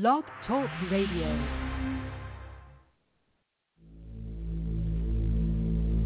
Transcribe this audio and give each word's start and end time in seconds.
Blog 0.00 0.24
Talk 0.44 0.68
Radio. 0.90 1.28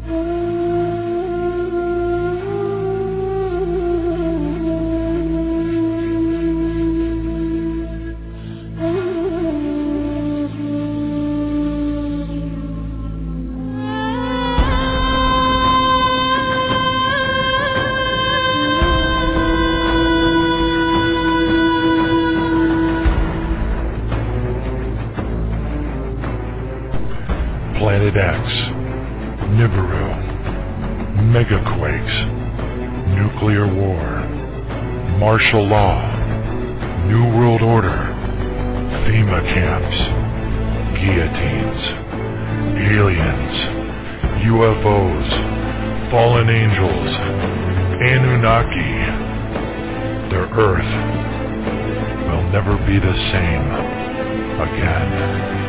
Mm. 0.05 0.38
Martial 35.51 35.67
Law, 35.67 37.07
New 37.07 37.25
World 37.35 37.63
Order, 37.63 38.13
FEMA 39.07 39.41
camps, 39.51 39.97
guillotines, 41.01 41.81
aliens, 42.77 43.55
UFOs, 44.45 46.11
fallen 46.11 46.49
angels, 46.51 47.09
Anunnaki. 47.97 48.93
Their 50.29 50.45
Earth 50.53 50.93
will 52.29 52.51
never 52.51 52.77
be 52.85 52.99
the 52.99 53.15
same 53.31 53.65
again. 54.61 55.68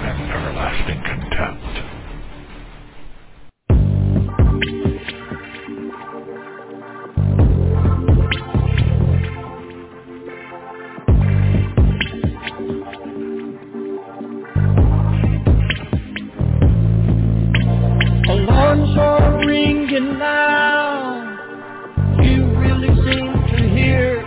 everlasting 0.61 1.01
contempt. 1.03 1.73
Alarms 18.29 18.97
are 18.97 19.45
ringing 19.45 20.19
now. 20.19 21.37
You 22.21 22.45
really 22.57 22.87
seem 22.87 23.33
to 23.57 23.69
hear. 23.75 24.23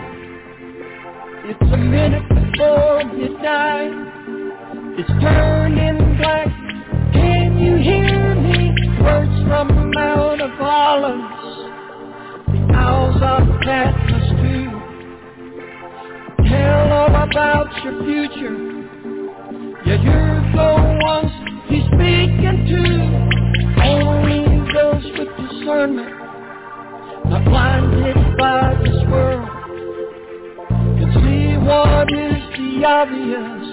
It's 1.47 1.73
a 1.73 1.77
minute 1.77 2.29
before 2.29 3.05
midnight. 3.05 3.93
It's 4.99 5.09
turning 5.21 6.04
from 9.47 9.91
Mount 9.95 10.41
of 10.41 10.61
Olives. 10.61 11.57
The 12.49 12.75
owls 12.75 13.17
of 13.23 13.61
Patmos 13.61 14.29
too. 14.41 14.71
Tell 16.49 16.93
all 16.93 17.15
about 17.25 17.69
your 17.85 17.97
future. 18.05 18.57
Yeah, 19.87 20.01
you're 20.03 20.41
the 20.53 20.71
ones 21.03 21.33
he's 21.69 21.85
speaking 21.93 22.59
to. 22.71 22.81
Only 23.85 24.41
those 24.73 25.05
with 25.19 25.33
discernment, 25.37 26.15
not 27.27 27.45
blinded 27.45 28.17
by 28.39 28.75
this 28.83 28.99
world, 29.11 29.49
can 30.99 31.11
see 31.23 31.57
what 31.59 32.09
is 32.13 32.43
the 32.57 32.85
obvious. 32.87 33.65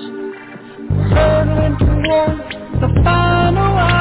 We're 0.92 1.10
hurtling 1.16 1.76
toward 1.80 2.38
the 2.82 3.04
final 3.04 3.78
hour. 3.78 4.01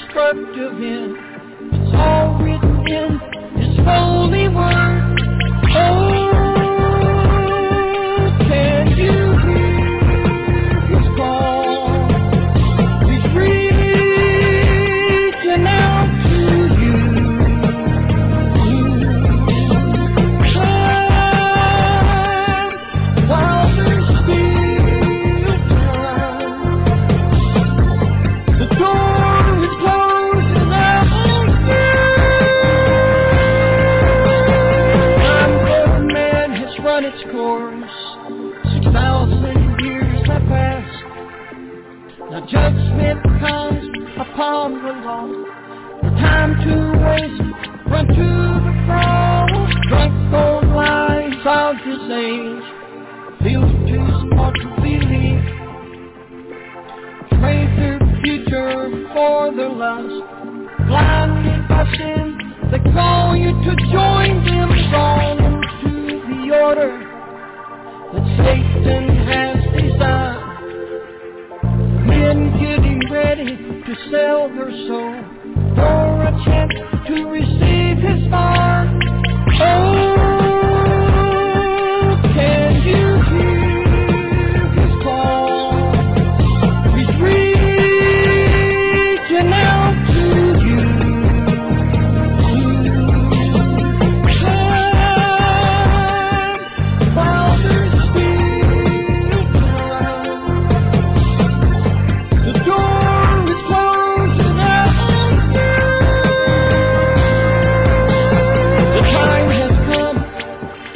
destructive 0.00 0.72
end. 0.74 1.16
It's 1.72 1.94
all 1.94 2.38
written 2.42 2.86
in 2.86 3.20
His 3.60 3.76
holy 3.84 4.48
word. 4.48 4.99
Time 46.18 46.52
to 46.64 46.74
waste. 47.04 47.44
Run 47.90 48.06
to 48.06 48.30
the 48.64 48.74
cross. 48.86 49.70
Drunk 49.88 50.32
on 50.32 50.74
lies 50.74 51.44
of 51.44 51.76
this 51.84 52.04
age. 52.08 52.64
Feel 53.42 53.66
too 53.86 54.06
smart 54.22 54.54
to 54.54 54.68
believe. 54.80 55.44
Trade 57.36 57.72
their 57.76 57.98
future 58.22 58.78
for 59.12 59.54
their 59.54 59.68
lust. 59.68 60.24
Blinded 60.86 61.68
by 61.68 61.84
sin, 61.96 62.26
they 62.70 62.80
call 62.92 63.36
you 63.36 63.52
to 63.52 63.72
join 63.92 64.42
them. 64.46 64.68
Drawn 64.90 65.36
into 65.44 65.92
the 66.28 66.40
order 66.56 66.92
that 68.14 68.24
Satan 68.38 69.04
has 69.26 69.58
designed 69.76 70.29
and 72.30 72.52
getting 72.60 73.00
ready 73.10 73.56
to 73.56 73.94
sell 74.08 74.48
their 74.50 74.70
soul 74.86 75.24
for 75.74 76.22
a 76.22 76.44
chance 76.44 76.72
to 77.08 77.24
receive 77.24 77.98
his 77.98 78.30
mark. 78.30 78.88
Oh. 79.60 80.39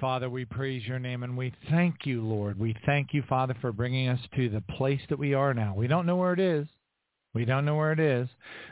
Father, 0.00 0.30
we 0.30 0.46
praise 0.46 0.86
your 0.86 0.98
name 0.98 1.22
and 1.22 1.36
we 1.36 1.52
thank 1.68 2.06
you, 2.06 2.22
Lord. 2.22 2.58
We 2.58 2.74
thank 2.86 3.12
you, 3.12 3.22
Father, 3.28 3.54
for 3.60 3.70
bringing 3.70 4.08
us 4.08 4.20
to 4.34 4.48
the 4.48 4.62
place 4.62 5.00
that 5.10 5.18
we 5.18 5.34
are 5.34 5.52
now. 5.52 5.74
We 5.74 5.86
don't 5.86 6.06
know 6.06 6.16
where 6.16 6.32
it 6.32 6.40
is. 6.40 6.66
We 7.34 7.44
don't 7.44 7.66
know 7.66 7.76
where 7.76 7.92
it 7.92 8.00
is, 8.00 8.26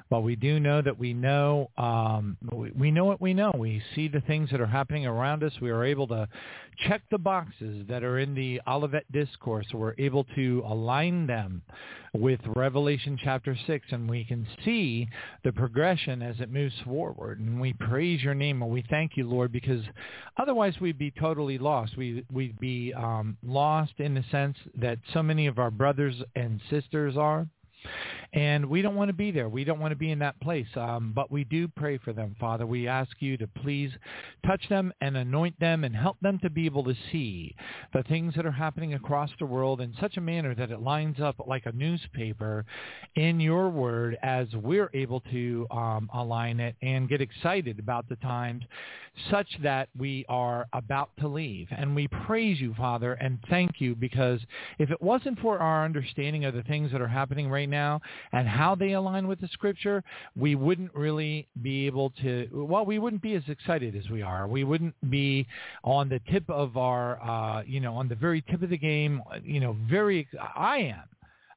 but 0.08 0.22
we 0.22 0.34
do 0.34 0.58
know 0.58 0.80
that 0.80 0.98
we 0.98 1.12
know 1.12 1.70
um, 1.76 2.38
we, 2.50 2.70
we 2.70 2.90
know 2.90 3.04
what 3.04 3.20
we 3.20 3.34
know. 3.34 3.52
We 3.56 3.82
see 3.94 4.08
the 4.08 4.22
things 4.22 4.50
that 4.50 4.62
are 4.62 4.66
happening 4.66 5.06
around 5.06 5.44
us. 5.44 5.52
We 5.60 5.70
are 5.70 5.84
able 5.84 6.08
to 6.08 6.26
check 6.88 7.02
the 7.10 7.18
boxes 7.18 7.86
that 7.88 8.02
are 8.02 8.18
in 8.18 8.34
the 8.34 8.62
Olivet 8.66 9.10
Discourse. 9.12 9.66
We're 9.74 9.94
able 9.98 10.24
to 10.36 10.64
align 10.66 11.26
them 11.26 11.62
with 12.14 12.40
Revelation 12.54 13.18
chapter 13.22 13.56
6, 13.66 13.86
and 13.90 14.08
we 14.08 14.24
can 14.24 14.46
see 14.64 15.06
the 15.44 15.52
progression 15.52 16.22
as 16.22 16.36
it 16.40 16.50
moves 16.50 16.74
forward. 16.82 17.40
And 17.40 17.60
we 17.60 17.74
praise 17.74 18.22
your 18.22 18.34
name, 18.34 18.62
and 18.62 18.70
we 18.70 18.84
thank 18.88 19.18
you, 19.18 19.28
Lord, 19.28 19.52
because 19.52 19.82
otherwise 20.38 20.74
we'd 20.80 20.98
be 20.98 21.10
totally 21.10 21.58
lost. 21.58 21.96
We, 21.98 22.24
we'd 22.32 22.58
be 22.58 22.94
um, 22.94 23.36
lost 23.44 23.92
in 23.98 24.14
the 24.14 24.24
sense 24.30 24.56
that 24.76 24.98
so 25.12 25.22
many 25.22 25.46
of 25.46 25.58
our 25.58 25.70
brothers 25.70 26.14
and 26.34 26.60
sisters 26.70 27.18
are. 27.18 27.46
And 28.36 28.66
we 28.66 28.82
don't 28.82 28.96
want 28.96 29.08
to 29.08 29.14
be 29.14 29.30
there. 29.30 29.48
We 29.48 29.64
don't 29.64 29.80
want 29.80 29.92
to 29.92 29.96
be 29.96 30.10
in 30.10 30.18
that 30.18 30.38
place. 30.40 30.66
Um, 30.76 31.12
but 31.14 31.32
we 31.32 31.44
do 31.44 31.68
pray 31.68 31.96
for 31.96 32.12
them, 32.12 32.36
Father. 32.38 32.66
We 32.66 32.86
ask 32.86 33.10
you 33.18 33.38
to 33.38 33.46
please 33.46 33.90
touch 34.46 34.60
them 34.68 34.92
and 35.00 35.16
anoint 35.16 35.58
them 35.58 35.84
and 35.84 35.96
help 35.96 36.20
them 36.20 36.38
to 36.40 36.50
be 36.50 36.66
able 36.66 36.84
to 36.84 36.94
see 37.10 37.56
the 37.94 38.02
things 38.02 38.34
that 38.36 38.44
are 38.44 38.52
happening 38.52 38.92
across 38.92 39.30
the 39.38 39.46
world 39.46 39.80
in 39.80 39.94
such 39.98 40.18
a 40.18 40.20
manner 40.20 40.54
that 40.54 40.70
it 40.70 40.82
lines 40.82 41.18
up 41.18 41.36
like 41.46 41.64
a 41.64 41.72
newspaper 41.72 42.66
in 43.14 43.40
your 43.40 43.70
word 43.70 44.18
as 44.22 44.48
we're 44.62 44.90
able 44.92 45.20
to 45.32 45.66
um, 45.70 46.10
align 46.12 46.60
it 46.60 46.76
and 46.82 47.08
get 47.08 47.22
excited 47.22 47.78
about 47.78 48.06
the 48.10 48.16
times 48.16 48.64
such 49.30 49.48
that 49.62 49.88
we 49.98 50.26
are 50.28 50.66
about 50.74 51.08
to 51.20 51.26
leave. 51.28 51.68
And 51.70 51.96
we 51.96 52.06
praise 52.08 52.60
you, 52.60 52.74
Father, 52.74 53.14
and 53.14 53.38
thank 53.48 53.80
you 53.80 53.94
because 53.94 54.40
if 54.78 54.90
it 54.90 55.00
wasn't 55.00 55.38
for 55.40 55.58
our 55.58 55.86
understanding 55.86 56.44
of 56.44 56.54
the 56.54 56.62
things 56.64 56.92
that 56.92 57.00
are 57.00 57.08
happening 57.08 57.48
right 57.48 57.68
now 57.68 58.00
and 58.32 58.48
how 58.48 58.74
they 58.74 58.92
align 58.92 59.26
with 59.26 59.40
the 59.40 59.48
scripture, 59.48 60.02
we 60.36 60.54
wouldn't 60.54 60.94
really 60.94 61.48
be 61.62 61.86
able 61.86 62.10
to, 62.22 62.48
well, 62.52 62.84
we 62.84 62.98
wouldn't 62.98 63.22
be 63.22 63.34
as 63.34 63.42
excited 63.48 63.96
as 63.96 64.08
we 64.10 64.22
are. 64.22 64.46
We 64.46 64.64
wouldn't 64.64 64.94
be 65.10 65.46
on 65.84 66.08
the 66.08 66.20
tip 66.30 66.48
of 66.48 66.76
our, 66.76 67.20
uh, 67.22 67.62
you 67.66 67.80
know, 67.80 67.94
on 67.94 68.08
the 68.08 68.14
very 68.14 68.42
tip 68.42 68.62
of 68.62 68.70
the 68.70 68.78
game, 68.78 69.22
you 69.42 69.60
know, 69.60 69.76
very, 69.88 70.28
I 70.54 70.78
am 70.78 71.15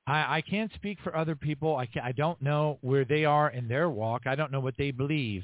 I, 0.10 0.38
I 0.38 0.42
can't 0.42 0.72
speak 0.74 0.98
for 1.04 1.16
other 1.16 1.36
people. 1.36 1.76
I, 1.76 1.86
can, 1.86 2.02
I 2.04 2.12
don't 2.12 2.42
know 2.42 2.80
where 2.82 3.06
they 3.06 3.26
are 3.26 3.50
in 3.52 3.68
their 3.68 3.90
walk. 3.90 4.24
I 4.26 4.36
don't 4.36 4.52
know 4.52 4.60
what 4.60 4.76
they 4.78 4.92
believe. 4.92 5.44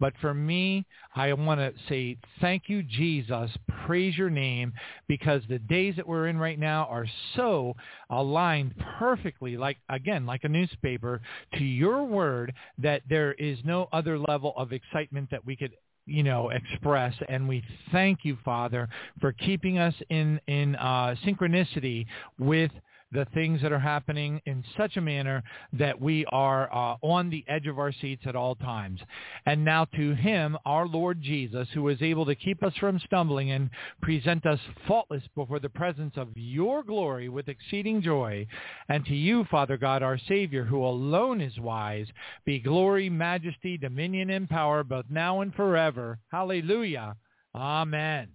But 0.00 0.14
for 0.20 0.32
me, 0.32 0.86
I 1.14 1.32
want 1.34 1.60
to 1.60 1.72
say 1.88 2.16
thank 2.40 2.64
you, 2.68 2.82
Jesus. 2.82 3.50
Praise 3.86 4.16
your 4.16 4.30
name 4.30 4.72
because 5.06 5.42
the 5.48 5.58
days 5.58 5.96
that 5.96 6.08
we're 6.08 6.28
in 6.28 6.38
right 6.38 6.58
now 6.58 6.86
are 6.90 7.06
so 7.34 7.74
aligned 8.10 8.74
perfectly, 8.98 9.56
like, 9.56 9.76
again, 9.90 10.24
like 10.24 10.44
a 10.44 10.48
newspaper, 10.48 11.20
to 11.54 11.64
your 11.64 12.04
word 12.04 12.54
that 12.78 13.02
there 13.08 13.34
is 13.34 13.58
no 13.64 13.88
other 13.92 14.18
level 14.18 14.54
of 14.56 14.72
excitement 14.72 15.30
that 15.30 15.44
we 15.44 15.56
could 15.56 15.72
you 16.08 16.22
know, 16.22 16.50
express. 16.50 17.12
And 17.28 17.48
we 17.48 17.64
thank 17.90 18.20
you, 18.22 18.38
Father, 18.44 18.88
for 19.20 19.32
keeping 19.32 19.78
us 19.78 19.94
in, 20.08 20.40
in 20.46 20.76
uh, 20.76 21.16
synchronicity 21.24 22.06
with 22.38 22.70
the 23.16 23.24
things 23.32 23.62
that 23.62 23.72
are 23.72 23.78
happening 23.78 24.42
in 24.44 24.62
such 24.76 24.98
a 24.98 25.00
manner 25.00 25.42
that 25.72 25.98
we 25.98 26.26
are 26.26 26.70
uh, 26.70 26.96
on 27.00 27.30
the 27.30 27.42
edge 27.48 27.66
of 27.66 27.78
our 27.78 27.90
seats 27.90 28.22
at 28.26 28.36
all 28.36 28.54
times. 28.54 29.00
And 29.46 29.64
now 29.64 29.86
to 29.96 30.14
him, 30.14 30.58
our 30.66 30.86
Lord 30.86 31.22
Jesus, 31.22 31.66
who 31.72 31.88
is 31.88 32.02
able 32.02 32.26
to 32.26 32.34
keep 32.34 32.62
us 32.62 32.74
from 32.78 33.00
stumbling 33.06 33.52
and 33.52 33.70
present 34.02 34.44
us 34.44 34.60
faultless 34.86 35.22
before 35.34 35.60
the 35.60 35.70
presence 35.70 36.12
of 36.18 36.28
your 36.34 36.82
glory 36.82 37.30
with 37.30 37.48
exceeding 37.48 38.02
joy. 38.02 38.46
And 38.90 39.02
to 39.06 39.14
you, 39.14 39.46
Father 39.50 39.78
God, 39.78 40.02
our 40.02 40.18
Savior, 40.28 40.64
who 40.64 40.84
alone 40.84 41.40
is 41.40 41.58
wise, 41.58 42.08
be 42.44 42.58
glory, 42.58 43.08
majesty, 43.08 43.78
dominion, 43.78 44.28
and 44.28 44.46
power, 44.46 44.84
both 44.84 45.06
now 45.08 45.40
and 45.40 45.54
forever. 45.54 46.18
Hallelujah. 46.30 47.16
Amen. 47.54 48.28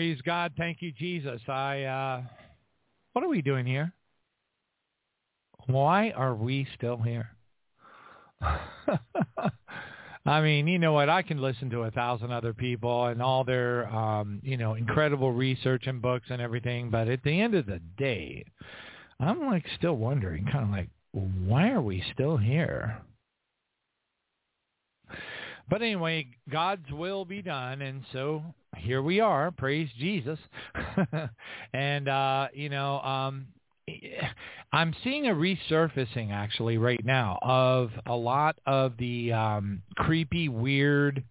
Praise 0.00 0.22
God. 0.24 0.52
Thank 0.56 0.80
you, 0.80 0.92
Jesus. 0.92 1.42
I, 1.46 1.82
uh, 1.82 2.22
what 3.12 3.22
are 3.22 3.28
we 3.28 3.42
doing 3.42 3.66
here? 3.66 3.92
Why 5.66 6.08
are 6.16 6.34
we 6.34 6.66
still 6.74 6.96
here? 6.96 7.28
I 8.40 10.40
mean, 10.40 10.68
you 10.68 10.78
know 10.78 10.94
what? 10.94 11.10
I 11.10 11.20
can 11.20 11.42
listen 11.42 11.68
to 11.68 11.82
a 11.82 11.90
thousand 11.90 12.32
other 12.32 12.54
people 12.54 13.08
and 13.08 13.20
all 13.20 13.44
their, 13.44 13.94
um, 13.94 14.40
you 14.42 14.56
know, 14.56 14.72
incredible 14.72 15.32
research 15.32 15.86
and 15.86 16.00
books 16.00 16.28
and 16.30 16.40
everything, 16.40 16.88
but 16.88 17.06
at 17.06 17.22
the 17.22 17.38
end 17.38 17.54
of 17.54 17.66
the 17.66 17.82
day, 17.98 18.46
I'm 19.20 19.50
like 19.50 19.66
still 19.76 19.98
wondering, 19.98 20.46
kind 20.50 20.64
of 20.64 20.70
like, 20.70 20.88
why 21.12 21.72
are 21.72 21.82
we 21.82 22.02
still 22.14 22.38
here? 22.38 23.02
But 25.70 25.82
anyway, 25.82 26.26
God's 26.50 26.90
will 26.90 27.24
be 27.24 27.42
done, 27.42 27.80
and 27.80 28.02
so 28.12 28.42
here 28.76 29.02
we 29.02 29.20
are. 29.20 29.52
Praise 29.52 29.88
Jesus. 30.00 30.38
and 31.72 32.08
uh, 32.08 32.48
you 32.52 32.68
know, 32.68 33.00
um, 33.00 33.46
I'm 34.72 34.92
seeing 35.04 35.28
a 35.28 35.30
resurfacing 35.30 36.32
actually 36.32 36.76
right 36.76 37.04
now 37.04 37.38
of 37.40 37.92
a 38.06 38.14
lot 38.14 38.56
of 38.66 38.96
the 38.98 39.32
um, 39.32 39.82
creepy, 39.96 40.48
weird 40.48 41.22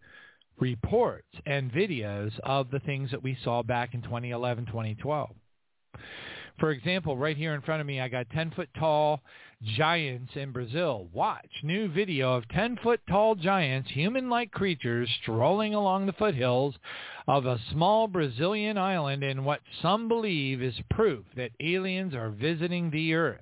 reports 0.57 1.27
and 1.45 1.69
videos 1.69 2.31
of 2.43 2.71
the 2.71 2.79
things 2.79 3.11
that 3.11 3.21
we 3.21 3.37
saw 3.43 3.61
back 3.61 3.93
in 3.93 4.01
2011, 4.01 4.67
2012. 4.67 5.31
For 6.59 6.71
example, 6.71 7.17
right 7.17 7.35
here 7.35 7.53
in 7.55 7.61
front 7.61 7.81
of 7.81 7.87
me, 7.87 7.99
I 7.99 8.07
got 8.07 8.29
10 8.29 8.51
foot 8.51 8.69
tall 8.77 9.21
giants 9.63 10.31
in 10.35 10.51
Brazil. 10.51 11.09
Watch 11.13 11.49
new 11.63 11.89
video 11.89 12.33
of 12.33 12.47
10 12.49 12.77
foot 12.81 13.01
tall 13.09 13.35
giants, 13.35 13.89
human-like 13.91 14.51
creatures 14.51 15.09
strolling 15.21 15.73
along 15.73 16.05
the 16.05 16.13
foothills 16.13 16.75
of 17.27 17.45
a 17.45 17.59
small 17.71 18.07
Brazilian 18.07 18.77
island 18.77 19.23
in 19.23 19.43
what 19.43 19.61
some 19.81 20.07
believe 20.07 20.61
is 20.61 20.75
proof 20.89 21.25
that 21.35 21.51
aliens 21.59 22.13
are 22.13 22.29
visiting 22.29 22.89
the 22.89 23.13
earth. 23.13 23.41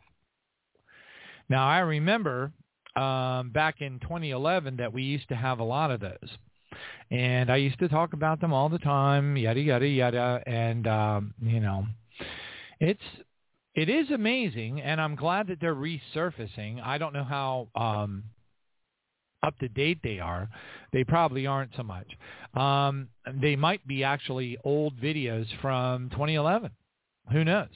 Now, 1.50 1.68
I 1.68 1.80
remember 1.80 2.52
um, 2.96 3.52
back 3.52 3.82
in 3.82 4.00
2011 4.00 4.78
that 4.78 4.92
we 4.92 5.04
used 5.04 5.30
to 5.30 5.36
have 5.36 5.60
a 5.60 5.64
lot 5.64 5.92
of 5.92 6.00
those. 6.00 6.38
And 7.10 7.50
I 7.50 7.58
used 7.58 7.80
to 7.80 7.88
talk 7.88 8.14
about 8.14 8.42
them 8.42 8.54
all 8.54 8.70
the 8.70 8.80
time, 8.80 9.38
yada, 9.38 9.60
yada, 9.60 9.88
yada. 9.88 10.44
And, 10.46 10.88
um, 10.88 11.34
you 11.42 11.60
know, 11.60 11.86
it's 12.80 13.02
it 13.78 13.90
is 13.90 14.10
amazing, 14.10 14.82
and 14.82 15.00
I'm 15.00 15.16
glad 15.16 15.48
that 15.48 15.62
they're 15.62 15.76
resurfacing. 15.76 16.82
I 16.84 16.98
don't 16.98 17.14
know 17.14 17.24
how 17.24 17.68
um, 17.76 18.24
up 19.44 19.56
to 19.60 19.70
date 19.70 20.00
they 20.04 20.18
are. 20.18 20.50
They 20.92 21.04
probably 21.04 21.46
aren't 21.46 21.76
so 21.78 21.84
much. 21.84 22.08
Um, 22.56 23.10
they 23.40 23.56
might 23.56 23.86
be 23.88 24.04
actually 24.04 24.58
old 24.64 25.00
videos 25.00 25.46
from 25.62 26.10
2011. 26.10 26.72
Who 27.32 27.44
knows? 27.44 27.68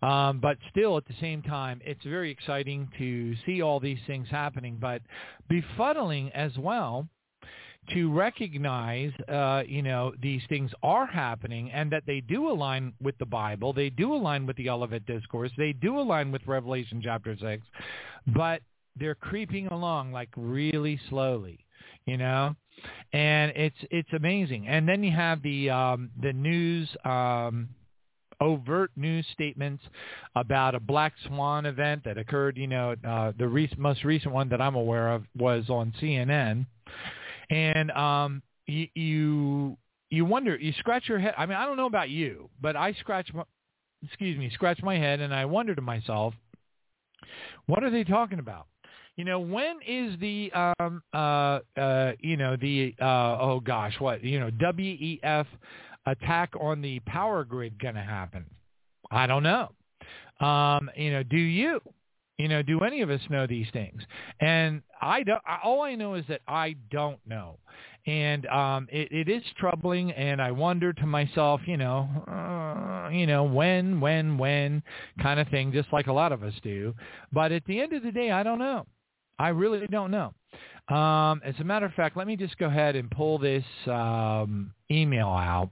Um, 0.00 0.40
but 0.40 0.56
still, 0.70 0.96
at 0.96 1.06
the 1.06 1.14
same 1.20 1.42
time, 1.42 1.82
it's 1.84 2.02
very 2.02 2.30
exciting 2.30 2.88
to 2.96 3.34
see 3.44 3.60
all 3.60 3.78
these 3.78 3.98
things 4.06 4.28
happening, 4.30 4.78
but 4.80 5.02
befuddling 5.50 6.30
as 6.32 6.56
well 6.56 7.08
to 7.90 8.12
recognize, 8.12 9.12
uh, 9.28 9.62
you 9.66 9.82
know, 9.82 10.12
these 10.22 10.42
things 10.48 10.70
are 10.82 11.06
happening 11.06 11.70
and 11.72 11.90
that 11.90 12.04
they 12.06 12.20
do 12.20 12.48
align 12.48 12.92
with 13.02 13.18
the 13.18 13.26
Bible. 13.26 13.72
They 13.72 13.90
do 13.90 14.14
align 14.14 14.46
with 14.46 14.56
the 14.56 14.70
Olivet 14.70 15.04
Discourse. 15.04 15.50
They 15.58 15.72
do 15.72 15.98
align 15.98 16.30
with 16.30 16.46
Revelation 16.46 17.00
chapter 17.02 17.36
6. 17.36 17.62
But 18.28 18.62
they're 18.96 19.16
creeping 19.16 19.66
along 19.68 20.12
like 20.12 20.28
really 20.36 21.00
slowly, 21.08 21.64
you 22.06 22.16
know? 22.16 22.54
And 23.12 23.52
it's 23.54 23.76
it's 23.90 24.12
amazing. 24.14 24.68
And 24.68 24.88
then 24.88 25.04
you 25.04 25.12
have 25.12 25.42
the 25.42 25.70
um, 25.70 26.10
the 26.20 26.32
news 26.32 26.88
um, 27.04 27.68
overt 28.40 28.90
news 28.96 29.26
statements 29.32 29.82
about 30.34 30.74
a 30.74 30.80
black 30.80 31.12
swan 31.26 31.66
event 31.66 32.02
that 32.04 32.16
occurred. 32.16 32.56
You 32.56 32.66
know, 32.66 32.94
uh, 33.06 33.32
the 33.38 33.46
re- 33.46 33.70
most 33.76 34.04
recent 34.04 34.32
one 34.32 34.48
that 34.48 34.60
I'm 34.60 34.74
aware 34.74 35.12
of 35.12 35.24
was 35.36 35.68
on 35.68 35.92
CNN, 36.00 36.66
and 37.52 37.90
um, 37.90 38.42
you, 38.66 38.86
you 38.94 39.76
you 40.10 40.24
wonder, 40.24 40.56
you 40.56 40.72
scratch 40.78 41.08
your 41.08 41.18
head. 41.18 41.34
I 41.38 41.46
mean, 41.46 41.56
I 41.56 41.64
don't 41.64 41.76
know 41.76 41.86
about 41.86 42.10
you, 42.10 42.50
but 42.60 42.76
I 42.76 42.92
scratch 42.94 43.32
my, 43.32 43.44
excuse 44.04 44.38
me, 44.38 44.50
scratch 44.52 44.82
my 44.82 44.98
head, 44.98 45.20
and 45.20 45.34
I 45.34 45.44
wonder 45.44 45.74
to 45.74 45.80
myself, 45.80 46.34
what 47.66 47.84
are 47.84 47.90
they 47.90 48.04
talking 48.04 48.38
about? 48.38 48.66
You 49.16 49.24
know, 49.24 49.40
when 49.40 49.76
is 49.86 50.18
the 50.20 50.50
um 50.80 51.02
uh 51.12 51.60
uh 51.78 52.12
you 52.18 52.38
know 52.38 52.56
the 52.56 52.94
uh 53.00 53.38
oh 53.40 53.60
gosh, 53.64 53.94
what 53.98 54.24
you 54.24 54.40
know 54.40 54.50
WEF 54.50 55.46
attack 56.06 56.52
on 56.58 56.80
the 56.80 57.00
power 57.00 57.44
grid 57.44 57.78
going 57.78 57.94
to 57.94 58.02
happen? 58.02 58.46
I 59.10 59.26
don't 59.26 59.42
know. 59.42 59.70
Um, 60.40 60.90
you 60.96 61.12
know, 61.12 61.22
do 61.22 61.36
you? 61.36 61.80
You 62.42 62.48
know, 62.48 62.60
do 62.60 62.80
any 62.80 63.02
of 63.02 63.10
us 63.10 63.20
know 63.30 63.46
these 63.46 63.68
things? 63.72 64.02
And 64.40 64.82
I 65.00 65.22
don't. 65.22 65.40
All 65.62 65.82
I 65.82 65.94
know 65.94 66.14
is 66.14 66.24
that 66.28 66.40
I 66.48 66.74
don't 66.90 67.20
know, 67.24 67.58
and 68.04 68.46
um, 68.46 68.88
it, 68.90 69.12
it 69.12 69.28
is 69.28 69.44
troubling. 69.60 70.10
And 70.10 70.42
I 70.42 70.50
wonder 70.50 70.92
to 70.92 71.06
myself, 71.06 71.60
you 71.66 71.76
know, 71.76 72.08
uh, 72.26 73.10
you 73.10 73.28
know, 73.28 73.44
when, 73.44 74.00
when, 74.00 74.38
when, 74.38 74.82
kind 75.22 75.38
of 75.38 75.46
thing, 75.50 75.70
just 75.72 75.92
like 75.92 76.08
a 76.08 76.12
lot 76.12 76.32
of 76.32 76.42
us 76.42 76.54
do. 76.64 76.94
But 77.32 77.52
at 77.52 77.64
the 77.66 77.80
end 77.80 77.92
of 77.92 78.02
the 78.02 78.10
day, 78.10 78.32
I 78.32 78.42
don't 78.42 78.58
know. 78.58 78.86
I 79.38 79.50
really 79.50 79.86
don't 79.86 80.10
know. 80.10 80.34
Um, 80.92 81.42
as 81.44 81.54
a 81.60 81.64
matter 81.64 81.86
of 81.86 81.92
fact, 81.94 82.16
let 82.16 82.26
me 82.26 82.34
just 82.34 82.58
go 82.58 82.66
ahead 82.66 82.96
and 82.96 83.08
pull 83.08 83.38
this 83.38 83.64
um, 83.86 84.74
email 84.90 85.28
out 85.28 85.70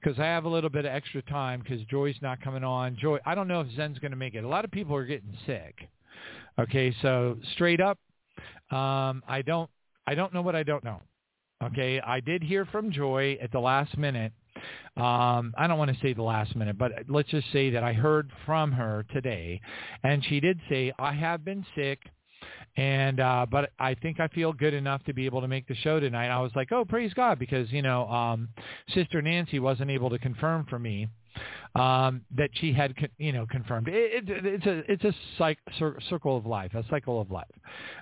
because 0.00 0.18
I 0.18 0.24
have 0.24 0.44
a 0.44 0.48
little 0.48 0.70
bit 0.70 0.84
of 0.84 0.92
extra 0.92 1.22
time 1.22 1.60
because 1.60 1.84
Joye's 1.86 2.16
not 2.22 2.40
coming 2.40 2.64
on. 2.64 2.96
Joye, 3.00 3.18
I 3.26 3.34
don't 3.34 3.48
know 3.48 3.60
if 3.60 3.68
Zen's 3.76 3.98
going 3.98 4.12
to 4.12 4.16
make 4.16 4.34
it. 4.34 4.44
A 4.44 4.48
lot 4.48 4.64
of 4.64 4.70
people 4.70 4.96
are 4.96 5.04
getting 5.04 5.36
sick. 5.46 5.88
Okay, 6.58 6.94
so 7.02 7.36
straight 7.54 7.80
up, 7.80 7.98
um, 8.70 9.22
I 9.28 9.42
don't, 9.44 9.70
I 10.06 10.14
don't 10.14 10.32
know 10.34 10.42
what 10.42 10.56
I 10.56 10.62
don't 10.62 10.84
know. 10.84 11.00
Okay, 11.62 12.00
I 12.00 12.20
did 12.20 12.42
hear 12.42 12.64
from 12.66 12.90
Joye 12.90 13.38
at 13.42 13.52
the 13.52 13.60
last 13.60 13.96
minute. 13.98 14.32
Um, 14.96 15.54
I 15.56 15.66
don't 15.66 15.78
want 15.78 15.94
to 15.94 16.00
say 16.02 16.12
the 16.12 16.22
last 16.22 16.56
minute, 16.56 16.76
but 16.78 16.92
let's 17.08 17.28
just 17.28 17.50
say 17.52 17.70
that 17.70 17.84
I 17.84 17.92
heard 17.92 18.30
from 18.46 18.72
her 18.72 19.04
today, 19.12 19.60
and 20.02 20.24
she 20.24 20.40
did 20.40 20.58
say 20.68 20.92
I 20.98 21.12
have 21.12 21.44
been 21.44 21.64
sick 21.74 22.00
and 22.76 23.20
uh 23.20 23.46
but 23.50 23.70
I 23.78 23.94
think 23.94 24.20
I 24.20 24.28
feel 24.28 24.52
good 24.52 24.74
enough 24.74 25.02
to 25.04 25.12
be 25.12 25.26
able 25.26 25.40
to 25.40 25.48
make 25.48 25.66
the 25.66 25.74
show 25.76 26.00
tonight. 26.00 26.28
I 26.28 26.40
was 26.40 26.52
like, 26.54 26.72
"Oh, 26.72 26.84
praise 26.84 27.12
God," 27.14 27.38
because 27.38 27.70
you 27.72 27.82
know, 27.82 28.08
um 28.08 28.48
Sister 28.94 29.20
Nancy 29.22 29.58
wasn't 29.58 29.90
able 29.90 30.10
to 30.10 30.18
confirm 30.18 30.66
for 30.68 30.78
me 30.78 31.08
um 31.76 32.22
that 32.36 32.50
she 32.54 32.72
had 32.72 32.92
you 33.18 33.32
know 33.32 33.46
confirmed. 33.48 33.86
It, 33.88 34.28
it, 34.28 34.44
it's 34.44 34.66
a 34.66 34.92
it's 34.92 35.04
a 35.04 35.14
cyc- 35.38 36.02
circle 36.08 36.36
of 36.36 36.44
life 36.44 36.74
a 36.74 36.84
cycle 36.90 37.20
of 37.20 37.30
life. 37.30 37.46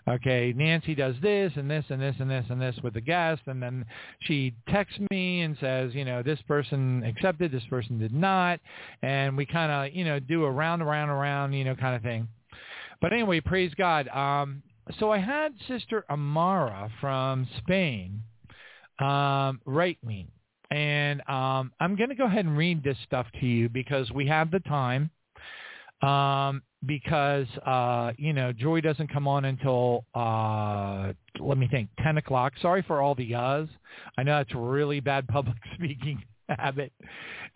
Okay 0.08 0.54
nancy 0.56 0.94
does 0.94 1.14
this 1.20 1.52
and 1.56 1.70
this 1.70 1.84
and 1.90 2.00
this 2.00 2.16
and 2.18 2.30
this 2.30 2.46
and 2.48 2.60
this 2.60 2.74
with 2.82 2.94
the 2.94 3.00
guest 3.02 3.42
and 3.46 3.62
then 3.62 3.84
she 4.20 4.54
texts 4.70 4.98
me 5.10 5.42
and 5.42 5.56
says 5.60 5.94
you 5.94 6.06
know 6.06 6.22
this 6.22 6.40
person 6.48 7.04
accepted 7.04 7.52
this 7.52 7.64
person 7.68 7.98
did 7.98 8.14
not. 8.14 8.60
And 9.02 9.36
we 9.36 9.44
kind 9.44 9.70
of 9.70 9.94
you 9.94 10.04
know 10.04 10.18
do 10.18 10.44
a 10.44 10.50
round 10.50 10.80
around 10.80 11.10
around 11.10 11.52
you 11.52 11.64
know 11.64 11.74
kind 11.74 11.94
of 11.94 12.02
thing 12.02 12.28
but 13.00 13.12
anyway, 13.12 13.40
praise 13.40 13.72
God. 13.74 14.08
Um, 14.08 14.62
so 14.98 15.10
I 15.10 15.18
had 15.18 15.52
Sister 15.68 16.04
Amara 16.10 16.90
from 17.00 17.46
Spain 17.58 18.22
um, 18.98 19.60
write 19.64 20.02
me. 20.04 20.28
And 20.70 21.20
um, 21.28 21.72
I'm 21.80 21.96
going 21.96 22.10
to 22.10 22.14
go 22.14 22.26
ahead 22.26 22.44
and 22.44 22.56
read 22.56 22.82
this 22.82 22.96
stuff 23.04 23.26
to 23.40 23.46
you 23.46 23.68
because 23.68 24.10
we 24.10 24.26
have 24.26 24.50
the 24.50 24.60
time. 24.60 25.10
Um, 26.02 26.62
because, 26.86 27.46
uh, 27.66 28.12
you 28.18 28.32
know, 28.32 28.52
Joye 28.52 28.80
doesn't 28.80 29.12
come 29.12 29.26
on 29.26 29.46
until, 29.46 30.04
uh, 30.14 31.12
let 31.40 31.58
me 31.58 31.66
think, 31.68 31.88
10 32.04 32.18
o'clock. 32.18 32.52
Sorry 32.62 32.82
for 32.82 33.00
all 33.00 33.16
the 33.16 33.32
uhs. 33.32 33.68
I 34.16 34.22
know 34.22 34.38
it's 34.38 34.54
really 34.54 35.00
bad 35.00 35.26
public 35.28 35.56
speaking 35.74 36.22
habit. 36.58 36.92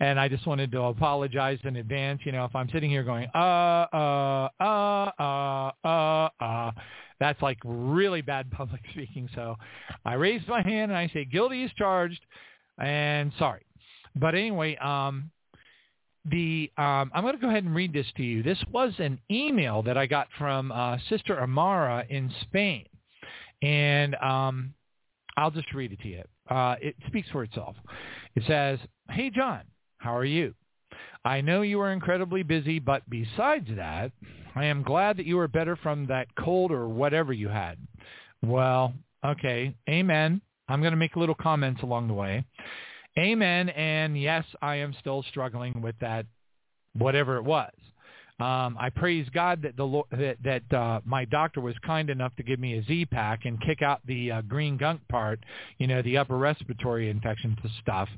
And 0.00 0.18
I 0.18 0.28
just 0.28 0.46
wanted 0.46 0.72
to 0.72 0.82
apologize 0.82 1.58
in 1.64 1.76
advance. 1.76 2.20
You 2.24 2.32
know, 2.32 2.44
if 2.44 2.54
I'm 2.54 2.68
sitting 2.70 2.90
here 2.90 3.04
going, 3.04 3.28
uh, 3.34 3.86
uh, 3.92 4.48
uh, 4.60 5.10
uh, 5.18 5.70
uh, 5.84 6.28
uh, 6.40 6.72
that's 7.20 7.40
like 7.42 7.58
really 7.64 8.20
bad 8.20 8.50
public 8.50 8.80
speaking. 8.92 9.28
So 9.34 9.56
I 10.04 10.14
raised 10.14 10.48
my 10.48 10.62
hand 10.62 10.90
and 10.90 10.98
I 10.98 11.08
say, 11.12 11.24
guilty 11.24 11.64
is 11.64 11.70
charged 11.76 12.20
and 12.78 13.32
sorry. 13.38 13.62
But 14.14 14.34
anyway, 14.34 14.76
um, 14.76 15.30
the 16.24 16.70
um, 16.76 17.10
I'm 17.14 17.22
going 17.22 17.34
to 17.34 17.40
go 17.40 17.48
ahead 17.48 17.64
and 17.64 17.74
read 17.74 17.92
this 17.92 18.06
to 18.16 18.22
you. 18.22 18.42
This 18.42 18.62
was 18.70 18.92
an 18.98 19.18
email 19.30 19.82
that 19.82 19.96
I 19.98 20.06
got 20.06 20.28
from 20.38 20.70
uh, 20.70 20.98
Sister 21.08 21.40
Amara 21.40 22.04
in 22.08 22.30
Spain, 22.42 22.86
and 23.60 24.14
um, 24.16 24.74
I'll 25.36 25.50
just 25.50 25.72
read 25.72 25.92
it 25.92 26.00
to 26.00 26.08
you. 26.08 26.22
Uh, 26.52 26.76
it 26.82 26.94
speaks 27.06 27.28
for 27.30 27.44
itself. 27.44 27.76
It 28.34 28.42
says, 28.46 28.78
Hey, 29.08 29.30
John, 29.30 29.62
how 29.96 30.14
are 30.14 30.24
you? 30.24 30.54
I 31.24 31.40
know 31.40 31.62
you 31.62 31.80
are 31.80 31.92
incredibly 31.92 32.42
busy, 32.42 32.78
but 32.78 33.08
besides 33.08 33.68
that, 33.76 34.12
I 34.54 34.66
am 34.66 34.82
glad 34.82 35.16
that 35.16 35.24
you 35.24 35.38
are 35.38 35.48
better 35.48 35.76
from 35.76 36.06
that 36.08 36.26
cold 36.38 36.70
or 36.70 36.88
whatever 36.88 37.32
you 37.32 37.48
had. 37.48 37.78
Well, 38.42 38.92
okay, 39.24 39.74
amen. 39.88 40.42
I'm 40.68 40.82
going 40.82 40.92
to 40.92 40.98
make 40.98 41.16
little 41.16 41.34
comments 41.34 41.82
along 41.82 42.08
the 42.08 42.14
way. 42.14 42.44
Amen. 43.18 43.70
And 43.70 44.20
yes, 44.20 44.44
I 44.60 44.76
am 44.76 44.94
still 45.00 45.24
struggling 45.30 45.80
with 45.80 45.98
that, 46.00 46.26
whatever 46.92 47.38
it 47.38 47.44
was. 47.44 47.72
Um, 48.40 48.76
I 48.80 48.90
praise 48.90 49.26
God 49.32 49.62
that 49.62 49.76
the 49.76 50.02
that, 50.10 50.36
that 50.42 50.76
uh, 50.76 51.00
my 51.04 51.24
doctor 51.26 51.60
was 51.60 51.74
kind 51.86 52.10
enough 52.10 52.34
to 52.36 52.42
give 52.42 52.58
me 52.58 52.78
a 52.78 52.84
Z 52.84 53.06
pack 53.06 53.44
and 53.44 53.60
kick 53.60 53.82
out 53.82 54.00
the 54.06 54.32
uh, 54.32 54.40
green 54.42 54.76
gunk 54.76 55.00
part, 55.08 55.38
you 55.78 55.86
know, 55.86 56.02
the 56.02 56.18
upper 56.18 56.36
respiratory 56.36 57.08
infection 57.08 57.56
stuff. 57.80 58.08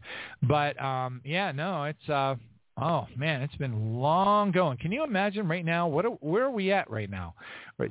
But 0.43 0.81
um, 0.83 1.21
yeah, 1.25 1.53
no, 1.53 1.85
it's 1.85 2.09
uh, 2.09 2.37
oh 2.81 3.07
man, 3.17 3.43
it's 3.43 3.57
been 3.57 3.97
long 3.97 4.51
going. 4.51 4.79
Can 4.79 4.93
you 4.93 5.05
imagine 5.05 5.47
right 5.47 5.65
now? 5.65 5.89
What 5.89 6.07
are, 6.07 6.11
where 6.21 6.45
are 6.45 6.51
we 6.51 6.73
at 6.73 6.91
right 6.91 7.11
now? 7.11 7.35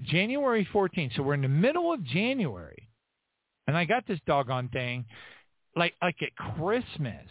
January 0.03 0.67
14th. 0.73 1.15
So 1.15 1.23
we're 1.23 1.35
in 1.35 1.41
the 1.41 1.47
middle 1.49 1.93
of 1.93 2.03
January, 2.03 2.87
and 3.67 3.77
I 3.77 3.85
got 3.85 4.07
this 4.07 4.19
doggone 4.25 4.69
thing 4.69 5.05
like 5.75 5.93
like 6.01 6.15
at 6.21 6.35
Christmas. 6.55 7.27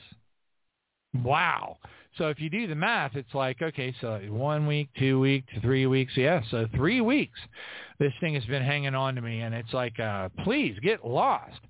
Wow. 1.23 1.79
So 2.19 2.29
if 2.29 2.41
you 2.41 2.51
do 2.51 2.67
the 2.67 2.75
math, 2.75 3.17
it's 3.17 3.35
like, 3.35 3.63
okay, 3.63 3.95
so 4.01 4.21
one 4.29 4.67
week, 4.67 4.89
two 4.99 5.19
weeks, 5.19 5.53
three 5.63 5.87
weeks. 5.87 6.13
Yeah, 6.17 6.43
so 6.51 6.67
three 6.75 7.01
weeks 7.01 7.39
this 7.99 8.13
thing 8.21 8.35
has 8.35 8.45
been 8.45 8.63
hanging 8.63 8.95
on 8.95 9.15
to 9.15 9.23
me. 9.23 9.41
And 9.41 9.55
it's 9.55 9.73
like, 9.73 9.99
uh, 9.99 10.29
please 10.45 10.77
get 10.83 11.07
lost. 11.07 11.61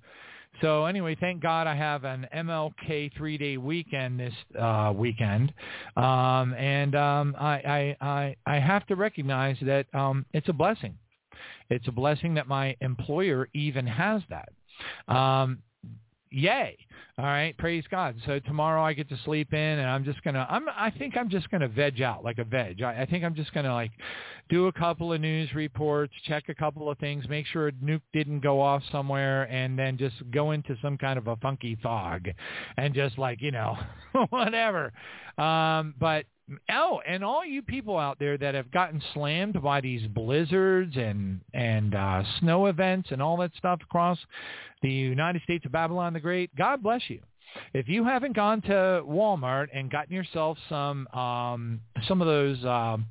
So 0.61 0.85
anyway, 0.85 1.15
thank 1.19 1.41
God 1.41 1.67
I 1.67 1.75
have 1.75 2.03
an 2.03 2.27
MLK 2.35 3.15
three-day 3.17 3.57
weekend 3.57 4.19
this 4.19 4.33
uh, 4.59 4.93
weekend, 4.95 5.51
um, 5.97 6.53
and 6.53 6.95
um, 6.95 7.35
I, 7.39 7.95
I, 8.01 8.07
I, 8.07 8.35
I 8.45 8.59
have 8.59 8.85
to 8.87 8.95
recognize 8.95 9.57
that 9.63 9.87
um, 9.95 10.25
it's 10.31 10.49
a 10.49 10.53
blessing. 10.53 10.95
It's 11.69 11.87
a 11.87 11.91
blessing 11.91 12.35
that 12.35 12.47
my 12.47 12.75
employer 12.81 13.49
even 13.53 13.87
has 13.87 14.21
that. 14.29 14.49
Um, 15.13 15.59
yay. 16.33 16.77
All 17.17 17.25
right, 17.25 17.55
praise 17.57 17.83
God. 17.91 18.15
So 18.25 18.39
tomorrow 18.39 18.83
I 18.83 18.93
get 18.93 19.07
to 19.09 19.17
sleep 19.23 19.53
in, 19.53 19.59
and 19.59 19.87
I'm 19.87 20.03
just 20.03 20.23
gonna. 20.23 20.47
I'm. 20.49 20.65
I 20.75 20.89
think 20.89 21.15
I'm 21.15 21.29
just 21.29 21.49
gonna 21.51 21.67
veg 21.67 22.01
out 22.01 22.23
like 22.23 22.39
a 22.39 22.43
veg. 22.43 22.81
I, 22.81 23.03
I 23.03 23.05
think 23.05 23.23
I'm 23.23 23.35
just 23.35 23.53
gonna 23.53 23.73
like 23.73 23.91
do 24.49 24.67
a 24.67 24.71
couple 24.71 25.13
of 25.13 25.21
news 25.21 25.53
reports, 25.53 26.13
check 26.25 26.49
a 26.49 26.55
couple 26.55 26.89
of 26.89 26.97
things, 26.97 27.27
make 27.29 27.45
sure 27.47 27.69
a 27.69 27.71
nuke 27.73 28.01
didn't 28.13 28.41
go 28.41 28.61
off 28.61 28.83
somewhere, 28.91 29.43
and 29.43 29.77
then 29.77 29.97
just 29.97 30.15
go 30.31 30.51
into 30.51 30.75
some 30.81 30.97
kind 30.97 31.17
of 31.17 31.27
a 31.27 31.35
funky 31.37 31.77
fog, 31.81 32.27
and 32.77 32.93
just 32.93 33.17
like 33.17 33.41
you 33.41 33.51
know, 33.51 33.77
whatever. 34.29 34.91
Um, 35.37 35.95
but 35.99 36.25
Oh, 36.69 37.01
and 37.07 37.23
all 37.23 37.45
you 37.45 37.61
people 37.61 37.97
out 37.97 38.19
there 38.19 38.37
that 38.37 38.53
have 38.53 38.69
gotten 38.69 39.01
slammed 39.13 39.61
by 39.61 39.79
these 39.79 40.05
blizzards 40.07 40.95
and 40.97 41.39
and 41.53 41.95
uh, 41.95 42.23
snow 42.39 42.65
events 42.65 43.11
and 43.11 43.21
all 43.21 43.37
that 43.37 43.51
stuff 43.57 43.79
across 43.81 44.17
the 44.81 44.91
United 44.91 45.41
States 45.43 45.65
of 45.65 45.71
Babylon 45.71 46.13
the 46.13 46.19
Great, 46.19 46.53
God 46.55 46.83
bless 46.83 47.01
you. 47.07 47.21
If 47.73 47.87
you 47.87 48.03
haven't 48.03 48.35
gone 48.35 48.61
to 48.63 49.03
Walmart 49.07 49.67
and 49.73 49.89
gotten 49.89 50.13
yourself 50.13 50.57
some 50.67 51.07
um, 51.07 51.79
some 52.07 52.21
of 52.21 52.27
those. 52.27 52.63
Um, 52.65 53.05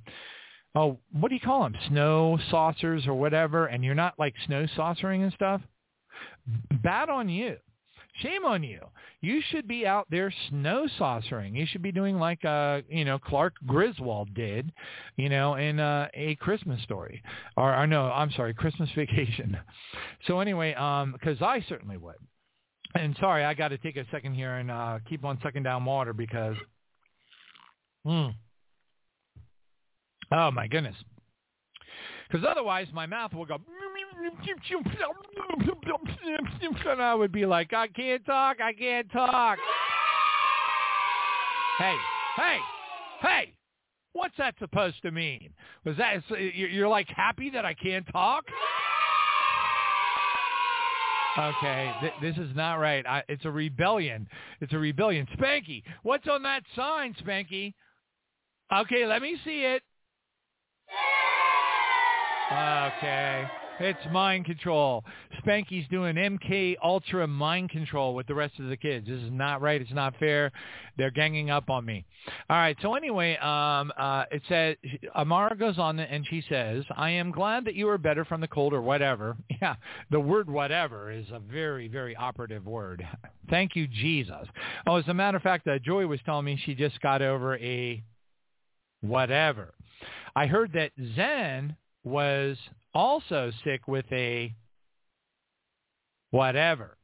oh, 0.75 0.99
what 1.13 1.29
do 1.29 1.35
you 1.35 1.41
call 1.41 1.63
them? 1.63 1.77
Snow 1.89 2.39
saucers 2.51 3.07
or 3.07 3.15
whatever, 3.15 3.67
and 3.67 3.85
you're 3.85 3.95
not 3.95 4.15
like 4.19 4.35
snow 4.47 4.67
saucering 4.77 5.23
and 5.23 5.33
stuff. 5.33 5.61
Bad 6.83 7.09
on 7.09 7.29
you. 7.29 7.57
Shame 8.17 8.45
on 8.45 8.63
you. 8.63 8.81
You 9.23 9.41
should 9.51 9.67
be 9.67 9.87
out 9.87 10.07
there 10.11 10.33
snow 10.51 10.87
saucering. 10.99 11.57
You 11.57 11.65
should 11.67 11.81
be 11.81 11.93
doing 11.93 12.19
like 12.19 12.45
uh, 12.45 12.83
you 12.89 13.05
know, 13.07 13.19
Clark 13.19 13.55
Griswold 13.67 14.35
did, 14.35 14.71
you 15.17 15.31
know, 15.31 15.55
in 15.55 15.81
uh, 15.81 16.09
a 16.13 16.35
Christmas 16.37 16.83
story. 16.83 17.23
Or, 17.57 17.75
or 17.75 17.87
no, 17.87 18.05
I'm 18.11 18.31
sorry, 18.33 18.53
Christmas 18.53 18.91
vacation. 18.97 19.57
So 20.27 20.41
anyway, 20.41 20.75
um, 20.75 21.13
because 21.13 21.41
I 21.41 21.65
certainly 21.69 21.97
would. 21.97 22.17
And 22.95 23.17
sorry, 23.19 23.45
I 23.45 23.55
got 23.55 23.69
to 23.69 23.79
take 23.79 23.97
a 23.97 24.05
second 24.11 24.35
here 24.35 24.57
and 24.57 24.71
uh, 24.71 24.99
keep 25.09 25.25
on 25.25 25.39
sucking 25.43 25.63
down 25.63 25.85
water 25.87 26.13
because, 26.13 26.57
hmm. 28.05 28.29
Oh 30.33 30.51
my 30.51 30.67
goodness. 30.67 30.97
Because 32.29 32.47
otherwise 32.49 32.87
my 32.93 33.07
mouth 33.07 33.35
will 33.35 33.45
go 33.45 33.59
and 36.87 37.03
I 37.03 37.15
would 37.15 37.33
be 37.33 37.45
like, 37.45 37.73
I 37.73 37.89
can't 37.89 38.25
talk, 38.25 38.59
I 38.61 38.73
can't 38.73 39.11
talk. 39.13 39.59
Hey, 41.79 41.97
hey, 42.37 42.59
hey, 43.21 43.55
what's 44.13 44.35
that 44.39 44.55
supposed 44.59 45.03
to 45.03 45.11
mean? 45.11 45.51
Was 45.85 45.97
that, 45.97 46.23
you're 46.55 46.89
like 46.89 47.09
happy 47.09 47.51
that 47.51 47.65
I 47.65 47.75
can't 47.75 48.07
talk? 48.13 48.45
Okay, 51.39 51.93
th- 52.01 52.13
this 52.21 52.37
is 52.37 52.55
not 52.55 52.75
right. 52.75 53.07
I, 53.07 53.23
it's 53.29 53.47
a 53.47 53.51
rebellion. 53.51 54.29
It's 54.61 54.75
a 54.75 54.79
rebellion. 54.79 55.27
Spanky, 55.39 55.83
what's 56.03 56.29
on 56.29 56.43
that 56.43 56.63
sign, 56.77 57.15
Spanky? 57.25 57.73
Okay, 58.75 59.07
let 59.07 59.23
me 59.23 59.37
see 59.45 59.63
it. 59.63 59.83
Okay. 62.53 63.45
It's 63.81 63.99
mind 64.13 64.45
control. 64.45 65.03
Spanky's 65.41 65.89
doing 65.89 66.15
MK 66.15 66.77
Ultra 66.85 67.27
mind 67.27 67.71
control 67.71 68.15
with 68.15 68.27
the 68.27 68.35
rest 68.35 68.61
of 68.61 68.69
the 68.69 68.77
kids. 68.77 69.09
This 69.09 69.21
is 69.21 69.31
not 69.33 69.61
right. 69.61 69.81
It's 69.81 69.93
not 69.93 70.15
fair. 70.19 70.53
They're 70.97 71.11
ganging 71.11 71.51
up 71.51 71.71
on 71.71 71.85
me. 71.85 72.05
All 72.49 72.59
right. 72.59 72.77
So 72.83 72.95
anyway, 72.95 73.37
um, 73.39 73.93
uh, 73.99 74.25
it 74.31 74.43
says 74.49 74.77
Amara 75.17 75.57
goes 75.57 75.79
on 75.79 75.99
and 75.99 76.25
she 76.29 76.45
says, 76.49 76.85
"I 76.97 77.11
am 77.11 77.33
glad 77.33 77.65
that 77.65 77.75
you 77.75 77.89
are 77.89 77.99
better 77.99 78.25
from 78.25 78.41
the 78.41 78.49
cold 78.49 78.73
or 78.73 78.83
whatever." 78.83 79.37
Yeah, 79.63 79.77
the 80.11 80.19
word 80.19 80.51
"whatever" 80.51 81.13
is 81.13 81.27
a 81.33 81.39
very, 81.39 81.87
very 81.87 82.17
operative 82.17 82.67
word. 82.67 83.07
Thank 83.49 83.77
you, 83.77 83.87
Jesus. 83.87 84.47
Oh, 84.89 84.97
as 84.97 85.07
a 85.07 85.15
matter 85.15 85.37
of 85.37 85.43
fact, 85.45 85.69
uh, 85.69 85.79
Joye 85.79 86.07
was 86.07 86.19
telling 86.25 86.45
me 86.45 86.61
she 86.65 86.75
just 86.75 87.01
got 87.01 87.23
over 87.23 87.57
a 87.59 88.03
whatever. 89.03 89.75
I 90.35 90.47
heard 90.47 90.73
that 90.73 90.93
Zen 91.17 91.77
was 92.05 92.57
also 92.95 93.51
sick 93.65 93.87
with 93.87 94.07
a 94.13 94.55
whatever. 96.31 96.97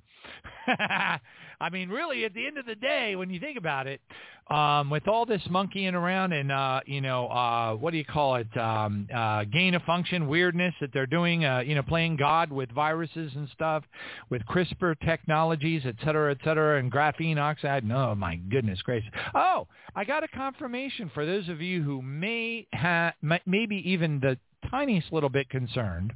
I 1.60 1.70
mean, 1.70 1.88
really, 1.88 2.24
at 2.24 2.34
the 2.34 2.46
end 2.46 2.56
of 2.56 2.66
the 2.66 2.74
day, 2.76 3.16
when 3.16 3.30
you 3.30 3.40
think 3.40 3.58
about 3.58 3.86
it, 3.86 4.00
um, 4.48 4.90
with 4.90 5.08
all 5.08 5.26
this 5.26 5.42
monkeying 5.50 5.94
around 5.94 6.32
and 6.32 6.50
uh, 6.50 6.80
you 6.86 7.00
know 7.00 7.26
uh, 7.28 7.74
what 7.74 7.90
do 7.90 7.98
you 7.98 8.04
call 8.04 8.36
it, 8.36 8.56
um, 8.56 9.08
uh, 9.14 9.44
gain 9.44 9.74
of 9.74 9.82
function 9.82 10.28
weirdness 10.28 10.74
that 10.80 10.90
they're 10.92 11.06
doing, 11.06 11.44
uh, 11.44 11.60
you 11.60 11.74
know, 11.74 11.82
playing 11.82 12.16
God 12.16 12.50
with 12.50 12.70
viruses 12.70 13.32
and 13.34 13.48
stuff, 13.52 13.84
with 14.30 14.42
CRISPR 14.46 14.98
technologies, 15.04 15.82
et 15.84 15.96
cetera, 16.04 16.30
et 16.30 16.38
cetera, 16.44 16.78
and 16.78 16.90
graphene 16.92 17.38
oxide. 17.38 17.84
No, 17.84 18.14
my 18.14 18.36
goodness 18.36 18.80
gracious. 18.82 19.10
Oh, 19.34 19.66
I 19.94 20.04
got 20.04 20.24
a 20.24 20.28
confirmation 20.28 21.10
for 21.12 21.26
those 21.26 21.48
of 21.48 21.60
you 21.60 21.82
who 21.82 22.00
may 22.02 22.66
have, 22.72 23.14
maybe 23.46 23.82
even 23.90 24.20
the 24.20 24.38
tiniest 24.70 25.12
little 25.12 25.28
bit 25.28 25.50
concerned. 25.50 26.12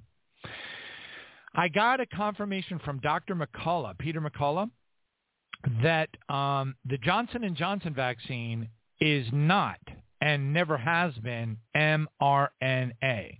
I 1.55 1.69
got 1.69 2.01
a 2.01 2.07
confirmation 2.07 2.79
from 2.83 2.99
Dr. 3.01 3.35
McCullough, 3.35 3.99
Peter 3.99 4.21
McCullough, 4.21 4.71
that 5.83 6.09
um, 6.29 6.75
the 6.85 6.99
Johnson 6.99 7.45
and 7.45 7.57
Johnson 7.57 7.95
vaccine 7.95 8.69
is 9.01 9.27
not 9.33 9.79
and 10.23 10.53
never 10.53 10.79
has 10.79 11.13
been 11.15 11.57
mRNA. 11.75 13.39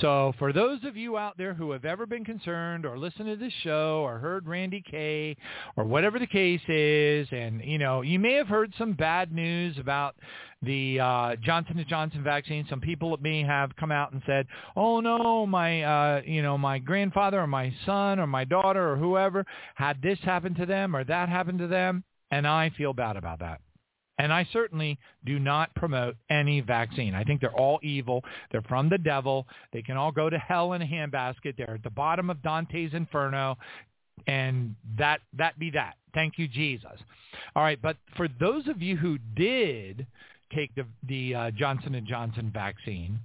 So 0.00 0.34
for 0.36 0.52
those 0.52 0.80
of 0.82 0.96
you 0.96 1.16
out 1.16 1.38
there 1.38 1.54
who 1.54 1.70
have 1.70 1.84
ever 1.84 2.06
been 2.06 2.24
concerned 2.24 2.84
or 2.84 2.98
listened 2.98 3.28
to 3.28 3.36
this 3.36 3.52
show 3.62 4.02
or 4.04 4.18
heard 4.18 4.48
Randy 4.48 4.82
Kay 4.82 5.36
or 5.76 5.84
whatever 5.84 6.18
the 6.18 6.26
case 6.26 6.60
is, 6.66 7.28
and 7.30 7.64
you 7.64 7.78
know, 7.78 8.02
you 8.02 8.18
may 8.18 8.32
have 8.34 8.48
heard 8.48 8.74
some 8.76 8.94
bad 8.94 9.32
news 9.32 9.78
about 9.78 10.16
the 10.60 10.98
uh, 10.98 11.36
Johnson 11.36 11.84
& 11.86 11.88
Johnson 11.88 12.24
vaccine. 12.24 12.66
Some 12.68 12.80
people 12.80 13.16
may 13.20 13.44
have 13.44 13.76
come 13.76 13.92
out 13.92 14.10
and 14.10 14.20
said, 14.26 14.48
"Oh 14.74 14.98
no, 14.98 15.46
my 15.46 15.82
uh, 15.82 16.22
you 16.26 16.42
know 16.42 16.58
my 16.58 16.80
grandfather 16.80 17.38
or 17.38 17.46
my 17.46 17.72
son 17.86 18.18
or 18.18 18.26
my 18.26 18.42
daughter 18.42 18.90
or 18.90 18.96
whoever 18.96 19.46
had 19.76 20.02
this 20.02 20.18
happen 20.22 20.54
to 20.56 20.66
them 20.66 20.96
or 20.96 21.04
that 21.04 21.28
happen 21.28 21.58
to 21.58 21.68
them," 21.68 22.02
and 22.32 22.44
I 22.44 22.70
feel 22.76 22.92
bad 22.92 23.16
about 23.16 23.38
that. 23.38 23.60
And 24.18 24.32
I 24.32 24.46
certainly 24.52 24.98
do 25.24 25.38
not 25.38 25.74
promote 25.74 26.16
any 26.30 26.60
vaccine. 26.60 27.14
I 27.14 27.24
think 27.24 27.40
they're 27.40 27.52
all 27.52 27.80
evil. 27.82 28.24
They're 28.52 28.62
from 28.62 28.88
the 28.88 28.98
devil. 28.98 29.46
They 29.72 29.82
can 29.82 29.96
all 29.96 30.12
go 30.12 30.30
to 30.30 30.38
hell 30.38 30.74
in 30.74 30.82
a 30.82 30.86
handbasket. 30.86 31.56
They're 31.56 31.74
at 31.74 31.82
the 31.82 31.90
bottom 31.90 32.30
of 32.30 32.42
Dante's 32.42 32.94
Inferno. 32.94 33.58
And 34.28 34.76
that 34.96 35.20
that 35.36 35.58
be 35.58 35.70
that. 35.70 35.94
Thank 36.14 36.38
you, 36.38 36.46
Jesus. 36.46 36.98
All 37.56 37.62
right, 37.64 37.80
but 37.82 37.96
for 38.16 38.28
those 38.38 38.68
of 38.68 38.80
you 38.80 38.96
who 38.96 39.18
did 39.36 40.06
take 40.54 40.72
the 40.76 40.86
the 41.08 41.34
uh, 41.34 41.50
Johnson 41.50 42.00
Johnson 42.08 42.50
vaccine, 42.54 43.18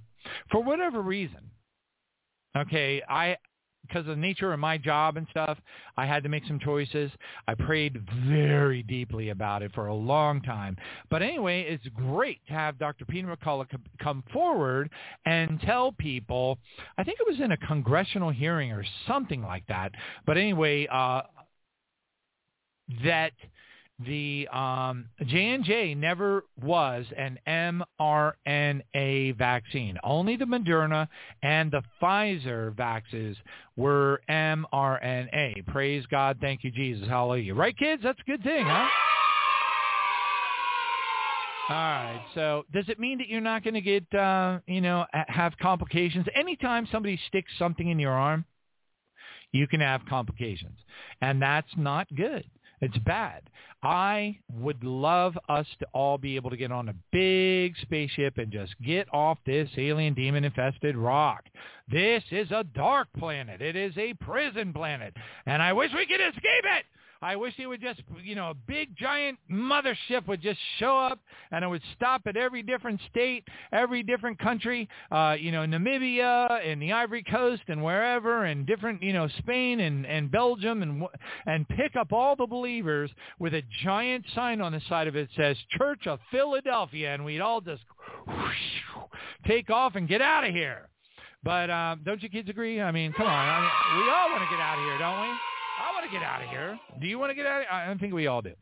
for 0.50 0.60
whatever 0.62 1.00
reason, 1.00 1.50
okay, 2.56 3.00
I 3.08 3.36
because 3.90 4.08
of 4.08 4.16
the 4.16 4.20
nature 4.20 4.52
of 4.52 4.60
my 4.60 4.78
job 4.78 5.16
and 5.16 5.26
stuff, 5.30 5.58
I 5.96 6.06
had 6.06 6.22
to 6.22 6.28
make 6.28 6.44
some 6.46 6.60
choices. 6.60 7.10
I 7.48 7.54
prayed 7.54 8.00
very 8.28 8.82
deeply 8.82 9.30
about 9.30 9.62
it 9.62 9.72
for 9.74 9.86
a 9.86 9.94
long 9.94 10.40
time. 10.42 10.76
But 11.10 11.22
anyway, 11.22 11.62
it's 11.62 11.86
great 11.94 12.38
to 12.46 12.52
have 12.52 12.78
Dr. 12.78 13.04
Peter 13.04 13.36
McCullough 13.36 13.66
come 14.00 14.22
forward 14.32 14.90
and 15.26 15.60
tell 15.60 15.92
people, 15.92 16.58
I 16.98 17.04
think 17.04 17.18
it 17.20 17.26
was 17.28 17.40
in 17.40 17.52
a 17.52 17.56
congressional 17.56 18.30
hearing 18.30 18.72
or 18.72 18.84
something 19.06 19.42
like 19.42 19.66
that. 19.66 19.92
But 20.26 20.38
anyway, 20.38 20.86
uh, 20.86 21.22
that 23.04 23.32
the 24.06 24.48
um, 24.48 25.06
J&J 25.26 25.94
never 25.94 26.44
was 26.62 27.04
an 27.16 27.38
mRNA 27.46 29.36
vaccine. 29.36 29.98
Only 30.02 30.36
the 30.36 30.46
Moderna 30.46 31.08
and 31.42 31.70
the 31.70 31.82
Pfizer 32.00 32.74
vaccines 32.74 33.36
were 33.76 34.20
mRNA. 34.28 35.66
Praise 35.66 36.04
God. 36.10 36.38
Thank 36.40 36.64
you, 36.64 36.70
Jesus. 36.70 37.08
Hallelujah. 37.08 37.54
Right, 37.54 37.76
kids? 37.76 38.02
That's 38.02 38.20
a 38.20 38.30
good 38.30 38.42
thing, 38.42 38.64
huh? 38.64 38.88
All 41.68 41.76
right. 41.76 42.24
So 42.34 42.64
does 42.72 42.88
it 42.88 42.98
mean 42.98 43.18
that 43.18 43.28
you're 43.28 43.40
not 43.40 43.62
going 43.62 43.74
to 43.74 43.80
get, 43.80 44.12
uh, 44.12 44.58
you 44.66 44.80
know, 44.80 45.04
have 45.12 45.52
complications? 45.62 46.26
Anytime 46.34 46.88
somebody 46.90 47.20
sticks 47.28 47.52
something 47.58 47.88
in 47.88 47.98
your 47.98 48.12
arm, 48.12 48.44
you 49.52 49.68
can 49.68 49.80
have 49.80 50.00
complications. 50.08 50.78
And 51.20 51.40
that's 51.40 51.70
not 51.76 52.08
good. 52.16 52.44
It's 52.80 52.98
bad. 52.98 53.42
I 53.82 54.38
would 54.52 54.84
love 54.84 55.38
us 55.48 55.66
to 55.78 55.86
all 55.92 56.18
be 56.18 56.36
able 56.36 56.50
to 56.50 56.56
get 56.56 56.72
on 56.72 56.88
a 56.88 56.94
big 57.12 57.74
spaceship 57.82 58.38
and 58.38 58.52
just 58.52 58.74
get 58.82 59.06
off 59.12 59.38
this 59.46 59.68
alien 59.76 60.14
demon 60.14 60.44
infested 60.44 60.96
rock. 60.96 61.44
This 61.90 62.22
is 62.30 62.50
a 62.50 62.64
dark 62.64 63.08
planet. 63.18 63.62
It 63.62 63.76
is 63.76 63.96
a 63.96 64.14
prison 64.14 64.72
planet. 64.72 65.14
And 65.46 65.62
I 65.62 65.72
wish 65.72 65.90
we 65.94 66.06
could 66.06 66.20
escape 66.20 66.42
it. 66.44 66.84
I 67.22 67.36
wish 67.36 67.54
it 67.58 67.66
would 67.66 67.82
just, 67.82 68.00
you 68.24 68.34
know, 68.34 68.50
a 68.50 68.54
big 68.54 68.96
giant 68.96 69.38
mothership 69.50 70.26
would 70.26 70.40
just 70.40 70.58
show 70.78 70.96
up 70.96 71.18
and 71.52 71.62
it 71.62 71.68
would 71.68 71.82
stop 71.94 72.22
at 72.26 72.36
every 72.36 72.62
different 72.62 72.98
state, 73.10 73.46
every 73.72 74.02
different 74.02 74.38
country, 74.38 74.88
uh, 75.12 75.36
you 75.38 75.52
know, 75.52 75.66
Namibia 75.66 76.66
and 76.66 76.80
the 76.80 76.92
Ivory 76.92 77.22
Coast 77.22 77.62
and 77.68 77.82
wherever 77.82 78.44
and 78.44 78.66
different, 78.66 79.02
you 79.02 79.12
know, 79.12 79.28
Spain 79.38 79.80
and, 79.80 80.06
and 80.06 80.30
Belgium 80.30 80.82
and, 80.82 81.02
and 81.44 81.68
pick 81.68 81.94
up 81.94 82.10
all 82.10 82.36
the 82.36 82.46
believers 82.46 83.10
with 83.38 83.52
a 83.52 83.62
giant 83.84 84.24
sign 84.34 84.62
on 84.62 84.72
the 84.72 84.80
side 84.88 85.06
of 85.06 85.14
it 85.14 85.28
that 85.36 85.42
says 85.42 85.56
Church 85.78 86.06
of 86.06 86.20
Philadelphia 86.30 87.12
and 87.12 87.22
we'd 87.22 87.40
all 87.40 87.60
just 87.60 87.82
whoosh, 88.26 89.08
take 89.46 89.68
off 89.68 89.94
and 89.94 90.08
get 90.08 90.22
out 90.22 90.44
of 90.44 90.54
here. 90.54 90.88
But 91.42 91.70
um, 91.70 92.00
don't 92.04 92.22
you 92.22 92.30
kids 92.30 92.48
agree? 92.48 92.80
I 92.80 92.90
mean, 92.92 93.12
come 93.12 93.26
on. 93.26 93.32
I 93.32 93.60
mean, 93.60 94.04
we 94.04 94.10
all 94.10 94.30
want 94.30 94.42
to 94.42 94.50
get 94.50 94.60
out 94.60 94.78
of 94.78 94.84
here, 94.84 94.98
don't 94.98 95.20
we? 95.20 95.36
I 95.80 95.92
want 95.92 96.04
to 96.04 96.12
get 96.12 96.22
out 96.22 96.42
of 96.42 96.50
here. 96.50 96.78
Do 97.00 97.06
you 97.06 97.18
want 97.18 97.30
to 97.30 97.34
get 97.34 97.46
out? 97.46 97.62
Of 97.62 97.68
here? 97.68 97.94
I 97.94 97.98
think 97.98 98.12
we 98.12 98.26
all 98.26 98.42
do. 98.42 98.52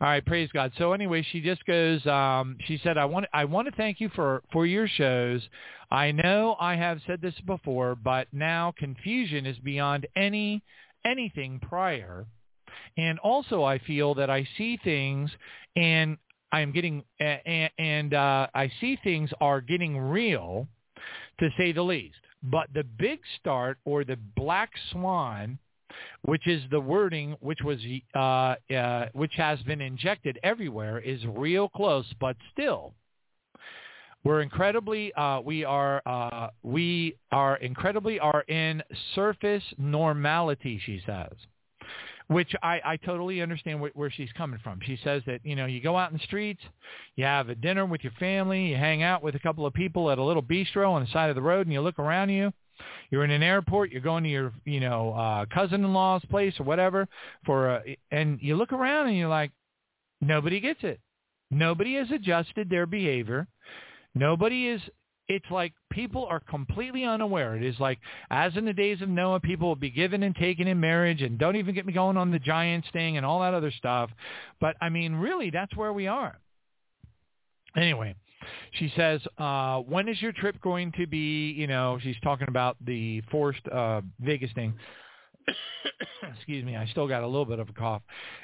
All 0.00 0.08
right, 0.08 0.24
praise 0.24 0.48
God. 0.52 0.72
So 0.78 0.92
anyway, 0.92 1.26
she 1.32 1.40
just 1.40 1.64
goes. 1.64 2.04
Um, 2.06 2.56
she 2.66 2.78
said, 2.84 2.98
"I 2.98 3.04
want 3.06 3.26
I 3.32 3.46
want 3.46 3.66
to 3.66 3.74
thank 3.74 4.00
you 4.00 4.10
for 4.10 4.42
for 4.52 4.66
your 4.66 4.86
shows. 4.86 5.40
I 5.90 6.12
know 6.12 6.56
I 6.60 6.76
have 6.76 7.00
said 7.06 7.20
this 7.20 7.34
before, 7.46 7.96
but 7.96 8.28
now 8.32 8.74
confusion 8.78 9.46
is 9.46 9.58
beyond 9.58 10.06
any 10.14 10.62
anything 11.04 11.58
prior, 11.60 12.26
and 12.96 13.18
also 13.20 13.64
I 13.64 13.78
feel 13.78 14.14
that 14.14 14.30
I 14.30 14.46
see 14.58 14.78
things 14.84 15.30
and 15.74 16.18
I 16.52 16.60
am 16.60 16.72
getting 16.72 17.02
and, 17.18 17.70
and 17.78 18.14
uh, 18.14 18.48
I 18.54 18.70
see 18.80 18.98
things 19.02 19.30
are 19.40 19.60
getting 19.60 19.96
real, 19.96 20.68
to 21.40 21.48
say 21.56 21.72
the 21.72 21.82
least. 21.82 22.18
But 22.42 22.68
the 22.74 22.84
big 22.84 23.20
start 23.40 23.78
or 23.84 24.04
the 24.04 24.18
black 24.36 24.70
swan." 24.92 25.58
Which 26.22 26.46
is 26.46 26.62
the 26.70 26.80
wording 26.80 27.36
which 27.40 27.60
was 27.62 27.78
uh, 28.14 28.54
uh, 28.74 29.06
which 29.12 29.34
has 29.36 29.60
been 29.62 29.80
injected 29.80 30.38
everywhere, 30.42 30.98
is 30.98 31.20
real 31.26 31.68
close, 31.68 32.06
but 32.20 32.36
still. 32.52 32.94
We're 34.24 34.42
incredibly, 34.42 35.12
uh, 35.14 35.40
we 35.40 35.64
are, 35.64 36.02
uh, 36.04 36.48
we 36.64 37.16
are 37.30 37.58
incredibly 37.58 38.18
are 38.18 38.40
in 38.48 38.82
surface 39.14 39.62
normality, 39.78 40.80
she 40.84 41.00
says, 41.06 41.30
which 42.26 42.52
I, 42.60 42.80
I 42.84 42.96
totally 42.96 43.40
understand 43.40 43.78
wh- 43.78 43.96
where 43.96 44.10
she's 44.10 44.32
coming 44.36 44.58
from. 44.64 44.80
She 44.84 44.98
says 45.04 45.22
that, 45.26 45.42
you 45.44 45.54
know, 45.54 45.66
you 45.66 45.80
go 45.80 45.96
out 45.96 46.10
in 46.10 46.18
the 46.18 46.24
streets, 46.24 46.60
you 47.14 47.24
have 47.24 47.50
a 47.50 47.54
dinner 47.54 47.86
with 47.86 48.02
your 48.02 48.14
family, 48.18 48.66
you 48.66 48.74
hang 48.74 49.04
out 49.04 49.22
with 49.22 49.36
a 49.36 49.38
couple 49.38 49.64
of 49.64 49.72
people 49.72 50.10
at 50.10 50.18
a 50.18 50.24
little 50.24 50.42
bistro 50.42 50.90
on 50.90 51.04
the 51.04 51.10
side 51.12 51.30
of 51.30 51.36
the 51.36 51.42
road 51.42 51.68
and 51.68 51.72
you 51.72 51.80
look 51.80 52.00
around 52.00 52.30
you 52.30 52.52
you're 53.10 53.24
in 53.24 53.30
an 53.30 53.42
airport. 53.42 53.90
You're 53.90 54.00
going 54.00 54.24
to 54.24 54.30
your, 54.30 54.52
you 54.64 54.80
know, 54.80 55.12
uh, 55.12 55.46
cousin-in-law's 55.46 56.24
place 56.30 56.54
or 56.58 56.64
whatever 56.64 57.08
for, 57.44 57.68
a, 57.68 57.98
and 58.10 58.38
you 58.40 58.56
look 58.56 58.72
around 58.72 59.08
and 59.08 59.16
you're 59.16 59.28
like, 59.28 59.52
nobody 60.20 60.60
gets 60.60 60.80
it. 60.82 61.00
Nobody 61.50 61.94
has 61.94 62.10
adjusted 62.10 62.68
their 62.68 62.86
behavior. 62.86 63.46
Nobody 64.14 64.68
is. 64.68 64.80
It's 65.28 65.50
like 65.50 65.72
people 65.90 66.24
are 66.26 66.38
completely 66.38 67.04
unaware. 67.04 67.56
It 67.56 67.64
is 67.64 67.78
like, 67.80 67.98
as 68.30 68.56
in 68.56 68.64
the 68.64 68.72
days 68.72 69.02
of 69.02 69.08
Noah, 69.08 69.40
people 69.40 69.66
will 69.66 69.74
be 69.74 69.90
given 69.90 70.22
and 70.22 70.36
taken 70.36 70.68
in 70.68 70.78
marriage, 70.78 71.20
and 71.20 71.36
don't 71.36 71.56
even 71.56 71.74
get 71.74 71.84
me 71.84 71.92
going 71.92 72.16
on 72.16 72.30
the 72.30 72.38
giants 72.38 72.86
thing 72.92 73.16
and 73.16 73.26
all 73.26 73.40
that 73.40 73.52
other 73.52 73.72
stuff. 73.72 74.10
But 74.60 74.76
I 74.80 74.88
mean, 74.88 75.14
really, 75.14 75.50
that's 75.50 75.74
where 75.74 75.92
we 75.92 76.06
are. 76.06 76.38
Anyway, 77.76 78.14
she 78.72 78.92
says, 78.96 79.20
uh, 79.38 79.78
when 79.78 80.08
is 80.08 80.20
your 80.20 80.32
trip 80.32 80.60
going 80.60 80.92
to 80.92 81.06
be, 81.06 81.50
you 81.52 81.66
know, 81.66 81.98
she's 82.02 82.16
talking 82.22 82.48
about 82.48 82.76
the 82.84 83.22
forced 83.30 83.66
uh, 83.68 84.00
Vegas 84.20 84.52
thing. 84.54 84.74
excuse 86.36 86.64
me, 86.64 86.76
I 86.76 86.86
still 86.86 87.06
got 87.06 87.22
a 87.22 87.26
little 87.26 87.44
bit 87.44 87.58
of 87.58 87.68
a 87.68 87.72
cough. 87.72 88.02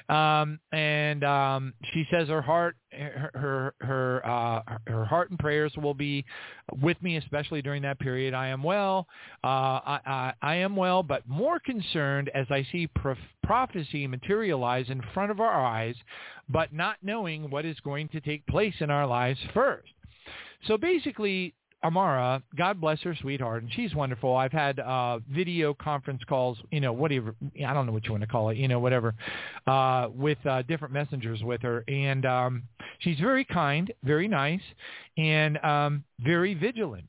Um, 0.09 0.61
and 0.73 1.25
um, 1.25 1.75
she 1.93 2.07
says 2.11 2.29
her 2.29 2.43
heart, 2.43 2.77
her 2.93 3.75
her 3.81 4.27
uh, 4.27 4.77
her 4.87 5.05
heart 5.05 5.31
and 5.31 5.39
prayers 5.39 5.73
will 5.77 5.95
be 5.95 6.25
with 6.81 7.01
me, 7.03 7.17
especially 7.17 7.63
during 7.63 7.83
that 7.83 7.99
period. 7.99 8.35
I 8.35 8.49
am 8.49 8.63
well. 8.63 9.07
Uh, 9.43 9.47
I, 9.47 10.01
I, 10.07 10.33
I 10.43 10.55
am 10.57 10.77
well, 10.77 11.03
but 11.03 11.27
more 11.29 11.59
concerned 11.59 12.31
as 12.35 12.47
I 12.51 12.67
see 12.71 12.87
prof- 12.87 13.19
prophecy 13.43 14.07
materialize 14.07 14.87
in 14.89 15.03
front 15.15 15.31
of 15.31 15.41
our 15.41 15.65
eyes, 15.65 15.97
but 16.49 16.73
not 16.73 16.97
knowing 17.03 17.51
what 17.51 17.65
is 17.65 17.79
going 17.81 18.09
to 18.09 18.21
take 18.21 18.47
place 18.47 18.75
in 18.81 18.91
our 18.91 19.07
lives 19.07 19.41
first. 19.55 19.89
So 20.67 20.77
basically, 20.77 21.55
Amara, 21.85 22.43
God 22.57 22.81
bless 22.81 23.01
her 23.01 23.17
sweetheart, 23.21 23.65
and 23.65 23.73
she's 23.73 23.95
wonderful. 23.95 24.37
I've 24.37 24.53
had 24.53 24.79
uh, 24.79 25.19
video 25.29 25.75
conference 25.75 26.23
calls, 26.29 26.59
you 26.71 26.81
know, 26.81 26.93
whatever, 26.93 27.35
I 27.67 27.75
don't 27.75 27.87
know 27.87 27.93
what 27.93 28.05
you 28.05 28.13
want 28.13 28.23
to 28.23 28.29
call 28.29 28.51
it, 28.51 28.57
you 28.57 28.69
know, 28.69 28.79
whatever, 28.79 29.15
uh, 29.67 30.09
with 30.15 30.39
uh, 30.47 30.63
different 30.63 30.95
messengers 30.95 31.43
with 31.43 31.61
her. 31.63 31.85
And 31.89 32.25
um, 32.25 32.63
she's 33.01 33.19
very 33.19 33.45
kind, 33.45 33.93
very 34.05 34.29
nice, 34.29 34.61
and 35.17 35.59
um, 35.65 36.05
very 36.21 36.55
vigilant. 36.55 37.07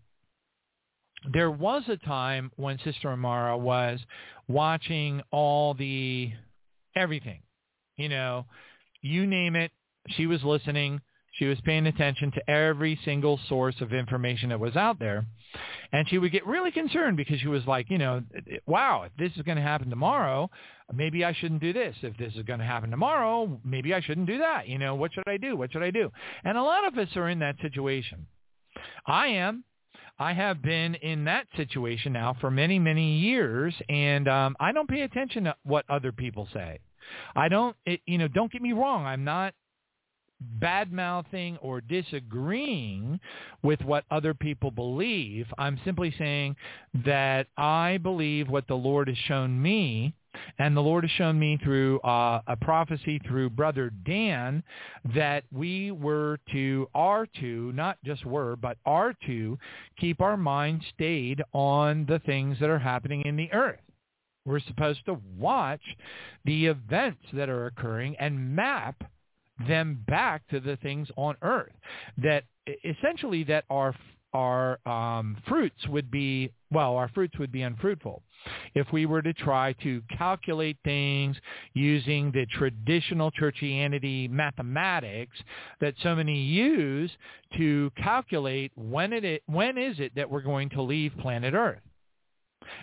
There 1.32 1.52
was 1.52 1.84
a 1.88 1.98
time 1.98 2.52
when 2.56 2.80
Sister 2.84 3.10
Amara 3.10 3.58
was 3.58 4.00
watching 4.48 5.22
all 5.32 5.76
the, 5.76 6.32
everything, 6.96 7.42
you 7.96 8.10
know, 8.10 8.46
you 9.02 9.28
name 9.28 9.56
it, 9.56 9.72
she 10.10 10.26
was 10.26 10.44
listening 10.44 11.00
she 11.34 11.46
was 11.46 11.60
paying 11.62 11.88
attention 11.88 12.32
to 12.32 12.50
every 12.50 13.00
single 13.04 13.40
source 13.50 13.76
of 13.82 13.92
information 13.92 14.50
that 14.50 14.60
was 14.60 14.76
out 14.76 15.00
there. 15.00 15.26
And 15.92 16.08
she 16.08 16.18
would 16.18 16.32
get 16.32 16.46
really 16.46 16.72
concerned 16.72 17.18
because 17.18 17.40
she 17.40 17.48
was 17.48 17.66
like, 17.66 17.90
you 17.90 17.98
know, 17.98 18.22
wow, 18.66 19.04
if 19.04 19.12
this 19.18 19.36
is 19.36 19.44
going 19.44 19.58
to 19.58 19.64
happen 19.64 19.90
tomorrow, 19.90 20.50
maybe 20.94 21.26
I 21.26 21.34
shouldn't 21.34 21.62
do 21.62 21.74
this. 21.74 21.96
If 22.02 22.18
this 22.18 22.34
is 22.36 22.44
going 22.44 22.60
to 22.60 22.66
happen 22.66 22.92
tomorrow, 22.92 23.60
maybe 23.64 23.94
I 23.94 24.02
shouldn't 24.02 24.28
do 24.28 24.38
that. 24.40 24.68
You 24.68 24.78
know, 24.78 24.96
what 24.96 25.14
should 25.14 25.28
I 25.28 25.38
do? 25.38 25.56
What 25.56 25.72
should 25.72 25.84
I 25.84 25.92
do? 25.92 26.12
And 26.44 26.58
a 26.58 26.64
lot 26.64 26.88
of 26.88 26.98
us 26.98 27.10
are 27.16 27.30
in 27.30 27.40
that 27.40 27.56
situation. 27.62 28.28
I 29.06 29.28
am. 29.28 29.64
I 30.20 30.34
have 30.34 30.62
been 30.62 30.94
in 30.96 31.26
that 31.26 31.48
situation 31.58 32.14
now 32.14 32.36
for 32.40 32.52
many, 32.52 32.78
many 32.78 33.18
years, 33.18 33.74
and 33.90 34.28
um, 34.28 34.56
I 34.60 34.72
don't 34.72 34.88
pay 34.88 35.02
attention 35.02 35.46
to 35.46 35.56
what 35.64 35.86
other 35.90 36.12
people 36.12 36.48
say. 36.54 36.80
I 37.36 37.50
don't, 37.50 37.76
it, 37.86 38.02
you 38.06 38.20
know, 38.20 38.28
don't 38.28 38.52
get 38.52 38.62
me 38.62 38.74
wrong. 38.74 39.06
I'm 39.06 39.24
not 39.24 39.54
bad-mouthing 40.60 41.58
or 41.58 41.82
disagreeing 41.82 43.20
with 43.62 43.82
what 43.82 44.06
other 44.12 44.34
people 44.34 44.72
believe. 44.72 45.48
I'm 45.58 45.80
simply 45.86 46.14
saying 46.18 46.56
that 47.06 47.48
I 47.58 47.98
believe 47.98 48.50
what 48.50 48.68
the 48.68 48.76
Lord 48.76 49.08
has 49.08 49.18
shown 49.18 49.62
me 49.62 50.14
and 50.58 50.76
the 50.76 50.82
Lord 50.82 51.04
has 51.04 51.12
shown 51.12 51.38
me 51.40 51.58
through 51.64 52.00
uh, 52.02 52.42
a 52.48 52.56
prophecy 52.56 53.20
through 53.28 53.52
Brother 53.52 53.92
Dan 54.06 54.64
that 55.14 55.44
we 55.52 55.92
were 55.92 56.40
to, 56.52 56.88
are 56.94 57.28
to, 57.40 57.72
not 57.74 57.98
just 58.04 58.26
were, 58.26 58.56
but 58.56 58.78
are 58.86 59.14
to 59.28 59.58
keep 60.00 60.22
our 60.22 60.38
mind 60.38 60.84
stayed 60.94 61.42
on 61.54 62.06
the 62.08 62.20
things 62.20 62.58
that 62.60 62.70
are 62.70 62.80
happening 62.80 63.24
in 63.26 63.36
the 63.36 63.52
earth. 63.54 63.80
We're 64.46 64.60
supposed 64.60 65.06
to 65.06 65.20
watch 65.38 65.82
the 66.44 66.68
events 66.68 67.22
that 67.34 67.50
are 67.50 67.68
occurring 67.68 68.16
and 68.20 68.56
map 68.56 69.04
them 69.68 70.04
back 70.08 70.48
to 70.50 70.60
the 70.60 70.78
things 70.78 71.08
on 71.16 71.36
earth 71.42 71.74
that 72.18 72.44
essentially 72.84 73.44
that 73.44 73.66
our 73.70 73.96
our 74.34 74.80
um, 74.88 75.38
fruits 75.48 75.88
would 75.90 76.10
be 76.10 76.52
well 76.72 76.96
our 76.96 77.08
fruits 77.10 77.38
would 77.38 77.52
be 77.52 77.62
unfruitful. 77.62 78.24
If 78.74 78.92
we 78.92 79.06
were 79.06 79.22
to 79.22 79.34
try 79.34 79.74
to 79.84 80.02
calculate 80.18 80.78
things 80.84 81.38
using 81.74 82.32
the 82.32 82.46
traditional 82.48 83.32
churchianity 83.32 84.30
mathematics 84.30 85.38
that 85.80 85.94
so 86.02 86.16
many 86.16 86.42
use 86.42 87.12
to 87.58 87.92
calculate 87.96 88.72
when 88.76 89.14
it 89.14 89.44
when 89.46 89.78
is 89.78 90.00
it 90.00 90.14
that 90.16 90.30
we're 90.30 90.42
going 90.42 90.70
to 90.70 90.82
leave 90.82 91.14
planet 91.20 91.54
earth? 91.54 91.82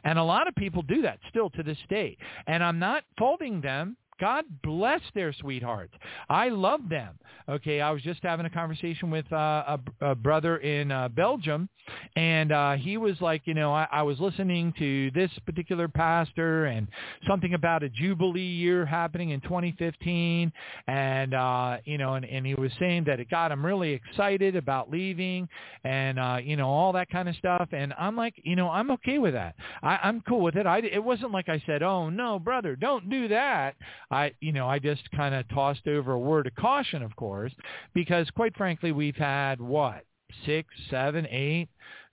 And 0.04 0.18
a 0.18 0.24
lot 0.24 0.46
of 0.46 0.54
people 0.54 0.82
do 0.82 1.02
that 1.02 1.18
still 1.30 1.50
to 1.50 1.62
this 1.62 1.78
day. 1.88 2.16
And 2.46 2.62
i'm 2.62 2.78
not 2.78 3.02
faulting 3.18 3.60
them 3.60 3.96
God 4.20 4.44
bless 4.62 5.00
their 5.14 5.32
sweethearts. 5.32 5.94
I 6.28 6.50
love 6.50 6.88
them. 6.88 7.18
Okay, 7.48 7.80
I 7.80 7.90
was 7.90 8.02
just 8.02 8.22
having 8.22 8.46
a 8.46 8.50
conversation 8.50 9.10
with 9.10 9.30
uh, 9.32 9.78
a, 10.00 10.10
a 10.10 10.14
brother 10.14 10.58
in 10.58 10.92
uh, 10.92 11.08
Belgium, 11.08 11.68
and 12.14 12.52
uh, 12.52 12.72
he 12.74 12.96
was 12.96 13.20
like, 13.20 13.42
you 13.46 13.54
know, 13.54 13.72
I, 13.72 13.88
I 13.90 14.02
was 14.02 14.20
listening 14.20 14.72
to 14.78 15.10
this 15.12 15.30
particular 15.46 15.88
pastor 15.88 16.66
and 16.66 16.86
something 17.26 17.54
about 17.54 17.82
a 17.82 17.88
jubilee 17.88 18.40
year 18.42 18.86
happening 18.86 19.30
in 19.30 19.40
2015, 19.40 20.52
and 20.86 21.34
uh, 21.34 21.78
you 21.84 21.98
know, 21.98 22.14
and, 22.14 22.24
and 22.24 22.46
he 22.46 22.54
was 22.54 22.70
saying 22.78 23.04
that 23.04 23.18
it 23.18 23.30
got 23.30 23.50
him 23.50 23.64
really 23.64 23.92
excited 23.92 24.54
about 24.54 24.90
leaving, 24.90 25.48
and 25.82 26.18
uh, 26.18 26.38
you 26.42 26.56
know, 26.56 26.68
all 26.68 26.92
that 26.92 27.10
kind 27.10 27.28
of 27.28 27.34
stuff. 27.36 27.68
And 27.72 27.94
I'm 27.98 28.16
like, 28.16 28.34
you 28.44 28.54
know, 28.54 28.68
I'm 28.68 28.90
okay 28.92 29.18
with 29.18 29.34
that. 29.34 29.56
I, 29.82 29.98
I'm 30.02 30.20
cool 30.28 30.42
with 30.42 30.56
it. 30.56 30.66
I 30.66 30.78
it 30.80 31.02
wasn't 31.02 31.32
like 31.32 31.48
I 31.48 31.62
said, 31.66 31.82
oh 31.82 32.10
no, 32.10 32.38
brother, 32.38 32.76
don't 32.76 33.08
do 33.10 33.28
that. 33.28 33.74
I, 34.10 34.32
you 34.40 34.52
know, 34.52 34.68
I 34.68 34.78
just 34.78 35.08
kind 35.12 35.34
of 35.34 35.48
tossed 35.48 35.86
over 35.86 36.12
a 36.12 36.18
word 36.18 36.46
of 36.46 36.54
caution, 36.56 37.02
of 37.02 37.14
course, 37.16 37.52
because 37.94 38.28
quite 38.30 38.56
frankly, 38.56 38.92
we've 38.92 39.16
had 39.16 39.60
what 39.60 40.04
six, 40.44 40.68
seven, 40.90 41.26
eight 41.26 41.68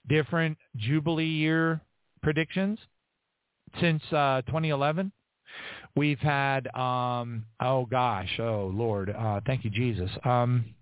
different 0.08 0.56
Jubilee 0.76 1.24
year 1.24 1.80
predictions 2.22 2.78
since 3.80 4.02
uh, 4.12 4.42
2011. 4.46 5.12
We've 5.96 6.18
had, 6.18 6.68
um, 6.74 7.44
oh 7.60 7.86
gosh, 7.86 8.38
oh 8.38 8.70
Lord, 8.72 9.10
uh, 9.10 9.40
thank 9.46 9.64
you, 9.64 9.70
Jesus. 9.70 10.10
Um, 10.24 10.74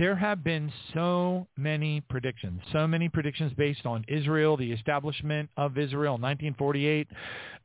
there 0.00 0.16
have 0.16 0.42
been 0.42 0.72
so 0.94 1.46
many 1.58 2.00
predictions, 2.08 2.62
so 2.72 2.86
many 2.86 3.06
predictions 3.10 3.52
based 3.58 3.84
on 3.84 4.02
Israel, 4.08 4.56
the 4.56 4.72
establishment 4.72 5.50
of 5.58 5.76
Israel 5.76 6.14
in 6.14 6.22
1948, 6.22 7.06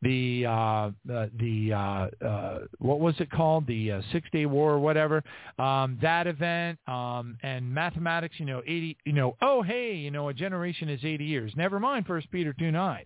the 0.01 0.45
uh, 0.45 0.91
the, 1.05 1.71
uh, 1.73 2.25
uh, 2.25 2.59
what 2.79 2.99
was 2.99 3.15
it 3.19 3.31
called, 3.31 3.65
the 3.67 3.93
uh, 3.93 4.01
Six 4.11 4.27
Day 4.33 4.45
War 4.45 4.73
or 4.73 4.79
whatever, 4.79 5.23
um, 5.57 5.97
that 6.01 6.27
event, 6.27 6.77
um, 6.89 7.37
and 7.41 7.73
mathematics. 7.73 8.35
You 8.37 8.45
know, 8.47 8.61
80. 8.67 8.97
You 9.05 9.13
know, 9.13 9.37
oh 9.41 9.63
hey, 9.63 9.95
you 9.95 10.11
know, 10.11 10.27
a 10.27 10.33
generation 10.33 10.89
is 10.89 10.99
80 11.05 11.23
years. 11.23 11.53
Never 11.55 11.79
mind, 11.79 12.05
First 12.05 12.29
Peter 12.31 12.53
2 12.59 12.69
9, 12.69 13.05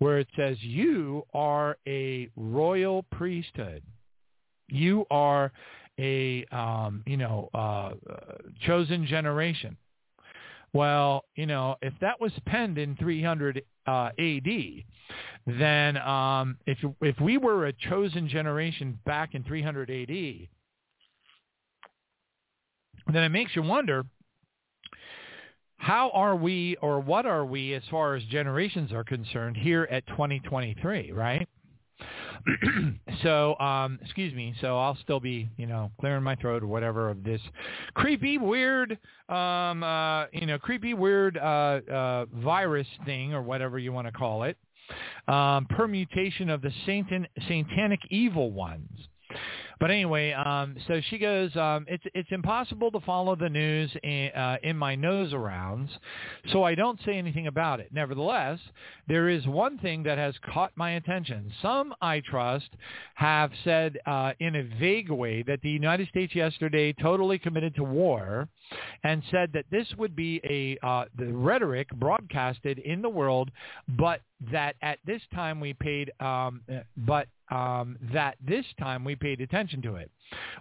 where 0.00 0.18
it 0.18 0.28
says 0.36 0.58
you 0.60 1.24
are 1.32 1.78
a 1.88 2.28
royal 2.36 3.04
priesthood. 3.04 3.82
You 4.68 5.06
are 5.10 5.50
a 6.00 6.44
um, 6.50 7.02
you 7.06 7.16
know 7.16 7.50
uh, 7.54 7.90
chosen 8.66 9.06
generation. 9.06 9.76
Well, 10.72 11.24
you 11.34 11.46
know, 11.46 11.76
if 11.82 11.92
that 12.00 12.20
was 12.20 12.32
penned 12.46 12.78
in 12.78 12.96
300 12.96 13.62
uh, 13.86 14.10
A.D., 14.18 14.86
then 15.46 15.96
um, 15.96 16.58
if 16.66 16.78
if 17.00 17.20
we 17.20 17.38
were 17.38 17.66
a 17.66 17.72
chosen 17.72 18.28
generation 18.28 18.98
back 19.04 19.34
in 19.34 19.42
300 19.42 19.90
A.D., 19.90 20.48
then 23.12 23.22
it 23.22 23.30
makes 23.30 23.56
you 23.56 23.62
wonder 23.62 24.04
how 25.76 26.10
are 26.10 26.36
we 26.36 26.76
or 26.82 27.00
what 27.00 27.26
are 27.26 27.44
we 27.44 27.74
as 27.74 27.82
far 27.90 28.14
as 28.14 28.22
generations 28.24 28.92
are 28.92 29.02
concerned 29.02 29.56
here 29.56 29.88
at 29.90 30.06
2023, 30.08 31.10
right? 31.10 31.48
so, 33.22 33.58
um, 33.58 33.98
excuse 34.02 34.34
me. 34.34 34.54
So 34.60 34.78
I'll 34.78 34.96
still 35.02 35.20
be, 35.20 35.48
you 35.56 35.66
know, 35.66 35.90
clearing 36.00 36.22
my 36.22 36.34
throat 36.36 36.62
or 36.62 36.66
whatever 36.66 37.10
of 37.10 37.22
this 37.24 37.40
creepy, 37.94 38.38
weird, 38.38 38.98
um, 39.28 39.82
uh, 39.82 40.26
you 40.32 40.46
know, 40.46 40.58
creepy, 40.58 40.94
weird 40.94 41.36
uh, 41.38 41.80
uh, 41.90 42.26
virus 42.34 42.86
thing 43.04 43.34
or 43.34 43.42
whatever 43.42 43.78
you 43.78 43.92
want 43.92 44.06
to 44.06 44.12
call 44.12 44.44
it. 44.44 44.56
Um, 45.28 45.66
permutation 45.70 46.50
of 46.50 46.62
the 46.62 46.72
satan, 46.84 47.26
satanic 47.46 48.00
evil 48.10 48.50
ones. 48.50 48.88
But 49.80 49.90
anyway, 49.90 50.32
um, 50.32 50.76
so 50.86 51.00
she 51.08 51.16
goes, 51.16 51.56
um, 51.56 51.86
it's, 51.88 52.04
it's 52.14 52.28
impossible 52.30 52.90
to 52.90 53.00
follow 53.00 53.34
the 53.34 53.48
news 53.48 53.90
in, 54.02 54.28
uh, 54.36 54.58
in 54.62 54.76
my 54.76 54.94
nose 54.94 55.32
arounds, 55.32 55.88
so 56.52 56.62
I 56.62 56.74
don't 56.74 57.00
say 57.06 57.16
anything 57.16 57.46
about 57.46 57.80
it. 57.80 57.88
Nevertheless, 57.90 58.58
there 59.08 59.30
is 59.30 59.46
one 59.46 59.78
thing 59.78 60.02
that 60.02 60.18
has 60.18 60.34
caught 60.52 60.72
my 60.76 60.92
attention. 60.92 61.50
Some, 61.62 61.94
I 62.02 62.20
trust, 62.20 62.68
have 63.14 63.50
said 63.64 63.98
uh, 64.04 64.32
in 64.38 64.56
a 64.56 64.64
vague 64.78 65.10
way 65.10 65.42
that 65.44 65.62
the 65.62 65.70
United 65.70 66.08
States 66.08 66.34
yesterday 66.34 66.92
totally 66.92 67.38
committed 67.38 67.74
to 67.76 67.84
war 67.84 68.48
and 69.02 69.22
said 69.30 69.50
that 69.54 69.64
this 69.70 69.86
would 69.96 70.14
be 70.14 70.40
a 70.44 70.86
uh, 70.86 71.06
the 71.16 71.32
rhetoric 71.32 71.88
broadcasted 71.92 72.78
in 72.80 73.00
the 73.00 73.08
world, 73.08 73.50
but 73.88 74.20
that 74.52 74.76
at 74.82 74.98
this 75.06 75.22
time 75.34 75.58
we 75.58 75.72
paid, 75.72 76.12
um, 76.20 76.60
but 76.98 77.28
um, 77.50 77.98
that 78.12 78.36
this 78.46 78.64
time 78.78 79.04
we 79.04 79.16
paid 79.16 79.40
attention 79.40 79.82
to 79.82 79.96
it. 79.96 80.10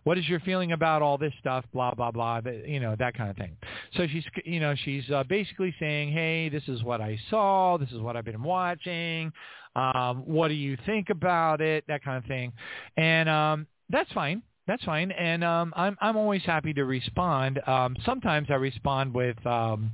What 0.03 0.17
is 0.17 0.27
your 0.27 0.39
feeling 0.41 0.71
about 0.71 1.01
all 1.01 1.17
this 1.17 1.33
stuff? 1.39 1.65
Blah 1.73 1.93
blah 1.93 2.11
blah. 2.11 2.41
You 2.65 2.79
know 2.79 2.95
that 2.97 3.15
kind 3.15 3.29
of 3.29 3.37
thing. 3.37 3.55
So 3.95 4.07
she's 4.07 4.25
you 4.45 4.59
know 4.59 4.75
she's 4.83 5.09
uh, 5.11 5.23
basically 5.23 5.73
saying, 5.79 6.11
hey, 6.11 6.49
this 6.49 6.63
is 6.67 6.83
what 6.83 7.01
I 7.01 7.19
saw. 7.29 7.77
This 7.77 7.91
is 7.91 7.99
what 7.99 8.15
I've 8.15 8.25
been 8.25 8.43
watching. 8.43 9.31
Um, 9.75 10.23
what 10.25 10.47
do 10.47 10.55
you 10.55 10.77
think 10.85 11.09
about 11.09 11.61
it? 11.61 11.83
That 11.87 12.03
kind 12.03 12.17
of 12.17 12.25
thing. 12.25 12.51
And 12.97 13.29
um, 13.29 13.67
that's 13.89 14.11
fine. 14.11 14.41
That's 14.67 14.83
fine. 14.83 15.11
And 15.11 15.43
um, 15.43 15.73
I'm 15.75 15.97
I'm 15.99 16.15
always 16.15 16.43
happy 16.43 16.73
to 16.73 16.85
respond. 16.85 17.59
Um, 17.67 17.95
sometimes 18.05 18.47
I 18.49 18.53
respond 18.55 19.13
with, 19.13 19.43
um, 19.45 19.91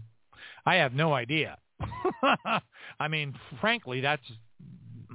I 0.66 0.76
have 0.76 0.94
no 0.94 1.14
idea. 1.14 1.58
I 3.00 3.08
mean, 3.08 3.34
frankly, 3.62 4.02
that's 4.02 4.22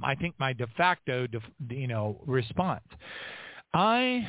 I 0.03 0.15
think 0.15 0.35
my 0.39 0.53
de 0.53 0.67
facto, 0.77 1.27
you 1.69 1.87
know, 1.87 2.19
response. 2.25 2.85
I 3.73 4.27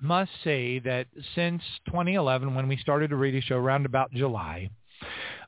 must 0.00 0.30
say 0.42 0.80
that 0.80 1.06
since 1.34 1.62
2011, 1.86 2.54
when 2.54 2.68
we 2.68 2.76
started 2.76 3.12
a 3.12 3.16
radio 3.16 3.40
show 3.40 3.56
around 3.56 3.86
about 3.86 4.12
July, 4.12 4.68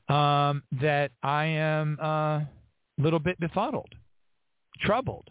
um, 0.07 0.63
that 0.81 1.11
I 1.23 1.45
am 1.45 1.97
uh, 2.01 2.05
a 2.05 2.47
little 2.97 3.19
bit 3.19 3.39
befuddled, 3.39 3.93
troubled. 4.81 5.29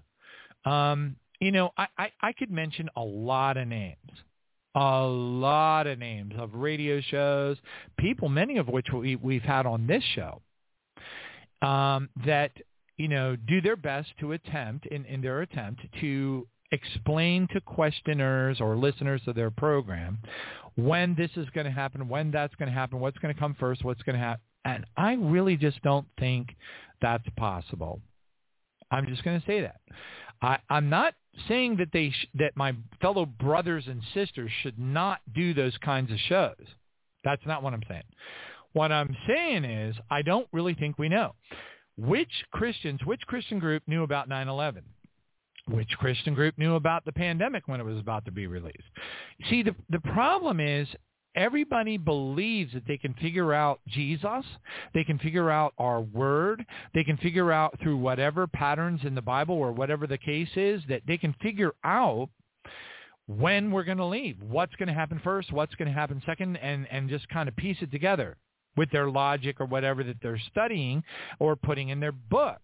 Um, 0.64 1.17
you 1.40 1.53
know, 1.53 1.71
I, 1.77 1.87
I, 1.99 2.12
I 2.21 2.33
could 2.33 2.51
mention 2.51 2.88
a 2.97 3.03
lot 3.03 3.57
of 3.57 3.69
names, 3.69 3.99
a 4.75 5.03
lot 5.03 5.87
of 5.87 5.99
names 5.99 6.35
of 6.38 6.55
radio 6.55 7.01
shows, 7.01 7.57
people, 7.99 8.29
many 8.29 8.59
of 8.59 8.69
which 8.69 8.87
we, 8.93 9.17
we've 9.17 9.43
had 9.43 9.67
on 9.67 9.87
this 9.87 10.03
show, 10.14 10.40
um, 11.62 12.09
that 12.27 12.53
you 12.97 13.09
know, 13.09 13.37
do 13.37 13.61
their 13.61 13.77
best 13.77 14.09
to 14.21 14.33
attempt, 14.33 14.87
in, 14.87 15.05
in 15.07 15.21
their 15.21 15.41
attempt, 15.43 15.83
to 16.01 16.47
explain 16.73 17.49
to 17.53 17.61
questioners 17.61 18.61
or 18.61 18.77
listeners 18.77 19.23
of 19.27 19.35
their 19.35 19.51
program 19.51 20.19
when 20.77 21.15
this 21.15 21.31
is 21.37 21.49
going 21.51 21.67
to 21.67 21.73
happen, 21.73 22.09
when 22.09 22.31
that's 22.31 22.55
going 22.57 22.69
to 22.69 22.75
happen, 22.75 23.01
what's 23.01 23.19
going 23.19 23.33
to 23.33 23.39
come 23.39 23.57
first, 23.59 23.85
what's 23.85 24.03
going 24.03 24.17
to 24.17 24.23
happen. 24.23 24.43
And 24.65 24.85
I 24.97 25.15
really 25.15 25.57
just 25.57 25.81
don't 25.83 26.07
think 26.19 26.57
that's 27.01 27.25
possible. 27.37 28.01
I'm 28.91 29.07
just 29.07 29.23
going 29.25 29.39
to 29.41 29.47
say 29.47 29.61
that. 29.61 29.81
I, 30.43 30.59
I'm 30.69 30.89
not 30.89 31.15
saying 31.49 31.77
that 31.77 31.89
they 31.93 32.11
sh- 32.11 32.29
that 32.35 32.57
my 32.57 32.75
fellow 33.01 33.27
brothers 33.27 33.85
and 33.87 34.03
sisters 34.15 34.51
should 34.63 34.79
not 34.79 35.21
do 35.35 35.55
those 35.55 35.77
kinds 35.79 36.11
of 36.11 36.19
shows. 36.29 36.67
That's 37.25 37.45
not 37.47 37.63
what 37.63 37.73
I'm 37.73 37.83
saying. 37.89 38.03
What 38.73 38.93
I'm 38.93 39.17
saying 39.29 39.65
is 39.65 39.97
I 40.11 40.23
don't 40.23 40.49
really 40.53 40.75
think 40.75 40.99
we 40.99 41.09
know. 41.09 41.35
Which 41.97 42.31
Christians, 42.51 43.01
which 43.05 43.21
Christian 43.27 43.59
group 43.59 43.83
knew 43.87 44.03
about 44.03 44.29
9-11? 44.29 44.83
Which 45.69 45.91
Christian 45.99 46.35
group 46.35 46.59
knew 46.59 46.75
about 46.75 47.05
the 47.05 47.13
pandemic 47.13 47.69
when 47.69 47.81
it 47.81 47.85
was 47.85 47.99
about 47.99 48.25
to 48.27 48.33
be 48.33 48.47
released? 48.47 48.83
See, 49.49 49.63
the, 49.63 49.75
the 49.89 50.01
problem 50.01 50.61
is 50.61 50.89
everybody 51.35 51.97
believes 51.97 52.75
that 52.75 52.87
they 52.87 52.99
can 52.99 53.15
figure 53.15 53.55
out 53.55 53.81
Jesus, 53.89 54.45
they 54.93 55.05
can 55.05 55.19
figure 55.19 55.51
out 55.51 55.73
our 55.79 56.01
word, 56.01 56.67
they 56.95 57.05
can 57.05 57.17
figure 57.17 57.51
out 57.51 57.79
through 57.81 57.97
whatever 57.97 58.47
patterns 58.47 59.01
in 59.05 59.15
the 59.15 59.23
Bible 59.23 59.55
or 59.55 59.73
whatever 59.73 60.07
the 60.07 60.19
case 60.19 60.51
is, 60.57 60.83
that 60.89 61.03
they 61.07 61.17
can 61.17 61.35
figure 61.41 61.73
out 61.85 62.29
when 63.27 63.71
we're 63.71 63.85
going 63.85 63.99
to 63.99 64.05
leave, 64.05 64.37
what's 64.43 64.75
going 64.77 64.89
to 64.89 64.93
happen 64.93 65.21
first, 65.25 65.51
what's 65.51 65.75
going 65.77 65.89
to 65.89 65.95
happen 65.95 66.23
second, 66.27 66.57
and, 66.57 66.87
and 66.91 67.09
just 67.09 67.29
kind 67.31 67.49
of 67.49 67.57
piece 67.57 67.79
it 67.81 67.91
together 67.91 68.37
with 68.77 68.91
their 68.91 69.11
logic 69.11 69.61
or 69.61 69.67
whatever 69.67 70.03
that 70.05 70.17
they're 70.23 70.41
studying 70.51 71.03
or 71.39 71.57
putting 71.57 71.89
in 71.91 72.01
their 72.01 72.13
book. 72.13 72.61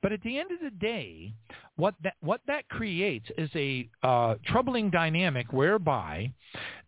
But 0.00 0.12
at 0.12 0.22
the 0.22 0.38
end 0.38 0.50
of 0.52 0.60
the 0.60 0.70
day, 0.70 1.34
what 1.76 1.94
that 2.02 2.14
what 2.20 2.40
that 2.46 2.68
creates 2.68 3.26
is 3.36 3.50
a 3.54 3.88
uh, 4.02 4.36
troubling 4.46 4.90
dynamic 4.90 5.52
whereby 5.52 6.32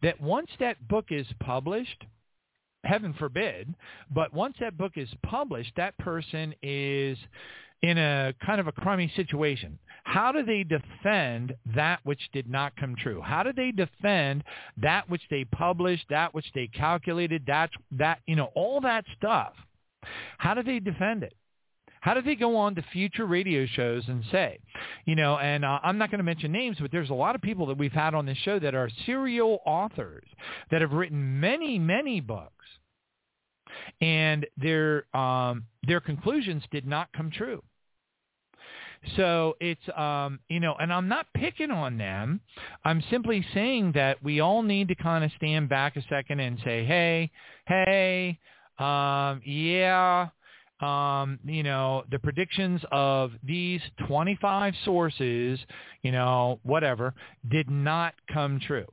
that 0.03 0.21
once 0.21 0.51
that 0.61 0.87
book 0.89 1.07
is 1.11 1.27
published, 1.41 2.05
heaven 2.85 3.13
forbid, 3.15 3.75
but 4.15 4.33
once 4.33 4.57
that 4.61 4.79
book 4.79 4.93
is 4.97 5.09
published, 5.25 5.73
that 5.77 5.99
person 5.99 6.55
is 6.63 7.19
in 7.83 7.99
a 7.99 8.35
kind 8.45 8.61
of 8.61 8.67
a 8.67 8.73
crummy 8.73 9.13
situation. 9.17 9.79
How 10.05 10.33
do 10.33 10.43
they 10.43 10.65
defend 10.65 11.55
that 11.75 12.01
which 12.05 12.21
did 12.33 12.49
not 12.49 12.77
come 12.77 12.97
true? 12.97 13.21
How 13.21 13.43
do 13.43 13.53
they 13.53 13.71
defend 13.71 14.45
that 14.79 15.09
which 15.09 15.23
they 15.31 15.45
published, 15.45 16.07
that 16.11 16.35
which 16.35 16.47
they 16.55 16.67
calculated, 16.67 17.45
that 17.47 17.71
that 17.93 18.21
you 18.27 18.37
know 18.37 18.51
all 18.55 18.81
that 18.81 19.05
stuff? 19.17 19.55
How 20.39 20.55
do 20.55 20.63
they 20.63 20.81
defend 20.81 21.23
it? 21.23 21.35
How 22.01 22.15
do 22.15 22.23
they 22.23 22.35
go 22.35 22.57
on 22.57 22.75
to 22.77 22.83
future 22.93 23.27
radio 23.27 23.67
shows 23.67 24.05
and 24.09 24.25
say, 24.33 24.59
you 25.05 25.15
know, 25.15 25.37
and 25.37 25.67
uh, 25.67 25.81
I'm 25.83 25.99
not 25.99 26.11
going 26.11 26.19
to 26.19 26.25
mention 26.25 26.51
names, 26.51 26.79
but 26.81 26.91
there's 26.91 27.11
a 27.11 27.15
lot 27.15 27.35
of 27.35 27.43
people 27.43 27.67
that 27.67 27.77
we've 27.77 27.93
had 27.93 28.15
on 28.15 28.25
this 28.25 28.39
show 28.39 28.59
that 28.59 28.75
are 28.75 28.89
serial 29.05 29.59
authors 29.67 30.25
that 30.71 30.81
have 30.81 30.93
written 30.93 31.41
many, 31.41 31.79
many 31.79 32.21
books. 32.21 32.55
And 34.01 34.47
their 34.57 35.05
um, 35.17 35.65
their 35.87 36.01
conclusions 36.01 36.63
did 36.71 36.87
not 36.87 37.13
come 37.13 37.31
true. 37.31 37.63
So 39.17 39.57
it's, 39.61 39.81
um, 39.97 40.41
you 40.49 40.61
know, 40.61 40.75
and 40.79 40.93
I'm 40.93 41.09
not 41.09 41.27
picking 41.35 41.71
on 41.71 41.97
them. 41.97 42.41
I'm 42.85 43.03
simply 43.11 43.45
saying 43.55 43.93
that 43.95 44.23
we 44.23 44.41
all 44.41 44.63
need 44.63 44.89
to 44.89 44.95
kind 44.95 45.25
of 45.25 45.31
stand 45.37 45.69
back 45.69 45.97
a 45.97 46.03
second 46.09 46.41
and 46.41 46.59
say, 46.65 46.85
hey, 46.85 47.31
hey, 47.67 48.39
um, 48.79 49.41
yeah, 49.45 50.29
um, 50.81 51.39
you 51.45 51.63
know, 51.63 52.05
the 52.11 52.19
predictions 52.19 52.81
of 52.91 53.33
these 53.43 53.81
25 54.07 54.75
sources, 54.85 55.59
you 56.03 56.13
know, 56.13 56.59
whatever, 56.63 57.15
did 57.51 57.71
not 57.71 58.15
come 58.33 58.61
true. 58.67 58.87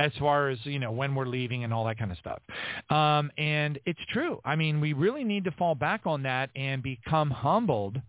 As 0.00 0.12
far 0.20 0.48
as 0.48 0.58
you 0.62 0.78
know 0.78 0.92
when 0.92 1.16
we're 1.16 1.26
leaving 1.26 1.64
and 1.64 1.74
all 1.74 1.84
that 1.86 1.98
kind 1.98 2.12
of 2.12 2.18
stuff. 2.18 2.40
Um, 2.88 3.32
and 3.36 3.80
it's 3.84 3.98
true. 4.12 4.40
I 4.44 4.54
mean 4.54 4.80
we 4.80 4.92
really 4.92 5.24
need 5.24 5.42
to 5.42 5.50
fall 5.50 5.74
back 5.74 6.02
on 6.04 6.22
that 6.22 6.50
and 6.54 6.84
become 6.84 7.32
humbled 7.32 8.00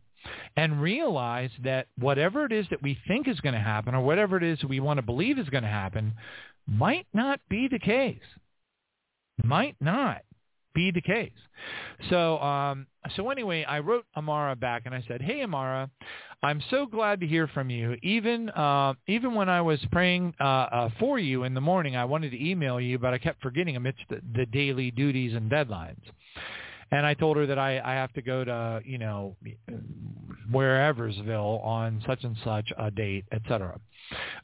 and 0.55 0.82
realize 0.82 1.51
that 1.63 1.88
whatever 1.97 2.45
it 2.45 2.51
is 2.51 2.65
that 2.69 2.82
we 2.82 2.97
think 3.08 3.27
is 3.27 3.39
going 3.39 3.53
to 3.53 3.60
happen 3.60 3.95
or 3.95 4.01
whatever 4.01 4.38
it 4.38 4.43
is 4.43 4.63
we 4.63 4.79
want 4.79 4.97
to 4.97 5.01
believe 5.01 5.38
is 5.38 5.49
going 5.49 5.63
to 5.63 5.69
happen 5.69 6.13
might 6.67 7.08
not 7.13 7.39
be 7.49 7.67
the 7.67 7.79
case. 7.79 8.19
Might 9.43 9.75
not 9.79 10.21
be 10.75 10.91
the 10.91 11.01
case. 11.01 11.32
So, 12.10 12.38
um, 12.39 12.88
so 13.15 13.29
anyway, 13.29 13.63
I 13.63 13.79
wrote 13.79 14.05
Amara 14.15 14.55
back 14.55 14.84
and 14.86 14.93
I 14.93 15.03
said, 15.08 15.21
"Hey, 15.21 15.41
Amara, 15.43 15.89
I'm 16.43 16.62
so 16.69 16.86
glad 16.86 17.19
to 17.21 17.27
hear 17.27 17.47
from 17.47 17.69
you. 17.69 17.97
Even 18.03 18.49
uh, 18.49 18.93
even 19.08 19.34
when 19.34 19.49
I 19.49 19.62
was 19.62 19.79
praying 19.91 20.34
uh, 20.39 20.43
uh, 20.43 20.89
for 20.99 21.19
you 21.19 21.43
in 21.43 21.53
the 21.53 21.62
morning, 21.62 21.95
I 21.95 22.05
wanted 22.05 22.32
to 22.32 22.49
email 22.49 22.79
you, 22.79 22.99
but 22.99 23.13
I 23.13 23.17
kept 23.17 23.41
forgetting 23.41 23.75
amidst 23.75 24.03
the, 24.10 24.21
the 24.36 24.45
daily 24.45 24.91
duties 24.91 25.34
and 25.36 25.49
deadlines." 25.49 26.01
And 26.91 27.06
I 27.06 27.13
told 27.13 27.38
her 27.38 27.45
that 27.45 27.60
I, 27.60 27.80
I 27.80 27.93
have 27.93 28.13
to 28.13 28.21
go 28.21 28.43
to, 28.43 28.82
you 28.84 28.97
know, 28.97 29.36
whereversville 30.52 31.63
on 31.63 32.02
such 32.08 32.23
and 32.23 32.36
such 32.43 32.67
a 32.78 32.89
date, 32.89 33.25
etc. 33.32 33.80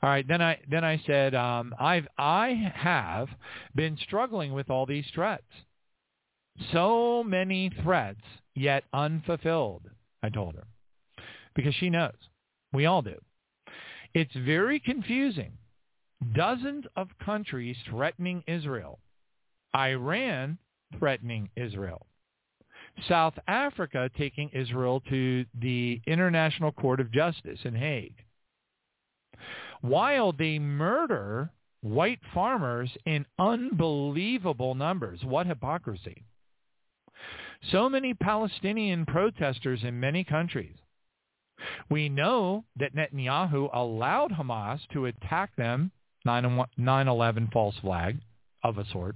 All 0.04 0.10
right, 0.10 0.28
then 0.28 0.42
I 0.42 0.60
then 0.70 0.84
I 0.84 1.02
said 1.08 1.34
um, 1.34 1.74
I've 1.80 2.08
I 2.18 2.72
have 2.76 3.30
been 3.74 3.98
struggling 4.04 4.54
with 4.54 4.70
all 4.70 4.86
these 4.86 5.06
threats, 5.14 5.44
so 6.72 7.24
many 7.24 7.72
threats 7.84 8.22
yet 8.54 8.84
unfulfilled. 8.94 9.90
I 10.22 10.30
told 10.30 10.56
her 10.56 10.68
because 11.56 11.74
she 11.76 11.90
knows 11.90 12.14
we 12.74 12.86
all 12.86 13.02
do. 13.02 13.18
It's 14.14 14.36
very 14.36 14.80
confusing. 14.80 15.54
Dozens 16.34 16.86
of 16.96 17.10
countries 17.24 17.76
threatening 17.90 18.44
Israel. 18.48 19.00
Iran 19.76 20.58
threatening 20.98 21.50
Israel. 21.56 22.06
South 23.08 23.34
Africa 23.48 24.10
taking 24.18 24.50
Israel 24.50 25.02
to 25.10 25.46
the 25.60 26.02
International 26.08 26.72
Court 26.72 27.00
of 27.00 27.12
Justice 27.12 27.60
in 27.64 27.76
Hague. 27.76 28.16
While 29.82 30.32
they 30.32 30.60
murder 30.60 31.52
white 31.86 32.20
farmers 32.34 32.90
in 33.06 33.26
unbelievable 33.38 34.74
numbers. 34.74 35.24
What 35.24 35.46
hypocrisy. 35.46 36.24
So 37.72 37.88
many 37.90 38.14
Palestinian 38.14 39.06
protesters 39.06 39.84
in 39.84 40.00
many 40.00 40.24
countries. 40.24 40.76
We 41.90 42.10
know 42.10 42.66
that 42.78 42.96
Netanyahu 42.96 43.70
allowed 43.74 44.32
Hamas 44.32 44.80
to 44.94 45.06
attack 45.06 45.56
them, 45.56 45.92
9-11 46.26 47.52
false 47.54 47.76
flag 47.82 48.18
of 48.64 48.78
a 48.80 48.86
sort. 48.92 49.16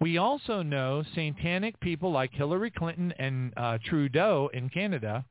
We 0.00 0.18
also 0.18 0.62
know 0.62 1.04
satanic 1.14 1.78
people 1.80 2.10
like 2.10 2.32
Hillary 2.32 2.70
Clinton 2.70 3.12
and 3.18 3.52
uh, 3.56 3.78
Trudeau 3.84 4.50
in 4.52 4.68
Canada 4.68 5.24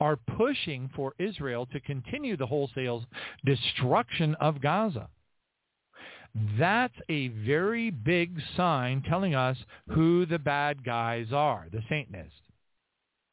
are 0.00 0.16
pushing 0.16 0.90
for 0.94 1.14
Israel 1.18 1.66
to 1.66 1.80
continue 1.80 2.36
the 2.36 2.46
wholesale 2.46 3.04
destruction 3.44 4.34
of 4.36 4.60
Gaza. 4.60 5.08
That's 6.58 6.94
a 7.08 7.28
very 7.28 7.90
big 7.90 8.38
sign 8.56 9.02
telling 9.08 9.34
us 9.34 9.56
who 9.88 10.26
the 10.26 10.38
bad 10.38 10.84
guys 10.84 11.28
are, 11.32 11.66
the 11.72 11.82
Satanists. 11.88 12.40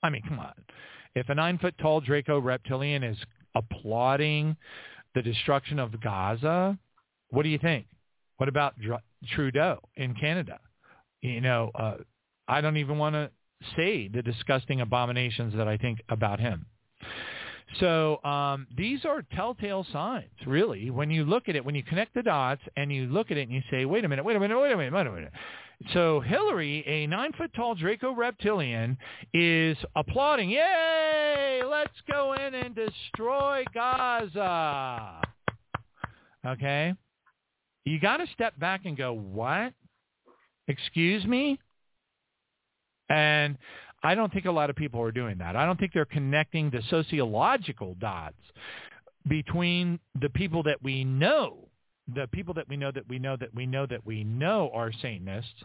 I 0.02 0.10
mean, 0.10 0.22
come 0.28 0.40
on. 0.40 0.54
If 1.16 1.30
a 1.30 1.36
nine-foot-tall 1.36 2.02
Draco 2.02 2.40
reptilian 2.40 3.04
is 3.04 3.18
applauding 3.56 4.56
the 5.16 5.22
destruction 5.22 5.80
of 5.80 6.02
Gaza, 6.02 6.78
what 7.30 7.44
do 7.44 7.50
you 7.50 7.60
think? 7.60 7.88
What 8.38 8.50
about 8.50 8.76
Trudeau 9.34 9.80
in 9.96 10.16
Canada? 10.16 10.60
You 11.24 11.40
know, 11.40 11.72
uh, 11.74 11.96
I 12.50 12.60
don't 12.60 12.76
even 12.76 12.98
want 12.98 13.16
to 13.16 13.32
say 13.78 14.10
the 14.10 14.22
disgusting 14.22 14.82
abominations 14.82 15.54
that 15.56 15.70
I 15.70 15.78
think 15.78 16.00
about 16.10 16.42
him. 16.42 16.66
So 17.80 18.22
um, 18.26 18.68
these 18.76 19.06
are 19.06 19.24
telltale 19.34 19.86
signs, 19.94 20.30
really. 20.46 20.90
When 20.90 21.10
you 21.10 21.24
look 21.24 21.48
at 21.48 21.56
it, 21.56 21.64
when 21.64 21.76
you 21.76 21.84
connect 21.84 22.14
the 22.14 22.24
dots 22.24 22.62
and 22.76 22.92
you 22.92 23.06
look 23.06 23.32
at 23.32 23.38
it 23.38 23.44
and 23.44 23.52
you 23.52 23.62
say, 23.72 23.86
wait 23.86 24.04
a 24.04 24.10
minute, 24.10 24.26
wait 24.26 24.36
a 24.36 24.40
minute, 24.40 24.60
wait 24.60 24.74
a 24.74 24.78
minute, 24.78 24.94
wait 24.94 25.08
a 25.08 25.12
minute. 25.12 25.32
So 25.94 26.20
Hillary, 26.20 26.84
a 26.86 27.08
nine-foot-tall 27.08 27.76
Draco 27.76 28.14
reptilian, 28.14 28.98
is 29.34 29.78
applauding, 29.96 30.50
yay, 30.50 31.62
let's 31.66 31.98
go 32.12 32.34
in 32.34 32.54
and 32.54 32.76
destroy 32.76 33.64
Gaza. 33.74 35.22
Okay? 36.46 36.94
You 37.86 38.00
got 38.00 38.18
to 38.18 38.28
step 38.34 38.60
back 38.60 38.82
and 38.84 38.98
go, 38.98 39.14
what? 39.14 39.74
Excuse 40.68 41.26
me? 41.26 41.60
And 43.10 43.58
I 44.04 44.16
don't 44.16 44.32
think 44.32 44.46
a 44.46 44.52
lot 44.52 44.70
of 44.70 44.76
people 44.76 45.02
are 45.02 45.12
doing 45.12 45.38
that. 45.40 45.56
I 45.56 45.66
don't 45.66 45.80
think 45.80 45.94
they're 45.94 46.06
connecting 46.06 46.70
the 46.70 46.82
sociological 46.90 47.96
dots 48.00 48.38
between 49.28 50.00
the 50.20 50.30
people 50.30 50.64
that 50.64 50.82
we 50.84 51.04
know, 51.04 51.70
the 52.14 52.28
people 52.28 52.54
that 52.56 52.68
we 52.68 52.76
know 52.76 52.92
that 52.92 53.08
we 53.08 53.20
know 53.20 53.38
that 53.38 53.54
we 53.54 53.66
know 53.66 53.86
that 53.86 54.06
we 54.06 54.24
know 54.24 54.70
are 54.74 54.92
Satanists, 55.02 55.64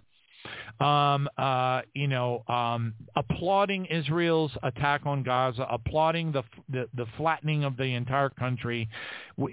um, 0.81 1.29
uh, 1.37 1.83
you 1.95 2.07
know, 2.07 2.45
um, 2.49 2.95
applauding 3.17 3.87
Israel's 3.87 4.53
attack 4.63 5.03
on 5.05 5.23
Gaza, 5.23 5.67
applauding 5.71 6.33
the, 6.33 6.43
the, 6.69 6.89
the 6.95 7.07
flattening 7.17 7.65
of 7.65 7.77
the 7.77 7.95
entire 7.95 8.31
country. 8.31 8.89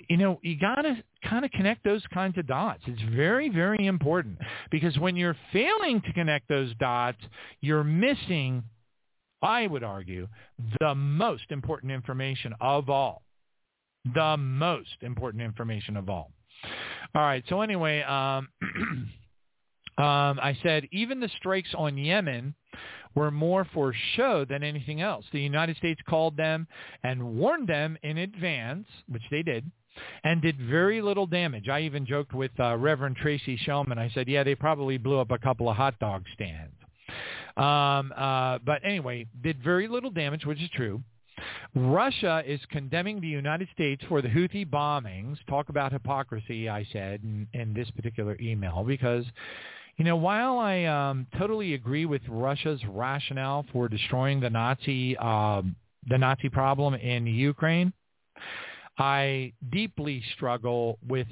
You 0.10 0.18
know, 0.18 0.40
you 0.44 0.58
got 0.60 0.82
to 0.84 1.04
kind 1.28 1.44
of 1.44 1.52
connect 1.52 1.84
those 1.84 2.04
kinds 2.14 2.38
of 2.38 2.48
dots. 2.48 2.82
It's 2.86 3.02
very, 3.16 3.50
very 3.50 3.88
important 3.88 4.38
because 4.72 4.98
when 5.00 5.16
you're 5.16 5.38
failing 5.52 6.02
to 6.02 6.14
connect 6.14 6.48
those 6.48 6.74
dots, 6.80 7.20
you're 7.62 7.84
missing, 7.84 8.64
I 9.42 9.68
would 9.68 9.84
argue, 9.84 10.28
the 10.80 10.94
most 10.94 11.46
important 11.50 11.92
information 11.92 12.54
of 12.62 12.90
all. 12.90 13.24
The 14.14 14.38
most 14.38 14.98
important 15.02 15.42
information 15.42 15.98
of 15.98 16.10
all. 16.10 16.32
All 17.16 17.22
right. 17.24 17.44
So 17.50 17.62
anyway, 17.62 18.02
um, 18.04 18.50
Um, 19.98 20.40
I 20.42 20.58
said 20.62 20.88
even 20.92 21.20
the 21.20 21.30
strikes 21.38 21.70
on 21.76 21.98
Yemen 21.98 22.54
were 23.16 23.32
more 23.32 23.66
for 23.74 23.94
show 24.16 24.44
than 24.44 24.62
anything 24.62 25.02
else. 25.02 25.26
The 25.32 25.40
United 25.40 25.78
States 25.78 26.02
called 26.08 26.36
them 26.36 26.68
and 27.04 27.38
warned 27.38 27.70
them 27.70 27.98
in 28.04 28.18
advance, 28.18 28.88
which 29.08 29.24
they 29.32 29.42
did, 29.42 29.72
and 30.26 30.42
did 30.42 30.60
very 30.60 31.02
little 31.02 31.26
damage. 31.26 31.70
I 31.70 31.82
even 31.82 32.06
joked 32.06 32.34
with 32.34 32.52
uh, 32.60 32.76
Reverend 32.76 33.16
Tracy 33.16 33.58
Shellman. 33.66 33.98
I 33.98 34.12
said, 34.14 34.28
yeah, 34.28 34.44
they 34.44 34.56
probably 34.56 34.98
blew 34.98 35.20
up 35.20 35.32
a 35.32 35.38
couple 35.38 35.70
of 35.70 35.78
hot 35.78 35.98
dog 36.00 36.26
stands. 36.34 36.74
Um, 37.56 38.12
uh, 38.18 38.60
but 38.66 38.82
anyway, 38.84 39.28
did 39.42 39.64
very 39.64 39.88
little 39.88 40.12
damage, 40.12 40.46
which 40.46 40.62
is 40.62 40.70
true. 40.76 41.02
Russia 41.74 42.44
is 42.46 42.60
condemning 42.70 43.22
the 43.22 43.28
United 43.28 43.68
States 43.74 44.04
for 44.08 44.22
the 44.22 44.28
Houthi 44.28 44.70
bombings. 44.70 45.38
Talk 45.48 45.70
about 45.70 45.92
hypocrisy, 45.92 46.70
I 46.70 46.86
said 46.92 47.22
in, 47.24 47.48
in 47.54 47.74
this 47.74 47.90
particular 47.92 48.38
email, 48.42 48.84
because 48.84 49.26
you 49.98 50.04
know, 50.04 50.18
while 50.18 50.60
I 50.60 50.84
um, 50.86 51.28
totally 51.38 51.74
agree 51.74 52.06
with 52.06 52.22
Russia's 52.28 52.82
rationale 52.88 53.66
for 53.72 53.88
destroying 53.88 54.40
the 54.40 54.50
Nazi 54.50 55.16
uh, 55.18 55.62
the 56.08 56.18
Nazi 56.18 56.50
problem 56.50 56.94
in 56.94 57.26
Ukraine, 57.26 57.94
I 58.98 59.54
deeply 59.72 60.22
struggle 60.36 61.00
with 61.08 61.28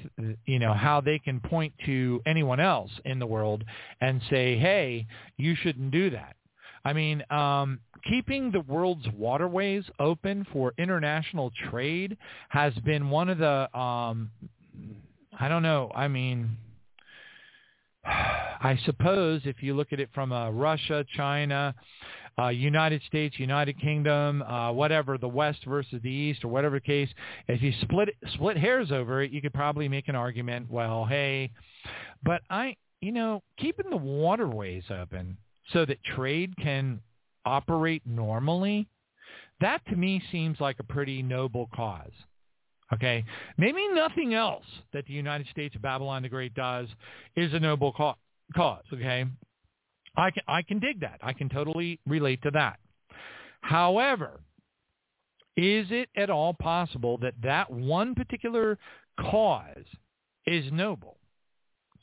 you 0.46 0.60
know 0.60 0.74
how 0.74 1.02
they 1.02 1.20
can 1.20 1.42
point 1.42 1.74
to 1.86 2.22
anyone 2.26 2.60
else 2.60 2.92
in 3.06 3.20
the 3.20 3.28
world 3.28 3.64
and 4.00 4.22
say, 4.30 4.58
"Hey, 4.58 5.08
you 5.38 5.56
shouldn't 5.56 5.92
do 5.92 6.10
that." 6.12 6.36
I 6.86 6.94
mean, 6.94 7.24
um, 7.30 7.80
keeping 8.10 8.52
the 8.52 8.62
world's 8.62 9.08
waterways 9.16 9.84
open 10.00 10.46
for 10.52 10.74
international 10.78 11.52
trade 11.70 12.18
has 12.50 12.74
been 12.86 13.10
one 13.10 13.30
of 13.30 13.38
the 13.38 13.78
um, 13.78 14.32
I 15.40 15.48
don't 15.48 15.64
know. 15.64 15.92
I 15.96 16.08
mean, 16.08 16.58
I 18.06 18.80
suppose 18.86 19.42
if 19.46 19.62
you 19.62 19.76
look 19.76 19.94
at 19.94 20.00
it 20.00 20.10
from 20.14 20.32
a 20.32 20.52
Russia, 20.52 21.06
China, 21.16 21.74
uh, 22.40 22.48
United 22.48 23.02
States, 23.08 23.38
United 23.38 23.80
Kingdom, 23.80 24.42
uh, 24.42 24.72
whatever, 24.72 25.18
the 25.18 25.28
West 25.28 25.60
versus 25.66 26.02
the 26.02 26.10
East, 26.10 26.44
or 26.44 26.48
whatever 26.48 26.80
case. 26.80 27.10
If 27.48 27.62
you 27.62 27.72
split 27.82 28.10
split 28.34 28.58
hairs 28.58 28.92
over 28.92 29.22
it, 29.22 29.32
you 29.32 29.42
could 29.42 29.54
probably 29.54 29.88
make 29.88 30.08
an 30.08 30.16
argument. 30.16 30.70
Well, 30.70 31.06
hey, 31.06 31.52
but 32.24 32.42
I, 32.50 32.76
you 33.02 33.12
know, 33.12 33.44
keeping 33.58 33.90
the 33.90 33.98
waterways 33.98 34.84
open 34.90 35.38
so 35.72 35.86
that 35.86 36.04
trade 36.04 36.54
can 36.58 37.02
operate 37.46 38.02
normally, 38.06 38.88
that 39.62 39.86
to 39.88 39.96
me 39.96 40.22
seems 40.32 40.60
like 40.60 40.80
a 40.80 40.84
pretty 40.84 41.22
noble 41.22 41.70
cause. 41.74 42.12
Okay, 42.94 43.24
maybe 43.58 43.88
nothing 43.90 44.34
else 44.34 44.66
that 44.94 45.06
the 45.06 45.14
United 45.14 45.48
States 45.48 45.76
of 45.76 45.82
Babylon 45.82 46.24
the 46.24 46.30
Great 46.30 46.54
does 46.54 46.88
is 47.36 47.54
a 47.54 47.60
noble 47.60 47.92
cause. 47.92 48.84
Okay, 48.94 49.26
I 50.16 50.32
can 50.32 50.44
I 50.48 50.62
can 50.62 50.80
dig 50.80 51.02
that. 51.02 51.20
I 51.22 51.34
can 51.34 51.50
totally 51.50 52.00
relate 52.06 52.42
to 52.44 52.52
that. 52.52 52.80
However, 53.62 54.42
is 55.56 55.88
it 55.90 56.10
at 56.16 56.30
all 56.30 56.54
possible 56.54 57.18
that 57.20 57.36
that 57.44 57.72
one 57.72 58.16
particular 58.16 58.78
cause 59.20 59.86
is 60.46 60.72
noble? 60.72 61.18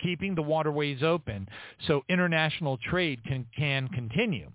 keeping 0.02 0.34
the 0.34 0.42
waterways 0.42 1.02
open 1.02 1.48
so 1.86 2.02
international 2.08 2.78
trade 2.78 3.22
can, 3.24 3.46
can 3.56 3.88
continue. 3.88 4.50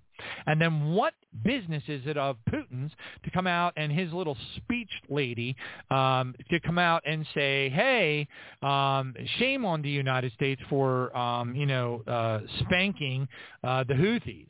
And 0.45 0.59
then 0.59 0.91
what 0.93 1.13
business 1.43 1.84
is 1.88 2.01
it 2.05 2.18
of 2.18 2.38
Putin's 2.49 2.91
to 3.24 3.32
come 3.32 3.47
out 3.47 3.74
and 3.78 3.91
his 3.91 4.11
little 4.13 4.38
speech 4.57 4.89
lady 5.09 5.55
um, 5.89 6.36
to 6.49 6.59
come 6.59 6.78
out 6.78 7.03
and 7.05 7.26
say, 7.34 7.70
hey, 7.70 8.28
um, 8.61 9.13
shame 9.39 9.66
on 9.66 9.82
the 9.82 9.89
United 9.89 10.32
States 10.34 10.61
for, 10.70 11.16
um, 11.16 11.55
you 11.55 11.66
know, 11.66 12.01
uh, 12.07 12.39
spanking 12.61 13.28
uh, 13.63 13.84
the 13.84 13.93
Houthis. 13.93 14.47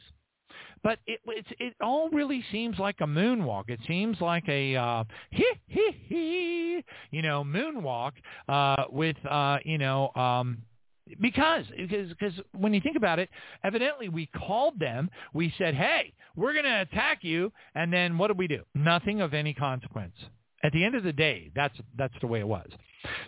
But 0.84 0.99
it, 1.07 1.20
it's, 1.26 1.47
it 1.59 1.74
all 1.82 2.09
really 2.11 2.43
seems 2.51 2.78
like 2.78 2.97
a 3.01 3.05
moonwalk. 3.05 3.70
It 3.70 3.80
seems 3.88 4.22
like 4.22 4.47
a 4.47 4.76
uh, 4.76 5.03
hee 5.32 5.53
hee 5.68 5.91
hee, 6.07 6.84
you 7.09 7.24
know, 7.24 7.43
moonwalk 7.43 8.11
uh, 8.47 8.84
with 8.91 9.16
uh, 9.26 9.57
you 9.66 9.80
know 9.80 10.11
um, 10.16 10.59
because 11.22 11.66
because 11.78 12.10
because 12.10 12.34
when 12.53 12.74
you 12.74 12.82
think 12.82 12.97
about 12.97 13.20
it, 13.20 13.30
evidently 13.64 14.10
we 14.10 14.26
called 14.28 14.80
them. 14.80 15.10
We 15.34 15.53
said, 15.58 15.76
"Hey, 15.76 16.14
we're 16.36 16.53
going 16.53 16.66
to 16.66 16.82
attack 16.82 17.24
you," 17.24 17.51
and 17.76 17.91
then 17.91 18.18
what 18.18 18.28
did 18.28 18.38
we 18.38 18.47
do? 18.47 18.64
Nothing 18.74 19.22
of 19.22 19.34
any 19.34 19.53
consequence. 19.53 20.16
At 20.64 20.72
the 20.72 20.84
end 20.84 20.95
of 20.95 21.03
the 21.03 21.14
day, 21.14 21.51
that's 21.56 21.76
that's 21.97 22.14
the 22.22 22.28
way 22.28 22.39
it 22.39 22.47
was. 22.47 22.68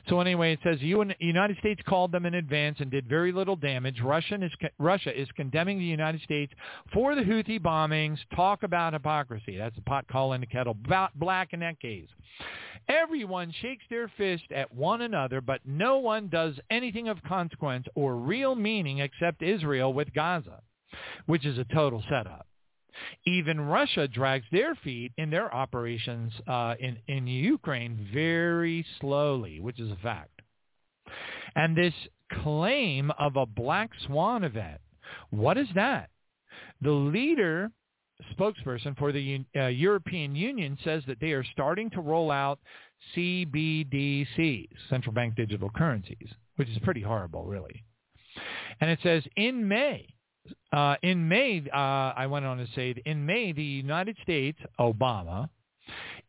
So 0.09 0.19
anyway, 0.21 0.53
it 0.53 0.59
says 0.63 0.79
the 0.79 1.15
United 1.19 1.57
States 1.57 1.81
called 1.87 2.11
them 2.11 2.25
in 2.25 2.33
advance 2.33 2.77
and 2.79 2.89
did 2.89 3.07
very 3.07 3.31
little 3.31 3.55
damage. 3.55 4.01
Russian 4.01 4.41
is, 4.41 4.51
Russia 4.79 5.19
is 5.19 5.27
condemning 5.35 5.77
the 5.77 5.85
United 5.85 6.21
States 6.21 6.51
for 6.93 7.13
the 7.13 7.21
Houthi 7.21 7.59
bombings. 7.59 8.17
Talk 8.35 8.63
about 8.63 8.93
hypocrisy. 8.93 9.57
That's 9.57 9.77
a 9.77 9.81
pot 9.81 10.07
calling 10.07 10.41
the 10.41 10.47
kettle 10.47 10.75
black 11.15 11.53
in 11.53 11.59
that 11.59 11.79
case. 11.79 12.07
Everyone 12.89 13.53
shakes 13.61 13.83
their 13.89 14.09
fist 14.17 14.45
at 14.55 14.73
one 14.73 15.01
another, 15.01 15.41
but 15.41 15.61
no 15.65 15.97
one 15.97 16.29
does 16.29 16.55
anything 16.71 17.09
of 17.09 17.21
consequence 17.23 17.85
or 17.95 18.15
real 18.15 18.55
meaning 18.55 18.99
except 18.99 19.43
Israel 19.43 19.93
with 19.93 20.13
Gaza, 20.13 20.61
which 21.25 21.45
is 21.45 21.57
a 21.57 21.65
total 21.65 22.03
setup. 22.09 22.47
Even 23.25 23.59
Russia 23.59 24.07
drags 24.07 24.45
their 24.51 24.75
feet 24.75 25.11
in 25.17 25.29
their 25.29 25.53
operations 25.53 26.33
uh, 26.47 26.75
in, 26.79 26.97
in 27.07 27.27
Ukraine 27.27 28.07
very 28.13 28.85
slowly, 28.99 29.59
which 29.59 29.79
is 29.79 29.91
a 29.91 29.97
fact. 29.97 30.41
And 31.55 31.75
this 31.75 31.93
claim 32.43 33.11
of 33.17 33.35
a 33.35 33.45
black 33.45 33.91
swan 34.05 34.43
event, 34.43 34.81
what 35.29 35.57
is 35.57 35.67
that? 35.75 36.09
The 36.81 36.91
leader 36.91 37.71
spokesperson 38.37 38.97
for 38.97 39.11
the 39.11 39.45
uh, 39.55 39.67
European 39.67 40.35
Union 40.35 40.77
says 40.83 41.03
that 41.07 41.19
they 41.19 41.31
are 41.31 41.43
starting 41.53 41.89
to 41.91 42.01
roll 42.01 42.31
out 42.31 42.59
CBDCs, 43.15 44.69
central 44.89 45.13
bank 45.13 45.35
digital 45.35 45.69
currencies, 45.69 46.29
which 46.55 46.69
is 46.69 46.77
pretty 46.79 47.01
horrible, 47.01 47.45
really. 47.45 47.83
And 48.81 48.89
it 48.89 48.99
says 49.03 49.23
in 49.35 49.67
May, 49.67 50.07
uh, 50.71 50.95
in 51.01 51.27
May, 51.27 51.63
uh, 51.73 51.77
I 52.15 52.27
went 52.27 52.45
on 52.45 52.57
to 52.57 52.67
say, 52.75 52.95
in 53.05 53.25
May, 53.25 53.51
the 53.51 53.63
United 53.63 54.17
States, 54.23 54.59
Obama, 54.79 55.49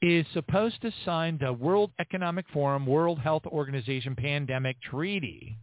is 0.00 0.24
supposed 0.32 0.80
to 0.82 0.92
sign 1.04 1.38
the 1.38 1.52
World 1.52 1.90
Economic 1.98 2.46
Forum, 2.52 2.86
World 2.86 3.18
Health 3.18 3.46
Organization 3.46 4.14
Pandemic 4.14 4.80
Treaty. 4.80 5.56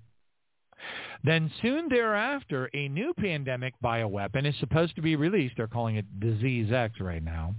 Then 1.24 1.51
soon 1.62 1.88
thereafter, 1.89 2.70
a 2.74 2.88
new 2.89 3.14
pandemic 3.14 3.74
bioweapon 3.84 4.45
is 4.45 4.56
supposed 4.60 4.95
to 4.95 5.01
be 5.01 5.16
released. 5.16 5.56
They're 5.58 5.68
calling 5.68 5.95
it 5.95 6.20
Disease 6.20 6.72
X 6.72 6.99
right 6.99 7.24
now. 7.24 7.56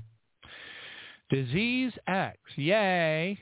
Disease 1.30 1.92
X, 2.06 2.38
yay. 2.54 3.38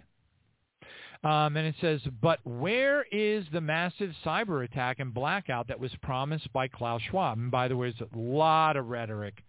Um, 1.25 1.57
and 1.57 1.67
it 1.67 1.75
says, 1.81 2.01
but 2.21 2.39
where 2.45 3.03
is 3.11 3.47
the 3.51 3.61
massive 3.61 4.11
cyber 4.25 4.63
attack 4.63 4.99
and 4.99 5.13
blackout 5.13 5.69
that 5.69 5.81
was 5.81 5.91
promised 6.03 6.53
by 6.53 6.69
Klaus 6.69 7.01
Schwab? 7.11 7.39
And 7.39 7.51
by 7.51 7.67
the 7.67 7.77
way, 7.77 7.95
there's 7.99 8.11
a 8.13 8.19
lot 8.19 8.77
of 8.77 8.89
rhetoric, 8.89 9.43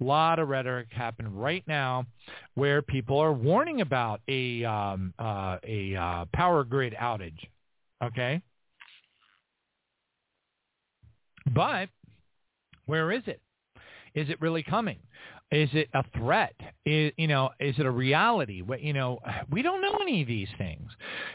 a 0.00 0.04
lot 0.04 0.38
of 0.38 0.48
rhetoric 0.48 0.88
happening 0.90 1.36
right 1.36 1.62
now 1.66 2.06
where 2.54 2.80
people 2.80 3.18
are 3.18 3.34
warning 3.34 3.82
about 3.82 4.22
a, 4.26 4.64
um, 4.64 5.12
uh, 5.18 5.58
a 5.64 5.94
uh, 5.94 6.24
power 6.32 6.64
grid 6.64 6.94
outage. 6.98 7.38
Okay? 8.02 8.40
But 11.54 11.90
where 12.86 13.12
is 13.12 13.22
it? 13.26 13.42
Is 14.14 14.30
it 14.30 14.40
really 14.40 14.62
coming? 14.62 14.98
Is 15.50 15.70
it 15.72 15.88
a 15.94 16.04
threat? 16.16 16.54
Is, 16.84 17.12
you 17.16 17.26
know, 17.26 17.50
is 17.58 17.74
it 17.78 17.86
a 17.86 17.90
reality? 17.90 18.62
You 18.80 18.92
know, 18.92 19.18
we 19.50 19.62
don't 19.62 19.80
know 19.80 19.96
any 20.02 20.20
of 20.20 20.28
these 20.28 20.48
things. 20.58 20.90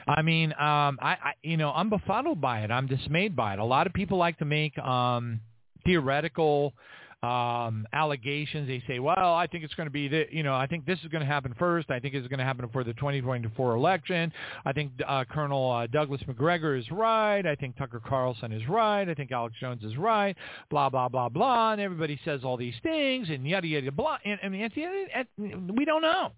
I 0.07 0.22
mean, 0.22 0.51
um, 0.51 0.99
I, 1.01 1.18
I, 1.24 1.34
you 1.41 1.57
know, 1.57 1.72
I'm 1.72 1.89
befuddled 1.89 2.39
by 2.39 2.61
it. 2.61 2.70
I'm 2.70 2.86
dismayed 2.86 3.36
by 3.36 3.53
it. 3.53 3.59
A 3.59 3.66
lot 3.66 3.88
of 3.88 3.93
people 3.93 4.20
like 4.20 4.38
to 4.38 4.45
make 4.45 4.78
um, 4.78 5.39
theoretical 5.84 6.74
um, 7.24 7.88
allegations. 7.93 8.67
They 8.67 8.84
say, 8.86 8.99
well, 8.99 9.34
I 9.34 9.47
think 9.47 9.63
it's 9.63 9.74
going 9.74 9.88
to 9.88 9.91
be, 9.91 10.07
the, 10.07 10.26
you 10.30 10.43
know, 10.43 10.53
I 10.53 10.67
think 10.67 10.86
this 10.86 10.99
is 10.99 11.07
going 11.07 11.21
to 11.21 11.28
happen 11.28 11.55
first. 11.57 11.89
I 11.89 11.99
think 11.99 12.13
it's 12.13 12.28
going 12.28 12.39
to 12.39 12.45
happen 12.45 12.67
for 12.71 12.84
the 12.84 12.93
2024 12.93 13.76
election. 13.76 14.32
I 14.65 14.74
think 14.74 14.91
uh, 15.07 15.24
Colonel 15.30 15.71
uh, 15.71 15.88
Douglas 15.88 16.21
Macgregor 16.28 16.76
is 16.76 16.89
right. 16.91 17.45
I 17.45 17.55
think 17.55 17.78
Tucker 17.78 18.01
Carlson 18.05 18.51
is 18.51 18.67
right. 18.67 19.07
I 19.07 19.13
think 19.13 19.32
Alex 19.32 19.55
Jones 19.59 19.84
is 19.84 19.97
right. 19.97 20.36
Blah 20.69 20.89
blah 20.89 21.07
blah 21.07 21.30
blah. 21.30 21.71
And 21.71 21.82
everybody 21.82 22.19
says 22.26 22.41
all 22.43 22.57
these 22.57 22.76
things 22.84 23.30
and 23.30 23.47
yada 23.47 23.67
yada 23.67 23.91
blah. 23.91 24.17
And 24.26 24.51
mean, 24.51 24.63
at 24.63 24.74
the 24.76 24.84
end, 24.84 25.09
at, 25.13 25.28
we 25.38 25.86
don't 25.86 26.01
know. 26.01 26.32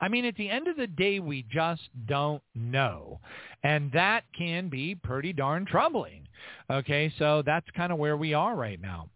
I 0.00 0.08
mean, 0.08 0.24
at 0.24 0.36
the 0.36 0.48
end 0.48 0.66
of 0.66 0.76
the 0.76 0.86
day, 0.86 1.20
we 1.20 1.44
just 1.50 1.82
don't 2.06 2.42
know. 2.54 3.20
And 3.62 3.92
that 3.92 4.24
can 4.36 4.68
be 4.68 4.94
pretty 4.94 5.32
darn 5.32 5.64
troubling. 5.64 6.26
Okay, 6.70 7.12
so 7.18 7.42
that's 7.44 7.66
kind 7.76 7.92
of 7.92 7.98
where 7.98 8.16
we 8.16 8.34
are 8.34 8.56
right 8.56 8.80
now. 8.80 9.08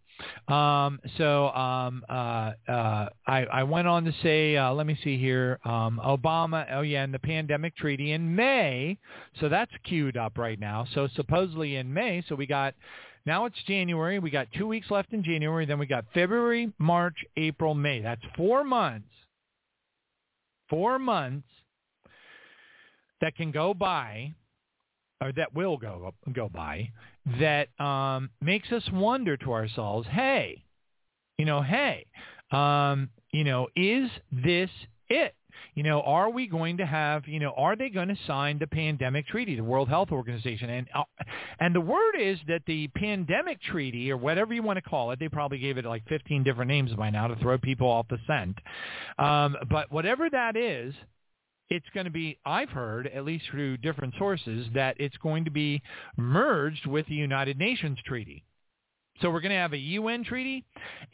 Um, 0.48 1.00
so 1.16 1.48
um, 1.50 2.04
uh, 2.08 2.52
uh, 2.68 3.08
I, 3.26 3.44
I, 3.44 3.62
went 3.62 3.88
on 3.88 4.04
to 4.04 4.12
say, 4.22 4.56
uh, 4.56 4.72
let 4.72 4.86
me 4.86 4.98
see 5.02 5.18
here, 5.18 5.58
um, 5.64 6.00
Obama, 6.04 6.66
oh 6.72 6.82
yeah, 6.82 7.02
and 7.02 7.14
the 7.14 7.18
pandemic 7.18 7.76
treaty 7.76 8.12
in 8.12 8.34
May. 8.34 8.98
So 9.40 9.48
that's 9.48 9.72
queued 9.84 10.16
up 10.18 10.36
right 10.36 10.60
now. 10.60 10.86
So 10.94 11.08
supposedly 11.16 11.76
in 11.76 11.92
May, 11.92 12.22
so 12.28 12.34
we 12.34 12.46
got, 12.46 12.74
now 13.24 13.46
it's 13.46 13.56
January. 13.66 14.18
We 14.18 14.30
got 14.30 14.48
two 14.56 14.66
weeks 14.66 14.90
left 14.90 15.14
in 15.14 15.24
January. 15.24 15.64
Then 15.64 15.78
we 15.78 15.86
got 15.86 16.04
February, 16.12 16.70
March, 16.78 17.16
April, 17.38 17.74
May. 17.74 18.02
That's 18.02 18.22
four 18.36 18.64
months. 18.64 19.08
Four 20.68 20.98
months 20.98 21.48
that 23.20 23.34
can 23.36 23.50
go 23.50 23.72
by 23.72 24.34
or 25.20 25.32
that 25.32 25.54
will 25.54 25.76
go 25.76 26.12
go 26.32 26.48
by 26.48 26.90
that 27.40 27.68
um, 27.80 28.30
makes 28.40 28.70
us 28.72 28.82
wonder 28.92 29.36
to 29.38 29.52
ourselves, 29.52 30.06
hey, 30.10 30.64
you 31.38 31.44
know, 31.44 31.62
hey, 31.62 32.06
um, 32.50 33.08
you 33.32 33.44
know, 33.44 33.68
is 33.74 34.10
this 34.30 34.70
it? 35.08 35.34
You 35.74 35.82
know, 35.82 36.02
are 36.02 36.30
we 36.30 36.46
going 36.46 36.76
to 36.78 36.86
have, 36.86 37.26
you 37.26 37.40
know, 37.40 37.52
are 37.56 37.76
they 37.76 37.88
going 37.88 38.08
to 38.08 38.16
sign 38.26 38.58
the 38.58 38.66
pandemic 38.66 39.26
treaty, 39.26 39.56
the 39.56 39.64
World 39.64 39.88
Health 39.88 40.10
Organization? 40.12 40.70
And 40.70 40.88
uh, 40.94 41.02
and 41.58 41.74
the 41.74 41.80
word 41.80 42.14
is 42.20 42.38
that 42.48 42.62
the 42.66 42.88
pandemic 42.88 43.60
treaty, 43.62 44.10
or 44.10 44.16
whatever 44.16 44.54
you 44.54 44.62
want 44.62 44.76
to 44.76 44.82
call 44.82 45.10
it, 45.10 45.18
they 45.18 45.28
probably 45.28 45.58
gave 45.58 45.78
it 45.78 45.84
like 45.84 46.06
15 46.08 46.42
different 46.44 46.68
names 46.68 46.92
by 46.94 47.10
now 47.10 47.26
to 47.26 47.36
throw 47.36 47.58
people 47.58 47.88
off 47.88 48.06
the 48.08 48.18
scent. 48.26 48.58
Um, 49.18 49.56
but 49.68 49.90
whatever 49.90 50.28
that 50.30 50.56
is, 50.56 50.94
it's 51.70 51.86
going 51.94 52.04
to 52.04 52.12
be, 52.12 52.38
I've 52.44 52.70
heard, 52.70 53.06
at 53.08 53.24
least 53.24 53.44
through 53.50 53.78
different 53.78 54.14
sources, 54.18 54.66
that 54.74 54.96
it's 54.98 55.16
going 55.18 55.44
to 55.44 55.50
be 55.50 55.82
merged 56.16 56.86
with 56.86 57.06
the 57.06 57.14
United 57.14 57.58
Nations 57.58 57.98
Treaty. 58.06 58.44
So 59.20 59.30
we're 59.30 59.40
going 59.40 59.52
to 59.52 59.58
have 59.58 59.72
a 59.72 59.78
UN 59.78 60.24
treaty 60.24 60.64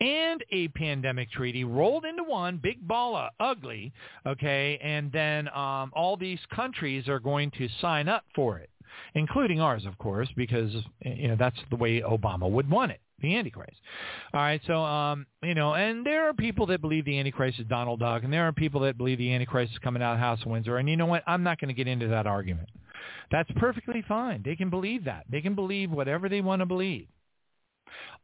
and 0.01 0.43
a 0.51 0.69
pandemic 0.69 1.31
treaty 1.31 1.65
rolled 1.65 2.07
into 2.07 2.25
one, 2.25 2.57
big 2.57 2.87
ball 2.87 3.15
of 3.15 3.31
ugly, 3.39 3.93
okay, 4.27 4.79
and 4.83 5.13
then 5.13 5.49
um, 5.49 5.93
all 5.95 6.17
these 6.17 6.39
countries 6.55 7.09
are 7.09 7.21
going 7.21 7.51
to 7.59 7.69
sign 7.81 8.09
up 8.09 8.25
for 8.35 8.59
it, 8.59 8.71
including 9.15 9.61
ours, 9.61 9.85
of 9.85 9.99
course, 9.99 10.31
because 10.35 10.73
you 11.05 11.29
know 11.29 11.37
that's 11.39 11.59
the 11.69 11.77
way 11.77 12.01
Obama 12.01 12.51
would 12.51 12.71
want 12.71 12.91
it. 12.91 13.01
The 13.21 13.37
Antichrist. 13.37 13.77
All 14.33 14.41
right, 14.41 14.61
so 14.67 14.75
um, 14.75 15.27
you 15.43 15.55
know, 15.55 15.75
and 15.75 16.05
there 16.05 16.29
are 16.29 16.35
people 16.35 16.67
that 16.67 16.81
believe 16.81 17.05
the 17.05 17.19
Antichrist 17.19 17.61
is 17.61 17.67
Donald 17.67 18.01
Duck, 18.01 18.25
and 18.25 18.33
there 18.33 18.47
are 18.47 18.53
people 18.53 18.81
that 18.83 18.99
believe 18.99 19.19
the 19.19 19.33
Antichrist 19.33 19.73
is 19.73 19.79
coming 19.79 20.03
out 20.03 20.15
of 20.15 20.19
House 20.19 20.41
of 20.41 20.47
Windsor. 20.51 20.79
And 20.79 20.89
you 20.89 20.97
know 20.97 21.07
what? 21.07 21.23
I'm 21.27 21.43
not 21.43 21.61
going 21.61 21.69
to 21.69 21.75
get 21.75 21.89
into 21.89 22.09
that 22.09 22.27
argument. 22.27 22.69
That's 23.31 23.51
perfectly 23.57 24.03
fine. 24.07 24.43
They 24.45 24.57
can 24.57 24.71
believe 24.71 25.05
that. 25.05 25.25
They 25.31 25.41
can 25.41 25.55
believe 25.55 25.91
whatever 25.91 26.29
they 26.29 26.41
want 26.41 26.61
to 26.61 26.67
believe. 26.67 27.07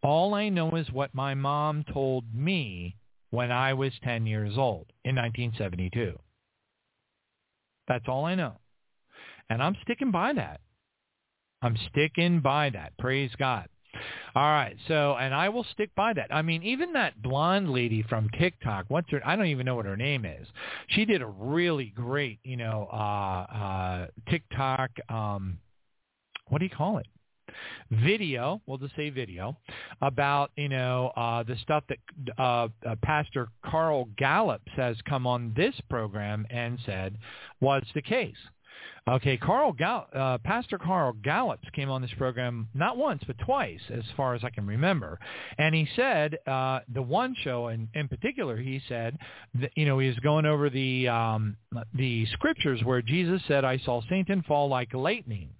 All 0.03 0.35
I 0.35 0.49
know 0.49 0.75
is 0.77 0.91
what 0.91 1.15
my 1.15 1.35
mom 1.35 1.85
told 1.93 2.25
me 2.35 2.97
when 3.31 3.51
I 3.51 3.75
was 3.75 3.93
10 4.05 4.27
years 4.27 4.55
old 4.57 4.87
in 5.05 5.17
1972. 5.17 6.19
That's 7.89 8.05
all 8.09 8.25
I 8.25 8.35
know. 8.35 8.59
And 9.49 9.63
I'm 9.63 9.77
sticking 9.83 10.11
by 10.11 10.33
that. 10.35 10.61
I'm 11.63 11.77
sticking 11.91 12.41
by 12.41 12.71
that. 12.71 12.97
Praise 12.99 13.31
God. 13.39 13.69
All 14.35 14.43
right. 14.43 14.77
So, 14.89 15.17
and 15.17 15.35
I 15.35 15.49
will 15.49 15.65
stick 15.73 15.91
by 15.95 16.13
that. 16.13 16.35
I 16.35 16.43
mean, 16.43 16.63
even 16.63 16.93
that 16.95 17.23
blonde 17.23 17.71
lady 17.71 18.03
from 18.03 18.29
TikTok, 18.39 18.87
what's 18.89 19.11
her, 19.11 19.21
I 19.25 19.37
don't 19.37 19.47
even 19.47 19.67
know 19.67 19.77
what 19.77 19.87
her 19.87 19.97
name 19.97 20.25
is. 20.25 20.47
She 20.89 21.05
did 21.05 21.23
a 21.23 21.27
really 21.27 21.93
great, 21.95 22.39
you 22.45 22.57
know, 22.57 22.89
uh, 22.93 22.97
uh, 22.97 24.07
TikTok, 24.29 24.91
um, 25.09 25.59
what 26.49 26.59
do 26.59 26.65
you 26.65 26.71
call 26.71 26.99
it? 26.99 27.07
video, 27.91 28.61
we'll 28.67 28.79
just 28.79 28.95
say 28.97 29.11
video, 29.11 29.57
about, 30.03 30.51
you 30.57 30.69
know, 30.69 31.13
uh, 31.17 31.43
the 31.43 31.57
stuff 31.63 31.85
that 31.89 31.99
uh, 32.39 32.69
uh, 32.87 32.97
Pastor 33.03 33.49
Carl 33.65 34.09
Gallup 34.17 34.63
has 34.77 34.97
come 35.09 35.27
on 35.27 35.53
this 35.57 35.75
program 35.89 36.47
and 36.51 36.79
said 36.85 37.17
was 37.61 37.83
the 37.95 38.03
case. 38.03 38.37
Okay, 39.09 39.37
Carl 39.37 39.73
Gall- 39.73 40.09
uh, 40.13 40.39
Pastor 40.39 40.79
Carl 40.79 41.13
Gallups 41.23 41.69
came 41.75 41.89
on 41.89 42.03
this 42.03 42.11
program 42.19 42.69
not 42.75 42.97
once 42.97 43.23
but 43.25 43.39
twice, 43.39 43.81
as 43.89 44.03
far 44.17 44.35
as 44.35 44.43
I 44.43 44.51
can 44.51 44.67
remember, 44.67 45.21
and 45.59 45.77
he 45.77 45.89
said 45.95 46.37
uh, 46.45 46.81
the 46.93 47.03
one 47.03 47.37
show 47.45 47.69
in, 47.69 47.89
in 47.95 48.09
particular, 48.09 48.57
he 48.57 48.83
said, 48.89 49.17
that, 49.61 49.71
you 49.77 49.87
know, 49.87 50.01
he 50.01 50.09
was 50.09 50.19
going 50.19 50.45
over 50.45 50.69
the 50.71 51.07
um, 51.07 51.57
the 51.95 52.27
scriptures 52.33 52.83
where 52.83 53.01
Jesus 53.01 53.41
said, 53.47 53.65
"I 53.65 53.79
saw 53.79 54.01
Satan 54.09 54.43
fall 54.43 54.69
like 54.69 54.93
lightning." 54.93 55.51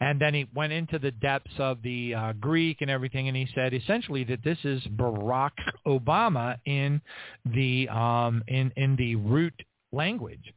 And 0.00 0.20
then 0.20 0.32
he 0.32 0.46
went 0.54 0.72
into 0.72 0.98
the 0.98 1.10
depths 1.10 1.52
of 1.58 1.82
the 1.82 2.14
uh, 2.14 2.32
Greek 2.34 2.82
and 2.82 2.90
everything, 2.90 3.26
and 3.26 3.36
he 3.36 3.48
said 3.54 3.74
essentially 3.74 4.24
that 4.24 4.44
this 4.44 4.58
is 4.64 4.80
Barack 4.84 5.50
Obama 5.86 6.56
in 6.64 7.02
the 7.44 7.88
um, 7.88 8.44
in 8.46 8.72
in 8.76 8.94
the 8.94 9.16
root 9.16 9.54
language. 9.92 10.54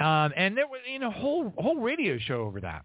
Um, 0.00 0.32
and 0.36 0.56
there 0.56 0.66
was 0.66 0.80
you 0.90 0.98
know 0.98 1.10
whole 1.10 1.52
whole 1.56 1.80
radio 1.80 2.18
show 2.18 2.42
over 2.42 2.60
that. 2.60 2.84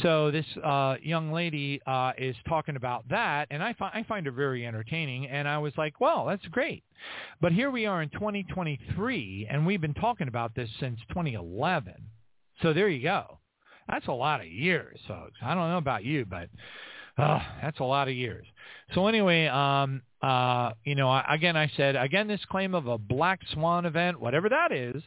So 0.00 0.30
this 0.30 0.46
uh, 0.64 0.96
young 1.02 1.32
lady 1.32 1.80
uh, 1.86 2.12
is 2.16 2.34
talking 2.48 2.76
about 2.76 3.06
that, 3.10 3.48
and 3.50 3.62
I, 3.62 3.74
fi- 3.74 3.90
I 3.92 4.02
find 4.04 4.24
her 4.26 4.32
very 4.32 4.66
entertaining. 4.66 5.28
And 5.28 5.46
I 5.46 5.58
was 5.58 5.72
like, 5.76 6.00
well, 6.00 6.26
that's 6.26 6.46
great. 6.46 6.84
But 7.40 7.52
here 7.52 7.70
we 7.70 7.84
are 7.86 8.02
in 8.02 8.08
2023, 8.10 9.48
and 9.50 9.66
we've 9.66 9.80
been 9.80 9.94
talking 9.94 10.28
about 10.28 10.54
this 10.54 10.70
since 10.80 10.98
2011. 11.08 11.94
So 12.62 12.72
there 12.72 12.88
you 12.88 13.02
go. 13.02 13.38
That's 13.88 14.06
a 14.06 14.12
lot 14.12 14.40
of 14.40 14.46
years, 14.46 14.98
folks. 15.06 15.38
I 15.42 15.54
don't 15.54 15.68
know 15.68 15.78
about 15.78 16.04
you, 16.04 16.24
but 16.24 16.48
uh, 17.18 17.40
that's 17.60 17.80
a 17.80 17.84
lot 17.84 18.08
of 18.08 18.14
years. 18.14 18.46
So 18.94 19.06
anyway, 19.06 19.46
um, 19.46 20.02
uh, 20.22 20.72
you 20.84 20.94
know, 20.94 21.22
again, 21.28 21.56
I 21.56 21.70
said, 21.76 21.96
again, 21.96 22.28
this 22.28 22.44
claim 22.50 22.74
of 22.74 22.86
a 22.86 22.98
black 22.98 23.40
swan 23.52 23.86
event, 23.86 24.20
whatever 24.20 24.48
that 24.48 24.72
is, 24.72 25.02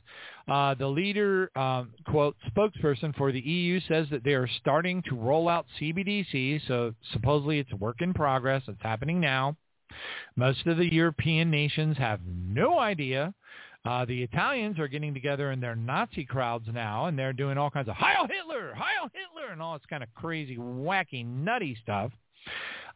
uh, 0.47 0.73
the 0.75 0.87
leader, 0.87 1.51
um, 1.57 1.91
quote, 2.07 2.35
spokesperson 2.51 3.15
for 3.15 3.31
the 3.31 3.39
EU 3.39 3.79
says 3.87 4.07
that 4.11 4.23
they 4.23 4.33
are 4.33 4.47
starting 4.59 5.01
to 5.03 5.15
roll 5.15 5.47
out 5.47 5.65
CBDC. 5.79 6.61
So 6.67 6.93
supposedly 7.13 7.59
it's 7.59 7.71
a 7.71 7.77
work 7.77 8.01
in 8.01 8.13
progress. 8.13 8.63
It's 8.67 8.81
happening 8.81 9.19
now. 9.19 9.55
Most 10.35 10.65
of 10.65 10.77
the 10.77 10.91
European 10.91 11.51
nations 11.51 11.97
have 11.97 12.19
no 12.25 12.79
idea 12.79 13.33
uh, 13.85 14.03
the 14.05 14.23
Italians 14.23 14.79
are 14.79 14.87
getting 14.87 15.13
together 15.13 15.51
in 15.51 15.59
their 15.59 15.75
Nazi 15.75 16.25
crowds 16.25 16.67
now, 16.73 17.05
and 17.05 17.17
they're 17.17 17.33
doing 17.33 17.57
all 17.57 17.69
kinds 17.69 17.87
of 17.87 17.95
Heil 17.95 18.27
Hitler, 18.27 18.73
Heil 18.73 19.09
Hitler, 19.13 19.51
and 19.51 19.61
all 19.61 19.77
this 19.77 19.85
kind 19.87 20.01
of 20.01 20.09
crazy, 20.15 20.57
wacky, 20.57 21.25
nutty 21.25 21.77
stuff. 21.83 22.11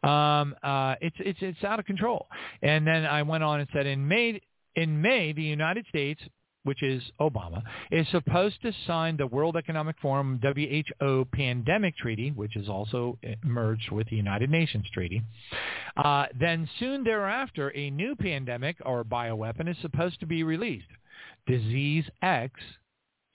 Um, 0.02 0.54
uh, 0.62 0.94
it's 1.00 1.16
it's 1.20 1.38
it's 1.42 1.64
out 1.64 1.78
of 1.78 1.86
control. 1.86 2.26
And 2.62 2.86
then 2.86 3.04
I 3.04 3.22
went 3.22 3.44
on 3.44 3.60
and 3.60 3.68
said, 3.72 3.86
in 3.86 4.06
May 4.06 4.40
in 4.76 5.00
May, 5.00 5.32
the 5.32 5.42
United 5.42 5.86
States 5.88 6.20
which 6.64 6.82
is 6.82 7.02
Obama, 7.20 7.62
is 7.90 8.06
supposed 8.10 8.60
to 8.62 8.72
sign 8.86 9.16
the 9.16 9.26
World 9.26 9.56
Economic 9.56 9.96
Forum 10.00 10.40
WHO 10.42 11.26
Pandemic 11.32 11.96
Treaty, 11.96 12.30
which 12.30 12.56
is 12.56 12.68
also 12.68 13.18
merged 13.44 13.90
with 13.90 14.08
the 14.10 14.16
United 14.16 14.50
Nations 14.50 14.86
Treaty. 14.92 15.22
Uh, 15.96 16.26
then 16.38 16.68
soon 16.78 17.02
thereafter, 17.02 17.72
a 17.74 17.90
new 17.90 18.14
pandemic 18.14 18.76
or 18.84 19.04
bioweapon 19.04 19.70
is 19.70 19.76
supposed 19.80 20.20
to 20.20 20.26
be 20.26 20.42
released. 20.42 20.86
Disease 21.46 22.04
X 22.22 22.60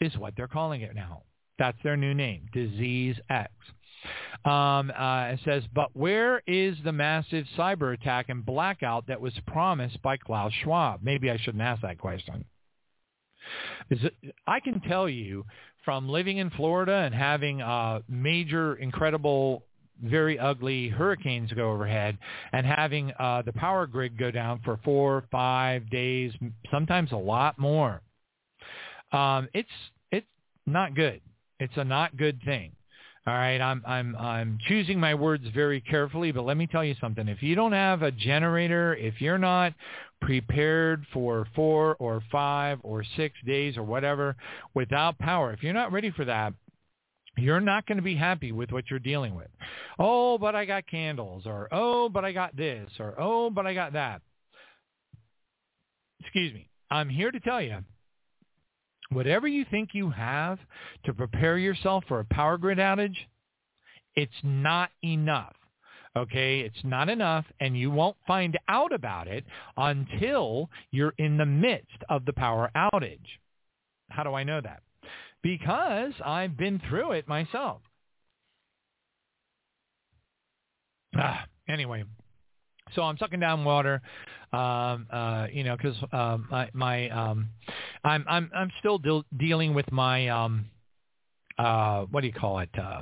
is 0.02 0.16
what 0.18 0.34
they're 0.38 0.48
calling 0.48 0.82
it 0.82 0.94
now. 0.94 1.24
That's 1.58 1.78
their 1.84 1.98
new 1.98 2.14
name, 2.14 2.48
Disease 2.54 3.16
X. 3.30 3.52
Um, 4.44 4.92
uh, 4.92 5.34
it 5.34 5.40
says, 5.46 5.64
but 5.74 5.90
where 5.96 6.42
is 6.48 6.78
the 6.84 6.92
massive 6.92 7.46
cyber 7.58 7.94
attack 7.94 8.30
and 8.30 8.46
blackout 8.46 9.08
that 9.08 9.20
was 9.20 9.34
promised 9.48 10.02
by 10.02 10.18
Klaus 10.18 10.54
Schwab? 10.64 11.02
Maybe 11.04 11.32
I 11.32 11.38
shouldn't 11.38 11.64
ask 11.64 11.82
that 11.82 11.98
question. 11.98 12.46
I 14.48 14.60
can 14.60 14.82
tell 14.82 15.08
you 15.08 15.46
from 15.84 16.10
living 16.10 16.38
in 16.38 16.50
Florida 16.52 16.94
and 16.94 17.14
having 17.14 17.62
uh, 17.62 18.00
major, 18.10 18.76
incredible, 18.76 19.64
very 20.04 20.38
ugly 20.38 20.90
hurricanes 20.90 21.52
go 21.54 21.72
overhead 21.72 22.18
and 22.52 22.66
having 22.66 23.12
uh, 23.20 23.44
the 23.44 23.54
power 23.54 23.88
grid 23.88 24.18
go 24.18 24.32
down 24.32 24.60
for 24.66 24.80
four, 24.84 25.24
five 25.32 25.90
days, 25.90 26.34
sometimes 26.72 27.12
a 27.12 27.18
lot 27.18 27.58
more. 27.58 28.02
Um, 29.12 29.48
it's 29.54 29.70
it's 30.12 30.28
not 30.66 30.96
good. 30.96 31.22
It's 31.60 31.74
a 31.78 31.84
not 31.84 32.18
good 32.18 32.42
thing. 32.44 32.75
All 33.28 33.34
right, 33.34 33.60
I'm 33.60 33.82
I'm 33.88 34.16
I'm 34.18 34.60
choosing 34.68 35.00
my 35.00 35.16
words 35.16 35.46
very 35.54 35.82
carefully, 35.82 36.32
but 36.32 36.44
let 36.44 36.58
me 36.58 36.68
tell 36.68 36.86
you 36.86 36.94
something. 37.02 37.28
If 37.28 37.42
you 37.42 37.56
don't 37.56 37.72
have 37.72 38.04
a 38.04 38.12
generator, 38.12 38.96
if 38.96 39.20
you're 39.20 39.40
not 39.40 39.74
prepared 40.22 41.06
for 41.14 41.48
four 41.56 41.96
or 41.96 42.22
five 42.32 42.80
or 42.84 43.04
six 43.16 43.36
days 43.46 43.78
or 43.78 43.84
whatever 43.84 44.36
without 44.74 45.18
power. 45.20 45.54
If 45.54 45.64
you're 45.64 45.74
not 45.74 45.92
ready 45.92 46.12
for 46.12 46.26
that, 46.26 46.54
you're 47.38 47.60
not 47.60 47.86
going 47.86 47.98
to 47.98 48.04
be 48.04 48.16
happy 48.16 48.52
with 48.52 48.72
what 48.72 48.86
you're 48.90 49.00
dealing 49.00 49.36
with. 49.36 49.50
Oh, 50.00 50.38
but 50.38 50.56
I 50.56 50.66
got 50.66 50.88
candles 50.88 51.44
or 51.46 51.68
oh, 51.72 52.10
but 52.10 52.24
I 52.24 52.32
got 52.32 52.56
this 52.56 52.90
or 53.00 53.16
oh, 53.20 53.50
but 53.50 53.68
I 53.68 53.74
got 53.74 53.94
that. 53.94 54.22
Excuse 56.22 56.54
me. 56.54 56.70
I'm 56.90 57.10
here 57.10 57.32
to 57.32 57.40
tell 57.40 57.62
you 57.62 57.78
whatever 59.16 59.48
you 59.48 59.66
think 59.72 59.90
you 59.94 60.10
have 60.10 60.60
to 61.06 61.14
prepare 61.14 61.58
yourself 61.58 62.04
for 62.08 62.20
a 62.20 62.26
power 62.26 62.58
grid 62.58 62.78
outage, 62.78 63.16
it's 64.16 64.32
not 64.44 64.90
enough. 65.04 65.56
Okay, 66.18 66.62
it's 66.62 66.84
not 66.84 67.10
enough, 67.10 67.46
and 67.60 67.78
you 67.78 67.92
won't 67.92 68.16
find 68.26 68.58
out 68.70 68.94
about 68.94 69.28
it 69.28 69.44
until 69.76 70.70
you're 70.92 71.14
in 71.18 71.38
the 71.38 71.46
midst 71.46 71.98
of 72.10 72.24
the 72.26 72.34
power 72.34 72.72
outage. 72.76 73.40
How 74.10 74.24
do 74.24 74.34
I 74.34 74.44
know 74.44 74.62
that? 74.62 74.82
Because 75.42 76.14
I've 76.24 76.58
been 76.58 76.82
through 76.90 77.14
it 77.14 77.28
myself. 77.28 77.82
Ah, 81.18 81.46
anyway, 81.68 82.04
so 82.94 83.02
I'm 83.02 83.18
sucking 83.18 83.40
down 83.40 83.64
water, 83.66 84.02
um, 84.56 85.08
uh, 85.12 85.48
you 85.52 85.64
know, 85.64 85.76
because 85.76 85.96
um, 86.12 86.48
my, 86.50 86.70
my 86.74 87.10
um, 87.10 87.50
I'm 88.04 88.26
I'm 88.28 88.50
I'm 88.56 88.72
still 88.80 88.98
de- 88.98 89.26
dealing 89.38 89.74
with 89.74 89.92
my 89.92 90.30
um, 90.30 90.66
uh, 91.58 92.04
what 92.04 92.22
do 92.22 92.28
you 92.28 92.34
call 92.34 92.60
it? 92.60 92.70
Uh, 92.78 93.02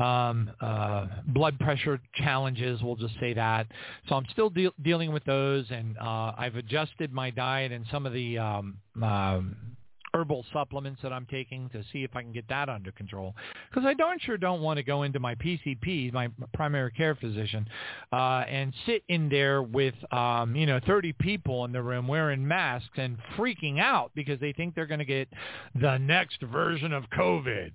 um, 0.00 0.50
uh, 0.60 1.06
blood 1.26 1.58
pressure 1.58 2.00
challenges. 2.14 2.82
We'll 2.82 2.96
just 2.96 3.14
say 3.20 3.34
that. 3.34 3.66
So 4.08 4.14
I'm 4.14 4.26
still 4.32 4.50
de- 4.50 4.72
dealing 4.82 5.12
with 5.12 5.24
those, 5.24 5.66
and 5.70 5.96
uh, 5.98 6.32
I've 6.36 6.56
adjusted 6.56 7.12
my 7.12 7.30
diet 7.30 7.72
and 7.72 7.84
some 7.90 8.06
of 8.06 8.12
the 8.12 8.38
um, 8.38 8.78
um, 9.02 9.56
herbal 10.14 10.44
supplements 10.52 11.00
that 11.02 11.12
I'm 11.12 11.26
taking 11.26 11.68
to 11.70 11.82
see 11.92 12.04
if 12.04 12.14
I 12.14 12.22
can 12.22 12.32
get 12.32 12.48
that 12.48 12.68
under 12.68 12.92
control. 12.92 13.34
Because 13.70 13.86
I 13.86 13.94
darn 13.94 14.18
sure 14.20 14.36
don't 14.36 14.60
want 14.60 14.78
to 14.78 14.82
go 14.82 15.02
into 15.02 15.20
my 15.20 15.34
PCP, 15.34 16.12
my 16.12 16.28
primary 16.54 16.90
care 16.92 17.14
physician, 17.14 17.68
uh, 18.12 18.44
and 18.48 18.74
sit 18.86 19.02
in 19.08 19.28
there 19.28 19.62
with, 19.62 19.94
um, 20.12 20.56
you 20.56 20.66
know, 20.66 20.80
30 20.86 21.12
people 21.14 21.64
in 21.64 21.72
the 21.72 21.82
room 21.82 22.08
wearing 22.08 22.46
masks 22.46 22.90
and 22.96 23.16
freaking 23.36 23.78
out 23.78 24.10
because 24.14 24.40
they 24.40 24.52
think 24.52 24.74
they're 24.74 24.86
going 24.86 24.98
to 24.98 25.04
get 25.04 25.28
the 25.80 25.98
next 25.98 26.42
version 26.42 26.92
of 26.92 27.04
COVID. 27.10 27.70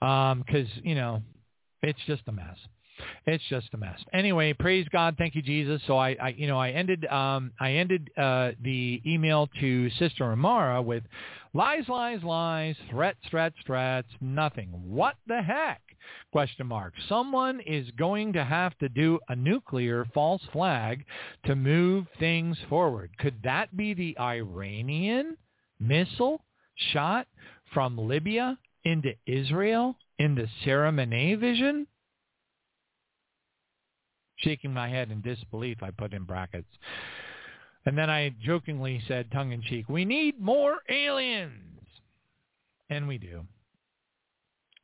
Because, 0.00 0.66
um, 0.66 0.82
you 0.82 0.94
know, 0.94 1.22
it's 1.82 2.00
just 2.06 2.22
a 2.26 2.32
mess. 2.32 2.56
It's 3.26 3.44
just 3.48 3.68
a 3.74 3.76
mess. 3.76 3.98
Anyway, 4.12 4.52
praise 4.52 4.86
God. 4.90 5.16
Thank 5.18 5.34
you, 5.34 5.42
Jesus. 5.42 5.80
So 5.86 5.96
I, 5.96 6.16
I 6.20 6.28
you 6.28 6.46
know, 6.46 6.58
I 6.58 6.70
ended, 6.70 7.04
um, 7.06 7.52
I 7.58 7.72
ended 7.72 8.10
uh, 8.16 8.52
the 8.62 9.02
email 9.04 9.48
to 9.60 9.90
Sister 9.90 10.24
Amara 10.24 10.80
with 10.80 11.02
lies, 11.54 11.88
lies, 11.88 12.22
lies, 12.22 12.76
threats, 12.90 13.18
threats, 13.30 13.56
threats, 13.64 14.08
nothing. 14.20 14.68
What 14.84 15.14
the 15.26 15.40
heck? 15.40 15.80
Question 16.32 16.66
mark. 16.66 16.92
Someone 17.08 17.60
is 17.60 17.90
going 17.92 18.32
to 18.34 18.44
have 18.44 18.76
to 18.78 18.88
do 18.88 19.18
a 19.28 19.36
nuclear 19.36 20.04
false 20.12 20.42
flag 20.52 21.04
to 21.46 21.54
move 21.54 22.06
things 22.18 22.58
forward. 22.68 23.10
Could 23.18 23.36
that 23.44 23.74
be 23.76 23.94
the 23.94 24.18
Iranian 24.18 25.36
missile 25.80 26.44
shot 26.92 27.26
from 27.72 27.96
Libya 27.96 28.58
into 28.84 29.14
Israel 29.26 29.96
in 30.18 30.34
the 30.34 30.48
Monet 30.66 31.36
vision? 31.36 31.86
Shaking 34.36 34.74
my 34.74 34.88
head 34.88 35.10
in 35.10 35.22
disbelief, 35.22 35.82
I 35.82 35.90
put 35.90 36.12
in 36.12 36.24
brackets. 36.24 36.68
And 37.86 37.96
then 37.98 38.08
I 38.08 38.30
jokingly 38.42 39.02
said, 39.06 39.30
tongue-in-cheek, 39.30 39.88
we 39.88 40.04
need 40.04 40.40
more 40.40 40.78
aliens. 40.88 41.60
And 42.90 43.06
we 43.08 43.18
do. 43.18 43.42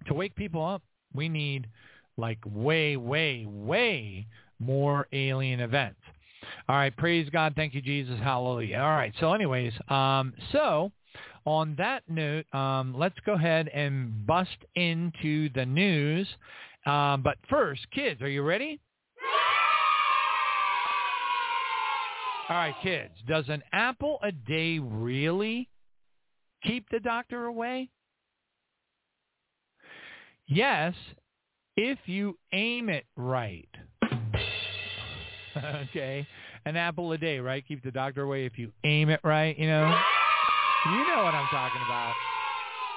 To 0.07 0.15
wake 0.15 0.35
people 0.35 0.65
up, 0.65 0.83
we 1.15 1.29
need 1.29 1.67
like 2.17 2.39
way, 2.45 2.97
way, 2.97 3.47
way 3.47 4.27
more 4.59 5.07
alien 5.13 5.61
events. 5.61 6.01
All 6.69 6.77
right, 6.77 6.95
praise 6.97 7.29
God. 7.31 7.55
Thank 7.57 7.75
you, 7.75 7.83
Jesus. 7.83 8.19
Hallelujah. 8.23 8.79
All 8.79 8.91
right, 8.91 9.13
so 9.21 9.33
anyways, 9.33 9.73
um, 9.89 10.33
so 10.53 10.93
on 11.45 11.75
that 11.79 12.03
note, 12.09 12.47
um, 12.55 12.95
let's 12.97 13.19
go 13.25 13.35
ahead 13.35 13.69
and 13.69 14.27
bust 14.27 14.57
into 14.75 15.49
the 15.55 15.65
news. 15.65 16.29
Um, 16.87 17.23
but 17.23 17.37
first, 17.49 17.83
kids, 17.93 18.23
are 18.23 18.29
you 18.29 18.43
ready? 18.43 18.81
All 22.51 22.57
right, 22.57 22.75
kids, 22.83 23.13
does 23.29 23.45
an 23.47 23.63
apple 23.73 24.19
a 24.25 24.33
day 24.33 24.81
really 24.81 25.69
keep 26.65 26.85
the 26.91 26.99
doctor 26.99 27.45
away? 27.45 27.91
Yes, 30.49 30.95
if 31.77 32.01
you 32.07 32.37
aim 32.53 32.89
it 32.89 33.05
right. 33.15 33.69
okay, 35.57 36.27
an 36.65 36.77
apple 36.77 37.13
a 37.13 37.19
day, 37.19 37.39
right? 37.39 37.65
Keep 37.69 37.85
the 37.85 37.93
doctor 37.93 38.23
away 38.23 38.47
if 38.47 38.59
you 38.59 38.73
aim 38.83 39.11
it 39.11 39.21
right, 39.23 39.57
you 39.57 39.69
know? 39.69 39.97
You 40.87 41.07
know 41.07 41.23
what 41.23 41.37
I'm 41.37 41.47
talking 41.53 41.83
about. 41.87 42.15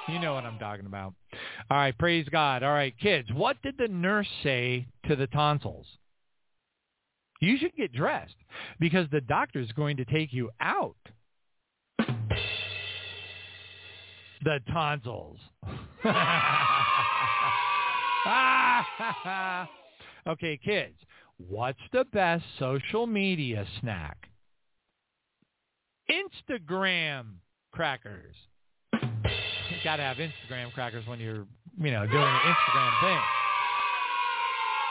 You 0.08 0.18
know 0.18 0.34
what 0.34 0.42
I'm 0.42 0.58
talking 0.58 0.86
about. 0.86 1.14
All 1.70 1.76
right, 1.76 1.96
praise 1.96 2.28
God. 2.28 2.64
All 2.64 2.72
right, 2.72 2.92
kids, 2.98 3.28
what 3.32 3.62
did 3.62 3.78
the 3.78 3.86
nurse 3.86 4.26
say 4.42 4.88
to 5.06 5.14
the 5.14 5.28
tonsils? 5.28 5.86
You 7.44 7.58
should 7.58 7.76
get 7.76 7.92
dressed 7.92 8.36
because 8.80 9.06
the 9.12 9.20
doctor's 9.20 9.70
going 9.72 9.98
to 9.98 10.06
take 10.06 10.32
you 10.32 10.48
out. 10.62 10.96
The 14.42 14.60
tonsils. 14.72 15.36
okay, 20.26 20.58
kids, 20.64 20.96
what's 21.36 21.78
the 21.92 22.06
best 22.12 22.44
social 22.58 23.06
media 23.06 23.66
snack? 23.80 24.16
Instagram 26.10 27.26
crackers. 27.72 28.34
You 28.92 29.00
got 29.82 29.96
to 29.96 30.02
have 30.02 30.16
Instagram 30.16 30.72
crackers 30.72 31.06
when 31.06 31.20
you're, 31.20 31.46
you 31.78 31.90
know, 31.90 32.06
doing 32.06 32.10
the 32.10 32.18
Instagram 32.18 33.00
thing. 33.02 33.20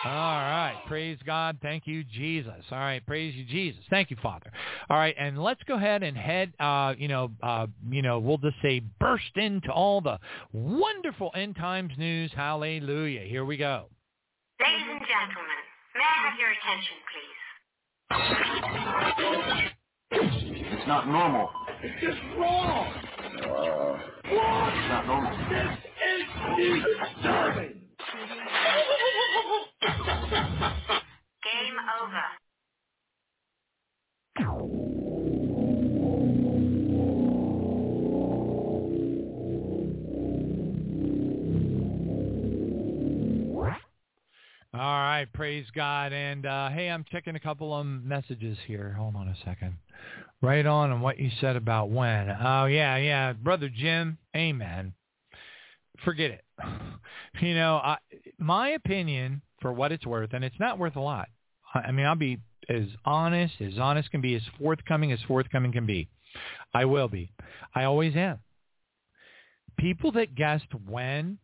All 0.06 0.12
right. 0.12 0.76
Praise 0.88 1.18
God. 1.26 1.58
Thank 1.62 1.88
you, 1.88 2.04
Jesus. 2.04 2.52
All 2.72 2.78
right. 2.78 3.06
Praise 3.06 3.34
you, 3.36 3.46
Jesus. 3.46 3.82
Thank 3.90 4.12
you, 4.12 4.18
Father. 4.22 4.52
All 4.90 4.98
right. 4.98 5.16
And 5.18 5.42
let's 5.42 5.64
go 5.64 5.76
ahead 5.76 6.04
and 6.04 6.18
head, 6.18 6.52
uh, 6.60 6.94
you 6.98 7.08
know, 7.08 7.32
uh, 7.42 7.68
you 7.90 8.02
know, 8.02 8.20
we'll 8.20 8.38
just 8.38 8.58
say 8.62 8.82
burst 9.00 9.36
into 9.36 9.72
all 9.72 10.02
the 10.02 10.20
wonderful 10.52 11.32
end 11.36 11.56
times 11.56 11.94
news. 11.98 12.32
Hallelujah. 12.36 13.22
Here 13.22 13.46
we 13.46 13.56
go. 13.56 13.86
Ladies 14.60 14.88
and 14.92 15.00
gentlemen, 15.00 15.64
may 15.96 16.04
I 16.04 16.30
have 16.30 16.38
your 16.38 16.52
attention, 16.52 16.98
please? 17.14 17.34
It's 20.12 20.88
not 20.88 21.08
normal. 21.08 21.50
It's 21.82 22.02
just 22.02 22.20
wrong. 22.38 22.94
Uh, 23.24 23.98
it's 24.26 24.90
not 24.90 25.08
normal. 25.08 25.32
This 25.50 25.78
is 26.10 26.84
disturbing. 27.22 27.84
Game 29.84 31.78
over. 32.02 32.24
All 44.76 44.80
right, 44.80 45.28
praise 45.34 45.66
God. 45.76 46.14
And 46.14 46.46
uh, 46.46 46.70
hey, 46.70 46.90
I'm 46.90 47.04
checking 47.12 47.36
a 47.36 47.40
couple 47.40 47.78
of 47.78 47.86
messages 47.86 48.58
here. 48.66 48.96
Hold 48.98 49.16
on 49.18 49.28
a 49.28 49.36
second. 49.44 49.76
Right 50.42 50.66
on 50.66 50.92
on 50.92 51.02
what 51.02 51.20
you 51.20 51.30
said 51.42 51.58
about 51.58 51.90
when. 51.90 52.30
Oh, 52.30 52.66
yeah, 52.66 52.96
yeah. 52.98 53.34
Brother 53.34 53.70
Jim, 53.70 54.18
amen. 54.36 54.94
Forget 56.06 56.32
it. 56.32 56.44
You 57.42 57.56
know, 57.56 57.78
I, 57.78 57.98
my 58.38 58.70
opinion, 58.70 59.42
for 59.64 59.74
what 59.74 59.92
it's 59.92 60.06
worth, 60.06 60.34
and 60.34 60.44
it's 60.44 60.60
not 60.60 60.78
worth 60.78 60.96
a 60.96 61.00
lot. 61.00 61.30
I 61.74 61.92
mean, 61.92 62.06
I'll 62.06 62.16
be 62.16 62.38
as 62.70 62.84
honest, 63.04 63.56
as 63.60 63.80
honest 63.80 64.12
can 64.12 64.22
be, 64.22 64.36
as 64.36 64.44
forthcoming 64.60 65.12
as 65.12 65.20
forthcoming 65.28 65.72
can 65.72 65.88
be. 65.88 66.08
I 66.74 66.86
will 66.86 67.08
be. 67.08 67.32
I 67.74 67.86
always 67.86 68.16
am. 68.16 68.40
People 69.80 70.12
that 70.12 70.36
guessed 70.36 70.72
when, 70.88 71.40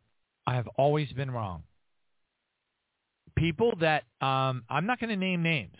I 0.45 0.55
have 0.55 0.67
always 0.77 1.11
been 1.13 1.31
wrong. 1.31 1.63
People 3.35 3.73
that, 3.79 4.03
um, 4.21 4.63
I'm 4.69 4.85
not 4.85 4.99
going 4.99 5.09
to 5.09 5.15
name 5.15 5.41
names, 5.41 5.75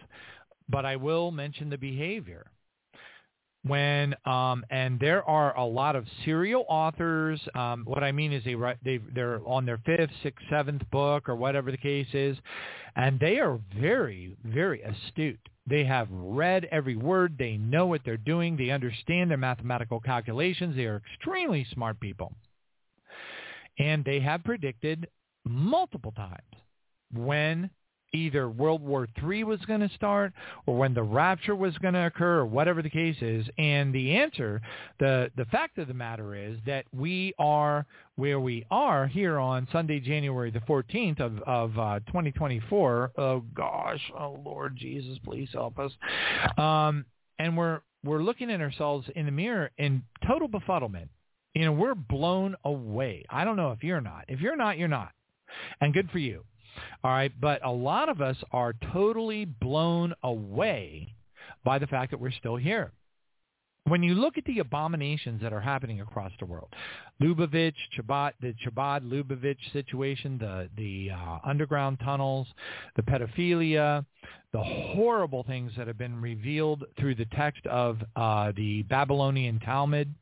but 0.68 0.86
I 0.86 0.96
will 0.96 1.30
mention 1.32 1.70
the 1.70 1.78
behavior 1.78 2.50
when 3.64 4.16
um, 4.26 4.64
and 4.70 5.00
there 5.00 5.24
are 5.28 5.56
a 5.58 5.66
lot 5.66 5.96
of 5.96 6.06
serial 6.24 6.66
authors. 6.70 7.40
Um, 7.56 7.84
what 7.86 8.04
I 8.04 8.12
mean 8.12 8.32
is 8.32 8.44
they 8.44 8.56
write 8.56 8.78
they 8.84 9.00
they're 9.14 9.42
on 9.46 9.66
their 9.66 9.80
fifth, 9.86 10.12
sixth, 10.24 10.46
seventh 10.50 10.82
book 10.92 11.28
or 11.28 11.36
whatever 11.36 11.72
the 11.72 11.78
case 11.78 12.08
is, 12.14 12.38
and 12.96 13.20
they 13.20 13.40
are 13.40 13.60
very 13.80 14.36
very 14.46 14.82
astute. 14.82 15.40
They 15.68 15.84
have 15.84 16.08
read 16.10 16.68
every 16.72 16.96
word. 16.96 17.36
They 17.38 17.58
know 17.58 17.86
what 17.86 18.02
they're 18.04 18.18
doing. 18.18 18.58
They 18.58 18.72
understand 18.72 19.30
their 19.30 19.38
mathematical 19.38 20.00
calculations. 20.00 20.76
They 20.76 20.86
are 20.86 21.02
extremely 21.14 21.68
smart 21.74 22.00
people, 22.00 22.34
and 23.78 24.06
they 24.06 24.20
have 24.22 24.44
predicted 24.44 25.08
multiple 25.46 26.14
times 26.14 26.44
when 27.14 27.70
either 28.14 28.50
World 28.50 28.82
War 28.82 29.08
III 29.24 29.44
was 29.44 29.60
going 29.62 29.82
to 29.82 29.90
start 29.96 30.34
or 30.66 30.78
when 30.78 30.94
the 30.94 31.04
rapture 31.04 31.56
was 31.56 31.78
going 31.78 31.94
to 31.94 32.06
occur 32.06 32.40
or 32.40 32.46
whatever 32.46 32.82
the 32.82 32.90
case 32.90 33.18
is. 33.22 33.46
And 33.58 33.94
the 33.94 34.16
answer, 34.16 34.62
the, 35.00 35.32
the 35.38 35.46
fact 35.46 35.78
of 35.78 35.88
the 35.88 35.94
matter 35.94 36.36
is 36.36 36.58
that 36.66 36.86
we 36.94 37.34
are 37.40 37.86
where 38.16 38.40
we 38.40 38.66
are 38.70 39.08
here 39.08 39.40
on 39.40 39.68
Sunday, 39.72 40.00
January 40.00 40.52
the 40.52 40.60
14th 40.60 41.22
of, 41.22 41.40
of 41.44 41.80
uh, 41.80 42.00
2024. 42.08 43.12
Oh, 43.18 43.44
gosh. 43.54 44.02
Oh, 44.18 44.40
Lord 44.44 44.76
Jesus, 44.76 45.18
please 45.24 45.50
help 45.54 45.80
us. 45.80 45.92
Um, 46.58 47.06
and 47.38 47.56
we're, 47.56 47.80
we're 48.04 48.22
looking 48.22 48.52
at 48.52 48.60
ourselves 48.60 49.08
in 49.16 49.26
the 49.26 49.32
mirror 49.32 49.72
in 49.78 50.04
total 50.28 50.50
befuddlement. 50.50 51.08
You 51.56 51.66
know, 51.66 51.72
we're 51.72 51.96
blown 51.96 52.56
away. 52.64 53.26
I 53.30 53.44
don't 53.44 53.56
know 53.58 53.72
if 53.72 53.84
you're 53.84 54.02
not. 54.02 54.26
If 54.28 54.40
you're 54.40 54.56
not, 54.56 54.78
you're 54.78 54.88
not. 54.88 55.12
And 55.82 55.94
good 55.94 56.10
for 56.12 56.20
you. 56.20 56.44
All 57.04 57.12
right, 57.12 57.32
but 57.40 57.66
a 57.66 57.72
lot 57.72 58.10
of 58.10 58.22
us 58.22 58.38
are 58.52 58.74
totally 58.94 59.46
blown 59.46 60.14
away 60.24 61.14
by 61.64 61.80
the 61.80 61.88
fact 61.88 62.12
that 62.12 62.20
we're 62.20 62.32
still 62.32 62.56
here. 62.56 62.92
When 63.86 64.04
you 64.04 64.14
look 64.14 64.38
at 64.38 64.46
the 64.46 64.60
abominations 64.60 65.42
that 65.42 65.52
are 65.52 65.62
happening 65.62 66.02
across 66.02 66.32
the 66.40 66.46
world, 66.46 66.70
Lubavitch, 67.22 67.74
Chabad, 67.98 68.34
the 68.40 68.54
Chabad 68.64 69.02
Lubavitch 69.02 69.58
situation, 69.74 70.38
the 70.38 70.70
the 70.78 71.10
uh, 71.12 71.40
underground 71.44 72.00
tunnels, 72.04 72.48
the 72.96 73.02
pedophilia, 73.02 74.06
the 74.54 74.62
horrible 74.62 75.44
things 75.44 75.72
that 75.78 75.88
have 75.88 75.98
been 75.98 76.22
revealed 76.22 76.84
through 77.00 77.16
the 77.16 77.26
text 77.36 77.66
of 77.66 77.98
uh, 78.16 78.52
the 78.56 78.84
Babylonian 78.84 79.60
Talmud. 79.60 80.14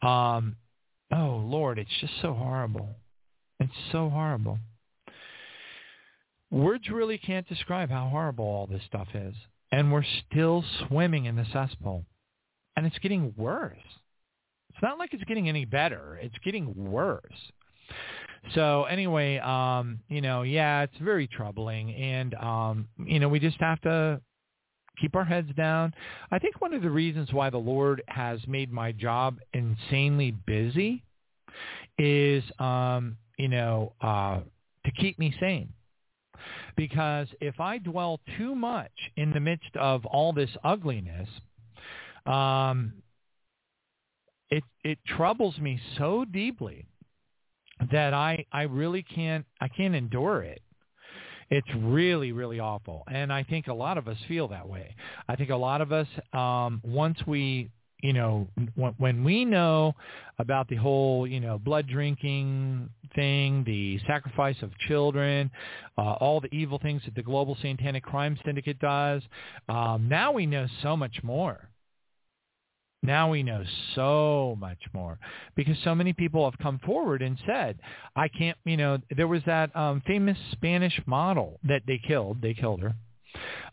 Um, 0.00 0.56
oh 1.12 1.42
Lord, 1.44 1.78
it's 1.78 1.90
just 2.00 2.14
so 2.22 2.32
horrible. 2.32 2.88
It's 3.60 3.72
so 3.92 4.08
horrible. 4.08 4.58
Words 6.56 6.88
really 6.88 7.18
can't 7.18 7.46
describe 7.48 7.90
how 7.90 8.08
horrible 8.08 8.46
all 8.46 8.66
this 8.66 8.82
stuff 8.86 9.08
is. 9.14 9.34
And 9.72 9.92
we're 9.92 10.04
still 10.30 10.64
swimming 10.86 11.26
in 11.26 11.36
the 11.36 11.44
cesspool. 11.52 12.06
And 12.76 12.86
it's 12.86 12.98
getting 13.00 13.34
worse. 13.36 13.76
It's 14.70 14.82
not 14.82 14.98
like 14.98 15.12
it's 15.12 15.24
getting 15.24 15.50
any 15.50 15.66
better. 15.66 16.18
It's 16.22 16.34
getting 16.44 16.72
worse. 16.90 17.52
So 18.54 18.84
anyway, 18.84 19.36
um, 19.38 20.00
you 20.08 20.22
know, 20.22 20.42
yeah, 20.42 20.82
it's 20.82 20.96
very 21.00 21.26
troubling, 21.26 21.94
and 21.94 22.34
um, 22.34 22.88
you 23.04 23.18
know, 23.18 23.28
we 23.28 23.40
just 23.40 23.58
have 23.60 23.80
to 23.82 24.20
keep 25.00 25.16
our 25.16 25.24
heads 25.24 25.48
down. 25.56 25.92
I 26.30 26.38
think 26.38 26.60
one 26.60 26.72
of 26.72 26.82
the 26.82 26.90
reasons 26.90 27.32
why 27.32 27.50
the 27.50 27.58
Lord 27.58 28.02
has 28.08 28.38
made 28.46 28.72
my 28.72 28.92
job 28.92 29.38
insanely 29.52 30.30
busy 30.30 31.02
is, 31.98 32.44
um, 32.58 33.16
you 33.36 33.48
know, 33.48 33.92
uh, 34.00 34.40
to 34.84 34.92
keep 34.92 35.18
me 35.18 35.34
sane. 35.40 35.72
Because 36.76 37.28
if 37.40 37.58
I 37.58 37.78
dwell 37.78 38.20
too 38.36 38.54
much 38.54 38.92
in 39.16 39.32
the 39.32 39.40
midst 39.40 39.74
of 39.76 40.04
all 40.04 40.32
this 40.32 40.50
ugliness, 40.62 41.28
um, 42.26 42.92
it 44.50 44.62
it 44.84 44.98
troubles 45.06 45.58
me 45.58 45.80
so 45.98 46.24
deeply 46.24 46.86
that 47.90 48.14
I 48.14 48.44
I 48.52 48.62
really 48.62 49.02
can't 49.02 49.46
I 49.60 49.68
can't 49.68 49.94
endure 49.94 50.42
it. 50.42 50.60
It's 51.50 51.68
really 51.76 52.32
really 52.32 52.60
awful, 52.60 53.04
and 53.10 53.32
I 53.32 53.42
think 53.42 53.68
a 53.68 53.74
lot 53.74 53.98
of 53.98 54.08
us 54.08 54.18
feel 54.28 54.48
that 54.48 54.68
way. 54.68 54.94
I 55.28 55.36
think 55.36 55.50
a 55.50 55.56
lot 55.56 55.80
of 55.80 55.92
us 55.92 56.08
um, 56.32 56.80
once 56.84 57.18
we 57.26 57.70
you 58.02 58.12
know 58.12 58.46
when, 58.98 59.24
we 59.24 59.44
know 59.44 59.94
about 60.38 60.68
the 60.68 60.76
whole 60.76 61.26
you 61.26 61.40
know 61.40 61.58
blood 61.58 61.86
drinking 61.88 62.90
thing, 63.14 63.64
the 63.64 63.98
sacrifice 64.06 64.56
of 64.62 64.76
children, 64.86 65.50
uh, 65.96 66.12
all 66.12 66.40
the 66.40 66.52
evil 66.54 66.78
things 66.78 67.02
that 67.04 67.14
the 67.14 67.22
global 67.22 67.56
satanic 67.62 68.02
crime 68.02 68.38
syndicate 68.44 68.78
does. 68.78 69.22
Um, 69.68 70.08
now 70.08 70.32
we 70.32 70.46
know 70.46 70.66
so 70.82 70.96
much 70.96 71.22
more. 71.22 71.68
Now 73.02 73.30
we 73.30 73.42
know 73.42 73.62
so 73.94 74.56
much 74.58 74.80
more 74.92 75.18
because 75.54 75.76
so 75.84 75.94
many 75.94 76.12
people 76.12 76.44
have 76.50 76.58
come 76.58 76.80
forward 76.84 77.22
and 77.22 77.38
said, 77.46 77.78
I 78.16 78.26
can't, 78.26 78.58
you 78.64 78.76
know, 78.76 78.98
there 79.16 79.28
was 79.28 79.42
that 79.46 79.74
um, 79.76 80.02
famous 80.06 80.36
Spanish 80.52 81.00
model 81.06 81.60
that 81.62 81.82
they 81.86 82.00
killed. 82.04 82.42
They 82.42 82.52
killed 82.52 82.80
her. 82.80 82.94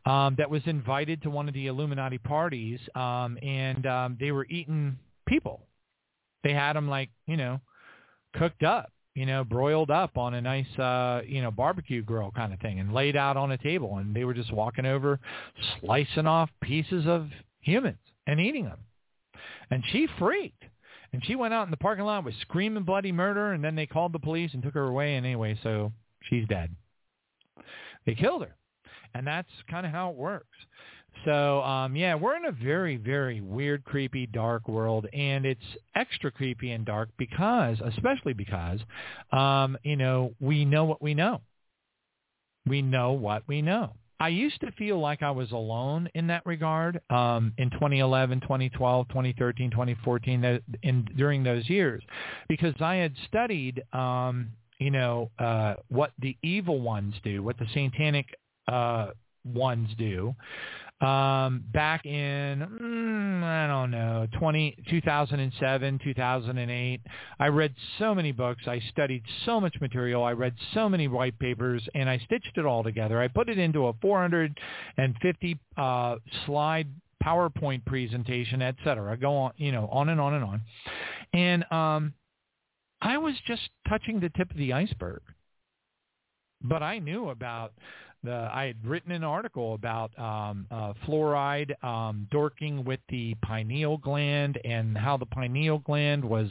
Um, 0.06 0.36
that 0.38 0.50
was 0.50 0.62
invited 0.66 1.22
to 1.24 1.30
one 1.30 1.48
of 1.48 1.54
the 1.54 1.68
Illuminati 1.68 2.18
parties, 2.18 2.80
um, 2.94 3.38
and 3.42 3.86
um, 3.86 4.18
they 4.20 4.32
were 4.32 4.46
eating 4.50 4.98
people. 5.26 5.62
They 6.44 6.54
had 6.54 6.74
them 6.74 6.90
like, 6.90 7.10
you 7.26 7.38
know, 7.38 7.62
cooked 8.36 8.64
up, 8.64 8.92
you 9.16 9.26
know, 9.26 9.44
broiled 9.44 9.92
up 9.92 10.18
on 10.18 10.34
a 10.34 10.42
nice, 10.42 10.68
uh, 10.78 11.22
you 11.26 11.42
know, 11.42 11.52
barbecue 11.52 12.02
grill 12.02 12.32
kind 12.36 12.54
of 12.54 12.60
thing 12.60 12.80
and 12.80 12.94
laid 12.94 13.16
out 13.16 13.38
on 13.38 13.52
a 13.52 13.58
table. 13.58 13.98
And 13.98 14.14
they 14.14 14.26
were 14.26 14.34
just 14.34 14.52
walking 14.52 14.86
over, 14.86 15.20
slicing 15.80 16.28
off 16.28 16.50
pieces 16.62 17.06
of 17.08 17.30
humans 17.62 18.00
and 18.28 18.40
eating 18.40 18.66
them. 18.66 18.80
And 19.70 19.84
she 19.92 20.08
freaked. 20.20 20.64
And 21.14 21.24
she 21.24 21.36
went 21.36 21.54
out 21.54 21.66
in 21.66 21.72
the 21.72 21.78
parking 21.78 22.06
lot 22.06 22.26
with 22.26 22.34
screaming 22.42 22.84
bloody 22.84 23.12
murder, 23.12 23.54
and 23.54 23.64
then 23.64 23.76
they 23.76 23.86
called 23.86 24.14
the 24.14 24.20
police 24.20 24.50
and 24.54 24.64
took 24.64 24.74
her 24.74 24.88
away. 24.88 25.16
And 25.16 25.26
anyway, 25.26 25.58
so 25.62 25.92
she's 26.24 26.48
dead. 26.48 26.76
They 28.06 28.16
killed 28.16 28.42
her. 28.42 28.56
And 29.14 29.26
that's 29.26 29.50
kind 29.70 29.86
of 29.86 29.92
how 29.92 30.10
it 30.10 30.16
works. 30.16 30.58
So 31.26 31.62
um, 31.62 31.96
yeah, 31.96 32.16
we're 32.16 32.36
in 32.36 32.46
a 32.46 32.52
very, 32.52 32.98
very 32.98 33.40
weird, 33.40 33.84
creepy, 33.86 34.26
dark 34.26 34.68
world, 34.68 35.08
and 35.14 35.46
it's 35.46 35.62
extra 35.96 36.32
creepy 36.32 36.72
and 36.72 36.86
dark 36.86 37.10
because, 37.18 37.78
especially 37.86 38.34
because, 38.34 38.80
um, 39.32 39.78
you 39.84 39.96
know, 39.96 40.34
we 40.40 40.66
know 40.66 40.86
what 40.86 41.02
we 41.02 41.14
know. 41.14 41.42
We 42.66 42.82
know 42.82 43.14
what 43.14 43.44
we 43.48 43.62
know. 43.62 43.94
I 44.20 44.30
used 44.30 44.62
to 44.62 44.72
feel 44.72 45.00
like 45.00 45.22
I 45.22 45.32
was 45.32 45.52
alone 45.52 46.08
in 46.14 46.28
that 46.28 46.46
regard 46.46 47.02
um, 47.10 47.52
in 47.58 47.70
2011, 47.72 48.40
2012, 48.42 49.08
2013, 49.10 49.70
2014, 49.70 50.42
that, 50.42 50.62
in, 50.82 51.06
during 51.18 51.44
those 51.44 51.70
years, 51.70 52.02
because 52.48 52.74
I 52.80 52.96
had 52.96 53.14
studied, 53.28 53.84
um, 53.92 54.50
you 54.80 54.92
know, 54.92 55.30
uh, 55.40 55.76
what 55.90 56.12
the 56.20 56.38
evil 56.42 56.80
ones 56.80 57.16
do, 57.24 57.44
what 57.44 57.58
the 57.58 57.68
satanic 57.74 58.28
uh, 58.68 59.08
ones 59.46 59.90
do, 59.98 60.36
um, 61.04 61.66
back 61.74 62.06
in 62.06 62.60
mm, 62.60 63.44
I 63.44 63.68
don't 63.68 63.92
know 63.92 64.26
20, 64.40 64.78
2007, 64.90 66.00
2008. 66.02 67.02
I 67.40 67.48
read 67.48 67.76
so 68.00 68.16
many 68.16 68.32
books. 68.32 68.64
I 68.68 68.80
studied 68.90 69.24
so 69.46 69.60
much 69.60 69.76
material. 69.82 70.24
I 70.24 70.32
read 70.32 70.54
so 70.74 70.88
many 70.88 71.10
white 71.10 71.38
papers, 71.40 71.86
and 71.94 72.10
I 72.10 72.20
stitched 72.20 72.58
it 72.58 72.66
all 72.66 72.84
together. 72.84 73.20
I 73.22 73.28
put 73.28 73.50
it 73.50 73.58
into 73.58 73.88
a 73.88 73.94
450 74.02 75.60
uh, 75.76 76.16
slide 76.46 76.88
PowerPoint 77.22 77.86
presentation, 77.86 78.62
et 78.62 78.76
cetera. 78.84 79.18
Go 79.18 79.36
on, 79.36 79.52
you 79.58 79.74
know, 79.74 79.90
on 79.92 80.08
and 80.08 80.22
on 80.22 80.36
and 80.36 80.44
on. 80.44 80.62
And 81.34 81.72
um, 81.72 82.14
I 83.02 83.18
was 83.18 83.36
just 83.46 83.70
touching 83.90 84.22
the 84.22 84.30
tip 84.30 84.50
of 84.52 84.58
the 84.58 84.72
iceberg. 84.72 85.22
But 86.62 86.82
I 86.82 87.00
knew 87.00 87.30
about 87.30 87.74
the, 88.24 88.50
I 88.54 88.66
had 88.66 88.86
written 88.86 89.12
an 89.12 89.24
article 89.24 89.74
about 89.74 90.18
um, 90.18 90.66
uh, 90.72 90.94
fluoride 91.06 91.72
um, 91.84 92.28
dorking 92.32 92.84
with 92.84 93.00
the 93.10 93.36
pineal 93.42 93.98
gland 93.98 94.60
and 94.64 94.98
how 94.98 95.18
the 95.18 95.26
pineal 95.26 95.80
gland 95.80 96.24
was 96.24 96.50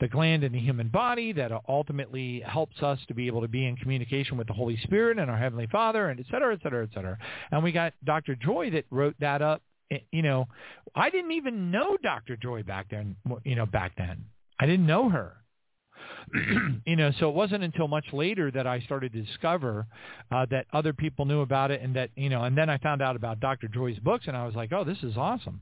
the 0.00 0.08
gland 0.08 0.44
in 0.44 0.52
the 0.52 0.58
human 0.60 0.88
body 0.88 1.32
that 1.32 1.50
ultimately 1.68 2.42
helps 2.46 2.82
us 2.82 2.98
to 3.08 3.14
be 3.14 3.26
able 3.26 3.40
to 3.40 3.48
be 3.48 3.66
in 3.66 3.76
communication 3.76 4.36
with 4.36 4.46
the 4.46 4.52
Holy 4.52 4.78
Spirit 4.84 5.18
and 5.18 5.30
our 5.30 5.38
Heavenly 5.38 5.66
Father 5.66 6.08
and 6.08 6.20
et 6.20 6.26
cetera, 6.30 6.54
et 6.54 6.60
cetera, 6.62 6.84
et 6.84 6.90
cetera. 6.94 7.18
And 7.50 7.62
we 7.62 7.72
got 7.72 7.92
Dr. 8.04 8.36
Joye 8.36 8.70
that 8.70 8.84
wrote 8.90 9.16
that 9.20 9.42
up. 9.42 9.62
Eh, 9.90 9.98
you 10.12 10.22
know, 10.22 10.46
I 10.94 11.10
didn't 11.10 11.32
even 11.32 11.70
know 11.70 11.96
Dr. 12.02 12.36
Joye 12.36 12.62
back 12.62 12.88
then, 12.90 13.16
you 13.44 13.56
know, 13.56 13.66
back 13.66 13.92
then. 13.96 14.24
I 14.60 14.66
didn't 14.66 14.86
know 14.86 15.08
her. 15.08 15.37
you 16.86 16.96
know, 16.96 17.10
so 17.18 17.28
it 17.28 17.34
wasn't 17.34 17.64
until 17.64 17.88
much 17.88 18.06
later 18.12 18.50
that 18.50 18.66
I 18.66 18.80
started 18.80 19.12
to 19.12 19.22
discover 19.22 19.86
uh, 20.30 20.46
that 20.50 20.66
other 20.72 20.92
people 20.92 21.24
knew 21.24 21.40
about 21.40 21.70
it, 21.70 21.80
and 21.82 21.96
that 21.96 22.10
you 22.16 22.28
know, 22.28 22.44
and 22.44 22.56
then 22.56 22.68
I 22.68 22.78
found 22.78 23.02
out 23.02 23.16
about 23.16 23.40
Dr. 23.40 23.68
Joye's 23.68 23.98
books, 23.98 24.26
and 24.26 24.36
I 24.36 24.46
was 24.46 24.54
like, 24.54 24.72
oh, 24.72 24.84
this 24.84 25.02
is 25.02 25.16
awesome. 25.16 25.60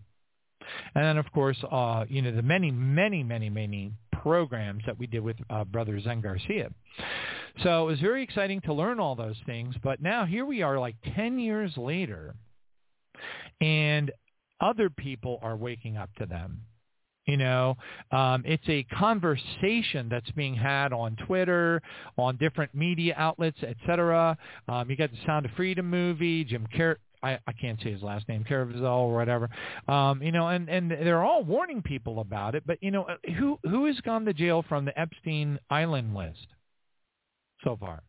And 0.94 1.04
then, 1.04 1.18
of 1.18 1.30
course, 1.32 1.58
uh, 1.70 2.04
you 2.08 2.22
know, 2.22 2.34
the 2.34 2.42
many, 2.42 2.70
many, 2.70 3.22
many, 3.22 3.50
many 3.50 3.92
programs 4.12 4.82
that 4.86 4.98
we 4.98 5.06
did 5.06 5.20
with 5.20 5.36
uh, 5.50 5.64
Brother 5.64 6.00
Zen 6.00 6.20
Garcia. 6.20 6.70
So 7.62 7.84
it 7.84 7.90
was 7.92 8.00
very 8.00 8.22
exciting 8.22 8.60
to 8.62 8.72
learn 8.72 8.98
all 8.98 9.14
those 9.14 9.36
things. 9.46 9.74
But 9.82 10.02
now 10.02 10.24
here 10.24 10.44
we 10.44 10.62
are, 10.62 10.78
like 10.78 10.96
10 11.14 11.38
years 11.38 11.72
later, 11.76 12.34
and 13.60 14.10
other 14.60 14.90
people 14.90 15.38
are 15.42 15.56
waking 15.56 15.96
up 15.96 16.10
to 16.18 16.26
them. 16.26 16.62
You 17.26 17.36
know, 17.36 17.76
um, 18.12 18.44
it's 18.46 18.68
a 18.68 18.84
conversation 18.84 20.08
that's 20.08 20.30
being 20.32 20.54
had 20.54 20.92
on 20.92 21.16
Twitter, 21.26 21.82
on 22.16 22.36
different 22.36 22.72
media 22.72 23.14
outlets, 23.16 23.58
etc. 23.64 24.38
Um, 24.68 24.88
you 24.88 24.96
got 24.96 25.10
the 25.10 25.18
Sound 25.26 25.44
of 25.44 25.50
Freedom 25.56 25.90
movie, 25.90 26.44
Jim 26.44 26.68
Car- 26.76 26.98
I, 27.22 27.38
I 27.46 27.52
can't 27.52 27.80
say 27.82 27.90
his 27.90 28.02
last 28.02 28.28
name, 28.28 28.44
Caravel 28.44 28.86
or 28.86 29.14
whatever. 29.14 29.50
Um, 29.88 30.22
you 30.22 30.30
know, 30.30 30.48
and, 30.48 30.68
and 30.68 30.90
they're 30.90 31.24
all 31.24 31.42
warning 31.42 31.82
people 31.82 32.20
about 32.20 32.54
it. 32.54 32.62
But, 32.64 32.78
you 32.80 32.92
know, 32.92 33.04
uh, 33.04 33.16
who 33.38 33.58
who 33.64 33.86
has 33.86 34.00
gone 34.02 34.24
to 34.26 34.32
jail 34.32 34.64
from 34.68 34.84
the 34.84 34.98
Epstein 34.98 35.58
Island 35.68 36.14
list 36.14 36.46
so 37.64 37.76
far? 37.76 38.02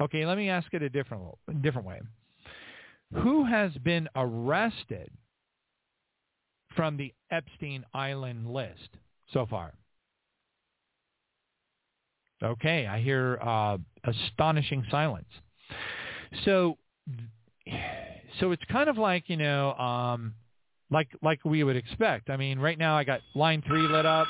Okay, 0.00 0.26
let 0.26 0.36
me 0.36 0.50
ask 0.50 0.72
it 0.74 0.82
a 0.82 0.90
different 0.90 1.24
different 1.62 1.86
way. 1.86 2.00
Who 3.14 3.44
has 3.46 3.72
been 3.82 4.08
arrested 4.14 5.10
from 6.78 6.96
the 6.96 7.12
Epstein 7.32 7.84
Island 7.92 8.46
list 8.46 8.90
so 9.32 9.46
far? 9.46 9.74
Okay, 12.40 12.86
I 12.86 13.00
hear 13.00 13.36
uh, 13.42 13.78
astonishing 14.04 14.86
silence. 14.88 15.26
So, 16.44 16.78
so 18.38 18.52
it's 18.52 18.62
kind 18.70 18.88
of 18.88 18.96
like 18.96 19.28
you 19.28 19.36
know, 19.36 19.72
um, 19.72 20.34
like 20.88 21.08
like 21.20 21.44
we 21.44 21.64
would 21.64 21.74
expect. 21.74 22.30
I 22.30 22.36
mean, 22.36 22.60
right 22.60 22.78
now 22.78 22.96
I 22.96 23.02
got 23.02 23.22
line 23.34 23.60
three 23.66 23.88
lit 23.88 24.06
up, 24.06 24.28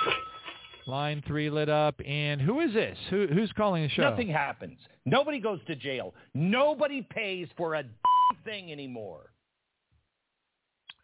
line 0.86 1.22
three 1.26 1.50
lit 1.50 1.68
up, 1.68 1.96
and 2.06 2.40
who 2.40 2.60
is 2.60 2.72
this? 2.72 2.96
Who 3.10 3.26
who's 3.26 3.52
calling 3.58 3.82
the 3.82 3.90
show? 3.90 4.08
Nothing 4.08 4.28
happens. 4.30 4.78
Nobody 5.04 5.38
goes 5.38 5.60
to 5.66 5.76
jail. 5.76 6.14
Nobody 6.32 7.02
pays 7.02 7.46
for 7.58 7.74
a 7.74 7.84
thing 8.46 8.72
anymore. 8.72 9.34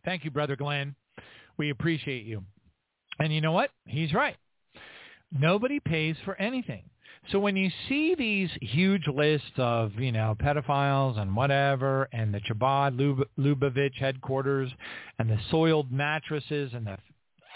Thank 0.06 0.24
you, 0.24 0.30
brother 0.30 0.56
Glenn. 0.56 0.96
We 1.56 1.70
appreciate 1.70 2.24
you. 2.24 2.44
And 3.18 3.32
you 3.32 3.40
know 3.40 3.52
what? 3.52 3.70
He's 3.86 4.12
right. 4.12 4.36
Nobody 5.32 5.80
pays 5.80 6.16
for 6.24 6.36
anything. 6.36 6.84
So 7.32 7.38
when 7.38 7.56
you 7.56 7.70
see 7.88 8.14
these 8.14 8.50
huge 8.60 9.06
lists 9.06 9.52
of, 9.56 9.94
you 9.98 10.12
know, 10.12 10.36
pedophiles 10.38 11.18
and 11.18 11.34
whatever, 11.34 12.08
and 12.12 12.34
the 12.34 12.40
Chabad 12.40 12.98
Lubavitch 13.38 13.94
headquarters, 13.98 14.70
and 15.18 15.30
the 15.30 15.38
soiled 15.50 15.90
mattresses, 15.90 16.72
and 16.74 16.86
the 16.86 16.98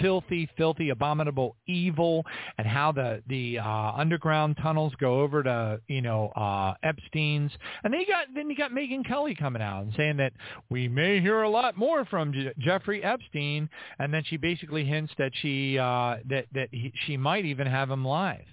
filthy, 0.01 0.49
filthy, 0.57 0.90
abominable 0.90 1.57
evil, 1.66 2.24
and 2.59 2.66
how 2.66 2.92
the 2.92 3.22
the 3.28 3.59
uh, 3.59 3.92
underground 3.96 4.57
tunnels 4.62 4.92
go 5.01 5.20
over 5.20 5.42
to 5.42 5.80
you 5.88 6.03
know 6.03 6.28
uh, 6.36 6.74
Epstein's, 6.82 7.53
and 7.84 7.92
then 7.92 8.01
you 8.01 8.07
got 8.07 8.26
then 8.34 8.51
you 8.51 8.57
got 8.57 8.70
Megyn 8.70 9.07
Kelly 9.07 9.34
coming 9.34 9.62
out 9.62 9.82
and 9.82 9.92
saying 9.96 10.16
that 10.18 10.32
we 10.70 10.88
may 10.88 11.20
hear 11.20 11.42
a 11.42 11.51
lot 11.51 11.76
more 11.76 12.05
from 12.05 12.32
J- 12.32 12.53
Jeffrey 12.59 13.03
Epstein, 13.03 13.68
and 13.99 14.12
then 14.12 14.22
she 14.26 14.36
basically 14.36 14.84
hints 14.84 15.12
that 15.18 15.32
she 15.42 15.78
uh, 15.78 16.16
that 16.28 16.46
that 16.55 16.68
he, 16.70 16.92
she 17.07 17.16
might 17.16 17.44
even 17.44 17.66
have 17.66 17.90
him 17.90 18.05
live. 18.05 18.44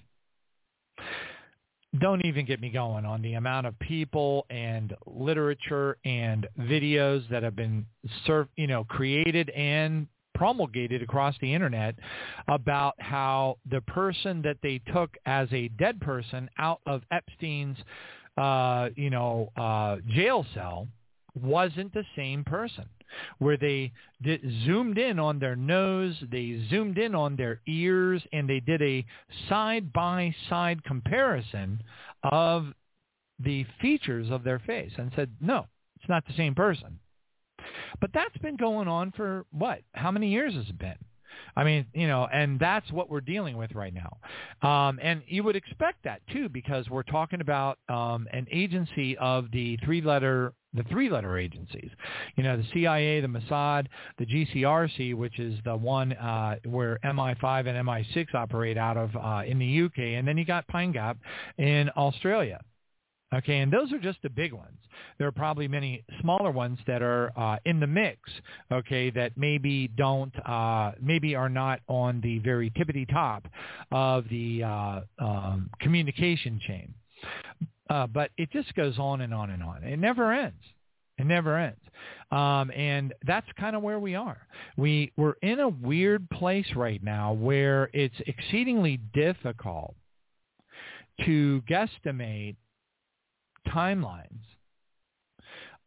don't 2.00 2.24
even 2.24 2.44
get 2.44 2.60
me 2.60 2.70
going 2.70 3.04
on 3.04 3.22
the 3.22 3.34
amount 3.34 3.66
of 3.66 3.78
people 3.78 4.46
and 4.50 4.94
literature 5.06 5.96
and 6.04 6.46
videos 6.60 7.28
that 7.30 7.42
have 7.42 7.56
been 7.56 7.86
served, 8.26 8.50
you 8.56 8.66
know, 8.66 8.84
created 8.84 9.50
and 9.50 10.06
promulgated 10.36 11.02
across 11.02 11.34
the 11.40 11.52
internet 11.52 11.96
about 12.48 12.94
how 12.98 13.58
the 13.70 13.80
person 13.82 14.42
that 14.42 14.58
they 14.62 14.80
took 14.92 15.16
as 15.26 15.48
a 15.52 15.68
dead 15.68 16.00
person 16.00 16.48
out 16.58 16.80
of 16.86 17.02
Epstein's, 17.10 17.78
uh, 18.36 18.90
you 18.96 19.10
know, 19.10 19.50
uh, 19.56 19.96
jail 20.08 20.46
cell 20.54 20.86
wasn't 21.34 21.92
the 21.92 22.04
same 22.14 22.44
person 22.44 22.84
where 23.38 23.56
they 23.56 23.92
zoomed 24.64 24.98
in 24.98 25.18
on 25.18 25.38
their 25.38 25.56
nose, 25.56 26.14
they 26.30 26.60
zoomed 26.68 26.98
in 26.98 27.14
on 27.14 27.36
their 27.36 27.60
ears, 27.66 28.22
and 28.32 28.48
they 28.48 28.60
did 28.60 28.82
a 28.82 29.04
side-by-side 29.48 30.82
comparison 30.84 31.82
of 32.24 32.66
the 33.38 33.64
features 33.80 34.30
of 34.30 34.42
their 34.44 34.58
face 34.58 34.92
and 34.98 35.12
said, 35.14 35.30
no, 35.40 35.66
it's 35.98 36.08
not 36.08 36.26
the 36.26 36.34
same 36.34 36.54
person. 36.54 36.98
But 38.00 38.10
that's 38.12 38.36
been 38.38 38.56
going 38.56 38.88
on 38.88 39.12
for 39.12 39.44
what? 39.50 39.80
How 39.92 40.10
many 40.10 40.28
years 40.28 40.54
has 40.54 40.68
it 40.68 40.78
been? 40.78 40.96
I 41.54 41.64
mean, 41.64 41.86
you 41.94 42.06
know, 42.06 42.26
and 42.32 42.58
that's 42.58 42.90
what 42.90 43.10
we're 43.10 43.20
dealing 43.20 43.56
with 43.56 43.74
right 43.74 43.92
now. 43.92 44.18
Um, 44.68 44.98
and 45.02 45.22
you 45.26 45.42
would 45.42 45.56
expect 45.56 46.04
that 46.04 46.20
too, 46.32 46.48
because 46.48 46.88
we're 46.90 47.02
talking 47.02 47.40
about 47.40 47.78
um, 47.88 48.26
an 48.32 48.46
agency 48.50 49.16
of 49.18 49.50
the 49.52 49.78
three-letter 49.84 50.52
the 50.74 50.82
three-letter 50.84 51.38
agencies. 51.38 51.90
You 52.36 52.44
know, 52.44 52.58
the 52.58 52.66
CIA, 52.74 53.22
the 53.22 53.28
Mossad, 53.28 53.86
the 54.18 54.26
GCRC, 54.26 55.14
which 55.14 55.38
is 55.38 55.58
the 55.64 55.74
one 55.74 56.12
uh, 56.12 56.56
where 56.66 56.98
MI5 57.02 57.66
and 57.66 57.88
MI6 57.88 58.34
operate 58.34 58.76
out 58.76 58.98
of 58.98 59.16
uh, 59.16 59.42
in 59.46 59.58
the 59.58 59.82
UK, 59.84 60.18
and 60.18 60.28
then 60.28 60.36
you 60.36 60.44
got 60.44 60.66
Pine 60.68 60.92
Gap 60.92 61.16
in 61.56 61.88
Australia. 61.96 62.60
Okay, 63.36 63.58
and 63.58 63.72
those 63.72 63.92
are 63.92 63.98
just 63.98 64.18
the 64.22 64.30
big 64.30 64.52
ones. 64.52 64.78
There 65.18 65.28
are 65.28 65.32
probably 65.32 65.68
many 65.68 66.04
smaller 66.20 66.50
ones 66.50 66.78
that 66.86 67.02
are 67.02 67.32
uh, 67.36 67.58
in 67.66 67.80
the 67.80 67.86
mix. 67.86 68.18
Okay, 68.72 69.10
that 69.10 69.32
maybe 69.36 69.88
don't, 69.88 70.34
uh, 70.48 70.92
maybe 71.02 71.34
are 71.34 71.48
not 71.48 71.80
on 71.88 72.20
the 72.22 72.38
very 72.38 72.70
tippity 72.70 73.08
top 73.08 73.46
of 73.92 74.24
the 74.30 74.62
uh, 74.62 75.00
um, 75.18 75.70
communication 75.80 76.60
chain. 76.66 76.94
Uh, 77.90 78.06
but 78.06 78.30
it 78.38 78.50
just 78.50 78.74
goes 78.74 78.98
on 78.98 79.20
and 79.20 79.34
on 79.34 79.50
and 79.50 79.62
on. 79.62 79.84
It 79.84 79.98
never 79.98 80.32
ends. 80.32 80.62
It 81.18 81.26
never 81.26 81.56
ends. 81.56 81.80
Um, 82.30 82.70
and 82.72 83.14
that's 83.26 83.46
kind 83.58 83.76
of 83.76 83.82
where 83.82 84.00
we 84.00 84.14
are. 84.14 84.46
We, 84.76 85.12
we're 85.16 85.36
in 85.42 85.60
a 85.60 85.68
weird 85.68 86.28
place 86.30 86.66
right 86.74 87.02
now 87.02 87.32
where 87.32 87.90
it's 87.92 88.16
exceedingly 88.26 88.98
difficult 89.14 89.94
to 91.24 91.62
guesstimate 91.68 92.56
timelines. 93.66 94.30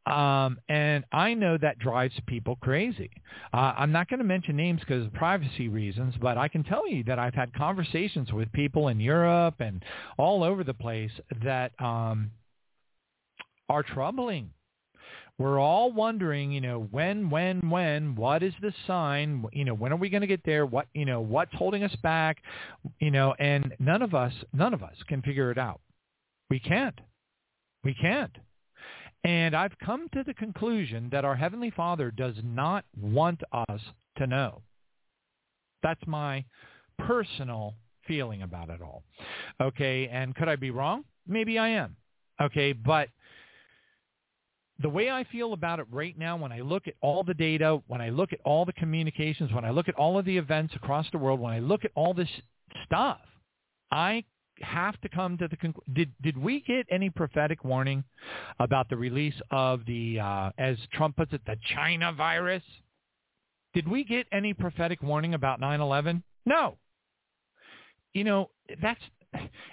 Um, 0.06 0.58
and 0.70 1.04
I 1.12 1.36
know 1.36 1.58
that 1.58 1.78
drives 1.78 2.16
people 2.26 2.58
crazy. 2.62 3.12
Uh, 3.54 3.74
I'm 3.78 3.92
not 3.92 4.10
going 4.10 4.18
to 4.18 4.24
mention 4.24 4.56
names 4.56 4.80
because 4.80 5.06
of 5.06 5.14
privacy 5.14 5.68
reasons, 5.68 6.16
but 6.20 6.38
I 6.38 6.48
can 6.48 6.64
tell 6.64 6.90
you 6.90 7.04
that 7.04 7.20
I've 7.20 7.36
had 7.36 7.54
conversations 7.54 8.34
with 8.34 8.52
people 8.52 8.88
in 8.88 9.00
Europe 9.00 9.56
and 9.60 9.84
all 10.18 10.44
over 10.44 10.64
the 10.64 10.74
place 10.74 11.12
that 11.44 11.74
um, 11.80 12.32
are 13.68 13.84
troubling. 13.84 14.50
We're 15.38 15.60
all 15.60 15.92
wondering, 15.94 16.52
you 16.52 16.60
know, 16.60 16.88
when, 16.92 17.30
when, 17.30 17.70
when, 17.70 18.16
what 18.16 18.42
is 18.42 18.54
the 18.62 18.74
sign? 18.88 19.46
You 19.54 19.64
know, 19.64 19.74
when 19.74 19.94
are 19.94 19.98
we 19.98 20.10
going 20.10 20.22
to 20.22 20.28
get 20.28 20.44
there? 20.44 20.66
What, 20.66 20.88
you 20.94 21.06
know, 21.06 21.22
what's 21.22 21.54
holding 21.54 21.84
us 21.84 21.96
back? 22.04 22.42
You 23.00 23.12
know, 23.12 23.36
and 23.40 23.74
none 23.80 24.02
of 24.02 24.14
us, 24.14 24.34
none 24.54 24.74
of 24.74 24.82
us 24.82 24.96
can 25.08 25.22
figure 25.22 25.52
it 25.52 25.58
out. 25.58 25.80
We 26.50 26.60
can't. 26.60 27.00
We 27.84 27.94
can't. 27.94 28.36
And 29.24 29.56
I've 29.56 29.78
come 29.84 30.08
to 30.14 30.24
the 30.24 30.34
conclusion 30.34 31.10
that 31.12 31.26
our 31.26 31.36
Heavenly 31.36 31.72
Father 31.72 32.12
does 32.12 32.36
not 32.44 32.86
want 33.00 33.42
us 33.70 33.82
to 34.18 34.28
know. 34.28 34.62
That's 35.84 36.06
my 36.08 36.46
personal 36.98 37.76
feeling 38.08 38.42
about 38.42 38.70
it 38.70 38.82
all. 38.82 39.04
Okay, 39.62 40.08
and 40.08 40.36
could 40.36 40.48
I 40.48 40.56
be 40.56 40.72
wrong? 40.72 41.04
Maybe 41.28 41.58
I 41.58 41.70
am. 41.70 41.96
Okay, 42.42 42.74
but 42.74 43.10
the 44.82 44.90
way 44.90 45.10
I 45.12 45.26
feel 45.26 45.52
about 45.54 45.80
it 45.80 45.88
right 45.92 46.18
now, 46.18 46.38
when 46.38 46.54
I 46.54 46.62
look 46.62 46.88
at 46.88 46.94
all 47.02 47.24
the 47.24 47.34
data, 47.34 47.82
when 47.88 48.02
I 48.02 48.10
look 48.10 48.32
at 48.32 48.40
all 48.46 48.64
the 48.66 48.74
communications, 48.74 49.52
when 49.52 49.66
I 49.66 49.72
look 49.72 49.90
at 49.90 49.96
all 49.96 50.18
of 50.18 50.26
the 50.26 50.38
events 50.38 50.74
across 50.76 51.06
the 51.12 51.18
world, 51.18 51.40
when 51.40 51.54
I 51.54 51.60
look 51.60 51.84
at 51.84 51.92
all 51.96 52.14
this 52.14 52.30
stuff, 52.86 53.20
I 53.92 54.24
have 54.62 55.00
to 55.02 55.10
come 55.10 55.38
to 55.38 55.48
the 55.48 55.58
conclusion. 55.58 55.94
Did 55.94 56.12
did 56.22 56.38
we 56.38 56.62
get 56.62 56.86
any 56.90 57.10
prophetic 57.10 57.64
warning 57.64 58.04
about 58.60 58.90
the 58.90 58.98
release 58.98 59.40
of 59.52 59.86
the, 59.86 60.20
uh, 60.20 60.52
as 60.58 60.78
Trump 60.94 61.16
puts 61.18 61.34
it, 61.34 61.42
the 61.46 61.58
China 61.74 62.14
virus? 62.14 62.64
Did 63.74 63.88
we 63.88 64.04
get 64.04 64.28
any 64.32 64.54
prophetic 64.54 65.02
warning 65.02 65.34
about 65.34 65.60
9/11? 65.60 66.24
No. 66.46 66.78
You 68.14 68.24
know 68.24 68.50
that's 68.82 69.02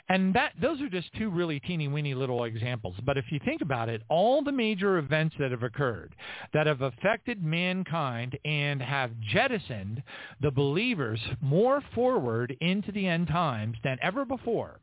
and 0.08 0.34
that 0.34 0.52
those 0.60 0.80
are 0.80 0.88
just 0.88 1.12
two 1.14 1.30
really 1.30 1.60
teeny 1.60 1.88
weeny 1.88 2.14
little 2.14 2.44
examples. 2.44 2.94
But 3.04 3.18
if 3.18 3.26
you 3.30 3.40
think 3.44 3.62
about 3.62 3.88
it, 3.88 4.02
all 4.08 4.42
the 4.42 4.52
major 4.52 4.98
events 4.98 5.34
that 5.38 5.50
have 5.50 5.62
occurred 5.62 6.14
that 6.52 6.66
have 6.66 6.82
affected 6.82 7.42
mankind 7.42 8.38
and 8.44 8.80
have 8.82 9.10
jettisoned 9.32 10.02
the 10.40 10.50
believers 10.50 11.20
more 11.40 11.82
forward 11.94 12.56
into 12.60 12.92
the 12.92 13.06
end 13.06 13.28
times 13.28 13.76
than 13.84 13.98
ever 14.02 14.24
before. 14.24 14.80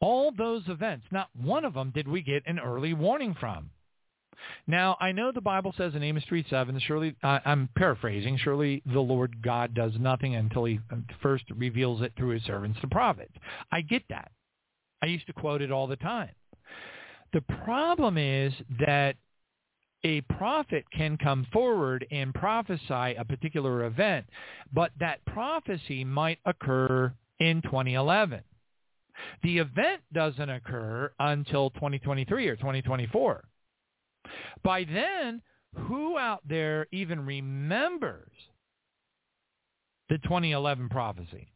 All 0.00 0.32
those 0.36 0.62
events, 0.68 1.06
not 1.10 1.28
one 1.34 1.64
of 1.64 1.74
them 1.74 1.90
did 1.94 2.06
we 2.06 2.20
get 2.20 2.42
an 2.46 2.58
early 2.58 2.92
warning 2.92 3.34
from. 3.38 3.70
Now, 4.66 4.96
I 5.00 5.12
know 5.12 5.32
the 5.32 5.40
Bible 5.40 5.74
says 5.76 5.94
in 5.94 6.02
Amos 6.02 6.24
3.7, 6.30 6.80
surely, 6.82 7.14
uh, 7.22 7.40
I'm 7.44 7.68
paraphrasing, 7.76 8.38
surely 8.38 8.82
the 8.86 9.00
Lord 9.00 9.42
God 9.42 9.74
does 9.74 9.92
nothing 9.98 10.34
until 10.34 10.64
he 10.64 10.80
first 11.22 11.44
reveals 11.54 12.02
it 12.02 12.12
through 12.16 12.30
his 12.30 12.42
servants, 12.44 12.78
the 12.80 12.88
prophets. 12.88 13.34
I 13.72 13.80
get 13.80 14.02
that. 14.08 14.30
I 15.02 15.06
used 15.06 15.26
to 15.26 15.32
quote 15.32 15.62
it 15.62 15.70
all 15.70 15.86
the 15.86 15.96
time. 15.96 16.30
The 17.32 17.42
problem 17.64 18.16
is 18.16 18.52
that 18.86 19.16
a 20.04 20.20
prophet 20.22 20.84
can 20.92 21.16
come 21.16 21.46
forward 21.52 22.06
and 22.10 22.32
prophesy 22.34 23.14
a 23.18 23.24
particular 23.26 23.84
event, 23.86 24.26
but 24.72 24.92
that 25.00 25.24
prophecy 25.24 26.04
might 26.04 26.38
occur 26.44 27.12
in 27.40 27.62
2011. 27.62 28.42
The 29.42 29.58
event 29.58 30.02
doesn't 30.12 30.50
occur 30.50 31.12
until 31.18 31.70
2023 31.70 32.48
or 32.48 32.56
2024. 32.56 33.44
By 34.62 34.84
then, 34.84 35.42
who 35.74 36.18
out 36.18 36.42
there 36.48 36.86
even 36.92 37.24
remembers 37.24 38.30
the 40.08 40.18
2011 40.18 40.88
prophecy? 40.88 41.48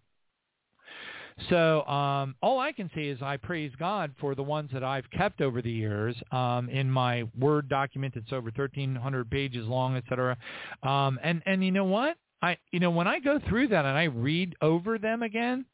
So 1.51 1.85
um, 1.87 2.35
all 2.43 2.59
I 2.59 2.73
can 2.73 2.91
say 2.95 3.07
is 3.07 3.23
I 3.23 3.37
praise 3.37 3.71
God 3.79 4.13
for 4.21 4.35
the 4.35 4.43
ones 4.43 4.71
that 4.73 4.83
I've 4.83 5.09
kept 5.11 5.41
over 5.41 5.63
the 5.63 5.71
years 5.71 6.17
um, 6.33 6.69
in 6.69 6.91
my 6.91 7.25
Word 7.39 7.69
document 7.69 8.15
that's 8.15 8.33
over 8.33 8.51
1,300 8.55 9.31
pages 9.31 9.67
long, 9.67 9.97
et 9.97 10.05
cetera. 10.09 10.37
Um, 10.83 11.19
and, 11.23 11.43
and 11.47 11.65
you 11.65 11.71
know 11.71 11.85
what? 11.85 12.17
I, 12.43 12.57
you 12.73 12.81
know, 12.81 12.91
when 12.91 13.07
I 13.07 13.21
go 13.21 13.41
through 13.49 13.69
that 13.69 13.85
and 13.85 13.97
I 13.97 14.05
read 14.05 14.57
over 14.61 14.99
them 14.99 15.23
again, 15.23 15.65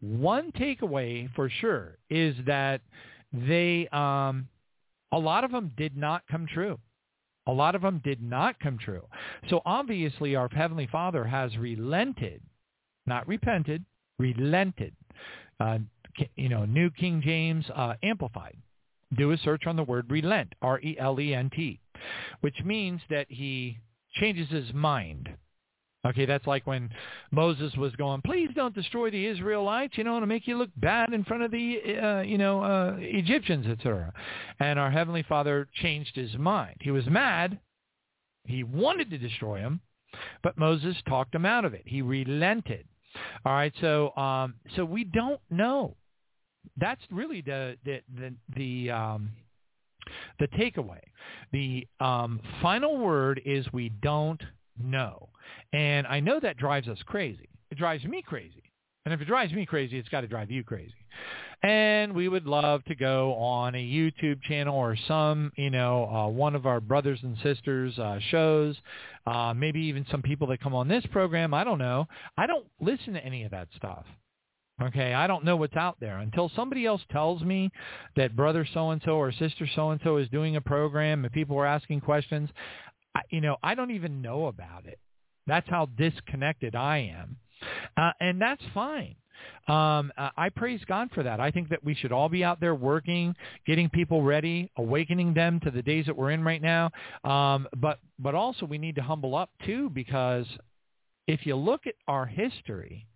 one 0.00 0.52
takeaway 0.52 1.32
for 1.34 1.48
sure 1.48 1.96
is 2.10 2.34
that 2.46 2.82
they 3.32 3.88
um, 3.88 4.48
a 5.12 5.18
lot 5.18 5.44
of 5.44 5.52
them 5.52 5.72
did 5.76 5.96
not 5.96 6.22
come 6.30 6.46
true. 6.46 6.78
A 7.46 7.52
lot 7.52 7.74
of 7.74 7.82
them 7.82 8.00
did 8.04 8.20
not 8.20 8.58
come 8.58 8.76
true. 8.78 9.06
So 9.48 9.62
obviously 9.64 10.34
our 10.34 10.48
Heavenly 10.48 10.88
Father 10.90 11.24
has 11.24 11.56
relented, 11.56 12.42
not 13.06 13.26
repented, 13.28 13.84
relented. 14.18 14.94
Uh, 15.60 15.78
you 16.34 16.48
know, 16.48 16.64
New 16.64 16.90
King 16.90 17.22
James 17.24 17.64
uh, 17.74 17.94
Amplified. 18.02 18.56
Do 19.16 19.30
a 19.30 19.38
search 19.38 19.66
on 19.66 19.76
the 19.76 19.84
word 19.84 20.10
relent, 20.10 20.54
R-E-L-E-N-T, 20.62 21.80
which 22.40 22.56
means 22.64 23.00
that 23.08 23.26
he 23.28 23.78
changes 24.14 24.48
his 24.48 24.74
mind. 24.74 25.28
Okay, 26.06 26.24
that's 26.24 26.46
like 26.46 26.66
when 26.66 26.90
Moses 27.32 27.74
was 27.76 27.92
going, 27.96 28.22
please 28.22 28.50
don't 28.54 28.74
destroy 28.74 29.10
the 29.10 29.26
Israelites, 29.26 29.94
you 29.96 30.04
know, 30.04 30.20
to 30.20 30.26
make 30.26 30.46
you 30.46 30.56
look 30.56 30.70
bad 30.76 31.12
in 31.12 31.24
front 31.24 31.42
of 31.42 31.50
the, 31.50 31.78
uh, 32.00 32.20
you 32.20 32.38
know, 32.38 32.62
uh, 32.62 32.96
Egyptians, 32.98 33.66
etc. 33.66 34.12
And 34.60 34.78
our 34.78 34.90
Heavenly 34.90 35.24
Father 35.28 35.68
changed 35.74 36.14
his 36.14 36.36
mind. 36.38 36.76
He 36.80 36.90
was 36.92 37.06
mad. 37.06 37.58
He 38.44 38.62
wanted 38.62 39.10
to 39.10 39.18
destroy 39.18 39.58
him, 39.58 39.80
but 40.42 40.56
Moses 40.56 40.96
talked 41.08 41.34
him 41.34 41.44
out 41.44 41.64
of 41.64 41.74
it. 41.74 41.82
He 41.86 42.02
relented. 42.02 42.86
All 43.44 43.52
right, 43.52 43.72
so 43.80 44.14
um, 44.16 44.54
so 44.76 44.84
we 44.84 45.04
don't 45.04 45.40
know. 45.50 45.96
That's 46.76 47.00
really 47.10 47.40
the 47.40 47.76
the 47.84 48.02
the, 48.14 48.34
the 48.54 48.90
um, 48.90 49.30
the 50.38 50.48
takeaway. 50.48 51.00
The 51.52 51.86
um, 51.98 52.40
final 52.62 52.98
word 52.98 53.40
is 53.44 53.66
we 53.72 53.88
don't 53.88 54.42
know. 54.78 55.30
And 55.72 56.06
I 56.06 56.20
know 56.20 56.40
that 56.40 56.56
drives 56.56 56.88
us 56.88 56.98
crazy. 57.06 57.48
It 57.70 57.78
drives 57.78 58.04
me 58.04 58.22
crazy. 58.22 58.62
And 59.04 59.14
if 59.14 59.20
it 59.20 59.26
drives 59.26 59.52
me 59.52 59.66
crazy, 59.66 59.98
it's 59.98 60.08
got 60.08 60.22
to 60.22 60.26
drive 60.26 60.50
you 60.50 60.64
crazy. 60.64 60.94
And 61.62 62.12
we 62.12 62.28
would 62.28 62.46
love 62.46 62.84
to 62.84 62.94
go 62.94 63.34
on 63.34 63.74
a 63.74 63.78
YouTube 63.78 64.42
channel 64.42 64.76
or 64.76 64.96
some, 65.08 65.52
you 65.56 65.70
know, 65.70 66.06
uh, 66.06 66.28
one 66.28 66.54
of 66.54 66.66
our 66.66 66.80
brothers 66.80 67.20
and 67.22 67.36
sisters 67.42 67.96
uh, 67.98 68.18
shows, 68.30 68.76
uh, 69.26 69.54
maybe 69.56 69.80
even 69.80 70.04
some 70.10 70.22
people 70.22 70.48
that 70.48 70.60
come 70.60 70.74
on 70.74 70.88
this 70.88 71.04
program. 71.12 71.54
I 71.54 71.64
don't 71.64 71.78
know. 71.78 72.06
I 72.36 72.46
don't 72.46 72.66
listen 72.80 73.14
to 73.14 73.24
any 73.24 73.44
of 73.44 73.52
that 73.52 73.68
stuff. 73.76 74.04
Okay, 74.82 75.14
I 75.14 75.26
don't 75.26 75.44
know 75.44 75.56
what's 75.56 75.76
out 75.76 75.96
there 76.00 76.18
until 76.18 76.50
somebody 76.54 76.84
else 76.84 77.00
tells 77.10 77.40
me 77.42 77.70
that 78.16 78.36
brother 78.36 78.66
so 78.74 78.90
and 78.90 79.00
so 79.04 79.12
or 79.12 79.32
sister 79.32 79.66
so 79.74 79.90
and 79.90 80.00
so 80.04 80.18
is 80.18 80.28
doing 80.28 80.56
a 80.56 80.60
program 80.60 81.24
and 81.24 81.32
people 81.32 81.56
are 81.56 81.64
asking 81.64 82.02
questions. 82.02 82.50
I, 83.14 83.20
you 83.30 83.40
know, 83.40 83.56
I 83.62 83.74
don't 83.74 83.92
even 83.92 84.20
know 84.20 84.46
about 84.46 84.84
it. 84.84 84.98
That's 85.46 85.68
how 85.68 85.86
disconnected 85.96 86.74
I 86.74 87.12
am, 87.16 87.36
uh, 87.96 88.12
and 88.20 88.40
that's 88.40 88.62
fine. 88.74 89.16
Um, 89.68 90.12
uh, 90.16 90.30
I 90.36 90.48
praise 90.48 90.80
God 90.86 91.10
for 91.14 91.22
that. 91.22 91.40
I 91.40 91.50
think 91.50 91.68
that 91.68 91.84
we 91.84 91.94
should 91.94 92.10
all 92.10 92.28
be 92.28 92.42
out 92.42 92.58
there 92.58 92.74
working, 92.74 93.34
getting 93.66 93.90
people 93.90 94.22
ready, 94.22 94.70
awakening 94.76 95.34
them 95.34 95.60
to 95.60 95.70
the 95.70 95.82
days 95.82 96.06
that 96.06 96.16
we're 96.16 96.30
in 96.30 96.42
right 96.42 96.62
now. 96.62 96.90
Um, 97.22 97.68
but 97.76 97.98
but 98.18 98.34
also 98.34 98.64
we 98.66 98.78
need 98.78 98.94
to 98.96 99.02
humble 99.02 99.36
up 99.36 99.50
too, 99.64 99.90
because 99.90 100.46
if 101.26 101.44
you 101.44 101.56
look 101.56 101.86
at 101.86 101.94
our 102.08 102.26
history 102.26 103.06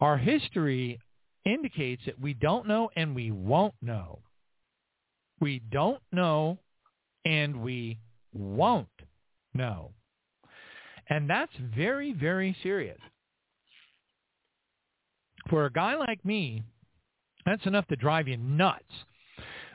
our 0.00 0.16
history 0.16 0.98
indicates 1.44 2.02
that 2.06 2.18
we 2.18 2.34
don't 2.34 2.66
know 2.66 2.90
and 2.96 3.14
we 3.14 3.30
won't 3.30 3.74
know. 3.82 4.20
We 5.40 5.60
don't 5.70 6.02
know 6.12 6.58
and 7.24 7.62
we 7.62 7.98
won't 8.32 8.88
know. 9.54 9.92
And 11.10 11.28
that's 11.28 11.52
very, 11.74 12.12
very 12.12 12.56
serious. 12.62 12.98
For 15.48 15.66
a 15.66 15.72
guy 15.72 15.96
like 15.96 16.24
me, 16.24 16.62
that's 17.44 17.66
enough 17.66 17.86
to 17.88 17.96
drive 17.96 18.28
you 18.28 18.36
nuts. 18.36 18.84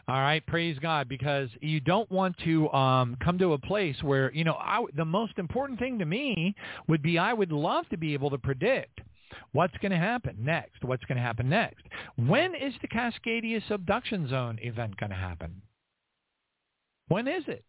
All 0.08 0.20
right, 0.20 0.46
praise 0.46 0.78
God, 0.80 1.10
because 1.10 1.50
you 1.62 1.80
don't 1.80 2.10
want 2.12 2.38
to 2.46 2.70
um, 2.70 3.18
come 3.24 3.38
to 3.40 3.54
a 3.54 3.58
place 3.58 3.96
where, 4.02 4.32
you 4.34 4.44
know, 4.44 4.54
I, 4.54 4.86
the 4.96 5.06
most 5.06 5.34
important 5.38 5.80
thing 5.80 6.00
to 6.00 6.06
me 6.06 6.56
would 6.88 7.02
be 7.02 7.18
I 7.18 7.34
would 7.34 7.52
love 7.52 7.90
to 7.90 7.98
be 7.98 8.14
able 8.14 8.30
to 8.30 8.38
predict 8.38 9.02
What's 9.52 9.78
going 9.78 9.92
to 9.92 9.98
happen 9.98 10.38
next? 10.40 10.84
What's 10.84 11.04
going 11.06 11.18
to 11.18 11.24
happen 11.24 11.50
next? 11.50 11.84
When 12.16 12.56
is 12.56 12.74
the 12.82 12.88
Cascadia 12.88 13.66
subduction 13.68 14.28
zone 14.30 14.60
event 14.62 14.98
going 14.98 15.12
to 15.12 15.16
happen? 15.16 15.62
When 17.08 17.28
is 17.28 17.44
it? 17.48 17.64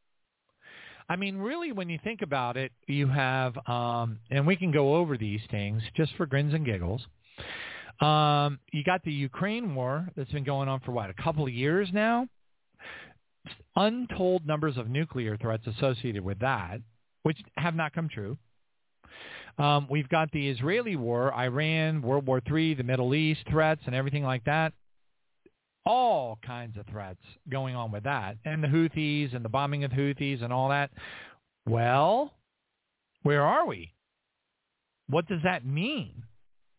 I 1.09 1.17
mean, 1.17 1.37
really, 1.37 1.73
when 1.73 1.89
you 1.89 1.99
think 2.03 2.23
about 2.23 2.57
it, 2.57 2.73
you 2.89 3.07
have, 3.07 3.57
um, 3.69 4.19
and 4.31 4.47
we 4.47 4.57
can 4.57 4.73
go 4.73 4.97
over 4.97 5.17
these 5.17 5.41
things 5.51 5.83
just 5.97 6.13
for 6.17 6.27
grins 6.27 6.53
and 6.53 6.65
giggles. 6.65 7.07
Um, 8.01 8.59
you 8.73 8.83
got 8.85 9.03
the 9.05 9.13
Ukraine 9.13 9.75
war 9.75 10.09
that's 10.17 10.31
been 10.33 10.45
going 10.45 10.69
on 10.69 10.81
for 10.81 10.93
what, 10.93 11.09
a 11.09 11.15
couple 11.15 11.45
of 11.47 11.53
years 11.53 11.89
now? 11.93 12.27
Untold 13.77 14.47
numbers 14.47 14.77
of 14.77 14.89
nuclear 14.89 15.37
threats 15.37 15.67
associated 15.67 16.25
with 16.25 16.41
that, 16.41 16.81
which 17.23 17.39
have 17.57 17.75
not 17.75 17.95
come 17.95 18.09
true. 18.09 18.37
Um, 19.59 19.87
we've 19.89 20.09
got 20.09 20.31
the 20.33 20.49
Israeli 20.49 20.97
war, 20.97 21.33
Iran, 21.33 22.03
World 22.03 22.27
War 22.27 22.43
III, 22.51 22.75
the 22.75 22.83
Middle 22.83 23.15
East 23.15 23.41
threats 23.49 23.81
and 23.87 23.95
everything 23.95 24.25
like 24.25 24.45
that. 24.45 24.73
All 25.87 26.39
kinds 26.45 26.76
of 26.76 26.87
threats 26.87 27.20
going 27.49 27.76
on 27.76 27.93
with 27.93 28.05
that. 28.05 28.37
And 28.45 28.62
the 28.62 28.68
Houthis 28.68 29.34
and 29.34 29.45
the 29.45 29.49
bombing 29.49 29.84
of 29.84 29.93
Houthis 29.93 30.43
and 30.43 30.53
all 30.53 30.68
that. 30.68 30.91
Well, 31.66 32.34
where 33.22 33.43
are 33.43 33.66
we? 33.66 33.93
What 35.09 35.26
does 35.26 35.43
that 35.45 35.64
mean? 35.64 36.24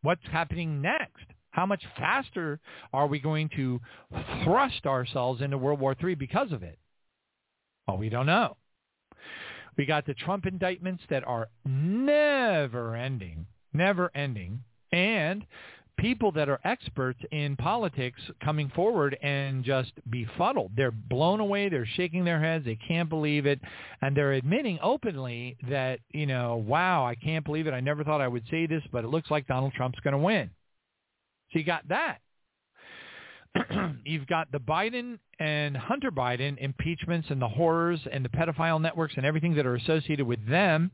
What's 0.01 0.25
happening 0.31 0.81
next? 0.81 1.25
How 1.51 1.65
much 1.65 1.83
faster 1.97 2.59
are 2.93 3.07
we 3.07 3.19
going 3.19 3.49
to 3.55 3.79
thrust 4.43 4.85
ourselves 4.85 5.41
into 5.41 5.57
World 5.57 5.79
War 5.79 5.95
III 6.01 6.15
because 6.15 6.51
of 6.51 6.61
it? 6.61 6.77
Well, 7.87 7.97
we 7.97 8.09
don't 8.09 8.25
know. 8.25 8.57
We 9.77 9.85
got 9.85 10.05
the 10.05 10.13
Trump 10.13 10.45
indictments 10.45 11.03
that 11.09 11.25
are 11.25 11.49
never 11.65 12.95
ending, 12.95 13.45
never 13.73 14.11
ending, 14.15 14.63
and 14.91 15.45
people 15.97 16.31
that 16.31 16.49
are 16.49 16.59
experts 16.63 17.19
in 17.31 17.55
politics 17.55 18.19
coming 18.43 18.71
forward 18.75 19.17
and 19.21 19.63
just 19.63 19.91
befuddled. 20.09 20.71
They're 20.75 20.91
blown 20.91 21.39
away. 21.39 21.69
They're 21.69 21.87
shaking 21.95 22.23
their 22.23 22.39
heads. 22.39 22.65
They 22.65 22.77
can't 22.87 23.09
believe 23.09 23.45
it. 23.45 23.59
And 24.01 24.15
they're 24.15 24.33
admitting 24.33 24.79
openly 24.81 25.57
that, 25.69 25.99
you 26.11 26.25
know, 26.25 26.63
wow, 26.67 27.05
I 27.05 27.15
can't 27.15 27.43
believe 27.43 27.67
it. 27.67 27.73
I 27.73 27.79
never 27.79 28.03
thought 28.03 28.21
I 28.21 28.27
would 28.27 28.43
say 28.49 28.67
this, 28.67 28.83
but 28.91 29.03
it 29.03 29.07
looks 29.07 29.31
like 29.31 29.47
Donald 29.47 29.73
Trump's 29.73 29.99
going 29.99 30.13
to 30.13 30.19
win. 30.19 30.49
So 31.51 31.59
you 31.59 31.65
got 31.65 31.87
that. 31.89 32.19
you've 34.05 34.27
got 34.27 34.51
the 34.51 34.59
Biden 34.59 35.19
and 35.39 35.75
Hunter 35.75 36.11
Biden 36.11 36.57
impeachments 36.59 37.27
and 37.29 37.41
the 37.41 37.47
horrors 37.47 37.99
and 38.11 38.23
the 38.23 38.29
pedophile 38.29 38.81
networks 38.81 39.13
and 39.17 39.25
everything 39.25 39.55
that 39.55 39.65
are 39.65 39.75
associated 39.75 40.27
with 40.27 40.47
them. 40.47 40.91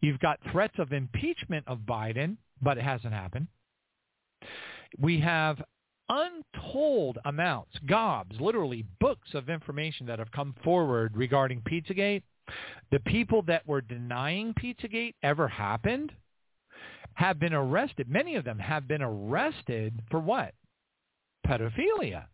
You've 0.00 0.20
got 0.20 0.40
threats 0.50 0.74
of 0.78 0.92
impeachment 0.92 1.66
of 1.66 1.80
Biden, 1.80 2.36
but 2.62 2.78
it 2.78 2.84
hasn't 2.84 3.12
happened. 3.12 3.48
We 4.98 5.20
have 5.20 5.62
untold 6.08 7.18
amounts, 7.24 7.78
gobs, 7.86 8.40
literally 8.40 8.84
books 9.00 9.34
of 9.34 9.48
information 9.48 10.06
that 10.06 10.18
have 10.18 10.32
come 10.32 10.54
forward 10.64 11.16
regarding 11.16 11.62
Pizzagate. 11.62 12.22
The 12.90 13.00
people 13.00 13.42
that 13.42 13.66
were 13.66 13.80
denying 13.80 14.54
Pizzagate 14.54 15.14
ever 15.22 15.46
happened 15.46 16.12
have 17.14 17.38
been 17.38 17.54
arrested. 17.54 18.08
Many 18.08 18.34
of 18.34 18.44
them 18.44 18.58
have 18.58 18.88
been 18.88 19.02
arrested 19.02 20.02
for 20.10 20.18
what? 20.18 20.54
pedophilia. 21.46 22.26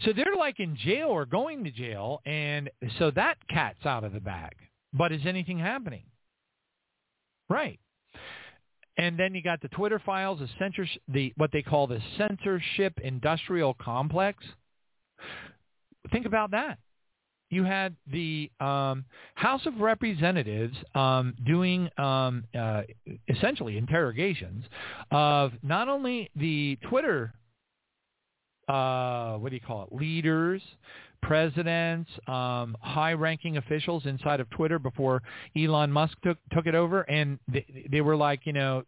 So 0.00 0.12
they're 0.12 0.36
like 0.36 0.60
in 0.60 0.76
jail 0.76 1.08
or 1.08 1.24
going 1.24 1.64
to 1.64 1.70
jail, 1.70 2.20
and 2.26 2.68
so 2.98 3.10
that 3.12 3.36
cat's 3.48 3.86
out 3.86 4.04
of 4.04 4.12
the 4.12 4.20
bag. 4.20 4.52
But 4.92 5.12
is 5.12 5.22
anything 5.24 5.58
happening? 5.58 6.04
Right. 7.48 7.80
And 8.96 9.18
then 9.18 9.34
you 9.34 9.42
got 9.42 9.60
the 9.60 9.68
Twitter 9.68 10.00
files, 10.04 10.38
the 10.38 10.48
censor, 10.58 10.86
the 11.08 11.32
what 11.36 11.50
they 11.52 11.62
call 11.62 11.86
the 11.86 12.00
censorship 12.16 13.00
industrial 13.02 13.74
complex. 13.74 14.44
Think 16.12 16.26
about 16.26 16.52
that 16.52 16.78
you 17.54 17.64
had 17.64 17.94
the 18.10 18.50
um, 18.60 19.04
House 19.34 19.64
of 19.66 19.80
Representatives 19.80 20.76
um, 20.94 21.34
doing 21.46 21.88
um, 21.98 22.44
uh, 22.58 22.82
essentially 23.28 23.78
interrogations 23.78 24.64
of 25.10 25.52
not 25.62 25.88
only 25.88 26.30
the 26.34 26.76
Twitter, 26.88 27.32
uh, 28.68 29.36
what 29.36 29.50
do 29.50 29.54
you 29.54 29.60
call 29.60 29.84
it, 29.84 29.94
leaders, 29.94 30.62
presidents, 31.24 32.10
um, 32.26 32.76
high-ranking 32.80 33.56
officials 33.56 34.04
inside 34.06 34.40
of 34.40 34.48
Twitter 34.50 34.78
before 34.78 35.22
Elon 35.56 35.90
Musk 35.90 36.16
took 36.22 36.38
took 36.52 36.66
it 36.66 36.74
over, 36.74 37.02
and 37.02 37.38
they, 37.48 37.64
they 37.90 38.00
were 38.00 38.16
like, 38.16 38.40
you 38.44 38.52
know, 38.52 38.82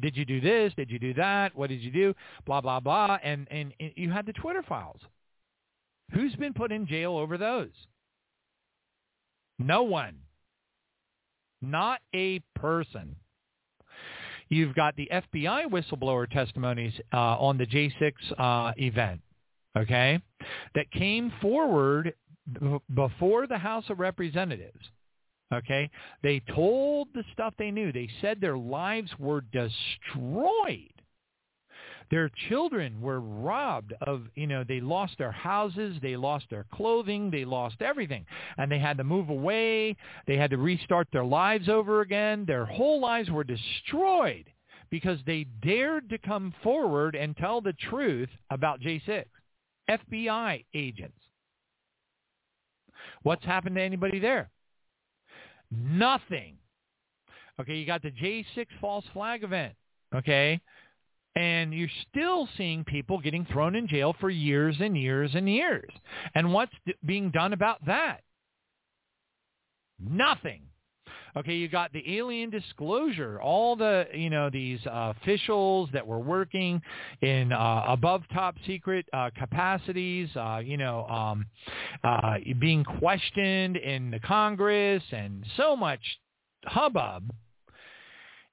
did 0.00 0.16
you 0.16 0.24
do 0.24 0.40
this? 0.40 0.72
Did 0.74 0.90
you 0.90 0.98
do 0.98 1.14
that? 1.14 1.54
What 1.54 1.68
did 1.68 1.80
you 1.80 1.90
do? 1.90 2.14
Blah 2.46 2.62
blah 2.62 2.80
blah, 2.80 3.18
and 3.22 3.46
and, 3.50 3.72
and 3.78 3.92
you 3.96 4.10
had 4.10 4.26
the 4.26 4.32
Twitter 4.32 4.62
files. 4.62 5.00
Who's 6.12 6.34
been 6.36 6.54
put 6.54 6.72
in 6.72 6.86
jail 6.86 7.16
over 7.16 7.38
those? 7.38 7.70
No 9.58 9.82
one. 9.82 10.16
Not 11.60 12.00
a 12.14 12.40
person. 12.56 13.16
You've 14.48 14.74
got 14.74 14.96
the 14.96 15.08
FBI 15.12 15.66
whistleblower 15.70 16.28
testimonies 16.28 16.92
uh, 17.12 17.16
on 17.16 17.56
the 17.56 17.66
J6 17.66 18.12
uh, 18.38 18.72
event, 18.76 19.20
okay, 19.76 20.20
that 20.74 20.90
came 20.90 21.32
forward 21.40 22.14
b- 22.60 22.78
before 22.94 23.46
the 23.46 23.58
House 23.58 23.84
of 23.88 23.98
Representatives. 23.98 24.90
Okay, 25.52 25.90
they 26.22 26.40
told 26.54 27.08
the 27.14 27.24
stuff 27.32 27.52
they 27.58 27.70
knew. 27.70 27.92
They 27.92 28.08
said 28.20 28.40
their 28.40 28.56
lives 28.56 29.10
were 29.18 29.42
destroyed 29.52 30.92
their 32.12 32.30
children 32.50 33.00
were 33.00 33.20
robbed 33.20 33.94
of, 34.02 34.24
you 34.34 34.46
know, 34.46 34.64
they 34.68 34.80
lost 34.80 35.14
their 35.16 35.32
houses, 35.32 35.96
they 36.02 36.14
lost 36.14 36.44
their 36.50 36.66
clothing, 36.70 37.30
they 37.30 37.46
lost 37.46 37.80
everything. 37.80 38.26
And 38.58 38.70
they 38.70 38.78
had 38.78 38.98
to 38.98 39.04
move 39.04 39.30
away. 39.30 39.96
They 40.26 40.36
had 40.36 40.50
to 40.50 40.58
restart 40.58 41.08
their 41.10 41.24
lives 41.24 41.70
over 41.70 42.02
again. 42.02 42.44
Their 42.44 42.66
whole 42.66 43.00
lives 43.00 43.30
were 43.30 43.44
destroyed 43.44 44.44
because 44.90 45.20
they 45.24 45.46
dared 45.62 46.10
to 46.10 46.18
come 46.18 46.52
forward 46.62 47.14
and 47.14 47.34
tell 47.34 47.62
the 47.62 47.72
truth 47.72 48.28
about 48.50 48.82
J6. 48.82 49.24
FBI 49.90 50.64
agents. 50.74 51.18
What's 53.22 53.44
happened 53.44 53.76
to 53.76 53.82
anybody 53.82 54.18
there? 54.18 54.50
Nothing. 55.70 56.56
Okay, 57.60 57.74
you 57.76 57.86
got 57.86 58.02
the 58.02 58.10
J6 58.10 58.66
false 58.80 59.04
flag 59.12 59.44
event. 59.44 59.74
Okay, 60.14 60.60
and 61.34 61.72
you're 61.72 61.88
still 62.10 62.48
seeing 62.56 62.84
people 62.84 63.18
getting 63.18 63.46
thrown 63.46 63.74
in 63.74 63.88
jail 63.88 64.14
for 64.20 64.28
years 64.28 64.76
and 64.80 64.96
years 64.96 65.30
and 65.34 65.48
years. 65.48 65.90
And 66.34 66.52
what's 66.52 66.72
being 67.04 67.30
done 67.30 67.52
about 67.52 67.84
that? 67.86 68.20
Nothing. 69.98 70.62
Okay, 71.34 71.54
you 71.54 71.68
got 71.68 71.90
the 71.92 72.18
alien 72.18 72.50
disclosure, 72.50 73.40
all 73.40 73.74
the 73.74 74.06
you 74.12 74.28
know 74.28 74.50
these 74.50 74.80
uh, 74.86 75.14
officials 75.16 75.88
that 75.92 76.06
were 76.06 76.18
working 76.18 76.80
in 77.22 77.52
uh, 77.52 77.84
above 77.88 78.22
top 78.34 78.54
secret 78.66 79.06
uh, 79.14 79.30
capacities, 79.38 80.28
uh, 80.36 80.60
you 80.62 80.76
know, 80.76 81.06
um, 81.06 81.46
uh, 82.04 82.36
being 82.58 82.84
questioned 82.84 83.78
in 83.78 84.10
the 84.10 84.20
Congress, 84.20 85.02
and 85.10 85.44
so 85.56 85.74
much 85.74 86.00
hubbub 86.66 87.32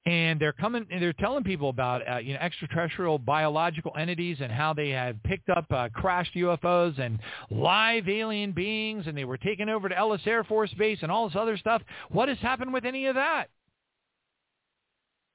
and 0.10 0.42
they're 0.42 0.54
coming 0.54 0.88
and 0.90 1.04
they're 1.04 1.14
telling 1.14 1.44
people 1.44 1.70
about 1.70 2.02
uh, 2.10 2.18
you 2.18 2.34
know 2.34 2.40
extraterrestrial 2.40 3.20
biological 3.20 3.92
entities 3.96 4.38
and 4.42 4.52
how 4.52 4.74
they 4.74 4.90
have 4.90 5.22
picked 5.22 5.50
up 5.50 5.66
uh, 5.70 5.88
crashed 5.94 6.34
UFOs 6.34 7.00
and 7.00 7.20
live 7.52 8.10
alien 8.10 8.52
beings 8.52 9.06
and 9.06 9.16
they 9.16 9.24
were 9.24 9.38
taken 9.38 9.70
over 9.70 9.88
to 9.88 9.94
Nellis 9.94 10.22
Air 10.26 10.44
Force 10.44 10.74
Base 10.80 10.98
and 11.04 11.12
all 11.12 11.30
this 11.30 11.38
other 11.40 11.58
stuff. 11.58 11.84
What 12.10 12.28
has 12.28 12.40
happened 12.40 12.74
with 12.74 12.86
any 12.86 13.06
of 13.06 13.16
that? 13.16 13.50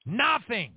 Nothing. 0.05 0.73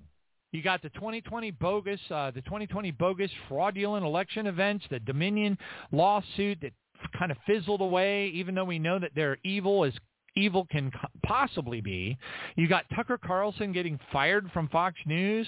You 0.52 0.62
got 0.62 0.80
the 0.80 0.90
2020 0.90 1.50
bogus, 1.50 2.00
uh, 2.08 2.30
the 2.30 2.40
2020 2.42 2.92
bogus 2.92 3.30
fraudulent 3.48 4.06
election 4.06 4.46
events, 4.46 4.84
the 4.90 5.00
Dominion 5.00 5.58
lawsuit 5.90 6.58
that 6.62 6.72
kind 7.18 7.32
of 7.32 7.36
fizzled 7.46 7.80
away, 7.80 8.28
even 8.28 8.54
though 8.54 8.64
we 8.64 8.78
know 8.78 9.00
that 9.00 9.10
they're 9.16 9.38
evil 9.44 9.84
as 9.84 9.92
evil 10.36 10.66
can 10.70 10.92
possibly 11.24 11.80
be. 11.80 12.16
You 12.56 12.68
got 12.68 12.84
Tucker 12.94 13.18
Carlson 13.18 13.72
getting 13.72 13.98
fired 14.12 14.50
from 14.52 14.68
Fox 14.68 14.96
News. 15.06 15.46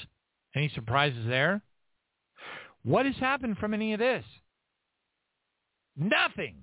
Any 0.55 0.69
surprises 0.75 1.27
there? 1.27 1.63
What 2.83 3.07
has 3.07 3.17
happened 3.17 3.59
from 3.59 3.75
any 3.75 3.93
of 3.93 3.99
this? 3.99 4.25
Nothing. 5.97 6.63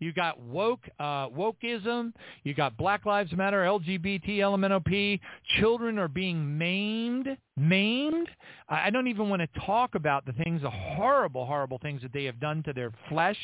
You 0.00 0.14
got 0.14 0.40
woke, 0.40 0.88
uh, 0.98 1.28
wokeism. 1.28 2.14
You 2.42 2.54
got 2.54 2.76
Black 2.78 3.04
Lives 3.04 3.32
Matter, 3.32 3.64
LGBT, 3.64 4.38
LMNOP. 4.38 5.20
Children 5.58 5.98
are 5.98 6.08
being 6.08 6.56
maimed, 6.56 7.36
maimed. 7.56 8.28
I 8.68 8.88
don't 8.88 9.08
even 9.08 9.28
want 9.28 9.42
to 9.42 9.60
talk 9.66 9.94
about 9.94 10.24
the 10.24 10.32
things, 10.32 10.62
the 10.62 10.70
horrible, 10.70 11.44
horrible 11.44 11.78
things 11.78 12.00
that 12.00 12.14
they 12.14 12.24
have 12.24 12.40
done 12.40 12.62
to 12.62 12.72
their 12.72 12.92
flesh, 13.10 13.36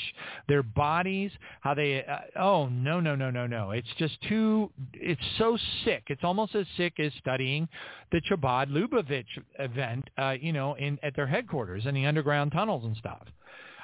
their 0.48 0.62
bodies, 0.62 1.30
how 1.60 1.74
they, 1.74 2.04
uh, 2.04 2.40
oh, 2.40 2.68
no, 2.68 3.00
no, 3.00 3.14
no, 3.14 3.30
no, 3.30 3.46
no. 3.46 3.72
It's 3.72 3.88
just 3.98 4.16
too, 4.28 4.72
it's 4.94 5.20
so 5.36 5.58
sick. 5.84 6.04
It's 6.06 6.24
almost 6.24 6.54
as 6.54 6.66
sick 6.78 6.98
as 6.98 7.12
studying 7.18 7.68
the 8.12 8.22
Chabad 8.30 8.70
Lubavitch 8.70 9.26
event, 9.58 10.08
uh, 10.16 10.36
you 10.40 10.52
know, 10.52 10.74
in 10.74 10.98
at 11.02 11.14
their 11.16 11.26
headquarters 11.26 11.84
in 11.84 11.94
the 11.94 12.06
underground 12.06 12.52
tunnels 12.52 12.84
and 12.84 12.96
stuff. 12.96 13.26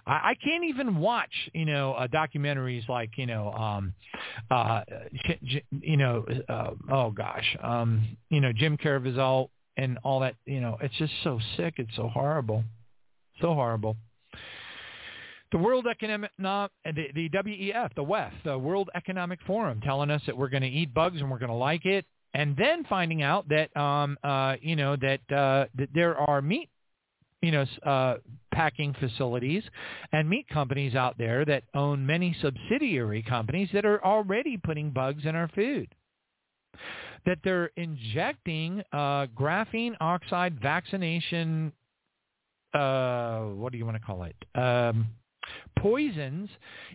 I, 0.06 0.30
I 0.30 0.34
can't 0.42 0.64
even 0.64 0.96
watch, 0.98 1.32
you 1.52 1.64
know, 1.64 1.94
uh, 1.94 2.06
documentaries 2.08 2.88
like, 2.88 3.10
you 3.16 3.26
know, 3.26 3.52
um, 3.52 3.94
uh, 4.50 4.82
you 5.80 5.96
know, 5.96 6.24
uh, 6.48 6.70
oh 6.90 7.10
gosh, 7.10 7.56
um, 7.62 8.16
you 8.30 8.40
know, 8.40 8.52
Jim 8.52 8.76
Caviezel 8.76 9.48
and 9.76 9.98
all 10.04 10.20
that. 10.20 10.34
You 10.46 10.60
know, 10.60 10.76
it's 10.80 10.96
just 10.96 11.12
so 11.22 11.38
sick. 11.56 11.74
It's 11.78 11.94
so 11.96 12.08
horrible, 12.08 12.64
so 13.40 13.54
horrible. 13.54 13.96
The 15.52 15.58
World 15.58 15.86
Economic, 15.86 16.30
the, 16.38 17.08
the 17.14 17.28
WEF, 17.28 17.94
the 17.94 18.02
WEF, 18.02 18.32
the 18.42 18.58
World 18.58 18.88
Economic 18.94 19.38
Forum, 19.46 19.82
telling 19.82 20.10
us 20.10 20.22
that 20.26 20.36
we're 20.36 20.48
going 20.48 20.62
to 20.62 20.68
eat 20.68 20.94
bugs 20.94 21.20
and 21.20 21.30
we're 21.30 21.38
going 21.38 21.50
to 21.50 21.54
like 21.54 21.84
it, 21.84 22.06
and 22.32 22.56
then 22.56 22.84
finding 22.84 23.22
out 23.22 23.46
that, 23.50 23.76
um, 23.76 24.16
uh, 24.24 24.56
you 24.62 24.76
know, 24.76 24.96
that 24.96 25.20
uh, 25.30 25.66
that 25.76 25.90
there 25.94 26.16
are 26.16 26.40
meat 26.40 26.70
you 27.42 27.50
know, 27.50 27.64
uh, 27.84 28.16
packing 28.52 28.94
facilities 29.00 29.64
and 30.12 30.28
meat 30.28 30.46
companies 30.48 30.94
out 30.94 31.18
there 31.18 31.44
that 31.44 31.64
own 31.74 32.06
many 32.06 32.34
subsidiary 32.40 33.22
companies 33.22 33.68
that 33.72 33.84
are 33.84 34.02
already 34.04 34.56
putting 34.56 34.90
bugs 34.90 35.24
in 35.24 35.34
our 35.34 35.48
food. 35.48 35.94
That 37.26 37.38
they're 37.44 37.70
injecting 37.76 38.82
uh, 38.92 39.26
graphene 39.36 39.94
oxide 40.00 40.60
vaccination, 40.60 41.72
uh, 42.74 43.40
what 43.40 43.72
do 43.72 43.78
you 43.78 43.84
want 43.84 43.96
to 43.96 44.02
call 44.02 44.24
it? 44.24 44.36
Um, 44.54 45.06
poisons 45.78 46.48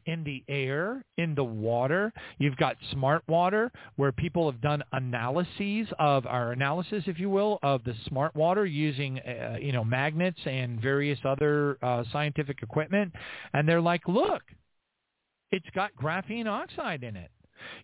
in 0.06 0.24
the 0.24 0.44
air, 0.48 1.04
in 1.18 1.36
the 1.36 1.44
water. 1.44 2.12
You've 2.38 2.58
got 2.58 2.78
smart 2.92 3.24
water 3.28 3.72
where 3.96 4.12
people 4.12 4.50
have 4.50 4.62
done 4.62 4.84
analyses 4.94 5.88
of 6.00 6.26
our 6.26 6.52
analysis, 6.52 7.04
if 7.08 7.20
you 7.20 7.30
will, 7.30 7.60
of 7.64 7.84
the 7.84 7.94
smart 8.08 8.36
water 8.36 8.66
using, 8.66 9.20
uh, 9.20 9.58
you 9.62 9.72
know, 9.72 9.84
magnets 9.84 10.40
and 10.46 10.82
various 10.82 11.20
other 11.26 11.78
uh, 11.82 12.04
scientific 12.12 12.62
equipment. 12.62 13.14
And 13.54 13.68
they're 13.68 13.82
like, 13.82 14.08
look, 14.08 14.44
it's 15.52 15.70
got 15.74 15.96
graphene 15.96 16.48
oxide 16.48 17.04
in 17.04 17.16
it. 17.16 17.32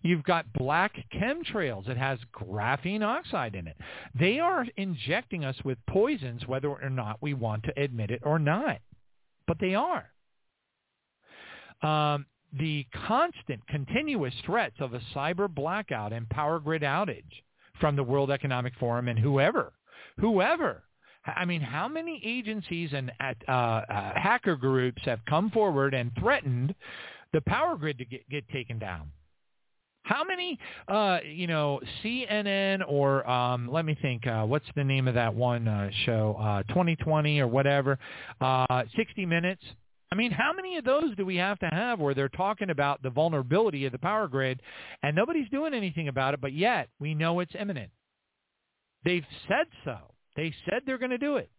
You've 0.02 0.22
got 0.22 0.52
black 0.52 0.94
chemtrails. 1.12 1.88
It 1.88 1.96
has 1.96 2.18
graphene 2.32 3.02
oxide 3.02 3.54
in 3.54 3.66
it. 3.66 3.76
They 4.18 4.38
are 4.38 4.66
injecting 4.76 5.44
us 5.44 5.56
with 5.64 5.78
poisons 5.88 6.46
whether 6.46 6.68
or 6.68 6.90
not 6.90 7.18
we 7.20 7.34
want 7.34 7.64
to 7.64 7.80
admit 7.80 8.10
it 8.10 8.20
or 8.24 8.38
not. 8.38 8.78
But 9.46 9.58
they 9.60 9.74
are 9.74 10.13
um, 11.84 12.26
the 12.58 12.86
constant, 13.06 13.66
continuous 13.68 14.34
threats 14.46 14.76
of 14.80 14.94
a 14.94 15.00
cyber 15.14 15.52
blackout 15.52 16.12
and 16.12 16.28
power 16.28 16.58
grid 16.58 16.82
outage 16.82 17.22
from 17.80 17.96
the 17.96 18.02
World 18.02 18.30
Economic 18.30 18.72
Forum 18.78 19.08
and 19.08 19.18
whoever, 19.18 19.72
whoever. 20.18 20.84
I 21.26 21.44
mean, 21.44 21.60
how 21.60 21.88
many 21.88 22.20
agencies 22.24 22.90
and 22.92 23.10
uh, 23.20 23.52
uh, 23.52 24.12
hacker 24.14 24.56
groups 24.56 25.02
have 25.04 25.20
come 25.28 25.50
forward 25.50 25.94
and 25.94 26.12
threatened 26.18 26.74
the 27.32 27.40
power 27.40 27.76
grid 27.76 27.98
to 27.98 28.04
get, 28.04 28.28
get 28.28 28.48
taken 28.50 28.78
down? 28.78 29.10
How 30.02 30.22
many, 30.22 30.58
uh, 30.86 31.20
you 31.24 31.46
know, 31.46 31.80
CNN 32.02 32.82
or 32.86 33.28
um, 33.28 33.70
let 33.72 33.86
me 33.86 33.96
think, 34.02 34.26
uh, 34.26 34.44
what's 34.44 34.66
the 34.76 34.84
name 34.84 35.08
of 35.08 35.14
that 35.14 35.34
one 35.34 35.66
uh, 35.66 35.90
show, 36.04 36.36
uh, 36.38 36.62
2020 36.64 37.40
or 37.40 37.48
whatever, 37.48 37.98
uh, 38.42 38.82
60 38.94 39.24
Minutes? 39.24 39.62
I 40.14 40.16
mean, 40.16 40.30
how 40.30 40.52
many 40.52 40.76
of 40.76 40.84
those 40.84 41.16
do 41.16 41.26
we 41.26 41.34
have 41.38 41.58
to 41.58 41.68
have 41.72 41.98
where 41.98 42.14
they're 42.14 42.28
talking 42.28 42.70
about 42.70 43.02
the 43.02 43.10
vulnerability 43.10 43.84
of 43.84 43.90
the 43.90 43.98
power 43.98 44.28
grid 44.28 44.62
and 45.02 45.16
nobody's 45.16 45.48
doing 45.48 45.74
anything 45.74 46.06
about 46.06 46.34
it, 46.34 46.40
but 46.40 46.52
yet 46.52 46.88
we 47.00 47.16
know 47.16 47.40
it's 47.40 47.50
imminent? 47.58 47.90
They've 49.04 49.26
said 49.48 49.66
so. 49.84 49.96
They 50.36 50.54
said 50.66 50.82
they're 50.86 50.98
going 50.98 51.10
to 51.10 51.18
do 51.18 51.38
it. 51.38 51.50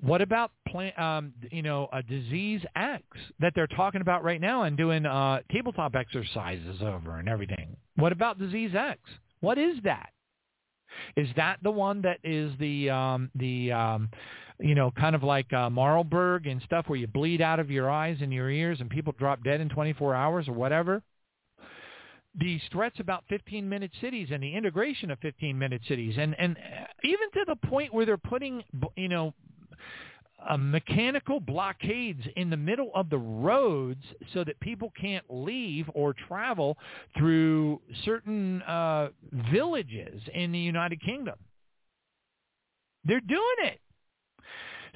What 0.00 0.22
about 0.22 0.52
plan, 0.68 0.92
um, 0.98 1.34
you 1.52 1.60
know 1.60 1.90
a 1.92 2.02
disease 2.02 2.62
X 2.74 3.02
that 3.40 3.52
they're 3.54 3.66
talking 3.66 4.00
about 4.00 4.24
right 4.24 4.40
now 4.40 4.62
and 4.62 4.74
doing 4.74 5.04
uh, 5.04 5.40
tabletop 5.52 5.94
exercises 5.96 6.80
over 6.80 7.18
and 7.18 7.28
everything? 7.28 7.76
What 7.96 8.12
about 8.12 8.38
disease 8.38 8.72
X? 8.74 9.00
What 9.40 9.58
is 9.58 9.76
that? 9.84 10.08
Is 11.14 11.28
that 11.36 11.58
the 11.62 11.70
one 11.70 12.00
that 12.02 12.20
is 12.24 12.52
the 12.58 12.88
um, 12.88 13.30
the 13.34 13.72
um, 13.72 14.08
you 14.60 14.74
know, 14.74 14.90
kind 14.90 15.14
of 15.14 15.22
like 15.22 15.52
uh, 15.52 15.68
Marburg 15.70 16.46
and 16.46 16.62
stuff 16.62 16.88
where 16.88 16.98
you 16.98 17.06
bleed 17.06 17.40
out 17.40 17.60
of 17.60 17.70
your 17.70 17.90
eyes 17.90 18.18
and 18.20 18.32
your 18.32 18.50
ears 18.50 18.80
and 18.80 18.88
people 18.88 19.14
drop 19.18 19.42
dead 19.44 19.60
in 19.60 19.68
24 19.68 20.14
hours 20.14 20.48
or 20.48 20.52
whatever. 20.52 21.02
These 22.38 22.60
threats 22.70 23.00
about 23.00 23.24
15-minute 23.30 23.92
cities 24.00 24.28
and 24.30 24.42
the 24.42 24.54
integration 24.54 25.10
of 25.10 25.18
15-minute 25.20 25.82
cities, 25.88 26.16
and 26.18 26.38
and 26.38 26.56
even 27.02 27.30
to 27.32 27.44
the 27.46 27.56
point 27.68 27.94
where 27.94 28.04
they're 28.04 28.18
putting, 28.18 28.62
you 28.94 29.08
know, 29.08 29.32
uh, 30.48 30.56
mechanical 30.56 31.40
blockades 31.40 32.20
in 32.36 32.50
the 32.50 32.56
middle 32.56 32.90
of 32.94 33.08
the 33.10 33.18
roads 33.18 34.02
so 34.34 34.44
that 34.44 34.58
people 34.60 34.92
can't 35.00 35.24
leave 35.30 35.86
or 35.94 36.14
travel 36.28 36.76
through 37.16 37.80
certain 38.04 38.62
uh, 38.62 39.08
villages 39.50 40.20
in 40.34 40.52
the 40.52 40.58
United 40.58 41.02
Kingdom. 41.02 41.36
They're 43.04 43.20
doing 43.20 43.56
it. 43.64 43.80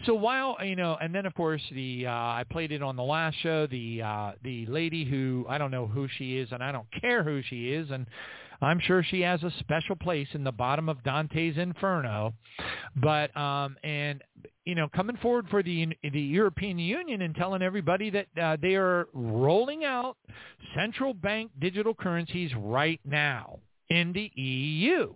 So 0.06 0.14
while 0.14 0.56
you 0.64 0.76
know, 0.76 0.96
and 1.00 1.14
then 1.14 1.26
of 1.26 1.34
course 1.34 1.62
the 1.72 2.06
uh, 2.06 2.10
I 2.10 2.44
played 2.50 2.72
it 2.72 2.82
on 2.82 2.96
the 2.96 3.02
last 3.02 3.36
show. 3.42 3.66
The 3.66 4.02
uh, 4.02 4.32
the 4.42 4.66
lady 4.66 5.04
who 5.04 5.44
I 5.48 5.58
don't 5.58 5.70
know 5.70 5.86
who 5.86 6.08
she 6.16 6.38
is, 6.38 6.48
and 6.52 6.62
I 6.62 6.72
don't 6.72 6.88
care 7.00 7.22
who 7.22 7.42
she 7.42 7.72
is, 7.72 7.90
and 7.90 8.06
I'm 8.62 8.80
sure 8.80 9.02
she 9.02 9.20
has 9.22 9.42
a 9.42 9.52
special 9.58 9.96
place 9.96 10.28
in 10.32 10.44
the 10.44 10.52
bottom 10.52 10.88
of 10.88 11.02
Dante's 11.02 11.56
Inferno. 11.56 12.34
But 12.96 13.34
um, 13.36 13.76
and 13.82 14.22
you 14.64 14.74
know, 14.74 14.88
coming 14.94 15.16
forward 15.18 15.46
for 15.50 15.62
the 15.62 15.88
the 16.02 16.20
European 16.20 16.78
Union 16.78 17.22
and 17.22 17.34
telling 17.34 17.62
everybody 17.62 18.10
that 18.10 18.26
uh, 18.40 18.56
they 18.60 18.76
are 18.76 19.08
rolling 19.12 19.84
out 19.84 20.16
central 20.74 21.14
bank 21.14 21.50
digital 21.58 21.94
currencies 21.94 22.52
right 22.56 23.00
now 23.04 23.58
in 23.88 24.12
the 24.12 24.30
EU. 24.40 25.12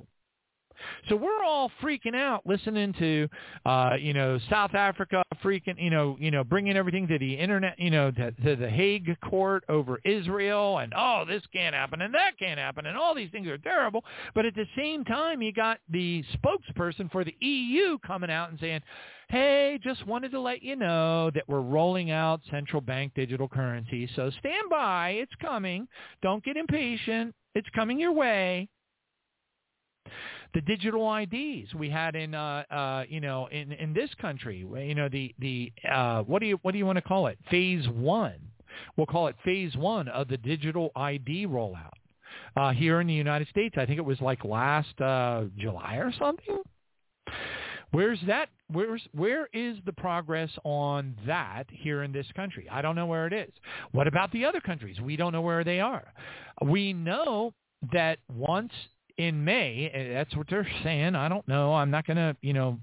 So 1.09 1.17
we're 1.17 1.43
all 1.45 1.71
freaking 1.83 2.15
out 2.15 2.43
listening 2.47 2.95
to, 2.99 3.29
uh, 3.67 3.91
you 3.99 4.15
know, 4.15 4.39
South 4.51 4.75
Africa 4.75 5.23
freaking, 5.43 5.75
you 5.79 5.91
know, 5.91 6.17
you 6.19 6.31
know, 6.31 6.43
bringing 6.43 6.77
everything 6.77 7.07
to 7.09 7.19
the 7.19 7.35
internet, 7.35 7.79
you 7.79 7.91
know, 7.91 8.11
to, 8.11 8.31
to 8.33 8.57
the 8.57 8.69
Hague 8.69 9.17
court 9.21 9.65
over 9.69 10.01
Israel, 10.05 10.79
and 10.79 10.93
oh, 10.97 11.25
this 11.29 11.43
can't 11.53 11.75
happen 11.75 12.03
and 12.03 12.15
that 12.15 12.39
can't 12.39 12.59
happen, 12.59 12.87
and 12.87 12.97
all 12.97 13.15
these 13.15 13.31
things 13.31 13.47
are 13.49 13.59
terrible. 13.59 14.05
But 14.35 14.47
at 14.47 14.55
the 14.55 14.67
same 14.77 15.05
time, 15.05 15.43
you 15.43 15.53
got 15.53 15.79
the 15.91 16.25
spokesperson 16.35 17.11
for 17.11 17.25
the 17.25 17.35
EU 17.41 17.99
coming 18.07 18.31
out 18.31 18.51
and 18.51 18.59
saying, 18.59 18.81
hey, 19.29 19.79
just 19.83 20.07
wanted 20.07 20.31
to 20.33 20.41
let 20.41 20.63
you 20.63 20.77
know 20.77 21.31
that 21.35 21.45
we're 21.49 21.61
rolling 21.61 22.11
out 22.11 22.41
central 22.51 22.81
bank 22.81 23.13
digital 23.15 23.49
currency. 23.49 24.09
So 24.17 24.31
stand 24.39 24.71
by. 24.71 25.11
It's 25.11 25.33
coming. 25.41 25.89
Don't 26.23 26.45
get 26.45 26.57
impatient. 26.57 27.35
It's 27.55 27.69
coming 27.75 27.99
your 27.99 28.13
way 28.13 28.69
the 30.55 30.61
digital 30.61 31.15
IDs 31.17 31.75
we 31.75 31.91
had 31.91 32.15
in 32.15 32.35
uh, 32.35 32.63
uh, 32.71 33.05
you 33.09 33.21
know 33.21 33.49
in 33.49 33.73
in 33.73 33.93
this 33.93 34.11
country. 34.21 34.59
You 34.59 34.95
know 34.95 35.09
the 35.09 35.35
the 35.39 35.73
uh, 35.91 36.23
what 36.23 36.41
do 36.41 36.47
you 36.47 36.59
what 36.63 36.73
do 36.73 36.79
you 36.79 36.87
want 36.87 36.97
to 36.97 37.03
call 37.03 37.27
it? 37.27 37.39
Phase 37.51 37.87
one. 37.89 38.39
We'll 38.97 39.07
call 39.07 39.29
it 39.29 39.37
phase 39.45 39.77
one 39.77 40.09
of 40.09 40.29
the 40.29 40.37
digital 40.37 40.91
ID 40.97 41.47
rollout 41.47 41.93
uh, 42.57 42.73
here 42.73 43.01
in 43.01 43.07
the 43.07 43.15
United 43.15 43.49
States. 43.49 43.77
I 43.79 43.87
think 43.87 43.99
it 43.99 44.05
was 44.05 44.21
like 44.21 44.45
last 44.45 45.01
uh, 45.01 45.45
July 45.57 45.97
or 45.97 46.13
something. 46.19 46.61
Where's 47.91 48.19
that? 48.27 48.49
Where's 48.69 49.03
where 49.13 49.49
is 49.53 49.77
the 49.87 49.93
progress 49.93 50.51
on 50.65 51.17
that 51.27 51.65
here 51.71 52.03
in 52.03 52.13
this 52.13 52.27
country? 52.35 52.69
I 52.71 52.83
don't 52.83 52.97
know 52.97 53.07
where 53.07 53.27
it 53.27 53.33
is. 53.33 53.53
What 53.93 54.09
about 54.09 54.33
the 54.33 54.45
other 54.45 54.61
countries? 54.61 55.01
We 55.01 55.17
don't 55.17 55.33
know 55.33 55.43
where 55.43 55.65
they 55.65 55.81
are. 55.81 56.13
We 56.65 56.93
know 56.93 57.55
that 57.93 58.19
once 58.35 58.73
in 59.19 59.45
May, 59.45 59.91
eh, 59.93 60.13
that's 60.15 60.37
what 60.37 60.49
they're 60.49 60.69
saying. 60.83 61.15
I 61.15 61.29
don't 61.29 61.47
know. 61.47 61.75
I'm 61.75 61.91
not 61.91 62.07
going 62.07 62.17
to, 62.17 62.37
you 62.43 62.53
know, 62.53 62.79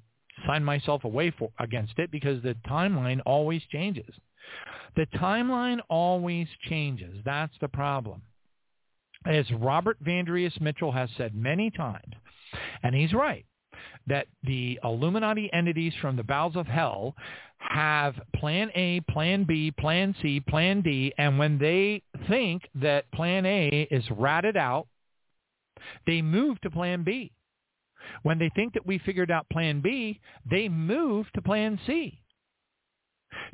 sign 0.47 0.63
myself 0.63 1.03
away 1.03 1.31
for 1.31 1.51
against 1.59 1.93
it 1.97 2.11
because 2.11 2.41
the 2.41 2.55
timeline 2.67 3.19
always 3.25 3.61
changes. 3.71 4.13
The 4.95 5.05
timeline 5.15 5.79
always 5.89 6.47
changes. 6.69 7.15
That's 7.25 7.53
the 7.61 7.67
problem. 7.67 8.21
As 9.25 9.45
Robert 9.51 10.03
Vandrius 10.03 10.59
Mitchell 10.59 10.91
has 10.91 11.09
said 11.15 11.35
many 11.35 11.69
times, 11.69 12.13
and 12.83 12.95
he's 12.95 13.13
right, 13.13 13.45
that 14.07 14.27
the 14.43 14.79
Illuminati 14.83 15.51
entities 15.53 15.93
from 16.01 16.15
the 16.15 16.23
bowels 16.23 16.55
of 16.55 16.65
hell 16.65 17.15
have 17.57 18.15
plan 18.35 18.71
A, 18.73 19.01
plan 19.01 19.43
B, 19.43 19.71
plan 19.71 20.15
C, 20.21 20.39
plan 20.39 20.81
D, 20.81 21.13
and 21.17 21.37
when 21.37 21.59
they 21.59 22.01
think 22.27 22.67
that 22.75 23.09
plan 23.11 23.45
A 23.45 23.87
is 23.91 24.03
ratted 24.11 24.57
out, 24.57 24.87
they 26.05 26.21
move 26.21 26.59
to 26.61 26.69
plan 26.69 27.03
B. 27.03 27.31
When 28.23 28.39
they 28.39 28.49
think 28.55 28.73
that 28.73 28.85
we 28.85 28.99
figured 28.99 29.31
out 29.31 29.49
plan 29.49 29.81
B, 29.81 30.19
they 30.49 30.67
move 30.69 31.27
to 31.33 31.41
plan 31.41 31.79
C. 31.85 32.19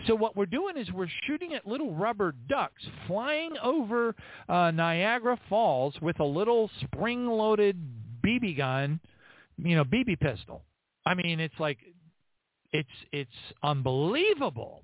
So 0.07 0.15
what 0.15 0.35
we're 0.35 0.45
doing 0.45 0.77
is 0.77 0.91
we're 0.91 1.09
shooting 1.25 1.53
at 1.53 1.67
little 1.67 1.93
rubber 1.93 2.33
ducks 2.49 2.83
flying 3.07 3.53
over 3.61 4.15
uh, 4.49 4.71
Niagara 4.71 5.39
Falls 5.49 5.93
with 6.01 6.19
a 6.19 6.25
little 6.25 6.69
spring-loaded 6.81 7.77
BB 8.25 8.57
gun, 8.57 8.99
you 9.57 9.75
know, 9.75 9.83
BB 9.83 10.19
pistol. 10.19 10.63
I 11.05 11.13
mean, 11.13 11.39
it's 11.39 11.57
like 11.59 11.77
it's 12.73 12.89
it's 13.11 13.29
unbelievable. 13.63 14.83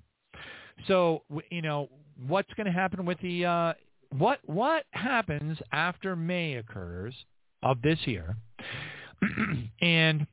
So 0.86 1.22
you 1.50 1.62
know 1.62 1.88
what's 2.26 2.52
going 2.54 2.66
to 2.66 2.72
happen 2.72 3.04
with 3.04 3.18
the 3.20 3.44
uh, 3.44 3.72
what 4.16 4.38
what 4.44 4.84
happens 4.92 5.58
after 5.72 6.16
May 6.16 6.54
occurs 6.54 7.14
of 7.64 7.82
this 7.82 7.98
year, 8.04 8.36
and 9.80 10.26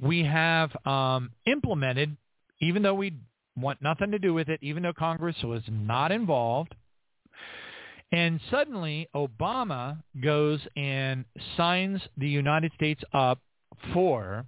we 0.00 0.24
have 0.24 0.70
um, 0.86 1.32
implemented, 1.46 2.16
even 2.60 2.82
though 2.82 2.94
we 2.94 3.12
want 3.56 3.82
nothing 3.82 4.12
to 4.12 4.18
do 4.18 4.32
with 4.32 4.48
it, 4.48 4.60
even 4.62 4.82
though 4.82 4.92
Congress 4.92 5.36
was 5.42 5.62
not 5.68 6.12
involved. 6.12 6.74
And 8.10 8.40
suddenly 8.50 9.08
Obama 9.14 10.02
goes 10.22 10.60
and 10.76 11.26
signs 11.56 12.00
the 12.16 12.28
United 12.28 12.72
States 12.74 13.02
up 13.12 13.40
for 13.92 14.46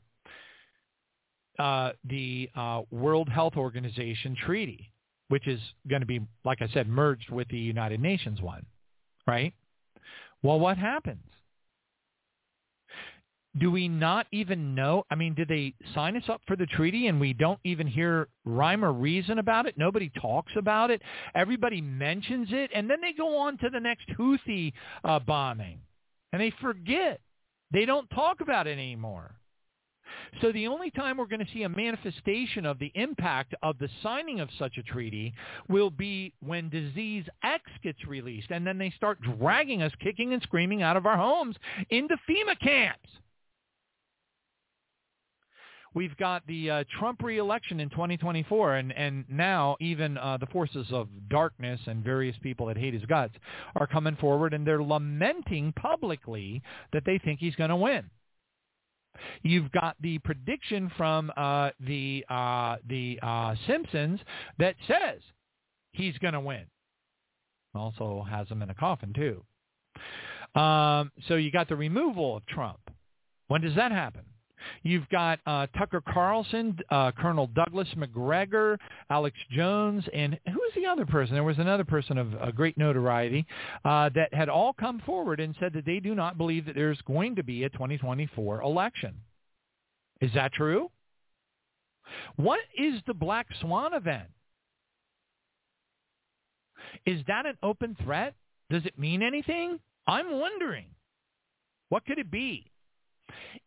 uh, 1.59 1.93
the 2.05 2.49
uh, 2.57 2.83
World 2.91 3.29
Health 3.29 3.57
Organization 3.57 4.35
treaty, 4.47 4.93
which 5.29 5.47
is 5.47 5.61
going 5.89 6.01
to 6.01 6.07
be, 6.07 6.21
like 6.45 6.63
I 6.63 6.69
said, 6.69 6.89
merged 6.89 7.31
with 7.31 7.49
the 7.49 7.59
United 7.59 8.01
Nations 8.01 8.41
one, 8.41 8.65
right? 9.27 9.53
Well, 10.43 10.59
what 10.59 10.79
happens? 10.79 11.21
Do 13.59 13.71
we 13.71 13.89
not 13.89 14.27
even 14.31 14.75
know? 14.75 15.05
I 15.11 15.17
mean, 15.17 15.35
did 15.35 15.49
they 15.49 15.75
sign 15.95 16.17
us 16.17 16.29
up 16.29 16.41
for 16.47 16.57
the 16.57 16.67
treaty 16.67 17.09
and 17.09 17.21
we 17.21 17.33
don't 17.33 17.59
even 17.65 17.87
hear 17.87 18.29
rhyme 18.45 18.85
or 18.85 18.93
reason 18.93 19.39
about 19.39 19.67
it? 19.67 19.77
Nobody 19.77 20.11
talks 20.21 20.53
about 20.57 20.91
it. 20.91 21.03
Everybody 21.35 21.81
mentions 21.81 22.49
it, 22.53 22.71
and 22.75 22.89
then 22.89 23.01
they 23.01 23.13
go 23.13 23.39
on 23.39 23.59
to 23.59 23.71
the 23.71 23.81
next 23.81 24.09
Houthi 24.17 24.73
uh, 25.05 25.19
bombing, 25.19 25.81
and 26.33 26.41
they 26.41 26.53
forget. 26.61 27.21
They 27.73 27.87
don't 27.87 28.09
talk 28.11 28.41
about 28.41 28.67
it 28.67 28.73
anymore. 28.73 29.35
So 30.41 30.53
the 30.53 30.67
only 30.67 30.91
time 30.91 31.17
we're 31.17 31.27
going 31.27 31.45
to 31.45 31.53
see 31.53 31.63
a 31.65 31.69
manifestation 31.69 32.67
of 32.67 32.79
the 32.79 32.91
impact 32.95 33.55
of 33.63 33.79
the 33.79 33.89
signing 34.03 34.41
of 34.41 34.49
such 34.59 34.77
a 34.79 34.83
treaty 34.83 35.33
will 35.69 35.91
be 35.91 36.33
when 36.41 36.69
disease 36.69 37.25
X 37.43 37.63
gets 37.83 38.05
released, 38.07 38.51
and 38.51 38.67
then 38.67 38.79
they 38.79 38.91
start 38.97 39.19
dragging 39.21 39.83
us 39.83 39.93
kicking 40.01 40.33
and 40.33 40.43
screaming 40.43 40.83
out 40.83 40.97
of 40.97 41.07
our 41.07 41.17
homes 41.17 41.57
into 41.91 42.17
FEMA 42.29 42.59
camps. 42.61 43.09
We've 45.93 46.17
got 46.19 46.47
the 46.47 46.71
uh, 46.71 46.85
Trump 46.99 47.23
reelection 47.23 47.81
in 47.81 47.91
2024, 47.91 48.77
and, 48.77 48.93
and 48.93 49.25
now 49.29 49.77
even 49.81 50.17
uh, 50.19 50.37
the 50.39 50.47
forces 50.47 50.87
of 50.93 51.09
darkness 51.29 51.81
and 51.87 52.05
various 52.05 52.37
people 52.43 52.67
that 52.67 52.77
hate 52.77 52.95
his 52.95 53.05
guts 53.07 53.35
are 53.75 53.87
coming 53.87 54.17
forward, 54.17 54.55
and 54.55 54.65
they're 54.65 54.83
lamenting 54.83 55.73
publicly 55.73 56.63
that 56.93 57.03
they 57.05 57.19
think 57.19 57.41
he's 57.41 57.57
going 57.57 57.71
to 57.71 57.77
win. 57.77 58.09
You've 59.43 59.73
got 59.73 59.97
the 60.01 60.19
prediction 60.19 60.91
from 60.97 61.33
uh, 61.37 61.71
the 61.81 62.25
uh, 62.31 62.77
the 62.89 63.19
uh, 63.21 63.55
Simpsons 63.67 64.21
that 64.59 64.77
says 64.87 65.21
he's 65.93 66.17
going 66.19 66.35
to 66.35 66.41
win. 66.41 66.65
Also 67.75 68.25
has 68.29 68.49
him 68.49 68.63
in 68.63 68.71
a 68.71 68.75
coffin 68.75 69.13
too. 69.13 69.43
Um, 70.59 71.11
so 71.29 71.35
you 71.35 71.51
got 71.51 71.69
the 71.69 71.77
removal 71.77 72.37
of 72.37 72.47
Trump. 72.47 72.81
When 73.49 73.61
does 73.61 73.75
that 73.75 73.93
happen? 73.93 74.23
You've 74.83 75.09
got 75.09 75.41
uh, 75.47 75.67
Tucker 75.77 76.03
Carlson, 76.13 76.79
uh, 76.91 77.13
Colonel 77.13 77.49
Douglas 77.49 77.89
Macgregor, 77.97 78.79
Alex 79.11 79.37
Jones, 79.51 80.05
and 80.13 80.39
who 80.47 80.59
was 80.59 80.73
the 80.75 80.87
other 80.87 81.07
person? 81.07 81.35
There 81.35 81.45
was 81.45 81.59
another 81.59 81.85
person 81.85 82.19
of 82.19 82.35
a 82.41 82.53
great 82.53 82.77
notoriety 82.79 83.47
uh, 83.85 84.11
that 84.15 84.33
had 84.33 84.49
all 84.49 84.73
come 84.73 85.01
forward 85.05 85.41
and 85.41 85.55
said 85.61 85.73
that 85.75 85.87
they 85.87 86.01
do 86.01 86.15
not 86.15 86.39
believe 86.39 86.67
that 86.67 86.75
there's 86.75 87.01
going 87.03 87.37
to 87.37 87.43
be 87.43 87.65
a 87.65 87.71
2024 87.71 88.63
election. 88.63 89.15
Is 90.21 90.31
that 90.35 90.53
true? 90.53 90.91
What 92.37 92.61
is 92.77 93.01
the 93.07 93.15
Black 93.15 93.47
Swan 93.61 93.95
event? 93.95 94.29
Is 97.07 97.21
that 97.29 97.47
an 97.47 97.57
open 97.63 97.97
threat? 98.03 98.35
Does 98.69 98.85
it 98.85 98.99
mean 98.99 99.23
anything? 99.23 99.79
I'm 100.07 100.39
wondering. 100.39 100.87
What 101.89 102.05
could 102.05 102.19
it 102.19 102.31
be? 102.31 102.70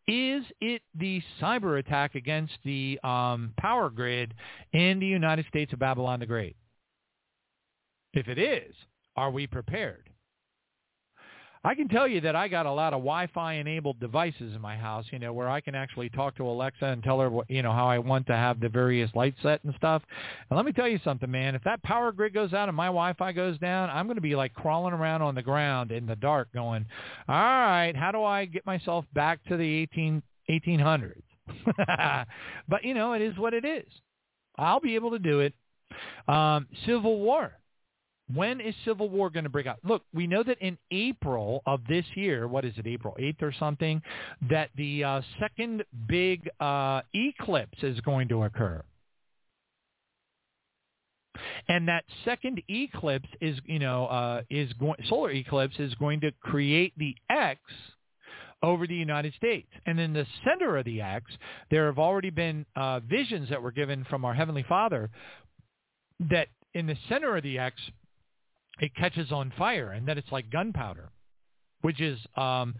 Is 0.06 0.44
it 0.60 0.82
the 0.94 1.22
cyber 1.40 1.78
attack 1.78 2.14
against 2.14 2.54
the 2.64 2.98
um, 3.02 3.52
power 3.58 3.90
grid 3.90 4.34
in 4.72 5.00
the 5.00 5.06
United 5.06 5.46
States 5.46 5.72
of 5.72 5.78
Babylon 5.78 6.20
the 6.20 6.26
Great? 6.26 6.56
If 8.12 8.28
it 8.28 8.38
is, 8.38 8.74
are 9.16 9.30
we 9.30 9.46
prepared? 9.46 10.10
I 11.64 11.74
can 11.74 11.88
tell 11.88 12.06
you 12.06 12.20
that 12.20 12.36
I 12.36 12.48
got 12.48 12.66
a 12.66 12.70
lot 12.70 12.92
of 12.92 12.98
Wi-Fi 12.98 13.54
enabled 13.54 13.98
devices 13.98 14.54
in 14.54 14.60
my 14.60 14.76
house, 14.76 15.06
you 15.10 15.18
know, 15.18 15.32
where 15.32 15.48
I 15.48 15.62
can 15.62 15.74
actually 15.74 16.10
talk 16.10 16.36
to 16.36 16.44
Alexa 16.46 16.84
and 16.84 17.02
tell 17.02 17.18
her, 17.20 17.30
what, 17.30 17.50
you 17.50 17.62
know, 17.62 17.72
how 17.72 17.86
I 17.86 17.98
want 17.98 18.26
to 18.26 18.34
have 18.34 18.60
the 18.60 18.68
various 18.68 19.10
lights 19.14 19.38
set 19.42 19.64
and 19.64 19.74
stuff. 19.78 20.02
And 20.50 20.58
let 20.58 20.66
me 20.66 20.72
tell 20.72 20.86
you 20.86 21.00
something, 21.02 21.30
man. 21.30 21.54
If 21.54 21.64
that 21.64 21.82
power 21.82 22.12
grid 22.12 22.34
goes 22.34 22.52
out 22.52 22.68
and 22.68 22.76
my 22.76 22.86
Wi-Fi 22.86 23.32
goes 23.32 23.58
down, 23.58 23.88
I'm 23.88 24.06
going 24.06 24.16
to 24.16 24.20
be 24.20 24.36
like 24.36 24.52
crawling 24.52 24.92
around 24.92 25.22
on 25.22 25.34
the 25.34 25.42
ground 25.42 25.90
in 25.90 26.04
the 26.04 26.16
dark 26.16 26.52
going, 26.52 26.84
all 27.28 27.34
right, 27.34 27.94
how 27.96 28.12
do 28.12 28.22
I 28.22 28.44
get 28.44 28.66
myself 28.66 29.06
back 29.14 29.42
to 29.46 29.56
the 29.56 29.64
18, 29.64 30.22
1800s? 30.50 31.22
but, 32.68 32.84
you 32.84 32.92
know, 32.92 33.14
it 33.14 33.22
is 33.22 33.38
what 33.38 33.54
it 33.54 33.64
is. 33.64 33.86
I'll 34.58 34.80
be 34.80 34.96
able 34.96 35.12
to 35.12 35.18
do 35.18 35.40
it. 35.40 35.54
Um, 36.28 36.66
Civil 36.84 37.20
War 37.20 37.52
when 38.32 38.60
is 38.60 38.74
civil 38.84 39.08
war 39.08 39.28
going 39.30 39.44
to 39.44 39.50
break 39.50 39.66
out? 39.66 39.78
Look, 39.84 40.02
we 40.14 40.26
know 40.26 40.42
that 40.42 40.58
in 40.60 40.78
April 40.90 41.62
of 41.66 41.80
this 41.88 42.04
year, 42.14 42.48
what 42.48 42.64
is 42.64 42.72
it, 42.76 42.86
April 42.86 43.16
8th 43.20 43.42
or 43.42 43.52
something, 43.58 44.02
that 44.48 44.70
the 44.76 45.04
uh, 45.04 45.20
second 45.38 45.84
big 46.08 46.48
uh, 46.60 47.02
eclipse 47.12 47.82
is 47.82 48.00
going 48.00 48.28
to 48.28 48.44
occur. 48.44 48.82
And 51.68 51.88
that 51.88 52.04
second 52.24 52.62
eclipse 52.68 53.28
is, 53.40 53.58
you 53.64 53.78
know, 53.78 54.06
uh, 54.06 54.42
is 54.50 54.72
going 54.74 54.96
solar 55.08 55.30
eclipse 55.30 55.74
is 55.78 55.94
going 55.96 56.20
to 56.20 56.30
create 56.40 56.92
the 56.96 57.14
X 57.28 57.60
over 58.62 58.86
the 58.86 58.94
United 58.94 59.34
States. 59.34 59.68
And 59.84 59.98
in 59.98 60.12
the 60.12 60.26
center 60.44 60.76
of 60.76 60.84
the 60.84 61.00
X, 61.02 61.24
there 61.70 61.86
have 61.86 61.98
already 61.98 62.30
been 62.30 62.64
uh, 62.76 63.00
visions 63.00 63.50
that 63.50 63.60
were 63.60 63.72
given 63.72 64.06
from 64.08 64.24
our 64.24 64.32
Heavenly 64.32 64.64
Father 64.68 65.10
that 66.30 66.48
in 66.72 66.86
the 66.86 66.96
center 67.08 67.36
of 67.36 67.42
the 67.42 67.58
X, 67.58 67.76
it 68.80 68.94
catches 68.94 69.32
on 69.32 69.52
fire 69.56 69.92
and 69.92 70.06
then 70.06 70.18
it's 70.18 70.30
like 70.32 70.50
gunpowder, 70.50 71.10
which 71.82 72.00
is 72.00 72.18
um, 72.36 72.74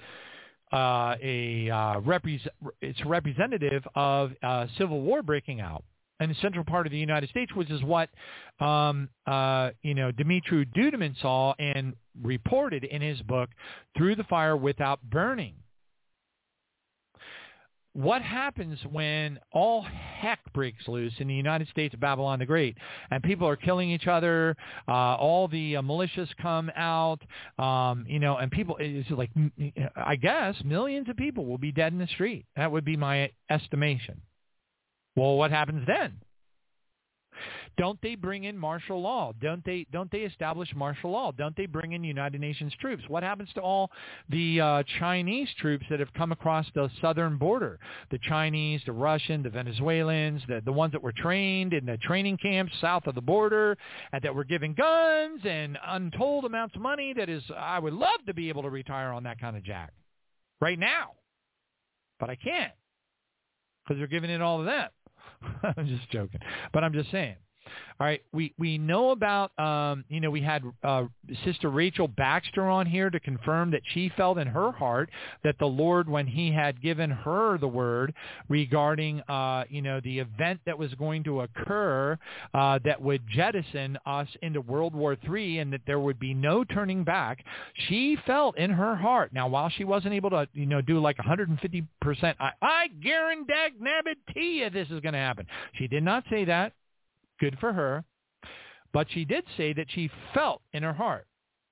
uh, 0.73 1.15
a 1.23 1.71
uh, 1.71 2.01
repre- 2.01 2.41
it's 2.81 3.05
representative 3.05 3.85
of 3.95 4.33
uh, 4.43 4.67
civil 4.79 5.01
war 5.01 5.23
breaking 5.23 5.61
out 5.61 5.85
in 6.21 6.29
the 6.29 6.35
central 6.37 6.65
part 6.65 6.87
of 6.87 6.93
the 6.93 6.99
United 6.99 7.29
States, 7.31 7.53
which 7.55 7.71
is 7.71 7.83
what 7.83 8.09
um, 8.61 9.09
uh, 9.27 9.71
you 9.83 9.95
know 9.95 10.11
Dimitri 10.11 10.67
Duduman 10.67 11.21
saw 11.21 11.55
and 11.59 11.95
reported 12.23 12.85
in 12.85 13.03
his 13.03 13.21
book 13.23 13.51
"Through 13.97 14.17
the 14.17 14.25
Fire 14.25 14.57
Without 14.57 15.03
Burning." 15.03 15.55
What 17.95 18.23
happens 18.23 18.79
when 18.91 19.39
all 19.53 19.83
heck 19.83 20.41
breaks 20.53 20.89
loose 20.89 21.13
in 21.19 21.29
the 21.29 21.35
United 21.35 21.69
States 21.69 21.95
of 21.95 22.01
Babylon 22.01 22.41
the 22.41 22.47
Great 22.47 22.77
and 23.13 23.23
people 23.23 23.47
are 23.47 23.55
killing 23.55 23.89
each 23.89 24.09
other, 24.09 24.57
uh, 24.89 24.91
all 24.91 25.47
the 25.47 25.77
uh, 25.77 25.83
militias 25.83 26.29
come 26.43 26.73
out, 26.75 27.21
um, 27.57 28.05
you 28.09 28.19
know, 28.19 28.37
and 28.37 28.51
people, 28.51 28.77
it's 28.81 29.09
like, 29.11 29.31
I 29.95 30.17
guess 30.17 30.57
millions 30.65 31.09
of 31.09 31.17
people 31.17 31.47
will 31.47 31.57
be 31.57 31.71
dead 31.71 31.93
in 31.93 32.01
the 32.01 32.09
street. 32.09 32.47
That 32.57 32.73
would 32.73 32.85
be 32.85 32.97
my 32.97 33.31
estimation. 33.49 34.21
Well, 35.15 35.37
what 35.37 35.53
happens 35.53 35.87
then? 35.87 36.21
Don't 37.77 38.01
they 38.03 38.15
bring 38.15 38.45
in 38.45 38.57
martial 38.57 39.01
law? 39.01 39.33
Don't 39.41 39.65
they 39.65 39.87
don't 39.93 40.11
they 40.11 40.21
establish 40.21 40.69
martial 40.75 41.11
law? 41.11 41.33
Don't 41.33 41.57
they 41.57 41.67
bring 41.67 41.93
in 41.93 42.05
United 42.05 42.41
Nations 42.41 42.73
troops? 42.81 43.03
What 43.09 43.23
happens 43.23 43.49
to 43.55 43.61
all 43.61 43.91
the 44.29 44.61
uh, 44.61 44.83
Chinese 44.99 45.49
troops 45.59 45.85
that 45.91 46.01
have 46.01 46.13
come 46.15 46.33
across 46.33 46.67
the 46.75 46.91
southern 47.01 47.37
border? 47.37 47.79
The 48.11 48.19
Chinese, 48.29 48.81
the 48.87 48.93
Russian, 48.93 49.43
the 49.43 49.51
Venezuelans, 49.51 50.43
the 50.49 50.63
the 50.65 50.73
ones 50.73 50.93
that 50.93 51.03
were 51.03 51.13
trained 51.13 51.73
in 51.73 51.87
the 51.87 51.97
training 51.99 52.39
camps 52.39 52.73
south 52.81 53.07
of 53.07 53.15
the 53.15 53.21
border 53.21 53.77
and 54.13 54.23
that 54.23 54.35
were 54.35 54.45
given 54.45 54.75
guns 54.75 55.41
and 55.45 55.79
untold 55.87 56.45
amounts 56.45 56.77
of 56.77 56.83
money 56.83 57.13
that 57.15 57.29
is 57.29 57.43
I 57.57 57.79
would 57.79 57.95
love 57.95 58.21
to 58.27 58.35
be 58.35 58.49
able 58.49 58.63
to 58.63 58.71
retire 58.71 59.11
on 59.11 59.25
that 59.25 59.41
kind 59.41 59.57
of 59.57 59.65
jack 59.65 59.93
right 60.61 60.79
now. 60.79 61.13
But 62.21 62.31
I 62.31 62.37
can't 62.37 62.73
because 63.85 63.99
they're 63.99 64.07
giving 64.07 64.31
it 64.31 64.41
all 64.41 64.59
to 64.59 64.65
them. 64.65 64.89
I'm 65.63 65.87
just 65.87 66.11
joking. 66.11 66.41
But 66.73 66.85
I'm 66.85 66.93
just 66.93 67.11
saying. 67.11 67.37
All 68.01 68.07
right, 68.07 68.23
we 68.33 68.53
we 68.59 68.77
know 68.77 69.11
about 69.11 69.57
um, 69.59 70.05
you 70.09 70.21
know 70.21 70.31
we 70.31 70.43
had 70.43 70.63
uh, 70.83 71.05
Sister 71.45 71.71
Rachel 71.71 72.09
Baxter 72.09 72.69
on 72.69 72.87
here 72.87 73.09
to 73.09 73.21
confirm 73.21 73.71
that 73.71 73.83
she 73.93 74.11
felt 74.17 74.39
in 74.39 74.49
her 74.49 74.73
heart 74.73 75.11
that 75.45 75.57
the 75.59 75.67
Lord, 75.67 76.09
when 76.09 76.27
He 76.27 76.53
had 76.53 76.83
given 76.83 77.11
her 77.11 77.57
the 77.59 77.69
word 77.69 78.13
regarding 78.49 79.21
uh, 79.23 79.65
you 79.69 79.81
know 79.81 80.01
the 80.01 80.19
event 80.19 80.61
that 80.67 80.79
was 80.79 80.93
going 80.95 81.23
to 81.25 81.43
occur 81.43 82.19
uh, 82.53 82.79
that 82.85 83.01
would 83.01 83.23
jettison 83.29 83.97
us 84.07 84.29
into 84.43 84.61
World 84.61 84.95
War 84.95 85.17
III 85.29 85.61
and 85.61 85.73
that 85.73 85.83
there 85.87 86.01
would 86.01 86.19
be 86.19 86.35
no 86.35 86.65
turning 86.65 87.05
back, 87.05 87.45
she 87.89 88.19
felt 88.27 88.59
in 88.59 88.71
her 88.71 88.97
heart. 88.97 89.33
Now, 89.33 89.49
while 89.49 89.69
she 89.69 89.85
wasn't 89.85 90.15
able 90.15 90.31
to 90.31 90.49
you 90.53 90.67
know 90.67 90.81
do 90.81 90.99
like 90.99 91.19
150 91.19 91.87
percent, 92.01 92.37
I, 92.41 92.51
I 92.61 92.87
guarantee 93.03 94.61
you 94.61 94.71
this 94.71 94.89
is 94.91 95.01
going 95.01 95.13
to 95.13 95.19
happen. 95.19 95.47
She 95.75 95.87
did 95.87 96.03
not 96.03 96.25
say 96.31 96.45
that. 96.47 96.73
Good 97.41 97.59
for 97.59 97.73
her. 97.73 98.05
But 98.93 99.09
she 99.11 99.25
did 99.25 99.45
say 99.57 99.73
that 99.73 99.91
she 99.91 100.11
felt 100.33 100.63
in 100.73 100.83
her 100.83 100.93
heart 100.93 101.27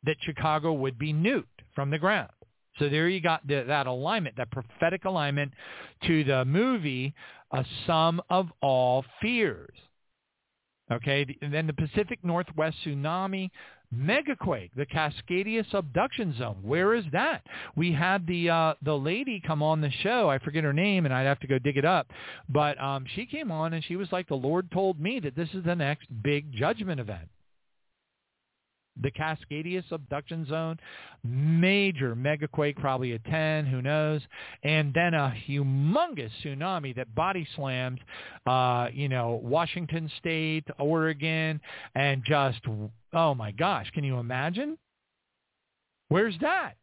that 0.04 0.16
Chicago 0.20 0.72
would 0.72 0.98
be 0.98 1.12
nuked 1.12 1.44
from 1.74 1.90
the 1.90 1.98
ground. 1.98 2.32
So 2.78 2.88
there 2.88 3.08
you 3.08 3.20
got 3.20 3.46
the, 3.46 3.64
that 3.66 3.86
alignment, 3.86 4.36
that 4.36 4.50
prophetic 4.50 5.04
alignment 5.04 5.52
to 6.06 6.24
the 6.24 6.44
movie 6.44 7.14
A 7.52 7.64
Sum 7.86 8.20
of 8.30 8.48
All 8.60 9.04
Fears. 9.20 9.76
Okay, 10.90 11.24
and 11.40 11.54
then 11.54 11.66
the 11.66 11.72
Pacific 11.72 12.18
Northwest 12.22 12.76
tsunami 12.84 13.50
megaquake, 13.94 14.70
the 14.76 14.86
Cascadia 14.86 15.68
subduction 15.70 16.34
zone. 16.38 16.58
Where 16.62 16.94
is 16.94 17.04
that? 17.12 17.42
We 17.76 17.92
had 17.92 18.26
the 18.26 18.50
uh, 18.50 18.74
the 18.82 18.96
lady 18.96 19.42
come 19.44 19.62
on 19.62 19.80
the 19.80 19.90
show. 20.02 20.28
I 20.28 20.38
forget 20.38 20.64
her 20.64 20.72
name, 20.72 21.04
and 21.04 21.14
I'd 21.14 21.26
have 21.26 21.40
to 21.40 21.46
go 21.46 21.58
dig 21.58 21.76
it 21.76 21.84
up. 21.84 22.08
But 22.48 22.80
um, 22.82 23.04
she 23.14 23.26
came 23.26 23.50
on, 23.50 23.72
and 23.72 23.84
she 23.84 23.96
was 23.96 24.08
like, 24.12 24.28
"The 24.28 24.34
Lord 24.34 24.70
told 24.70 25.00
me 25.00 25.20
that 25.20 25.36
this 25.36 25.48
is 25.54 25.64
the 25.64 25.76
next 25.76 26.08
big 26.22 26.52
judgment 26.52 27.00
event." 27.00 27.28
the 29.00 29.10
Cascadia 29.10 29.82
subduction 29.88 30.46
zone, 30.46 30.78
major 31.24 32.14
megaquake, 32.14 32.76
probably 32.76 33.12
a 33.12 33.18
10, 33.18 33.66
who 33.66 33.80
knows, 33.80 34.20
and 34.62 34.92
then 34.92 35.14
a 35.14 35.34
humongous 35.48 36.30
tsunami 36.44 36.94
that 36.96 37.14
body 37.14 37.46
slams, 37.56 38.00
uh, 38.46 38.88
you 38.92 39.08
know, 39.08 39.40
Washington 39.42 40.10
State, 40.18 40.64
Oregon, 40.78 41.60
and 41.94 42.22
just, 42.24 42.60
oh 43.12 43.34
my 43.34 43.50
gosh, 43.52 43.90
can 43.92 44.04
you 44.04 44.18
imagine? 44.18 44.78
Where's 46.08 46.34
that? 46.40 46.74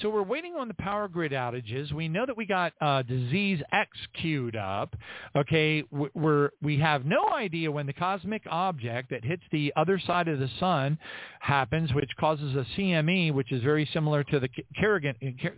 So 0.00 0.10
we're 0.10 0.22
waiting 0.22 0.54
on 0.56 0.68
the 0.68 0.74
power 0.74 1.08
grid 1.08 1.32
outages. 1.32 1.90
We 1.90 2.06
know 2.06 2.26
that 2.26 2.36
we 2.36 2.44
got 2.44 2.74
uh, 2.82 3.00
disease 3.02 3.62
X 3.72 3.88
queued 4.20 4.54
up. 4.54 4.94
Okay, 5.34 5.82
we're 6.14 6.50
we 6.60 6.78
have 6.78 7.06
no 7.06 7.30
idea 7.32 7.72
when 7.72 7.86
the 7.86 7.94
cosmic 7.94 8.42
object 8.50 9.08
that 9.10 9.24
hits 9.24 9.42
the 9.52 9.72
other 9.74 9.98
side 9.98 10.28
of 10.28 10.38
the 10.38 10.50
sun 10.60 10.98
happens, 11.40 11.94
which 11.94 12.10
causes 12.20 12.54
a 12.54 12.66
CME, 12.78 13.32
which 13.32 13.52
is 13.52 13.62
very 13.62 13.88
similar 13.94 14.22
to 14.24 14.38
the 14.38 14.50
Kerrigan 14.78 15.14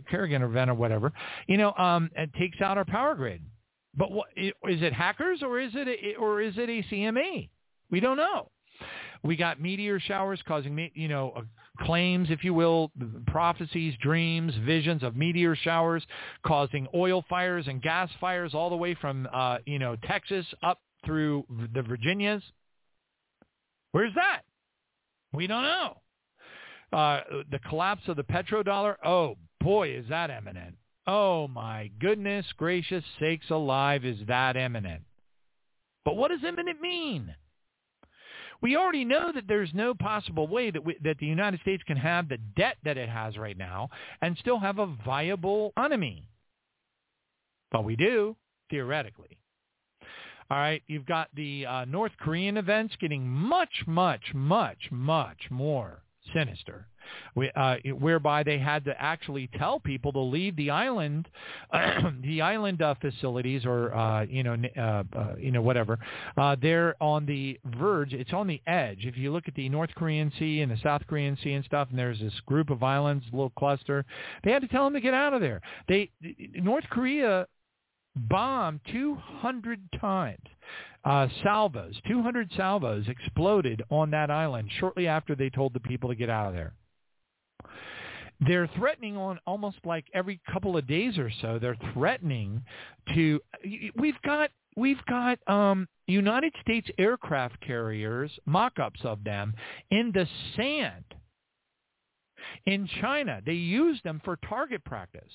Kerrigan 0.09 0.41
event 0.41 0.69
or 0.69 0.75
whatever. 0.75 1.11
You 1.47 1.57
know, 1.57 1.73
um, 1.73 2.09
it 2.15 2.33
takes 2.39 2.61
out 2.61 2.77
our 2.77 2.85
power 2.85 3.15
grid. 3.15 3.41
But 3.95 4.11
what, 4.11 4.27
is 4.37 4.53
it 4.63 4.93
hackers 4.93 5.43
or 5.43 5.59
is 5.59 5.71
it 5.73 5.87
a, 5.87 6.15
or 6.15 6.41
is 6.41 6.53
it 6.57 6.69
a 6.69 6.83
CME? 6.83 7.49
We 7.91 7.99
don't 7.99 8.17
know. 8.17 8.49
We 9.23 9.35
got 9.35 9.61
meteor 9.61 9.99
showers 9.99 10.41
causing, 10.47 10.89
you 10.93 11.07
know, 11.07 11.33
uh, 11.35 11.41
claims, 11.85 12.29
if 12.29 12.43
you 12.43 12.53
will, 12.53 12.91
prophecies, 13.27 13.93
dreams, 14.01 14.53
visions 14.65 15.03
of 15.03 15.15
meteor 15.15 15.55
showers 15.55 16.03
causing 16.45 16.87
oil 16.95 17.23
fires 17.29 17.67
and 17.67 17.81
gas 17.81 18.09
fires 18.21 18.53
all 18.53 18.69
the 18.69 18.77
way 18.77 18.95
from, 18.95 19.27
uh, 19.33 19.57
you 19.65 19.77
know, 19.77 19.95
Texas 20.07 20.45
up 20.63 20.79
through 21.05 21.45
the 21.73 21.81
Virginias. 21.81 22.43
Where's 23.91 24.13
that? 24.15 24.41
We 25.33 25.47
don't 25.47 25.63
know. 25.63 25.97
Uh, 26.91 27.21
the 27.51 27.59
collapse 27.59 28.07
of 28.07 28.15
the 28.15 28.23
petrodollar. 28.23 28.95
Oh 29.03 29.35
boy, 29.59 29.89
is 29.89 30.05
that 30.09 30.29
imminent. 30.29 30.75
Oh 31.05 31.47
my 31.47 31.91
goodness 31.99 32.45
gracious 32.57 33.03
sakes 33.19 33.49
alive, 33.49 34.05
is 34.05 34.17
that 34.27 34.55
imminent? 34.55 35.03
But 36.05 36.15
what 36.15 36.29
does 36.29 36.43
imminent 36.43 36.81
mean? 36.81 37.35
We 38.61 38.75
already 38.75 39.05
know 39.05 39.31
that 39.33 39.47
there's 39.47 39.73
no 39.73 39.93
possible 39.93 40.47
way 40.47 40.69
that 40.71 40.83
we, 40.83 40.97
that 41.03 41.17
the 41.19 41.25
United 41.25 41.61
States 41.61 41.83
can 41.83 41.97
have 41.97 42.27
the 42.27 42.37
debt 42.57 42.77
that 42.83 42.97
it 42.97 43.09
has 43.09 43.37
right 43.37 43.57
now 43.57 43.89
and 44.21 44.37
still 44.37 44.59
have 44.59 44.79
a 44.79 44.95
viable 45.05 45.71
economy. 45.77 46.25
But 47.71 47.85
we 47.85 47.95
do, 47.95 48.35
theoretically. 48.69 49.37
All 50.51 50.57
right, 50.57 50.81
you've 50.87 51.05
got 51.05 51.29
the 51.35 51.65
uh, 51.65 51.85
North 51.85 52.11
Korean 52.19 52.57
events 52.57 52.95
getting 52.99 53.27
much, 53.27 53.83
much, 53.85 54.33
much, 54.33 54.89
much 54.91 55.37
more 55.51 56.01
sinister 56.33 56.87
uh, 57.55 57.75
whereby 57.99 58.43
they 58.43 58.57
had 58.57 58.85
to 58.85 59.01
actually 59.01 59.49
tell 59.57 59.79
people 59.79 60.11
to 60.13 60.19
leave 60.19 60.55
the 60.55 60.69
island, 60.69 61.27
the 62.23 62.41
island 62.41 62.81
uh, 62.81 62.95
facilities, 63.01 63.65
or 63.65 63.93
uh, 63.95 64.23
you 64.23 64.43
know, 64.43 64.57
uh, 64.77 64.81
uh, 64.81 65.35
you 65.37 65.51
know, 65.51 65.61
whatever. 65.61 65.99
They're 66.61 66.95
on 67.01 67.25
the 67.25 67.59
verge. 67.77 68.13
It's 68.13 68.33
on 68.33 68.47
the 68.47 68.61
edge. 68.67 69.05
If 69.05 69.17
you 69.17 69.31
look 69.31 69.47
at 69.47 69.55
the 69.55 69.69
North 69.69 69.91
Korean 69.95 70.31
Sea 70.39 70.61
and 70.61 70.71
the 70.71 70.77
South 70.83 71.01
Korean 71.07 71.37
Sea 71.43 71.53
and 71.53 71.65
stuff, 71.65 71.87
and 71.89 71.97
there's 71.97 72.19
this 72.19 72.33
group 72.45 72.69
of 72.69 72.83
islands, 72.83 73.25
little 73.31 73.51
cluster. 73.51 74.05
They 74.43 74.51
had 74.51 74.61
to 74.61 74.67
tell 74.67 74.83
them 74.85 74.93
to 74.93 75.01
get 75.01 75.13
out 75.13 75.33
of 75.33 75.41
there. 75.41 75.61
They 75.87 76.11
North 76.55 76.85
Korea 76.89 77.47
bombed 78.15 78.81
200 78.91 79.79
times. 79.99 80.43
Uh, 81.05 81.27
salvos, 81.43 81.95
200 82.09 82.51
salvos 82.57 83.07
exploded 83.07 83.81
on 83.89 84.11
that 84.11 84.29
island 84.29 84.69
shortly 84.79 85.07
after 85.07 85.33
they 85.33 85.49
told 85.49 85.73
the 85.73 85.79
people 85.79 86.09
to 86.09 86.15
get 86.15 86.29
out 86.29 86.47
of 86.47 86.53
there 86.53 86.73
they're 88.41 88.69
threatening 88.77 89.17
on 89.17 89.39
almost 89.45 89.77
like 89.83 90.05
every 90.13 90.39
couple 90.51 90.77
of 90.77 90.87
days 90.87 91.17
or 91.17 91.29
so 91.41 91.59
they're 91.59 91.77
threatening 91.93 92.63
to 93.13 93.39
we've 93.97 94.21
got 94.23 94.49
we've 94.77 95.03
got 95.07 95.37
um 95.47 95.87
United 96.07 96.53
States 96.61 96.87
aircraft 96.97 97.59
carriers 97.61 98.31
mock-ups 98.45 99.01
of 99.03 99.23
them 99.23 99.53
in 99.91 100.11
the 100.13 100.27
sand 100.55 101.03
in 102.65 102.87
China. 103.01 103.41
They 103.45 103.53
use 103.53 103.99
them 104.03 104.21
for 104.23 104.37
target 104.47 104.83
practice. 104.83 105.31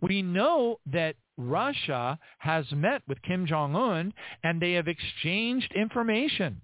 We 0.00 0.22
know 0.22 0.78
that 0.92 1.16
Russia 1.36 2.18
has 2.38 2.64
met 2.72 3.02
with 3.08 3.20
Kim 3.22 3.46
Jong-un 3.46 4.12
and 4.42 4.60
they 4.60 4.72
have 4.72 4.88
exchanged 4.88 5.72
information 5.74 6.60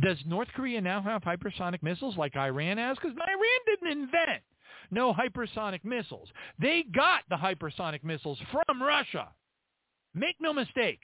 does 0.00 0.18
North 0.26 0.48
Korea 0.54 0.80
now 0.80 1.02
have 1.02 1.22
hypersonic 1.22 1.82
missiles 1.82 2.16
like 2.16 2.36
Iran 2.36 2.78
has? 2.78 2.96
Because 2.96 3.16
Iran 3.16 3.60
didn't 3.66 3.92
invent 3.92 4.42
no 4.90 5.12
hypersonic 5.12 5.84
missiles. 5.84 6.28
They 6.58 6.84
got 6.94 7.22
the 7.28 7.36
hypersonic 7.36 8.04
missiles 8.04 8.38
from 8.50 8.82
Russia. 8.82 9.28
Make 10.14 10.36
no 10.40 10.52
mistake. 10.52 11.00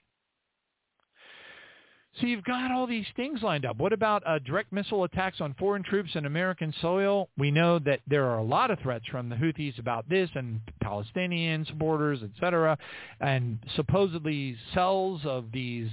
So 2.20 2.28
you've 2.28 2.44
got 2.44 2.70
all 2.70 2.86
these 2.86 3.06
things 3.16 3.42
lined 3.42 3.64
up. 3.64 3.76
What 3.76 3.92
about 3.92 4.22
uh, 4.24 4.38
direct 4.38 4.72
missile 4.72 5.02
attacks 5.02 5.40
on 5.40 5.52
foreign 5.54 5.82
troops 5.82 6.10
in 6.14 6.26
American 6.26 6.72
soil? 6.80 7.28
We 7.36 7.50
know 7.50 7.80
that 7.80 8.00
there 8.06 8.26
are 8.26 8.38
a 8.38 8.44
lot 8.44 8.70
of 8.70 8.78
threats 8.78 9.04
from 9.10 9.28
the 9.28 9.34
Houthis 9.34 9.80
about 9.80 10.08
this 10.08 10.30
and 10.36 10.60
Palestinian 10.80 11.66
supporters, 11.66 12.20
etc., 12.22 12.78
and 13.20 13.58
supposedly 13.74 14.56
cells 14.72 15.22
of 15.24 15.50
these 15.52 15.90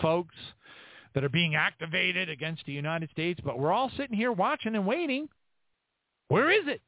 folks 0.00 0.36
that 1.16 1.24
are 1.24 1.30
being 1.30 1.54
activated 1.54 2.28
against 2.28 2.62
the 2.66 2.72
United 2.72 3.10
States. 3.10 3.40
But 3.42 3.58
we're 3.58 3.72
all 3.72 3.90
sitting 3.96 4.14
here 4.14 4.30
watching 4.30 4.76
and 4.76 4.86
waiting. 4.86 5.30
Where 6.28 6.50
is 6.50 6.68
it? 6.68 6.82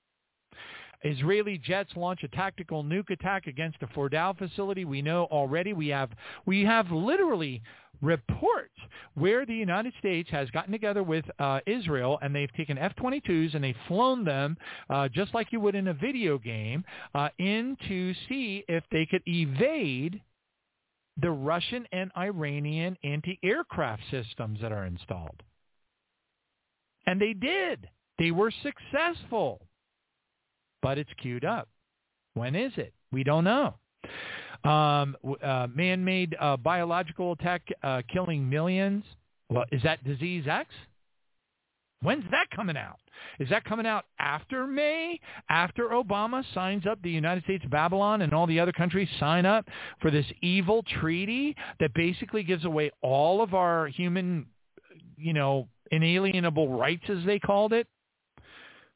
Israeli 1.03 1.57
jets 1.57 1.93
launch 1.97 2.23
a 2.25 2.29
tactical 2.29 2.85
nuke 2.85 3.09
attack 3.09 3.47
against 3.47 3.79
a 3.83 3.87
Fordow 3.87 4.37
facility. 4.37 4.85
We 4.85 5.01
know 5.01 5.29
already 5.31 5.73
we 5.73 5.89
have 5.89 6.11
we 6.45 6.63
have 6.65 6.91
literally 6.91 7.63
reports 8.03 8.75
where 9.15 9.47
the 9.47 9.55
United 9.55 9.95
States 9.99 10.29
has 10.31 10.51
gotten 10.51 10.73
together 10.73 11.03
with 11.03 11.25
uh, 11.39 11.61
Israel 11.67 12.19
and 12.21 12.35
they've 12.35 12.53
taken 12.53 12.77
F-22s 12.77 13.55
and 13.55 13.65
they've 13.65 13.75
flown 13.87 14.25
them 14.25 14.59
uh, 14.91 15.09
just 15.09 15.33
like 15.33 15.53
you 15.53 15.61
would 15.61 15.75
in 15.75 15.89
a 15.89 15.95
video 15.95 16.37
game 16.37 16.85
uh, 17.15 17.31
in 17.39 17.77
to 17.89 18.13
see 18.29 18.63
if 18.69 18.85
they 18.93 19.07
could 19.07 19.23
evade 19.27 20.21
the 21.21 21.31
Russian 21.31 21.87
and 21.93 22.11
Iranian 22.17 22.97
anti-aircraft 23.03 24.03
systems 24.11 24.61
that 24.63 24.73
are 24.73 24.87
installed. 24.87 25.43
And 27.07 27.21
they 27.21 27.33
did. 27.33 27.89
They 28.19 28.31
were 28.31 28.53
successful. 28.63 29.61
But 30.83 30.99
it's 30.99 31.11
queued 31.21 31.45
up. 31.45 31.69
When 32.35 32.55
is 32.55 32.73
it? 32.77 32.93
We 33.11 33.25
don't 33.25 33.45
know. 33.45 33.75
Um, 34.65 35.17
uh, 35.43 35.67
man-made 35.75 36.37
uh, 36.41 36.57
biological 36.57 37.33
attack 37.33 37.63
uh, 37.83 38.03
killing 38.13 38.49
millions. 38.49 39.05
Well, 39.51 39.65
is 39.73 39.83
that 39.83 40.05
disease 40.05 40.45
X? 40.49 40.69
When's 42.01 42.25
that 42.31 42.49
coming 42.51 42.77
out? 42.77 42.99
Is 43.41 43.49
that 43.51 43.65
coming 43.65 43.87
out 43.87 44.05
after 44.21 44.67
May? 44.67 45.19
After 45.49 45.89
Obama 45.89 46.45
signs 46.55 46.87
up 46.87 47.03
the 47.03 47.11
United 47.11 47.43
States 47.45 47.65
Babylon 47.69 48.23
and 48.23 48.33
all 48.33 48.47
the 48.47 48.61
other 48.61 48.73
countries 48.73 49.09
sign 49.19 49.45
up 49.45 49.67
for 50.01 50.11
this 50.11 50.27
evil 50.41 50.85
treaty 51.01 51.57
that 51.81 51.93
basically 51.95 52.45
gives 52.45 52.65
away 52.65 52.91
all 53.03 53.43
of 53.43 53.55
our 53.55 53.89
human, 53.89 54.47
you 55.17 55.33
know, 55.33 55.67
inalienable 55.91 56.69
rights 56.69 57.05
as 57.09 57.25
they 57.27 57.41
called 57.41 57.73
it? 57.73 57.89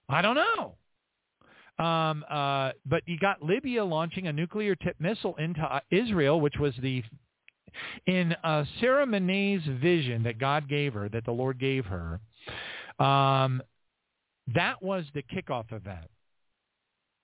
I 0.09 0.23
don't 0.23 0.37
know. 0.37 1.85
Um, 1.85 2.25
uh, 2.31 2.73
but 2.87 3.03
you 3.07 3.19
got 3.19 3.43
Libya 3.43 3.85
launching 3.85 4.29
a 4.29 4.33
nuclear 4.33 4.77
tip 4.77 4.95
missile 5.01 5.35
into 5.37 5.63
uh, 5.63 5.81
Israel, 5.91 6.41
which 6.41 6.57
was 6.61 6.75
the 6.81 7.03
in 8.07 8.37
uh, 8.45 8.65
Sarah 8.81 9.07
Menet's 9.07 9.65
vision 9.81 10.23
that 10.25 10.39
God 10.39 10.69
gave 10.69 10.93
her, 10.93 11.09
that 11.09 11.25
the 11.25 11.33
Lord 11.33 11.59
gave 11.59 11.87
her. 11.87 12.21
Um, 13.03 13.63
that 14.55 14.83
was 14.83 15.05
the 15.15 15.23
kickoff 15.23 15.73
event. 15.73 16.09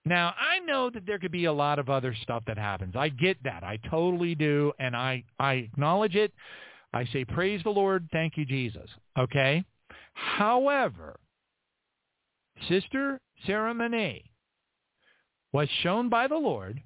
Now, 0.04 0.34
I 0.38 0.60
know 0.60 0.90
that 0.90 1.06
there 1.06 1.18
could 1.18 1.32
be 1.32 1.44
a 1.44 1.52
lot 1.52 1.78
of 1.78 1.90
other 1.90 2.14
stuff 2.22 2.42
that 2.46 2.56
happens. 2.56 2.94
I 2.96 3.10
get 3.10 3.42
that. 3.44 3.62
I 3.62 3.78
totally 3.90 4.34
do, 4.34 4.72
and 4.78 4.96
I, 4.96 5.24
I 5.38 5.54
acknowledge 5.54 6.14
it. 6.14 6.32
I 6.92 7.04
say, 7.12 7.24
praise 7.24 7.62
the 7.62 7.70
Lord. 7.70 8.08
Thank 8.12 8.36
you, 8.36 8.46
Jesus. 8.46 8.88
Okay? 9.18 9.64
However, 10.14 11.20
Sister 12.68 13.20
Sarah 13.46 13.74
Menet 13.74 14.24
was 15.52 15.68
shown 15.82 16.08
by 16.08 16.26
the 16.26 16.36
Lord, 16.36 16.82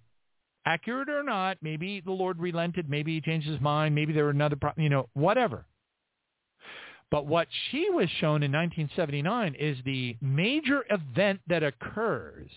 accurate 0.67 1.09
or 1.09 1.23
not, 1.23 1.59
maybe 1.63 2.01
the 2.01 2.13
Lord 2.13 2.39
relented, 2.39 2.91
maybe 2.91 3.15
he 3.15 3.21
changed 3.21 3.49
his 3.49 3.61
mind, 3.61 3.95
maybe 3.95 4.13
there 4.13 4.25
were 4.25 4.31
another, 4.31 4.57
problem, 4.57 4.83
you 4.83 4.91
know, 4.91 5.09
whatever. 5.15 5.65
But 7.13 7.27
what 7.27 7.47
she 7.71 7.91
was 7.91 8.09
shown 8.21 8.43
in 8.43 8.51
1979 8.53 9.55
is 9.61 9.77
the 9.85 10.17
major 10.23 10.83
event 10.89 11.41
that 11.47 11.63
occurs 11.63 12.51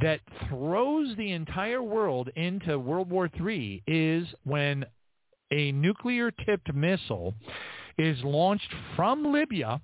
that 0.00 0.20
throws 0.48 1.16
the 1.16 1.32
entire 1.32 1.82
world 1.82 2.28
into 2.36 2.78
World 2.78 3.10
War 3.10 3.28
III 3.28 3.82
is 3.88 4.28
when 4.44 4.86
a 5.50 5.72
nuclear-tipped 5.72 6.72
missile 6.74 7.34
is 7.98 8.16
launched 8.22 8.72
from 8.94 9.32
Libya 9.32 9.80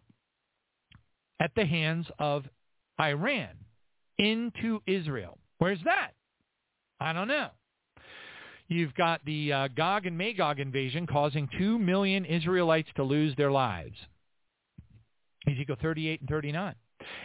at 1.40 1.50
the 1.56 1.66
hands 1.66 2.06
of 2.20 2.44
Iran 3.00 3.50
into 4.16 4.80
Israel. 4.86 5.38
Where's 5.58 5.82
that? 5.84 6.12
I 7.00 7.12
don't 7.12 7.28
know. 7.28 7.48
You've 8.70 8.94
got 8.94 9.20
the 9.24 9.52
uh, 9.52 9.68
Gog 9.68 10.06
and 10.06 10.16
Magog 10.16 10.60
invasion 10.60 11.04
causing 11.04 11.48
2 11.58 11.76
million 11.76 12.24
Israelites 12.24 12.88
to 12.94 13.02
lose 13.02 13.34
their 13.36 13.50
lives. 13.50 13.96
Ezekiel 15.48 15.76
38 15.82 16.20
and 16.20 16.28
39. 16.28 16.74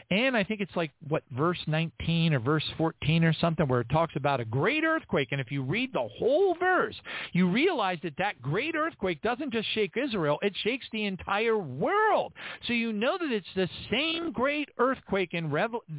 And 0.09 0.35
I 0.35 0.43
think 0.43 0.59
it's 0.61 0.75
like, 0.75 0.91
what, 1.07 1.21
verse 1.29 1.59
19 1.67 2.33
or 2.33 2.39
verse 2.39 2.63
14 2.79 3.23
or 3.23 3.33
something 3.33 3.67
where 3.67 3.81
it 3.81 3.89
talks 3.89 4.15
about 4.15 4.39
a 4.39 4.45
great 4.45 4.83
earthquake. 4.83 5.27
And 5.31 5.39
if 5.39 5.51
you 5.51 5.61
read 5.61 5.93
the 5.93 6.07
whole 6.17 6.55
verse, 6.55 6.95
you 7.33 7.47
realize 7.47 7.99
that 8.01 8.17
that 8.17 8.41
great 8.41 8.75
earthquake 8.75 9.21
doesn't 9.21 9.53
just 9.53 9.67
shake 9.73 9.97
Israel, 9.97 10.39
it 10.41 10.53
shakes 10.63 10.87
the 10.91 11.05
entire 11.05 11.59
world. 11.59 12.33
So 12.65 12.73
you 12.73 12.91
know 12.91 13.19
that 13.19 13.31
it's 13.31 13.45
the 13.55 13.69
same 13.91 14.31
great 14.31 14.69
earthquake 14.79 15.33
in 15.33 15.51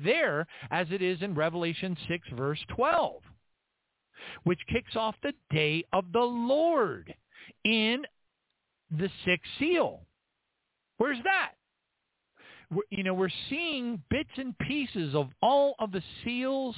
there 0.03 0.47
as 0.73 0.89
it 0.91 1.03
is 1.03 1.23
in 1.23 1.35
Revelation 1.35 1.97
6 2.09 2.29
verse 2.35 2.59
12, 2.75 3.23
which 4.45 4.61
kicks 4.73 4.97
off 4.97 5.15
the 5.23 5.33
day 5.51 5.85
of 5.93 6.13
the 6.13 6.19
Lord 6.19 7.15
in 7.65 8.03
the 8.91 9.11
sixth 9.25 9.51
seal. 9.59 10.01
Where's 10.99 11.19
that? 11.25 11.53
you 12.91 13.05
know, 13.05 13.15
we're 13.15 13.29
seeing 13.49 14.03
bits 14.11 14.31
and 14.37 14.57
pieces 14.59 15.15
of 15.15 15.29
all 15.41 15.75
of 15.79 15.93
the 15.93 16.03
seals 16.25 16.77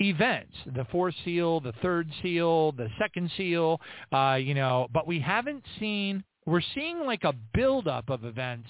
events, 0.00 0.54
the 0.74 0.84
fourth 0.90 1.14
seal, 1.24 1.60
the 1.60 1.72
third 1.82 2.08
seal, 2.22 2.72
the 2.72 2.88
second 2.98 3.30
seal, 3.36 3.80
uh, 4.12 4.34
you 4.40 4.54
know, 4.54 4.88
but 4.92 5.06
we 5.06 5.20
haven't 5.20 5.64
seen, 5.78 6.24
we're 6.46 6.62
seeing 6.74 7.00
like 7.00 7.24
a 7.24 7.34
buildup 7.54 8.10
of 8.10 8.24
events 8.24 8.68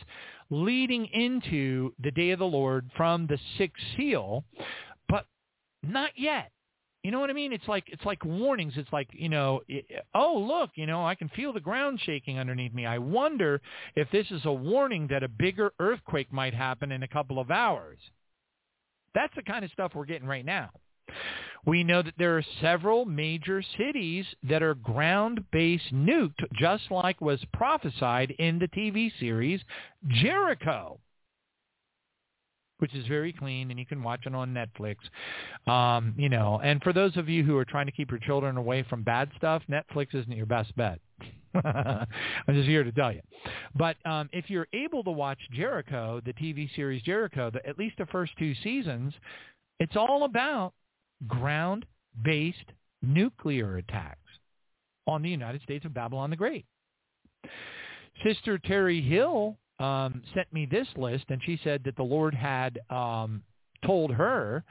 leading 0.51 1.07
into 1.07 1.93
the 2.03 2.11
day 2.11 2.31
of 2.31 2.39
the 2.39 2.45
Lord 2.45 2.91
from 2.97 3.27
the 3.27 3.39
sixth 3.57 3.83
seal, 3.97 4.45
but 5.09 5.27
not 5.83 6.11
yet. 6.17 6.51
You 7.03 7.11
know 7.11 7.19
what 7.19 7.31
I 7.31 7.33
mean? 7.33 7.53
It's 7.53 7.67
like 7.67 7.85
it's 7.89 8.05
like 8.05 8.25
warnings. 8.25 8.75
It's 8.77 8.93
like 8.93 9.09
you 9.13 9.29
know, 9.29 9.61
oh 10.15 10.39
look, 10.39 10.71
you 10.77 10.87
know, 10.87 11.05
I 11.05 11.17
can 11.17 11.29
feel 11.31 11.53
the 11.53 11.61
ground 11.61 12.01
shaking 12.05 12.39
underneath 12.39 12.73
me. 12.73 12.87
I 12.87 12.99
wonder 12.99 13.61
if 13.97 14.09
this 14.13 14.27
is 14.31 14.43
a 14.45 14.53
warning 14.53 15.09
that 15.09 15.25
a 15.25 15.29
bigger 15.29 15.73
earthquake 15.81 16.33
might 16.33 16.55
happen 16.55 16.93
in 16.93 17.03
a 17.03 17.09
couple 17.09 17.41
of 17.41 17.51
hours. 17.51 17.99
That's 19.15 19.35
the 19.35 19.43
kind 19.43 19.65
of 19.65 19.73
stuff 19.73 19.93
we're 19.95 20.05
getting 20.05 20.29
right 20.29 20.45
now. 20.45 20.71
We 21.67 21.85
know 21.85 22.03
that 22.03 22.15
there 22.19 22.39
are 22.39 22.45
several 22.61 23.05
major 23.05 23.63
cities 23.77 24.25
that 24.49 24.63
are 24.63 24.75
ground-based 24.75 25.95
nuked, 25.95 26.41
just 26.55 26.91
like 26.91 27.21
was 27.21 27.45
prophesied 27.53 28.33
in 28.39 28.59
the 28.59 28.69
TV 28.69 29.13
series 29.21 29.61
Jericho 30.09 30.99
which 32.83 32.95
is 32.95 33.07
very 33.07 33.33
clean, 33.33 33.71
and 33.71 33.79
you 33.79 33.87
can 33.87 34.03
watch 34.03 34.27
it 34.27 34.35
on 34.35 34.53
Netflix. 34.53 34.97
Um, 35.71 36.15
you 36.19 36.29
know, 36.29 36.61
and 36.65 36.83
for 36.83 36.93
those 36.93 37.17
of 37.17 37.29
you 37.29 37.45
who 37.45 37.57
are 37.57 37.65
trying 37.65 37.87
to 37.87 37.93
keep 37.93 38.11
your 38.11 38.19
children 38.19 38.57
away 38.57 38.85
from 38.91 39.05
bad 39.05 39.31
stuff, 39.37 39.63
Netflix 39.71 40.13
isn't 40.15 40.37
your 40.37 40.47
best 40.47 40.77
bet. 40.77 40.99
I'm 41.65 42.07
just 42.51 42.69
here 42.69 42.83
to 42.83 42.91
tell 42.91 43.13
you. 43.13 43.21
But 43.77 43.97
um, 44.05 44.29
if 44.33 44.51
you're 44.51 44.67
able 44.73 45.05
to 45.05 45.13
watch 45.13 45.39
Jericho, 45.53 46.21
the 46.27 46.33
TV 46.33 46.69
series 46.75 47.03
Jericho, 47.03 47.51
the, 47.51 47.65
at 47.65 47.79
least 47.79 47.99
the 47.99 48.07
first 48.07 48.33
two 48.37 48.53
seasons, 48.65 49.15
it's 49.79 49.95
all 49.95 50.25
about 50.25 50.73
ground-based 51.29 52.73
nuclear 53.01 53.77
attacks 53.77 54.19
on 55.07 55.23
the 55.23 55.31
United 55.31 55.63
States 55.63 55.85
of 55.85 55.95
Babylon 55.95 56.31
the 56.31 56.37
Great. 56.37 56.67
Sister 58.25 58.59
Terry 58.59 59.01
Hill 59.01 59.57
um, 59.83 60.23
sent 60.35 60.53
me 60.53 60.67
this 60.67 60.87
list, 60.97 61.25
and 61.29 61.41
she 61.45 61.59
said 61.65 61.83
that 61.85 61.97
the 61.97 62.03
Lord 62.03 62.35
had 62.35 62.79
um, 62.91 63.43
told 63.85 64.13
her 64.13 64.65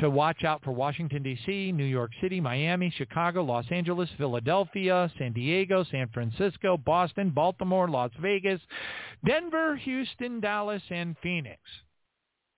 to 0.00 0.08
watch 0.08 0.44
out 0.44 0.62
for 0.64 0.72
Washington, 0.72 1.22
D.C., 1.22 1.72
New 1.72 1.84
York 1.84 2.12
City, 2.20 2.40
Miami, 2.40 2.92
Chicago, 2.96 3.42
Los 3.42 3.66
Angeles, 3.70 4.08
Philadelphia, 4.16 5.10
San 5.18 5.32
Diego, 5.32 5.84
San 5.90 6.08
Francisco, 6.08 6.78
Boston, 6.78 7.30
Baltimore, 7.30 7.88
Las 7.88 8.10
Vegas, 8.20 8.60
Denver, 9.26 9.76
Houston, 9.76 10.40
Dallas, 10.40 10.82
and 10.90 11.16
Phoenix. 11.22 11.60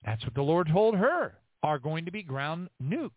That's 0.04 0.22
what 0.24 0.34
the 0.34 0.42
Lord 0.42 0.68
told 0.70 0.96
her 0.96 1.34
are 1.62 1.78
going 1.78 2.04
to 2.04 2.12
be 2.12 2.22
ground 2.22 2.68
nuked. 2.82 3.10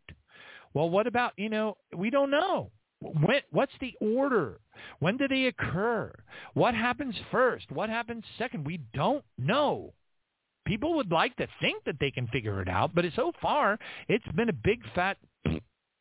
Well, 0.73 0.89
what 0.89 1.05
about, 1.05 1.33
you 1.37 1.49
know, 1.49 1.77
we 1.95 2.09
don't 2.09 2.31
know. 2.31 2.71
When, 3.01 3.41
what's 3.51 3.73
the 3.81 3.93
order? 3.99 4.59
When 4.99 5.17
do 5.17 5.27
they 5.27 5.45
occur? 5.45 6.13
What 6.53 6.75
happens 6.75 7.15
first? 7.31 7.71
What 7.71 7.89
happens 7.89 8.23
second? 8.37 8.65
We 8.65 8.81
don't 8.93 9.23
know. 9.37 9.93
People 10.65 10.95
would 10.95 11.11
like 11.11 11.35
to 11.37 11.47
think 11.61 11.83
that 11.85 11.99
they 11.99 12.11
can 12.11 12.27
figure 12.27 12.61
it 12.61 12.67
out, 12.67 12.93
but 12.93 13.05
so 13.15 13.31
far 13.41 13.79
it's 14.09 14.27
been 14.35 14.49
a 14.49 14.53
big 14.53 14.81
fat 14.93 15.17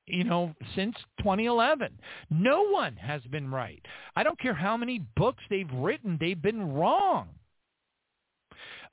you 0.07 0.25
know, 0.25 0.55
since 0.75 0.95
2011. 1.19 1.99
No 2.31 2.69
one 2.69 2.95
has 2.97 3.23
been 3.23 3.51
right. 3.51 3.85
I 4.15 4.23
don't 4.23 4.39
care 4.39 4.55
how 4.55 4.77
many 4.77 5.01
books 5.17 5.43
they've 5.51 5.71
written, 5.73 6.17
they've 6.21 6.41
been 6.41 6.73
wrong. 6.73 7.29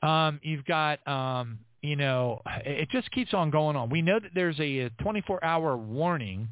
Um, 0.02 0.40
you've 0.44 0.66
got, 0.66 1.08
um, 1.08 1.60
you 1.84 1.98
know, 1.98 2.42
it 2.66 2.90
just 2.92 3.12
keeps 3.12 3.34
on 3.34 3.52
going 3.52 3.76
on. 3.76 3.90
We 3.90 4.02
know 4.02 4.18
that 4.18 4.32
there's 4.34 4.58
a 4.60 4.90
24-hour 5.04 5.76
warning 5.76 6.48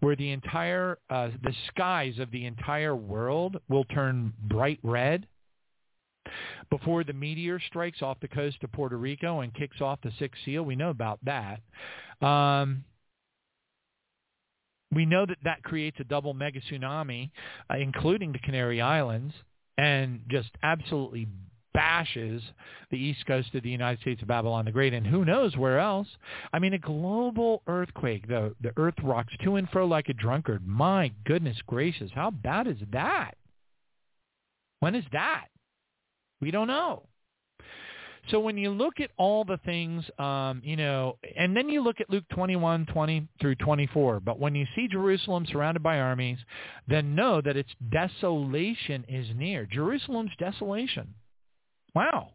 where 0.00 0.14
the 0.14 0.30
entire, 0.30 0.98
uh, 1.08 1.30
the 1.42 1.54
skies 1.68 2.18
of 2.18 2.30
the 2.30 2.44
entire 2.44 2.94
world 2.94 3.56
will 3.70 3.84
turn 3.84 4.34
bright 4.38 4.78
red 4.82 5.26
before 6.68 7.04
the 7.04 7.14
meteor 7.14 7.58
strikes 7.58 8.02
off 8.02 8.20
the 8.20 8.28
coast 8.28 8.58
of 8.62 8.72
Puerto 8.72 8.98
Rico 8.98 9.40
and 9.40 9.54
kicks 9.54 9.80
off 9.80 9.98
the 10.02 10.12
sixth 10.18 10.42
seal. 10.44 10.62
We 10.62 10.76
know 10.76 10.90
about 10.90 11.20
that. 11.24 11.60
Um, 12.24 12.84
we 14.92 15.06
know 15.06 15.24
that 15.24 15.38
that 15.44 15.62
creates 15.62 15.96
a 16.00 16.04
double 16.04 16.34
mega 16.34 16.60
tsunami, 16.60 17.30
uh, 17.70 17.78
including 17.78 18.32
the 18.32 18.38
Canary 18.40 18.82
Islands, 18.82 19.32
and 19.78 20.20
just 20.28 20.50
absolutely 20.62 21.28
bashes 21.76 22.42
the 22.90 22.96
east 22.96 23.26
coast 23.26 23.54
of 23.54 23.62
the 23.62 23.68
United 23.68 24.00
States 24.00 24.22
of 24.22 24.28
Babylon 24.28 24.64
the 24.64 24.72
Great, 24.72 24.94
and 24.94 25.06
who 25.06 25.26
knows 25.26 25.54
where 25.58 25.78
else. 25.78 26.08
I 26.50 26.58
mean, 26.58 26.72
a 26.72 26.78
global 26.78 27.62
earthquake, 27.66 28.26
the, 28.26 28.54
the 28.62 28.72
earth 28.78 28.94
rocks 29.02 29.34
to 29.44 29.56
and 29.56 29.68
fro 29.68 29.86
like 29.86 30.08
a 30.08 30.14
drunkard. 30.14 30.66
My 30.66 31.12
goodness 31.26 31.58
gracious, 31.66 32.10
how 32.14 32.30
bad 32.30 32.66
is 32.66 32.78
that? 32.92 33.36
When 34.80 34.94
is 34.94 35.04
that? 35.12 35.48
We 36.40 36.50
don't 36.50 36.66
know. 36.66 37.02
So 38.30 38.40
when 38.40 38.56
you 38.56 38.70
look 38.70 38.98
at 38.98 39.10
all 39.18 39.44
the 39.44 39.58
things, 39.58 40.02
um, 40.18 40.62
you 40.64 40.76
know, 40.76 41.18
and 41.36 41.54
then 41.54 41.68
you 41.68 41.82
look 41.82 42.00
at 42.00 42.08
Luke 42.08 42.24
21, 42.32 42.86
20 42.86 43.28
through 43.40 43.54
24, 43.56 44.20
but 44.20 44.40
when 44.40 44.54
you 44.54 44.66
see 44.74 44.88
Jerusalem 44.88 45.46
surrounded 45.46 45.82
by 45.82 46.00
armies, 46.00 46.38
then 46.88 47.14
know 47.14 47.42
that 47.42 47.56
its 47.56 47.70
desolation 47.92 49.04
is 49.08 49.26
near. 49.36 49.66
Jerusalem's 49.66 50.32
desolation. 50.38 51.14
Wow. 51.96 52.32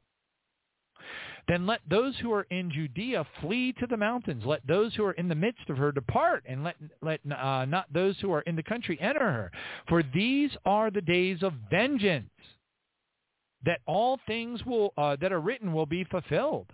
Then 1.47 1.67
let 1.67 1.81
those 1.87 2.17
who 2.17 2.33
are 2.33 2.47
in 2.49 2.71
Judea 2.71 3.27
flee 3.41 3.73
to 3.73 3.85
the 3.85 3.95
mountains. 3.95 4.43
Let 4.43 4.65
those 4.65 4.95
who 4.95 5.05
are 5.05 5.11
in 5.11 5.27
the 5.27 5.35
midst 5.35 5.69
of 5.69 5.77
her 5.77 5.91
depart, 5.91 6.43
and 6.47 6.63
let, 6.63 6.77
let 7.03 7.19
uh, 7.31 7.65
not 7.65 7.85
those 7.93 8.17
who 8.21 8.31
are 8.31 8.41
in 8.41 8.55
the 8.55 8.63
country 8.63 8.99
enter 8.99 9.19
her. 9.19 9.51
For 9.87 10.01
these 10.01 10.49
are 10.65 10.89
the 10.89 11.01
days 11.01 11.43
of 11.43 11.53
vengeance 11.69 12.31
that 13.63 13.81
all 13.85 14.19
things 14.25 14.65
will 14.65 14.93
uh, 14.97 15.15
that 15.21 15.31
are 15.31 15.39
written 15.39 15.73
will 15.73 15.85
be 15.85 16.05
fulfilled. 16.05 16.65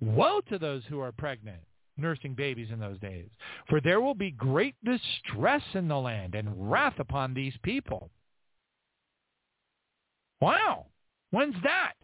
Woe 0.00 0.40
to 0.48 0.60
those 0.60 0.84
who 0.88 1.00
are 1.00 1.10
pregnant, 1.10 1.62
nursing 1.96 2.34
babies 2.34 2.68
in 2.72 2.78
those 2.78 3.00
days, 3.00 3.26
for 3.68 3.80
there 3.80 4.00
will 4.00 4.14
be 4.14 4.30
great 4.30 4.76
distress 4.84 5.62
in 5.74 5.88
the 5.88 5.98
land 5.98 6.36
and 6.36 6.70
wrath 6.70 7.00
upon 7.00 7.34
these 7.34 7.54
people. 7.64 8.10
Wow, 10.40 10.86
when's 11.32 11.56
that? 11.64 11.94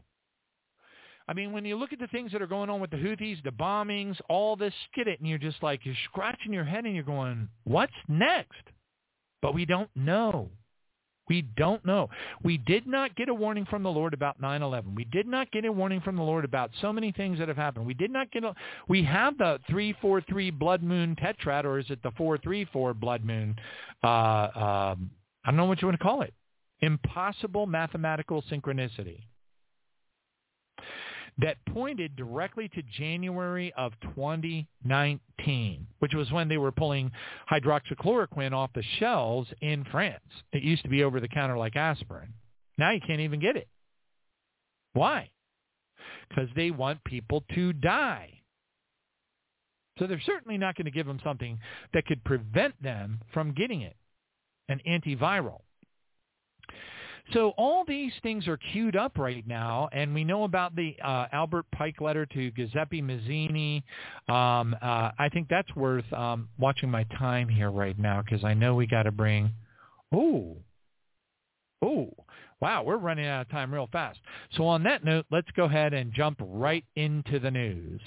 I 1.27 1.33
mean, 1.33 1.53
when 1.53 1.65
you 1.65 1.77
look 1.77 1.93
at 1.93 1.99
the 1.99 2.07
things 2.09 2.33
that 2.33 2.43
are 2.43 2.47
going 2.47 2.69
on 2.69 2.81
with 2.81 2.91
the 2.91 2.99
Houthis, 2.99 3.43
the 3.43 3.51
bombings, 3.51 4.17
all 4.29 4.57
this 4.57 4.75
skid 4.91 5.09
it, 5.09 5.21
and 5.21 5.29
you're 5.29 5.39
just 5.39 5.63
like, 5.63 5.81
you're 5.85 5.95
scratching 6.05 6.53
your 6.53 6.65
head 6.65 6.85
and 6.85 6.95
you're 6.95 7.03
going, 7.03 7.49
what's 7.65 7.93
next? 8.09 8.63
But 9.41 9.55
we 9.55 9.65
don't 9.65 9.91
know. 9.97 10.51
We 11.29 11.43
don't 11.57 11.85
know. 11.87 12.11
We 12.43 12.59
did 12.59 12.87
not 12.87 13.17
get 13.17 13.31
a 13.31 13.35
warning 13.35 13.65
from 13.65 13.83
the 13.83 13.91
Lord 13.91 14.13
about 14.13 14.41
9/11. 14.43 14.95
We 14.95 15.05
did 15.05 15.27
not 15.27 15.51
get 15.53 15.65
a 15.65 15.73
warning 15.73 16.03
from 16.03 16.17
the 16.17 16.23
Lord 16.23 16.45
about 16.45 16.71
so 16.83 16.93
many 16.93 17.13
things 17.13 17.39
that 17.39 17.49
have 17.49 17.57
happened. 17.57 17.87
We 17.87 17.95
did 17.95 18.11
not 18.11 18.31
get 18.31 18.45
a 18.45 18.55
we 18.89 19.03
have 19.05 19.39
the 19.39 19.59
343 19.69 20.51
blood 20.51 20.83
moon 20.83 21.17
tetrad 21.17 21.65
or 21.65 21.79
is 21.79 21.87
it 21.89 22.03
the 22.03 22.11
434 22.13 22.93
blood 22.93 23.25
moon 23.25 23.57
uh 24.03 24.07
um 24.07 25.11
I 25.45 25.51
don't 25.51 25.57
know 25.57 25.65
what 25.65 25.81
you 25.81 25.89
want 25.89 25.99
to 25.99 26.05
call 26.05 26.21
it. 26.21 26.35
Impossible 26.81 27.67
mathematical 27.67 28.43
synchronicity 28.51 29.21
that 31.39 31.57
pointed 31.73 32.17
directly 32.17 32.69
to 32.69 32.83
January 32.83 33.73
of 33.77 33.93
2019, 34.15 35.87
which 35.99 36.15
was 36.15 36.31
when 36.31 36.49
they 36.49 36.59
were 36.59 36.73
pulling 36.73 37.11
hydroxychloroquine 37.51 38.53
off 38.53 38.71
the 38.75 38.85
shelves 38.99 39.49
in 39.61 39.85
France. 39.91 40.23
It 40.53 40.63
used 40.63 40.85
to 40.85 40.89
be 40.89 41.03
over 41.03 41.21
the 41.21 41.29
counter 41.29 41.59
like 41.59 41.77
aspirin. 41.77 42.35
Now 42.79 42.93
you 42.93 43.01
can't 43.05 43.21
even 43.21 43.41
get 43.41 43.57
it. 43.57 43.69
Why? 44.93 45.31
Because 46.29 46.49
they 46.55 46.71
want 46.71 47.03
people 47.05 47.45
to 47.55 47.73
die. 47.73 48.31
So 49.99 50.07
they're 50.07 50.21
certainly 50.25 50.59
not 50.59 50.77
going 50.77 50.87
to 50.87 50.91
give 50.91 51.07
them 51.07 51.21
something 51.23 51.59
that 51.93 52.07
could 52.07 52.25
prevent 52.25 52.81
them 52.83 53.21
from 53.33 53.53
getting 53.53 53.83
it, 53.83 53.97
an 54.69 54.81
antiviral. 54.89 55.61
So 57.33 57.51
all 57.57 57.85
these 57.87 58.13
things 58.23 58.47
are 58.47 58.59
queued 58.73 58.97
up 58.97 59.19
right 59.19 59.47
now, 59.47 59.89
and 59.93 60.15
we 60.15 60.25
know 60.25 60.45
about 60.45 60.77
the 60.77 60.95
uh, 61.03 61.27
Albert 61.33 61.65
Pike 61.73 62.01
letter 62.01 62.27
to 62.27 62.51
Giuseppe 62.51 63.01
Mazzini. 63.01 63.83
Um, 64.29 64.77
uh, 64.83 65.11
I 65.19 65.29
think 65.33 65.49
that's 65.49 65.75
worth 65.75 66.11
um, 66.13 66.49
watching 66.59 66.91
my 66.91 67.05
time 67.19 67.49
here 67.49 67.71
right 67.71 67.99
now 67.99 68.23
because 68.23 68.45
I 68.45 68.55
know 68.55 68.75
we 68.75 68.87
got 68.87 69.05
to 69.05 69.11
bring. 69.11 69.51
Oh, 70.13 70.59
oh, 71.83 72.11
wow, 72.61 72.83
we're 72.83 72.99
running 72.99 73.27
out 73.27 73.43
of 73.43 73.51
time 73.51 73.73
real 73.73 73.89
fast. 73.91 74.19
So 74.57 74.67
on 74.67 74.83
that 74.85 75.03
note, 75.03 75.27
let's 75.31 75.51
go 75.57 75.65
ahead 75.65 75.95
and 75.95 76.13
jump 76.13 76.39
right 76.41 76.85
into 76.95 77.39
the 77.39 77.51
news. 77.51 78.01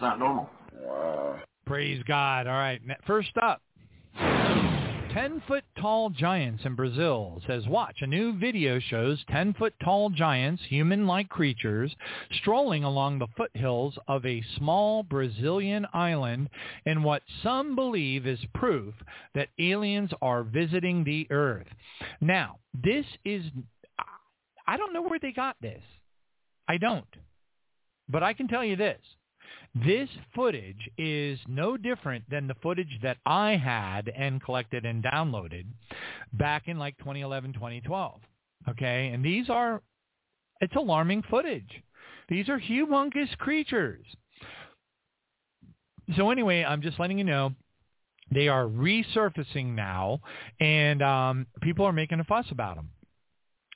It's 0.00 0.04
not 0.06 0.18
normal. 0.18 0.48
Praise 1.66 2.02
God. 2.08 2.46
All 2.46 2.54
right. 2.54 2.80
First 3.06 3.36
up, 3.42 3.60
10-foot 4.18 5.62
tall 5.78 6.08
giants 6.08 6.62
in 6.64 6.74
Brazil 6.74 7.42
says, 7.46 7.66
watch, 7.66 7.96
a 8.00 8.06
new 8.06 8.32
video 8.38 8.80
shows 8.80 9.22
10-foot 9.28 9.74
tall 9.84 10.08
giants, 10.08 10.62
human-like 10.70 11.28
creatures, 11.28 11.94
strolling 12.40 12.82
along 12.82 13.18
the 13.18 13.26
foothills 13.36 13.92
of 14.08 14.24
a 14.24 14.42
small 14.56 15.02
Brazilian 15.02 15.86
island 15.92 16.48
in 16.86 17.02
what 17.02 17.20
some 17.42 17.76
believe 17.76 18.26
is 18.26 18.40
proof 18.54 18.94
that 19.34 19.48
aliens 19.58 20.12
are 20.22 20.44
visiting 20.44 21.04
the 21.04 21.26
earth. 21.28 21.66
Now, 22.22 22.56
this 22.72 23.04
is, 23.26 23.44
I 24.66 24.78
don't 24.78 24.94
know 24.94 25.02
where 25.02 25.18
they 25.20 25.32
got 25.32 25.56
this. 25.60 25.82
I 26.66 26.78
don't. 26.78 27.04
But 28.08 28.22
I 28.22 28.32
can 28.32 28.48
tell 28.48 28.64
you 28.64 28.76
this. 28.76 28.98
This 29.74 30.08
footage 30.34 30.90
is 30.98 31.38
no 31.46 31.76
different 31.76 32.28
than 32.28 32.48
the 32.48 32.56
footage 32.62 32.98
that 33.02 33.18
I 33.24 33.56
had 33.56 34.08
and 34.08 34.42
collected 34.42 34.84
and 34.84 35.02
downloaded 35.02 35.64
back 36.32 36.66
in 36.66 36.78
like 36.78 36.98
2011, 36.98 37.52
2012. 37.52 38.20
Okay, 38.68 39.10
and 39.14 39.24
these 39.24 39.48
are, 39.48 39.80
it's 40.60 40.74
alarming 40.74 41.22
footage. 41.30 41.82
These 42.28 42.48
are 42.48 42.60
humongous 42.60 43.36
creatures. 43.38 44.04
So 46.16 46.30
anyway, 46.30 46.64
I'm 46.64 46.82
just 46.82 46.98
letting 46.98 47.18
you 47.18 47.24
know 47.24 47.52
they 48.32 48.48
are 48.48 48.64
resurfacing 48.64 49.74
now, 49.74 50.20
and 50.58 51.00
um, 51.02 51.46
people 51.62 51.84
are 51.84 51.92
making 51.92 52.20
a 52.20 52.24
fuss 52.24 52.46
about 52.50 52.76
them 52.76 52.90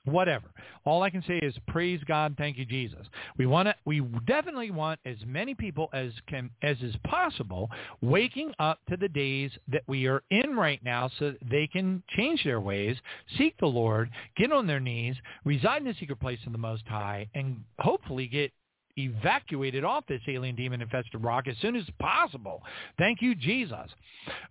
whatever. 0.05 0.47
All 0.85 1.03
I 1.03 1.11
can 1.11 1.23
say 1.27 1.39
is 1.39 1.55
praise 1.69 2.01
God, 2.07 2.35
thank 2.37 2.59
you 2.59 2.65
Jesus. 2.65 3.07
We 3.39 3.47
want 3.47 3.69
to, 3.69 3.75
we 3.85 4.01
definitely 4.27 4.71
want 4.71 5.01
as 5.05 5.17
many 5.27 5.55
people 5.55 5.89
as 5.93 6.13
can 6.29 6.51
as 6.63 6.77
is 6.81 6.95
possible 7.05 7.71
waking 8.01 8.53
up 8.59 8.79
to 8.89 8.97
the 8.97 9.09
days 9.09 9.51
that 9.69 9.83
we 9.87 10.07
are 10.07 10.23
in 10.31 10.57
right 10.57 10.83
now 10.85 11.11
so 11.19 11.31
that 11.31 11.51
they 11.51 11.67
can 11.67 12.03
change 12.17 12.45
their 12.45 12.61
ways, 12.61 12.97
seek 13.39 13.57
the 13.59 13.67
Lord, 13.67 14.11
get 14.37 14.53
on 14.53 14.67
their 14.67 14.81
knees, 14.81 15.17
reside 15.45 15.79
in 15.79 15.89
the 15.89 15.95
secret 15.99 16.21
place 16.21 16.41
of 16.47 16.53
the 16.53 16.59
most 16.59 16.87
high 16.87 17.29
and 17.35 17.63
hopefully 17.79 18.27
get 18.27 18.53
evacuated 18.97 19.85
off 19.85 20.05
this 20.07 20.21
alien 20.29 20.55
demon 20.55 20.81
infested 20.81 21.23
rock 21.23 21.47
as 21.49 21.57
soon 21.61 21.77
as 21.77 21.85
possible. 21.99 22.63
Thank 22.99 23.21
you, 23.23 23.35
Jesus. 23.35 23.91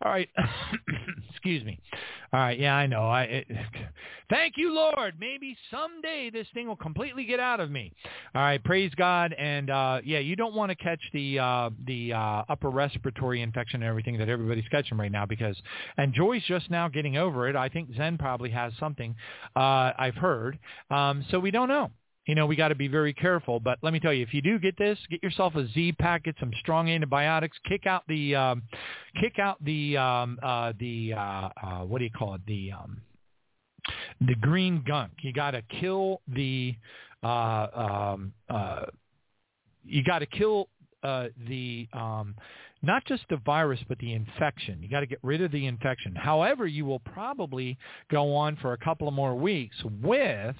All 0.04 0.12
right. 0.12 0.30
Excuse 1.30 1.64
me. 1.64 1.80
All 2.32 2.40
right. 2.40 2.60
Yeah, 2.60 2.76
I 2.76 2.88
know. 2.88 3.04
I 3.04 3.24
it, 3.24 3.48
thank 4.30 4.56
you, 4.58 4.74
Lord. 4.74 5.16
Maybe 5.20 5.56
someday 5.72 6.30
this 6.32 6.48
thing 6.54 6.68
will 6.68 6.76
completely 6.76 7.26
get 7.26 7.40
out 7.40 7.60
of 7.60 7.72
me. 7.72 7.92
All 8.36 8.42
right. 8.42 8.64
Praise 8.64 8.92
God. 8.96 9.34
And 9.34 9.70
uh, 9.70 10.02
yeah, 10.04 10.20
you 10.20 10.36
don't 10.36 10.56
want 10.56 10.70
to 10.70 10.76
catch 10.76 11.02
the 11.14 11.40
uh, 11.40 11.70
the 11.86 12.14
uh, 12.14 12.44
upper 12.50 12.70
respiratory 12.70 13.42
infection 13.42 13.82
and 13.82 13.90
everything 13.90 14.18
that 14.18 14.30
everybody's 14.30 14.68
catching 14.70 14.98
right 14.98 15.12
now 15.12 15.26
because 15.26 15.56
and 15.98 16.14
Joye's 16.14 16.44
just 16.48 16.70
now 16.70 16.88
getting 16.88 17.18
over 17.18 17.48
it. 17.48 17.56
I 17.56 17.70
think 17.70 17.90
Zen 17.96 18.18
probably 18.18 18.50
has 18.52 18.74
something. 18.80 19.16
Uh, 19.56 19.92
I've 19.98 20.16
heard. 20.16 20.60
Um, 20.90 21.26
so 21.30 21.40
we 21.40 21.52
don't 21.52 21.70
know. 21.70 21.92
You 22.26 22.36
know, 22.36 22.46
we 22.46 22.56
got 22.56 22.70
to 22.70 22.76
be 22.76 22.88
very 22.88 23.14
careful. 23.14 23.60
But 23.60 23.80
let 23.82 23.94
me 23.94 24.00
tell 24.00 24.14
you, 24.14 24.24
if 24.24 24.34
you 24.34 24.42
do 24.42 24.60
get 24.60 24.78
this, 24.78 24.98
get 25.10 25.22
yourself 25.22 25.56
a 25.56 25.68
Z 25.68 25.94
pack, 26.00 26.24
get 26.24 26.36
some 26.40 26.52
strong 26.60 26.90
antibiotics, 26.90 27.58
kick 27.68 27.86
out 27.86 28.04
the, 28.08 28.36
um, 28.36 28.64
kick 29.20 29.40
out 29.40 29.64
the, 29.64 29.98
um, 29.98 30.40
uh, 30.42 30.74
the, 30.80 31.14
uh, 31.14 31.50
uh, 31.62 31.80
what 31.86 32.00
do 32.00 32.06
you 32.06 32.12
call 32.12 32.36
it? 32.36 32.42
The, 32.48 32.72
um, 32.72 33.02
the 34.22 34.36
green 34.36 34.84
gunk. 34.88 35.12
You 35.22 35.34
got 35.34 35.52
to 35.52 35.62
kill 35.82 36.22
the, 36.28 36.76
uh, 37.24 37.68
um, 38.14 38.34
uh, 38.50 38.86
you 39.86 40.04
got 40.04 40.20
to 40.20 40.26
kill 40.26 40.70
uh, 41.04 41.28
the 41.48 41.88
um, 41.94 42.36
not 42.82 43.04
just 43.06 43.24
the 43.30 43.38
virus 43.46 43.80
but 43.88 43.98
the 44.00 44.14
infection. 44.14 44.82
You 44.82 44.90
got 44.90 45.02
to 45.02 45.06
get 45.06 45.20
rid 45.22 45.42
of 45.42 45.52
the 45.52 45.68
infection. 45.68 46.16
However, 46.16 46.66
you 46.66 46.86
will 46.86 47.00
probably 47.00 47.78
go 48.10 48.34
on 48.36 48.56
for 48.58 48.74
a 48.74 48.78
couple 48.78 49.08
of 49.08 49.14
more 49.14 49.36
weeks 49.36 49.76
with 50.02 50.56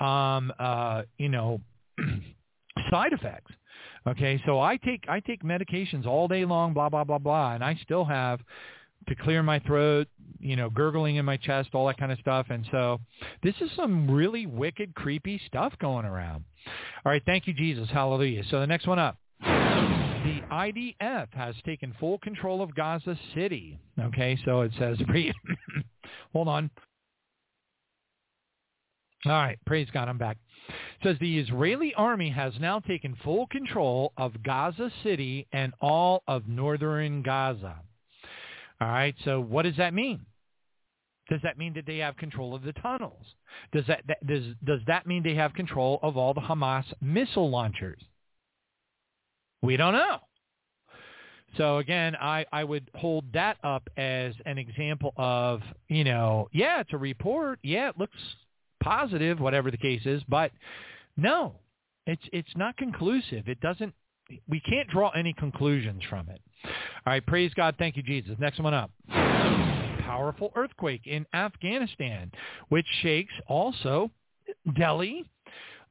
um, 0.00 0.52
uh, 0.58 1.02
you 1.18 1.28
know, 1.28 1.60
side 2.90 3.12
effects. 3.12 3.52
Okay, 4.06 4.42
so 4.46 4.58
I 4.58 4.76
take 4.78 5.04
I 5.08 5.20
take 5.20 5.42
medications 5.42 6.06
all 6.06 6.26
day 6.26 6.44
long, 6.44 6.72
blah 6.74 6.88
blah 6.88 7.04
blah 7.04 7.18
blah, 7.18 7.54
and 7.54 7.62
I 7.62 7.78
still 7.84 8.04
have 8.04 8.40
to 9.08 9.14
clear 9.14 9.42
my 9.42 9.58
throat, 9.60 10.08
you 10.40 10.56
know, 10.56 10.70
gurgling 10.70 11.16
in 11.16 11.24
my 11.24 11.36
chest, 11.36 11.70
all 11.72 11.86
that 11.86 11.98
kind 11.98 12.12
of 12.12 12.18
stuff. 12.18 12.46
And 12.50 12.66
so 12.70 13.00
this 13.42 13.54
is 13.60 13.70
some 13.76 14.10
really 14.10 14.46
wicked, 14.46 14.94
creepy 14.94 15.40
stuff 15.46 15.72
going 15.80 16.04
around. 16.04 16.44
All 17.04 17.12
right, 17.12 17.22
thank 17.26 17.46
you, 17.46 17.52
Jesus. 17.52 17.88
Hallelujah. 17.90 18.42
So 18.50 18.60
the 18.60 18.66
next 18.66 18.86
one 18.86 18.98
up. 18.98 19.16
The 19.40 20.40
IDF 20.52 21.32
has 21.32 21.54
taken 21.66 21.94
full 21.98 22.18
control 22.18 22.62
of 22.62 22.74
Gaza 22.76 23.18
City. 23.34 23.78
Okay, 23.98 24.38
so 24.44 24.60
it 24.60 24.70
says, 24.78 24.98
hold 26.32 26.46
on. 26.46 26.70
All 29.24 29.32
right, 29.32 29.58
praise 29.66 29.88
God, 29.92 30.08
I'm 30.08 30.18
back. 30.18 30.36
It 30.68 30.74
says 31.04 31.16
the 31.20 31.38
Israeli 31.38 31.94
army 31.94 32.30
has 32.30 32.54
now 32.60 32.80
taken 32.80 33.16
full 33.22 33.46
control 33.46 34.12
of 34.16 34.42
Gaza 34.42 34.90
City 35.04 35.46
and 35.52 35.72
all 35.80 36.22
of 36.26 36.48
northern 36.48 37.22
Gaza. 37.22 37.76
All 38.80 38.88
right, 38.88 39.14
so 39.24 39.40
what 39.40 39.62
does 39.62 39.76
that 39.76 39.94
mean? 39.94 40.26
Does 41.30 41.40
that 41.44 41.56
mean 41.56 41.72
that 41.74 41.86
they 41.86 41.98
have 41.98 42.16
control 42.16 42.52
of 42.52 42.62
the 42.62 42.72
tunnels? 42.72 43.24
Does 43.72 43.86
that, 43.86 44.02
that 44.08 44.26
does 44.26 44.42
does 44.64 44.80
that 44.88 45.06
mean 45.06 45.22
they 45.22 45.36
have 45.36 45.54
control 45.54 46.00
of 46.02 46.16
all 46.16 46.34
the 46.34 46.40
Hamas 46.40 46.84
missile 47.00 47.48
launchers? 47.48 48.00
We 49.62 49.76
don't 49.76 49.92
know. 49.92 50.18
So 51.56 51.78
again, 51.78 52.16
I, 52.16 52.44
I 52.52 52.64
would 52.64 52.90
hold 52.94 53.24
that 53.34 53.58
up 53.62 53.88
as 53.96 54.34
an 54.46 54.58
example 54.58 55.12
of, 55.16 55.60
you 55.88 56.02
know, 56.02 56.48
yeah, 56.50 56.80
it's 56.80 56.92
a 56.92 56.98
report. 56.98 57.60
Yeah, 57.62 57.90
it 57.90 57.98
looks 57.98 58.16
positive, 58.82 59.40
whatever 59.40 59.70
the 59.70 59.76
case 59.76 60.02
is, 60.04 60.22
but 60.28 60.52
no, 61.16 61.54
it's 62.06 62.22
it's 62.32 62.56
not 62.56 62.76
conclusive. 62.76 63.48
It 63.48 63.60
doesn't 63.60 63.94
we 64.48 64.60
can't 64.60 64.88
draw 64.88 65.10
any 65.10 65.32
conclusions 65.34 66.02
from 66.08 66.28
it. 66.28 66.40
All 66.64 67.12
right, 67.12 67.24
praise 67.24 67.52
God. 67.54 67.74
Thank 67.78 67.96
you, 67.96 68.02
Jesus. 68.02 68.36
Next 68.38 68.60
one 68.60 68.74
up. 68.74 68.90
Powerful 69.08 70.52
earthquake 70.54 71.06
in 71.06 71.26
Afghanistan, 71.34 72.30
which 72.68 72.86
shakes 73.02 73.32
also 73.48 74.10
Delhi, 74.76 75.24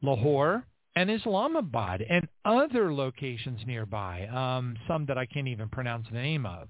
Lahore, 0.01 0.65
and 0.95 1.09
Islamabad 1.09 2.03
and 2.07 2.27
other 2.43 2.93
locations 2.93 3.61
nearby, 3.65 4.27
um, 4.27 4.75
some 4.87 5.05
that 5.05 5.17
I 5.17 5.25
can't 5.25 5.47
even 5.47 5.69
pronounce 5.69 6.07
the 6.11 6.17
name 6.17 6.45
of. 6.45 6.67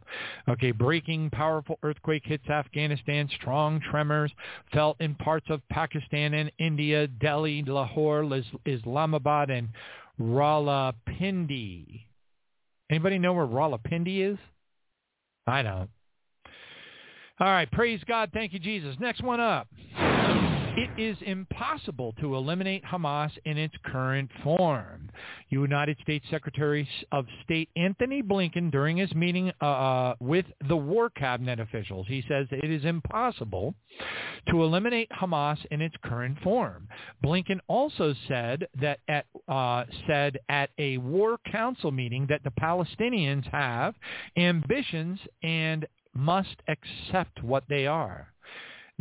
Okay, 0.47 0.71
breaking 0.71 1.31
powerful 1.31 1.79
earthquake 1.81 2.23
hits 2.25 2.47
Afghanistan, 2.47 3.29
strong 3.39 3.81
tremors 3.89 4.31
felt 4.73 5.01
in 5.01 5.15
parts 5.15 5.47
of 5.49 5.67
Pakistan 5.69 6.33
and 6.35 6.51
India, 6.59 7.07
Delhi, 7.07 7.63
Lahore, 7.63 8.43
Islamabad, 8.65 9.49
and 9.49 9.69
Rawalpindi. 10.19 12.01
Anybody 12.89 13.17
know 13.17 13.33
where 13.33 13.47
Rawalpindi 13.47 14.33
is? 14.33 14.37
I 15.47 15.63
don't. 15.63 15.89
All 17.39 17.47
right, 17.47 17.71
praise 17.71 18.01
God. 18.07 18.29
Thank 18.33 18.53
you, 18.53 18.59
Jesus. 18.59 18.95
Next 18.99 19.23
one 19.23 19.39
up. 19.39 19.67
It 20.77 20.89
is 20.97 21.17
impossible 21.25 22.15
to 22.21 22.35
eliminate 22.35 22.81
Hamas 22.85 23.31
in 23.43 23.57
its 23.57 23.75
current 23.85 24.31
form. 24.41 25.09
United 25.49 25.97
States 26.01 26.25
Secretary 26.31 26.87
of 27.11 27.25
State 27.43 27.67
Antony 27.75 28.23
Blinken, 28.23 28.71
during 28.71 28.95
his 28.95 29.13
meeting 29.13 29.51
uh, 29.61 29.65
uh, 29.65 30.15
with 30.21 30.45
the 30.69 30.75
War 30.75 31.09
Cabinet 31.09 31.59
officials, 31.59 32.07
he 32.07 32.23
says 32.25 32.47
it 32.51 32.71
is 32.71 32.85
impossible 32.85 33.75
to 34.49 34.63
eliminate 34.63 35.09
Hamas 35.11 35.57
in 35.71 35.81
its 35.81 35.95
current 36.05 36.37
form. 36.41 36.87
Blinken 37.21 37.59
also 37.67 38.15
said 38.29 38.65
that 38.79 38.99
at 39.09 39.25
uh, 39.49 39.83
said 40.07 40.37
at 40.47 40.69
a 40.77 40.97
War 40.99 41.37
Council 41.51 41.91
meeting 41.91 42.27
that 42.29 42.45
the 42.45 42.51
Palestinians 42.51 43.45
have 43.51 43.93
ambitions 44.37 45.19
and 45.43 45.85
must 46.13 46.55
accept 46.69 47.43
what 47.43 47.65
they 47.67 47.87
are. 47.87 48.30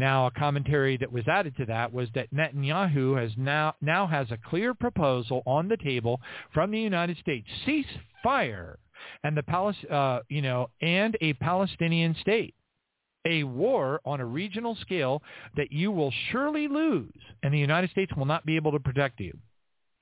Now, 0.00 0.28
a 0.28 0.30
commentary 0.30 0.96
that 0.96 1.12
was 1.12 1.28
added 1.28 1.54
to 1.58 1.66
that 1.66 1.92
was 1.92 2.08
that 2.14 2.32
Netanyahu 2.32 3.20
has 3.20 3.32
now 3.36 3.74
now 3.82 4.06
has 4.06 4.30
a 4.30 4.38
clear 4.38 4.72
proposal 4.72 5.42
on 5.44 5.68
the 5.68 5.76
table 5.76 6.22
from 6.54 6.70
the 6.70 6.80
United 6.80 7.18
States: 7.18 7.46
cease 7.66 7.84
fire 8.22 8.78
and 9.24 9.36
the 9.36 9.42
Palis- 9.42 9.90
uh, 9.90 10.22
you 10.30 10.40
know, 10.40 10.70
and 10.80 11.18
a 11.20 11.34
Palestinian 11.34 12.16
state. 12.18 12.54
A 13.26 13.44
war 13.44 14.00
on 14.06 14.20
a 14.20 14.24
regional 14.24 14.74
scale 14.76 15.22
that 15.56 15.70
you 15.70 15.92
will 15.92 16.14
surely 16.30 16.66
lose, 16.66 17.20
and 17.42 17.52
the 17.52 17.58
United 17.58 17.90
States 17.90 18.10
will 18.16 18.24
not 18.24 18.46
be 18.46 18.56
able 18.56 18.72
to 18.72 18.80
protect 18.80 19.20
you. 19.20 19.36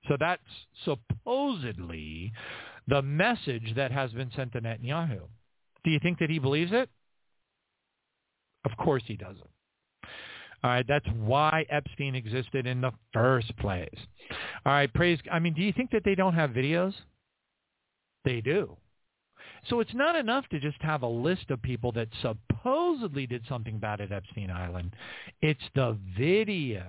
So 0.07 0.17
that's 0.17 0.41
supposedly 0.85 2.33
the 2.87 3.03
message 3.03 3.75
that 3.75 3.91
has 3.91 4.13
been 4.13 4.31
sent 4.37 4.53
to 4.53 4.61
Netanyahu. 4.61 5.23
Do 5.83 5.91
you 5.91 5.99
think 5.99 6.21
that 6.21 6.31
he 6.31 6.39
believes 6.39 6.71
it? 6.73 6.89
Of 8.65 8.77
course 8.77 9.03
he 9.05 9.17
doesn't. 9.17 9.51
All 10.65 10.71
right, 10.71 10.87
that's 10.87 11.07
why 11.21 11.65
Epstein 11.71 12.15
existed 12.15 12.67
in 12.67 12.81
the 12.81 12.93
first 13.13 13.57
place. 13.59 13.99
All 14.67 14.73
right, 14.73 14.93
praise. 14.93 15.19
I 15.31 15.39
mean, 15.39 15.55
do 15.55 15.63
you 15.63 15.73
think 15.73 15.91
that 15.93 16.03
they 16.05 16.15
don't 16.15 16.35
have 16.35 16.51
videos? 16.51 16.95
They 18.25 18.41
do. 18.41 18.77
So 19.69 19.81
it's 19.81 19.95
not 19.95 20.17
enough 20.17 20.49
to 20.49 20.61
just 20.61 20.81
have 20.83 21.03
a 21.03 21.09
list 21.09 21.51
of 21.51 21.63
people 21.63 21.93
that 21.93 22.09
supposedly 22.23 23.27
did 23.27 23.45
something 23.49 23.79
bad 23.79 24.01
at 24.01 24.13
Epstein 24.13 24.51
Island. 24.51 24.95
It's 25.43 25.63
the 25.75 25.97
videos 26.19 26.83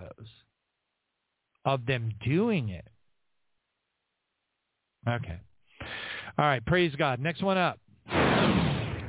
of 1.66 1.86
them 1.86 2.12
doing 2.26 2.70
it. 2.70 2.88
Okay. 5.08 5.40
All 6.38 6.46
right, 6.46 6.66
praise 6.66 6.96
God. 6.96 7.20
Next 7.20 7.44
one 7.44 7.58
up. 7.58 7.80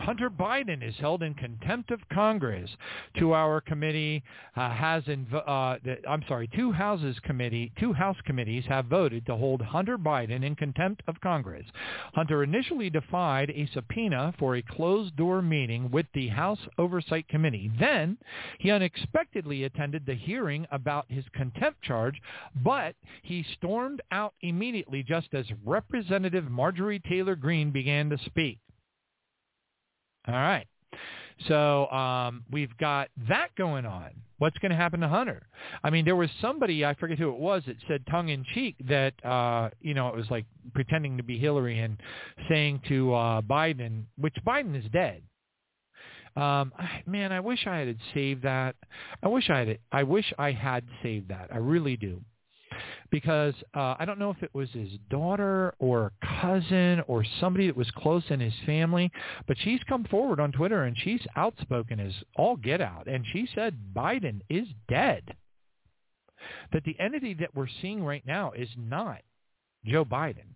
Hunter 0.00 0.30
Biden 0.30 0.82
is 0.82 0.94
held 0.96 1.22
in 1.22 1.34
contempt 1.34 1.90
of 1.90 2.00
Congress. 2.10 2.70
Two 3.18 3.34
hour 3.34 3.60
committee 3.60 4.22
uh, 4.56 4.70
has, 4.70 5.04
inv- 5.04 5.34
uh, 5.46 5.78
the, 5.84 5.98
I'm 6.08 6.24
sorry, 6.26 6.48
two 6.56 6.72
houses 6.72 7.18
committee, 7.22 7.70
two 7.78 7.92
House 7.92 8.16
committees 8.24 8.64
have 8.66 8.86
voted 8.86 9.26
to 9.26 9.36
hold 9.36 9.60
Hunter 9.60 9.98
Biden 9.98 10.42
in 10.42 10.56
contempt 10.56 11.02
of 11.06 11.20
Congress. 11.20 11.66
Hunter 12.14 12.42
initially 12.42 12.88
defied 12.88 13.50
a 13.50 13.68
subpoena 13.74 14.32
for 14.38 14.56
a 14.56 14.62
closed-door 14.62 15.42
meeting 15.42 15.90
with 15.90 16.06
the 16.14 16.28
House 16.28 16.60
Oversight 16.78 17.28
Committee. 17.28 17.70
Then 17.78 18.16
he 18.58 18.70
unexpectedly 18.70 19.64
attended 19.64 20.06
the 20.06 20.14
hearing 20.14 20.66
about 20.72 21.04
his 21.08 21.24
contempt 21.34 21.82
charge, 21.82 22.20
but 22.64 22.94
he 23.22 23.44
stormed 23.54 24.00
out 24.10 24.32
immediately 24.40 25.02
just 25.02 25.28
as 25.34 25.46
Representative 25.64 26.50
Marjorie 26.50 27.00
Taylor 27.00 27.36
Greene 27.36 27.70
began 27.70 28.08
to 28.08 28.18
speak. 28.24 28.58
All 30.28 30.34
right. 30.34 30.66
So 31.48 31.86
um, 31.90 32.44
we've 32.50 32.76
got 32.78 33.08
that 33.28 33.48
going 33.56 33.86
on. 33.86 34.10
What's 34.38 34.58
going 34.58 34.70
to 34.70 34.76
happen 34.76 35.00
to 35.00 35.08
Hunter? 35.08 35.46
I 35.84 35.90
mean, 35.90 36.04
there 36.04 36.16
was 36.16 36.30
somebody, 36.40 36.84
I 36.84 36.94
forget 36.94 37.18
who 37.18 37.30
it 37.30 37.38
was, 37.38 37.62
that 37.66 37.76
said 37.88 38.04
tongue-in-cheek 38.10 38.76
that, 38.88 39.12
uh, 39.24 39.70
you 39.80 39.94
know, 39.94 40.08
it 40.08 40.16
was 40.16 40.30
like 40.30 40.46
pretending 40.74 41.16
to 41.18 41.22
be 41.22 41.38
Hillary 41.38 41.78
and 41.78 41.98
saying 42.48 42.82
to 42.88 43.14
uh, 43.14 43.40
Biden, 43.42 44.04
which 44.16 44.34
Biden 44.46 44.76
is 44.76 44.90
dead. 44.92 45.22
Um, 46.36 46.72
man, 47.06 47.32
I 47.32 47.40
wish 47.40 47.66
I 47.66 47.78
had 47.78 47.96
saved 48.14 48.44
that. 48.44 48.76
I 49.22 49.28
wish 49.28 49.50
I 49.50 49.58
had. 49.58 49.78
I 49.90 50.04
wish 50.04 50.32
I 50.38 50.52
had 50.52 50.84
saved 51.02 51.28
that. 51.28 51.48
I 51.52 51.56
really 51.58 51.96
do 51.96 52.22
because 53.10 53.54
uh, 53.74 53.96
I 53.98 54.04
don't 54.04 54.18
know 54.18 54.30
if 54.30 54.42
it 54.42 54.54
was 54.54 54.70
his 54.70 54.90
daughter 55.10 55.74
or 55.78 56.12
cousin 56.40 57.02
or 57.06 57.24
somebody 57.40 57.66
that 57.66 57.76
was 57.76 57.90
close 57.96 58.24
in 58.30 58.40
his 58.40 58.54
family, 58.66 59.10
but 59.46 59.56
she's 59.60 59.80
come 59.88 60.04
forward 60.04 60.40
on 60.40 60.52
Twitter 60.52 60.84
and 60.84 60.96
she's 60.98 61.20
outspoken 61.36 62.00
as 62.00 62.12
all 62.36 62.56
get 62.56 62.80
out, 62.80 63.06
and 63.06 63.24
she 63.32 63.48
said 63.54 63.76
Biden 63.94 64.40
is 64.48 64.66
dead. 64.88 65.34
That 66.72 66.84
the 66.84 66.98
entity 66.98 67.34
that 67.34 67.54
we're 67.54 67.68
seeing 67.82 68.02
right 68.02 68.26
now 68.26 68.52
is 68.52 68.68
not 68.76 69.20
Joe 69.84 70.04
Biden. 70.04 70.54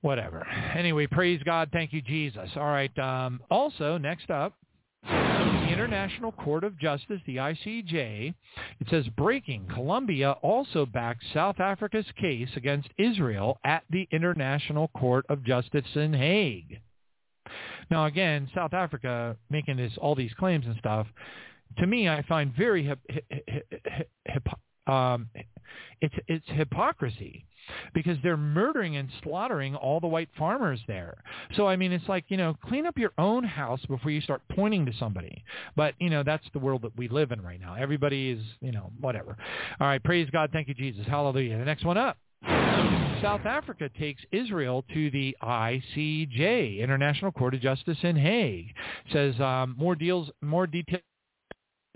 Whatever. 0.00 0.46
Anyway, 0.74 1.06
praise 1.06 1.42
God. 1.42 1.70
Thank 1.72 1.92
you, 1.92 2.00
Jesus. 2.00 2.50
All 2.56 2.62
right. 2.62 2.96
Um, 2.98 3.40
also, 3.50 3.98
next 3.98 4.30
up, 4.30 4.54
International 5.78 6.32
Court 6.32 6.64
of 6.64 6.76
Justice, 6.76 7.20
the 7.24 7.36
ICJ, 7.36 8.34
it 8.80 8.86
says 8.90 9.06
breaking, 9.16 9.64
Colombia 9.72 10.32
also 10.42 10.84
backs 10.84 11.24
South 11.32 11.60
Africa's 11.60 12.04
case 12.20 12.48
against 12.56 12.88
Israel 12.98 13.60
at 13.62 13.84
the 13.88 14.08
International 14.10 14.88
Court 14.88 15.24
of 15.28 15.44
Justice 15.44 15.86
in 15.94 16.12
Hague. 16.12 16.80
Now 17.92 18.06
again, 18.06 18.50
South 18.56 18.74
Africa 18.74 19.36
making 19.50 19.76
this 19.76 19.92
all 19.98 20.16
these 20.16 20.34
claims 20.34 20.66
and 20.66 20.74
stuff, 20.80 21.06
to 21.78 21.86
me 21.86 22.08
I 22.08 22.22
find 22.22 22.52
very 22.56 22.82
hip, 22.84 22.98
hip, 23.08 23.24
hip, 24.24 24.48
um, 24.88 25.28
it's 26.00 26.14
it's 26.26 26.46
hypocrisy 26.48 27.44
because 27.92 28.16
they're 28.22 28.36
murdering 28.36 28.96
and 28.96 29.10
slaughtering 29.22 29.74
all 29.74 30.00
the 30.00 30.06
white 30.06 30.30
farmers 30.38 30.80
there. 30.88 31.22
So 31.56 31.66
I 31.66 31.76
mean, 31.76 31.92
it's 31.92 32.08
like 32.08 32.24
you 32.28 32.36
know, 32.36 32.56
clean 32.64 32.86
up 32.86 32.98
your 32.98 33.12
own 33.18 33.44
house 33.44 33.84
before 33.86 34.10
you 34.10 34.20
start 34.20 34.42
pointing 34.50 34.86
to 34.86 34.92
somebody. 34.98 35.44
But 35.76 35.94
you 35.98 36.10
know, 36.10 36.22
that's 36.22 36.46
the 36.52 36.58
world 36.58 36.82
that 36.82 36.96
we 36.96 37.08
live 37.08 37.32
in 37.32 37.42
right 37.42 37.60
now. 37.60 37.74
Everybody 37.74 38.30
is 38.30 38.42
you 38.60 38.72
know 38.72 38.90
whatever. 39.00 39.36
All 39.80 39.86
right, 39.86 40.02
praise 40.02 40.28
God, 40.30 40.50
thank 40.52 40.68
you 40.68 40.74
Jesus, 40.74 41.06
hallelujah. 41.06 41.58
The 41.58 41.64
next 41.64 41.84
one 41.84 41.98
up. 41.98 42.16
South 43.20 43.46
Africa 43.46 43.90
takes 43.98 44.22
Israel 44.30 44.84
to 44.94 45.10
the 45.10 45.36
ICJ, 45.42 46.78
International 46.78 47.32
Court 47.32 47.52
of 47.54 47.60
Justice 47.60 47.98
in 48.02 48.14
Hague. 48.14 48.68
Says 49.12 49.38
um, 49.40 49.74
more 49.76 49.96
deals, 49.96 50.30
more 50.40 50.68
details 50.68 51.02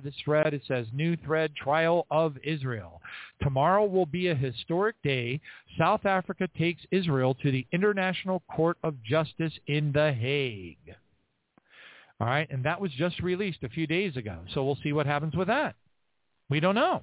this 0.03 0.15
thread. 0.25 0.55
It 0.55 0.63
says, 0.67 0.87
new 0.93 1.17
thread, 1.17 1.55
trial 1.57 2.07
of 2.11 2.37
Israel. 2.45 3.01
Tomorrow 3.43 3.87
will 3.87 4.07
be 4.07 4.29
a 4.29 4.35
historic 4.35 4.97
day. 5.03 5.41
South 5.79 6.07
Africa 6.07 6.49
takes 6.59 6.83
Israel 6.91 7.35
to 7.43 7.51
the 7.51 7.67
International 7.73 8.43
Court 8.51 8.79
of 8.83 9.03
Justice 9.03 9.53
in 9.67 9.93
The 9.93 10.13
Hague. 10.13 10.95
All 12.21 12.27
right, 12.27 12.49
and 12.51 12.65
that 12.65 12.81
was 12.81 12.93
just 12.93 13.21
released 13.21 13.65
a 13.65 13.69
few 13.69 13.87
days 13.87 14.17
ago. 14.17 14.39
So 14.55 14.65
we'll 14.65 14.79
see 14.83 14.93
what 14.93 15.07
happens 15.07 15.35
with 15.35 15.49
that. 15.49 15.75
We 16.49 16.61
don't 16.61 16.75
know. 16.75 17.03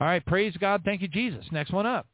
All 0.00 0.06
right, 0.06 0.24
praise 0.26 0.56
God. 0.58 0.82
Thank 0.84 1.02
you, 1.02 1.08
Jesus. 1.08 1.44
Next 1.52 1.72
one 1.72 1.86
up. 1.86 2.06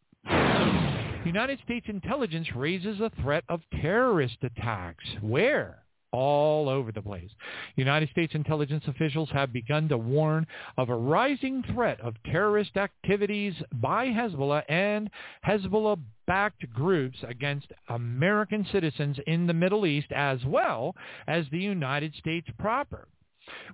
United 1.25 1.61
States 1.65 1.87
intelligence 1.89 2.49
raises 2.55 3.01
a 3.01 3.11
threat 3.23 3.45
of 3.49 3.61
terrorist 3.81 4.39
attacks. 4.43 5.05
Where? 5.21 5.82
All 6.13 6.69
over 6.69 6.93
the 6.93 7.03
place. 7.03 7.31
United 7.77 8.11
States 8.11 8.35
intelligence 8.35 8.85
officials 8.87 9.31
have 9.33 9.53
begun 9.53 9.89
to 9.89 9.99
warn 9.99 10.47
of 10.77 10.91
a 10.91 10.97
rising 10.97 11.63
threat 11.73 12.01
of 12.01 12.15
terrorist 12.25 12.77
activities 12.77 13.55
by 13.73 14.07
Hezbollah 14.07 14.63
and 14.69 15.11
Hezbollah-backed 15.47 16.73
groups 16.73 17.19
against 17.27 17.73
American 17.89 18.67
citizens 18.71 19.17
in 19.27 19.47
the 19.47 19.55
Middle 19.55 19.87
East 19.87 20.13
as 20.15 20.39
well 20.45 20.95
as 21.27 21.47
the 21.51 21.59
United 21.59 22.15
States 22.15 22.49
proper 22.59 23.09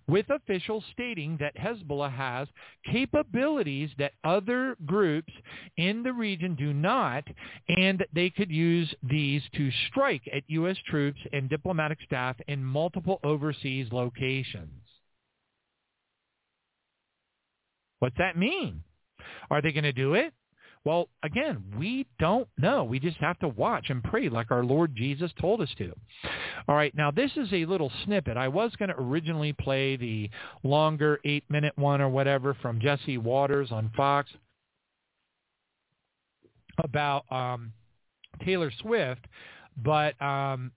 with 0.06 0.30
officials 0.30 0.84
stating 0.92 1.36
that 1.40 1.56
Hezbollah 1.56 2.12
has 2.12 2.48
capabilities 2.90 3.90
that 3.98 4.12
other 4.24 4.76
groups 4.86 5.32
in 5.76 6.02
the 6.02 6.12
region 6.12 6.54
do 6.54 6.72
not, 6.72 7.24
and 7.68 8.04
they 8.14 8.30
could 8.30 8.50
use 8.50 8.92
these 9.02 9.42
to 9.54 9.70
strike 9.88 10.22
at 10.32 10.42
U.S. 10.48 10.76
troops 10.86 11.20
and 11.32 11.48
diplomatic 11.48 11.98
staff 12.04 12.36
in 12.46 12.64
multiple 12.64 13.20
overseas 13.24 13.88
locations. 13.92 14.70
What's 17.98 18.16
that 18.18 18.38
mean? 18.38 18.82
Are 19.50 19.60
they 19.60 19.72
going 19.72 19.84
to 19.84 19.92
do 19.92 20.14
it? 20.14 20.32
Well, 20.88 21.10
again, 21.22 21.62
we 21.76 22.06
don't 22.18 22.48
know. 22.56 22.82
We 22.82 22.98
just 22.98 23.18
have 23.18 23.38
to 23.40 23.48
watch 23.48 23.90
and 23.90 24.02
pray 24.02 24.30
like 24.30 24.50
our 24.50 24.64
Lord 24.64 24.96
Jesus 24.96 25.30
told 25.38 25.60
us 25.60 25.68
to. 25.76 25.92
All 26.66 26.74
right, 26.74 26.94
now 26.96 27.10
this 27.10 27.30
is 27.36 27.52
a 27.52 27.66
little 27.66 27.92
snippet. 28.06 28.38
I 28.38 28.48
was 28.48 28.72
going 28.78 28.88
to 28.88 28.98
originally 28.98 29.52
play 29.52 29.96
the 29.96 30.30
longer 30.62 31.20
eight-minute 31.26 31.74
one 31.76 32.00
or 32.00 32.08
whatever 32.08 32.54
from 32.62 32.80
Jesse 32.80 33.18
Watters 33.18 33.70
on 33.70 33.90
Fox 33.94 34.30
about 36.82 37.30
um, 37.30 37.70
Taylor 38.42 38.72
Swift, 38.80 39.26
but 39.76 40.14
um, 40.22 40.72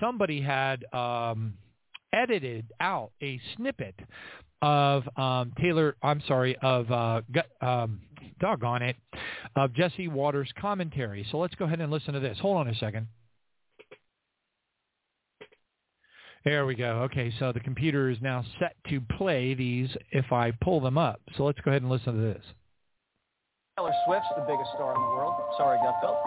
somebody 0.00 0.40
had 0.40 0.84
um, 0.92 1.54
edited 2.12 2.72
out 2.80 3.12
a 3.22 3.40
snippet 3.54 3.94
of 4.62 5.04
um, 5.16 5.52
Taylor, 5.60 5.96
I'm 6.02 6.22
sorry, 6.26 6.56
of 6.62 6.90
uh, 6.90 7.20
um, 7.60 8.00
doggone 8.40 8.82
it, 8.82 8.96
of 9.56 9.72
Jesse 9.74 10.08
Watters' 10.08 10.50
commentary. 10.58 11.26
So 11.30 11.38
let's 11.38 11.54
go 11.54 11.64
ahead 11.64 11.80
and 11.80 11.90
listen 11.90 12.14
to 12.14 12.20
this. 12.20 12.38
Hold 12.40 12.58
on 12.58 12.68
a 12.68 12.74
second. 12.76 13.06
There 16.44 16.66
we 16.66 16.74
go. 16.74 17.08
Okay, 17.10 17.32
so 17.38 17.52
the 17.52 17.60
computer 17.60 18.10
is 18.10 18.18
now 18.20 18.44
set 18.58 18.76
to 18.90 19.00
play 19.16 19.54
these 19.54 19.88
if 20.10 20.30
I 20.30 20.52
pull 20.60 20.78
them 20.80 20.98
up. 20.98 21.20
So 21.36 21.44
let's 21.44 21.58
go 21.60 21.70
ahead 21.70 21.80
and 21.80 21.90
listen 21.90 22.14
to 22.14 22.20
this. 22.20 22.44
Taylor 23.78 23.92
Swift's 24.06 24.28
the 24.36 24.44
biggest 24.46 24.70
star 24.74 24.94
in 24.94 25.00
the 25.00 25.08
world. 25.08 25.34
Sorry, 25.56 25.78
Gutfeld. 25.78 26.20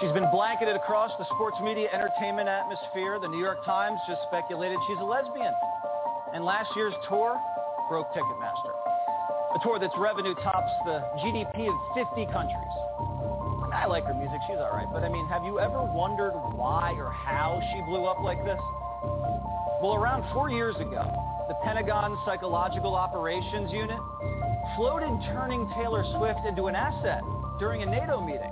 She's 0.00 0.12
been 0.12 0.30
blanketed 0.30 0.76
across 0.76 1.10
the 1.18 1.26
sports 1.34 1.56
media 1.62 1.88
entertainment 1.92 2.48
atmosphere. 2.48 3.18
The 3.20 3.28
New 3.28 3.38
York 3.38 3.64
Times 3.64 3.98
just 4.08 4.22
speculated 4.26 4.78
she's 4.86 4.98
a 4.98 5.04
lesbian. 5.04 5.52
And 6.34 6.44
last 6.44 6.68
year's 6.74 6.94
tour 7.08 7.40
broke 7.88 8.10
Ticketmaster. 8.10 8.74
A 9.54 9.58
tour 9.62 9.78
that's 9.78 9.94
revenue 9.96 10.34
tops 10.42 10.72
the 10.84 10.98
GDP 11.22 11.70
of 11.70 11.78
50 11.94 12.26
countries. 12.32 12.74
I 13.70 13.86
like 13.86 14.04
her 14.06 14.14
music. 14.14 14.42
She's 14.48 14.58
all 14.58 14.74
right. 14.74 14.90
But 14.92 15.04
I 15.04 15.08
mean, 15.08 15.28
have 15.28 15.44
you 15.44 15.60
ever 15.60 15.84
wondered 15.84 16.34
why 16.58 16.90
or 16.98 17.10
how 17.10 17.62
she 17.70 17.80
blew 17.82 18.06
up 18.06 18.18
like 18.18 18.42
this? 18.44 18.58
Well, 19.78 19.94
around 19.94 20.26
four 20.34 20.50
years 20.50 20.74
ago, 20.74 21.06
the 21.46 21.54
Pentagon 21.62 22.18
Psychological 22.26 22.96
Operations 22.96 23.70
Unit 23.70 23.98
floated 24.74 25.14
turning 25.30 25.70
Taylor 25.78 26.02
Swift 26.18 26.42
into 26.48 26.66
an 26.66 26.74
asset 26.74 27.22
during 27.60 27.82
a 27.82 27.86
NATO 27.86 28.20
meeting. 28.20 28.50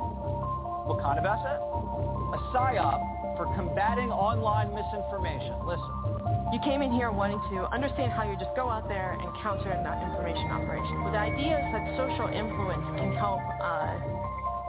What 0.86 1.02
kind 1.02 1.18
of 1.18 1.24
asset? 1.26 1.58
A 1.58 2.38
PSYOP 2.54 3.36
for 3.36 3.50
combating 3.56 4.12
online 4.14 4.70
misinformation. 4.70 5.66
Listen. 5.66 6.21
You 6.52 6.60
came 6.60 6.84
in 6.84 6.92
here 6.92 7.08
wanting 7.08 7.40
to 7.56 7.64
understand 7.72 8.12
how 8.12 8.28
you 8.28 8.36
just 8.36 8.52
go 8.52 8.68
out 8.68 8.84
there 8.84 9.16
and 9.16 9.32
counter 9.40 9.72
that 9.72 9.98
information 10.04 10.52
operation. 10.52 11.00
Well, 11.00 11.16
the 11.16 11.24
idea 11.24 11.56
is 11.56 11.64
that 11.72 11.96
social 11.96 12.28
influence 12.28 12.84
can 12.92 13.16
help 13.16 13.40
uh, 13.56 13.96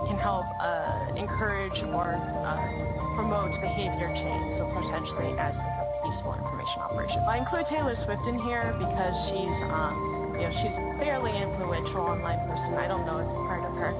can 0.08 0.16
help 0.16 0.48
uh, 0.64 1.20
encourage 1.20 1.76
or 1.92 2.16
uh, 2.16 2.56
promote 3.20 3.52
behavior 3.60 4.08
change, 4.16 4.64
so 4.64 4.72
potentially 4.72 5.36
as 5.36 5.52
like 5.52 5.76
a 5.84 5.88
peaceful 6.08 6.32
information 6.40 6.80
operation. 6.88 7.20
I 7.28 7.44
include 7.44 7.68
Taylor 7.68 8.00
Swift 8.08 8.24
in 8.32 8.40
here 8.48 8.72
because 8.80 9.16
she's 9.28 9.58
um, 9.68 10.40
you 10.40 10.48
know 10.48 10.56
she's 10.64 10.76
fairly 11.04 11.36
influential 11.36 12.00
online 12.00 12.40
person. 12.48 12.80
I 12.80 12.88
don't 12.88 13.04
know 13.04 13.20
if 13.20 13.28
you've 13.28 13.48
heard 13.52 13.68
of 13.68 13.76
her. 13.76 13.92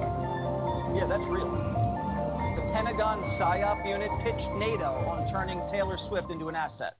Yeah, 0.96 1.04
that's 1.04 1.28
real. 1.28 1.52
The 1.52 2.64
Pentagon 2.72 3.20
PSYOP 3.36 3.84
unit 3.84 4.08
pitched 4.24 4.48
NATO 4.56 4.88
on 5.04 5.28
turning 5.28 5.60
Taylor 5.68 6.00
Swift 6.08 6.32
into 6.32 6.48
an 6.48 6.56
asset. 6.56 6.96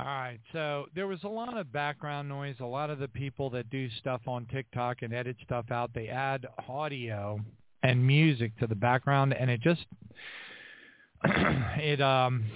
All 0.00 0.06
right. 0.06 0.40
So 0.54 0.86
there 0.94 1.06
was 1.06 1.24
a 1.24 1.28
lot 1.28 1.58
of 1.58 1.70
background 1.72 2.26
noise. 2.26 2.54
A 2.60 2.64
lot 2.64 2.88
of 2.88 2.98
the 2.98 3.08
people 3.08 3.50
that 3.50 3.68
do 3.68 3.90
stuff 3.98 4.22
on 4.26 4.46
TikTok 4.46 5.02
and 5.02 5.12
edit 5.12 5.36
stuff 5.44 5.66
out, 5.70 5.90
they 5.94 6.08
add 6.08 6.46
audio 6.70 7.38
and 7.82 8.06
music 8.06 8.58
to 8.60 8.66
the 8.66 8.74
background, 8.74 9.34
and 9.34 9.50
it 9.50 9.60
just 9.60 9.84
it 11.24 12.00
um, 12.00 12.46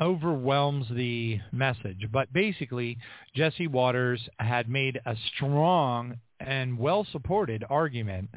overwhelms 0.00 0.86
the 0.90 1.38
message. 1.52 2.08
But 2.10 2.32
basically, 2.32 2.98
Jesse 3.32 3.68
Watters 3.68 4.28
had 4.40 4.68
made 4.68 5.00
a 5.06 5.14
strong 5.36 6.16
and 6.40 6.76
well-supported 6.76 7.64
argument 7.70 8.30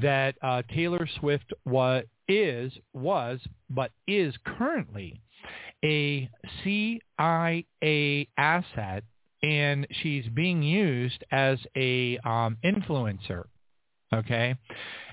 that 0.00 0.34
uh, 0.40 0.62
Taylor 0.74 1.06
Swift 1.20 1.52
was 1.66 2.04
is 2.26 2.72
was 2.94 3.40
but 3.68 3.90
is 4.06 4.34
currently 4.44 5.20
a 5.84 6.28
CIA 6.64 8.28
asset 8.36 9.04
and 9.42 9.86
she's 10.02 10.26
being 10.34 10.62
used 10.62 11.22
as 11.30 11.58
a 11.76 12.18
um, 12.18 12.56
influencer. 12.64 13.44
Okay. 14.12 14.56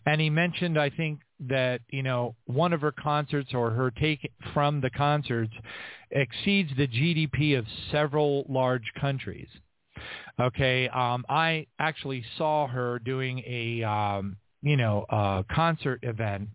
And 0.05 0.21
he 0.21 0.29
mentioned, 0.29 0.79
I 0.79 0.89
think, 0.89 1.19
that, 1.47 1.81
you 1.89 2.01
know, 2.01 2.35
one 2.45 2.71
of 2.71 2.79
her 2.81 2.93
concerts 2.93 3.53
or 3.53 3.69
her 3.71 3.91
take 3.91 4.31
from 4.53 4.79
the 4.79 4.89
concerts 4.89 5.51
exceeds 6.11 6.71
the 6.77 6.87
GDP 6.87 7.57
of 7.57 7.65
several 7.91 8.45
large 8.47 8.89
countries. 8.99 9.49
Okay. 10.39 10.87
Um, 10.89 11.25
I 11.27 11.67
actually 11.77 12.23
saw 12.37 12.67
her 12.67 12.99
doing 12.99 13.43
a, 13.45 13.83
um, 13.83 14.37
you 14.61 14.77
know, 14.77 15.05
a 15.09 15.43
concert 15.51 15.99
event 16.03 16.49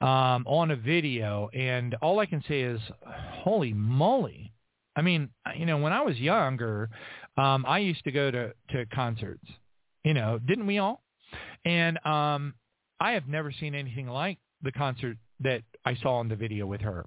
um, 0.00 0.44
on 0.46 0.70
a 0.70 0.76
video, 0.76 1.48
and 1.54 1.94
all 2.02 2.18
I 2.18 2.26
can 2.26 2.42
say 2.48 2.62
is, 2.62 2.80
holy 3.04 3.72
moly! 3.72 4.52
I 4.94 5.02
mean, 5.02 5.30
you 5.56 5.66
know, 5.66 5.78
when 5.78 5.92
I 5.92 6.02
was 6.02 6.16
younger, 6.18 6.90
um, 7.36 7.64
I 7.66 7.78
used 7.78 8.04
to 8.04 8.12
go 8.12 8.30
to 8.30 8.52
to 8.70 8.86
concerts. 8.86 9.46
You 10.04 10.14
know, 10.14 10.38
didn't 10.38 10.66
we 10.66 10.78
all? 10.78 11.02
And 11.64 11.98
um, 12.06 12.54
I 13.00 13.12
have 13.12 13.26
never 13.26 13.52
seen 13.52 13.74
anything 13.74 14.06
like 14.06 14.38
the 14.62 14.72
concert 14.72 15.16
that 15.40 15.62
I 15.84 15.96
saw 15.96 16.20
in 16.20 16.28
the 16.28 16.36
video 16.36 16.66
with 16.66 16.80
her. 16.80 17.06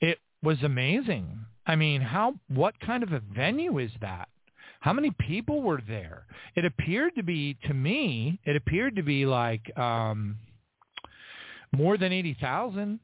It 0.00 0.18
was 0.42 0.62
amazing. 0.62 1.38
I 1.66 1.76
mean, 1.76 2.00
how 2.00 2.34
what 2.48 2.78
kind 2.80 3.02
of 3.02 3.12
a 3.12 3.20
venue 3.34 3.78
is 3.78 3.90
that? 4.00 4.28
How 4.80 4.92
many 4.92 5.12
people 5.12 5.62
were 5.62 5.80
there? 5.86 6.26
It 6.56 6.64
appeared 6.64 7.14
to 7.14 7.22
be 7.22 7.56
to 7.66 7.74
me, 7.74 8.40
it 8.44 8.56
appeared 8.56 8.96
to 8.96 9.02
be 9.02 9.24
like 9.26 9.76
um 9.78 10.36
more 11.72 11.96
than 11.96 12.12
80,000. 12.12 13.00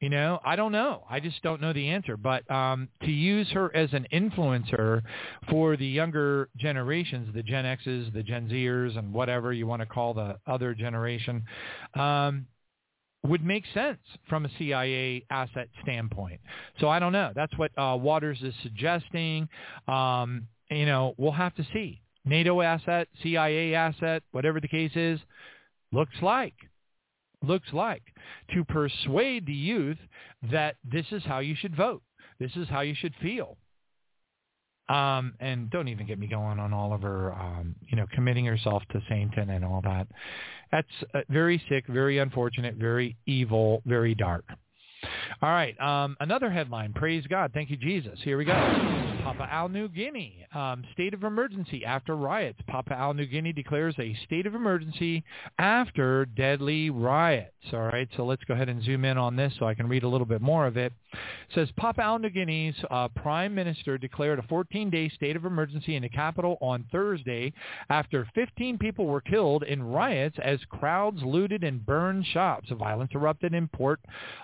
You 0.00 0.10
know, 0.10 0.38
I 0.44 0.54
don't 0.56 0.72
know. 0.72 1.04
I 1.08 1.20
just 1.20 1.42
don't 1.42 1.62
know 1.62 1.72
the 1.72 1.88
answer. 1.88 2.18
But 2.18 2.48
um, 2.50 2.88
to 3.02 3.10
use 3.10 3.48
her 3.52 3.74
as 3.74 3.88
an 3.92 4.06
influencer 4.12 5.00
for 5.48 5.76
the 5.78 5.86
younger 5.86 6.50
generations, 6.58 7.32
the 7.34 7.42
Gen 7.42 7.64
X's, 7.64 8.08
the 8.12 8.22
Gen 8.22 8.48
Zers, 8.50 8.98
and 8.98 9.14
whatever 9.14 9.52
you 9.52 9.66
want 9.66 9.80
to 9.80 9.86
call 9.86 10.12
the 10.12 10.36
other 10.46 10.74
generation, 10.74 11.44
um, 11.94 12.46
would 13.22 13.42
make 13.42 13.64
sense 13.72 14.00
from 14.28 14.44
a 14.44 14.50
CIA 14.58 15.24
asset 15.30 15.68
standpoint. 15.82 16.40
So 16.80 16.88
I 16.88 16.98
don't 16.98 17.12
know. 17.12 17.32
That's 17.34 17.56
what 17.56 17.70
uh, 17.78 17.96
Watters 17.98 18.42
is 18.42 18.52
suggesting. 18.62 19.48
Um, 19.88 20.48
you 20.70 20.84
know, 20.84 21.14
we'll 21.16 21.32
have 21.32 21.54
to 21.54 21.66
see. 21.72 22.02
NATO 22.26 22.60
asset, 22.60 23.08
CIA 23.22 23.74
asset, 23.74 24.22
whatever 24.32 24.60
the 24.60 24.68
case 24.68 24.92
is, 24.94 25.18
looks 25.92 26.16
like 26.20 26.54
looks 27.44 27.72
like 27.72 28.02
to 28.52 28.64
persuade 28.64 29.46
the 29.46 29.52
youth 29.52 29.98
that 30.50 30.76
this 30.84 31.06
is 31.12 31.22
how 31.24 31.38
you 31.38 31.54
should 31.54 31.76
vote. 31.76 32.02
This 32.38 32.52
is 32.56 32.68
how 32.68 32.80
you 32.80 32.94
should 32.94 33.14
feel. 33.22 33.56
Um, 34.88 35.34
and 35.40 35.70
don't 35.70 35.88
even 35.88 36.06
get 36.06 36.18
me 36.18 36.26
going 36.26 36.58
on 36.58 36.74
Oliver, 36.74 37.32
um, 37.32 37.74
you 37.88 37.96
know, 37.96 38.06
committing 38.14 38.44
herself 38.44 38.82
to 38.90 39.00
Satan 39.08 39.48
and 39.48 39.64
all 39.64 39.80
that. 39.82 40.06
That's 40.72 40.86
uh, 41.14 41.20
very 41.30 41.62
sick, 41.70 41.86
very 41.88 42.18
unfortunate, 42.18 42.74
very 42.74 43.16
evil, 43.26 43.82
very 43.86 44.14
dark. 44.14 44.44
All 45.42 45.50
right. 45.50 45.78
Um, 45.80 46.16
another 46.20 46.50
headline. 46.50 46.92
Praise 46.92 47.26
God. 47.26 47.52
Thank 47.52 47.70
you, 47.70 47.76
Jesus. 47.76 48.18
Here 48.22 48.38
we 48.38 48.44
go. 48.44 48.52
Papua 48.52 49.68
New 49.68 49.88
Guinea. 49.88 50.46
Um, 50.54 50.84
state 50.92 51.14
of 51.14 51.24
emergency 51.24 51.84
after 51.84 52.16
riots. 52.16 52.58
Papua 52.66 53.12
New 53.14 53.26
Guinea 53.26 53.52
declares 53.52 53.94
a 53.98 54.16
state 54.26 54.46
of 54.46 54.54
emergency 54.54 55.24
after 55.58 56.26
deadly 56.26 56.90
riots. 56.90 57.50
All 57.72 57.80
right. 57.80 58.08
So 58.16 58.24
let's 58.24 58.44
go 58.44 58.54
ahead 58.54 58.68
and 58.68 58.82
zoom 58.84 59.04
in 59.04 59.18
on 59.18 59.36
this 59.36 59.52
so 59.58 59.66
I 59.66 59.74
can 59.74 59.88
read 59.88 60.02
a 60.02 60.08
little 60.08 60.26
bit 60.26 60.40
more 60.40 60.66
of 60.66 60.76
it. 60.76 60.92
It 61.12 61.18
says 61.54 61.68
Papua 61.76 62.18
New 62.18 62.30
Guinea's 62.30 62.74
uh, 62.90 63.08
prime 63.08 63.54
minister 63.54 63.98
declared 63.98 64.38
a 64.38 64.42
14-day 64.42 65.10
state 65.10 65.36
of 65.36 65.44
emergency 65.44 65.96
in 65.96 66.02
the 66.02 66.08
capital 66.08 66.58
on 66.60 66.84
Thursday 66.90 67.52
after 67.88 68.28
15 68.34 68.78
people 68.78 69.06
were 69.06 69.20
killed 69.20 69.62
in 69.62 69.82
riots 69.82 70.36
as 70.42 70.58
crowds 70.68 71.22
looted 71.22 71.64
and 71.64 71.84
burned 71.84 72.26
shops. 72.26 72.68
Violence 72.70 73.12
erupted 73.14 73.54
in 73.54 73.68
Port 73.68 74.00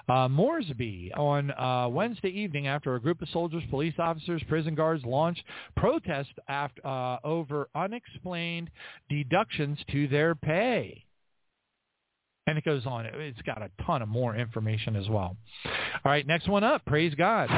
uh, 0.08 0.28
Moresby 0.28 0.80
on 1.16 1.51
uh, 1.52 1.89
Wednesday 1.89 2.31
evening 2.31 2.66
after 2.66 2.94
a 2.94 3.01
group 3.01 3.20
of 3.23 3.28
soldiers, 3.28 3.62
police 3.70 3.94
officers, 3.98 4.43
prison 4.48 4.74
guards 4.74 5.05
launched 5.05 5.43
protests 5.77 6.32
uh, 6.48 7.19
over 7.24 7.69
unexplained 7.74 8.70
deductions 9.09 9.78
to 9.90 10.09
their 10.09 10.35
pay. 10.35 11.05
And 12.51 12.59
it 12.59 12.64
goes 12.64 12.85
on. 12.85 13.06
It's 13.06 13.40
got 13.43 13.62
a 13.62 13.70
ton 13.86 14.02
of 14.02 14.09
more 14.09 14.35
information 14.35 14.97
as 14.97 15.09
well. 15.09 15.36
All 15.64 16.10
right, 16.10 16.27
next 16.27 16.48
one 16.48 16.64
up. 16.64 16.85
Praise 16.85 17.14
God. 17.14 17.48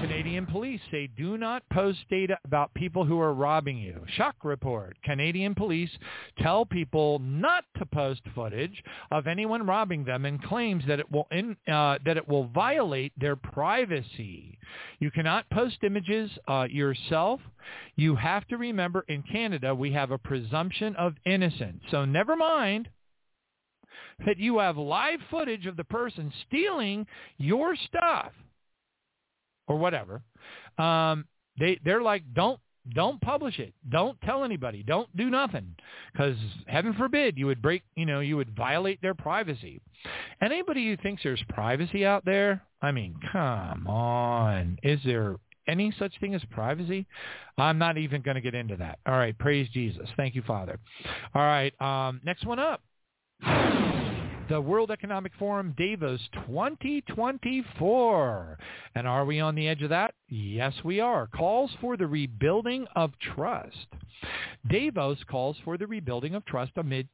Canadian 0.00 0.46
police 0.46 0.80
say 0.90 1.10
do 1.14 1.36
not 1.36 1.62
post 1.70 1.98
data 2.08 2.38
about 2.46 2.72
people 2.72 3.04
who 3.04 3.20
are 3.20 3.34
robbing 3.34 3.76
you. 3.76 4.02
Shock 4.16 4.36
report. 4.42 4.96
Canadian 5.04 5.54
police 5.54 5.90
tell 6.38 6.64
people 6.64 7.18
not 7.18 7.64
to 7.78 7.84
post 7.84 8.22
footage 8.34 8.82
of 9.10 9.26
anyone 9.26 9.66
robbing 9.66 10.04
them 10.04 10.24
and 10.24 10.42
claims 10.42 10.84
that 10.88 11.00
it 11.00 11.12
will 11.12 11.26
in, 11.30 11.54
uh, 11.70 11.98
that 12.06 12.16
it 12.16 12.26
will 12.26 12.44
violate 12.46 13.12
their 13.18 13.36
privacy. 13.36 14.58
You 15.00 15.10
cannot 15.10 15.50
post 15.50 15.76
images 15.82 16.30
uh, 16.48 16.66
yourself. 16.70 17.40
You 17.94 18.16
have 18.16 18.48
to 18.48 18.56
remember 18.56 19.04
in 19.06 19.22
Canada 19.22 19.74
we 19.74 19.92
have 19.92 20.10
a 20.10 20.18
presumption 20.18 20.96
of 20.96 21.12
innocence. 21.26 21.82
So 21.90 22.06
never 22.06 22.36
mind 22.36 22.88
that 24.26 24.38
you 24.38 24.58
have 24.58 24.76
live 24.76 25.20
footage 25.30 25.66
of 25.66 25.76
the 25.76 25.84
person 25.84 26.32
stealing 26.46 27.06
your 27.38 27.74
stuff 27.76 28.32
or 29.66 29.76
whatever, 29.76 30.22
um, 30.78 31.24
they 31.58 31.78
they're 31.84 32.02
like, 32.02 32.22
don't 32.34 32.60
don't 32.94 33.20
publish 33.20 33.58
it. 33.58 33.74
Don't 33.88 34.20
tell 34.22 34.42
anybody. 34.42 34.82
Don't 34.82 35.14
do 35.16 35.30
nothing, 35.30 35.76
because 36.12 36.36
heaven 36.66 36.94
forbid 36.94 37.36
you 37.36 37.46
would 37.46 37.62
break. 37.62 37.82
You 37.94 38.06
know, 38.06 38.20
you 38.20 38.36
would 38.36 38.56
violate 38.56 39.00
their 39.02 39.14
privacy. 39.14 39.80
Anybody 40.40 40.86
who 40.86 40.96
thinks 40.96 41.22
there's 41.22 41.42
privacy 41.50 42.04
out 42.06 42.24
there, 42.24 42.62
I 42.80 42.90
mean, 42.90 43.16
come 43.32 43.86
on, 43.86 44.78
is 44.82 44.98
there 45.04 45.36
any 45.68 45.92
such 45.98 46.18
thing 46.20 46.34
as 46.34 46.42
privacy? 46.50 47.06
I'm 47.58 47.78
not 47.78 47.98
even 47.98 48.22
going 48.22 48.36
to 48.36 48.40
get 48.40 48.54
into 48.54 48.76
that. 48.76 48.98
All 49.06 49.14
right, 49.14 49.38
praise 49.38 49.68
Jesus. 49.68 50.08
Thank 50.16 50.34
you, 50.34 50.42
Father. 50.42 50.78
All 51.34 51.42
right, 51.42 51.78
um, 51.80 52.20
next 52.24 52.46
one 52.46 52.58
up 52.58 52.80
the 54.50 54.60
World 54.60 54.90
Economic 54.90 55.32
Forum 55.38 55.74
Davos 55.78 56.20
2024. 56.48 58.58
And 58.96 59.06
are 59.06 59.24
we 59.24 59.38
on 59.38 59.54
the 59.54 59.68
edge 59.68 59.82
of 59.82 59.90
that? 59.90 60.12
Yes, 60.28 60.74
we 60.84 60.98
are. 60.98 61.28
Calls 61.28 61.70
for 61.80 61.96
the 61.96 62.08
rebuilding 62.08 62.84
of 62.96 63.12
trust. 63.20 63.86
Davos 64.68 65.18
calls 65.30 65.56
for 65.64 65.78
the 65.78 65.86
rebuilding 65.86 66.34
of 66.34 66.44
trust 66.46 66.72
amid 66.74 67.08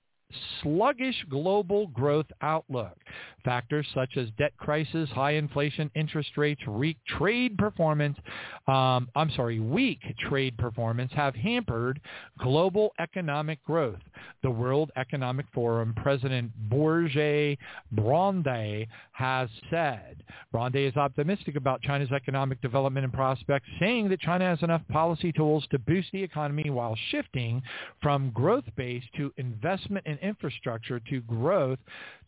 sluggish 0.63 1.25
global 1.31 1.87
growth 1.89 2.27
outlook. 2.43 2.97
Factors 3.45 3.87
such 3.95 4.17
as 4.17 4.29
debt 4.39 4.53
crisis, 4.57 5.09
high 5.11 5.33
inflation, 5.33 5.89
interest 5.95 6.31
rates, 6.37 6.67
weak 6.67 6.97
trade 7.07 7.57
performance, 7.57 8.19
um, 8.67 9.09
I'm 9.15 9.31
sorry, 9.37 9.61
weak 9.61 10.01
trade 10.29 10.59
performance 10.59 11.13
have 11.15 11.35
hampered 11.37 12.01
global 12.41 12.93
economic 12.99 13.63
growth. 13.65 14.01
The 14.43 14.51
World 14.51 14.91
Economic 14.97 15.47
Forum 15.55 15.95
President 15.97 16.51
Borge 16.69 17.57
Brende 17.95 18.89
has 19.13 19.49
said. 19.71 20.25
Brende 20.53 20.89
is 20.89 20.97
optimistic 20.97 21.55
about 21.55 21.83
China's 21.83 22.11
economic 22.11 22.61
development 22.61 23.05
and 23.05 23.13
prospects, 23.13 23.69
saying 23.79 24.09
that 24.09 24.21
China 24.21 24.45
has 24.45 24.63
enough 24.63 24.83
policy 24.89 25.31
tools 25.31 25.65
to 25.71 25.79
boost 25.79 26.09
the 26.13 26.23
economy 26.23 26.71
while 26.71 26.97
shifting 27.11 27.63
from 28.03 28.31
growth-based 28.31 29.07
to 29.17 29.33
investment 29.37 30.05
and 30.07 30.16
infrastructure 30.19 31.01
to 31.01 31.21
growth 31.23 31.79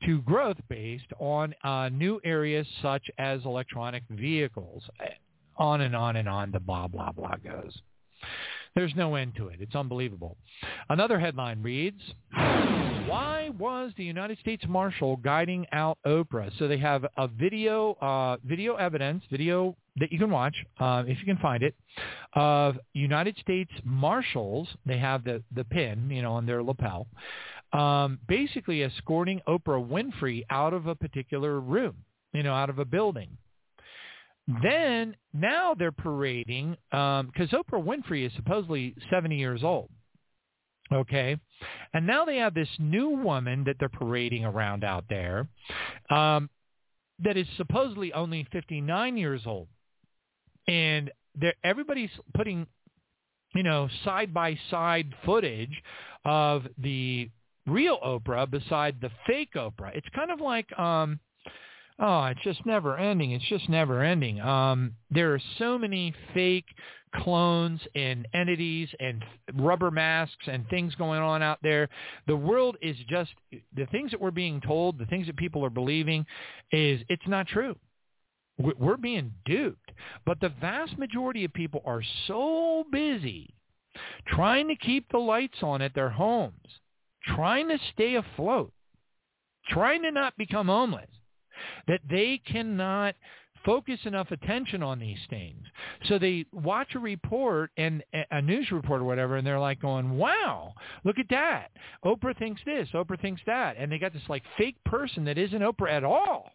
to 0.05 0.23
growth 0.23 0.57
based 0.69 1.13
on 1.19 1.55
uh, 1.65 1.89
new 1.91 2.21
areas 2.25 2.67
such 2.83 3.05
as 3.19 3.45
electronic 3.45 4.03
vehicles. 4.11 4.83
On 5.57 5.81
and 5.81 5.97
on 5.97 6.17
and 6.17 6.29
on 6.29 6.53
the 6.53 6.61
blah, 6.61 6.87
blah, 6.87 7.11
blah 7.11 7.35
goes. 7.37 7.83
There's 8.75 8.95
no 8.95 9.17
end 9.17 9.35
to 9.37 9.49
it. 9.49 9.57
It's 9.61 9.75
unbelievable. 9.75 10.37
Another 10.89 11.19
headline 11.19 11.63
reads, 11.63 12.01
why 12.31 13.51
was 13.59 13.93
the 13.97 14.05
United 14.05 14.39
States 14.39 14.65
Marshal 14.69 15.17
guiding 15.17 15.67
out 15.73 15.99
Oprah? 16.07 16.51
So 16.59 16.69
they 16.69 16.79
have 16.79 17.07
a 17.17 17.27
video, 17.27 17.95
uh, 17.95 18.37
video 18.45 18.77
evidence, 18.77 19.25
video 19.31 19.77
that 19.97 20.13
you 20.13 20.19
can 20.19 20.31
watch, 20.31 20.55
uh, 20.79 21.03
if 21.07 21.19
you 21.19 21.25
can 21.25 21.39
find 21.39 21.63
it, 21.63 21.75
of 22.35 22.79
United 22.93 23.37
States 23.39 23.73
Marshals. 23.83 24.69
They 24.87 24.99
have 24.99 25.25
the, 25.25 25.43
the 25.55 25.65
pin, 25.65 26.11
you 26.11 26.23
know, 26.23 26.35
on 26.35 26.47
their 26.47 26.63
lapel, 26.63 27.07
um, 27.73 28.19
basically 28.27 28.83
escorting 28.83 29.41
Oprah 29.47 29.87
Winfrey 29.87 30.43
out 30.51 30.73
of 30.73 30.87
a 30.87 30.95
particular 30.95 31.61
room, 31.61 31.97
you 32.33 32.43
know, 32.43 32.55
out 32.55 32.71
of 32.71 32.79
a 32.79 32.85
building. 32.85 33.37
Then 34.63 35.15
now 35.35 35.75
they're 35.75 35.93
parading 35.93 36.77
because 36.91 37.23
um, 37.53 37.65
Oprah 37.65 37.85
Winfrey 37.85 38.27
is 38.27 38.33
supposedly 38.37 38.95
70 39.11 39.37
years 39.37 39.63
old. 39.63 39.91
Okay. 40.91 41.37
And 41.93 42.07
now 42.07 42.25
they 42.25 42.37
have 42.37 42.55
this 42.55 42.69
new 42.79 43.11
woman 43.11 43.65
that 43.65 43.77
they're 43.79 43.91
parading 43.91 44.47
around 44.47 44.85
out 44.85 45.05
there 45.11 45.49
um, 46.09 46.49
that 47.23 47.37
is 47.37 47.47
supposedly 47.59 48.13
only 48.15 48.47
59 48.51 49.19
years 49.19 49.43
old. 49.45 49.69
And 50.67 51.11
they're, 51.35 51.55
everybody's 51.63 52.11
putting, 52.35 52.67
you 53.55 53.63
know, 53.63 53.89
side-by-side 54.05 55.15
footage 55.27 55.83
of 56.25 56.67
the 56.79 57.29
real 57.71 57.99
Oprah 58.05 58.51
beside 58.51 59.01
the 59.01 59.11
fake 59.27 59.55
Oprah. 59.55 59.95
It's 59.95 60.09
kind 60.15 60.31
of 60.31 60.41
like 60.41 60.77
um 60.79 61.21
oh, 61.99 62.25
it's 62.27 62.43
just 62.43 62.65
never 62.65 62.97
ending. 62.97 63.33
It's 63.33 63.49
just 63.49 63.69
never 63.69 64.03
ending. 64.03 64.41
Um 64.41 64.95
there 65.11 65.35
are 65.35 65.41
so 65.59 65.79
many 65.79 66.15
fake 66.35 66.67
clones 67.15 67.81
and 67.95 68.29
entities 68.35 68.89
and 69.01 69.25
rubber 69.55 69.91
masks 69.91 70.47
and 70.47 70.69
things 70.69 70.95
going 70.97 71.21
on 71.21 71.43
out 71.43 71.59
there. 71.63 71.89
The 72.27 72.37
world 72.37 72.77
is 72.83 72.97
just 73.09 73.31
the 73.75 73.87
things 73.87 74.11
that 74.11 74.21
we're 74.21 74.31
being 74.31 74.61
told, 74.61 74.99
the 74.99 75.07
things 75.07 75.27
that 75.27 75.37
people 75.37 75.65
are 75.65 75.71
believing 75.71 76.27
is 76.73 77.01
it's 77.09 77.27
not 77.27 77.47
true. 77.47 77.77
We're 78.59 78.97
being 78.97 79.33
duped. 79.45 79.93
But 80.27 80.41
the 80.41 80.53
vast 80.61 80.99
majority 80.99 81.45
of 81.45 81.53
people 81.53 81.81
are 81.85 82.03
so 82.27 82.85
busy 82.91 83.55
trying 84.27 84.69
to 84.69 84.77
keep 84.77 85.11
the 85.11 85.19
lights 85.19 85.59
on 85.63 85.81
at 85.83 85.95
their 85.95 86.11
homes 86.11 86.55
trying 87.25 87.69
to 87.69 87.79
stay 87.93 88.17
afloat, 88.17 88.73
trying 89.69 90.03
to 90.03 90.11
not 90.11 90.37
become 90.37 90.67
homeless, 90.67 91.11
that 91.87 92.01
they 92.09 92.41
cannot 92.47 93.15
focus 93.65 93.99
enough 94.05 94.31
attention 94.31 94.83
on 94.83 94.99
these 94.99 95.19
things. 95.29 95.63
So 96.07 96.19
they 96.19 96.47
watch 96.53 96.95
a 96.95 96.99
report 96.99 97.71
and 97.77 98.03
a 98.31 98.41
news 98.41 98.71
report 98.71 99.01
or 99.03 99.05
whatever, 99.05 99.37
and 99.37 99.47
they're 99.47 99.59
like 99.59 99.81
going, 99.81 100.17
wow, 100.17 100.73
look 101.05 101.19
at 101.19 101.29
that. 101.31 101.71
Oprah 102.05 102.39
thinks 102.39 102.61
this, 102.65 102.89
Oprah 102.95 103.21
thinks 103.21 103.43
that. 103.47 103.77
And 103.77 103.91
they 103.91 103.99
got 103.99 104.13
this 104.13 104.23
like 104.29 104.45
fake 104.57 104.77
person 104.85 105.25
that 105.25 105.39
isn't 105.39 105.61
Oprah 105.61 105.91
at 105.91 106.05
all. 106.05 106.51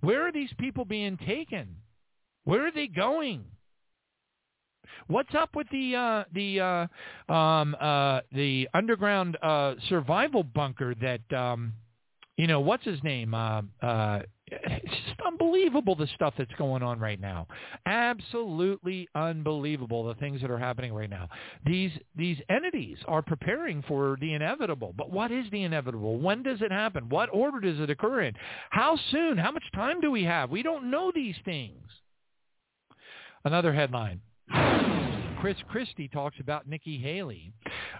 Where 0.00 0.26
are 0.26 0.32
these 0.32 0.52
people 0.58 0.84
being 0.84 1.16
taken? 1.16 1.76
Where 2.44 2.66
are 2.66 2.72
they 2.72 2.86
going? 2.86 3.44
What's 5.08 5.34
up 5.34 5.54
with 5.54 5.68
the 5.70 5.94
uh, 5.96 6.24
the 6.32 6.60
uh, 7.28 7.32
um, 7.32 7.76
uh, 7.80 8.20
the 8.32 8.68
underground 8.74 9.36
uh, 9.42 9.74
survival 9.88 10.42
bunker 10.42 10.94
that 10.96 11.36
um, 11.36 11.72
you 12.36 12.46
know 12.46 12.60
what's 12.60 12.84
his 12.84 13.02
name? 13.02 13.34
Uh, 13.34 13.62
uh, 13.82 14.22
it's 14.48 14.94
just 15.08 15.20
unbelievable 15.26 15.96
the 15.96 16.06
stuff 16.14 16.34
that's 16.38 16.52
going 16.56 16.82
on 16.82 17.00
right 17.00 17.20
now. 17.20 17.48
Absolutely 17.84 19.08
unbelievable 19.14 20.04
the 20.04 20.14
things 20.14 20.40
that 20.40 20.50
are 20.50 20.58
happening 20.58 20.92
right 20.92 21.10
now. 21.10 21.28
These 21.64 21.90
these 22.14 22.38
entities 22.48 22.98
are 23.08 23.22
preparing 23.22 23.82
for 23.88 24.16
the 24.20 24.34
inevitable. 24.34 24.94
But 24.96 25.10
what 25.10 25.32
is 25.32 25.46
the 25.50 25.64
inevitable? 25.64 26.18
When 26.18 26.42
does 26.42 26.62
it 26.62 26.70
happen? 26.70 27.08
What 27.08 27.28
order 27.32 27.58
does 27.58 27.80
it 27.80 27.90
occur 27.90 28.22
in? 28.22 28.34
How 28.70 28.96
soon? 29.10 29.36
How 29.36 29.50
much 29.50 29.64
time 29.74 30.00
do 30.00 30.10
we 30.10 30.24
have? 30.24 30.50
We 30.50 30.62
don't 30.62 30.90
know 30.90 31.10
these 31.12 31.36
things. 31.44 31.82
Another 33.44 33.72
headline. 33.72 34.20
Chris 35.40 35.56
Christie 35.68 36.08
talks 36.08 36.36
about 36.40 36.68
Nikki 36.68 36.98
Haley. 36.98 37.52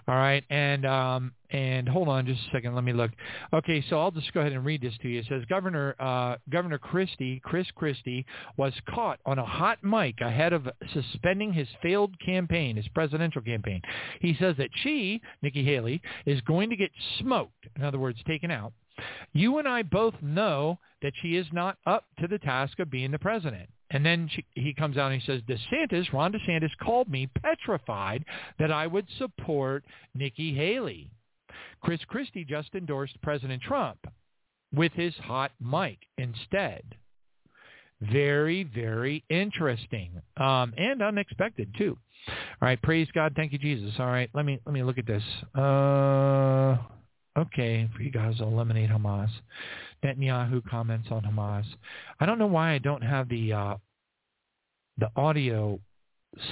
All 0.07 0.15
right, 0.15 0.43
and 0.49 0.85
um, 0.85 1.33
and 1.51 1.87
hold 1.87 2.07
on 2.07 2.25
just 2.25 2.41
a 2.47 2.51
second. 2.51 2.75
Let 2.75 2.83
me 2.83 2.93
look. 2.93 3.11
Okay, 3.53 3.83
so 3.89 3.99
I'll 3.99 4.11
just 4.11 4.33
go 4.33 4.41
ahead 4.41 4.53
and 4.53 4.65
read 4.65 4.81
this 4.81 4.93
to 5.01 5.07
you. 5.07 5.19
It 5.19 5.25
says 5.29 5.43
Governor 5.49 5.95
uh, 5.99 6.37
Governor 6.49 6.77
Christie, 6.77 7.41
Chris 7.43 7.67
Christie, 7.75 8.25
was 8.57 8.73
caught 8.89 9.19
on 9.25 9.39
a 9.39 9.45
hot 9.45 9.83
mic 9.83 10.19
ahead 10.21 10.53
of 10.53 10.67
suspending 10.93 11.53
his 11.53 11.67
failed 11.81 12.15
campaign, 12.19 12.75
his 12.75 12.87
presidential 12.89 13.41
campaign. 13.41 13.81
He 14.19 14.35
says 14.39 14.55
that 14.57 14.69
she, 14.83 15.21
Nikki 15.41 15.63
Haley, 15.63 16.01
is 16.25 16.41
going 16.41 16.69
to 16.69 16.75
get 16.75 16.91
smoked. 17.19 17.67
In 17.75 17.83
other 17.83 17.99
words, 17.99 18.19
taken 18.27 18.51
out. 18.51 18.73
You 19.33 19.59
and 19.59 19.67
I 19.67 19.83
both 19.83 20.15
know 20.21 20.79
that 21.01 21.13
she 21.21 21.37
is 21.37 21.45
not 21.51 21.77
up 21.85 22.05
to 22.19 22.27
the 22.27 22.39
task 22.39 22.79
of 22.79 22.89
being 22.89 23.11
the 23.11 23.19
president. 23.19 23.69
And 23.89 24.05
then 24.05 24.29
she, 24.31 24.45
he 24.53 24.73
comes 24.73 24.97
out 24.97 25.11
and 25.11 25.21
he 25.21 25.25
says, 25.25 25.41
DeSantis, 25.43 26.11
Ron 26.11 26.33
DeSantis 26.33 26.75
called 26.81 27.09
me 27.09 27.29
petrified 27.41 28.25
that 28.59 28.71
I 28.71 28.85
would 28.85 29.07
support 29.17 29.83
Nikki 30.13 30.53
Haley. 30.53 31.09
Chris 31.81 32.01
Christie 32.07 32.45
just 32.45 32.75
endorsed 32.75 33.21
President 33.21 33.61
Trump 33.61 33.99
with 34.73 34.91
his 34.93 35.13
hot 35.15 35.51
mic 35.61 35.99
instead. 36.17 36.83
Very, 38.01 38.63
very 38.63 39.23
interesting 39.29 40.21
um, 40.37 40.73
and 40.77 41.01
unexpected 41.01 41.73
too. 41.77 41.97
All 42.27 42.67
right, 42.67 42.81
praise 42.81 43.07
God, 43.13 43.33
thank 43.35 43.53
you, 43.53 43.57
Jesus. 43.57 43.93
All 43.99 44.07
right, 44.07 44.29
let 44.33 44.45
me 44.45 44.59
let 44.65 44.73
me 44.73 44.83
look 44.83 44.97
at 44.97 45.07
this. 45.07 45.23
Uh, 45.55 46.77
okay, 47.37 47.89
for 47.95 48.01
you 48.01 48.11
guys 48.11 48.37
to 48.37 48.43
eliminate 48.43 48.89
Hamas. 48.89 49.29
Netanyahu 50.03 50.61
comments 50.69 51.07
on 51.11 51.23
Hamas. 51.23 51.65
I 52.19 52.25
don't 52.25 52.39
know 52.39 52.47
why 52.47 52.73
I 52.73 52.77
don't 52.77 53.03
have 53.03 53.29
the 53.29 53.53
uh, 53.53 53.75
the 54.97 55.09
audio 55.15 55.79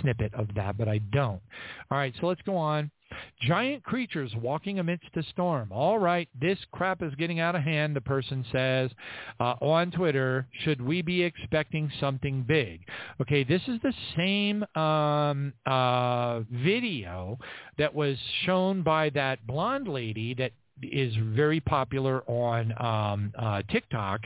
snippet 0.02 0.34
of 0.34 0.48
that, 0.56 0.78
but 0.78 0.88
I 0.88 1.00
don't. 1.12 1.42
All 1.92 1.98
right, 1.98 2.14
so 2.20 2.28
let's 2.28 2.42
go 2.42 2.56
on. 2.56 2.92
Giant 3.42 3.84
creatures 3.84 4.34
walking 4.42 4.80
amidst 4.80 5.16
a 5.16 5.24
storm. 5.24 5.72
All 5.72 6.00
right, 6.00 6.28
this 6.40 6.58
crap 6.72 7.04
is 7.04 7.14
getting 7.16 7.40
out 7.40 7.56
of 7.56 7.62
hand, 7.62 7.96
the 7.96 8.02
person 8.02 8.44
says 8.52 8.90
uh, 9.40 9.56
on 9.62 9.92
Twitter. 9.92 10.48
Should 10.64 10.82
we 10.82 11.02
be 11.02 11.22
expecting 11.22 11.92
something 12.00 12.44
big? 12.48 12.82
Okay, 13.22 13.44
this 13.44 13.62
is 13.68 13.80
the 13.84 13.94
same 14.18 14.66
um, 14.76 15.54
uh, 15.66 16.42
video 16.52 17.38
that 17.78 17.94
was 17.94 18.18
shown 18.46 18.82
by 18.82 19.12
that 19.12 19.46
blonde 19.46 19.88
lady 19.88 20.34
that 20.34 20.52
is 20.82 21.14
very 21.36 21.60
popular 21.60 22.22
on 22.30 22.74
um, 22.84 23.34
uh, 23.38 23.62
TikTok, 23.72 24.22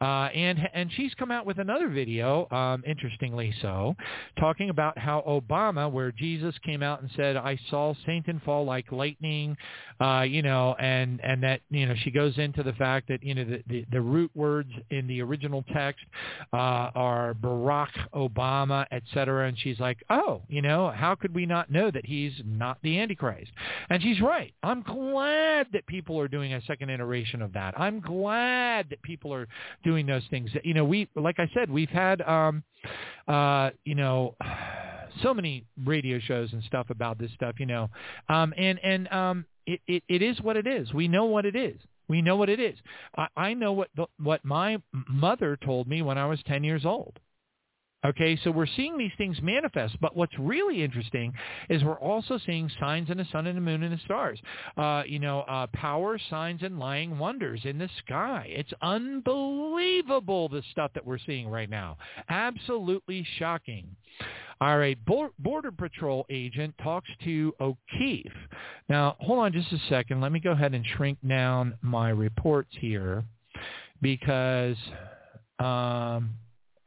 uh, 0.00 0.28
and 0.34 0.58
and 0.72 0.90
she's 0.96 1.12
come 1.14 1.30
out 1.30 1.44
with 1.44 1.58
another 1.58 1.88
video, 1.88 2.48
um, 2.50 2.82
interestingly 2.86 3.54
so, 3.60 3.94
talking 4.38 4.70
about 4.70 4.96
how 4.96 5.22
Obama, 5.26 5.90
where 5.90 6.10
Jesus 6.10 6.54
came 6.64 6.82
out 6.82 7.02
and 7.02 7.10
said, 7.16 7.36
"I 7.36 7.58
saw 7.68 7.94
Satan 8.06 8.40
fall 8.44 8.64
like 8.64 8.90
lightning," 8.90 9.56
uh, 10.00 10.22
you 10.22 10.42
know, 10.42 10.74
and 10.78 11.20
and 11.22 11.42
that 11.42 11.60
you 11.70 11.86
know 11.86 11.94
she 12.02 12.10
goes 12.10 12.38
into 12.38 12.62
the 12.62 12.72
fact 12.74 13.08
that 13.08 13.22
you 13.22 13.34
know 13.34 13.44
the 13.44 13.62
the, 13.66 13.84
the 13.92 14.00
root 14.00 14.30
words 14.34 14.70
in 14.90 15.06
the 15.06 15.20
original 15.20 15.64
text 15.74 16.04
uh, 16.52 16.90
are 16.94 17.34
Barack 17.34 17.90
Obama, 18.14 18.86
etc., 18.90 19.48
and 19.48 19.58
she's 19.58 19.78
like, 19.78 19.98
"Oh, 20.08 20.40
you 20.48 20.62
know, 20.62 20.90
how 20.90 21.14
could 21.14 21.34
we 21.34 21.44
not 21.44 21.70
know 21.70 21.90
that 21.90 22.06
he's 22.06 22.32
not 22.44 22.78
the 22.82 22.98
Antichrist?" 22.98 23.50
And 23.90 24.02
she's 24.02 24.20
right. 24.20 24.54
I'm 24.62 24.82
glad 24.82 25.66
that 25.72 25.86
people 25.90 26.20
are 26.20 26.28
doing 26.28 26.54
a 26.54 26.62
second 26.62 26.88
iteration 26.88 27.42
of 27.42 27.52
that. 27.52 27.78
I'm 27.78 28.00
glad 28.00 28.88
that 28.90 29.02
people 29.02 29.34
are 29.34 29.48
doing 29.82 30.06
those 30.06 30.22
things. 30.30 30.48
You 30.62 30.72
know, 30.72 30.84
we 30.84 31.08
like 31.16 31.40
I 31.40 31.50
said, 31.52 31.68
we've 31.68 31.90
had 31.90 32.22
um 32.22 32.62
uh 33.26 33.70
you 33.84 33.96
know 33.96 34.36
so 35.22 35.34
many 35.34 35.64
radio 35.84 36.20
shows 36.20 36.52
and 36.52 36.62
stuff 36.62 36.90
about 36.90 37.18
this 37.18 37.32
stuff, 37.34 37.56
you 37.58 37.66
know. 37.66 37.90
Um 38.28 38.54
and 38.56 38.78
and 38.84 39.08
um 39.12 39.44
it, 39.66 39.80
it, 39.88 40.02
it 40.08 40.22
is 40.22 40.40
what 40.40 40.56
it 40.56 40.66
is. 40.66 40.94
We 40.94 41.08
know 41.08 41.24
what 41.24 41.44
it 41.44 41.56
is. 41.56 41.76
We 42.08 42.22
know 42.22 42.36
what 42.36 42.48
it 42.48 42.60
is. 42.60 42.76
I, 43.16 43.26
I 43.36 43.54
know 43.54 43.72
what 43.72 43.88
the, 43.96 44.06
what 44.22 44.44
my 44.44 44.80
mother 45.08 45.58
told 45.64 45.88
me 45.88 46.02
when 46.02 46.18
I 46.18 46.26
was 46.26 46.40
10 46.46 46.64
years 46.64 46.84
old. 46.84 47.18
Okay, 48.02 48.38
so 48.42 48.50
we're 48.50 48.66
seeing 48.76 48.96
these 48.96 49.12
things 49.18 49.36
manifest, 49.42 50.00
but 50.00 50.16
what's 50.16 50.32
really 50.38 50.82
interesting 50.82 51.34
is 51.68 51.84
we're 51.84 52.00
also 52.00 52.38
seeing 52.46 52.70
signs 52.80 53.10
in 53.10 53.18
the 53.18 53.26
sun 53.30 53.46
and 53.46 53.58
the 53.58 53.60
moon 53.60 53.82
and 53.82 53.92
the 53.92 54.00
stars. 54.06 54.40
Uh, 54.78 55.02
you 55.06 55.18
know, 55.18 55.40
uh, 55.40 55.66
power, 55.74 56.18
signs, 56.30 56.62
and 56.62 56.78
lying 56.78 57.18
wonders 57.18 57.60
in 57.64 57.76
the 57.76 57.90
sky. 57.98 58.46
It's 58.48 58.72
unbelievable 58.80 60.48
the 60.48 60.62
stuff 60.72 60.92
that 60.94 61.04
we're 61.04 61.18
seeing 61.18 61.48
right 61.48 61.68
now. 61.68 61.98
Absolutely 62.30 63.26
shocking. 63.38 63.94
All 64.62 64.78
right, 64.78 64.98
Border 65.04 65.72
Patrol 65.72 66.24
agent 66.30 66.74
talks 66.82 67.08
to 67.24 67.52
O'Keefe. 67.60 68.32
Now, 68.88 69.16
hold 69.20 69.40
on 69.40 69.52
just 69.52 69.72
a 69.72 69.78
second. 69.90 70.22
Let 70.22 70.32
me 70.32 70.40
go 70.40 70.52
ahead 70.52 70.72
and 70.72 70.86
shrink 70.96 71.18
down 71.26 71.74
my 71.82 72.08
reports 72.08 72.70
here 72.80 73.24
because... 74.00 74.76
Um, 75.58 76.30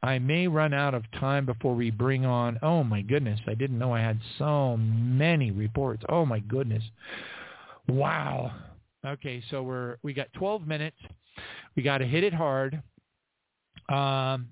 I 0.04 0.18
may 0.18 0.46
run 0.48 0.74
out 0.74 0.92
of 0.92 1.10
time 1.12 1.46
before 1.46 1.74
we 1.74 1.90
bring 1.90 2.26
on, 2.26 2.58
oh 2.62 2.84
my 2.84 3.00
goodness, 3.00 3.40
I 3.46 3.54
didn't 3.54 3.78
know 3.78 3.94
I 3.94 4.00
had 4.00 4.20
so 4.38 4.76
many 4.76 5.50
reports. 5.50 6.02
Oh 6.10 6.26
my 6.26 6.40
goodness. 6.40 6.82
Wow. 7.88 8.52
Okay, 9.06 9.42
so 9.50 9.62
we're, 9.62 9.96
we 10.02 10.12
got 10.12 10.30
12 10.34 10.66
minutes. 10.66 10.98
We 11.74 11.82
got 11.82 11.98
to 11.98 12.06
hit 12.06 12.22
it 12.22 12.34
hard. 12.34 12.82
Um, 13.88 14.48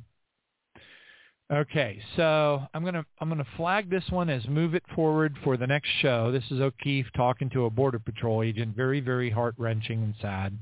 okay, 1.52 2.00
so 2.16 2.62
I'm 2.72 2.84
gonna 2.84 3.04
I'm 3.18 3.28
gonna 3.28 3.46
flag 3.56 3.88
this 3.88 4.04
one 4.10 4.28
as 4.28 4.46
move 4.46 4.74
it 4.74 4.82
forward 4.94 5.36
for 5.44 5.56
the 5.56 5.66
next 5.66 5.88
show. 6.00 6.30
This 6.32 6.44
is 6.50 6.60
O'Keefe 6.60 7.06
talking 7.16 7.48
to 7.50 7.64
a 7.64 7.70
border 7.70 7.98
patrol 7.98 8.42
agent. 8.42 8.76
Very 8.76 9.00
very 9.00 9.30
heart 9.30 9.54
wrenching 9.56 10.02
and 10.02 10.14
sad. 10.20 10.58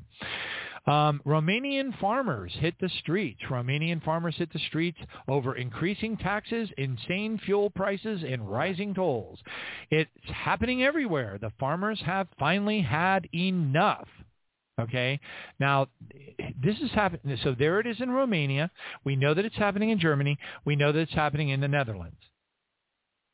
Um, 0.87 1.21
Romanian 1.27 1.99
farmers 2.01 2.53
hit 2.59 2.75
the 2.81 2.89
streets. 3.01 3.41
Romanian 3.49 4.03
farmers 4.03 4.37
hit 4.37 4.53
the 4.53 4.59
streets 4.59 4.99
over 5.29 5.55
increasing 5.55 6.17
taxes, 6.17 6.69
insane 6.79 7.39
fuel 7.45 7.71
prices, 7.71 8.23
and 8.27 8.51
rising 8.51 8.95
tolls. 8.95 9.39
It's 9.91 10.11
happening 10.25 10.83
everywhere. 10.83 11.39
The 11.41 11.53
farmers 11.61 12.01
have 12.05 12.29
finally 12.39 12.81
had 12.81 13.29
enough. 13.35 14.09
Okay. 14.81 15.21
Now, 15.59 15.89
this 16.63 16.79
is 16.81 16.91
happening. 16.93 17.37
So 17.43 17.55
there 17.59 17.81
it 17.81 17.87
is 17.87 18.01
in 18.01 18.11
Romania. 18.11 18.71
We 19.05 19.17
know 19.17 19.35
that 19.35 19.45
it's 19.45 19.57
happening 19.57 19.91
in 19.91 19.99
Germany. 19.99 20.39
We 20.65 20.77
know 20.77 20.93
that 20.93 21.01
it's 21.01 21.13
happening 21.13 21.51
in 21.51 21.61
the 21.61 21.69
Netherlands 21.69 22.17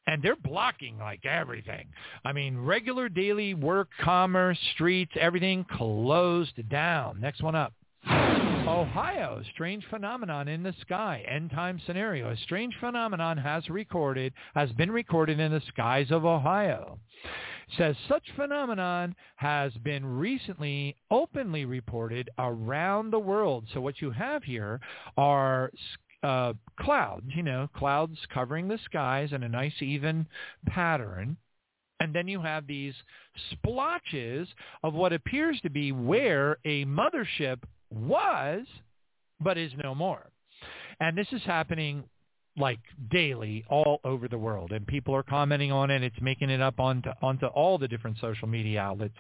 and 0.07 0.23
they're 0.23 0.37
blocking 0.37 0.99
like 0.99 1.25
everything. 1.25 1.87
I 2.25 2.33
mean, 2.33 2.59
regular 2.59 3.09
daily 3.09 3.55
work, 3.55 3.89
commerce, 4.03 4.59
streets, 4.75 5.13
everything 5.19 5.65
closed 5.71 6.69
down. 6.69 7.21
Next 7.21 7.43
one 7.43 7.55
up. 7.55 7.73
Ohio, 8.09 9.43
strange 9.55 9.85
phenomenon 9.91 10.49
in 10.49 10.63
the 10.63 10.75
sky, 10.81 11.25
end 11.29 11.51
time 11.51 11.81
scenario. 11.87 12.31
A 12.31 12.37
strange 12.37 12.75
phenomenon 12.81 13.39
has 13.39 13.69
recorded, 13.69 14.33
has 14.55 14.71
been 14.73 14.91
recorded 14.91 15.39
in 15.39 15.53
the 15.53 15.63
skies 15.69 16.11
of 16.11 16.25
Ohio. 16.25 16.99
Says 17.79 17.97
such 18.09 18.25
phenomenon 18.37 19.15
has 19.37 19.73
been 19.85 20.05
recently 20.05 20.97
openly 21.11 21.65
reported 21.65 22.31
around 22.39 23.11
the 23.11 23.19
world. 23.19 23.67
So 23.73 23.81
what 23.81 24.01
you 24.01 24.11
have 24.13 24.45
here 24.45 24.81
are 25.17 25.71
uh, 26.27 26.53
clouds, 26.81 27.27
you 27.37 27.43
know, 27.45 27.69
clouds 27.77 28.19
covering 28.35 28.67
the 28.67 28.81
skies 28.85 29.33
in 29.33 29.45
a 29.45 29.49
nice 29.49 29.81
even 29.81 30.27
pattern. 30.67 31.37
And 32.01 32.13
then 32.13 32.27
you 32.27 32.43
have 32.43 32.67
these 32.67 32.95
splotches 33.53 34.49
of 34.83 34.93
what 34.93 35.13
appears 35.13 35.61
to 35.63 35.71
be 35.71 35.93
where 35.93 36.59
a 36.65 36.85
mothership 36.85 37.59
was, 37.91 38.67
but 39.41 39.57
is 39.57 39.71
no 39.81 39.95
more. 39.95 40.27
And 40.99 41.17
this 41.17 41.29
is 41.31 41.43
happening 41.45 42.03
like 42.59 42.81
daily 43.11 43.65
all 43.69 44.01
over 44.05 44.29
the 44.29 44.39
world 44.39 44.73
and 44.73 44.87
people 44.87 45.15
are 45.15 45.23
commenting 45.23 45.71
on 45.71 45.91
it 45.91 46.03
it's 46.03 46.21
making 46.21 46.49
it 46.49 46.61
up 46.61 46.81
onto 46.81 47.11
onto 47.21 47.47
all 47.47 47.77
the 47.77 47.89
different 47.89 48.17
social 48.21 48.49
media 48.49 48.81
outlets. 48.81 49.15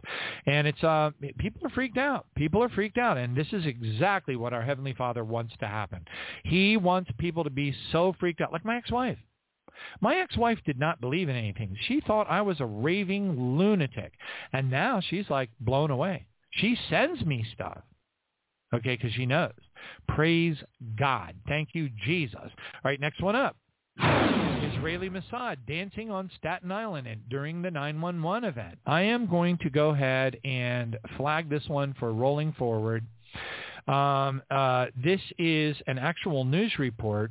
And 0.46 0.66
it's 0.66 0.82
uh 0.82 1.10
people 1.38 1.66
are 1.66 1.70
freaked 1.70 1.98
out. 1.98 2.26
People 2.34 2.62
are 2.62 2.68
freaked 2.68 2.98
out 2.98 3.18
and 3.18 3.36
this 3.36 3.48
is 3.52 3.66
exactly 3.66 4.36
what 4.36 4.52
our 4.52 4.62
heavenly 4.62 4.94
father 4.94 5.24
wants 5.24 5.54
to 5.60 5.66
happen. 5.66 6.04
He 6.44 6.76
wants 6.76 7.10
people 7.18 7.44
to 7.44 7.50
be 7.50 7.74
so 7.92 8.14
freaked 8.18 8.40
out 8.40 8.52
like 8.52 8.64
my 8.64 8.76
ex-wife. 8.76 9.18
My 10.00 10.16
ex-wife 10.16 10.58
did 10.64 10.78
not 10.78 11.00
believe 11.00 11.28
in 11.28 11.36
anything. 11.36 11.76
She 11.86 12.00
thought 12.00 12.26
i 12.30 12.40
was 12.40 12.60
a 12.60 12.66
raving 12.66 13.58
lunatic 13.58 14.12
and 14.52 14.70
now 14.70 15.00
she's 15.00 15.28
like 15.28 15.50
blown 15.60 15.90
away. 15.90 16.26
She 16.50 16.78
sends 16.88 17.24
me 17.24 17.44
stuff 17.52 17.82
okay 18.74 18.96
because 18.96 19.12
she 19.12 19.26
knows 19.26 19.52
Praise 20.08 20.56
God. 20.98 21.34
Thank 21.48 21.70
you, 21.72 21.88
Jesus. 22.04 22.38
All 22.40 22.80
right, 22.84 23.00
next 23.00 23.22
one 23.22 23.36
up. 23.36 23.56
Israeli 23.98 25.08
Mossad 25.08 25.56
dancing 25.66 26.10
on 26.10 26.30
Staten 26.36 26.70
Island 26.70 27.08
during 27.28 27.62
the 27.62 27.70
911 27.70 28.48
event. 28.48 28.78
I 28.86 29.02
am 29.02 29.26
going 29.26 29.58
to 29.58 29.70
go 29.70 29.90
ahead 29.90 30.38
and 30.44 30.98
flag 31.16 31.48
this 31.48 31.66
one 31.68 31.94
for 31.98 32.12
rolling 32.12 32.52
forward. 32.52 33.06
Um, 33.88 34.42
uh, 34.50 34.86
this 35.02 35.20
is 35.38 35.76
an 35.86 35.98
actual 35.98 36.44
news 36.44 36.72
report 36.78 37.30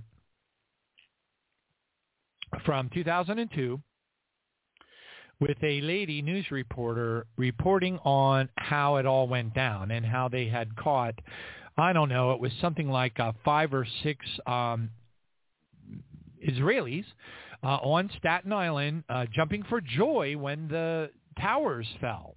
from 2.66 2.90
2002 2.94 3.80
with 5.40 5.58
a 5.64 5.82
lady 5.82 6.22
news 6.22 6.46
reporter 6.52 7.26
reporting 7.38 8.00
on 8.00 8.50
how 8.58 8.96
it 8.98 9.06
all 9.06 9.28
went 9.28 9.54
down 9.54 9.92
and 9.92 10.06
how 10.06 10.28
they 10.30 10.48
had 10.48 10.76
caught 10.76 11.16
I 11.78 11.94
don't 11.94 12.10
know, 12.10 12.32
it 12.32 12.40
was 12.40 12.52
something 12.62 12.88
like 12.88 13.20
uh, 13.20 13.34
five 13.44 13.74
or 13.74 13.86
six 14.04 14.26
um, 14.48 14.90
Israelis 16.48 17.06
uh, 17.64 17.68
on 17.68 18.10
Staten 18.18 18.54
Island 18.54 19.04
uh, 19.10 19.26
jumping 19.34 19.64
for 19.64 19.82
joy 19.82 20.36
when 20.38 20.68
the 20.68 21.10
towers 21.40 21.88
fell. 22.00 22.36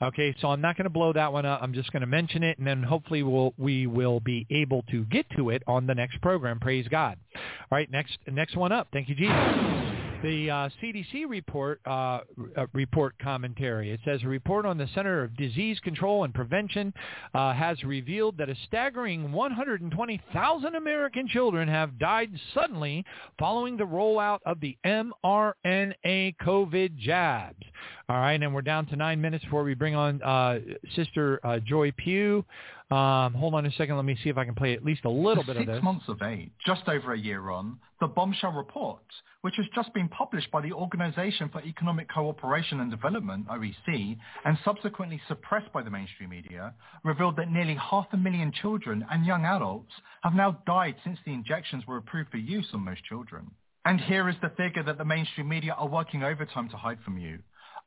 Okay, 0.00 0.34
so 0.40 0.48
I'm 0.48 0.60
not 0.60 0.76
going 0.76 0.84
to 0.84 0.90
blow 0.90 1.12
that 1.12 1.32
one 1.32 1.44
up. 1.44 1.60
I'm 1.60 1.72
just 1.72 1.90
going 1.92 2.02
to 2.02 2.06
mention 2.06 2.44
it, 2.44 2.58
and 2.58 2.66
then 2.66 2.84
hopefully 2.84 3.24
we'll 3.24 3.52
we 3.58 3.88
will 3.88 4.20
be 4.20 4.46
able 4.48 4.82
to 4.92 5.04
get 5.06 5.26
to 5.36 5.50
it 5.50 5.64
on 5.66 5.88
the 5.88 5.94
next 5.94 6.20
program. 6.20 6.60
Praise 6.60 6.86
God. 6.88 7.18
All 7.34 7.42
right, 7.72 7.90
next 7.90 8.16
next 8.28 8.56
one 8.56 8.70
up. 8.70 8.88
Thank 8.92 9.08
you, 9.08 9.16
Jesus. 9.16 9.87
The 10.22 10.50
uh, 10.50 10.68
CDC 10.82 11.28
report 11.28 11.80
uh, 11.86 12.20
uh, 12.56 12.66
report 12.72 13.14
commentary. 13.22 13.92
It 13.92 14.00
says 14.04 14.20
a 14.24 14.26
report 14.26 14.66
on 14.66 14.76
the 14.76 14.88
Center 14.92 15.22
of 15.22 15.36
Disease 15.36 15.78
Control 15.78 16.24
and 16.24 16.34
Prevention 16.34 16.92
uh, 17.34 17.52
has 17.52 17.84
revealed 17.84 18.36
that 18.38 18.48
a 18.48 18.56
staggering 18.66 19.30
120,000 19.30 20.74
American 20.74 21.28
children 21.28 21.68
have 21.68 22.00
died 22.00 22.32
suddenly 22.52 23.04
following 23.38 23.76
the 23.76 23.84
rollout 23.84 24.40
of 24.44 24.58
the 24.58 24.76
mRNA 24.84 26.34
COVID 26.42 26.96
jabs. 26.98 27.62
All 28.08 28.16
right, 28.16 28.42
and 28.42 28.52
we're 28.52 28.62
down 28.62 28.86
to 28.86 28.96
nine 28.96 29.20
minutes 29.20 29.44
before 29.44 29.62
we 29.62 29.74
bring 29.74 29.94
on 29.94 30.20
uh, 30.22 30.58
Sister 30.96 31.38
uh, 31.44 31.60
Joye 31.60 31.92
Pugh. 31.92 32.44
Um, 32.90 33.34
hold 33.34 33.52
on 33.52 33.66
a 33.66 33.72
second. 33.72 33.96
Let 33.96 34.06
me 34.06 34.16
see 34.24 34.30
if 34.30 34.38
I 34.38 34.46
can 34.46 34.54
play 34.54 34.72
at 34.72 34.82
least 34.82 35.04
a 35.04 35.10
little 35.10 35.44
bit 35.44 35.58
of 35.58 35.66
this. 35.66 35.76
Six 35.76 35.84
months 35.84 36.06
of 36.08 36.22
age, 36.22 36.50
just 36.64 36.88
over 36.88 37.12
a 37.12 37.18
year 37.18 37.50
on, 37.50 37.78
the 38.00 38.06
bombshell 38.06 38.52
report, 38.52 39.02
which 39.42 39.56
has 39.56 39.66
just 39.74 39.92
been 39.92 40.08
published 40.08 40.50
by 40.50 40.62
the 40.62 40.72
Organization 40.72 41.50
for 41.50 41.60
Economic 41.60 42.08
Cooperation 42.08 42.80
and 42.80 42.90
Development, 42.90 43.46
OEC, 43.48 44.16
and 44.46 44.58
subsequently 44.64 45.20
suppressed 45.28 45.70
by 45.70 45.82
the 45.82 45.90
mainstream 45.90 46.30
media, 46.30 46.72
revealed 47.04 47.36
that 47.36 47.50
nearly 47.50 47.74
half 47.74 48.06
a 48.12 48.16
million 48.16 48.52
children 48.52 49.04
and 49.10 49.26
young 49.26 49.44
adults 49.44 49.92
have 50.22 50.34
now 50.34 50.58
died 50.66 50.96
since 51.04 51.18
the 51.26 51.34
injections 51.34 51.86
were 51.86 51.98
approved 51.98 52.30
for 52.30 52.38
use 52.38 52.68
on 52.72 52.86
most 52.86 53.04
children. 53.04 53.50
And 53.84 54.00
here 54.00 54.30
is 54.30 54.36
the 54.40 54.52
figure 54.56 54.82
that 54.84 54.96
the 54.96 55.04
mainstream 55.04 55.48
media 55.48 55.74
are 55.74 55.88
working 55.88 56.22
overtime 56.22 56.70
to 56.70 56.76
hide 56.78 56.98
from 57.04 57.18
you. 57.18 57.40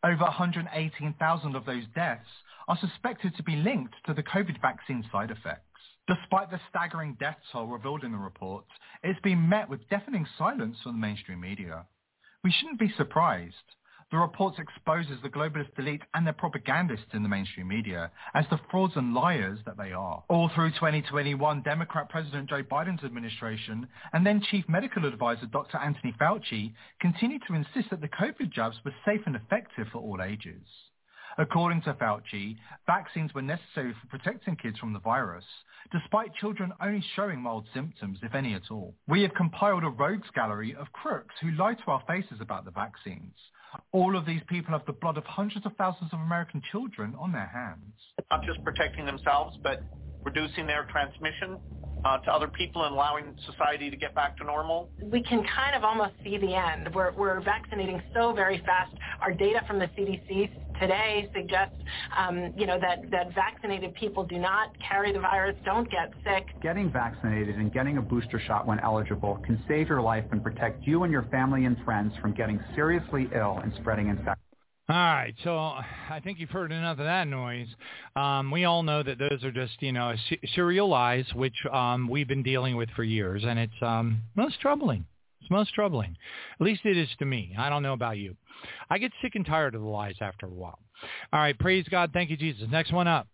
Over 0.04 0.24
118,000 0.24 1.56
of 1.56 1.66
those 1.66 1.84
deaths 1.96 2.28
are 2.72 2.78
suspected 2.80 3.36
to 3.36 3.44
be 3.44 3.58
linked 3.58 3.94
to 4.06 4.14
the 4.14 4.24
COVID 4.24 4.62
vaccine 4.62 5.04
side 5.12 5.30
effects. 5.30 5.66
Despite 6.08 6.52
the 6.52 6.60
staggering 6.70 7.18
death 7.20 7.36
toll 7.52 7.68
revealed 7.68 8.06
in 8.06 8.14
the 8.14 8.18
report, 8.18 8.64
it's 9.04 9.20
been 9.20 9.50
met 9.50 9.68
with 9.68 9.90
deafening 9.90 10.26
silence 10.38 10.78
from 10.82 10.94
the 10.94 11.06
mainstream 11.06 11.42
media. 11.42 11.86
We 12.46 12.52
shouldn't 12.52 12.80
be 12.80 12.94
surprised. 12.96 13.56
The 14.10 14.20
report 14.20 14.58
exposes 14.58 15.18
the 15.22 15.30
globalist 15.30 15.78
elite 15.78 16.04
and 16.14 16.26
their 16.26 16.32
propagandists 16.32 17.14
in 17.14 17.24
the 17.24 17.30
mainstream 17.30 17.68
media 17.68 18.10
as 18.34 18.46
the 18.50 18.60
frauds 18.70 18.94
and 18.96 19.14
liars 19.14 19.60
that 19.66 19.76
they 19.76 19.92
are. 19.92 20.24
All 20.30 20.50
through 20.56 20.72
2021, 20.72 21.64
Democrat 21.64 22.08
President 22.08 22.50
Joe 22.50 22.64
Biden's 22.64 23.04
administration 23.04 23.86
and 24.14 24.26
then 24.26 24.42
Chief 24.50 24.64
Medical 24.70 25.06
Advisor 25.06 25.48
Dr. 25.48 25.78
Anthony 25.78 26.14
Fauci 26.18 26.72
continued 27.02 27.42
to 27.50 27.54
insist 27.54 27.90
that 27.90 28.00
the 28.00 28.08
COVID 28.08 28.50
jabs 28.50 28.78
were 28.86 28.96
safe 29.06 29.24
and 29.26 29.36
effective 29.36 29.88
for 29.92 30.00
all 30.00 30.22
ages. 30.22 30.64
According 31.38 31.82
to 31.84 31.94
Fauci, 31.94 32.58
vaccines 32.86 33.34
were 33.34 33.42
necessary 33.42 33.94
for 33.94 34.08
protecting 34.08 34.56
kids 34.56 34.78
from 34.78 34.94
the 34.94 35.00
virus, 35.00 35.46
despite 35.92 36.34
children 36.36 36.74
only 36.82 37.04
showing 37.16 37.42
mild 37.42 37.68
symptoms, 37.74 38.20
if 38.22 38.36
any 38.36 38.54
at 38.54 38.70
all. 38.70 38.96
We 39.08 39.22
have 39.24 39.34
compiled 39.34 39.84
a 39.84 39.90
rogues 39.90 40.30
gallery 40.36 40.76
of 40.76 40.92
crooks 40.92 41.36
who 41.42 41.52
lie 41.52 41.76
to 41.76 41.84
our 41.88 42.04
faces 42.08 42.40
about 42.42 42.66
the 42.66 42.72
vaccines. 42.72 43.36
All 43.94 44.18
of 44.18 44.26
these 44.26 44.42
people 44.50 44.72
have 44.78 44.86
the 44.86 44.94
blood 44.94 45.18
of 45.18 45.24
hundreds 45.26 45.66
of 45.66 45.76
thousands 45.78 46.12
of 46.14 46.20
American 46.20 46.62
children 46.72 47.16
on 47.18 47.32
their 47.32 47.48
hands. 47.48 47.96
Not 48.30 48.44
just 48.44 48.64
protecting 48.64 49.06
themselves, 49.06 49.58
but 49.64 49.82
reducing 50.24 50.68
their 50.68 50.86
transmission 50.92 51.58
uh, 52.06 52.18
to 52.20 52.32
other 52.32 52.48
people 52.48 52.84
and 52.84 52.94
allowing 52.94 53.36
society 53.46 53.90
to 53.90 53.98
get 53.98 54.16
back 54.16 54.38
to 54.38 54.44
normal? 54.44 54.90
We 55.04 55.24
can 55.24 55.44
kind 55.44 55.76
of 55.76 55.84
almost 55.84 56.14
see 56.24 56.38
the 56.38 56.56
end. 56.56 56.90
We're, 56.94 57.12
we're 57.14 57.42
vaccinating 57.42 58.02
so 58.14 58.34
very 58.34 58.62
fast. 58.66 58.94
Our 59.22 59.32
data 59.32 59.62
from 59.68 59.80
the 59.80 59.86
CDC 59.86 60.50
today 60.80 61.30
suggests, 61.36 61.76
um, 62.18 62.54
you 62.58 62.66
know, 62.66 62.80
that, 62.80 63.10
that 63.12 63.34
vaccinated 63.36 63.94
people 63.94 64.24
do 64.24 64.40
not 64.40 64.72
carry 64.88 65.14
the 65.14 65.20
virus, 65.20 65.56
don't 65.64 65.90
get 65.92 66.12
sick. 66.24 66.48
Getting 66.62 66.92
vaccinated 66.92 67.56
and 67.56 67.72
getting 67.72 67.98
a 67.98 68.02
booster 68.02 68.40
shot 68.40 68.66
when 68.66 68.80
eligible 68.80 69.40
can 69.46 69.64
save 69.68 69.88
your 69.88 70.02
life 70.02 70.26
and 70.32 70.44
protect 70.44 70.86
you 70.88 71.04
and 71.04 71.12
your 71.12 71.24
family 71.24 71.66
and 71.66 71.78
friends 71.86 72.14
from 72.20 72.34
getting 72.34 72.60
seriously 72.74 73.30
ill 73.36 73.60
and 73.62 73.74
spreading 73.80 74.08
infection. 74.08 74.51
All 74.92 74.98
right, 74.98 75.34
so 75.46 75.56
I 75.56 76.20
think 76.22 76.38
you've 76.38 76.50
heard 76.50 76.74
enough 76.74 77.00
of 77.00 77.06
that 77.06 77.26
noise. 77.26 77.70
Um, 78.18 78.52
we 78.52 78.66
all 78.66 78.84
know 78.84 79.02
that 79.02 79.18
those 79.18 79.42
are 79.42 79.52
just, 79.52 79.82
you 79.82 79.94
know, 79.94 80.14
serial 80.54 80.90
lies, 80.90 81.24
which 81.34 81.56
um, 81.72 82.10
we've 82.10 82.28
been 82.28 82.44
dealing 82.44 82.76
with 82.76 82.90
for 82.90 83.06
years, 83.06 83.46
and 83.48 83.58
it's 83.58 83.82
um, 83.82 84.20
most 84.36 84.60
troubling. 84.60 85.06
It's 85.40 85.50
most 85.50 85.74
troubling. 85.74 86.18
At 86.60 86.66
least 86.66 86.82
it 86.84 86.98
is 86.98 87.08
to 87.20 87.26
me. 87.26 87.56
I 87.58 87.70
don't 87.70 87.84
know 87.84 87.94
about 87.94 88.18
you. 88.18 88.36
I 88.90 88.98
get 88.98 89.14
sick 89.22 89.36
and 89.36 89.46
tired 89.46 89.76
of 89.76 89.82
the 89.82 89.88
lies 89.88 90.18
after 90.20 90.48
a 90.48 90.50
while. 90.50 90.80
All 91.32 91.40
right, 91.40 91.58
praise 91.58 91.86
God. 91.90 92.10
Thank 92.12 92.30
you, 92.30 92.36
Jesus. 92.36 92.68
Next 92.70 92.92
one 92.92 93.08
up. 93.08 93.30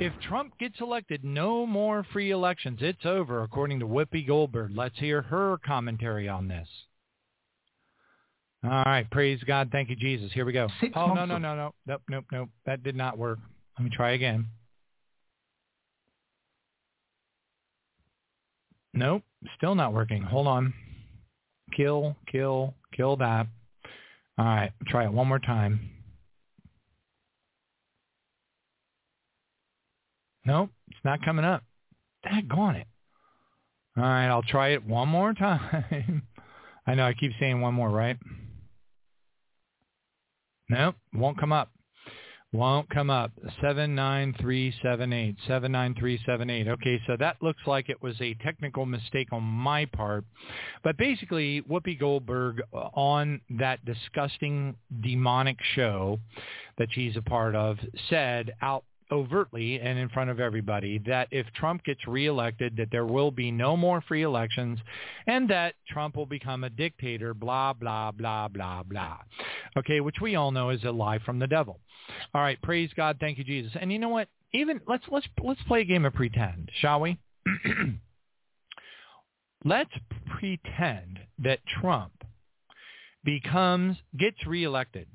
If 0.00 0.14
Trump 0.26 0.58
gets 0.58 0.80
elected, 0.80 1.22
no 1.22 1.66
more 1.66 2.06
free 2.14 2.30
elections. 2.30 2.78
It's 2.80 3.04
over, 3.04 3.42
according 3.42 3.80
to 3.80 3.86
Whoopi 3.86 4.26
Goldberg. 4.26 4.70
Let's 4.74 4.98
hear 4.98 5.20
her 5.20 5.58
commentary 5.66 6.30
on 6.30 6.48
this. 6.48 6.66
All 8.62 8.82
right. 8.84 9.10
Praise 9.10 9.40
God. 9.46 9.70
Thank 9.72 9.88
you, 9.88 9.96
Jesus. 9.96 10.30
Here 10.32 10.44
we 10.44 10.52
go. 10.52 10.68
Six 10.80 10.92
oh, 10.94 11.14
no, 11.14 11.24
no, 11.24 11.38
no, 11.38 11.56
no. 11.56 11.74
Nope, 11.86 12.02
nope, 12.10 12.24
nope. 12.30 12.48
That 12.66 12.82
did 12.82 12.94
not 12.94 13.16
work. 13.16 13.38
Let 13.78 13.84
me 13.84 13.90
try 13.90 14.12
again. 14.12 14.46
Nope. 18.92 19.22
Still 19.56 19.74
not 19.74 19.94
working. 19.94 20.22
Hold 20.22 20.46
on. 20.46 20.74
Kill, 21.74 22.16
kill, 22.30 22.74
kill 22.94 23.16
that. 23.16 23.46
All 24.36 24.44
right. 24.44 24.72
Try 24.86 25.04
it 25.04 25.12
one 25.12 25.28
more 25.28 25.38
time. 25.38 25.90
Nope. 30.44 30.70
It's 30.88 31.00
not 31.04 31.24
coming 31.24 31.44
up. 31.44 31.62
Daggone 32.26 32.80
it. 32.82 32.86
All 33.96 34.02
right. 34.02 34.26
I'll 34.26 34.42
try 34.42 34.70
it 34.70 34.84
one 34.84 35.08
more 35.08 35.32
time. 35.38 36.22
I 36.86 36.94
know 36.94 37.06
I 37.06 37.14
keep 37.14 37.32
saying 37.40 37.60
one 37.60 37.72
more, 37.72 37.88
right? 37.88 38.18
Nope, 40.70 40.94
won't 41.12 41.36
come 41.36 41.52
up. 41.52 41.68
Won't 42.52 42.88
come 42.90 43.10
up. 43.10 43.32
79378. 43.60 45.36
79378. 45.46 46.68
Okay, 46.68 47.00
so 47.06 47.16
that 47.18 47.36
looks 47.42 47.60
like 47.66 47.88
it 47.88 48.00
was 48.00 48.14
a 48.20 48.34
technical 48.34 48.86
mistake 48.86 49.32
on 49.32 49.42
my 49.42 49.84
part. 49.86 50.24
But 50.84 50.96
basically, 50.96 51.62
Whoopi 51.62 51.98
Goldberg 51.98 52.62
uh, 52.72 52.88
on 52.94 53.40
that 53.58 53.84
disgusting 53.84 54.76
demonic 55.00 55.58
show 55.74 56.20
that 56.78 56.88
she's 56.92 57.16
a 57.16 57.22
part 57.22 57.56
of 57.56 57.78
said 58.08 58.52
out 58.62 58.84
overtly 59.12 59.80
and 59.80 59.98
in 59.98 60.08
front 60.08 60.30
of 60.30 60.40
everybody 60.40 60.98
that 61.06 61.28
if 61.30 61.46
Trump 61.54 61.84
gets 61.84 62.06
reelected, 62.06 62.76
that 62.76 62.88
there 62.90 63.06
will 63.06 63.30
be 63.30 63.50
no 63.50 63.76
more 63.76 64.00
free 64.00 64.22
elections 64.22 64.78
and 65.26 65.48
that 65.50 65.74
Trump 65.88 66.16
will 66.16 66.26
become 66.26 66.64
a 66.64 66.70
dictator, 66.70 67.34
blah, 67.34 67.72
blah, 67.72 68.10
blah, 68.10 68.48
blah, 68.48 68.82
blah. 68.82 69.18
Okay, 69.76 70.00
which 70.00 70.16
we 70.20 70.36
all 70.36 70.50
know 70.50 70.70
is 70.70 70.84
a 70.84 70.90
lie 70.90 71.18
from 71.18 71.38
the 71.38 71.46
devil. 71.46 71.80
All 72.34 72.42
right, 72.42 72.60
praise 72.62 72.90
God, 72.96 73.16
thank 73.20 73.38
you, 73.38 73.44
Jesus. 73.44 73.72
And 73.80 73.92
you 73.92 73.98
know 73.98 74.08
what? 74.08 74.28
Even 74.52 74.80
let's 74.88 75.04
let's 75.10 75.26
let's 75.44 75.62
play 75.68 75.82
a 75.82 75.84
game 75.84 76.04
of 76.04 76.12
pretend, 76.12 76.70
shall 76.80 77.00
we? 77.00 77.18
let's 79.64 79.92
pretend 80.26 81.20
that 81.38 81.60
Trump 81.80 82.12
becomes 83.24 83.96
gets 84.18 84.44
reelected. 84.46 85.06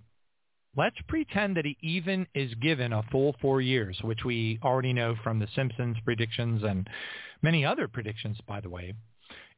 Let's 0.77 0.97
pretend 1.07 1.55
that 1.55 1.65
he 1.65 1.77
even 1.81 2.27
is 2.35 2.53
given 2.55 2.91
a 2.91 3.03
full 3.11 3.35
four 3.41 3.61
years, 3.61 3.97
which 4.01 4.25
we 4.25 4.59
already 4.61 4.91
know 4.91 5.15
from 5.23 5.39
the 5.39 5.47
Simpsons 5.55 5.97
predictions 6.03 6.63
and 6.63 6.89
many 7.41 7.65
other 7.65 7.87
predictions, 7.87 8.37
by 8.47 8.59
the 8.59 8.69
way, 8.69 8.93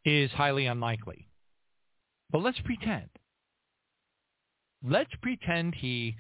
is 0.06 0.30
highly 0.32 0.68
unlikely. 0.68 1.28
But 2.32 2.44
let's 2.44 2.60
pretend. 2.62 3.10
Let's 4.84 5.14
pretend 5.22 5.76
he 5.76 6.16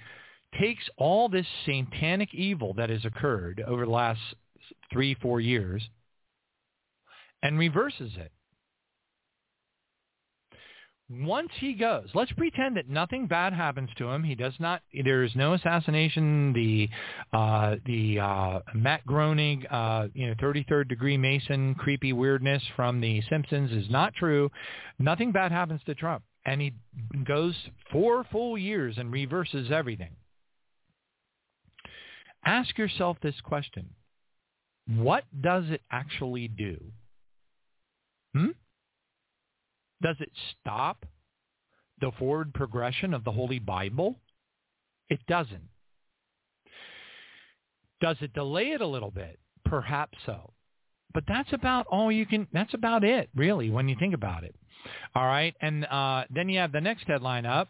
takes 0.60 0.84
all 0.98 1.30
this 1.30 1.46
satanic 1.66 2.34
evil 2.34 2.74
that 2.74 2.90
has 2.90 3.06
occurred 3.06 3.64
over 3.68 3.86
the 3.86 3.92
last 3.92 4.22
three, 4.92 5.14
four 5.14 5.40
years 5.40 5.88
and 7.44 7.60
reverses 7.60 8.12
it. 8.18 8.32
Once 11.10 11.50
he 11.62 11.74
goes, 11.74 12.10
let's 12.14 12.34
pretend 12.34 12.76
that 12.76 12.90
nothing 12.90 13.28
bad 13.28 13.54
happens 13.54 13.90
to 13.98 14.10
him. 14.10 14.24
He 14.24 14.36
does 14.36 14.54
not. 14.60 14.82
There 15.06 15.24
is 15.24 15.34
no 15.36 15.54
assassination. 15.54 16.52
The 16.52 16.90
uh, 17.32 17.78
the 17.86 18.20
uh, 18.20 18.60
Matt 18.74 19.06
Groening, 19.06 19.66
uh, 19.68 20.08
you 20.14 20.28
know, 20.28 20.34
33rd 20.34 20.90
degree 20.90 21.16
Mason, 21.18 21.76
creepy 21.76 22.12
weirdness 22.12 22.62
from 22.76 23.00
The 23.00 23.22
Simpsons 23.30 23.72
is 23.72 23.90
not 23.90 24.16
true. 24.16 24.52
Nothing 25.00 25.32
bad 25.32 25.54
happens 25.54 25.80
to 25.86 25.96
Trump, 25.96 26.24
and 26.46 26.60
he 26.60 26.74
goes 27.24 27.56
four 27.90 28.26
full 28.30 28.58
years 28.58 28.98
and 28.98 29.10
reverses 29.10 29.72
everything. 29.72 30.12
Ask 32.46 32.78
yourself 32.78 33.16
this 33.22 33.40
question: 33.46 33.92
What 34.88 35.24
does 35.40 35.70
it 35.70 35.82
actually 35.90 36.50
do? 36.50 36.78
Hmm? 38.36 38.50
Does 40.02 40.18
it 40.20 40.32
stop 40.52 41.06
the 42.00 42.12
forward 42.20 42.54
progression 42.54 43.14
of 43.14 43.24
the 43.24 43.32
Holy 43.32 43.60
Bible? 43.60 44.20
It 45.10 45.20
doesn't. 45.28 45.70
Does 48.02 48.18
it 48.22 48.34
delay 48.34 48.72
it 48.72 48.82
a 48.82 48.88
little 48.88 49.12
bit? 49.12 49.40
Perhaps 49.66 50.18
so. 50.26 50.54
But 51.14 51.24
that's 51.28 51.52
about 51.54 51.88
all 51.88 52.12
you 52.12 52.26
can, 52.26 52.48
that's 52.54 52.74
about 52.74 53.04
it, 53.04 53.30
really, 53.36 53.70
when 53.70 53.90
you 53.90 53.96
think 53.98 54.14
about 54.14 54.44
it. 54.44 54.56
All 55.16 55.26
right. 55.26 55.56
And 55.62 55.86
uh, 55.86 56.26
then 56.30 56.50
you 56.50 56.60
have 56.60 56.72
the 56.72 56.82
next 56.82 57.08
headline 57.08 57.46
up. 57.46 57.70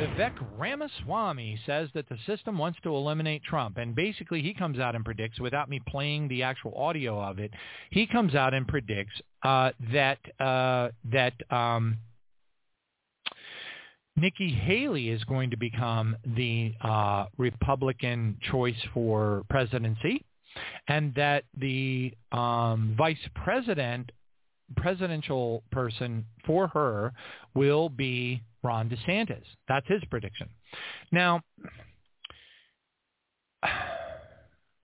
Vivek 0.00 0.32
Ramaswamy 0.56 1.60
says 1.66 1.90
that 1.92 2.08
the 2.08 2.16
system 2.26 2.56
wants 2.56 2.78
to 2.84 2.96
eliminate 2.96 3.42
Trump. 3.44 3.76
And 3.76 3.94
basically 3.94 4.40
he 4.40 4.54
comes 4.54 4.78
out 4.78 4.94
and 4.94 5.04
predicts, 5.04 5.38
without 5.38 5.68
me 5.68 5.78
playing 5.86 6.26
the 6.28 6.42
actual 6.42 6.74
audio 6.74 7.20
of 7.20 7.38
it, 7.38 7.50
he 7.90 8.06
comes 8.06 8.34
out 8.34 8.54
and 8.54 8.66
predicts 8.66 9.12
uh, 9.42 9.72
that, 9.92 10.16
uh, 10.40 10.88
that 11.12 11.34
um, 11.52 11.98
Nikki 14.16 14.48
Haley 14.48 15.10
is 15.10 15.22
going 15.24 15.50
to 15.50 15.58
become 15.58 16.16
the 16.34 16.72
uh, 16.80 17.26
Republican 17.36 18.38
choice 18.50 18.80
for 18.94 19.44
presidency 19.50 20.24
and 20.88 21.14
that 21.14 21.44
the 21.58 22.14
um, 22.32 22.94
vice 22.96 23.18
president 23.34 24.12
presidential 24.76 25.62
person 25.72 26.24
for 26.46 26.68
her 26.68 27.12
will 27.54 27.90
be 27.90 28.40
Ron 28.62 28.88
DeSantis. 28.88 29.44
That's 29.68 29.86
his 29.88 30.02
prediction. 30.10 30.48
Now, 31.12 31.42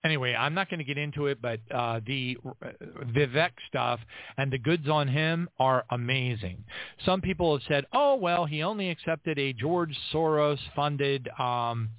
anyway, 0.05 0.35
I'm 0.35 0.55
not 0.55 0.71
going 0.71 0.79
to 0.79 0.85
get 0.85 0.99
into 0.99 1.27
it, 1.27 1.43
but 1.43 1.61
uh, 1.75 2.01
the 2.07 2.39
uh, 2.47 2.69
Vivek 3.15 3.51
stuff 3.69 4.01
and 4.39 4.51
the 4.51 4.59
goods 4.59 4.89
on 4.89 5.09
him 5.09 5.49
are 5.59 5.85
amazing. 5.91 6.65
Some 7.05 7.21
people 7.21 7.57
have 7.57 7.67
said, 7.69 7.85
"Oh 7.93 8.15
well, 8.15 8.47
he 8.47 8.63
only 8.63 8.89
accepted 8.89 9.39
a 9.39 9.53
George 9.53 9.95
Soros 10.13 10.59
funded, 10.75 11.29
um, 11.39 11.91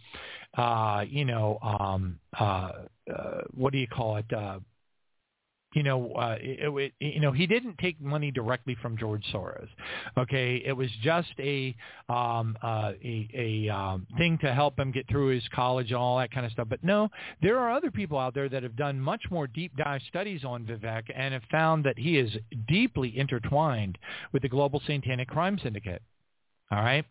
uh, 0.57 1.03
you 1.07 1.25
know, 1.25 1.59
um, 1.61 2.19
uh, 2.39 2.71
uh, 3.13 3.41
what 3.53 3.73
do 3.73 3.79
you 3.79 3.87
call 3.87 4.17
it?" 4.17 4.33
Uh, 4.33 4.59
you 5.77 5.83
know, 5.83 6.11
uh, 6.13 6.37
it, 6.39 6.73
it, 6.75 6.93
you 6.99 7.19
know, 7.19 7.31
he 7.31 7.45
didn't 7.45 7.77
take 7.77 8.01
money 8.01 8.31
directly 8.31 8.75
from 8.81 8.97
George 8.97 9.23
Soros. 9.31 9.67
Okay, 10.17 10.59
it 10.65 10.73
was 10.73 10.89
just 11.03 11.29
a 11.37 11.75
um, 12.09 12.57
uh, 12.63 12.93
a, 13.03 13.29
a 13.35 13.69
um, 13.69 14.07
thing 14.17 14.39
to 14.39 14.51
help 14.51 14.79
him 14.79 14.91
get 14.91 15.07
through 15.07 15.27
his 15.27 15.43
college 15.53 15.89
and 15.89 15.97
all 15.97 16.17
that 16.17 16.31
kind 16.31 16.47
of 16.47 16.51
stuff. 16.51 16.67
But 16.67 16.83
no, 16.83 17.09
there 17.43 17.59
are 17.59 17.71
other 17.71 17.91
people 17.91 18.17
out 18.17 18.33
there 18.33 18.49
that 18.49 18.63
have 18.63 18.75
done 18.75 18.99
much 18.99 19.21
more 19.29 19.45
deep 19.45 19.77
dive 19.77 20.01
studies 20.09 20.43
on 20.43 20.65
Vivek 20.65 21.03
and 21.15 21.31
have 21.31 21.43
found 21.51 21.83
that 21.85 21.99
he 21.99 22.17
is 22.17 22.31
deeply 22.67 23.15
intertwined 23.15 23.99
with 24.31 24.41
the 24.41 24.49
global 24.49 24.81
satanic 24.87 25.27
crime 25.27 25.59
syndicate. 25.61 26.01
All 26.71 26.79
right. 26.81 27.05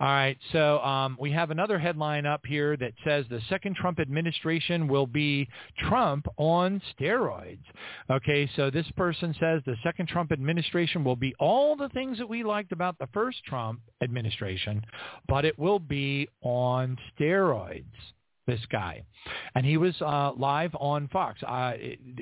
All 0.00 0.06
right, 0.06 0.38
so 0.52 0.78
um, 0.78 1.16
we 1.20 1.32
have 1.32 1.50
another 1.50 1.76
headline 1.76 2.24
up 2.24 2.46
here 2.46 2.76
that 2.76 2.92
says 3.04 3.24
the 3.28 3.40
second 3.48 3.74
Trump 3.74 3.98
administration 3.98 4.86
will 4.86 5.08
be 5.08 5.48
Trump 5.88 6.28
on 6.36 6.80
steroids. 6.96 7.64
Okay, 8.08 8.48
so 8.54 8.70
this 8.70 8.88
person 8.96 9.34
says 9.40 9.60
the 9.66 9.74
second 9.82 10.08
Trump 10.08 10.30
administration 10.30 11.02
will 11.02 11.16
be 11.16 11.34
all 11.40 11.74
the 11.74 11.88
things 11.88 12.16
that 12.18 12.28
we 12.28 12.44
liked 12.44 12.70
about 12.70 12.96
the 13.00 13.08
first 13.12 13.38
Trump 13.44 13.80
administration, 14.00 14.84
but 15.26 15.44
it 15.44 15.58
will 15.58 15.80
be 15.80 16.28
on 16.42 16.96
steroids 17.18 17.82
this 18.46 18.64
guy. 18.70 19.02
And 19.56 19.66
he 19.66 19.76
was 19.78 20.00
uh, 20.00 20.30
live 20.36 20.76
on 20.78 21.08
Fox. 21.08 21.42
Uh, 21.42 21.72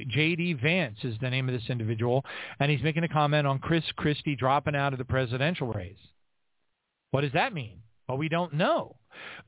J.D. 0.09 0.55
Vance 0.63 0.99
is 1.05 1.15
the 1.21 1.29
name 1.29 1.47
of 1.47 1.55
this 1.55 1.69
individual, 1.69 2.25
and 2.59 2.71
he's 2.71 2.83
making 2.83 3.05
a 3.05 3.09
comment 3.09 3.47
on 3.47 3.59
Chris 3.59 3.85
Christie 3.97 4.35
dropping 4.35 4.75
out 4.75 4.95
of 4.95 4.99
the 4.99 5.05
presidential 5.05 5.69
race. 5.69 5.99
What 7.11 7.23
does 7.23 7.33
that 7.33 7.53
mean? 7.55 7.79
Well, 8.09 8.19
we 8.19 8.29
don't 8.29 8.55
know, 8.55 8.97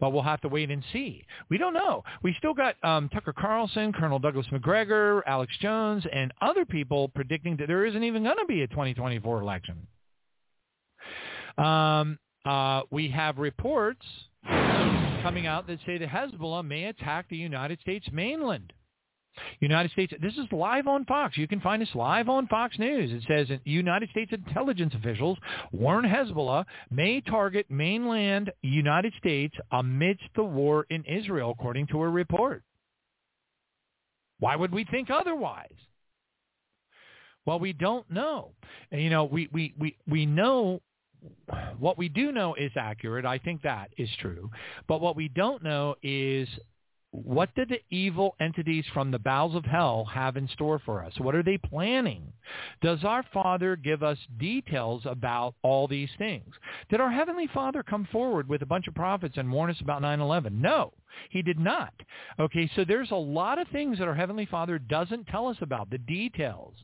but 0.01 0.11
we'll 0.11 0.23
have 0.23 0.41
to 0.41 0.49
wait 0.49 0.71
and 0.71 0.83
see. 0.93 1.25
We 1.49 1.59
don't 1.59 1.75
know. 1.75 2.03
We 2.23 2.35
still 2.39 2.55
got 2.55 2.75
um, 2.83 3.09
Tucker 3.09 3.33
Carlson, 3.33 3.93
Colonel 3.93 4.19
Douglas 4.19 4.47
Macgregor, 4.51 5.23
Alex 5.27 5.53
Jones, 5.61 6.05
and 6.13 6.33
other 6.41 6.65
people 6.65 7.09
predicting 7.09 7.57
that 7.59 7.69
there 7.69 7.87
isn't 7.87 8.03
even 8.03 8.25
going 8.25 8.37
to 8.39 8.47
be 8.47 8.63
a 8.63 8.69
2024 8.69 9.41
election. 9.41 9.87
Um, 11.57 12.19
uh, 12.45 12.83
we 12.91 13.09
have 13.11 13.39
reports 13.39 14.05
coming 14.45 15.47
out 15.47 15.67
that 15.67 15.79
say 15.87 15.99
that 15.99 16.09
Hezbollah 16.09 16.67
may 16.67 16.85
attack 16.85 17.29
the 17.29 17.37
United 17.37 17.81
States 17.81 18.07
mainland. 18.13 18.73
United 19.61 19.91
States, 19.93 20.13
this 20.21 20.35
is 20.35 20.47
live 20.53 20.87
on 20.87 21.05
Fox. 21.05 21.37
You 21.37 21.49
can 21.49 21.61
find 21.61 21.83
this 21.83 21.95
live 21.95 22.29
on 22.29 22.47
Fox 22.49 22.79
News. 22.79 23.11
It 23.13 23.25
says 23.29 23.59
United 23.65 24.11
States 24.11 24.33
intelligence 24.33 24.95
officials 24.95 25.39
warn 25.73 26.05
Hezbollah 26.05 26.65
may 26.91 27.21
target 27.21 27.67
mainland 27.71 28.53
United 28.63 29.13
States 29.19 29.55
amidst 29.73 30.25
the 30.37 30.45
war 30.45 30.87
in 30.91 31.05
Israel, 31.05 31.55
according 31.59 31.87
to 31.89 32.03
a 32.03 32.09
report. 32.09 32.63
Why 34.41 34.57
would 34.57 34.73
we 34.73 34.85
think 34.85 35.11
otherwise? 35.11 35.75
Well, 37.45 37.59
we 37.59 37.73
don't 37.73 38.09
know. 38.11 38.53
You 38.93 39.11
know, 39.11 39.25
we, 39.25 39.49
we, 39.53 39.75
we, 39.79 39.97
we 40.07 40.27
know 40.27 40.83
what 41.79 41.99
we 41.99 42.09
do 42.09 42.31
know 42.31 42.55
is 42.55 42.71
accurate. 42.77 43.25
I 43.25 43.39
think 43.39 43.63
that 43.63 43.91
is 43.97 44.09
true. 44.21 44.51
But 44.87 45.01
what 45.01 45.17
we 45.17 45.29
don't 45.29 45.63
know 45.63 45.97
is 46.03 46.49
what 47.11 47.55
did 47.55 47.71
the 47.71 47.81
evil 47.91 48.37
entities 48.39 48.85
from 48.93 49.11
the 49.11 49.19
bowels 49.19 49.55
of 49.55 49.65
hell 49.65 50.05
have 50.13 50.37
in 50.37 50.47
store 50.49 50.79
for 50.79 51.03
us? 51.03 51.13
What 51.19 51.35
are 51.35 51.43
they 51.43 51.57
planning? 51.57 52.33
Does 52.83 53.03
our 53.03 53.25
Father 53.33 53.77
give 53.77 54.03
us 54.03 54.19
details 54.39 55.03
about 55.07 55.55
all 55.63 55.89
these 55.89 56.11
things? 56.19 56.55
Did 56.91 57.01
our 57.01 57.11
Heavenly 57.11 57.49
Father 57.53 57.83
come 57.83 58.07
forward 58.13 58.49
with 58.49 58.61
a 58.63 58.67
bunch 58.67 58.89
of 58.89 58.95
prophets 58.95 59.37
and 59.39 59.51
warn 59.51 59.71
us 59.71 59.81
about 59.81 60.03
9-11? 60.03 60.53
No, 60.53 60.93
he 61.31 61.41
did 61.41 61.59
not. 61.59 61.95
Okay, 62.39 62.71
so 62.77 62.85
there's 62.85 63.11
a 63.11 63.17
lot 63.17 63.59
of 63.59 63.69
things 63.69 63.99
that 63.99 64.09
our 64.09 64.15
Heavenly 64.15 64.47
Father 64.47 64.79
doesn't 64.79 65.29
tell 65.29 65.47
us 65.47 65.57
about, 65.63 65.91
the 65.91 65.99
details. 65.99 66.75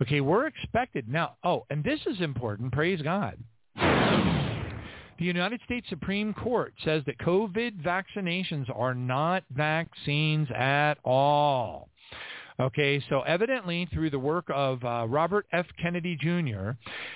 Okay, 0.00 0.22
we're 0.22 0.46
expected. 0.46 1.06
Now, 1.06 1.36
oh, 1.44 1.66
and 1.68 1.84
this 1.84 2.00
is 2.06 2.20
important, 2.20 2.72
praise 2.72 3.02
God. 3.02 3.38
The 5.18 5.24
United 5.24 5.60
States 5.64 5.88
Supreme 5.88 6.34
Court 6.34 6.74
says 6.84 7.02
that 7.06 7.18
COVID 7.18 7.82
vaccinations 7.82 8.66
are 8.74 8.94
not 8.94 9.44
vaccines 9.50 10.48
at 10.54 10.94
all. 11.04 11.88
Okay, 12.60 13.02
so 13.08 13.22
evidently 13.22 13.88
through 13.92 14.10
the 14.10 14.18
work 14.18 14.44
of 14.48 14.84
uh, 14.84 15.06
Robert 15.08 15.44
F. 15.52 15.66
Kennedy 15.82 16.16
Jr., 16.16 16.70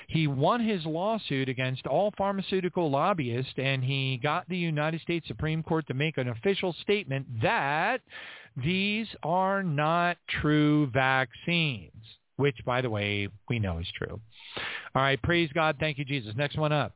he 0.09 0.27
won 0.27 0.61
his 0.61 0.85
lawsuit 0.85 1.49
against 1.49 1.87
all 1.87 2.13
pharmaceutical 2.19 2.91
lobbyists 2.91 3.53
and 3.57 3.85
he 3.85 4.19
got 4.21 4.49
the 4.49 4.57
United 4.57 5.01
States 5.01 5.29
Supreme 5.29 5.63
Court 5.63 5.87
to 5.87 5.95
make 5.95 6.19
an 6.19 6.29
official 6.29 6.75
statement 6.83 7.25
that 7.41 8.01
these 8.57 9.07
are 9.23 9.63
not 9.63 10.17
true 10.41 10.91
vaccines, 10.93 11.93
which, 12.37 12.57
by 12.67 12.81
the 12.81 12.91
way, 12.91 13.29
we 13.49 13.61
know 13.61 13.79
is 13.79 13.87
true. 13.97 14.21
All 14.97 15.03
right, 15.03 15.23
praise 15.23 15.51
God. 15.55 15.77
Thank 15.79 15.99
you, 15.99 16.05
Jesus. 16.05 16.35
Next 16.37 16.59
one 16.59 16.73
up. 16.73 16.95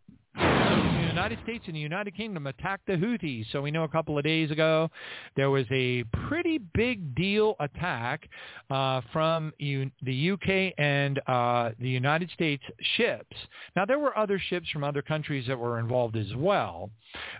United 1.12 1.38
States 1.42 1.64
and 1.66 1.76
the 1.76 1.80
United 1.80 2.16
Kingdom 2.16 2.46
attacked 2.46 2.86
the 2.86 2.94
Houthis. 2.94 3.44
So 3.52 3.60
we 3.60 3.70
know 3.70 3.84
a 3.84 3.88
couple 3.88 4.16
of 4.16 4.24
days 4.24 4.50
ago 4.50 4.88
there 5.36 5.50
was 5.50 5.66
a 5.70 6.04
pretty 6.26 6.56
big 6.72 7.14
deal 7.14 7.54
attack 7.60 8.26
uh, 8.70 9.02
from 9.12 9.52
U- 9.58 9.90
the 10.00 10.30
UK 10.30 10.72
and 10.78 11.20
uh, 11.26 11.72
the 11.78 11.88
United 11.90 12.30
States 12.30 12.62
ships. 12.96 13.36
Now 13.76 13.84
there 13.84 13.98
were 13.98 14.16
other 14.16 14.38
ships 14.38 14.70
from 14.70 14.84
other 14.84 15.02
countries 15.02 15.46
that 15.48 15.58
were 15.58 15.78
involved 15.78 16.16
as 16.16 16.34
well, 16.34 16.90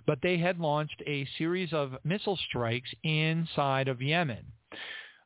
but 0.07 0.19
they 0.23 0.37
had 0.37 0.59
launched 0.59 1.03
a 1.07 1.27
series 1.39 1.73
of 1.73 1.97
missile 2.05 2.39
strikes 2.49 2.91
inside 3.05 3.89
of 3.89 4.03
Yemen. 4.03 4.45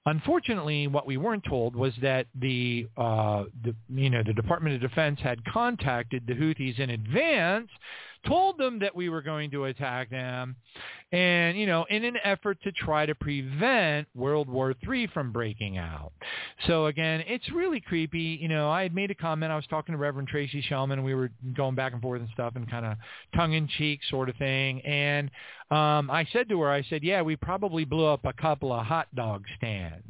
Unfortunately, 0.09 0.87
what 0.87 1.05
we 1.05 1.17
weren't 1.17 1.43
told 1.49 1.75
was 1.75 1.93
that 2.01 2.29
the, 2.37 2.87
uh, 2.97 3.45
the 3.65 3.75
you 3.89 4.09
know 4.09 4.23
the 4.25 4.33
Department 4.33 4.77
of 4.77 4.81
Defense 4.81 5.19
had 5.21 5.45
contacted 5.47 6.29
the 6.29 6.35
Houthis 6.35 6.79
in 6.79 6.91
advance 6.91 7.69
told 8.27 8.59
them 8.59 8.79
that 8.81 8.95
we 8.95 9.09
were 9.09 9.23
going 9.23 9.51
to 9.53 9.65
attack 9.65 10.11
them 10.11 10.57
and, 11.13 11.57
you 11.57 11.67
know, 11.67 11.87
in 11.89 12.05
an 12.05 12.17
effort 12.25 12.59
to 12.65 12.73
try 12.73 13.07
to 13.07 13.15
prevent 13.15 14.09
World 14.15 14.49
War 14.49 14.75
III 14.89 15.07
from 15.09 15.33
breaking 15.33 15.79
out. 15.79 16.13
So 16.67 16.87
again, 16.87 17.23
it's 17.27 17.49
really 17.53 17.81
creepy. 17.81 18.39
You 18.41 18.49
know, 18.49 18.69
I 18.69 18.83
had 18.83 18.95
made 18.95 19.11
a 19.11 19.15
comment. 19.15 19.53
I 19.53 19.57
was 19.57 19.67
talking 19.69 19.93
to 19.93 19.99
Reverend 19.99 20.29
Tracy 20.29 20.63
Shellman. 20.69 20.95
And 20.95 21.05
we 21.05 21.15
were 21.15 21.31
going 21.55 21.75
back 21.75 21.93
and 21.93 22.03
forth 22.03 22.21
and 22.21 22.31
stuff 22.33 22.55
and 22.57 22.69
kind 22.69 22.87
of 22.87 22.97
tongue-in-cheek 23.35 24.01
sort 24.11 24.29
of 24.29 24.37
thing. 24.37 24.81
And 24.83 25.31
um, 25.71 26.11
I 26.11 26.27
said 26.33 26.49
to 26.49 26.61
her, 26.63 26.71
I 26.71 26.83
said, 26.83 27.05
yeah, 27.05 27.23
we 27.23 27.37
probably 27.37 27.85
blew 27.85 28.07
up 28.07 28.25
a 28.25 28.33
couple 28.33 28.73
of 28.73 28.85
hot 28.85 29.07
dog 29.15 29.45
stands. 29.57 30.05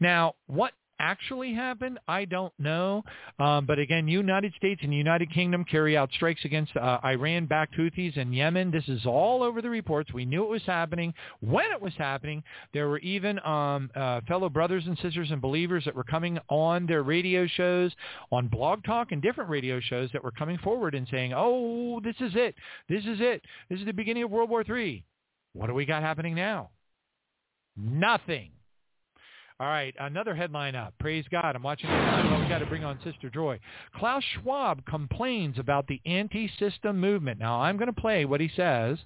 Now, 0.00 0.34
what 0.46 0.72
actually 1.02 1.52
happened, 1.52 1.98
I 2.08 2.24
don't 2.24 2.52
know. 2.58 3.02
Um, 3.38 3.66
but 3.66 3.78
again, 3.78 4.08
United 4.08 4.54
States 4.56 4.80
and 4.82 4.94
United 4.94 5.30
Kingdom 5.34 5.64
carry 5.64 5.96
out 5.96 6.10
strikes 6.12 6.44
against 6.44 6.74
uh, 6.76 7.00
Iran-backed 7.04 7.76
Houthis 7.76 8.16
in 8.16 8.32
Yemen. 8.32 8.70
This 8.70 8.88
is 8.88 9.04
all 9.04 9.42
over 9.42 9.60
the 9.60 9.68
reports. 9.68 10.12
We 10.12 10.24
knew 10.24 10.44
it 10.44 10.48
was 10.48 10.62
happening 10.64 11.12
when 11.40 11.70
it 11.72 11.82
was 11.82 11.92
happening. 11.98 12.42
There 12.72 12.88
were 12.88 13.00
even 13.00 13.44
um, 13.44 13.90
uh, 13.94 14.20
fellow 14.28 14.48
brothers 14.48 14.84
and 14.86 14.96
sisters 14.98 15.30
and 15.30 15.42
believers 15.42 15.84
that 15.84 15.94
were 15.94 16.04
coming 16.04 16.38
on 16.48 16.86
their 16.86 17.02
radio 17.02 17.46
shows, 17.46 17.92
on 18.30 18.46
Blog 18.46 18.84
Talk 18.84 19.12
and 19.12 19.20
different 19.20 19.50
radio 19.50 19.80
shows 19.80 20.08
that 20.12 20.22
were 20.22 20.30
coming 20.30 20.58
forward 20.58 20.94
and 20.94 21.06
saying, 21.10 21.32
"Oh, 21.34 22.00
this 22.00 22.16
is 22.20 22.32
it. 22.36 22.54
This 22.88 23.04
is 23.04 23.18
it. 23.20 23.42
This 23.68 23.80
is 23.80 23.86
the 23.86 23.92
beginning 23.92 24.22
of 24.22 24.30
World 24.30 24.48
War 24.48 24.64
III." 24.66 25.04
What 25.52 25.66
do 25.66 25.74
we 25.74 25.84
got 25.84 26.02
happening 26.02 26.34
now? 26.34 26.70
Nothing. 27.76 28.52
All 29.62 29.68
right, 29.68 29.94
another 30.00 30.34
headline 30.34 30.74
up. 30.74 30.92
Praise 30.98 31.24
God. 31.30 31.54
I'm 31.54 31.62
watching. 31.62 31.88
Well, 31.88 32.40
we 32.40 32.48
got 32.48 32.58
to 32.58 32.66
bring 32.66 32.82
on 32.82 32.98
Sister 33.04 33.30
Joye. 33.30 33.60
Klaus 33.94 34.24
Schwab 34.34 34.84
complains 34.86 35.56
about 35.56 35.86
the 35.86 36.00
anti-system 36.04 36.98
movement. 36.98 37.38
Now, 37.38 37.60
I'm 37.60 37.76
going 37.76 37.86
to 37.86 38.00
play 38.00 38.24
what 38.24 38.40
he 38.40 38.50
says, 38.56 38.98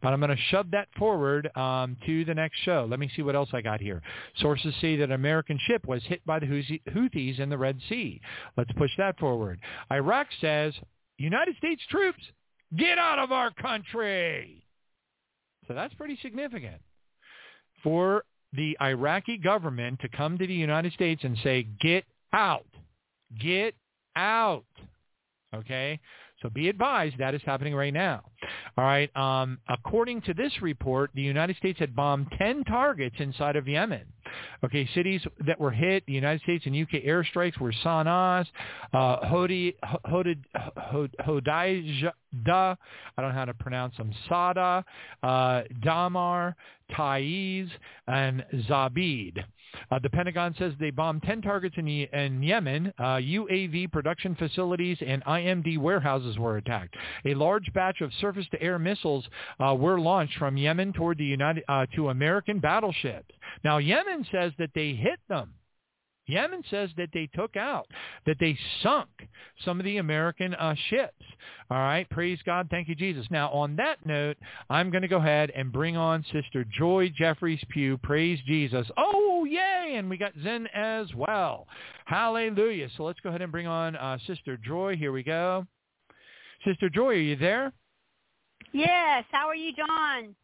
but 0.00 0.14
I'm 0.14 0.20
going 0.20 0.34
to 0.34 0.42
shove 0.48 0.70
that 0.70 0.88
forward 0.98 1.54
um, 1.54 1.98
to 2.06 2.24
the 2.24 2.32
next 2.32 2.60
show. 2.60 2.86
Let 2.88 2.98
me 2.98 3.10
see 3.14 3.20
what 3.20 3.36
else 3.36 3.50
I 3.52 3.60
got 3.60 3.78
here. 3.82 4.00
Sources 4.38 4.74
say 4.80 4.96
that 4.96 5.04
an 5.04 5.12
American 5.12 5.58
ship 5.66 5.86
was 5.86 6.02
hit 6.04 6.24
by 6.24 6.38
the 6.38 6.46
Houthis 6.46 7.38
in 7.38 7.50
the 7.50 7.58
Red 7.58 7.78
Sea. 7.90 8.22
Let's 8.56 8.72
push 8.78 8.92
that 8.96 9.18
forward. 9.18 9.60
Iraq 9.92 10.28
says, 10.40 10.72
United 11.18 11.58
States 11.58 11.82
troops, 11.90 12.22
get 12.74 12.96
out 12.96 13.18
of 13.18 13.32
our 13.32 13.50
country. 13.50 14.64
So 15.68 15.74
that's 15.74 15.92
pretty 15.92 16.18
significant. 16.22 16.80
For 17.82 18.24
the 18.52 18.76
Iraqi 18.80 19.36
government 19.36 20.00
to 20.00 20.08
come 20.08 20.38
to 20.38 20.46
the 20.46 20.54
United 20.54 20.92
States 20.92 21.22
and 21.24 21.36
say, 21.42 21.66
get 21.80 22.04
out, 22.32 22.66
get 23.40 23.74
out. 24.16 24.64
Okay? 25.54 26.00
So 26.42 26.48
be 26.48 26.68
advised 26.68 27.18
that 27.18 27.34
is 27.34 27.42
happening 27.44 27.74
right 27.74 27.92
now. 27.92 28.22
All 28.78 28.84
right. 28.84 29.14
Um, 29.16 29.58
according 29.68 30.22
to 30.22 30.34
this 30.34 30.52
report, 30.62 31.10
the 31.14 31.22
United 31.22 31.56
States 31.56 31.78
had 31.78 31.94
bombed 31.94 32.28
10 32.38 32.64
targets 32.64 33.16
inside 33.18 33.56
of 33.56 33.68
Yemen. 33.68 34.04
Okay, 34.64 34.88
cities 34.94 35.22
that 35.46 35.58
were 35.58 35.70
hit, 35.70 36.04
the 36.06 36.12
United 36.12 36.42
States 36.42 36.66
and 36.66 36.76
UK 36.76 37.02
airstrikes 37.04 37.58
were 37.58 37.72
Sana'a, 37.84 38.46
uh, 38.92 39.20
Hodi, 39.26 39.74
Hodi, 40.06 40.36
I 42.32 43.22
don't 43.22 43.30
know 43.30 43.34
how 43.34 43.44
to 43.44 43.54
pronounce 43.54 43.96
them, 43.96 44.12
Sada, 44.28 44.84
uh, 45.22 45.62
Damar, 45.82 46.56
Taiz, 46.92 47.68
and 48.06 48.44
Zabid. 48.68 49.44
Uh, 49.90 49.98
the 50.02 50.10
Pentagon 50.10 50.54
says 50.58 50.72
they 50.80 50.90
bombed 50.90 51.22
10 51.22 51.42
targets 51.42 51.76
in, 51.78 51.86
in 51.86 52.42
Yemen. 52.42 52.92
Uh, 52.98 53.16
UAV 53.16 53.90
production 53.92 54.34
facilities 54.34 54.98
and 55.04 55.24
IMD 55.24 55.78
warehouses 55.78 56.38
were 56.38 56.56
attacked. 56.56 56.96
A 57.24 57.34
large 57.34 57.72
batch 57.72 58.00
of 58.00 58.12
surface-to-air 58.20 58.78
missiles 58.78 59.24
uh, 59.64 59.74
were 59.74 60.00
launched 60.00 60.36
from 60.38 60.56
Yemen 60.56 60.92
toward 60.92 61.18
the 61.18 61.24
United 61.24 61.62
uh, 61.68 61.86
to 61.94 62.08
American 62.08 62.58
battleships. 62.58 63.32
Now, 63.62 63.78
Yemen 63.78 64.09
says 64.30 64.52
that 64.58 64.70
they 64.74 64.92
hit 64.92 65.18
them. 65.28 65.54
Yemen 66.26 66.62
says 66.70 66.90
that 66.96 67.08
they 67.12 67.28
took 67.34 67.56
out, 67.56 67.86
that 68.24 68.36
they 68.38 68.56
sunk 68.82 69.08
some 69.64 69.80
of 69.80 69.84
the 69.84 69.96
American 69.96 70.54
uh, 70.54 70.74
ships. 70.88 71.24
All 71.70 71.78
right, 71.78 72.08
praise 72.10 72.38
God, 72.46 72.68
thank 72.70 72.88
you, 72.88 72.94
Jesus. 72.94 73.26
Now, 73.30 73.50
on 73.50 73.74
that 73.76 74.04
note, 74.06 74.36
I'm 74.68 74.90
going 74.90 75.02
to 75.02 75.08
go 75.08 75.16
ahead 75.16 75.50
and 75.54 75.72
bring 75.72 75.96
on 75.96 76.24
Sister 76.32 76.64
Joye 76.78 77.08
Jeffries 77.08 77.62
Pugh. 77.70 77.98
Praise 77.98 78.38
Jesus. 78.46 78.86
Oh, 78.96 79.44
yay! 79.44 79.94
And 79.96 80.08
we 80.08 80.16
got 80.16 80.32
Zen 80.42 80.68
as 80.74 81.12
well. 81.16 81.66
Hallelujah. 82.04 82.88
So 82.96 83.04
let's 83.04 83.20
go 83.20 83.30
ahead 83.30 83.42
and 83.42 83.52
bring 83.52 83.66
on 83.66 83.96
uh, 83.96 84.18
Sister 84.26 84.56
Joye. 84.56 84.96
Here 84.96 85.12
we 85.12 85.24
go. 85.24 85.66
Sister 86.64 86.88
Joye, 86.88 87.08
are 87.08 87.14
you 87.14 87.36
there? 87.36 87.72
Yes. 88.72 89.24
How 89.32 89.48
are 89.48 89.56
you, 89.56 89.72
John? 89.74 90.34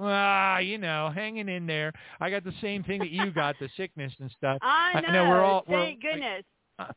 Ah, 0.00 0.58
you 0.58 0.78
know, 0.78 1.10
hanging 1.14 1.48
in 1.48 1.66
there. 1.66 1.92
I 2.20 2.30
got 2.30 2.44
the 2.44 2.54
same 2.60 2.82
thing 2.82 3.00
that 3.00 3.10
you 3.10 3.30
got, 3.30 3.58
the 3.58 3.68
sickness 3.76 4.12
and 4.20 4.30
stuff. 4.36 4.58
I 4.62 5.00
know. 5.00 5.08
I 5.08 5.12
know 5.12 5.28
we're 5.28 5.42
all. 5.42 5.64
We're, 5.68 5.84
Thank 5.84 6.02
goodness. 6.02 6.44
Like, 6.78 6.88
uh, 6.88 6.92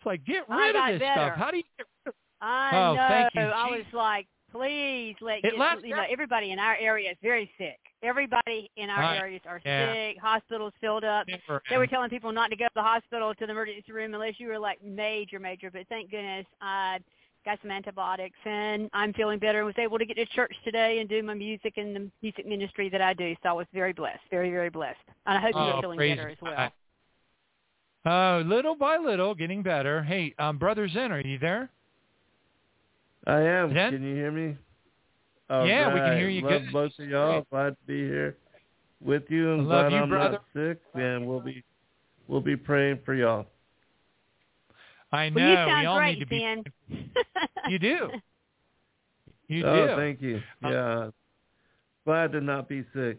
it's 0.00 0.06
like 0.06 0.24
get 0.24 0.48
rid 0.48 0.76
of 0.76 0.86
this 0.92 1.00
better. 1.00 1.32
stuff. 1.32 1.38
How 1.38 1.50
do 1.50 1.58
you 1.58 1.62
get 1.78 1.86
rid 2.04 2.08
of? 2.10 2.14
I 2.40 2.70
oh, 2.76 2.94
know. 2.94 3.06
thank 3.08 3.34
you. 3.34 3.40
I 3.42 3.66
was 3.70 3.84
like, 3.92 4.26
please 4.52 5.14
let 5.20 5.38
It 5.38 5.42
get, 5.42 5.58
left 5.58 5.82
you 5.84 5.94
know 5.96 6.04
everybody 6.10 6.50
in 6.50 6.58
our 6.58 6.76
area 6.76 7.10
is 7.12 7.16
very 7.22 7.50
sick. 7.56 7.78
Everybody 8.02 8.70
in 8.76 8.90
our 8.90 9.00
Right. 9.00 9.18
areas 9.18 9.40
are 9.46 9.60
Yeah. 9.64 9.92
sick. 9.94 10.18
Hospitals 10.20 10.74
filled 10.80 11.04
up. 11.04 11.26
Never 11.26 11.62
They 11.70 11.78
were 11.78 11.86
telling 11.86 12.10
people 12.10 12.32
not 12.32 12.50
to 12.50 12.56
go 12.56 12.66
to 12.66 12.70
the 12.74 12.82
hospital 12.82 13.34
to 13.34 13.46
the 13.46 13.50
emergency 13.52 13.92
room 13.92 14.12
unless 14.12 14.38
you 14.38 14.48
were 14.48 14.58
like 14.58 14.82
major, 14.82 15.38
major. 15.38 15.70
But 15.70 15.88
thank 15.88 16.10
goodness 16.10 16.44
I 16.60 16.98
got 17.44 17.58
some 17.62 17.70
antibiotics 17.70 18.36
and 18.44 18.88
I'm 18.92 19.12
feeling 19.12 19.38
better 19.38 19.58
and 19.58 19.66
was 19.66 19.74
able 19.78 19.98
to 19.98 20.06
get 20.06 20.16
to 20.16 20.26
church 20.26 20.54
today 20.64 20.98
and 21.00 21.08
do 21.08 21.22
my 21.22 21.34
music 21.34 21.74
and 21.76 21.94
the 21.94 22.10
music 22.22 22.46
ministry 22.46 22.88
that 22.90 23.00
I 23.00 23.12
do. 23.14 23.34
So 23.42 23.50
I 23.50 23.52
was 23.52 23.66
very 23.74 23.92
blessed, 23.92 24.20
very, 24.30 24.50
very 24.50 24.70
blessed. 24.70 24.98
And 25.26 25.38
I 25.38 25.40
hope 25.40 25.52
Oh, 25.54 25.66
you're 25.66 25.80
feeling 25.82 25.98
better 26.16 26.28
as 26.30 26.36
well. 26.40 26.54
God. 26.56 26.72
Uh, 28.06 28.40
little 28.46 28.74
by 28.76 28.96
little, 28.98 29.34
getting 29.34 29.62
better. 29.62 30.02
Hey, 30.02 30.34
um, 30.38 30.58
Brother 30.58 30.88
Zen, 30.88 31.10
are 31.12 31.20
you 31.20 31.38
there? 31.38 31.70
I 33.26 33.40
am. 33.40 33.72
Zen? 33.72 33.92
Can 33.92 34.02
you 34.02 34.14
hear 34.14 34.30
me? 34.30 34.56
All 35.48 35.66
Yeah, 35.66 35.92
we 35.92 36.00
can 36.00 36.16
hear 36.18 36.28
you 36.28 36.42
Love 36.42 36.62
good. 36.62 36.72
both 36.72 36.92
of 36.98 37.08
y'all. 37.08 37.46
Glad 37.50 37.70
to 37.70 37.76
be 37.86 38.00
here 38.00 38.36
with 39.00 39.24
you. 39.30 39.52
I'm 39.52 39.66
Love 39.66 39.90
glad 39.90 39.92
you, 39.92 40.02
I'm 40.02 40.08
brother. 40.08 40.32
not 40.32 40.44
sick, 40.54 40.78
and 40.94 41.26
we'll 41.26 41.40
be 41.40 41.62
we'll 42.28 42.40
be 42.40 42.56
praying 42.56 43.00
for 43.04 43.14
y'all. 43.14 43.46
I 45.14 45.28
know. 45.30 45.36
Well, 45.36 45.48
you 45.50 45.54
sound 45.56 45.80
we 45.80 45.86
all 45.86 45.98
great, 45.98 46.18
need 46.18 46.24
to 46.24 46.26
be. 46.26 46.38
Zen. 46.40 46.64
You 47.70 47.78
do. 47.78 48.08
You 49.48 49.64
oh, 49.66 49.86
do. 49.88 49.96
thank 49.96 50.20
you. 50.20 50.40
Uh, 50.64 50.68
Yeah. 50.70 51.10
Glad 52.04 52.32
to 52.32 52.40
not 52.40 52.68
be 52.68 52.84
sick. 52.94 53.18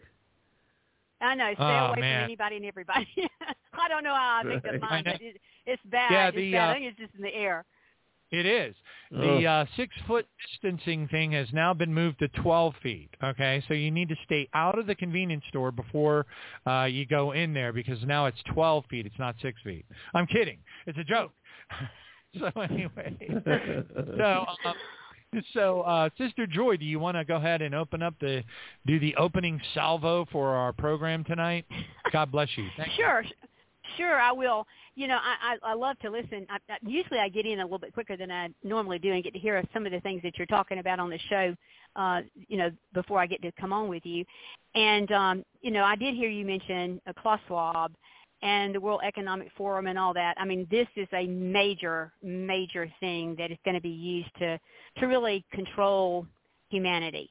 I 1.20 1.34
know. 1.34 1.50
Stay 1.54 1.62
Oh, 1.64 1.66
away 1.92 2.00
man. 2.00 2.20
from 2.20 2.24
anybody 2.24 2.56
and 2.56 2.64
everybody. 2.66 3.08
I 3.72 3.88
don't 3.88 4.04
know 4.04 4.14
how 4.14 4.40
I 4.44 4.48
think 4.48 4.64
of 4.64 4.72
Right. 4.72 4.80
mine, 4.90 5.02
but 5.04 5.20
it, 5.20 5.40
it's 5.66 5.82
bad. 5.86 6.10
Yeah, 6.12 6.28
it's 6.28 6.36
the, 6.36 6.52
bad. 6.52 6.68
uh, 6.68 6.70
I 6.70 6.74
think 6.74 6.86
it's 6.86 6.98
just 6.98 7.14
in 7.16 7.22
the 7.22 7.34
air. 7.34 7.64
It 8.32 8.44
is. 8.44 8.74
The 9.12 9.46
uh, 9.46 9.64
six-foot 9.76 10.26
distancing 10.50 11.06
thing 11.08 11.30
has 11.32 11.46
now 11.52 11.72
been 11.72 11.94
moved 11.94 12.18
to 12.18 12.28
12 12.28 12.74
feet. 12.82 13.08
Okay, 13.22 13.62
so 13.68 13.74
you 13.74 13.92
need 13.92 14.08
to 14.08 14.16
stay 14.24 14.48
out 14.52 14.78
of 14.78 14.86
the 14.88 14.96
convenience 14.96 15.44
store 15.48 15.70
before 15.70 16.26
uh, 16.66 16.84
you 16.90 17.06
go 17.06 17.30
in 17.32 17.54
there 17.54 17.72
because 17.72 17.98
now 18.04 18.26
it's 18.26 18.38
12 18.52 18.84
feet. 18.90 19.06
It's 19.06 19.18
not 19.18 19.36
six 19.40 19.60
feet. 19.62 19.86
I'm 20.12 20.26
kidding. 20.26 20.58
It's 20.88 20.98
a 20.98 21.04
joke. 21.04 21.30
so 22.38 22.60
anyway, 22.60 23.16
so 23.44 24.46
uh, 24.64 24.72
so 25.52 25.80
uh, 25.82 26.08
Sister 26.18 26.46
Joye, 26.46 26.76
do 26.76 26.84
you 26.84 26.98
want 26.98 27.16
to 27.16 27.24
go 27.24 27.36
ahead 27.36 27.62
and 27.62 27.74
open 27.74 28.02
up 28.02 28.14
the 28.20 28.42
do 28.86 28.98
the 28.98 29.14
opening 29.16 29.60
salvo 29.74 30.26
for 30.30 30.50
our 30.50 30.72
program 30.72 31.24
tonight? 31.24 31.66
God 32.12 32.30
bless 32.30 32.48
you. 32.56 32.66
Thank 32.76 32.90
you. 32.90 33.04
Sure, 33.04 33.24
sure, 33.96 34.20
I 34.20 34.32
will. 34.32 34.66
You 34.94 35.08
know, 35.08 35.16
I 35.16 35.56
I, 35.62 35.72
I 35.72 35.74
love 35.74 35.98
to 36.00 36.10
listen. 36.10 36.46
I, 36.48 36.58
I, 36.70 36.76
usually, 36.82 37.18
I 37.18 37.28
get 37.28 37.46
in 37.46 37.60
a 37.60 37.64
little 37.64 37.78
bit 37.78 37.92
quicker 37.92 38.16
than 38.16 38.30
I 38.30 38.48
normally 38.62 38.98
do 38.98 39.12
and 39.12 39.22
get 39.22 39.34
to 39.34 39.38
hear 39.38 39.62
some 39.72 39.86
of 39.86 39.92
the 39.92 40.00
things 40.00 40.22
that 40.22 40.38
you're 40.38 40.46
talking 40.46 40.78
about 40.78 41.00
on 41.00 41.10
the 41.10 41.18
show. 41.28 41.54
Uh, 41.96 42.20
you 42.48 42.58
know, 42.58 42.70
before 42.92 43.20
I 43.20 43.26
get 43.26 43.40
to 43.42 43.52
come 43.52 43.72
on 43.72 43.88
with 43.88 44.04
you, 44.04 44.24
and 44.74 45.10
um, 45.12 45.44
you 45.62 45.70
know, 45.70 45.84
I 45.84 45.96
did 45.96 46.14
hear 46.14 46.28
you 46.28 46.44
mention 46.44 47.00
uh, 47.06 47.12
Klaus 47.20 47.40
Schwab, 47.46 47.92
and 48.46 48.72
the 48.72 48.80
World 48.80 49.00
Economic 49.04 49.48
Forum 49.56 49.88
and 49.88 49.98
all 49.98 50.14
that. 50.14 50.36
I 50.38 50.44
mean, 50.44 50.68
this 50.70 50.86
is 50.94 51.08
a 51.12 51.26
major, 51.26 52.12
major 52.22 52.88
thing 53.00 53.34
that 53.38 53.50
is 53.50 53.58
going 53.64 53.74
to 53.74 53.80
be 53.80 53.88
used 53.88 54.30
to 54.38 54.58
to 54.98 55.06
really 55.06 55.44
control 55.52 56.24
humanity. 56.70 57.28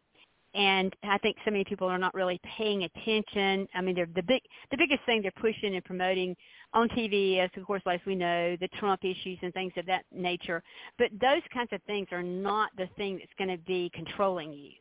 And 0.54 0.94
I 1.04 1.18
think 1.20 1.38
so 1.46 1.52
many 1.52 1.64
people 1.64 1.88
are 1.88 1.98
not 1.98 2.14
really 2.14 2.40
paying 2.58 2.84
attention. 2.84 3.66
I 3.74 3.82
mean, 3.82 3.96
they're 3.96 4.10
the 4.14 4.24
big, 4.24 4.42
the 4.72 4.78
biggest 4.78 5.06
thing 5.06 5.22
they're 5.22 5.32
pushing 5.40 5.76
and 5.76 5.84
promoting 5.86 6.36
on 6.74 6.90
TV, 6.90 7.40
as 7.40 7.50
of 7.56 7.66
course, 7.66 7.82
as 7.90 8.00
we 8.06 8.16
know, 8.16 8.58
the 8.60 8.68
Trump 8.80 9.04
issues 9.06 9.40
and 9.42 9.54
things 9.54 9.74
of 9.78 9.86
that 9.86 10.04
nature. 10.14 10.62
But 10.98 11.12
those 11.20 11.42
kinds 11.54 11.70
of 11.72 11.82
things 11.84 12.08
are 12.12 12.24
not 12.24 12.72
the 12.78 12.88
thing 12.98 13.18
that's 13.20 13.32
going 13.38 13.58
to 13.58 13.64
be 13.66 13.90
controlling 13.94 14.52
you. 14.52 14.72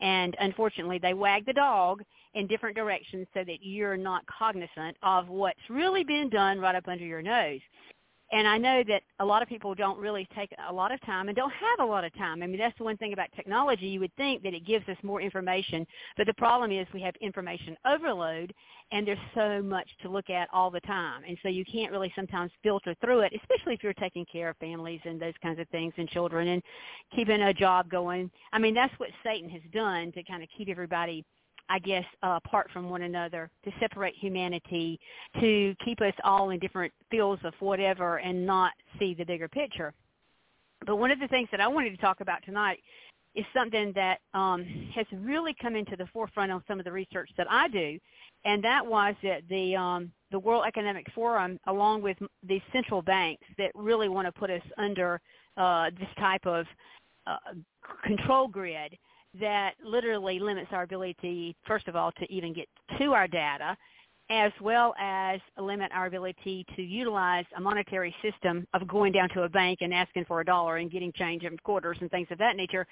And 0.00 0.36
unfortunately, 0.40 0.98
they 0.98 1.14
wag 1.14 1.46
the 1.46 1.52
dog 1.52 2.02
in 2.34 2.46
different 2.46 2.76
directions 2.76 3.26
so 3.34 3.44
that 3.44 3.58
you're 3.62 3.96
not 3.96 4.24
cognizant 4.26 4.96
of 5.02 5.28
what's 5.28 5.58
really 5.70 6.04
being 6.04 6.28
done 6.28 6.58
right 6.58 6.74
up 6.74 6.88
under 6.88 7.04
your 7.04 7.22
nose. 7.22 7.60
And 8.32 8.48
I 8.48 8.58
know 8.58 8.82
that 8.88 9.02
a 9.20 9.24
lot 9.24 9.42
of 9.42 9.48
people 9.48 9.74
don't 9.76 9.98
really 9.98 10.26
take 10.34 10.50
a 10.68 10.72
lot 10.72 10.90
of 10.90 11.00
time 11.02 11.28
and 11.28 11.36
don't 11.36 11.52
have 11.52 11.86
a 11.86 11.88
lot 11.88 12.04
of 12.04 12.12
time. 12.14 12.42
I 12.42 12.46
mean, 12.46 12.58
that's 12.58 12.76
the 12.78 12.84
one 12.84 12.96
thing 12.96 13.12
about 13.12 13.28
technology. 13.36 13.86
You 13.86 14.00
would 14.00 14.14
think 14.16 14.42
that 14.42 14.54
it 14.54 14.66
gives 14.66 14.88
us 14.88 14.96
more 15.04 15.20
information, 15.20 15.86
but 16.16 16.26
the 16.26 16.34
problem 16.34 16.72
is 16.72 16.86
we 16.92 17.02
have 17.02 17.14
information 17.20 17.76
overload 17.86 18.52
and 18.90 19.06
there's 19.06 19.18
so 19.34 19.62
much 19.62 19.88
to 20.02 20.08
look 20.08 20.30
at 20.30 20.48
all 20.52 20.70
the 20.70 20.80
time. 20.80 21.22
And 21.28 21.38
so 21.42 21.48
you 21.48 21.64
can't 21.64 21.92
really 21.92 22.12
sometimes 22.16 22.50
filter 22.62 22.96
through 23.00 23.20
it, 23.20 23.32
especially 23.40 23.74
if 23.74 23.84
you're 23.84 23.92
taking 23.92 24.26
care 24.30 24.48
of 24.48 24.56
families 24.56 25.00
and 25.04 25.20
those 25.20 25.34
kinds 25.42 25.60
of 25.60 25.68
things 25.68 25.92
and 25.96 26.08
children 26.08 26.48
and 26.48 26.62
keeping 27.14 27.42
a 27.42 27.54
job 27.54 27.88
going. 27.88 28.30
I 28.52 28.58
mean, 28.58 28.74
that's 28.74 28.94
what 28.98 29.10
Satan 29.22 29.48
has 29.50 29.62
done 29.72 30.12
to 30.12 30.24
kind 30.24 30.42
of 30.42 30.48
keep 30.56 30.68
everybody 30.68 31.24
I 31.68 31.78
guess, 31.78 32.04
uh, 32.22 32.38
apart 32.44 32.70
from 32.72 32.90
one 32.90 33.02
another, 33.02 33.50
to 33.64 33.70
separate 33.80 34.14
humanity, 34.16 35.00
to 35.40 35.74
keep 35.84 36.00
us 36.00 36.12
all 36.22 36.50
in 36.50 36.58
different 36.58 36.92
fields 37.10 37.42
of 37.44 37.54
whatever 37.60 38.18
and 38.18 38.46
not 38.46 38.72
see 38.98 39.14
the 39.14 39.24
bigger 39.24 39.48
picture. 39.48 39.92
But 40.86 40.96
one 40.96 41.10
of 41.10 41.18
the 41.18 41.28
things 41.28 41.48
that 41.50 41.60
I 41.60 41.68
wanted 41.68 41.90
to 41.90 41.96
talk 41.96 42.20
about 42.20 42.44
tonight 42.44 42.80
is 43.34 43.44
something 43.54 43.92
that 43.94 44.18
um, 44.34 44.64
has 44.94 45.06
really 45.12 45.54
come 45.60 45.74
into 45.74 45.96
the 45.96 46.06
forefront 46.12 46.52
on 46.52 46.62
some 46.68 46.78
of 46.78 46.84
the 46.84 46.92
research 46.92 47.30
that 47.36 47.46
I 47.50 47.68
do, 47.68 47.98
and 48.44 48.62
that 48.62 48.84
was 48.84 49.14
that 49.22 49.42
the 49.48 49.74
um, 49.74 50.12
the 50.30 50.38
World 50.38 50.64
Economic 50.66 51.06
Forum, 51.14 51.58
along 51.66 52.02
with 52.02 52.16
the 52.46 52.60
central 52.72 53.02
banks 53.02 53.44
that 53.58 53.70
really 53.74 54.08
want 54.08 54.26
to 54.26 54.32
put 54.32 54.50
us 54.50 54.62
under 54.78 55.20
uh, 55.56 55.90
this 55.98 56.08
type 56.18 56.46
of 56.46 56.66
uh, 57.26 57.36
control 58.04 58.48
grid, 58.48 58.96
that 59.40 59.74
literally 59.84 60.38
limits 60.38 60.68
our 60.72 60.82
ability, 60.82 61.56
first 61.66 61.88
of 61.88 61.96
all, 61.96 62.12
to 62.12 62.32
even 62.32 62.52
get 62.52 62.68
to 62.98 63.12
our 63.12 63.26
data, 63.26 63.76
as 64.30 64.52
well 64.60 64.94
as 64.98 65.40
limit 65.58 65.90
our 65.92 66.06
ability 66.06 66.64
to 66.76 66.82
utilize 66.82 67.44
a 67.56 67.60
monetary 67.60 68.14
system 68.22 68.66
of 68.74 68.86
going 68.88 69.12
down 69.12 69.28
to 69.30 69.42
a 69.42 69.48
bank 69.48 69.78
and 69.82 69.92
asking 69.92 70.24
for 70.24 70.40
a 70.40 70.44
dollar 70.44 70.76
and 70.76 70.90
getting 70.90 71.12
change 71.12 71.42
in 71.42 71.56
quarters 71.58 71.98
and 72.00 72.10
things 72.10 72.28
of 72.30 72.38
that 72.38 72.56
nature, 72.56 72.86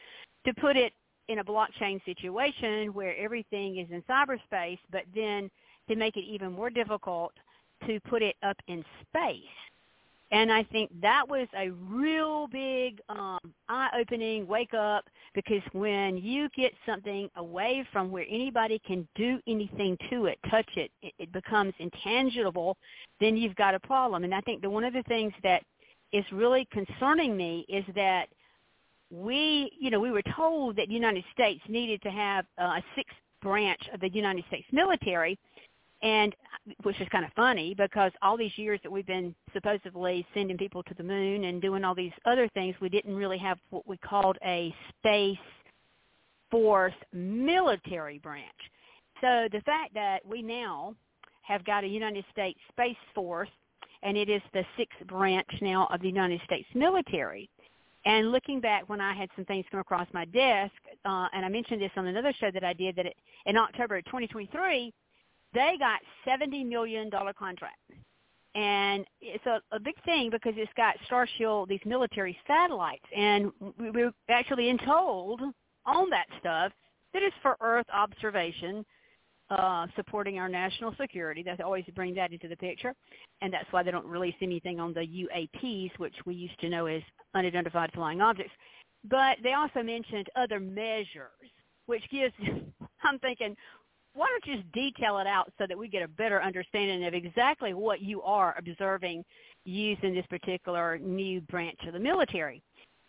to 0.45 0.53
put 0.55 0.77
it 0.77 0.93
in 1.29 1.39
a 1.39 1.45
blockchain 1.45 2.05
situation 2.05 2.93
where 2.93 3.17
everything 3.17 3.79
is 3.79 3.89
in 3.91 4.03
cyberspace, 4.03 4.79
but 4.91 5.03
then 5.15 5.51
to 5.89 5.97
make 5.97 6.17
it 6.17 6.25
even 6.25 6.53
more 6.53 6.71
difficult 6.71 7.33
to 7.87 7.99
put 8.09 8.23
it 8.23 8.37
up 8.43 8.57
in 8.69 8.85
space 9.09 9.43
and 10.33 10.51
I 10.51 10.63
think 10.65 10.91
that 11.03 11.29
was 11.29 11.47
a 11.55 11.69
real 11.71 12.47
big 12.49 13.01
um, 13.11 13.39
eye-opening 13.69 14.47
wake 14.47 14.73
up 14.73 15.05
because 15.35 15.61
when 15.73 16.17
you 16.17 16.49
get 16.57 16.73
something 16.87 17.29
away 17.37 17.87
from 17.93 18.11
where 18.11 18.25
anybody 18.31 18.81
can 18.87 19.07
do 19.15 19.39
anything 19.47 19.99
to 20.09 20.27
it, 20.27 20.39
touch 20.51 20.69
it, 20.77 20.91
it, 21.03 21.13
it 21.19 21.33
becomes 21.33 21.75
intangible, 21.79 22.79
then 23.21 23.37
you've 23.37 23.55
got 23.57 23.75
a 23.75 23.81
problem. 23.81 24.25
And 24.25 24.35
I 24.35 24.41
think 24.41 24.63
that 24.63 24.71
one 24.71 24.85
of 24.85 24.95
the 24.95 25.03
things 25.03 25.35
that 25.43 25.63
is 26.13 26.25
really 26.33 26.67
concerning 26.73 27.37
me 27.37 27.67
is 27.69 27.85
that 27.95 28.29
we, 29.11 29.71
you 29.79 29.91
know, 29.91 30.01
we 30.01 30.11
were 30.11 30.23
told 30.35 30.77
that 30.77 30.89
the 30.89 30.95
United 30.95 31.25
States 31.35 31.61
needed 31.69 32.01
to 32.03 32.11
have 32.11 32.47
uh, 32.59 32.65
a 32.65 32.85
sixth 32.97 33.17
branch 33.43 33.83
of 33.93 34.01
the 34.01 34.09
United 34.09 34.45
States 34.49 34.67
military– 34.73 35.39
and 36.03 36.35
which 36.83 37.01
is 37.01 37.09
kind 37.11 37.25
of 37.25 37.33
funny 37.35 37.75
because 37.75 38.13
all 38.23 38.37
these 38.37 38.57
years 38.57 38.79
that 38.83 38.91
we've 38.91 39.07
been 39.07 39.35
supposedly 39.53 40.27
sending 40.35 40.57
people 40.57 40.83
to 40.83 40.95
the 40.95 41.03
moon 41.03 41.45
and 41.45 41.63
doing 41.63 41.85
all 41.85 41.95
these 41.95 42.13
other 42.25 42.49
things, 42.55 42.75
we 42.81 42.89
didn't 42.89 43.15
really 43.15 43.39
have 43.39 43.59
what 43.71 43.87
we 43.87 43.97
called 43.99 44.37
a 44.45 44.75
space 44.99 45.39
force 46.51 46.95
military 47.13 48.19
branch. 48.19 48.47
So 49.21 49.49
the 49.53 49.61
fact 49.63 49.95
that 49.95 50.27
we 50.27 50.43
now 50.43 50.95
have 51.43 51.65
got 51.65 51.85
a 51.85 51.87
United 51.87 52.25
States 52.33 52.59
Space 52.71 52.97
Force, 53.15 53.49
and 54.03 54.17
it 54.17 54.29
is 54.29 54.43
the 54.53 54.65
sixth 54.77 55.07
branch 55.07 55.49
now 55.61 55.89
of 55.93 56.01
the 56.01 56.09
United 56.09 56.41
States 56.45 56.69
military. 56.75 57.49
And 58.05 58.33
looking 58.33 58.61
back 58.61 58.89
when 58.89 59.01
I 59.01 59.15
had 59.15 59.29
some 59.37 59.45
things 59.45 59.65
come 59.71 59.79
across 59.79 60.09
my 60.13 60.25
desk, 60.27 60.73
uh, 61.05 61.29
and 61.33 61.45
I 61.45 61.49
mentioned 61.49 61.81
this 61.81 61.91
on 61.97 62.09
another 62.09 62.33
show 62.41 62.51
that 62.51 62.65
I 62.65 62.73
did, 62.73 62.97
that 62.97 63.07
it, 63.07 63.17
in 63.47 63.57
October 63.57 63.97
of 63.97 64.05
2023, 64.07 64.93
they 65.55 65.77
got 65.79 66.01
$70 66.27 66.67
million 66.67 67.11
contract. 67.11 67.79
And 68.55 69.07
it's 69.21 69.45
a, 69.47 69.61
a 69.75 69.81
big 69.81 69.95
thing 70.05 70.29
because 70.31 70.53
it's 70.57 70.73
got 70.77 70.97
Starshield, 71.11 71.69
these 71.69 71.81
military 71.87 72.37
satellites. 72.47 73.05
And 73.17 73.51
we 73.79 73.91
were 73.91 74.13
actually 74.29 74.69
in 74.69 74.79
told 74.79 75.41
on 75.87 76.11
that 76.11 76.27
stuff 76.39 76.73
that 77.15 77.23
it's 77.23 77.37
for 77.41 77.57
Earth 77.61 77.87
observation, 77.93 78.85
uh, 79.51 79.87
supporting 79.97 80.39
our 80.39 80.49
national 80.49 80.95
security. 81.01 81.43
They 81.43 81.63
always 81.63 81.85
bring 81.95 82.15
that 82.15 82.33
into 82.33 82.49
the 82.49 82.57
picture. 82.57 82.95
And 83.41 83.53
that's 83.53 83.71
why 83.71 83.83
they 83.83 83.91
don't 83.91 84.07
release 84.07 84.35
anything 84.43 84.81
on 84.81 84.93
the 84.93 85.01
UAPs, 85.01 85.99
which 85.99 86.15
we 86.27 86.35
used 86.35 86.59
to 86.61 86.69
know 86.69 86.87
as 86.87 87.03
unidentified 87.35 87.91
flying 87.95 88.21
objects. 88.21 88.53
But 89.09 89.39
they 89.43 89.55
also 89.55 89.83
mentioned 89.83 90.29
other 90.37 90.61
measures, 90.61 91.51
which 91.87 92.03
gives, 92.11 92.35
I'm 93.03 93.19
thinking, 93.19 93.57
why 94.15 94.27
don't 94.27 94.47
you 94.47 94.61
just 94.61 94.73
detail 94.73 95.19
it 95.19 95.27
out 95.27 95.53
so 95.59 95.67
that 95.67 95.79
we 95.79 95.89
get 95.89 96.03
a 96.03 96.09
better 96.09 96.43
understanding 96.43 97.05
of 97.07 97.15
exactly 97.15 97.75
what 97.75 98.01
you 98.01 98.23
are 98.23 98.55
observing 98.59 99.25
used 99.65 100.03
in 100.05 100.15
this 100.15 100.27
particular 100.27 100.99
new 100.99 101.41
branch 101.43 101.79
of 101.87 101.93
the 101.93 101.99
military. 101.99 102.63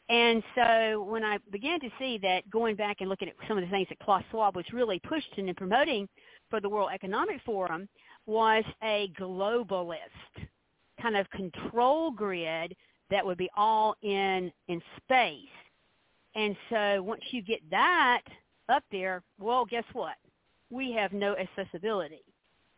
And 0.09 0.43
so 0.55 1.03
when 1.03 1.23
I 1.23 1.38
began 1.51 1.80
to 1.80 1.89
see 1.97 2.17
that 2.19 2.49
going 2.49 2.75
back 2.75 2.97
and 2.99 3.09
looking 3.09 3.30
at 3.30 3.35
some 3.47 3.57
of 3.57 3.63
the 3.63 3.69
things 3.69 3.88
that 3.89 3.99
Klaus 3.99 4.23
Schwab 4.31 4.55
was 4.55 4.65
really 4.73 4.99
pushing 4.99 5.47
and 5.47 5.57
promoting 5.57 6.07
for 6.49 6.59
the 6.59 6.69
World 6.69 6.89
Economic 6.93 7.41
Forum 7.45 7.88
was 8.25 8.63
a 8.84 9.11
globalist 9.19 9.97
kind 11.01 11.15
of 11.15 11.30
control 11.31 12.11
grid 12.11 12.75
that 13.09 13.25
would 13.25 13.38
be 13.38 13.49
all 13.55 13.95
in 14.01 14.51
in 14.67 14.81
space. 15.03 15.47
And 16.35 16.55
so 16.69 17.01
once 17.03 17.21
you 17.31 17.41
get 17.41 17.59
that 17.69 18.21
up 18.69 18.84
there, 18.91 19.21
well, 19.39 19.65
guess 19.65 19.84
what? 19.93 20.15
We 20.69 20.91
have 20.94 21.14
no 21.14 21.35
accessibility. 21.35 22.23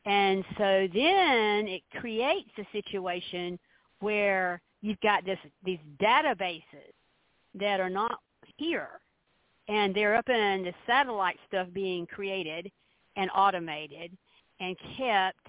And 0.06 0.44
so 0.58 0.88
then 0.94 1.68
it 1.68 1.82
creates 2.00 2.52
a 2.60 2.68
situation 2.72 3.58
where 4.00 4.62
you've 4.82 5.02
got 5.02 5.26
this 5.26 5.40
these 5.64 5.80
databases 6.00 6.94
that 7.56 7.80
are 7.80 7.90
not 7.90 8.20
here 8.58 8.90
and 9.68 9.96
they're 9.96 10.16
up 10.16 10.30
in 10.30 10.64
the 10.64 10.74
satellite 10.86 11.38
stuff 11.48 11.68
being 11.74 12.06
created 12.06 12.72
and 13.16 13.30
automated 13.36 14.16
and 14.60 14.76
kept 14.98 15.48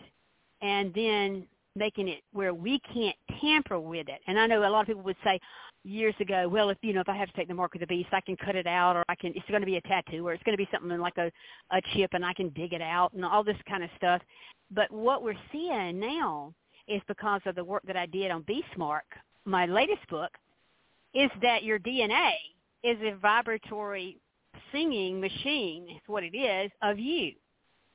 and 0.62 0.92
then 0.94 1.46
making 1.74 2.08
it 2.08 2.22
where 2.32 2.54
we 2.54 2.80
can't 2.92 3.16
tamper 3.40 3.78
with 3.78 4.08
it. 4.08 4.20
And 4.26 4.38
I 4.38 4.46
know 4.46 4.66
a 4.66 4.70
lot 4.70 4.80
of 4.80 4.86
people 4.86 5.02
would 5.02 5.16
say, 5.22 5.38
years 5.86 6.14
ago, 6.20 6.48
well, 6.48 6.70
if 6.70 6.78
you 6.82 6.92
know, 6.92 7.00
if 7.00 7.08
I 7.08 7.16
have 7.16 7.28
to 7.28 7.36
take 7.36 7.48
the 7.48 7.54
mark 7.54 7.74
of 7.74 7.80
the 7.80 7.86
beast, 7.86 8.08
I 8.12 8.20
can 8.20 8.36
cut 8.36 8.56
it 8.56 8.66
out, 8.66 8.96
or 8.96 9.04
I 9.08 9.14
can. 9.14 9.32
It's 9.34 9.48
going 9.48 9.62
to 9.62 9.66
be 9.66 9.76
a 9.76 9.80
tattoo, 9.82 10.26
or 10.26 10.32
it's 10.32 10.42
going 10.42 10.56
to 10.56 10.62
be 10.62 10.68
something 10.72 10.98
like 10.98 11.16
a 11.16 11.30
a 11.70 11.80
chip, 11.94 12.10
and 12.12 12.24
I 12.24 12.32
can 12.34 12.50
dig 12.50 12.72
it 12.72 12.82
out, 12.82 13.12
and 13.12 13.24
all 13.24 13.44
this 13.44 13.56
kind 13.68 13.84
of 13.84 13.90
stuff. 13.96 14.20
But 14.70 14.90
what 14.90 15.22
we're 15.22 15.34
seeing 15.52 16.00
now 16.00 16.52
is 16.88 17.00
because 17.08 17.40
of 17.46 17.54
the 17.54 17.64
work 17.64 17.82
that 17.86 17.96
I 17.96 18.06
did 18.06 18.30
on 18.30 18.44
BeastMark, 18.44 19.00
my 19.44 19.66
latest 19.66 20.06
book, 20.08 20.30
is 21.14 21.30
that 21.42 21.62
your 21.62 21.78
DNA 21.78 22.32
is 22.82 22.96
a 23.02 23.16
vibratory 23.16 24.18
singing 24.72 25.20
machine. 25.20 25.86
Is 25.90 26.02
what 26.06 26.24
it 26.24 26.36
is 26.36 26.70
of 26.82 26.98
you. 26.98 27.32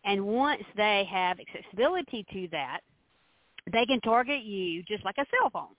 And 0.03 0.25
once 0.25 0.63
they 0.75 1.07
have 1.11 1.37
accessibility 1.39 2.25
to 2.33 2.47
that, 2.51 2.79
they 3.71 3.85
can 3.85 4.01
target 4.01 4.41
you 4.43 4.81
just 4.83 5.05
like 5.05 5.17
a 5.19 5.25
cell 5.29 5.49
phone. 5.51 5.75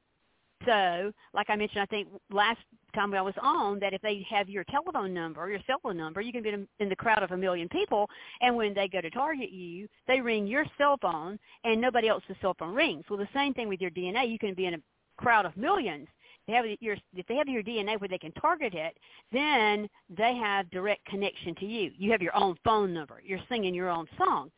So, 0.67 1.13
like 1.35 1.51
I 1.51 1.57
mentioned, 1.57 1.83
I 1.83 1.87
think 1.87 2.09
last 2.31 2.61
time 2.95 3.15
I 3.15 3.23
was 3.23 3.35
on, 3.41 3.81
that 3.81 3.95
if 3.95 4.03
they 4.03 4.25
have 4.29 4.49
your 4.49 4.65
telephone 4.65 5.15
number, 5.15 5.49
your 5.49 5.61
cell 5.67 5.79
phone 5.83 5.97
number, 5.97 6.21
you 6.21 6.33
can 6.33 6.43
be 6.43 6.51
in 6.51 6.89
the 6.89 6.97
crowd 6.97 7.23
of 7.23 7.31
a 7.33 7.37
million 7.37 7.69
people, 7.69 8.09
and 8.41 8.55
when 8.55 8.75
they 8.75 8.89
go 8.89 9.01
to 9.01 9.11
target 9.11 9.51
you, 9.51 9.89
they 10.07 10.21
ring 10.21 10.47
your 10.47 10.65
cell 10.79 10.97
phone, 11.01 11.39
and 11.65 11.81
nobody 11.81 12.09
else's 12.09 12.37
cell 12.41 12.55
phone 12.59 12.75
rings. 12.75 13.05
Well, 13.09 13.19
the 13.19 13.29
same 13.35 13.55
thing 13.55 13.69
with 13.69 13.81
your 13.81 13.91
DNA. 13.91 14.31
You 14.31 14.39
can 14.39 14.55
be 14.55 14.67
in 14.67 14.75
a 14.75 14.79
crowd 15.17 15.47
of 15.47 15.57
millions. 15.57 16.09
They 16.47 16.55
have 16.55 16.65
your, 16.81 16.97
if 17.15 17.27
they 17.29 17.37
have 17.37 17.49
your 17.49 17.63
DNA 17.63 18.01
where 18.01 18.09
they 18.09 18.19
can 18.19 18.33
target 18.33 18.75
it, 18.75 18.97
then 19.31 19.89
they 20.11 20.35
have 20.35 20.71
direct 20.71 21.05
connection 21.07 21.55
to 21.57 21.67
you. 21.67 21.93
You 21.97 22.11
have 22.11 22.21
your 22.23 22.37
own 22.37 22.57
phone 22.65 22.93
number. 22.93 23.21
You're 23.25 23.41
singing 23.49 23.75
your 23.75 23.89
own 23.89 24.07
song. 24.19 24.51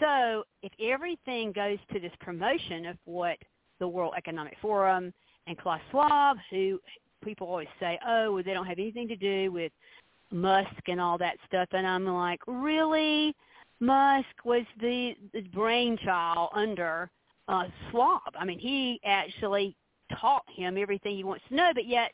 So 0.00 0.44
if 0.62 0.72
everything 0.80 1.52
goes 1.52 1.78
to 1.92 2.00
this 2.00 2.12
promotion 2.20 2.86
of 2.86 2.96
what 3.04 3.38
the 3.80 3.88
World 3.88 4.14
Economic 4.16 4.56
Forum 4.60 5.12
and 5.46 5.58
Klaus 5.58 5.80
Schwab, 5.90 6.36
who 6.50 6.80
people 7.24 7.46
always 7.46 7.68
say, 7.80 7.98
oh, 8.06 8.32
well, 8.32 8.42
they 8.42 8.52
don't 8.54 8.66
have 8.66 8.78
anything 8.78 9.08
to 9.08 9.16
do 9.16 9.50
with 9.52 9.72
Musk 10.30 10.88
and 10.88 11.00
all 11.00 11.18
that 11.18 11.36
stuff, 11.46 11.68
and 11.72 11.86
I'm 11.86 12.06
like, 12.06 12.40
really? 12.46 13.34
Musk 13.80 14.44
was 14.44 14.64
the, 14.80 15.14
the 15.32 15.42
brainchild 15.52 16.50
under 16.54 17.10
uh, 17.48 17.64
Schwab. 17.90 18.20
I 18.38 18.44
mean, 18.44 18.58
he 18.58 19.00
actually 19.04 19.76
taught 20.20 20.44
him 20.54 20.76
everything 20.78 21.16
he 21.16 21.24
wants 21.24 21.44
to 21.48 21.54
know, 21.56 21.70
but 21.74 21.86
yet 21.86 22.12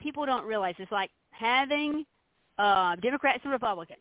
people 0.00 0.24
don't 0.24 0.44
realize 0.44 0.74
it's 0.78 0.92
like 0.92 1.10
having 1.30 2.04
uh, 2.58 2.96
Democrats 2.96 3.40
and 3.42 3.52
Republicans. 3.52 3.98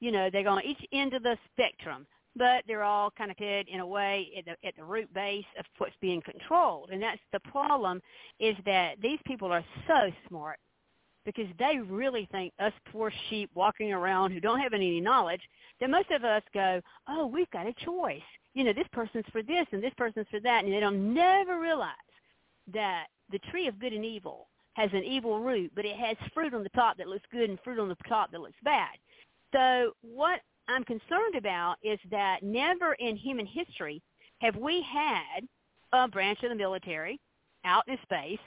You 0.00 0.12
know, 0.12 0.30
they're 0.30 0.48
on 0.48 0.62
each 0.64 0.84
end 0.92 1.14
of 1.14 1.22
the 1.22 1.36
spectrum, 1.52 2.06
but 2.36 2.64
they're 2.66 2.84
all 2.84 3.10
kind 3.10 3.30
of 3.30 3.36
good 3.36 3.68
in 3.68 3.80
a 3.80 3.86
way 3.86 4.30
at 4.38 4.44
the, 4.44 4.66
at 4.66 4.76
the 4.76 4.84
root 4.84 5.12
base 5.14 5.44
of 5.58 5.64
what's 5.78 5.94
being 6.00 6.22
controlled. 6.22 6.90
And 6.90 7.02
that's 7.02 7.20
the 7.32 7.40
problem 7.40 8.00
is 8.38 8.56
that 8.66 8.96
these 9.02 9.18
people 9.26 9.50
are 9.52 9.64
so 9.88 10.10
smart 10.28 10.58
because 11.24 11.46
they 11.58 11.78
really 11.78 12.28
think 12.30 12.52
us 12.60 12.72
poor 12.92 13.12
sheep 13.28 13.50
walking 13.54 13.92
around 13.92 14.30
who 14.30 14.40
don't 14.40 14.60
have 14.60 14.72
any 14.72 15.00
knowledge, 15.00 15.40
that 15.80 15.90
most 15.90 16.10
of 16.10 16.24
us 16.24 16.42
go, 16.54 16.80
oh, 17.08 17.26
we've 17.26 17.50
got 17.50 17.66
a 17.66 17.74
choice. 17.84 18.22
You 18.54 18.64
know, 18.64 18.72
this 18.72 18.86
person's 18.92 19.24
for 19.32 19.42
this 19.42 19.66
and 19.72 19.82
this 19.82 19.92
person's 19.98 20.26
for 20.30 20.40
that. 20.40 20.64
And 20.64 20.72
they 20.72 20.80
don't 20.80 21.12
never 21.12 21.58
realize 21.58 21.90
that 22.72 23.06
the 23.32 23.40
tree 23.50 23.66
of 23.66 23.80
good 23.80 23.92
and 23.92 24.04
evil 24.04 24.46
has 24.74 24.90
an 24.92 25.02
evil 25.02 25.40
root, 25.40 25.72
but 25.74 25.84
it 25.84 25.96
has 25.96 26.16
fruit 26.32 26.54
on 26.54 26.62
the 26.62 26.68
top 26.70 26.96
that 26.98 27.08
looks 27.08 27.24
good 27.32 27.50
and 27.50 27.58
fruit 27.64 27.80
on 27.80 27.88
the 27.88 27.96
top 28.08 28.30
that 28.30 28.40
looks 28.40 28.58
bad. 28.62 28.90
So 29.52 29.92
what 30.02 30.40
I'm 30.68 30.84
concerned 30.84 31.36
about 31.36 31.76
is 31.82 31.98
that 32.10 32.42
never 32.42 32.94
in 32.94 33.16
human 33.16 33.46
history 33.46 34.02
have 34.40 34.56
we 34.56 34.82
had 34.82 35.46
a 35.92 36.08
branch 36.08 36.42
of 36.42 36.50
the 36.50 36.56
military 36.56 37.20
out 37.64 37.84
in 37.88 37.98
space 38.02 38.38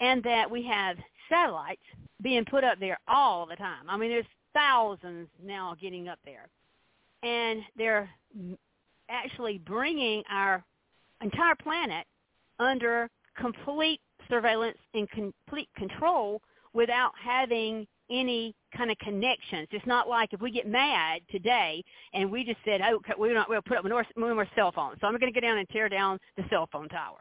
and 0.00 0.22
that 0.22 0.50
we 0.50 0.62
have 0.64 0.96
satellites 1.28 1.82
being 2.22 2.44
put 2.44 2.64
up 2.64 2.78
there 2.80 2.98
all 3.06 3.46
the 3.46 3.56
time. 3.56 3.88
I 3.88 3.96
mean, 3.96 4.10
there's 4.10 4.26
thousands 4.54 5.28
now 5.42 5.74
getting 5.80 6.08
up 6.08 6.18
there. 6.24 6.48
And 7.22 7.62
they're 7.76 8.08
actually 9.08 9.58
bringing 9.58 10.22
our 10.30 10.64
entire 11.20 11.54
planet 11.56 12.06
under 12.58 13.08
complete 13.36 14.00
surveillance 14.28 14.78
and 14.94 15.08
complete 15.10 15.68
control 15.76 16.40
without 16.72 17.12
having 17.22 17.86
any 18.10 18.54
kind 18.76 18.90
of 18.90 18.98
connections. 18.98 19.68
It's 19.70 19.86
not 19.86 20.08
like 20.08 20.32
if 20.32 20.40
we 20.40 20.50
get 20.50 20.66
mad 20.66 21.22
today 21.30 21.82
and 22.12 22.30
we 22.30 22.44
just 22.44 22.58
said, 22.64 22.80
"Oh, 22.82 23.00
we're 23.18 23.34
not. 23.34 23.48
We'll 23.48 23.62
put 23.62 23.78
up 23.78 23.84
more, 23.84 24.04
more 24.16 24.48
cell 24.54 24.72
phones." 24.72 24.98
So 25.00 25.06
I'm 25.06 25.18
going 25.18 25.32
to 25.32 25.40
go 25.40 25.46
down 25.46 25.58
and 25.58 25.68
tear 25.68 25.88
down 25.88 26.18
the 26.36 26.44
cell 26.50 26.68
phone 26.72 26.88
tower. 26.88 27.18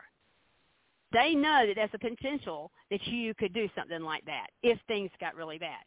They 1.14 1.35
know 1.35 1.65
that 1.68 1.76
there's 1.76 1.89
a 1.93 1.99
potential 1.99 2.72
that 2.91 3.05
you 3.07 3.34
could 3.35 3.53
do 3.53 3.69
something 3.76 4.01
like 4.01 4.26
that 4.26 4.47
if 4.64 4.80
things 4.88 5.09
got 5.19 5.35
really 5.35 5.57
bad. 5.57 5.84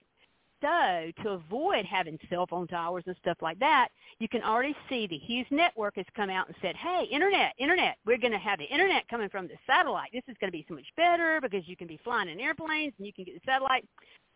So 0.61 1.11
to 1.23 1.31
avoid 1.31 1.87
having 1.87 2.19
cell 2.29 2.47
phone 2.47 2.67
towers 2.67 3.05
and 3.07 3.17
stuff 3.23 3.39
like 3.41 3.59
that, 3.61 3.89
you 4.19 4.29
can 4.29 4.43
already 4.43 4.77
see 4.89 5.07
the 5.07 5.17
Hughes 5.17 5.47
Network 5.51 5.97
has 5.97 6.05
come 6.15 6.29
out 6.29 6.49
and 6.49 6.57
said, 6.61 6.77
hey, 6.77 7.09
internet, 7.11 7.55
internet, 7.59 7.97
we're 8.05 8.19
going 8.19 8.33
to 8.33 8.39
have 8.39 8.59
the 8.59 8.67
internet 8.67 9.09
coming 9.09 9.31
from 9.31 9.49
the 9.49 9.55
satellite. 9.67 10.11
This 10.13 10.23
is 10.29 10.37
going 10.39 10.53
to 10.53 10.57
be 10.57 10.67
so 10.69 10.75
much 10.75 10.87
better 10.97 11.41
because 11.41 11.67
you 11.67 11.77
can 11.77 11.87
be 11.87 11.99
flying 12.05 12.29
in 12.29 12.41
airplanes 12.41 12.93
and 12.99 13.07
you 13.07 13.13
can 13.13 13.25
get 13.25 13.35
the 13.35 13.41
satellite 13.47 13.87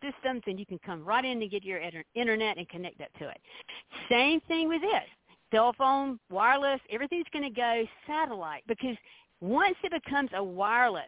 systems 0.01 0.41
and 0.47 0.59
you 0.59 0.65
can 0.65 0.79
come 0.79 1.05
right 1.05 1.23
in 1.23 1.41
and 1.41 1.51
get 1.51 1.63
your 1.63 1.79
internet 2.15 2.57
and 2.57 2.67
connect 2.69 3.01
up 3.01 3.13
to 3.19 3.29
it. 3.29 3.37
Same 4.09 4.41
thing 4.41 4.67
with 4.67 4.81
this. 4.81 5.03
Cell 5.53 5.73
phone, 5.77 6.19
wireless, 6.31 6.81
everything's 6.91 7.27
going 7.31 7.43
to 7.43 7.55
go 7.55 7.83
satellite 8.07 8.63
because 8.67 8.97
once 9.41 9.75
it 9.83 9.91
becomes 9.91 10.31
a 10.35 10.43
wireless, 10.43 11.03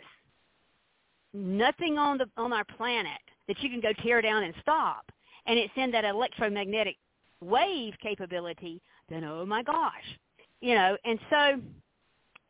nothing 1.34 1.98
on 1.98 2.18
the 2.18 2.28
on 2.38 2.54
our 2.54 2.64
planet 2.64 3.20
that 3.48 3.62
you 3.62 3.70
can 3.70 3.80
go 3.80 3.92
tear 4.04 4.22
down 4.22 4.44
and 4.44 4.54
stop, 4.62 5.12
and 5.46 5.58
it's 5.58 5.74
in 5.76 5.92
that 5.92 6.06
electromagnetic 6.06 6.98
wave 7.42 7.94
capability, 8.02 8.82
then 9.10 9.24
oh 9.24 9.46
my 9.46 9.64
gosh, 9.64 10.18
you 10.62 10.76
know. 10.76 10.98
And 11.06 11.20
so, 11.30 11.62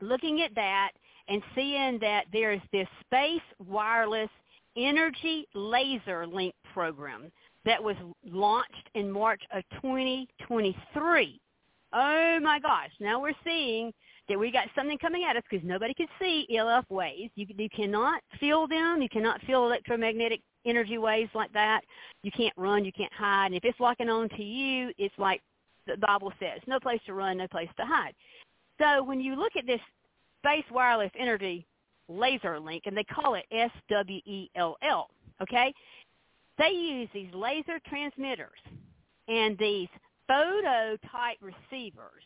looking 0.01 0.41
at 0.41 0.53
that 0.55 0.91
and 1.27 1.41
seeing 1.55 1.99
that 1.99 2.25
there's 2.31 2.61
this 2.71 2.87
space 3.05 3.41
wireless 3.67 4.29
energy 4.75 5.47
laser 5.53 6.25
link 6.27 6.53
program 6.73 7.31
that 7.65 7.83
was 7.83 7.95
launched 8.25 8.89
in 8.95 9.11
March 9.11 9.41
of 9.53 9.63
2023. 9.81 11.39
Oh 11.93 12.39
my 12.41 12.59
gosh! 12.59 12.91
Now 12.99 13.21
we're 13.21 13.33
seeing 13.43 13.93
that 14.29 14.37
we 14.37 14.51
got 14.51 14.67
something 14.75 14.97
coming 14.97 15.23
at 15.23 15.35
us 15.35 15.43
because 15.49 15.65
nobody 15.65 15.93
can 15.93 16.07
see 16.19 16.47
ELF 16.55 16.85
waves. 16.89 17.31
You, 17.35 17.47
you 17.57 17.69
cannot 17.69 18.21
feel 18.39 18.67
them. 18.67 19.01
You 19.01 19.09
cannot 19.09 19.41
feel 19.41 19.65
electromagnetic 19.65 20.41
energy 20.65 20.97
waves 20.97 21.31
like 21.33 21.51
that. 21.53 21.81
You 22.23 22.31
can't 22.31 22.53
run. 22.57 22.83
You 22.83 22.91
can't 22.91 23.13
hide. 23.13 23.47
And 23.47 23.55
if 23.55 23.63
it's 23.63 23.79
locking 23.79 24.09
on 24.09 24.29
to 24.29 24.43
you, 24.43 24.91
it's 24.97 25.17
like 25.17 25.41
the 25.85 25.97
Bible 25.97 26.33
says, 26.39 26.59
no 26.67 26.79
place 26.79 26.99
to 27.05 27.13
run, 27.13 27.37
no 27.37 27.47
place 27.47 27.69
to 27.77 27.85
hide. 27.85 28.13
So 28.79 29.03
when 29.03 29.21
you 29.21 29.35
look 29.35 29.55
at 29.57 29.65
this 29.65 29.79
space 30.43 30.65
wireless 30.71 31.11
energy 31.17 31.65
laser 32.09 32.59
link, 32.59 32.83
and 32.85 32.95
they 32.95 33.03
call 33.03 33.35
it 33.35 33.45
SWELL, 33.51 35.09
okay? 35.41 35.73
They 36.57 36.69
use 36.69 37.09
these 37.13 37.33
laser 37.33 37.79
transmitters 37.87 38.59
and 39.27 39.57
these 39.57 39.89
photo 40.27 40.97
type 41.11 41.37
receivers 41.41 42.23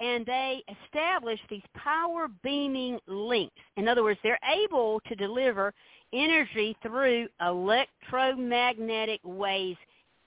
and 0.00 0.26
they 0.26 0.62
establish 0.84 1.40
these 1.48 1.62
power 1.74 2.28
beaming 2.42 2.98
links. 3.06 3.54
In 3.76 3.88
other 3.88 4.02
words, 4.02 4.20
they're 4.22 4.38
able 4.64 5.00
to 5.08 5.14
deliver 5.14 5.72
energy 6.12 6.76
through 6.82 7.28
electromagnetic 7.40 9.20
waves 9.24 9.78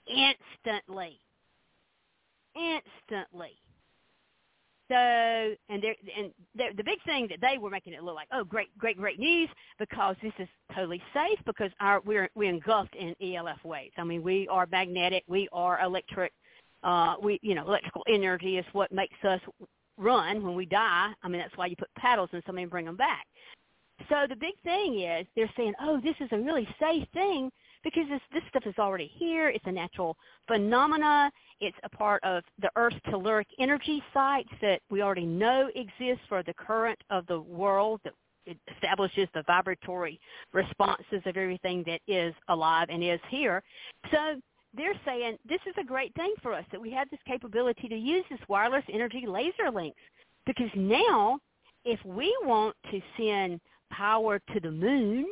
instantly. 0.07 1.19
Instantly. 2.55 3.51
So, 4.89 4.95
and 4.95 5.83
they're, 5.83 5.95
and 6.17 6.31
they're, 6.55 6.73
the 6.73 6.83
big 6.83 6.97
thing 7.05 7.27
that 7.29 7.39
they 7.41 7.59
were 7.59 7.69
making 7.69 7.93
it 7.93 8.03
look 8.03 8.15
like, 8.15 8.27
oh, 8.33 8.43
great, 8.43 8.75
great, 8.79 8.97
great 8.97 9.19
news, 9.19 9.47
because 9.77 10.15
this 10.23 10.33
is 10.39 10.47
totally 10.73 11.01
safe 11.13 11.37
because 11.45 11.69
our 11.79 12.01
we're 12.01 12.27
we're 12.33 12.49
engulfed 12.49 12.95
in 12.95 13.15
ELF 13.21 13.63
waves. 13.63 13.93
I 13.99 14.03
mean, 14.03 14.23
we 14.23 14.47
are 14.47 14.67
magnetic, 14.71 15.23
we 15.27 15.47
are 15.53 15.79
electric, 15.79 16.31
uh, 16.83 17.15
we, 17.21 17.39
you 17.41 17.55
know, 17.55 17.65
electrical 17.65 18.03
energy 18.07 18.57
is 18.57 18.65
what 18.73 18.91
makes 18.91 19.17
us 19.23 19.41
run 19.97 20.43
when 20.43 20.55
we 20.55 20.65
die. 20.65 21.11
I 21.23 21.27
mean, 21.27 21.41
that's 21.41 21.55
why 21.57 21.67
you 21.67 21.75
put 21.75 21.93
paddles 21.95 22.29
in 22.33 22.41
somebody 22.45 22.63
and 22.63 22.71
bring 22.71 22.85
them 22.85 22.95
back. 22.95 23.25
So 24.07 24.25
the 24.27 24.35
big 24.35 24.53
thing 24.63 25.01
is 25.01 25.27
they're 25.35 25.51
saying, 25.57 25.73
oh, 25.81 25.99
this 26.01 26.15
is 26.19 26.29
a 26.31 26.37
really 26.37 26.67
safe 26.79 27.07
thing 27.13 27.51
because 27.83 28.03
this, 28.09 28.21
this 28.33 28.43
stuff 28.49 28.63
is 28.65 28.75
already 28.79 29.11
here. 29.13 29.49
It's 29.49 29.65
a 29.67 29.71
natural 29.71 30.15
phenomena. 30.47 31.31
It's 31.59 31.77
a 31.83 31.89
part 31.89 32.23
of 32.23 32.43
the 32.61 32.69
Earth's 32.75 32.95
telluric 33.07 33.45
energy 33.59 34.01
sites 34.13 34.49
that 34.61 34.81
we 34.89 35.01
already 35.01 35.25
know 35.25 35.69
exist 35.75 36.21
for 36.29 36.43
the 36.43 36.53
current 36.53 36.99
of 37.09 37.27
the 37.27 37.41
world 37.41 37.99
that 38.05 38.13
it 38.45 38.57
establishes 38.73 39.27
the 39.33 39.43
vibratory 39.43 40.19
responses 40.53 41.21
of 41.25 41.37
everything 41.37 41.83
that 41.85 42.01
is 42.07 42.33
alive 42.47 42.87
and 42.89 43.03
is 43.03 43.19
here. 43.29 43.61
So 44.11 44.41
they're 44.75 44.99
saying 45.05 45.37
this 45.47 45.59
is 45.67 45.75
a 45.79 45.85
great 45.85 46.13
thing 46.15 46.33
for 46.41 46.53
us 46.53 46.65
that 46.71 46.81
we 46.81 46.91
have 46.91 47.09
this 47.09 47.19
capability 47.25 47.87
to 47.87 47.95
use 47.97 48.23
this 48.29 48.39
wireless 48.47 48.83
energy 48.91 49.25
laser 49.27 49.71
links 49.73 49.99
because 50.45 50.69
now 50.75 51.39
if 51.85 52.03
we 52.05 52.35
want 52.43 52.75
to 52.91 53.01
send 53.17 53.59
power 53.91 54.39
to 54.53 54.59
the 54.59 54.71
moon 54.71 55.25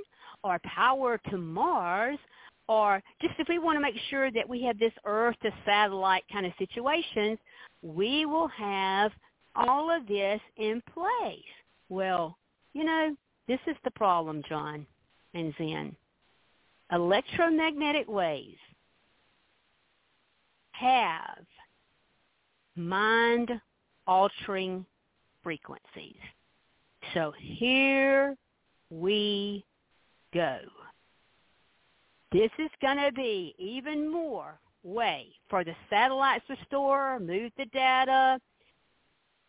or 0.43 0.59
power 0.64 1.19
to 1.30 1.38
Mars 1.38 2.18
or 2.68 3.01
just 3.22 3.34
if 3.38 3.47
we 3.47 3.59
want 3.59 3.77
to 3.77 3.81
make 3.81 3.95
sure 4.09 4.31
that 4.31 4.47
we 4.47 4.64
have 4.64 4.77
this 4.77 4.93
earth 5.05 5.35
to 5.41 5.51
satellite 5.65 6.23
kind 6.31 6.45
of 6.45 6.51
situations, 6.57 7.38
we 7.81 8.26
will 8.26 8.49
have 8.49 9.11
all 9.55 9.89
of 9.89 10.05
this 10.07 10.41
in 10.57 10.81
place. 10.93 11.39
Well, 11.89 12.38
you 12.73 12.84
know, 12.84 13.15
this 13.47 13.59
is 13.68 13.76
the 13.84 13.91
problem, 13.91 14.43
John 14.49 14.85
and 15.34 15.53
Zen. 15.57 15.95
Electromagnetic 16.91 18.07
waves 18.09 18.57
have 20.79 21.45
mind-altering 22.75 24.85
frequencies. 25.43 26.15
So 27.13 27.33
here 27.39 28.35
we 28.89 29.63
go. 30.33 30.57
This 32.31 32.49
is 32.59 32.69
going 32.81 32.97
to 32.97 33.11
be 33.13 33.55
even 33.57 34.11
more 34.11 34.59
way 34.83 35.27
for 35.49 35.63
the 35.63 35.73
satellites 35.89 36.43
to 36.47 36.57
store, 36.67 37.19
move 37.19 37.51
the 37.57 37.65
data, 37.65 38.39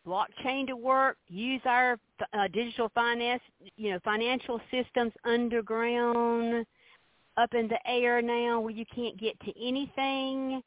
blockchain 0.07 0.65
to 0.67 0.75
work, 0.75 1.17
use 1.27 1.61
our 1.65 1.99
uh, 2.33 2.47
digital 2.53 2.89
finance, 2.95 3.41
you 3.75 3.91
know, 3.91 3.99
financial 4.03 4.59
systems 4.71 5.11
underground, 5.25 6.65
up 7.37 7.53
in 7.53 7.67
the 7.67 7.77
air 7.85 8.21
now 8.21 8.59
where 8.59 8.73
you 8.73 8.85
can't 8.93 9.19
get 9.19 9.39
to 9.41 9.53
anything 9.61 10.61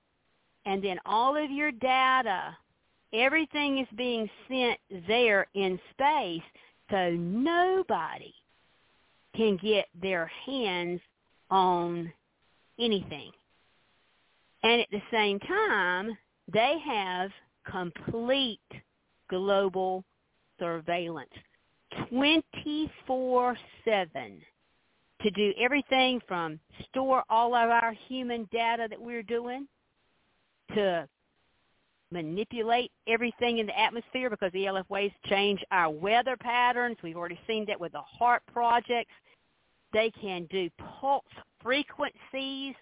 and 0.67 0.83
then 0.83 0.99
all 1.05 1.37
of 1.37 1.51
your 1.51 1.73
data 1.73 2.57
Everything 3.15 3.79
is 3.79 3.89
being 3.97 4.29
sent 4.49 4.81
there 5.07 5.47
in 5.55 5.79
space, 5.91 6.43
so 6.91 7.11
nobody 7.11 8.33
can 9.37 9.59
get 9.59 9.87
their 10.01 10.31
hands 10.47 11.01
on 11.51 12.11
anything. 12.79 13.31
And 14.63 14.81
at 14.81 14.89
the 14.91 15.03
same 15.11 15.39
time, 15.41 16.17
they 16.53 16.79
have 16.87 17.31
complete 17.71 18.61
global 19.29 20.05
surveillance 20.59 21.29
24-7 22.11 23.57
to 25.21 25.31
do 25.31 25.53
everything 25.61 26.21
from 26.27 26.59
store 26.89 27.25
all 27.29 27.55
of 27.55 27.69
our 27.69 27.95
human 28.09 28.49
data 28.51 28.87
that 28.89 29.01
we're 29.01 29.23
doing 29.23 29.69
to 30.75 31.09
manipulate 32.11 32.91
everything 33.09 33.59
in 33.59 33.67
the 33.67 33.79
atmosphere 33.79 34.29
because 34.29 34.53
the 34.53 34.67
ELF 34.67 34.89
waves 34.91 35.15
change 35.27 35.65
our 35.71 35.91
weather 35.91 36.37
patterns. 36.37 36.97
We've 37.03 37.17
already 37.17 37.41
seen 37.47 37.65
that 37.67 37.81
with 37.81 37.93
the 37.93 38.03
HAARP 38.21 38.41
projects. 38.53 39.13
They 39.93 40.11
can 40.21 40.47
do 40.51 40.69
pulse 41.01 41.25
frequencies 41.63 42.75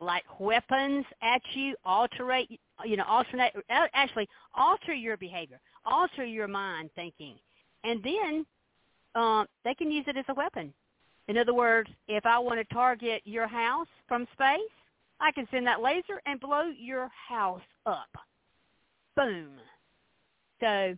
like 0.00 0.24
weapons 0.38 1.04
at 1.20 1.42
you, 1.54 1.74
alterate, 1.84 2.58
you 2.84 2.96
know, 2.96 3.04
alternate, 3.04 3.52
actually 3.68 4.28
alter 4.54 4.94
your 4.94 5.16
behavior, 5.16 5.60
alter 5.84 6.24
your 6.24 6.48
mind 6.48 6.90
thinking, 6.94 7.36
and 7.84 8.02
then 8.02 8.46
um, 9.14 9.46
they 9.64 9.74
can 9.74 9.90
use 9.90 10.04
it 10.06 10.16
as 10.16 10.24
a 10.28 10.34
weapon. 10.34 10.72
In 11.28 11.36
other 11.36 11.54
words, 11.54 11.90
if 12.08 12.24
I 12.24 12.38
want 12.38 12.58
to 12.66 12.74
target 12.74 13.22
your 13.24 13.46
house 13.46 13.88
from 14.08 14.26
space, 14.32 14.60
I 15.20 15.32
can 15.32 15.46
send 15.50 15.66
that 15.66 15.82
laser 15.82 16.20
and 16.26 16.40
blow 16.40 16.70
your 16.76 17.10
house 17.28 17.60
up. 17.86 18.08
Boom. 19.16 19.50
So 20.60 20.96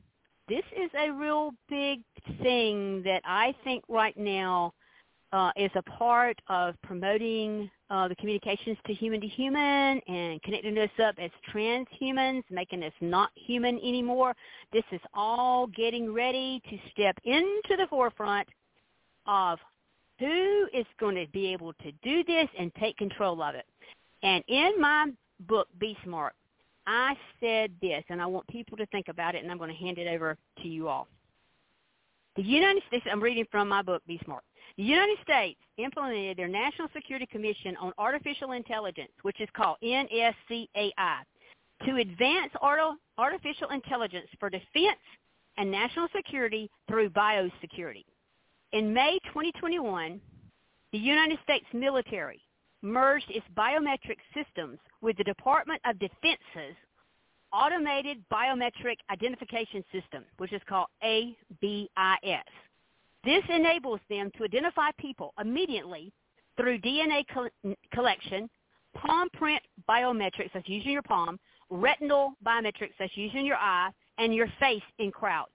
this 0.48 0.64
is 0.76 0.90
a 0.98 1.10
real 1.10 1.52
big 1.68 2.02
thing 2.42 3.02
that 3.04 3.22
I 3.24 3.54
think 3.64 3.84
right 3.88 4.16
now 4.16 4.74
uh, 5.32 5.50
is 5.56 5.70
a 5.74 5.82
part 5.82 6.38
of 6.48 6.74
promoting 6.82 7.70
uh, 7.90 8.06
the 8.08 8.14
communications 8.16 8.76
to 8.86 8.92
human 8.92 9.20
to 9.20 9.26
human 9.26 10.00
and 10.06 10.42
connecting 10.42 10.76
us 10.78 10.90
up 11.02 11.14
as 11.18 11.30
transhumans, 11.52 12.42
making 12.50 12.82
us 12.82 12.92
not 13.00 13.30
human 13.34 13.76
anymore. 13.78 14.34
This 14.72 14.84
is 14.92 15.00
all 15.14 15.66
getting 15.68 16.12
ready 16.12 16.60
to 16.68 16.78
step 16.90 17.16
into 17.24 17.76
the 17.76 17.86
forefront 17.88 18.48
of 19.26 19.58
who 20.18 20.68
is 20.74 20.86
going 21.00 21.14
to 21.16 21.26
be 21.32 21.52
able 21.52 21.72
to 21.74 21.92
do 22.02 22.22
this 22.24 22.48
and 22.58 22.72
take 22.74 22.96
control 22.96 23.42
of 23.42 23.54
it. 23.54 23.64
And 24.22 24.44
in 24.48 24.80
my 24.80 25.08
book, 25.40 25.68
BeastMark, 25.80 26.30
I 26.86 27.16
said 27.40 27.70
this, 27.80 28.04
and 28.08 28.20
I 28.20 28.26
want 28.26 28.46
people 28.48 28.76
to 28.76 28.86
think 28.86 29.08
about 29.08 29.34
it, 29.34 29.42
and 29.42 29.50
I'm 29.50 29.58
going 29.58 29.70
to 29.70 29.76
hand 29.76 29.98
it 29.98 30.08
over 30.08 30.36
to 30.62 30.68
you 30.68 30.88
all. 30.88 31.08
The 32.36 32.42
United 32.42 32.82
States, 32.88 33.04
I'm 33.10 33.22
reading 33.22 33.46
from 33.50 33.68
my 33.68 33.82
book, 33.82 34.02
BeastMark. 34.08 34.40
The 34.76 34.82
United 34.82 35.18
States 35.22 35.60
implemented 35.76 36.38
their 36.38 36.48
National 36.48 36.88
Security 36.94 37.26
Commission 37.26 37.76
on 37.76 37.92
Artificial 37.98 38.52
Intelligence, 38.52 39.12
which 39.22 39.40
is 39.40 39.48
called 39.54 39.76
NSCAI, 39.82 41.18
to 41.84 41.96
advance 41.96 42.52
artificial 43.18 43.68
intelligence 43.68 44.28
for 44.40 44.48
defense 44.48 44.98
and 45.58 45.70
national 45.70 46.08
security 46.16 46.70
through 46.88 47.10
biosecurity. 47.10 48.04
In 48.72 48.94
May 48.94 49.18
2021, 49.26 50.20
the 50.92 50.98
United 50.98 51.38
States 51.44 51.66
military 51.74 52.40
merged 52.82 53.30
its 53.30 53.46
biometric 53.56 54.18
systems 54.34 54.78
with 55.00 55.16
the 55.16 55.24
Department 55.24 55.80
of 55.84 55.98
Defense's 55.98 56.76
Automated 57.52 58.24
Biometric 58.32 58.96
Identification 59.10 59.84
System, 59.92 60.24
which 60.38 60.52
is 60.52 60.60
called 60.68 60.88
ABIS. 61.02 61.88
This 63.24 63.44
enables 63.48 64.00
them 64.08 64.30
to 64.36 64.44
identify 64.44 64.90
people 64.98 65.32
immediately 65.40 66.12
through 66.56 66.78
DNA 66.78 67.24
collection, 67.92 68.48
palm 68.96 69.28
print 69.32 69.62
biometrics, 69.88 70.50
that's 70.52 70.68
using 70.68 70.92
your 70.92 71.02
palm, 71.02 71.38
retinal 71.70 72.32
biometrics, 72.44 72.92
that's 72.98 73.16
using 73.16 73.46
your 73.46 73.56
eye, 73.56 73.90
and 74.18 74.34
your 74.34 74.48
face 74.58 74.82
in 74.98 75.10
crowds. 75.10 75.52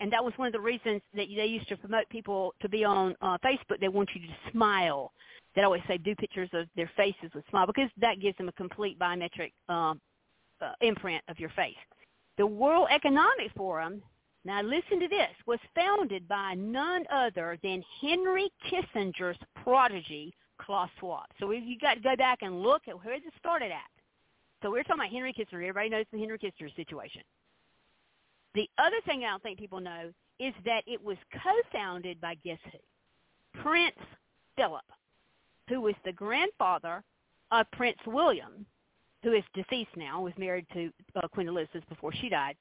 And 0.00 0.12
that 0.12 0.24
was 0.24 0.32
one 0.36 0.46
of 0.46 0.52
the 0.52 0.60
reasons 0.60 1.02
that 1.14 1.26
they 1.34 1.46
used 1.46 1.68
to 1.68 1.76
promote 1.76 2.08
people 2.08 2.54
to 2.60 2.68
be 2.68 2.84
on 2.84 3.16
uh, 3.20 3.36
Facebook. 3.44 3.80
They 3.80 3.88
want 3.88 4.08
you 4.14 4.20
to 4.22 4.52
smile. 4.52 5.12
They 5.58 5.64
always 5.64 5.82
say 5.88 5.98
do 5.98 6.14
pictures 6.14 6.48
of 6.52 6.68
their 6.76 6.88
faces 6.96 7.32
with 7.34 7.42
smile 7.50 7.66
because 7.66 7.90
that 8.00 8.20
gives 8.20 8.38
them 8.38 8.48
a 8.48 8.52
complete 8.52 8.96
biometric 8.96 9.50
um, 9.68 10.00
uh, 10.60 10.70
imprint 10.82 11.20
of 11.26 11.40
your 11.40 11.48
face. 11.50 11.74
The 12.36 12.46
World 12.46 12.86
Economic 12.94 13.50
Forum 13.56 14.00
now 14.44 14.62
listen 14.62 15.00
to 15.00 15.08
this, 15.08 15.30
was 15.46 15.58
founded 15.74 16.28
by 16.28 16.54
none 16.54 17.04
other 17.10 17.58
than 17.64 17.82
Henry 18.00 18.52
Kissinger's 18.70 19.36
prodigy, 19.64 20.32
Klaus 20.60 20.90
Schwab. 21.00 21.26
So 21.40 21.50
you 21.50 21.76
got 21.76 21.94
to 21.94 22.00
go 22.02 22.14
back 22.14 22.38
and 22.42 22.62
look 22.62 22.82
at 22.86 23.04
where 23.04 23.18
this 23.18 23.32
started 23.36 23.72
at. 23.72 23.90
So 24.62 24.70
we're 24.70 24.84
talking 24.84 25.00
about 25.00 25.10
Henry 25.10 25.32
Kissinger. 25.32 25.54
Everybody 25.54 25.88
knows 25.88 26.06
the 26.12 26.20
Henry 26.20 26.38
Kissinger 26.38 26.72
situation. 26.76 27.22
The 28.54 28.70
other 28.78 29.00
thing 29.06 29.24
I 29.24 29.30
don't 29.30 29.42
think 29.42 29.58
people 29.58 29.80
know 29.80 30.12
is 30.38 30.54
that 30.64 30.84
it 30.86 31.02
was 31.02 31.16
co-founded 31.42 32.20
by 32.20 32.36
guess 32.44 32.60
who? 32.70 33.60
Prince 33.60 33.98
Philip, 34.54 34.84
who 35.68 35.80
was 35.80 35.94
the 36.04 36.12
grandfather 36.12 37.02
of 37.50 37.70
Prince 37.72 37.98
William, 38.06 38.66
who 39.22 39.32
is 39.32 39.44
deceased 39.54 39.96
now, 39.96 40.20
was 40.20 40.32
married 40.36 40.66
to 40.72 40.90
uh, 41.16 41.28
Queen 41.28 41.48
Elizabeth 41.48 41.88
before 41.88 42.12
she 42.12 42.28
died. 42.28 42.56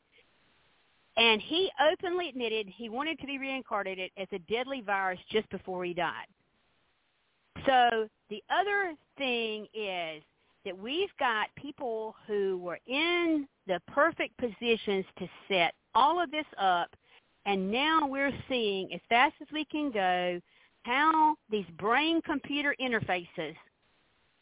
And 1.17 1.41
he 1.41 1.71
openly 1.91 2.29
admitted 2.29 2.67
he 2.67 2.89
wanted 2.89 3.19
to 3.19 3.25
be 3.25 3.39
reincarnated 3.39 4.11
as 4.17 4.27
a 4.31 4.39
deadly 4.39 4.81
virus 4.81 5.19
just 5.31 5.49
before 5.49 5.83
he 5.83 5.93
died. 5.93 6.27
So 7.65 8.07
the 8.29 8.43
other 8.49 8.93
thing 9.17 9.67
is 9.73 10.21
that 10.63 10.77
we've 10.77 11.15
got 11.17 11.47
people 11.55 12.15
who 12.27 12.59
were 12.59 12.79
in 12.87 13.47
the 13.65 13.81
perfect 13.87 14.37
positions 14.37 15.05
to 15.17 15.27
set 15.47 15.73
all 15.95 16.21
of 16.21 16.29
this 16.29 16.45
up, 16.59 16.89
and 17.45 17.71
now 17.71 18.05
we're 18.05 18.33
seeing, 18.47 18.93
as 18.93 19.01
fast 19.09 19.35
as 19.41 19.47
we 19.51 19.65
can 19.65 19.91
go, 19.91 20.39
how 20.87 21.35
these 21.51 21.65
brain-computer 21.77 22.73
interfaces 22.81 23.55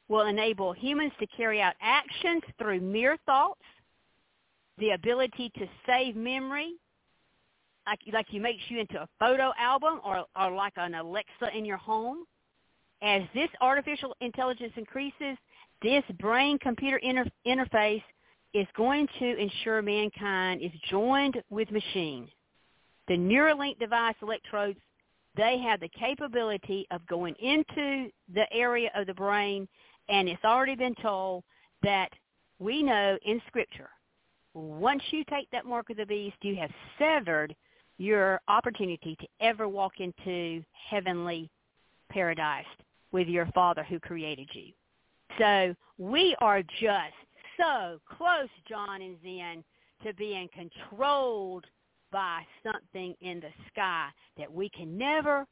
will 0.08 0.28
enable 0.28 0.72
humans 0.74 1.12
to 1.20 1.26
carry 1.36 1.60
out 1.60 1.74
actions 1.82 2.44
through 2.60 2.80
mere 2.80 3.18
thoughts 3.26 3.62
the 4.78 4.92
ability 4.92 5.52
to 5.58 5.66
save 5.88 6.16
memory, 6.16 6.74
like 7.88 8.00
like 8.12 8.28
you 8.30 8.42
makes 8.42 8.62
you 8.68 8.80
into 8.80 9.02
a 9.02 9.08
photo 9.20 9.52
album 9.58 10.02
or 10.06 10.26
or 10.40 10.52
like 10.52 10.74
an 10.76 10.96
Alexa 10.96 11.50
in 11.56 11.66
your 11.66 11.78
home. 11.78 12.26
As 13.02 13.22
this 13.34 13.50
artificial 13.62 14.16
intelligence 14.22 14.74
increases, 14.76 15.38
this 15.82 16.04
brain 16.20 16.58
computer 16.60 16.98
inter- 16.98 17.26
interface 17.46 18.04
is 18.54 18.68
going 18.76 19.08
to 19.20 19.38
ensure 19.38 19.82
mankind 19.82 20.62
is 20.62 20.72
joined 20.90 21.42
with 21.50 21.70
machine. 21.72 22.28
The 23.08 23.16
Neuralink 23.16 23.78
device 23.80 24.16
electrodes, 24.22 24.80
they 25.36 25.58
have 25.60 25.80
the 25.80 25.90
capability 25.90 26.88
of 26.92 27.06
going 27.08 27.36
into 27.36 28.10
the 28.34 28.52
area 28.52 28.90
of 28.96 29.08
the 29.08 29.14
brain, 29.14 29.68
and 30.10 30.30
it's 30.30 30.44
already 30.44 30.76
been 30.76 30.96
told 31.02 31.44
that 31.84 32.10
we 32.60 32.82
know 32.84 33.18
in 33.26 33.42
Scripture 33.48 33.90
once 34.56 35.04
you 35.12 35.24
take 35.30 35.52
that 35.52 35.66
mark 35.66 35.90
of 35.90 35.98
the 35.98 36.06
beast, 36.06 36.38
you 36.42 36.56
have 36.56 36.72
severed 36.98 37.54
your 37.98 38.40
opportunity 38.48 39.16
to 39.20 39.28
ever 39.42 39.68
walk 39.68 40.00
into 40.00 40.64
heavenly 40.90 41.50
paradise 42.10 42.66
with 43.12 43.28
your 43.28 43.46
Father 43.48 43.84
who 43.84 44.00
created 44.00 44.50
you. 44.54 44.72
So 45.38 45.76
we 45.98 46.36
are 46.40 46.62
just 46.62 47.14
so 47.58 48.00
close, 48.18 48.50
John 48.68 49.02
and 49.02 49.18
Zen, 49.22 49.64
to 50.04 50.14
being 50.14 50.50
controlled 50.54 51.66
by 52.12 52.42
something 52.64 53.16
in 53.22 53.40
the 53.40 53.50
sky 53.72 54.10
that 54.38 54.52
we 54.52 54.70
can 54.70 54.98
never 54.98 55.46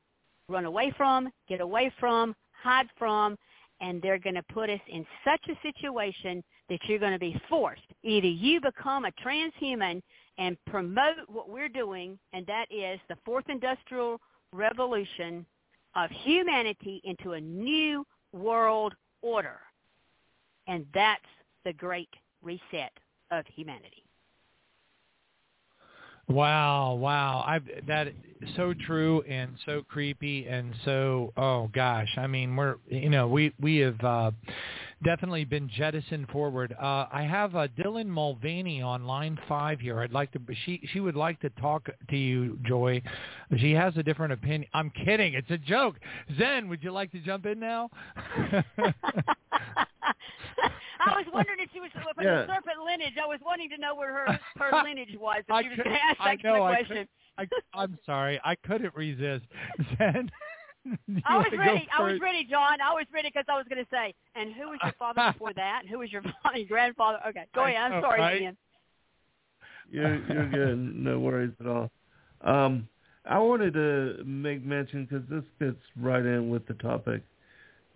run 0.50 0.66
away 0.66 0.94
from, 0.96 1.30
get 1.48 1.62
away 1.62 1.92
from, 2.00 2.36
hide 2.52 2.88
from, 2.98 3.38
and 3.82 4.02
they're 4.02 4.20
going 4.20 4.36
to 4.36 4.44
put 4.54 4.70
us 4.70 4.80
in 4.88 5.06
such 5.26 5.42
a 5.50 5.60
situation 5.62 6.44
that 6.70 6.80
you're 6.88 7.00
going 7.00 7.12
to 7.14 7.20
be 7.20 7.40
forced. 7.50 7.82
Either 8.04 8.28
you 8.28 8.62
become 8.62 9.06
a 9.06 9.12
transhuman 9.26 10.02
and 10.38 10.58
promote 10.66 11.18
what 11.28 11.50
we're 11.50 11.70
doing, 11.70 12.18
and 12.32 12.46
that 12.48 12.66
is 12.72 13.00
the 13.10 13.18
fourth 13.26 13.46
industrial 13.50 14.20
revolution 14.52 15.46
of 15.96 16.10
humanity 16.24 17.02
into 17.04 17.34
a 17.34 17.42
new 17.42 18.06
world 18.32 18.94
order. 19.22 19.60
And 20.68 20.86
that's 20.94 21.22
the 21.66 21.74
great 21.74 22.10
reset 22.42 22.92
of 23.32 23.46
humanity. 23.54 24.03
Wow, 26.30 26.94
wow. 26.96 27.44
I 27.46 27.60
that 27.88 28.08
so 28.56 28.74
true 28.74 29.22
and 29.24 29.52
so 29.66 29.84
creepy 29.90 30.48
and 30.48 30.74
so 30.86 31.34
oh 31.36 31.70
gosh. 31.74 32.10
I 32.18 32.28
mean, 32.28 32.56
we're 32.56 32.76
you 32.88 33.10
know, 33.10 33.28
we 33.28 33.54
we 33.60 33.78
have 33.78 34.00
uh 34.04 34.32
definitely 35.04 35.44
been 35.44 35.70
jettisoned 35.70 36.30
forward. 36.30 36.74
Uh 36.82 37.08
I 37.12 37.24
have 37.30 37.56
uh, 37.58 37.68
Dylan 37.78 38.08
Mulvaney 38.08 38.82
on 38.82 39.06
line 39.06 39.38
5 39.50 39.82
here. 39.82 40.00
I'd 40.00 40.14
like 40.14 40.32
to 40.32 40.40
she 40.66 40.80
she 40.94 41.02
would 41.02 41.16
like 41.18 41.42
to 41.42 41.50
talk 41.52 41.90
to 42.10 42.16
you, 42.18 42.58
Joye. 42.64 43.02
She 43.58 43.72
has 43.74 43.96
a 43.98 44.04
different 44.04 44.32
opinion. 44.32 44.70
I'm 44.74 44.92
kidding. 44.92 45.34
It's 45.34 45.52
a 45.52 45.58
joke. 45.58 45.98
Zen, 46.40 46.70
would 46.70 46.82
you 46.84 46.92
like 46.92 47.12
to 47.12 47.20
jump 47.20 47.46
in 47.46 47.60
now? 47.60 47.90
I 51.00 51.16
was 51.18 51.26
wondering 51.34 51.60
if 51.60 51.70
she 51.74 51.80
was 51.80 51.90
from 51.92 52.04
Yeah. 52.24 52.42
the 52.46 52.48
serpent 52.48 52.78
lineage. 52.86 53.14
I 53.22 53.26
was 53.28 53.40
wanting 53.46 53.70
to 53.72 53.78
know 53.78 53.96
where 53.96 54.14
her 54.14 54.40
her 54.58 54.84
lineage 54.84 55.16
was. 55.20 55.38
If 55.40 55.52
I 55.52 55.62
she 55.64 55.70
was 55.70 55.76
could- 55.78 55.86
going 55.86 55.96
to 55.98 56.04
ask 56.04 56.18
I 56.22 56.36
that 56.36 56.44
know, 56.44 56.64
I 56.64 56.76
question. 56.84 57.08
I, 57.38 57.48
I'm 57.74 57.98
sorry. 58.06 58.40
I 58.44 58.56
couldn't 58.56 58.94
resist. 58.96 59.46
Zen, 59.98 60.30
I 61.26 61.38
was 61.38 61.48
ready. 61.58 61.88
I 61.98 62.04
was 62.04 62.20
ready, 62.22 62.46
John. 62.50 62.80
I 62.82 62.94
was 62.94 63.06
ready 63.14 63.30
because 63.30 63.46
I 63.50 63.56
was 63.58 63.66
going 63.70 63.84
to 63.84 63.90
say, 63.90 64.14
and 64.36 64.54
who 64.54 64.70
was 64.70 64.80
your 64.84 64.94
father 65.00 65.32
before 65.34 65.54
that? 65.54 65.80
And 65.82 65.90
who 65.90 66.00
was 66.00 66.12
your 66.12 66.22
father, 66.44 66.58
your 66.60 66.68
grandfather? 66.68 67.20
Okay, 67.30 67.46
go 67.56 67.64
ahead. 67.66 67.78
I'm 67.78 67.92
know, 67.92 68.02
sorry, 68.02 68.20
right? 68.20 68.42
Ian. 68.42 68.58
You're 69.92 70.16
you're 70.32 70.50
good. 70.50 70.96
No 70.96 71.20
worries 71.20 71.54
at 71.60 71.68
all. 71.68 71.92
Um, 72.42 72.88
I 73.26 73.40
wanted 73.40 73.74
to 73.74 74.24
make 74.26 74.64
mention 74.64 75.06
because 75.06 75.28
this 75.30 75.44
fits 75.60 75.82
right 76.00 76.26
in 76.26 76.50
with 76.50 76.66
the 76.68 76.74
topic 76.76 77.22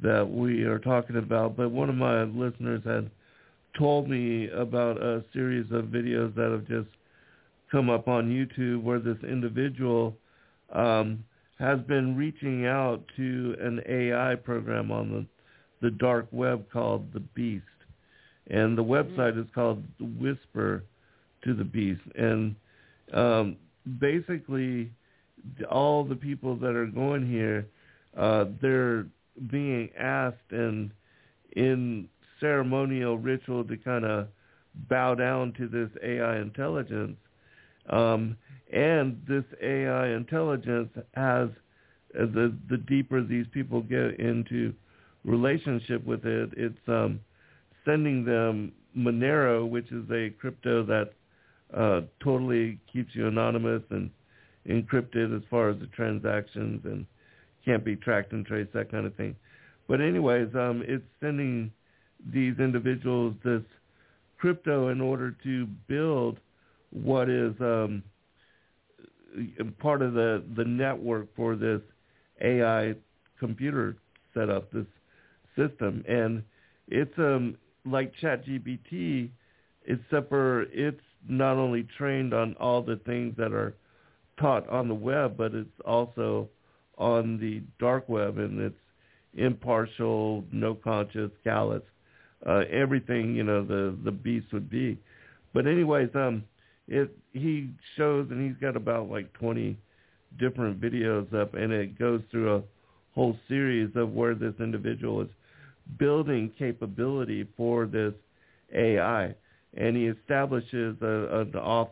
that 0.01 0.30
we 0.30 0.64
are 0.64 0.80
talking 0.80 1.17
about. 1.17 1.58
But 1.58 1.72
one 1.72 1.90
of 1.90 1.95
my 1.95 2.24
listeners 2.24 2.82
had 2.85 3.09
told 3.77 4.09
me 4.09 4.50
about 4.50 5.01
a 5.01 5.24
series 5.34 5.72
of 5.72 5.85
videos 5.85 6.34
that 6.35 6.51
have 6.51 6.67
just 6.67 6.90
come 7.72 7.90
up 7.90 8.08
on 8.08 8.30
YouTube 8.30 8.84
where 8.84 9.00
this 9.00 9.17
individual 9.24 10.16
um, 10.74 11.24
has 11.59 11.80
been 11.82 12.16
reaching 12.16 12.66
out 12.66 13.03
to 13.16 13.56
an 13.59 13.82
AI 13.88 14.35
program 14.35 14.92
on 14.92 15.11
the 15.11 15.26
the 15.80 15.92
dark 15.92 16.27
web 16.32 16.66
called 16.72 17.06
the 17.14 17.19
Beast, 17.19 17.64
and 18.50 18.76
the 18.76 18.84
website 18.84 19.40
is 19.40 19.45
called 19.53 19.84
Whisper 20.19 20.84
to 21.43 21.53
the 21.53 21.64
Beast, 21.64 22.01
and 22.16 22.56
um, 23.14 23.58
basically 24.00 24.90
all 25.69 26.03
the 26.03 26.16
people 26.16 26.56
that 26.56 26.76
are 26.76 26.88
going 26.88 27.30
here, 27.30 27.67
uh, 28.17 28.45
they're 28.59 29.06
being 29.49 29.90
asked 29.98 30.51
and 30.51 30.91
in 31.56 32.07
ceremonial 32.40 33.17
ritual 33.17 33.64
to 33.64 33.77
kind 33.77 34.06
of 34.06 34.27
bow 34.90 35.16
down 35.16 35.53
to 35.53 35.67
this 35.67 35.90
AI 36.03 36.40
intelligence. 36.40 37.17
Um, 37.90 38.38
and 38.72 39.22
this 39.27 39.45
AI 39.61 40.09
intelligence 40.09 40.90
has 41.16 41.49
uh, 42.17 42.25
the 42.25 42.56
the 42.69 42.77
deeper 42.77 43.24
these 43.24 43.45
people 43.53 43.82
get 43.82 44.19
into 44.19 44.74
relationship 45.27 46.03
with 46.06 46.25
it, 46.25 46.49
it's 46.57 46.88
um, 46.88 47.19
sending 47.85 48.24
them 48.25 48.72
Monero, 48.98 49.69
which 49.69 49.91
is 49.91 50.09
a 50.11 50.32
crypto 50.40 50.83
that 50.83 51.11
uh, 51.75 52.01
totally 52.24 52.80
keeps 52.91 53.14
you 53.14 53.27
anonymous 53.27 53.83
and 53.90 54.09
encrypted 54.67 55.35
as 55.35 55.43
far 55.49 55.69
as 55.69 55.80
the 55.80 55.88
transactions 55.88 56.82
and 56.85 57.06
can't 57.68 57.84
be 57.84 57.98
tracked 57.98 58.32
and 58.32 58.46
traced, 58.46 58.72
that 58.74 58.90
kind 58.90 59.06
of 59.06 59.14
thing. 59.16 59.36
But 59.88 60.00
anyways, 60.00 60.48
um, 60.56 60.84
it's 60.88 61.04
sending 61.20 61.70
these 62.34 62.58
individuals 62.60 63.36
this 63.44 63.62
crypto 64.38 64.88
in 64.88 65.02
order 65.02 65.36
to 65.44 65.68
build 65.88 66.40
what 66.92 67.30
is 67.30 67.54
um, 67.60 68.02
part 69.80 70.02
of 70.02 70.14
the, 70.14 70.44
the 70.56 70.64
network 70.64 71.28
for 71.36 71.56
this 71.56 71.82
AI 72.42 72.96
computer 73.38 73.98
setup, 74.34 74.72
this 74.72 74.86
system. 75.58 76.04
And 76.08 76.44
it's 76.88 77.18
um, 77.18 77.58
like 77.86 78.14
ChatGPT, 78.22 79.30
except 79.88 80.30
for 80.30 80.64
it's 80.72 81.02
not 81.28 81.58
only 81.58 81.86
trained 81.98 82.34
on 82.34 82.56
all 82.60 82.82
the 82.82 83.00
things 83.06 83.36
that 83.38 83.52
are 83.52 83.76
taught 84.40 84.68
on 84.70 84.88
the 84.88 84.96
web, 84.96 85.36
but 85.36 85.54
it's 85.54 85.70
also 85.86 86.48
on 86.98 87.40
the 87.40 87.61
dark 87.80 88.08
web 88.09 88.38
and 88.38 88.59
it's 88.59 88.76
impartial, 89.35 90.43
no 90.51 90.74
conscious, 90.74 91.32
callous, 91.43 91.84
uh, 92.45 92.64
everything, 92.72 93.35
you 93.35 93.43
know, 93.43 93.64
the, 93.64 93.95
the 94.03 94.11
beast 94.11 94.48
would 94.51 94.69
be. 94.69 94.98
But 95.53 95.67
anyways, 95.67 96.09
um, 96.16 96.43
it, 96.88 97.16
he 97.34 97.69
shows 97.95 98.27
and 98.32 98.43
he's 98.45 98.59
got 98.61 98.76
about 98.76 99.09
like 99.09 99.32
20 99.34 99.77
different 100.40 100.80
videos 100.80 101.34
up 101.34 101.53
and 101.53 101.72
it 101.72 101.98
goes 101.98 102.22
through 102.32 102.56
a 102.56 102.64
whole 103.14 103.38
series 103.48 103.90
of 103.95 104.11
where 104.11 104.35
this 104.35 104.53
individual 104.59 105.22
is 105.22 105.30
building 105.98 106.51
capability 106.58 107.48
for 107.56 107.85
this 107.85 108.14
AI. 108.76 109.34
And 109.76 109.95
he 109.95 110.08
establishes 110.08 110.98
a, 111.01 111.42
an 111.42 111.56
off 111.56 111.90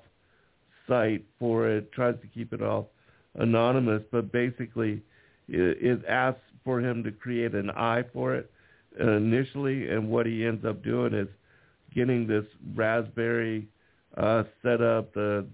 site 0.88 1.24
for 1.40 1.68
it, 1.70 1.92
tries 1.92 2.16
to 2.22 2.28
keep 2.28 2.54
it 2.54 2.62
all 2.62 2.90
anonymous, 3.36 4.04
but 4.12 4.32
basically 4.32 5.02
it, 5.48 6.02
asks 6.08 6.40
for 6.64 6.80
him 6.80 7.04
to 7.04 7.12
create 7.12 7.54
an 7.54 7.70
eye 7.72 8.04
for 8.14 8.36
it 8.36 8.50
uh, 9.00 9.12
initially, 9.12 9.90
and 9.90 10.10
what 10.10 10.26
he 10.26 10.46
ends 10.46 10.66
up 10.66 10.84
doing 10.84 11.14
is 11.14 11.28
getting 11.94 12.28
this 12.28 12.46
Raspberry 12.74 13.68
uh, 14.18 14.44
set 14.64 14.82
up, 14.82 15.14
the, 15.14 15.46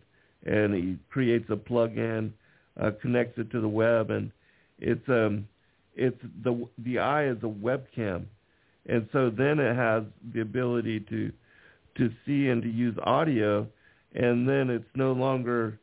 and 0.46 0.74
he 0.74 0.98
creates 1.10 1.50
a 1.50 1.56
plug-in, 1.56 2.34
uh, 2.80 2.92
connects 3.02 3.38
it 3.38 3.52
to 3.52 3.62
the 3.62 3.68
web, 3.68 4.12
and 4.12 4.32
it's 4.80 5.08
um, 5.10 5.48
it's 5.96 6.20
the 6.44 6.68
the 6.80 7.00
eye 7.00 7.28
is 7.28 7.38
a 7.44 7.48
webcam, 7.48 8.26
and 8.88 9.08
so 9.12 9.30
then 9.30 9.60
it 9.60 9.76
has 9.76 10.04
the 10.34 10.42
ability 10.42 11.02
to 11.02 11.32
to 11.98 12.10
see 12.26 12.48
and 12.48 12.62
to 12.64 12.70
use 12.70 12.96
audio, 13.04 13.68
and 14.16 14.48
then 14.48 14.70
it's 14.70 14.86
no 14.96 15.12
longer 15.12 15.78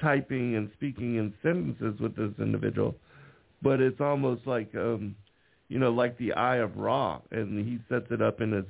typing 0.00 0.56
and 0.56 0.70
speaking 0.74 1.16
in 1.16 1.32
sentences 1.42 2.00
with 2.00 2.16
this 2.16 2.32
individual, 2.38 2.94
but 3.62 3.80
it's 3.80 4.00
almost 4.00 4.46
like 4.46 4.74
um, 4.74 5.14
you 5.68 5.78
know, 5.78 5.90
like 5.90 6.16
the 6.18 6.32
Eye 6.32 6.56
of 6.56 6.76
Ra, 6.76 7.20
and 7.30 7.64
he 7.64 7.78
sets 7.88 8.06
it 8.10 8.22
up 8.22 8.40
in 8.40 8.52
his 8.52 8.64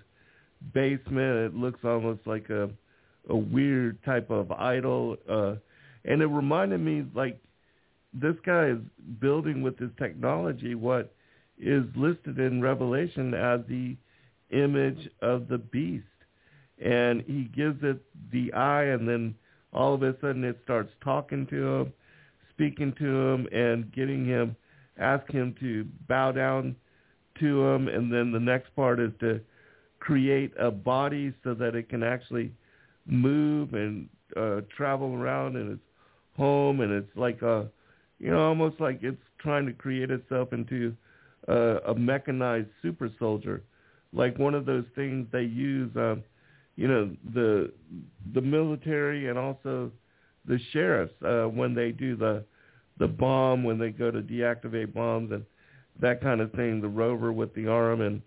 basement. 0.72 1.36
It 1.36 1.54
looks 1.54 1.80
almost 1.84 2.20
like 2.26 2.48
a 2.50 2.70
a 3.28 3.36
weird 3.36 4.02
type 4.04 4.30
of 4.30 4.52
idol, 4.52 5.16
uh, 5.28 5.56
and 6.04 6.22
it 6.22 6.26
reminded 6.26 6.78
me 6.78 7.04
like 7.14 7.38
this 8.14 8.36
guy 8.44 8.68
is 8.68 8.78
building 9.20 9.62
with 9.62 9.76
this 9.78 9.90
technology 9.98 10.74
what 10.74 11.12
is 11.58 11.84
listed 11.96 12.38
in 12.38 12.62
Revelation 12.62 13.34
as 13.34 13.60
the 13.68 13.96
image 14.50 15.08
of 15.22 15.48
the 15.48 15.58
beast, 15.58 16.04
and 16.82 17.22
he 17.22 17.44
gives 17.54 17.82
it 17.82 18.00
the 18.32 18.52
eye, 18.52 18.84
and 18.84 19.08
then 19.08 19.34
all 19.72 19.94
of 19.94 20.02
a 20.02 20.14
sudden 20.20 20.44
it 20.44 20.58
starts 20.64 20.90
talking 21.02 21.46
to 21.48 21.66
him, 21.66 21.92
speaking 22.50 22.94
to 22.98 23.04
him, 23.04 23.46
and 23.52 23.92
getting 23.92 24.24
him, 24.24 24.56
ask 24.98 25.30
him 25.30 25.54
to 25.60 25.86
bow 26.08 26.32
down 26.32 26.74
to 27.40 27.66
him, 27.66 27.88
and 27.88 28.12
then 28.12 28.32
the 28.32 28.40
next 28.40 28.74
part 28.74 28.98
is 28.98 29.12
to 29.20 29.40
create 29.98 30.52
a 30.58 30.70
body 30.70 31.34
so 31.44 31.54
that 31.54 31.74
it 31.74 31.88
can 31.88 32.02
actually 32.02 32.50
move 33.06 33.74
and 33.74 34.08
uh, 34.36 34.60
travel 34.74 35.14
around 35.14 35.56
in 35.56 35.72
its 35.72 35.82
home, 36.36 36.80
and 36.80 36.92
it's 36.92 37.16
like 37.16 37.42
a, 37.42 37.68
you 38.18 38.30
know, 38.30 38.48
almost 38.48 38.80
like 38.80 39.00
it's 39.02 39.16
trying 39.38 39.66
to 39.66 39.72
create 39.72 40.10
itself 40.10 40.52
into 40.52 40.94
uh, 41.48 41.80
a 41.86 41.94
mechanized 41.94 42.68
super 42.82 43.10
soldier, 43.18 43.62
like 44.12 44.38
one 44.38 44.54
of 44.54 44.66
those 44.66 44.84
things 44.94 45.26
they 45.32 45.42
use, 45.42 45.90
um, 45.96 46.22
you 46.76 46.88
know, 46.88 47.10
the 47.34 47.72
the 48.34 48.40
military 48.40 49.28
and 49.28 49.38
also 49.38 49.90
the 50.46 50.58
sheriffs 50.72 51.14
uh, 51.22 51.44
when 51.44 51.74
they 51.74 51.90
do 51.90 52.16
the 52.16 52.44
the 52.98 53.08
bomb 53.08 53.64
when 53.64 53.78
they 53.78 53.90
go 53.90 54.10
to 54.10 54.20
deactivate 54.20 54.94
bombs 54.94 55.32
and 55.32 55.44
that 56.00 56.20
kind 56.20 56.40
of 56.40 56.52
thing. 56.52 56.80
The 56.80 56.88
rover 56.88 57.32
with 57.32 57.54
the 57.54 57.68
arm 57.68 58.00
and 58.02 58.22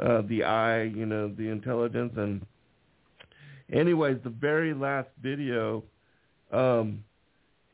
uh, 0.00 0.22
the 0.28 0.44
eye, 0.44 0.84
you 0.84 1.06
know, 1.06 1.28
the 1.28 1.48
intelligence. 1.48 2.12
And 2.16 2.44
anyways, 3.72 4.18
the 4.24 4.30
very 4.30 4.74
last 4.74 5.08
video 5.22 5.82
um, 6.50 7.04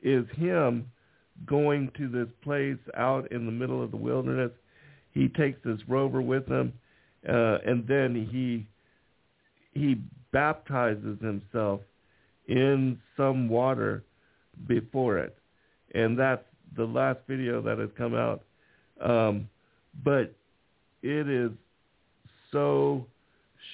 is 0.02 0.24
him 0.36 0.90
going 1.46 1.90
to 1.96 2.08
this 2.08 2.28
place 2.42 2.78
out 2.96 3.30
in 3.30 3.46
the 3.46 3.52
middle 3.52 3.82
of 3.82 3.92
the 3.92 3.96
wilderness. 3.96 4.50
He 5.12 5.28
takes 5.28 5.58
this 5.64 5.78
rover 5.88 6.20
with 6.20 6.46
him, 6.48 6.72
uh, 7.28 7.58
and 7.64 7.86
then 7.86 8.28
he 8.30 8.66
he 9.78 9.96
baptizes 10.32 11.18
himself 11.20 11.80
in 12.46 12.98
some 13.16 13.48
water 13.48 14.04
before 14.66 15.18
it, 15.18 15.36
and 15.94 16.18
that's 16.18 16.44
the 16.76 16.84
last 16.84 17.20
video 17.28 17.62
that 17.62 17.78
has 17.78 17.90
come 17.96 18.14
out. 18.14 18.42
Um, 19.00 19.48
but 20.04 20.34
it 21.02 21.28
is 21.28 21.50
so 22.50 23.06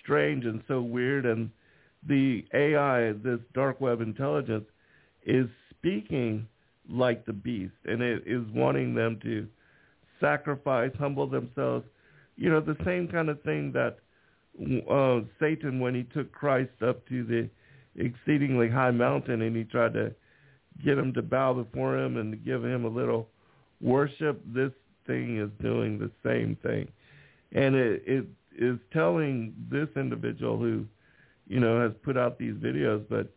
strange 0.02 0.44
and 0.44 0.62
so 0.68 0.82
weird, 0.82 1.26
and 1.26 1.50
the 2.06 2.44
AI, 2.52 3.12
this 3.12 3.40
dark 3.54 3.80
web 3.80 4.00
intelligence, 4.00 4.66
is 5.24 5.46
speaking 5.70 6.46
like 6.88 7.24
the 7.24 7.32
beast, 7.32 7.72
and 7.86 8.02
it 8.02 8.24
is 8.26 8.42
wanting 8.54 8.94
them 8.94 9.18
to 9.22 9.46
sacrifice, 10.20 10.90
humble 10.98 11.26
themselves. 11.26 11.84
You 12.36 12.50
know, 12.50 12.60
the 12.60 12.76
same 12.84 13.08
kind 13.08 13.28
of 13.28 13.42
thing 13.42 13.72
that 13.72 13.98
uh, 14.90 15.20
Satan, 15.40 15.80
when 15.80 15.94
he 15.94 16.04
took 16.04 16.32
Christ 16.32 16.82
up 16.86 17.06
to 17.08 17.24
the 17.24 17.48
exceedingly 17.96 18.68
high 18.68 18.90
mountain 18.90 19.42
and 19.42 19.56
he 19.56 19.64
tried 19.64 19.94
to 19.94 20.14
get 20.84 20.98
him 20.98 21.12
to 21.14 21.22
bow 21.22 21.54
before 21.54 21.98
him 21.98 22.16
and 22.16 22.32
to 22.32 22.36
give 22.36 22.64
him 22.64 22.84
a 22.84 22.88
little 22.88 23.28
worship, 23.80 24.42
this 24.46 24.72
thing 25.06 25.38
is 25.38 25.50
doing 25.62 25.98
the 25.98 26.10
same 26.24 26.56
thing. 26.62 26.88
And 27.52 27.74
it, 27.74 28.02
it 28.06 28.26
is 28.58 28.78
telling 28.92 29.54
this 29.70 29.88
individual 29.96 30.58
who, 30.58 30.84
you 31.46 31.60
know, 31.60 31.80
has 31.80 31.92
put 32.02 32.16
out 32.16 32.38
these 32.38 32.54
videos, 32.54 33.04
but 33.08 33.28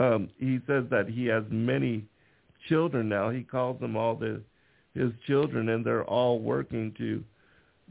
um, 0.00 0.28
he 0.38 0.60
says 0.66 0.84
that 0.90 1.08
he 1.08 1.26
has 1.26 1.42
many 1.50 2.04
children 2.68 3.08
now. 3.08 3.30
He 3.30 3.42
calls 3.42 3.80
them 3.80 3.96
all 3.96 4.14
the 4.14 4.42
his 4.94 5.12
children, 5.26 5.68
and 5.68 5.84
they're 5.84 6.04
all 6.04 6.40
working 6.40 6.92
to 6.98 7.22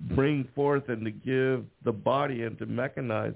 bring 0.02 0.48
forth 0.56 0.90
and 0.90 1.06
to 1.06 1.12
give 1.12 1.66
the 1.84 1.92
body 1.92 2.44
and 2.44 2.58
to 2.60 2.66
mechanize 2.66 3.36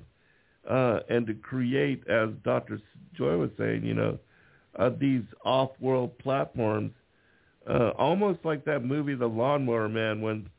uh, 0.69 0.99
and 1.09 1.27
to 1.27 1.33
create, 1.33 2.07
as 2.07 2.29
Dr. 2.43 2.79
Joye 3.17 3.37
was 3.37 3.49
saying, 3.57 3.83
you 3.83 3.93
know, 3.93 4.17
uh, 4.79 4.89
these 4.99 5.23
off-world 5.43 6.17
platforms, 6.19 6.91
uh, 7.69 7.89
almost 7.97 8.39
like 8.43 8.65
that 8.65 8.83
movie, 8.83 9.15
The 9.15 9.27
Lawnmower 9.27 9.89
Man, 9.89 10.21
when 10.21 10.49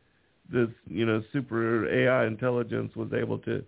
this, 0.52 0.68
you 0.86 1.06
know, 1.06 1.22
super 1.32 1.88
AI 1.88 2.26
intelligence 2.26 2.94
was 2.94 3.12
able 3.12 3.38
to 3.40 3.64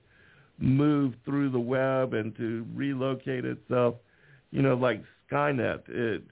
move 0.58 1.14
through 1.24 1.50
the 1.50 1.58
web 1.58 2.14
and 2.14 2.36
to 2.36 2.66
relocate 2.74 3.44
itself, 3.44 3.94
you 4.50 4.62
know, 4.62 4.74
like 4.74 5.02
Skynet. 5.30 5.82
It 5.88 6.22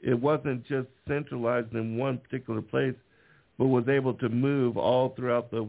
it 0.00 0.14
wasn't 0.14 0.64
just 0.66 0.88
centralized 1.08 1.72
in 1.74 1.96
one 1.96 2.18
particular 2.18 2.62
place, 2.62 2.94
but 3.58 3.66
was 3.66 3.88
able 3.88 4.14
to 4.14 4.28
move 4.28 4.76
all 4.76 5.10
throughout 5.10 5.50
the 5.50 5.66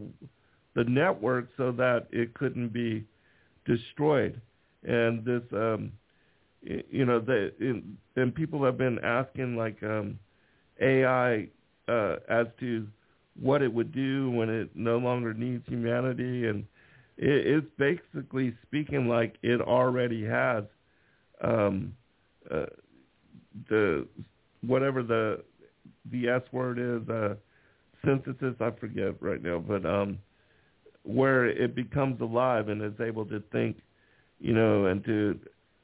the 0.74 0.84
network 0.84 1.48
so 1.56 1.72
that 1.72 2.06
it 2.12 2.32
couldn't 2.34 2.72
be 2.72 3.04
destroyed. 3.66 4.40
And 4.84 5.24
this, 5.24 5.42
um, 5.52 5.92
you 6.62 7.04
know, 7.04 7.20
the 7.20 7.52
and 8.16 8.34
people 8.34 8.64
have 8.64 8.78
been 8.78 8.98
asking 9.00 9.56
like 9.56 9.82
um, 9.82 10.18
AI 10.80 11.48
uh, 11.88 12.16
as 12.28 12.46
to 12.60 12.86
what 13.40 13.62
it 13.62 13.72
would 13.72 13.92
do 13.92 14.30
when 14.30 14.48
it 14.48 14.70
no 14.74 14.98
longer 14.98 15.34
needs 15.34 15.66
humanity, 15.66 16.46
and 16.46 16.64
it, 17.16 17.46
it's 17.46 17.66
basically 17.78 18.54
speaking 18.62 19.08
like 19.08 19.36
it 19.42 19.60
already 19.60 20.24
has 20.24 20.64
um, 21.42 21.94
uh, 22.50 22.66
the 23.68 24.06
whatever 24.66 25.02
the 25.02 25.42
the 26.10 26.28
S 26.28 26.42
word 26.52 26.78
is, 26.78 27.08
uh, 27.08 27.34
synthesis. 28.04 28.54
I 28.60 28.70
forget 28.70 29.20
right 29.20 29.42
now, 29.42 29.58
but 29.58 29.84
um, 29.86 30.18
where 31.04 31.46
it 31.46 31.74
becomes 31.74 32.20
alive 32.20 32.68
and 32.68 32.82
is 32.82 33.00
able 33.00 33.24
to 33.26 33.42
think, 33.52 33.78
you 34.38 34.52
know, 34.52 34.86
and 34.86 35.04
to 35.04 35.38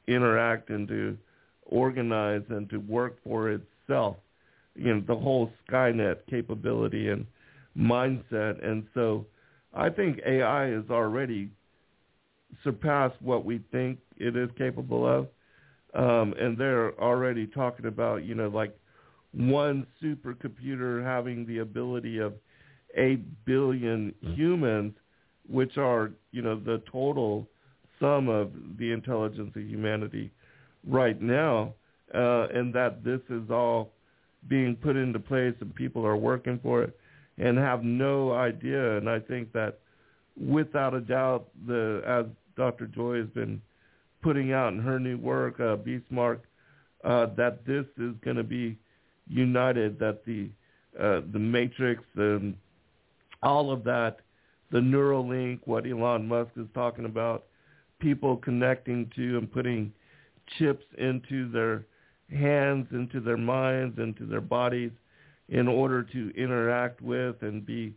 interact 0.08 0.70
and 0.70 0.86
to 0.88 1.16
organize 1.64 2.42
and 2.48 2.68
to 2.70 2.78
work 2.78 3.16
for 3.24 3.50
itself. 3.50 4.16
You 4.74 4.94
know, 4.94 5.02
the 5.06 5.16
whole 5.16 5.50
Skynet 5.68 6.18
capability 6.28 7.08
and 7.08 7.26
mindset. 7.76 8.64
And 8.64 8.86
so 8.94 9.26
I 9.74 9.88
think 9.88 10.20
AI 10.26 10.66
has 10.68 10.84
already 10.90 11.50
surpassed 12.62 13.20
what 13.20 13.44
we 13.44 13.60
think 13.72 13.98
it 14.16 14.36
is 14.36 14.50
capable 14.56 15.06
of. 15.06 15.28
Um, 15.94 16.34
and 16.38 16.58
they're 16.58 16.98
already 17.00 17.46
talking 17.46 17.86
about, 17.86 18.24
you 18.24 18.34
know, 18.34 18.48
like 18.48 18.78
one 19.36 19.86
supercomputer 20.02 21.04
having 21.04 21.46
the 21.46 21.58
ability 21.58 22.18
of 22.18 22.34
8 22.96 23.44
billion 23.44 24.14
humans, 24.20 24.94
which 25.48 25.76
are, 25.76 26.12
you 26.32 26.42
know, 26.42 26.58
the 26.58 26.82
total 26.90 27.46
sum 28.00 28.28
of 28.28 28.50
the 28.78 28.92
intelligence 28.92 29.52
of 29.54 29.62
humanity 29.62 30.30
right 30.88 31.20
now, 31.20 31.74
uh, 32.14 32.46
and 32.54 32.74
that 32.74 33.04
this 33.04 33.20
is 33.28 33.50
all 33.50 33.92
being 34.48 34.74
put 34.76 34.96
into 34.96 35.18
place 35.18 35.54
and 35.60 35.74
people 35.74 36.06
are 36.06 36.16
working 36.16 36.58
for 36.62 36.82
it 36.82 36.96
and 37.38 37.58
have 37.58 37.82
no 37.84 38.32
idea. 38.32 38.96
And 38.96 39.08
I 39.08 39.18
think 39.18 39.52
that 39.52 39.80
without 40.40 40.94
a 40.94 41.00
doubt, 41.00 41.48
the 41.66 42.02
as 42.06 42.26
Dr. 42.56 42.86
Joye 42.86 43.18
has 43.18 43.28
been 43.28 43.60
putting 44.22 44.52
out 44.52 44.72
in 44.72 44.78
her 44.78 44.98
new 44.98 45.18
work, 45.18 45.60
uh, 45.60 45.76
Beastmark, 45.76 46.40
uh, 47.04 47.26
that 47.36 47.66
this 47.66 47.84
is 47.98 48.14
going 48.24 48.36
to 48.36 48.44
be 48.44 48.78
united, 49.28 49.98
that 49.98 50.24
the 50.24 50.48
uh, 50.98 51.20
the 51.32 51.38
Matrix 51.38 52.02
and 52.16 52.56
all 53.42 53.70
of 53.70 53.84
that, 53.84 54.18
the 54.70 54.78
Neuralink, 54.78 55.60
what 55.64 55.86
Elon 55.86 56.26
Musk 56.26 56.50
is 56.56 56.66
talking 56.74 57.04
about, 57.04 57.44
people 58.00 58.36
connecting 58.38 59.10
to 59.14 59.38
and 59.38 59.52
putting 59.52 59.92
chips 60.58 60.84
into 60.98 61.50
their 61.50 61.84
hands, 62.30 62.86
into 62.92 63.20
their 63.20 63.36
minds, 63.36 63.98
into 63.98 64.24
their 64.26 64.40
bodies 64.40 64.90
in 65.48 65.68
order 65.68 66.02
to 66.02 66.32
interact 66.36 67.00
with 67.00 67.36
and 67.42 67.64
be 67.64 67.94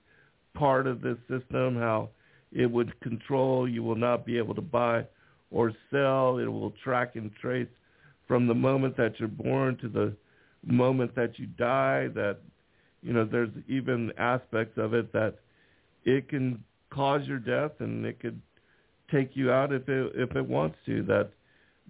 part 0.54 0.86
of 0.86 1.02
this 1.02 1.18
system, 1.28 1.76
how 1.76 2.10
it 2.52 2.70
would 2.70 3.00
control, 3.02 3.68
you 3.68 3.84
will 3.84 3.96
not 3.96 4.26
be 4.26 4.38
able 4.38 4.56
to 4.56 4.62
buy 4.62 5.06
or 5.52 5.72
sell. 5.92 6.38
It 6.38 6.48
will 6.48 6.74
track 6.84 7.16
and 7.16 7.32
trace 7.42 7.68
from 8.28 8.48
the 8.48 8.54
moment 8.54 8.98
that 8.98 9.20
you're 9.20 9.28
born 9.28 9.78
to 9.78 9.88
the 9.88 10.14
moment 10.66 11.16
that 11.16 11.40
you 11.40 11.46
die. 11.46 12.08
That 12.14 12.38
you 13.02 13.14
know, 13.14 13.26
there's 13.26 13.50
even 13.68 14.12
aspects 14.18 14.78
of 14.78 14.94
it 14.94 15.12
that 15.14 15.36
it 16.04 16.30
can 16.30 16.64
cause 16.90 17.22
your 17.28 17.40
death 17.40 17.72
and 17.80 18.06
it 18.06 18.20
could 18.20 18.42
take 19.12 19.36
you 19.36 19.52
out 19.52 19.72
if 19.74 19.88
it 19.88 20.12
if 20.16 20.36
it 20.36 20.48
wants 20.48 20.78
to. 20.86 21.04
That 21.04 21.30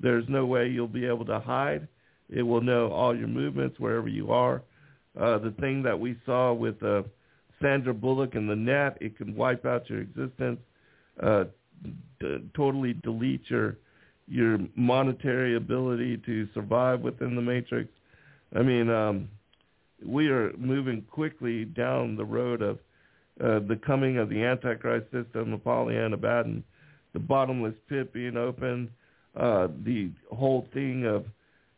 there's 0.02 0.26
no 0.28 0.46
way 0.46 0.68
you'll 0.68 0.88
be 0.88 1.06
able 1.06 1.26
to 1.26 1.40
hide. 1.40 1.88
It 2.30 2.44
will 2.44 2.62
know 2.62 2.92
all 2.92 3.16
your 3.18 3.28
movements 3.28 3.80
wherever 3.80 4.08
you 4.08 4.32
are. 4.32 4.62
Uh, 5.20 5.40
the 5.40 5.54
thing 5.60 5.82
that 5.84 6.00
we 6.00 6.16
saw 6.26 6.54
with 6.54 6.82
uh, 6.84 7.02
Sandra 7.62 7.94
Bullock 7.94 8.36
and 8.36 8.50
the 8.50 8.56
net, 8.56 8.98
it 9.02 9.18
can 9.18 9.36
wipe 9.36 9.66
out 9.66 9.90
your 9.90 10.02
existence. 10.02 10.60
Uh, 11.22 11.46
d- 12.20 12.50
totally 12.56 12.94
delete 12.94 13.50
your 13.50 13.78
your 14.28 14.60
monetary 14.76 15.56
ability 15.56 16.18
to 16.26 16.48
survive 16.54 17.02
within 17.02 17.36
the 17.36 17.42
matrix. 17.42 17.90
I 18.56 18.62
mean, 18.62 18.90
um, 18.90 19.30
we 20.06 20.30
are 20.30 20.54
moving 20.58 21.04
quickly 21.10 21.66
down 21.66 22.16
the 22.16 22.26
road 22.26 22.62
of 22.62 22.80
uh, 23.44 23.60
the 23.68 23.80
coming 23.86 24.18
of 24.18 24.30
the 24.30 24.44
Antichrist 24.44 25.06
system, 25.12 25.54
of 25.54 25.62
Apollyon 25.62 26.14
Abaddon, 26.14 26.64
the 27.14 27.20
bottomless 27.20 27.76
pit 27.88 28.14
being 28.14 28.38
opened, 28.38 28.90
uh, 29.36 29.68
the 29.86 30.12
whole 30.32 30.68
thing 30.74 31.06
of, 31.06 31.26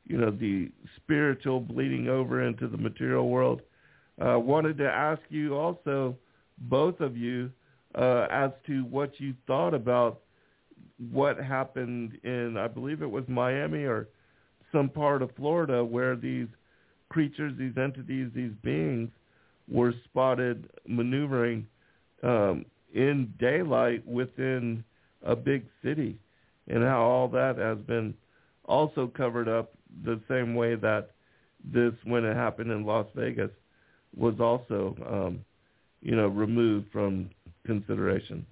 you 0.07 0.17
know, 0.17 0.31
the 0.31 0.71
spiritual 0.97 1.59
bleeding 1.59 2.07
over 2.07 2.43
into 2.43 2.67
the 2.67 2.77
material 2.77 3.29
world. 3.29 3.61
Uh, 4.23 4.39
wanted 4.39 4.77
to 4.77 4.87
ask 4.87 5.21
you 5.29 5.55
also, 5.55 6.15
both 6.57 6.99
of 6.99 7.17
you, 7.17 7.51
uh, 7.95 8.27
as 8.31 8.51
to 8.65 8.83
what 8.85 9.19
you 9.19 9.33
thought 9.47 9.73
about 9.73 10.21
what 11.11 11.37
happened 11.37 12.17
in, 12.23 12.55
I 12.57 12.67
believe 12.67 13.01
it 13.01 13.09
was 13.09 13.23
Miami 13.27 13.83
or 13.83 14.07
some 14.71 14.89
part 14.89 15.21
of 15.21 15.35
Florida 15.35 15.83
where 15.83 16.15
these 16.15 16.47
creatures, 17.11 17.51
these 17.59 17.77
entities, 17.77 18.29
these 18.33 18.53
beings 18.63 19.09
were 19.67 19.93
spotted 20.05 20.69
maneuvering 20.87 21.67
um, 22.23 22.65
in 22.93 23.33
daylight 23.37 24.05
within 24.07 24.81
a 25.25 25.35
big 25.35 25.65
city 25.83 26.17
and 26.67 26.83
how 26.83 27.01
all 27.01 27.27
that 27.27 27.57
has 27.57 27.77
been 27.79 28.13
also 28.65 29.07
covered 29.07 29.49
up 29.49 29.73
the 30.05 30.21
same 30.29 30.55
way 30.55 30.75
that 30.75 31.11
this, 31.73 31.91
when 32.05 32.23
it 32.23 32.35
happened 32.35 32.71
in 32.71 32.85
Las 32.85 33.07
Vegas, 33.13 33.51
was 34.15 34.35
also, 34.39 34.95
um, 35.09 35.45
you 36.01 36.15
know, 36.15 36.27
removed 36.27 36.87
from 36.93 37.29
consideration. 37.65 38.45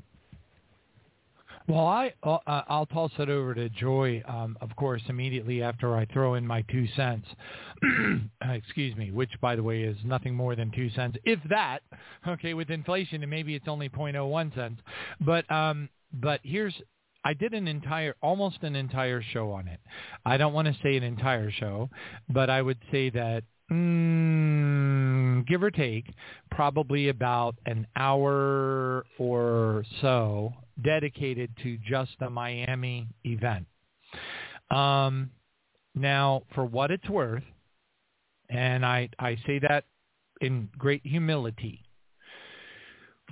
Well, 1.70 1.86
I 1.86 2.14
uh, 2.24 2.40
I'll 2.68 2.88
toss 2.88 3.12
it 3.20 3.30
over 3.30 3.54
to 3.54 3.70
Joye, 3.70 4.24
um, 4.28 4.58
of 4.60 4.76
course, 4.76 5.04
immediately 5.08 5.62
after 5.62 5.96
I 5.96 6.06
throw 6.06 6.34
in 6.34 6.48
my 6.48 6.64
two 6.64 6.88
cents. 6.96 7.28
Excuse 8.42 8.96
me, 8.96 9.12
which 9.12 9.30
by 9.40 9.56
the 9.56 9.62
way 9.62 9.84
is 9.84 9.96
nothing 10.04 10.34
more 10.34 10.56
than 10.56 10.72
two 10.72 10.90
cents, 10.90 11.20
if 11.26 11.40
that. 11.48 11.82
Okay, 12.28 12.56
with 12.56 12.72
inflation, 12.72 13.22
and 13.22 13.30
maybe 13.30 13.54
it's 13.54 13.68
only 13.68 13.88
0.01 13.88 14.56
cents. 14.56 14.82
But 15.22 15.50
um, 15.52 15.90
but 16.12 16.40
here's 16.42 16.74
I 17.24 17.34
did 17.34 17.54
an 17.54 17.68
entire, 17.68 18.16
almost 18.24 18.64
an 18.64 18.76
entire 18.76 19.22
show 19.22 19.52
on 19.52 19.68
it. 19.68 19.80
I 20.26 20.38
don't 20.38 20.54
want 20.54 20.70
to 20.70 20.76
say 20.82 20.98
an 20.98 21.04
entire 21.04 21.52
show, 21.52 21.92
but 22.30 22.50
I 22.50 22.64
would 22.64 22.80
say 22.92 23.12
that 23.12 23.44
mm, 23.72 25.48
give 25.48 25.64
or 25.64 25.72
take, 25.72 26.14
probably 26.52 27.10
about 27.10 27.56
an 27.66 27.88
hour 27.96 29.06
or 29.18 29.84
so 30.02 30.54
dedicated 30.84 31.52
to 31.64 31.78
just 31.90 32.12
the 32.20 32.30
Miami 32.30 33.08
event. 33.24 33.66
Um, 34.72 35.32
Now, 35.96 36.44
for 36.54 36.66
what 36.66 36.92
it's 36.92 37.10
worth, 37.10 37.44
and 38.50 38.86
I, 38.86 39.10
I 39.20 39.36
say 39.46 39.60
that 39.60 39.86
in 40.42 40.70
great 40.78 41.02
humility, 41.06 41.84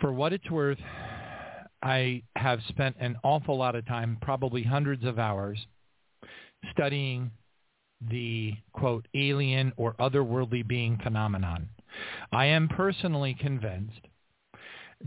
for 0.01 0.11
what 0.11 0.33
it's 0.33 0.49
worth, 0.51 0.79
I 1.81 2.23
have 2.35 2.59
spent 2.67 2.95
an 2.99 3.15
awful 3.23 3.57
lot 3.57 3.75
of 3.75 3.85
time, 3.85 4.17
probably 4.21 4.63
hundreds 4.63 5.05
of 5.05 5.17
hours, 5.19 5.59
studying 6.71 7.31
the, 8.01 8.53
quote, 8.73 9.07
alien 9.13 9.73
or 9.77 9.93
otherworldly 9.93 10.67
being 10.67 10.97
phenomenon. 11.03 11.69
I 12.31 12.45
am 12.45 12.67
personally 12.67 13.35
convinced 13.39 14.01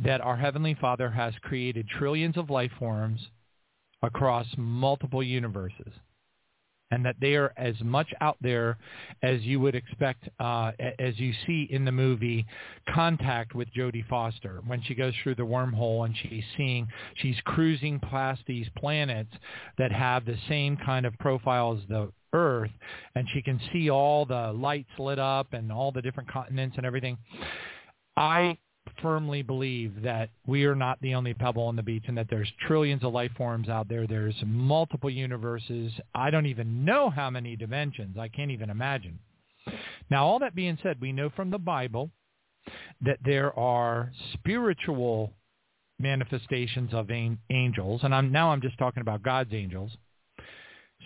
that 0.02 0.20
our 0.20 0.36
Heavenly 0.36 0.74
Father 0.80 1.10
has 1.10 1.34
created 1.42 1.88
trillions 1.88 2.36
of 2.36 2.50
life 2.50 2.72
forms 2.78 3.20
across 4.02 4.46
multiple 4.56 5.22
universes 5.22 5.92
and 6.90 7.04
that 7.04 7.16
they 7.20 7.36
are 7.36 7.52
as 7.56 7.74
much 7.82 8.08
out 8.20 8.36
there 8.40 8.76
as 9.22 9.42
you 9.42 9.60
would 9.60 9.74
expect, 9.74 10.28
uh, 10.40 10.72
as 10.98 11.18
you 11.18 11.32
see 11.46 11.68
in 11.70 11.84
the 11.84 11.92
movie 11.92 12.44
Contact 12.92 13.54
with 13.54 13.72
Jodie 13.72 14.06
Foster, 14.08 14.60
when 14.66 14.82
she 14.82 14.94
goes 14.94 15.14
through 15.22 15.36
the 15.36 15.42
wormhole 15.42 16.04
and 16.04 16.14
she's 16.16 16.44
seeing, 16.56 16.88
she's 17.16 17.36
cruising 17.44 18.00
past 18.00 18.40
these 18.46 18.66
planets 18.76 19.30
that 19.78 19.92
have 19.92 20.24
the 20.24 20.36
same 20.48 20.76
kind 20.76 21.06
of 21.06 21.16
profile 21.18 21.78
as 21.80 21.88
the 21.88 22.10
Earth, 22.32 22.70
and 23.14 23.26
she 23.32 23.42
can 23.42 23.60
see 23.72 23.90
all 23.90 24.24
the 24.24 24.52
lights 24.52 24.90
lit 24.98 25.18
up 25.18 25.52
and 25.52 25.72
all 25.72 25.92
the 25.92 26.02
different 26.02 26.30
continents 26.30 26.76
and 26.76 26.86
everything. 26.86 27.18
I 28.16 28.58
firmly 29.02 29.42
believe 29.42 30.02
that 30.02 30.30
we 30.46 30.64
are 30.64 30.74
not 30.74 31.00
the 31.00 31.14
only 31.14 31.34
pebble 31.34 31.62
on 31.62 31.76
the 31.76 31.82
beach 31.82 32.04
and 32.06 32.16
that 32.18 32.28
there's 32.28 32.50
trillions 32.66 33.04
of 33.04 33.12
life 33.12 33.32
forms 33.36 33.68
out 33.68 33.88
there. 33.88 34.06
There's 34.06 34.34
multiple 34.44 35.10
universes. 35.10 35.92
I 36.14 36.30
don't 36.30 36.46
even 36.46 36.84
know 36.84 37.10
how 37.10 37.30
many 37.30 37.56
dimensions. 37.56 38.16
I 38.18 38.28
can't 38.28 38.50
even 38.50 38.70
imagine. 38.70 39.18
Now, 40.10 40.26
all 40.26 40.38
that 40.40 40.54
being 40.54 40.78
said, 40.82 41.00
we 41.00 41.12
know 41.12 41.30
from 41.30 41.50
the 41.50 41.58
Bible 41.58 42.10
that 43.02 43.18
there 43.24 43.56
are 43.58 44.12
spiritual 44.34 45.32
manifestations 45.98 46.92
of 46.92 47.10
angels, 47.10 48.00
and 48.02 48.14
I'm 48.14 48.32
now 48.32 48.50
I'm 48.50 48.62
just 48.62 48.78
talking 48.78 49.02
about 49.02 49.22
God's 49.22 49.52
angels 49.52 49.92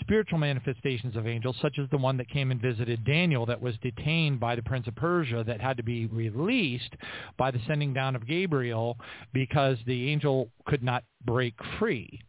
spiritual 0.04 0.38
manifestations 0.38 1.16
of 1.16 1.26
angels, 1.26 1.56
such 1.62 1.78
as 1.78 1.88
the 1.90 1.96
one 1.96 2.16
that 2.18 2.28
came 2.28 2.50
and 2.50 2.60
visited 2.60 3.04
Daniel 3.04 3.46
that 3.46 3.60
was 3.60 3.74
detained 3.82 4.38
by 4.38 4.54
the 4.54 4.62
prince 4.62 4.86
of 4.86 4.94
Persia 4.94 5.42
that 5.46 5.60
had 5.60 5.78
to 5.78 5.82
be 5.82 6.06
released 6.06 6.94
by 7.38 7.50
the 7.50 7.60
sending 7.66 7.94
down 7.94 8.14
of 8.14 8.26
Gabriel 8.26 8.98
because 9.32 9.78
the 9.86 10.10
angel 10.10 10.50
could 10.66 10.82
not 10.82 11.04
break 11.24 11.54
free. 11.78 12.20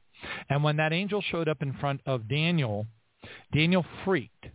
And 0.49 0.63
when 0.63 0.77
that 0.77 0.93
angel 0.93 1.21
showed 1.21 1.49
up 1.49 1.61
in 1.61 1.73
front 1.73 2.01
of 2.05 2.29
Daniel, 2.29 2.87
Daniel 3.53 3.85
freaked. 4.03 4.45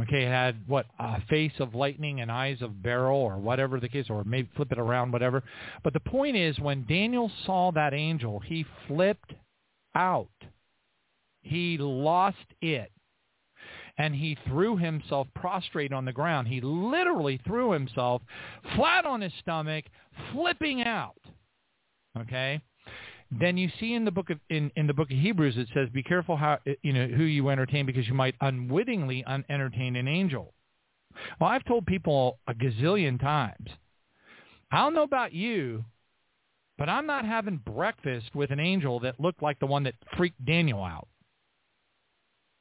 Okay, 0.00 0.22
had 0.24 0.56
what 0.66 0.86
a 0.98 1.20
face 1.28 1.52
of 1.60 1.74
lightning 1.74 2.22
and 2.22 2.32
eyes 2.32 2.62
of 2.62 2.82
beryl, 2.82 3.18
or 3.18 3.36
whatever 3.38 3.78
the 3.78 3.88
case, 3.88 4.06
or 4.08 4.24
maybe 4.24 4.48
flip 4.56 4.72
it 4.72 4.78
around, 4.78 5.12
whatever. 5.12 5.44
But 5.84 5.92
the 5.92 6.00
point 6.00 6.34
is, 6.34 6.58
when 6.58 6.86
Daniel 6.88 7.30
saw 7.44 7.70
that 7.72 7.92
angel, 7.92 8.40
he 8.40 8.64
flipped 8.88 9.34
out. 9.94 10.30
He 11.42 11.76
lost 11.78 12.36
it. 12.60 12.90
And 13.98 14.14
he 14.14 14.38
threw 14.48 14.76
himself 14.78 15.28
prostrate 15.34 15.92
on 15.92 16.06
the 16.06 16.12
ground. 16.12 16.48
He 16.48 16.60
literally 16.62 17.40
threw 17.46 17.72
himself 17.72 18.22
flat 18.74 19.04
on 19.04 19.20
his 19.20 19.32
stomach, 19.40 19.84
flipping 20.32 20.82
out. 20.82 21.20
Okay? 22.18 22.60
Then 23.30 23.56
you 23.56 23.70
see 23.80 23.94
in 23.94 24.04
the 24.04 24.10
book 24.10 24.30
of 24.30 24.38
in, 24.50 24.70
in 24.76 24.86
the 24.86 24.94
book 24.94 25.10
of 25.10 25.16
Hebrews 25.16 25.56
it 25.56 25.68
says, 25.72 25.88
"Be 25.90 26.02
careful 26.02 26.36
how 26.36 26.58
you 26.82 26.92
know 26.92 27.06
who 27.06 27.24
you 27.24 27.48
entertain, 27.48 27.86
because 27.86 28.06
you 28.06 28.14
might 28.14 28.34
unwittingly 28.40 29.24
un- 29.24 29.44
entertain 29.48 29.96
an 29.96 30.06
angel." 30.06 30.52
Well, 31.40 31.50
I've 31.50 31.64
told 31.64 31.86
people 31.86 32.38
a 32.46 32.54
gazillion 32.54 33.20
times. 33.20 33.68
I 34.70 34.78
don't 34.78 34.94
know 34.94 35.02
about 35.02 35.32
you, 35.32 35.84
but 36.78 36.88
I'm 36.88 37.06
not 37.06 37.24
having 37.24 37.56
breakfast 37.58 38.34
with 38.34 38.50
an 38.50 38.60
angel 38.60 39.00
that 39.00 39.20
looked 39.20 39.42
like 39.42 39.58
the 39.60 39.66
one 39.66 39.84
that 39.84 39.94
freaked 40.16 40.44
Daniel 40.44 40.82
out. 40.82 41.08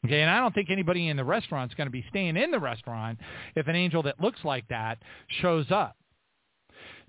Okay, 0.06 0.22
and 0.22 0.32
I 0.32 0.40
don't 0.40 0.54
think 0.54 0.70
anybody 0.72 1.10
in 1.10 1.18
the 1.18 1.24
restaurant 1.24 1.72
is 1.72 1.76
going 1.76 1.88
to 1.88 1.92
be 1.92 2.04
staying 2.10 2.36
in 2.36 2.50
the 2.50 2.60
restaurant 2.60 3.20
if 3.56 3.68
an 3.68 3.76
angel 3.76 4.02
that 4.04 4.20
looks 4.20 4.40
like 4.44 4.68
that 4.70 4.98
shows 5.42 5.68
up. 5.70 5.96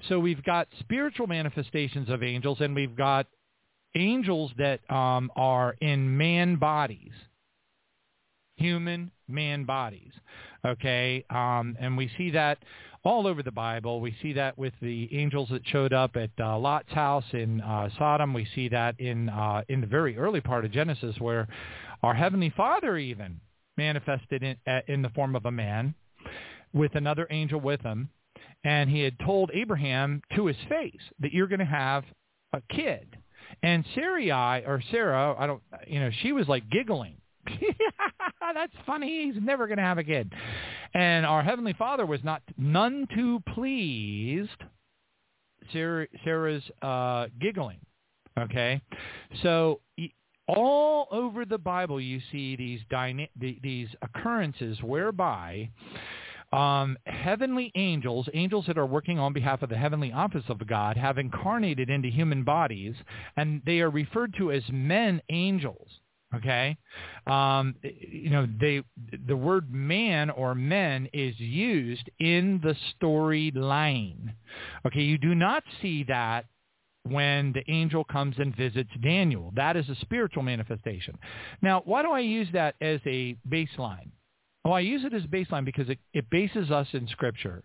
So 0.09 0.19
we've 0.19 0.43
got 0.45 0.69
spiritual 0.81 1.27
manifestations 1.27 2.11
of 2.11 2.23
angels, 2.23 2.59
and 2.61 2.75
we've 2.75 2.97
got 2.97 3.27
angels 3.95 4.51
that 4.59 4.81
um, 4.91 5.31
are 5.37 5.75
in 5.81 6.17
man 6.17 6.57
bodies, 6.57 7.13
human 8.57 9.11
man 9.27 9.65
bodies. 9.65 10.13
Okay, 10.65 11.25
um, 11.31 11.77
and 11.81 11.97
we 11.97 12.11
see 12.19 12.31
that 12.33 12.59
all 13.05 13.27
over 13.27 13.43
the 13.43 13.53
Bible. 13.53 14.01
We 14.01 14.15
see 14.23 14.33
that 14.35 14.57
with 14.57 14.75
the 14.81 15.09
angels 15.17 15.49
that 15.51 15.63
showed 15.67 15.93
up 15.93 16.17
at 16.17 16.31
uh, 16.39 16.59
Lot's 16.59 16.93
house 16.93 17.25
in 17.33 17.61
uh, 17.61 17.89
Sodom. 17.99 18.33
We 18.33 18.47
see 18.55 18.69
that 18.69 19.01
in 19.01 19.29
uh, 19.29 19.63
in 19.69 19.81
the 19.81 19.87
very 19.87 20.17
early 20.19 20.41
part 20.41 20.65
of 20.65 20.73
Genesis, 20.73 21.17
where 21.19 21.49
our 22.03 22.15
heavenly 22.15 22.53
Father 22.57 22.97
even 22.97 23.41
manifested 23.77 24.43
in, 24.43 24.57
uh, 24.67 24.81
in 24.89 25.03
the 25.03 25.09
form 25.11 25.37
of 25.37 25.47
a 25.47 25.51
man 25.51 25.95
with 26.73 26.95
another 26.95 27.27
angel 27.31 27.61
with 27.61 27.81
him, 27.83 28.09
and 28.65 28.89
he 28.91 29.01
had 29.01 29.19
told 29.21 29.51
Abraham 29.55 30.23
to 30.35 30.47
his 30.47 30.57
face 30.69 31.01
that 31.21 31.33
you're 31.33 31.49
going 31.49 31.59
to 31.59 31.65
have 31.65 32.05
a 32.53 32.63
kid. 32.71 33.17
And 33.63 33.85
Sarai 33.95 34.65
or 34.65 34.83
Sarah, 34.91 35.35
I 35.39 35.47
don't, 35.47 35.63
you 35.87 36.01
know, 36.01 36.11
she 36.23 36.33
was 36.33 36.49
like 36.49 36.69
giggling 36.71 37.17
That's 38.55 38.73
funny. 38.87 39.31
He's 39.33 39.43
never 39.43 39.67
going 39.67 39.79
to 39.79 39.85
have 39.85 39.99
a 39.99 40.05
kid. 40.05 40.33
And 40.95 41.25
our 41.25 41.43
Heavenly 41.43 41.73
Father 41.73 42.07
was 42.07 42.23
not 42.23 42.43
none 42.57 43.07
too 43.15 43.43
pleased 43.55 44.51
Sarah, 45.73 46.07
Sarah's 46.25 46.63
uh, 46.83 47.27
giggling. 47.41 47.79
Okay? 48.39 48.81
So 49.43 49.81
all 50.49 51.09
over 51.11 51.45
the 51.45 51.59
Bible 51.59 52.01
you 52.01 52.21
see 52.31 52.57
these 52.57 52.81
dyna- 52.91 53.29
these 53.39 53.89
occurrences 54.03 54.83
whereby 54.83 55.69
um, 56.53 56.99
heavenly 57.07 57.73
angels, 57.75 58.29
angels 58.35 58.67
that 58.67 58.77
are 58.77 58.87
working 58.87 59.19
on 59.19 59.33
behalf 59.33 59.63
of 59.63 59.71
the 59.71 59.77
heavenly 59.77 60.13
office 60.13 60.45
of 60.49 60.65
God, 60.67 60.97
have 60.97 61.19
incarnated 61.19 61.89
into 61.89 62.09
human 62.09 62.45
bodies, 62.45 62.95
and 63.37 63.63
they 63.65 63.81
are 63.81 63.91
referred 63.91 64.35
to 64.37 64.53
as 64.53 64.63
men 64.71 65.23
angels. 65.31 65.89
Okay, 66.35 66.79
um, 67.27 67.75
you 67.83 68.31
know 68.31 68.49
they 68.59 68.83
the 69.27 69.37
word 69.37 69.71
man 69.71 70.31
or 70.31 70.55
men 70.55 71.07
is 71.13 71.39
used 71.39 72.09
in 72.21 72.59
the 72.63 72.75
storyline. 73.01 74.33
Okay, 74.87 75.03
you 75.03 75.19
do 75.19 75.35
not 75.35 75.63
see 75.83 76.05
that 76.05 76.47
when 77.05 77.53
the 77.53 77.69
angel 77.71 78.05
comes 78.05 78.37
and 78.39 78.57
visits 78.57 78.91
Daniel. 79.03 79.53
That 79.57 79.77
is 79.77 79.89
a 79.89 79.97
spiritual 79.97 80.43
manifestation. 80.43 81.19
Now, 81.61 81.83
why 81.85 82.03
do 82.03 82.13
I 82.13 82.21
use 82.21 82.49
that 82.53 82.77
as 82.81 83.01
a 83.07 83.37
baseline? 83.49 84.11
Oh, 84.65 84.71
I 84.71 84.81
use 84.81 85.05
it 85.05 85.13
as 85.13 85.25
a 85.25 85.29
baseline 85.29 85.65
because 85.65 85.89
it, 85.89 85.99
it 86.13 86.31
bases 86.31 86.71
us 86.71 86.87
in 86.93 87.09
Scripture. 87.09 87.65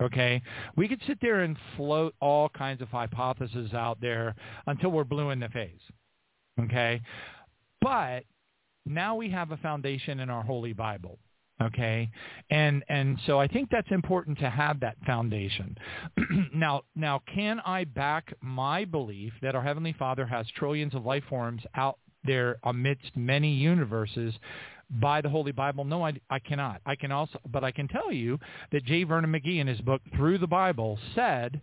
Okay, 0.00 0.40
we 0.76 0.88
could 0.88 1.02
sit 1.06 1.18
there 1.20 1.40
and 1.40 1.58
float 1.76 2.14
all 2.20 2.48
kinds 2.48 2.80
of 2.80 2.88
hypotheses 2.88 3.74
out 3.74 4.00
there 4.00 4.34
until 4.66 4.90
we're 4.90 5.04
blue 5.04 5.28
in 5.30 5.40
the 5.40 5.48
face. 5.50 5.80
Okay, 6.58 7.02
but 7.82 8.24
now 8.86 9.16
we 9.16 9.30
have 9.30 9.50
a 9.50 9.58
foundation 9.58 10.20
in 10.20 10.30
our 10.30 10.42
Holy 10.42 10.72
Bible. 10.72 11.18
Okay, 11.62 12.10
and 12.50 12.82
and 12.88 13.18
so 13.26 13.38
I 13.38 13.46
think 13.46 13.68
that's 13.70 13.90
important 13.90 14.38
to 14.38 14.48
have 14.48 14.80
that 14.80 14.96
foundation. 15.06 15.76
now, 16.54 16.82
now, 16.94 17.22
can 17.34 17.60
I 17.66 17.84
back 17.84 18.32
my 18.40 18.86
belief 18.86 19.32
that 19.42 19.54
our 19.54 19.62
Heavenly 19.62 19.94
Father 19.98 20.24
has 20.24 20.46
trillions 20.56 20.94
of 20.94 21.04
life 21.04 21.24
forms 21.28 21.62
out 21.74 21.98
there 22.24 22.56
amidst 22.64 23.14
many 23.14 23.52
universes 23.52 24.32
by 24.90 25.20
the 25.20 25.28
Holy 25.28 25.52
Bible? 25.52 25.84
No, 25.84 26.04
I, 26.04 26.14
I 26.30 26.38
cannot. 26.38 26.80
I 26.86 26.96
can 26.96 27.12
also, 27.12 27.38
but 27.46 27.62
I 27.62 27.72
can 27.72 27.88
tell 27.88 28.10
you 28.10 28.38
that 28.72 28.86
J. 28.86 29.04
Vernon 29.04 29.30
McGee 29.30 29.60
in 29.60 29.66
his 29.66 29.80
book 29.82 30.00
Through 30.16 30.38
the 30.38 30.46
Bible 30.46 30.98
said 31.14 31.60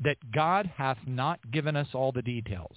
that 0.00 0.16
God 0.32 0.70
hath 0.76 0.98
not 1.06 1.38
given 1.52 1.76
us 1.76 1.88
all 1.94 2.10
the 2.10 2.22
details, 2.22 2.76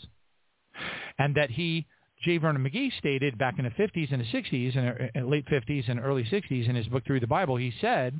and 1.18 1.36
that 1.36 1.50
He 1.50 1.88
J. 2.22 2.38
Vernon 2.38 2.64
McGee 2.64 2.92
stated 2.98 3.38
back 3.38 3.58
in 3.58 3.66
the 3.66 3.72
50s 3.72 4.12
and 4.12 4.22
the 4.22 4.26
60s 4.26 4.78
and 4.78 5.10
uh, 5.16 5.28
late 5.28 5.46
50s 5.48 5.90
and 5.90 6.00
early 6.00 6.24
60s 6.24 6.70
in 6.70 6.76
his 6.76 6.88
book 6.88 7.06
Through 7.06 7.20
the 7.20 7.28
Bible, 7.28 7.56
he 7.56 7.74
said 7.82 8.20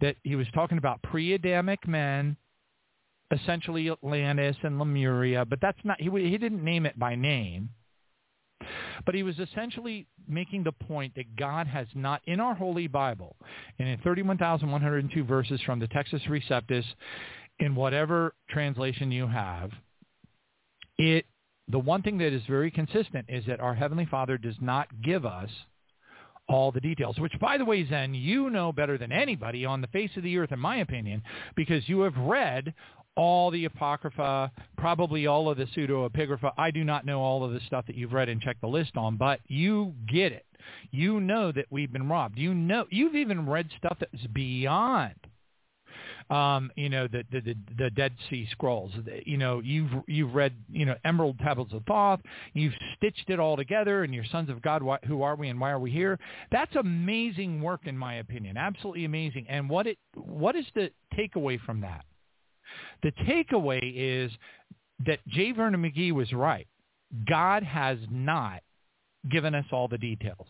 that 0.00 0.16
he 0.22 0.36
was 0.36 0.46
talking 0.54 0.78
about 0.78 1.02
pre-Adamic 1.02 1.86
men, 1.86 2.36
essentially 3.30 3.90
Atlantis 3.90 4.56
and 4.62 4.78
Lemuria, 4.78 5.44
but 5.44 5.60
that's 5.62 5.78
not, 5.84 6.00
he, 6.00 6.10
he 6.10 6.36
didn't 6.36 6.62
name 6.62 6.84
it 6.84 6.98
by 6.98 7.14
name. 7.14 7.70
But 9.04 9.14
he 9.14 9.22
was 9.22 9.38
essentially 9.38 10.06
making 10.28 10.64
the 10.64 10.72
point 10.72 11.14
that 11.16 11.34
God 11.36 11.66
has 11.66 11.88
not, 11.94 12.20
in 12.26 12.38
our 12.38 12.54
Holy 12.54 12.86
Bible, 12.86 13.36
and 13.78 13.88
in 13.88 13.98
31,102 13.98 15.24
verses 15.24 15.60
from 15.62 15.80
the 15.80 15.88
Textus 15.88 16.22
Receptus, 16.28 16.84
in 17.58 17.74
whatever 17.74 18.34
translation 18.48 19.10
you 19.10 19.26
have, 19.26 19.70
it 20.98 21.26
the 21.72 21.78
one 21.78 22.02
thing 22.02 22.18
that 22.18 22.32
is 22.32 22.42
very 22.48 22.70
consistent 22.70 23.26
is 23.28 23.44
that 23.46 23.60
our 23.60 23.74
Heavenly 23.74 24.06
Father 24.06 24.38
does 24.38 24.56
not 24.60 24.88
give 25.02 25.26
us 25.26 25.50
all 26.48 26.70
the 26.70 26.80
details, 26.80 27.18
which 27.18 27.32
by 27.40 27.56
the 27.56 27.64
way, 27.64 27.88
Zen, 27.88 28.14
you 28.14 28.50
know 28.50 28.72
better 28.72 28.98
than 28.98 29.10
anybody 29.10 29.64
on 29.64 29.80
the 29.80 29.86
face 29.88 30.10
of 30.16 30.22
the 30.22 30.36
earth, 30.38 30.52
in 30.52 30.58
my 30.58 30.76
opinion, 30.76 31.22
because 31.56 31.88
you 31.88 32.00
have 32.00 32.16
read 32.16 32.74
all 33.16 33.50
the 33.50 33.64
Apocrypha, 33.64 34.50
probably 34.76 35.26
all 35.26 35.48
of 35.48 35.58
the 35.58 35.66
pseudo-epigrapha. 35.74 36.52
I 36.56 36.70
do 36.70 36.84
not 36.84 37.06
know 37.06 37.20
all 37.20 37.44
of 37.44 37.52
the 37.52 37.60
stuff 37.66 37.86
that 37.86 37.96
you've 37.96 38.12
read 38.12 38.28
and 38.28 38.40
checked 38.40 38.60
the 38.60 38.68
list 38.68 38.96
on, 38.96 39.16
but 39.16 39.40
you 39.48 39.94
get 40.08 40.32
it. 40.32 40.46
You 40.90 41.20
know 41.20 41.52
that 41.52 41.66
we've 41.70 41.92
been 41.92 42.08
robbed. 42.08 42.38
You 42.38 42.54
know, 42.54 42.86
you've 42.90 43.14
even 43.14 43.48
read 43.48 43.68
stuff 43.78 43.98
that's 44.00 44.26
beyond 44.28 45.14
um, 46.32 46.70
you 46.76 46.88
know, 46.88 47.06
the, 47.06 47.24
the, 47.30 47.54
the, 47.76 47.90
Dead 47.90 48.14
Sea 48.30 48.48
Scrolls. 48.52 48.90
You 49.26 49.36
know, 49.36 49.60
you've, 49.60 49.90
you've 50.06 50.34
read, 50.34 50.54
you 50.70 50.86
know, 50.86 50.94
Emerald 51.04 51.38
Tablets 51.40 51.74
of 51.74 51.84
Thoth. 51.84 52.20
You've 52.54 52.72
stitched 52.96 53.28
it 53.28 53.38
all 53.38 53.54
together 53.54 54.02
and 54.02 54.14
your 54.14 54.24
sons 54.32 54.48
of 54.48 54.62
God, 54.62 54.82
why, 54.82 54.98
who 55.06 55.20
are 55.20 55.36
we 55.36 55.50
and 55.50 55.60
why 55.60 55.70
are 55.70 55.78
we 55.78 55.90
here? 55.90 56.18
That's 56.50 56.74
amazing 56.76 57.60
work 57.60 57.82
in 57.84 57.98
my 57.98 58.14
opinion. 58.14 58.56
Absolutely 58.56 59.04
amazing. 59.04 59.44
And 59.50 59.68
what 59.68 59.86
it, 59.86 59.98
what 60.14 60.56
is 60.56 60.64
the 60.74 60.90
takeaway 61.14 61.60
from 61.60 61.82
that? 61.82 62.06
The 63.02 63.12
takeaway 63.28 63.80
is 63.94 64.32
that 65.04 65.18
J. 65.28 65.52
Vernon 65.52 65.82
McGee 65.82 66.12
was 66.12 66.32
right. 66.32 66.66
God 67.28 67.62
has 67.62 67.98
not 68.10 68.62
given 69.30 69.54
us 69.54 69.66
all 69.70 69.86
the 69.86 69.98
details. 69.98 70.46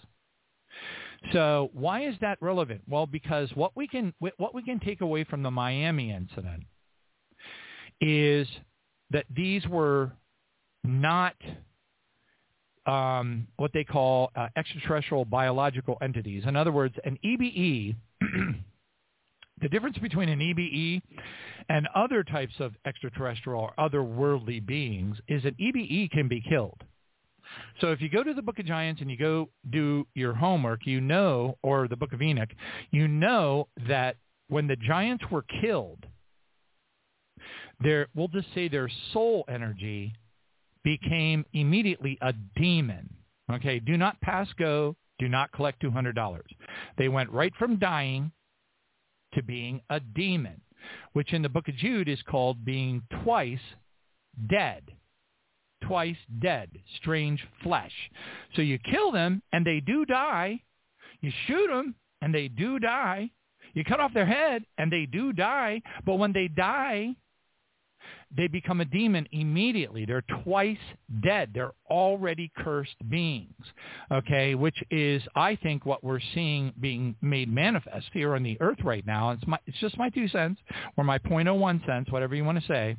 So 1.33 1.71
why 1.73 2.07
is 2.07 2.15
that 2.21 2.39
relevant? 2.41 2.83
Well, 2.89 3.07
because 3.07 3.51
what 3.55 3.73
we 3.77 3.87
can 3.87 4.13
what 4.19 4.55
we 4.55 4.63
can 4.63 4.81
take 4.81 5.01
away 5.01 5.25
from 5.25 5.43
the 5.43 5.51
Miami 5.51 6.11
incident 6.11 6.65
is 8.01 8.49
that 9.11 9.27
these 9.35 9.67
were 9.69 10.13
not 10.85 11.35
um, 12.87 13.47
what 13.57 13.73
they 13.73 13.85
call 13.85 14.31
uh, 14.35 14.49
extraterrestrial 14.57 15.25
biological 15.25 15.97
entities. 16.03 16.43
In 16.47 16.57
other 16.57 16.73
words, 16.73 16.95
an 17.05 17.19
EBE, 17.25 17.95
the 19.61 19.69
difference 19.69 19.99
between 19.99 20.29
an 20.29 20.41
EBE 20.41 21.01
and 21.69 21.89
other 21.95 22.25
types 22.25 22.55
of 22.59 22.73
extraterrestrial 22.85 23.61
or 23.61 23.73
otherworldly 23.79 24.65
beings 24.65 25.17
is 25.29 25.45
an 25.45 25.55
EBE 25.61 26.11
can 26.11 26.27
be 26.27 26.41
killed. 26.41 26.83
So 27.81 27.93
if 27.93 28.01
you 28.01 28.09
go 28.09 28.23
to 28.23 28.35
the 28.35 28.43
Book 28.43 28.59
of 28.59 28.67
Giants 28.67 29.01
and 29.01 29.11
you 29.11 29.17
go 29.17 29.49
do 29.71 30.07
your 30.15 30.35
homework, 30.35 30.87
you 30.87 31.01
know, 31.01 31.57
or 31.63 31.89
the 31.89 31.97
Book 31.97 32.13
of 32.13 32.23
Enoch, 32.23 32.51
you 32.91 33.09
know 33.09 33.69
that 33.89 34.17
when 34.49 34.67
the 34.67 34.77
giants 34.77 35.25
were 35.31 35.45
killed, 35.61 36.05
their 37.81 38.09
we'll 38.15 38.29
just 38.29 38.49
say 38.55 38.69
their 38.69 38.91
soul 39.13 39.45
energy 39.49 40.15
became 40.85 41.45
immediately 41.53 42.19
a 42.23 42.33
demon. 42.57 43.09
Okay, 43.51 43.79
do 43.79 43.97
not 43.97 44.21
pass 44.21 44.49
go, 44.59 44.97
do 45.19 45.29
not 45.29 45.53
collect 45.53 45.81
two 45.81 45.91
hundred 45.91 46.15
dollars. 46.15 46.51
They 46.99 47.09
went 47.09 47.31
right 47.31 47.53
from 47.59 47.79
dying 47.79 48.33
to 49.35 49.43
being 49.43 49.81
a 49.91 50.01
demon, 50.01 50.61
which 51.13 51.33
in 51.33 51.43
the 51.43 51.49
book 51.49 51.69
of 51.69 51.77
Jude 51.77 52.09
is 52.09 52.21
called 52.23 52.65
being 52.65 53.03
twice 53.25 53.59
dead 54.49 54.83
twice 55.93 56.17
dead, 56.41 56.71
strange 56.97 57.39
flesh. 57.63 57.93
So 58.57 58.63
you 58.63 58.79
kill 58.79 59.13
them 59.13 59.43
and 59.53 59.67
they 59.67 59.81
do 59.81 60.07
die. 60.07 60.63
You 61.21 61.31
shoot 61.47 61.69
them 61.69 61.95
and 62.23 62.35
they 62.35 62.49
do 62.49 62.79
die. 62.79 63.31
You 63.75 63.85
cut 63.85 64.01
off 64.01 64.15
their 64.15 64.25
head 64.25 64.65
and 64.79 64.91
they 64.91 65.05
do 65.05 65.35
die. 65.35 65.83
But 66.07 66.15
when 66.15 66.33
they 66.33 66.49
die, 66.49 67.15
they 68.35 68.49
become 68.49 68.81
a 68.81 68.87
demon 68.87 69.29
immediately. 69.33 70.07
They're 70.07 70.25
twice 70.43 70.79
dead. 71.23 71.51
They're 71.53 71.73
already 71.91 72.51
cursed 72.57 72.97
beings, 73.11 73.53
okay, 74.11 74.55
which 74.55 74.83
is, 74.91 75.23
I 75.37 75.57
think, 75.57 75.85
what 75.85 76.03
we're 76.03 76.21
seeing 76.33 76.73
being 76.81 77.17
made 77.21 77.53
manifest 77.53 78.07
here 78.15 78.35
on 78.35 78.43
the 78.43 78.59
earth 78.63 78.79
right 78.83 79.07
now. 79.07 79.33
It's, 79.33 79.47
my, 79.47 79.59
it's 79.67 79.79
just 79.79 79.99
my 79.99 80.09
two 80.09 80.27
cents 80.29 80.59
or 80.97 81.05
my 81.05 81.19
0.01 81.19 81.85
cents, 81.85 82.11
whatever 82.11 82.35
you 82.35 82.45
want 82.45 82.59
to 82.63 82.67
say. 82.67 82.97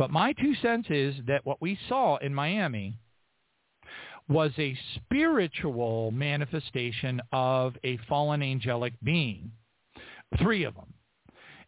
But 0.00 0.10
my 0.10 0.32
two 0.32 0.54
cents 0.62 0.88
is 0.88 1.14
that 1.26 1.44
what 1.44 1.60
we 1.60 1.78
saw 1.86 2.16
in 2.16 2.34
Miami 2.34 2.94
was 4.30 4.50
a 4.56 4.74
spiritual 4.94 6.10
manifestation 6.10 7.20
of 7.32 7.74
a 7.84 7.98
fallen 8.08 8.42
angelic 8.42 8.94
being, 9.02 9.52
three 10.38 10.64
of 10.64 10.74
them. 10.74 10.94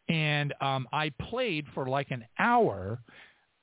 And 0.09 0.55
um, 0.63 0.89
I 0.95 1.11
played 1.29 1.67
for 1.75 1.87
like 1.87 2.11
an 2.11 2.25
hour 2.39 3.01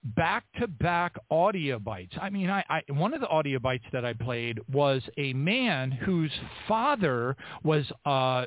back-to-back 0.03 1.15
audio 1.31 1.80
bites. 1.80 2.14
I 2.22 2.30
mean, 2.30 2.51
I, 2.51 2.64
I, 2.69 2.81
one 2.91 3.15
of 3.15 3.22
the 3.22 3.27
audio 3.27 3.57
bites 3.57 3.85
that 3.91 4.06
I 4.06 4.14
played 4.14 4.59
was 4.72 5.01
a 5.17 5.33
man 5.33 5.89
whose 5.89 6.31
father 6.67 7.35
was 7.64 7.91
uh, 8.06 8.45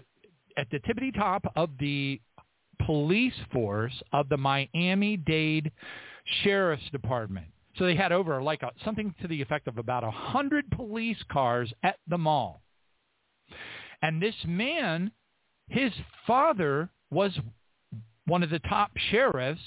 at 0.57 0.70
the 0.70 0.78
tippity 0.78 1.12
top 1.12 1.52
of 1.57 1.70
the 1.81 2.20
police 2.86 3.34
force 3.52 4.01
of 4.12 4.28
the 4.28 4.36
Miami-Dade 4.36 5.73
sheriff's 6.42 6.89
department. 6.91 7.47
So 7.76 7.84
they 7.84 7.97
had 7.97 8.12
over 8.12 8.42
like 8.42 8.62
a, 8.62 8.70
something 8.84 9.15
to 9.23 9.28
the 9.28 9.41
effect 9.41 9.67
of 9.67 9.78
about 9.78 10.05
a 10.05 10.10
hundred 10.10 10.70
police 10.70 11.23
cars 11.31 11.73
at 11.83 11.97
the 12.07 12.18
mall. 12.18 12.62
And 14.02 14.20
this 14.20 14.34
man, 14.47 15.12
his 15.68 15.92
father 16.26 16.91
was 17.10 17.39
one 18.26 18.42
of 18.42 18.51
the 18.51 18.59
top 18.60 18.91
sheriffs 19.10 19.60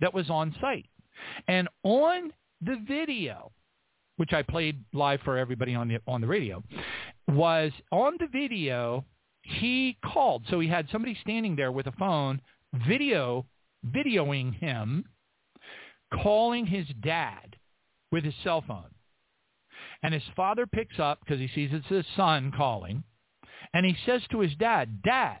that 0.00 0.12
was 0.12 0.28
on 0.28 0.54
site. 0.60 0.86
And 1.48 1.68
on 1.82 2.32
the 2.60 2.76
video, 2.86 3.52
which 4.16 4.32
I 4.32 4.42
played 4.42 4.82
live 4.92 5.20
for 5.24 5.38
everybody 5.38 5.74
on 5.74 5.88
the 5.88 5.98
on 6.06 6.20
the 6.20 6.26
radio, 6.26 6.62
was 7.28 7.72
on 7.90 8.16
the 8.18 8.26
video 8.26 9.04
he 9.42 9.96
called. 10.04 10.44
So 10.50 10.60
he 10.60 10.68
had 10.68 10.88
somebody 10.90 11.16
standing 11.20 11.56
there 11.56 11.72
with 11.72 11.86
a 11.86 11.92
phone, 11.92 12.40
video 12.86 13.46
videoing 13.94 14.54
him 14.54 15.04
calling 16.12 16.66
his 16.66 16.86
dad 17.02 17.56
with 18.12 18.24
his 18.24 18.34
cell 18.42 18.62
phone. 18.66 18.90
And 20.02 20.14
his 20.14 20.22
father 20.34 20.66
picks 20.66 20.98
up 20.98 21.20
because 21.20 21.40
he 21.40 21.48
sees 21.54 21.70
it's 21.72 21.86
his 21.86 22.04
son 22.16 22.52
calling. 22.56 23.04
And 23.72 23.84
he 23.84 23.96
says 24.06 24.22
to 24.30 24.40
his 24.40 24.54
dad, 24.54 25.02
Dad, 25.02 25.40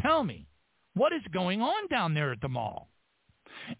tell 0.00 0.22
me, 0.22 0.46
what 0.94 1.12
is 1.12 1.22
going 1.32 1.62
on 1.62 1.88
down 1.88 2.14
there 2.14 2.32
at 2.32 2.40
the 2.40 2.48
mall? 2.48 2.88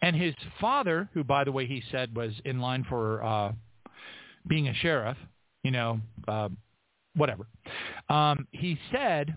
And 0.01 0.17
his 0.17 0.35
father, 0.61 1.09
who, 1.13 1.23
by 1.23 1.45
the 1.45 1.53
way, 1.53 1.67
he 1.67 1.83
said 1.91 2.17
was 2.17 2.33
in 2.45 2.61
line 2.61 2.85
for 2.89 3.23
uh, 3.23 3.53
being 4.49 4.69
a 4.69 4.75
sheriff, 4.75 5.17
you 5.63 5.71
know, 5.71 6.01
uh, 6.27 6.49
whatever, 7.15 7.47
um, 8.09 8.47
he 8.53 8.79
said, 8.93 9.37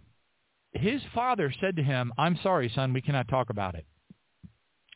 his 0.74 1.02
father 1.14 1.54
said 1.60 1.76
to 1.76 1.84
him, 1.84 2.14
I'm 2.18 2.38
sorry, 2.42 2.72
son, 2.74 2.94
we 2.94 3.02
cannot 3.02 3.28
talk 3.28 3.50
about 3.50 3.76
it. 3.76 3.86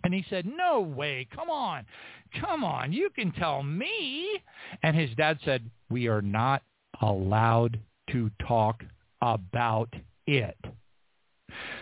And 0.03 0.13
he 0.13 0.25
said, 0.29 0.45
no 0.45 0.81
way, 0.81 1.27
come 1.33 1.49
on, 1.49 1.85
come 2.41 2.63
on, 2.63 2.91
you 2.91 3.09
can 3.09 3.31
tell 3.31 3.63
me. 3.63 4.41
And 4.81 4.95
his 4.95 5.09
dad 5.15 5.39
said, 5.45 5.69
we 5.89 6.07
are 6.07 6.21
not 6.21 6.61
allowed 7.01 7.79
to 8.11 8.29
talk 8.45 8.83
about 9.21 9.93
it. 10.27 10.57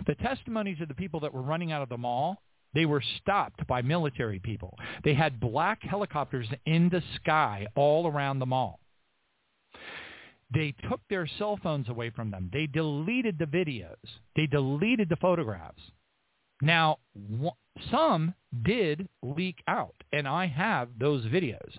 The 0.05 0.15
testimonies 0.15 0.81
of 0.81 0.87
the 0.87 0.93
people 0.93 1.19
that 1.21 1.33
were 1.33 1.41
running 1.41 1.71
out 1.71 1.81
of 1.81 1.89
the 1.89 1.97
mall, 1.97 2.41
they 2.73 2.85
were 2.85 3.03
stopped 3.21 3.65
by 3.67 3.81
military 3.81 4.39
people. 4.39 4.77
They 5.03 5.13
had 5.13 5.39
black 5.39 5.81
helicopters 5.81 6.47
in 6.65 6.89
the 6.89 7.01
sky 7.15 7.67
all 7.75 8.07
around 8.07 8.39
the 8.39 8.45
mall. 8.45 8.79
They 10.53 10.75
took 10.89 10.99
their 11.09 11.27
cell 11.37 11.57
phones 11.61 11.89
away 11.89 12.09
from 12.09 12.29
them. 12.29 12.49
They 12.51 12.67
deleted 12.67 13.39
the 13.39 13.45
videos. 13.45 13.95
They 14.35 14.45
deleted 14.45 15.09
the 15.09 15.15
photographs. 15.15 15.81
Now, 16.61 16.97
some 17.89 18.35
did 18.63 19.07
leak 19.23 19.63
out, 19.67 19.95
and 20.11 20.27
I 20.27 20.45
have 20.45 20.89
those 20.99 21.23
videos. 21.25 21.71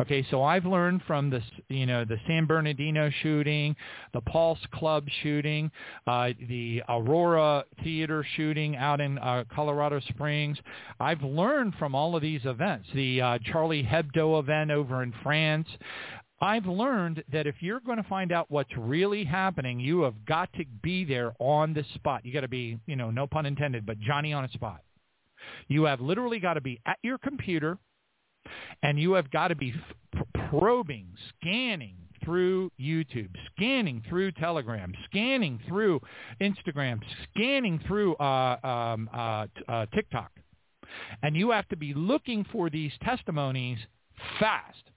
Okay, 0.00 0.26
so 0.30 0.42
I've 0.42 0.64
learned 0.64 1.02
from 1.06 1.30
the 1.30 1.40
you 1.68 1.86
know 1.86 2.04
the 2.04 2.16
San 2.26 2.46
Bernardino 2.46 3.10
shooting, 3.22 3.76
the 4.12 4.20
Pulse 4.22 4.58
Club 4.72 5.06
shooting, 5.22 5.70
uh, 6.06 6.30
the 6.48 6.82
Aurora 6.88 7.64
Theater 7.82 8.24
shooting 8.36 8.76
out 8.76 9.00
in 9.00 9.18
uh, 9.18 9.44
Colorado 9.54 10.00
Springs. 10.08 10.58
I've 10.98 11.22
learned 11.22 11.74
from 11.78 11.94
all 11.94 12.16
of 12.16 12.22
these 12.22 12.44
events. 12.44 12.88
The 12.94 13.20
uh, 13.20 13.38
Charlie 13.52 13.84
Hebdo 13.84 14.40
event 14.40 14.70
over 14.70 15.02
in 15.02 15.12
France. 15.22 15.68
I've 16.40 16.66
learned 16.66 17.24
that 17.32 17.46
if 17.46 17.56
you're 17.60 17.80
going 17.80 17.96
to 17.96 18.08
find 18.08 18.30
out 18.30 18.50
what's 18.50 18.76
really 18.76 19.24
happening, 19.24 19.80
you 19.80 20.02
have 20.02 20.26
got 20.26 20.52
to 20.54 20.64
be 20.82 21.04
there 21.04 21.32
on 21.38 21.72
the 21.72 21.84
spot. 21.94 22.26
You 22.26 22.32
got 22.32 22.42
to 22.42 22.48
be, 22.48 22.78
you 22.86 22.96
know, 22.96 23.10
no 23.10 23.26
pun 23.26 23.46
intended, 23.46 23.86
but 23.86 23.98
Johnny 24.00 24.32
on 24.32 24.44
a 24.44 24.50
spot. 24.50 24.82
You 25.68 25.84
have 25.84 26.00
literally 26.00 26.38
got 26.38 26.54
to 26.54 26.60
be 26.60 26.80
at 26.86 26.98
your 27.02 27.18
computer 27.18 27.78
and 28.82 28.98
you 28.98 29.14
have 29.14 29.30
got 29.30 29.48
to 29.48 29.54
be 29.54 29.74
probing, 30.50 31.06
scanning 31.40 31.96
through 32.24 32.70
YouTube, 32.80 33.30
scanning 33.54 34.02
through 34.08 34.32
Telegram, 34.32 34.92
scanning 35.06 35.60
through 35.68 36.00
Instagram, 36.40 37.00
scanning 37.30 37.80
through 37.86 38.14
uh, 38.16 38.56
um, 38.62 39.08
uh, 39.12 39.46
uh, 39.68 39.86
TikTok. 39.94 40.30
And 41.22 41.36
you 41.36 41.50
have 41.50 41.68
to 41.68 41.76
be 41.76 41.94
looking 41.94 42.44
for 42.52 42.70
these 42.70 42.92
testimonies 43.02 43.78
fast 44.38 44.90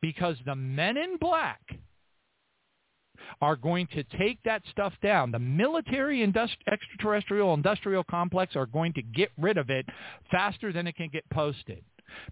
because 0.00 0.36
the 0.44 0.54
men 0.54 0.96
in 0.96 1.16
black 1.18 1.60
are 3.40 3.56
going 3.56 3.86
to 3.88 4.02
take 4.16 4.38
that 4.44 4.62
stuff 4.70 4.92
down. 5.02 5.30
The 5.30 5.38
military 5.38 6.26
industri- 6.26 6.56
extraterrestrial 6.70 7.54
industrial 7.54 8.04
complex 8.04 8.56
are 8.56 8.66
going 8.66 8.92
to 8.94 9.02
get 9.02 9.30
rid 9.38 9.58
of 9.58 9.70
it 9.70 9.86
faster 10.30 10.72
than 10.72 10.86
it 10.86 10.96
can 10.96 11.08
get 11.08 11.28
posted. 11.30 11.82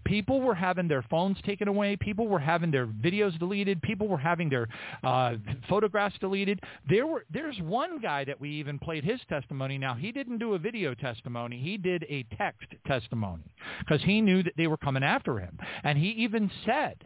People 0.05 0.41
were 0.41 0.55
having 0.55 0.87
their 0.87 1.03
phones 1.03 1.37
taken 1.43 1.67
away. 1.67 1.95
People 1.95 2.27
were 2.27 2.39
having 2.39 2.71
their 2.71 2.87
videos 2.87 3.37
deleted. 3.37 3.81
People 3.83 4.07
were 4.07 4.17
having 4.17 4.49
their 4.49 4.67
uh, 5.03 5.35
photographs 5.69 6.17
deleted. 6.19 6.59
There 6.89 7.05
were 7.05 7.25
there's 7.31 7.59
one 7.61 7.99
guy 7.99 8.25
that 8.25 8.41
we 8.41 8.49
even 8.51 8.79
played 8.79 9.03
his 9.03 9.19
testimony. 9.29 9.77
Now 9.77 9.93
he 9.93 10.11
didn't 10.11 10.39
do 10.39 10.55
a 10.55 10.59
video 10.59 10.95
testimony. 10.95 11.59
He 11.59 11.77
did 11.77 12.05
a 12.09 12.25
text 12.37 12.67
testimony 12.87 13.43
because 13.79 14.01
he 14.03 14.19
knew 14.19 14.43
that 14.43 14.53
they 14.57 14.67
were 14.67 14.77
coming 14.77 15.03
after 15.03 15.39
him. 15.39 15.57
And 15.83 15.97
he 15.97 16.09
even 16.09 16.49
said, 16.65 17.05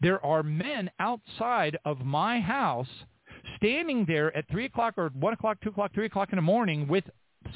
"There 0.00 0.24
are 0.24 0.42
men 0.42 0.90
outside 0.98 1.78
of 1.84 2.04
my 2.04 2.40
house." 2.40 3.04
Standing 3.56 4.04
there 4.04 4.36
at 4.36 4.48
three 4.48 4.66
o'clock 4.66 4.98
or 4.98 5.08
one 5.10 5.32
o'clock, 5.32 5.60
two 5.60 5.70
o'clock, 5.70 5.92
three 5.94 6.06
o'clock 6.06 6.32
in 6.32 6.36
the 6.36 6.42
morning 6.42 6.86
with 6.86 7.10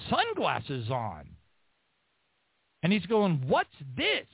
sunglasses 0.08 0.90
on. 0.90 1.36
And 2.82 2.92
he's 2.92 3.06
going, 3.06 3.46
what's 3.48 3.74
this? 3.96 4.26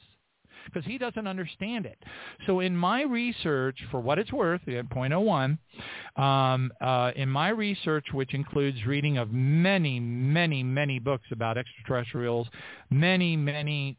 Because 0.67 0.85
he 0.85 0.99
doesn't 0.99 1.27
understand 1.27 1.87
it. 1.87 1.99
So 2.47 2.61
in 2.61 2.77
my 2.77 3.03
research, 3.03 3.79
for 3.91 4.01
what 4.01 4.19
it's 4.19 4.33
worth, 4.33 4.61
at 4.69 4.89
.01, 4.89 5.59
um, 6.17 6.73
uh, 6.81 7.13
in 7.17 7.29
my 7.29 7.49
research, 7.49 8.07
which 8.13 8.35
includes 8.35 8.85
reading 8.87 9.19
of 9.19 9.33
many, 9.33 9.99
many, 10.01 10.63
many 10.63 10.99
books 10.99 11.27
about 11.31 11.57
extraterrestrials, 11.57 12.49
many, 12.91 13.37
many, 13.37 13.97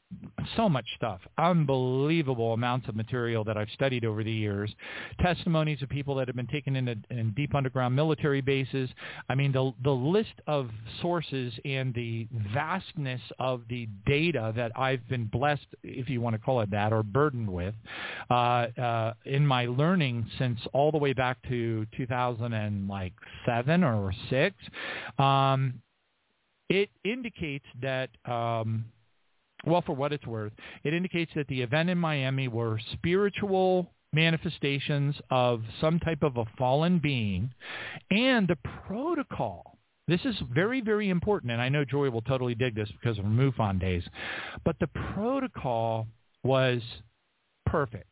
so 0.56 0.70
much 0.70 0.86
stuff, 0.96 1.20
unbelievable 1.38 2.54
amounts 2.54 2.88
of 2.88 2.96
material 2.96 3.44
that 3.44 3.58
I've 3.58 3.70
studied 3.74 4.06
over 4.06 4.24
the 4.24 4.32
years, 4.32 4.74
testimonies 5.20 5.82
of 5.82 5.90
people 5.90 6.16
that 6.16 6.28
have 6.28 6.36
been 6.36 6.48
taken 6.48 6.76
into 6.76 6.96
in 7.10 7.32
deep 7.32 7.56
underground 7.56 7.96
military 7.96 8.42
bases. 8.42 8.90
I 9.30 9.36
mean, 9.36 9.52
the 9.52 9.74
the 9.84 9.92
list 9.92 10.34
of 10.48 10.70
sources 11.02 11.54
and 11.66 11.94
the 11.94 12.28
vastness 12.54 13.22
of 13.40 13.62
the 13.70 13.88
data 14.06 14.54
that 14.56 14.72
I've 14.78 15.08
been 15.10 15.26
blessed, 15.26 15.66
if 15.84 16.10
you 16.10 16.22
want 16.22 16.36
to 16.36 16.40
call 16.40 16.53
it 16.62 16.72
that, 16.72 16.94
or 16.94 17.04
burdened 17.04 17.52
with, 17.52 17.76
uh, 18.30 18.34
uh, 18.34 19.14
in 19.26 19.46
my 19.46 19.66
learning 19.66 20.26
since 20.38 20.60
all 20.74 20.92
the 20.92 20.98
way 20.98 21.14
back 21.14 21.38
to 21.50 21.86
2007 21.96 23.84
or 23.84 24.14
six. 24.30 24.56
Um, 25.18 25.82
it 26.70 26.90
indicates 27.04 27.66
that, 27.82 28.10
um, 28.26 28.86
well, 29.66 29.82
for 29.82 29.96
what 29.96 30.12
it's 30.12 30.26
worth, 30.26 30.54
it 30.84 30.94
indicates 30.94 31.32
that 31.36 31.48
the 31.48 31.62
event 31.62 31.90
in 31.90 31.98
Miami 31.98 32.48
were 32.48 32.80
spiritual 32.94 33.92
manifestations 34.14 35.16
of 35.30 35.62
some 35.82 36.00
type 36.00 36.24
of 36.24 36.38
a 36.38 36.46
fallen 36.58 37.00
being 37.00 37.52
and 38.12 38.48
the 38.48 38.58
protocol. 38.88 39.78
This 40.08 40.22
is 40.26 40.36
very, 40.54 40.82
very 40.82 41.10
important, 41.10 41.52
and 41.52 41.62
I 41.62 41.70
know 41.70 41.86
Joye 41.86 42.10
will 42.10 42.22
totally 42.22 42.56
dig 42.56 42.76
this 42.76 42.90
because 42.92 43.18
of 43.18 43.26
MUFON 43.26 43.80
days. 43.80 44.04
But 44.66 44.76
the 44.80 44.88
protocol 44.88 46.08
was 46.44 46.82
perfect. 47.66 48.08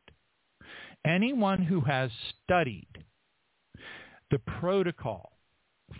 Anyone 1.05 1.61
who 1.63 1.81
has 1.81 2.11
studied 2.43 2.87
the 4.29 4.39
protocol 4.59 5.31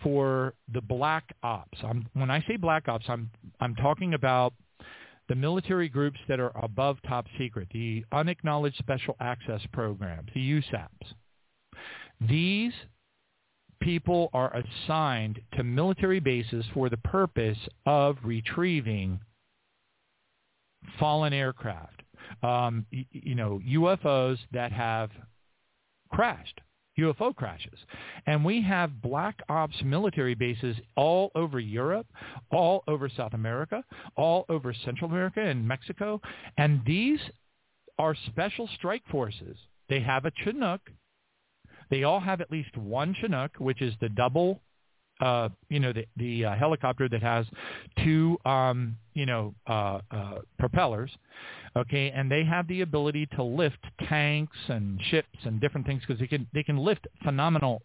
for 0.03 0.53
the 0.73 0.81
black 0.81 1.35
ops. 1.43 1.77
I'm, 1.83 2.07
when 2.13 2.31
I 2.31 2.43
say 2.47 2.55
black 2.55 2.87
ops, 2.87 3.05
I'm 3.07 3.29
I'm 3.59 3.75
talking 3.75 4.13
about 4.13 4.53
the 5.27 5.35
military 5.35 5.89
groups 5.89 6.19
that 6.27 6.39
are 6.39 6.51
above 6.61 6.97
top 7.07 7.25
secret, 7.37 7.67
the 7.73 8.03
unacknowledged 8.11 8.77
special 8.77 9.15
access 9.19 9.61
programs, 9.71 10.29
the 10.33 10.61
USAPs. 10.61 11.13
These 12.27 12.73
people 13.81 14.29
are 14.33 14.53
assigned 14.55 15.39
to 15.55 15.63
military 15.63 16.19
bases 16.19 16.65
for 16.73 16.89
the 16.89 16.97
purpose 16.97 17.57
of 17.85 18.17
retrieving 18.23 19.19
fallen 20.99 21.33
aircraft, 21.33 22.00
um, 22.43 22.85
you, 22.91 23.06
you 23.11 23.35
know, 23.35 23.59
UFOs 23.67 24.38
that 24.51 24.72
have 24.72 25.09
crashed 26.09 26.61
UFO 27.00 27.35
crashes. 27.35 27.80
And 28.25 28.43
we 28.43 28.61
have 28.61 29.01
black 29.01 29.40
ops 29.50 29.75
military 29.83 30.35
bases 30.35 30.75
all 30.95 31.32
over 31.35 31.59
Europe, 31.59 32.08
all 32.51 32.83
over 32.88 33.09
South 33.09 33.33
America, 33.33 33.83
all 34.16 34.45
over 34.50 34.74
Central 34.85 35.09
America 35.09 35.41
and 35.41 35.67
Mexico. 35.67 36.22
And 36.58 36.82
these 36.85 37.19
are 37.98 38.16
special 38.27 38.69
strike 38.75 39.03
forces. 39.09 39.58
They 39.90 40.01
have 40.01 40.25
a 40.25 40.32
Chinook. 40.43 40.82
They 41.90 42.03
all 42.03 42.19
have 42.19 42.41
at 42.41 42.51
least 42.51 42.77
one 42.77 43.16
Chinook, 43.19 43.51
which 43.58 43.82
is 43.82 43.93
the 44.00 44.09
double 44.09 44.61
uh, 45.22 45.50
you 45.69 45.80
know, 45.80 45.93
the, 45.93 46.06
the 46.17 46.45
uh, 46.45 46.56
helicopter 46.56 47.08
that 47.08 47.22
has 47.22 47.45
two, 48.03 48.38
um, 48.45 48.98
you 49.14 49.25
know, 49.25 49.53
uh, 49.67 50.00
uh, 50.11 50.40
propellers, 50.58 51.11
okay, 51.75 52.11
and 52.11 52.30
they 52.32 52.43
have 52.43 52.67
the 52.67 52.82
ability 52.82 53.27
to 53.35 53.43
lift 53.43 53.77
tanks 54.09 54.58
and 54.67 55.00
ships 55.09 55.38
and 55.43 55.61
different 55.61 55.85
things 55.85 56.01
because 56.06 56.19
they 56.19 56.27
can 56.27 56.48
they 56.53 56.64
can 56.64 56.77
lift 56.77 57.08
phenomenal 57.24 57.82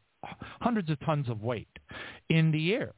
hundreds 0.61 0.91
of 0.91 0.99
tons 1.01 1.29
of 1.29 1.43
weight 1.43 1.69
in 2.31 2.51
the 2.51 2.73
air. 2.75 2.93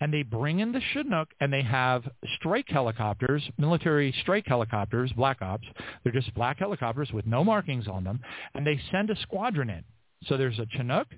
And 0.00 0.12
they 0.12 0.22
bring 0.22 0.60
in 0.60 0.72
the 0.72 0.80
Chinook 0.92 1.28
and 1.40 1.52
they 1.52 1.62
have 1.62 2.08
strike 2.36 2.68
helicopters, 2.68 3.42
military 3.58 4.14
strike 4.22 4.46
helicopters, 4.46 5.12
black 5.12 5.42
ops. 5.42 5.66
They're 6.02 6.12
just 6.12 6.32
black 6.34 6.58
helicopters 6.58 7.12
with 7.12 7.26
no 7.26 7.44
markings 7.44 7.86
on 7.86 8.02
them. 8.02 8.20
And 8.54 8.66
they 8.66 8.80
send 8.90 9.10
a 9.10 9.16
squadron 9.20 9.68
in. 9.68 9.84
So 10.24 10.38
there's 10.38 10.58
a 10.58 10.66
Chinook, 10.66 11.08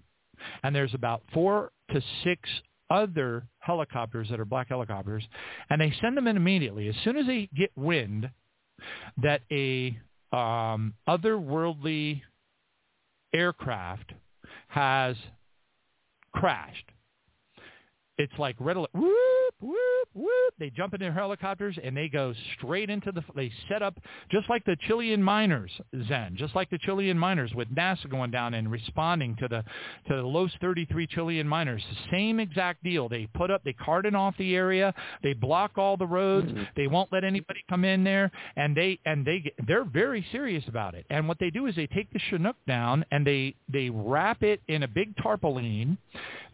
and 0.62 0.74
there's 0.74 0.94
about 0.94 1.22
four 1.32 1.72
to 1.92 2.02
six 2.24 2.48
other 2.90 3.46
helicopters 3.60 4.28
that 4.30 4.40
are 4.40 4.44
black 4.44 4.68
helicopters, 4.68 5.26
and 5.70 5.80
they 5.80 5.92
send 6.00 6.16
them 6.16 6.26
in 6.26 6.36
immediately. 6.36 6.88
As 6.88 6.94
soon 7.04 7.16
as 7.16 7.26
they 7.26 7.48
get 7.54 7.70
wind 7.76 8.30
that 9.22 9.42
a 9.50 9.98
um, 10.32 10.94
otherworldly 11.08 12.22
aircraft 13.34 14.12
has 14.68 15.16
crashed, 16.32 16.90
it's 18.18 18.32
like 18.38 18.56
red 18.58 18.76
alert, 18.76 18.90
whoop, 18.92 19.54
whoop, 19.60 20.08
whoop. 20.12 20.54
They 20.58 20.70
jump 20.70 20.92
in 20.94 21.00
their 21.00 21.12
helicopters 21.12 21.78
and 21.82 21.96
they 21.96 22.08
go 22.08 22.34
straight 22.56 22.90
into 22.90 23.12
the, 23.12 23.22
they 23.36 23.52
set 23.68 23.80
up 23.80 23.96
just 24.30 24.50
like 24.50 24.64
the 24.64 24.76
Chilean 24.86 25.22
miners, 25.22 25.70
Zen, 26.08 26.34
just 26.36 26.56
like 26.56 26.68
the 26.68 26.78
Chilean 26.78 27.16
miners 27.16 27.54
with 27.54 27.72
NASA 27.72 28.10
going 28.10 28.32
down 28.32 28.54
and 28.54 28.70
responding 28.70 29.36
to 29.36 29.46
the, 29.46 29.62
to 30.08 30.16
the 30.16 30.22
Los 30.22 30.50
33 30.60 31.06
Chilean 31.06 31.46
miners. 31.46 31.82
Same 32.10 32.40
exact 32.40 32.82
deal. 32.82 33.08
They 33.08 33.26
put 33.34 33.52
up, 33.52 33.62
they 33.64 33.72
cordon 33.72 34.16
off 34.16 34.34
the 34.36 34.56
area, 34.56 34.92
they 35.22 35.32
block 35.32 35.78
all 35.78 35.96
the 35.96 36.06
roads, 36.06 36.48
mm-hmm. 36.48 36.64
they 36.76 36.88
won't 36.88 37.12
let 37.12 37.22
anybody 37.22 37.60
come 37.70 37.84
in 37.84 38.02
there, 38.02 38.32
and 38.56 38.76
they, 38.76 38.98
and 39.06 39.24
they, 39.24 39.40
get, 39.40 39.54
they're 39.66 39.84
very 39.84 40.26
serious 40.32 40.64
about 40.66 40.94
it. 40.94 41.06
And 41.08 41.28
what 41.28 41.38
they 41.38 41.50
do 41.50 41.66
is 41.66 41.76
they 41.76 41.86
take 41.86 42.12
the 42.12 42.20
Chinook 42.30 42.56
down 42.66 43.04
and 43.12 43.24
they, 43.24 43.54
they 43.72 43.90
wrap 43.90 44.42
it 44.42 44.60
in 44.66 44.82
a 44.82 44.88
big 44.88 45.14
tarpaulin, 45.22 45.98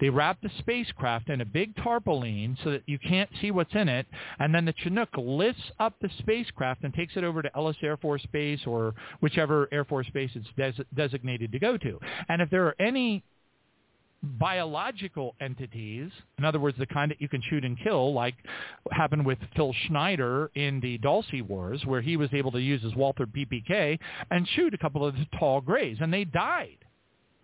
they 0.00 0.10
wrap 0.10 0.38
the 0.42 0.50
spacecraft 0.58 1.30
in 1.30 1.40
a 1.40 1.44
big 1.54 1.74
tarpaulin 1.76 2.58
so 2.62 2.72
that 2.72 2.82
you 2.86 2.98
can't 2.98 3.30
see 3.40 3.50
what's 3.50 3.74
in 3.74 3.88
it, 3.88 4.06
and 4.40 4.54
then 4.54 4.66
the 4.66 4.74
Chinook 4.82 5.08
lifts 5.16 5.62
up 5.80 5.94
the 6.02 6.10
spacecraft 6.18 6.84
and 6.84 6.92
takes 6.92 7.16
it 7.16 7.24
over 7.24 7.40
to 7.40 7.50
Nellis 7.54 7.76
Air 7.82 7.96
Force 7.96 8.26
Base 8.32 8.60
or 8.66 8.92
whichever 9.20 9.68
Air 9.72 9.86
Force 9.86 10.08
Base 10.12 10.30
it's 10.34 10.48
des- 10.58 10.84
designated 10.94 11.52
to 11.52 11.58
go 11.58 11.78
to. 11.78 11.98
And 12.28 12.42
if 12.42 12.50
there 12.50 12.66
are 12.66 12.76
any 12.78 13.24
biological 14.22 15.34
entities, 15.40 16.10
in 16.38 16.44
other 16.44 16.58
words, 16.58 16.76
the 16.78 16.86
kind 16.86 17.10
that 17.10 17.20
you 17.20 17.28
can 17.28 17.42
shoot 17.48 17.64
and 17.64 17.78
kill, 17.82 18.12
like 18.12 18.34
happened 18.90 19.24
with 19.24 19.38
Phil 19.54 19.74
Schneider 19.86 20.50
in 20.54 20.80
the 20.80 20.98
Dulce 20.98 21.26
Wars, 21.46 21.82
where 21.84 22.00
he 22.00 22.16
was 22.16 22.30
able 22.32 22.50
to 22.52 22.60
use 22.60 22.82
his 22.82 22.94
Walther 22.94 23.26
PPK 23.26 23.98
and 24.30 24.48
shoot 24.48 24.74
a 24.74 24.78
couple 24.78 25.06
of 25.06 25.14
the 25.14 25.26
tall 25.38 25.60
grays, 25.60 25.98
and 26.00 26.12
they 26.12 26.24
died. 26.24 26.78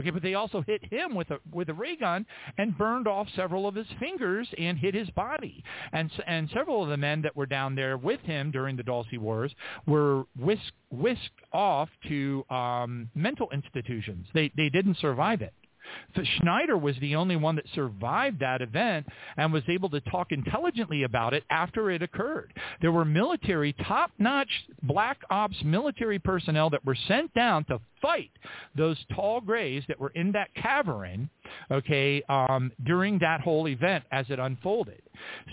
Okay, 0.00 0.10
but 0.10 0.22
they 0.22 0.34
also 0.34 0.62
hit 0.66 0.82
him 0.90 1.14
with 1.14 1.30
a 1.30 1.38
with 1.52 1.68
a 1.68 1.74
ray 1.74 1.96
gun 1.96 2.26
and 2.58 2.76
burned 2.76 3.06
off 3.06 3.28
several 3.36 3.68
of 3.68 3.74
his 3.74 3.86
fingers 3.98 4.48
and 4.58 4.78
hit 4.78 4.94
his 4.94 5.10
body. 5.10 5.62
And 5.92 6.10
and 6.26 6.48
several 6.54 6.82
of 6.82 6.88
the 6.88 6.96
men 6.96 7.22
that 7.22 7.36
were 7.36 7.46
down 7.46 7.74
there 7.74 7.96
with 7.96 8.20
him 8.20 8.50
during 8.50 8.76
the 8.76 8.82
Dulce 8.82 9.06
Wars 9.12 9.54
were 9.86 10.24
whisked 10.38 10.72
whisked 10.90 11.42
off 11.52 11.88
to 12.08 12.44
um, 12.50 13.10
mental 13.14 13.48
institutions. 13.52 14.26
They 14.32 14.50
they 14.56 14.70
didn't 14.70 14.96
survive 14.98 15.42
it. 15.42 15.52
So 16.14 16.22
Schneider 16.38 16.76
was 16.76 16.96
the 17.00 17.16
only 17.16 17.36
one 17.36 17.56
that 17.56 17.64
survived 17.74 18.40
that 18.40 18.62
event 18.62 19.06
and 19.36 19.52
was 19.52 19.62
able 19.68 19.90
to 19.90 20.00
talk 20.02 20.32
intelligently 20.32 21.02
about 21.02 21.34
it 21.34 21.44
after 21.50 21.90
it 21.90 22.02
occurred. 22.02 22.52
There 22.80 22.92
were 22.92 23.04
military, 23.04 23.72
top-notch 23.72 24.50
black 24.82 25.18
ops 25.30 25.56
military 25.64 26.18
personnel 26.18 26.70
that 26.70 26.84
were 26.84 26.96
sent 27.08 27.32
down 27.34 27.64
to 27.64 27.80
fight 28.00 28.30
those 28.76 28.96
tall 29.14 29.40
grays 29.40 29.82
that 29.88 29.98
were 29.98 30.12
in 30.14 30.32
that 30.32 30.54
cavern, 30.54 31.28
okay, 31.70 32.22
um, 32.28 32.72
during 32.84 33.18
that 33.18 33.40
whole 33.40 33.68
event 33.68 34.04
as 34.12 34.26
it 34.28 34.38
unfolded. 34.38 35.02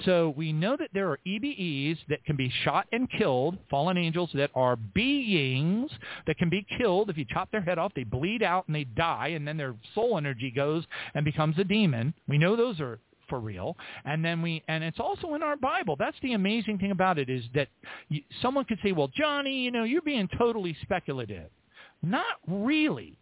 So 0.06 0.34
we 0.38 0.54
know 0.54 0.78
that 0.78 0.90
there 0.94 1.10
are 1.10 1.20
EBEs 1.26 1.98
that 2.10 2.24
can 2.26 2.36
be 2.36 2.52
shot 2.64 2.88
and 2.92 3.10
killed, 3.12 3.58
fallen 3.70 3.98
angels 3.98 4.30
that 4.34 4.52
are 4.56 4.76
beings 4.76 5.92
that 6.26 6.38
can 6.38 6.50
be 6.50 6.66
killed. 6.78 7.10
If 7.10 7.18
you 7.18 7.26
chop 7.26 7.52
their 7.52 7.62
head 7.62 7.78
off, 7.78 7.92
they 7.96 8.04
bleed 8.04 8.44
out 8.44 8.68
and 8.68 8.76
they 8.76 8.86
die, 8.86 9.30
and 9.30 9.48
then 9.48 9.58
their 9.58 9.76
soul 9.94 10.18
energy 10.18 10.52
goes 10.52 10.86
and 11.16 11.26
becomes 11.26 11.58
a 11.58 11.64
demon. 11.64 12.14
We 12.28 12.38
know 12.38 12.56
those 12.56 12.80
are 12.80 13.00
for 13.30 13.42
real 13.42 13.76
and 14.06 14.24
then 14.24 14.42
we 14.42 14.64
and 14.70 14.86
it's 14.86 15.02
also 15.02 15.34
in 15.34 15.44
our 15.44 15.58
bible 15.58 15.98
that's 15.98 16.16
the 16.22 16.32
amazing 16.32 16.78
thing 16.78 16.92
about 16.92 17.18
it 17.18 17.30
is 17.30 17.44
that 17.54 17.68
you, 18.08 18.22
someone 18.42 18.64
could 18.64 18.80
say 18.82 18.94
well 18.94 19.10
johnny 19.14 19.64
you 19.64 19.70
know 19.70 19.84
you're 19.84 20.02
being 20.02 20.30
totally 20.38 20.76
speculative 20.82 21.50
not 22.02 22.26
really 22.48 23.18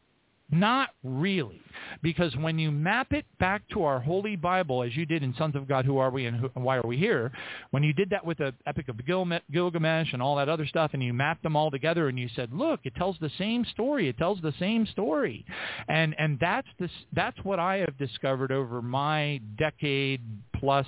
not 0.52 0.90
really. 1.04 1.62
Because 2.02 2.36
when 2.36 2.60
you 2.60 2.72
map 2.72 3.14
it 3.14 3.26
back 3.40 3.64
to 3.70 3.84
our 3.84 4.00
Holy 4.00 4.36
Bible, 4.36 4.84
as 4.84 4.96
you 4.96 5.06
did 5.06 5.24
in 5.24 5.34
Sons 5.38 5.56
of 5.56 5.68
God, 5.68 5.86
Who 5.86 5.98
Are 5.98 6.10
We 6.10 6.26
and, 6.26 6.38
who, 6.38 6.50
Why 6.54 6.78
Are 6.78 6.88
We 6.88 6.98
Here, 6.98 7.32
when 7.72 7.84
you 7.84 7.94
did 7.94 8.10
that 8.12 8.26
with 8.26 8.38
the 8.38 8.54
Epic 8.66 8.88
of 8.88 9.00
Gilgamesh 9.06 10.14
and 10.14 10.22
all 10.22 10.36
that 10.36 10.50
other 10.50 10.66
stuff, 10.68 10.92
and 10.94 11.04
you 11.04 11.14
mapped 11.14 11.44
them 11.44 11.56
all 11.56 11.72
together 11.72 12.08
and 12.08 12.20
you 12.20 12.30
said, 12.36 12.54
look, 12.54 12.82
it 12.84 12.96
tells 12.96 13.18
the 13.20 13.32
same 13.38 13.66
story. 13.66 14.08
It 14.08 14.18
tells 14.18 14.40
the 14.42 14.54
same 14.60 14.86
story. 14.86 15.46
And, 15.88 16.16
and 16.20 16.38
that's, 16.40 16.68
this, 16.80 16.92
that's 17.14 17.38
what 17.44 17.60
I 17.60 17.78
have 17.78 17.98
discovered 17.98 18.52
over 18.52 18.82
my 18.82 19.42
decade 19.58 20.22
plus 20.60 20.86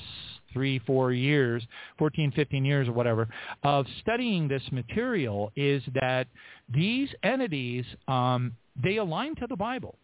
three, 0.53 0.79
four 0.79 1.11
years, 1.11 1.63
14, 1.97 2.31
15 2.31 2.65
years 2.65 2.87
or 2.87 2.93
whatever, 2.93 3.27
of 3.63 3.85
studying 4.01 4.47
this 4.47 4.63
material 4.71 5.51
is 5.55 5.83
that 6.01 6.27
these 6.73 7.09
entities 7.23 7.85
um, 8.07 8.53
they 8.81 8.97
align 8.97 9.35
to 9.35 9.47
the 9.47 9.55
Bible. 9.55 9.97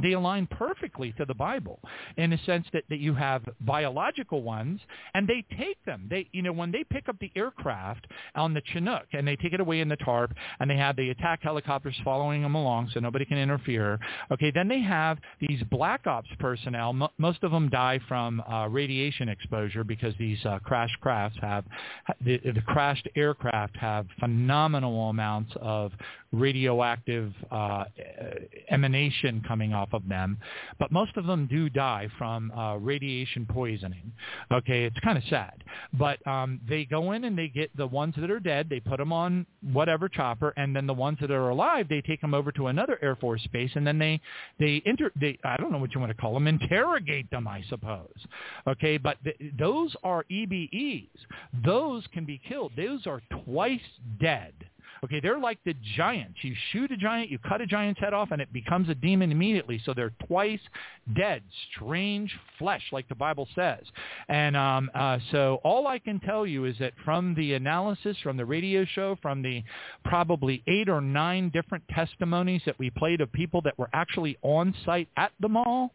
They 0.00 0.12
align 0.12 0.46
perfectly 0.46 1.12
to 1.18 1.24
the 1.24 1.34
Bible 1.34 1.80
in 2.16 2.30
the 2.30 2.38
sense 2.46 2.66
that, 2.72 2.84
that 2.88 2.98
you 2.98 3.14
have 3.14 3.42
biological 3.60 4.42
ones 4.42 4.80
and 5.14 5.26
they 5.26 5.44
take 5.56 5.84
them. 5.84 6.06
They, 6.08 6.28
you 6.32 6.42
know, 6.42 6.52
when 6.52 6.70
they 6.70 6.84
pick 6.84 7.08
up 7.08 7.16
the 7.20 7.32
aircraft 7.34 8.06
on 8.34 8.54
the 8.54 8.62
Chinook 8.72 9.06
and 9.12 9.26
they 9.26 9.36
take 9.36 9.52
it 9.52 9.60
away 9.60 9.80
in 9.80 9.88
the 9.88 9.96
tarp 9.96 10.32
and 10.60 10.70
they 10.70 10.76
have 10.76 10.96
the 10.96 11.10
attack 11.10 11.40
helicopters 11.42 11.96
following 12.04 12.42
them 12.42 12.54
along 12.54 12.90
so 12.94 13.00
nobody 13.00 13.24
can 13.24 13.38
interfere. 13.38 13.98
Okay, 14.30 14.52
then 14.52 14.68
they 14.68 14.80
have 14.80 15.18
these 15.40 15.62
black 15.70 16.06
ops 16.06 16.28
personnel. 16.38 16.90
M- 16.90 17.08
most 17.18 17.42
of 17.42 17.50
them 17.50 17.68
die 17.68 17.98
from 18.06 18.40
uh, 18.40 18.68
radiation 18.68 19.28
exposure 19.28 19.84
because 19.84 20.14
these 20.18 20.38
uh, 20.44 20.58
crash 20.60 20.90
crafts 21.00 21.38
have, 21.40 21.64
the, 22.24 22.38
the 22.38 22.62
crashed 22.66 23.08
aircraft 23.16 23.76
have 23.76 24.06
phenomenal 24.20 25.10
amounts 25.10 25.52
of 25.60 25.92
radioactive 26.32 27.32
uh, 27.50 27.84
emanation 28.70 29.42
coming 29.46 29.72
off 29.72 29.88
of 29.92 30.06
them, 30.08 30.38
but 30.78 30.92
most 30.92 31.16
of 31.16 31.26
them 31.26 31.46
do 31.46 31.68
die 31.68 32.08
from 32.18 32.50
uh, 32.52 32.76
radiation 32.76 33.46
poisoning. 33.46 34.12
Okay, 34.52 34.84
it's 34.84 34.98
kind 35.00 35.16
of 35.16 35.24
sad, 35.30 35.64
but 35.94 36.24
um, 36.26 36.60
they 36.68 36.84
go 36.84 37.12
in 37.12 37.24
and 37.24 37.36
they 37.36 37.48
get 37.48 37.74
the 37.76 37.86
ones 37.86 38.14
that 38.18 38.30
are 38.30 38.40
dead, 38.40 38.68
they 38.68 38.80
put 38.80 38.98
them 38.98 39.12
on 39.12 39.46
whatever 39.72 40.08
chopper, 40.08 40.52
and 40.56 40.76
then 40.76 40.86
the 40.86 40.94
ones 40.94 41.18
that 41.20 41.30
are 41.30 41.48
alive, 41.48 41.86
they 41.88 42.02
take 42.02 42.20
them 42.20 42.34
over 42.34 42.52
to 42.52 42.66
another 42.66 42.98
Air 43.02 43.16
Force 43.16 43.46
base, 43.52 43.70
and 43.74 43.86
then 43.86 43.98
they 43.98 44.20
they 44.58 44.82
inter 44.84 45.10
they 45.18 45.38
I 45.44 45.56
don't 45.56 45.72
know 45.72 45.78
what 45.78 45.94
you 45.94 46.00
want 46.00 46.10
to 46.10 46.20
call 46.20 46.34
them, 46.34 46.46
interrogate 46.46 47.30
them, 47.30 47.48
I 47.48 47.62
suppose. 47.68 48.08
Okay, 48.66 48.98
but 48.98 49.16
th- 49.24 49.36
those 49.58 49.94
are 50.02 50.24
EBEs. 50.30 51.08
Those 51.64 52.04
can 52.12 52.24
be 52.24 52.40
killed. 52.46 52.72
Those 52.76 53.06
are 53.06 53.22
twice 53.44 53.80
dead. 54.20 54.52
Okay, 55.04 55.20
they're 55.20 55.38
like 55.38 55.58
the 55.64 55.74
giants. 55.96 56.38
You 56.42 56.54
shoot 56.72 56.90
a 56.90 56.96
giant, 56.96 57.30
you 57.30 57.38
cut 57.38 57.60
a 57.60 57.66
giant's 57.66 58.00
head 58.00 58.12
off, 58.12 58.30
and 58.30 58.40
it 58.40 58.52
becomes 58.52 58.88
a 58.88 58.94
demon 58.94 59.30
immediately. 59.30 59.80
So 59.84 59.94
they're 59.94 60.12
twice 60.26 60.60
dead, 61.16 61.42
strange 61.74 62.34
flesh, 62.58 62.82
like 62.92 63.08
the 63.08 63.14
Bible 63.14 63.48
says. 63.54 63.84
And 64.28 64.56
um, 64.56 64.90
uh, 64.94 65.18
so 65.30 65.60
all 65.64 65.86
I 65.86 65.98
can 65.98 66.20
tell 66.20 66.46
you 66.46 66.64
is 66.64 66.76
that 66.80 66.92
from 67.04 67.34
the 67.34 67.54
analysis, 67.54 68.16
from 68.22 68.36
the 68.36 68.44
radio 68.44 68.84
show, 68.84 69.16
from 69.22 69.42
the 69.42 69.62
probably 70.04 70.62
eight 70.66 70.88
or 70.88 71.00
nine 71.00 71.50
different 71.50 71.84
testimonies 71.88 72.62
that 72.66 72.78
we 72.78 72.90
played 72.90 73.20
of 73.20 73.32
people 73.32 73.60
that 73.62 73.78
were 73.78 73.90
actually 73.92 74.36
on 74.42 74.74
site 74.84 75.08
at 75.16 75.32
the 75.40 75.48
mall, 75.48 75.92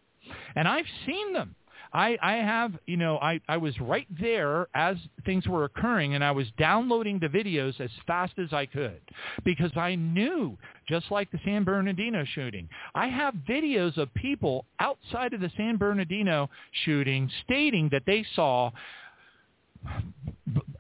and 0.56 0.68
I've 0.68 0.86
seen 1.06 1.34
them. 1.34 1.56
I, 1.94 2.18
I 2.24 2.34
have, 2.38 2.74
you 2.88 2.98
know, 2.98 3.18
I, 3.20 3.40
I 3.48 3.58
was 3.58 3.80
right 3.80 4.08
there 4.20 4.68
as 4.74 4.98
things 5.26 5.48
were 5.48 5.66
occurring 5.66 6.16
and 6.16 6.24
I 6.24 6.32
was 6.32 6.48
downloading 6.58 7.20
the 7.20 7.28
videos 7.28 7.80
as 7.80 7.92
fast 8.08 8.34
as 8.40 8.52
I 8.52 8.66
could 8.66 9.00
because 9.46 9.72
I 9.76 9.94
knew, 9.96 10.58
just 10.88 11.12
like 11.12 11.30
the 11.32 11.40
San 11.46 11.64
Bernardino 11.64 12.26
shooting, 12.34 12.68
I 12.96 13.08
have 13.08 13.36
videos 13.48 13.98
of 13.98 14.12
people 14.16 14.66
outside 14.80 15.34
of 15.34 15.42
the 15.42 15.52
San 15.56 15.78
Bernardino 15.78 16.50
shooting 16.84 17.30
stating 17.44 17.90
that 17.92 18.04
they 18.08 18.26
saw 18.36 18.72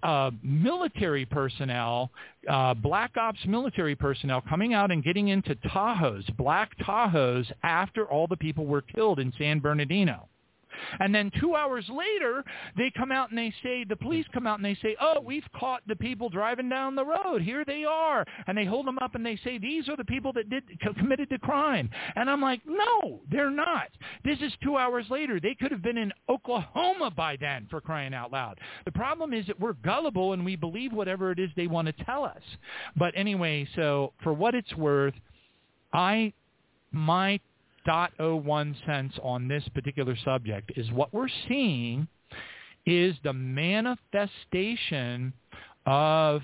uh, 0.01 0.31
military 0.41 1.25
personnel, 1.25 2.09
uh, 2.49 2.73
black 2.73 3.17
ops 3.17 3.39
military 3.45 3.95
personnel 3.95 4.41
coming 4.49 4.73
out 4.73 4.91
and 4.91 5.03
getting 5.03 5.27
into 5.27 5.55
Tahoes, 5.55 6.25
black 6.37 6.75
Tahoes, 6.79 7.51
after 7.61 8.05
all 8.05 8.27
the 8.27 8.37
people 8.37 8.65
were 8.65 8.81
killed 8.81 9.19
in 9.19 9.31
San 9.37 9.59
Bernardino. 9.59 10.27
And 10.99 11.13
then 11.13 11.31
two 11.39 11.55
hours 11.55 11.85
later, 11.89 12.43
they 12.77 12.91
come 12.95 13.11
out 13.11 13.29
and 13.29 13.37
they 13.37 13.53
say, 13.63 13.83
the 13.83 13.95
police 13.95 14.25
come 14.33 14.47
out 14.47 14.59
and 14.59 14.65
they 14.65 14.77
say, 14.81 14.95
oh, 14.99 15.21
we've 15.21 15.47
caught 15.55 15.81
the 15.87 15.95
people 15.95 16.29
driving 16.29 16.69
down 16.69 16.95
the 16.95 17.05
road. 17.05 17.41
Here 17.41 17.63
they 17.65 17.83
are. 17.83 18.25
And 18.47 18.57
they 18.57 18.65
hold 18.65 18.87
them 18.87 18.99
up 18.99 19.15
and 19.15 19.25
they 19.25 19.39
say, 19.43 19.57
these 19.57 19.89
are 19.89 19.97
the 19.97 20.05
people 20.05 20.33
that 20.33 20.49
did 20.49 20.63
committed 20.97 21.27
the 21.29 21.39
crime. 21.39 21.89
And 22.15 22.29
I'm 22.29 22.41
like, 22.41 22.61
no, 22.65 23.21
they're 23.31 23.49
not. 23.49 23.89
This 24.23 24.39
is 24.41 24.51
two 24.63 24.77
hours 24.77 25.05
later. 25.09 25.39
They 25.39 25.55
could 25.55 25.71
have 25.71 25.81
been 25.81 25.97
in 25.97 26.11
Oklahoma 26.29 27.11
by 27.11 27.37
then 27.39 27.67
for 27.69 27.81
crying 27.81 28.13
out 28.13 28.31
loud. 28.31 28.59
The 28.85 28.91
problem 28.91 29.33
is 29.33 29.45
that 29.47 29.59
we're 29.59 29.73
gullible 29.73 30.33
and 30.33 30.45
we 30.45 30.55
believe 30.55 30.93
whatever 30.93 31.31
it 31.31 31.39
is 31.39 31.49
they 31.55 31.67
want 31.67 31.87
to 31.87 32.05
tell 32.05 32.23
us. 32.23 32.41
But 32.95 33.13
anyway, 33.15 33.67
so 33.75 34.13
for 34.23 34.33
what 34.33 34.55
it's 34.55 34.73
worth, 34.75 35.13
I 35.93 36.33
my 36.91 37.39
0.01 37.87 38.75
cents 38.85 39.15
on 39.21 39.47
this 39.47 39.63
particular 39.73 40.15
subject 40.23 40.71
is 40.75 40.91
what 40.91 41.13
we're 41.13 41.29
seeing 41.47 42.07
is 42.85 43.15
the 43.23 43.33
manifestation 43.33 45.33
of 45.85 46.41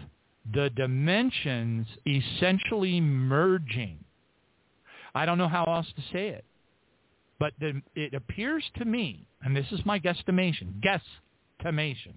the 0.53 0.69
dimensions 0.71 1.85
essentially 2.07 3.01
merging. 3.01 4.03
I 5.13 5.25
don't 5.25 5.37
know 5.37 5.47
how 5.47 5.65
else 5.65 5.87
to 5.95 6.01
say 6.13 6.29
it, 6.29 6.45
but 7.39 7.53
the, 7.59 7.81
it 7.95 8.13
appears 8.13 8.63
to 8.77 8.85
me, 8.85 9.27
and 9.43 9.55
this 9.55 9.65
is 9.71 9.79
my 9.85 9.99
guesstimation, 9.99 10.81
guesstimation, 10.81 12.13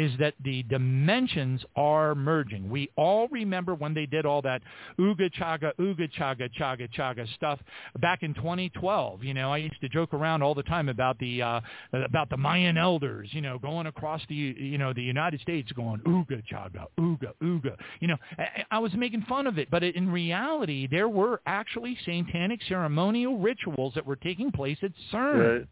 is 0.00 0.12
that 0.18 0.32
the 0.42 0.62
dimensions 0.62 1.62
are 1.76 2.14
merging. 2.14 2.70
We 2.70 2.90
all 2.96 3.28
remember 3.28 3.74
when 3.74 3.92
they 3.92 4.06
did 4.06 4.24
all 4.24 4.40
that 4.42 4.62
ooga 4.98 5.30
chaga, 5.34 5.72
ooga 5.78 6.10
chaga, 6.18 6.48
chaga 6.58 6.88
chaga 6.96 7.34
stuff 7.34 7.60
back 8.00 8.22
in 8.22 8.32
2012. 8.32 9.22
You 9.22 9.34
know, 9.34 9.52
I 9.52 9.58
used 9.58 9.78
to 9.82 9.90
joke 9.90 10.14
around 10.14 10.42
all 10.42 10.54
the 10.54 10.62
time 10.62 10.88
about 10.88 11.18
the 11.18 11.42
uh, 11.42 11.60
about 11.92 12.30
the 12.30 12.38
Mayan 12.38 12.78
elders. 12.78 13.28
You 13.32 13.42
know, 13.42 13.58
going 13.58 13.86
across 13.88 14.22
the 14.30 14.34
you 14.34 14.78
know 14.78 14.94
the 14.94 15.02
United 15.02 15.40
States, 15.42 15.70
going 15.72 16.00
ooga 16.00 16.42
chaga, 16.50 16.86
ooga 16.98 17.32
ooga. 17.42 17.76
You 18.00 18.08
know, 18.08 18.16
I, 18.38 18.64
I 18.70 18.78
was 18.78 18.94
making 18.94 19.26
fun 19.28 19.46
of 19.46 19.58
it, 19.58 19.70
but 19.70 19.82
in 19.82 20.10
reality, 20.10 20.88
there 20.90 21.10
were 21.10 21.42
actually 21.44 21.98
satanic 22.06 22.60
ceremonial 22.66 23.36
rituals 23.36 23.92
that 23.94 24.06
were 24.06 24.16
taking 24.16 24.50
place 24.50 24.78
at 24.82 24.92
CERN. 25.12 25.58
Right. 25.58 25.68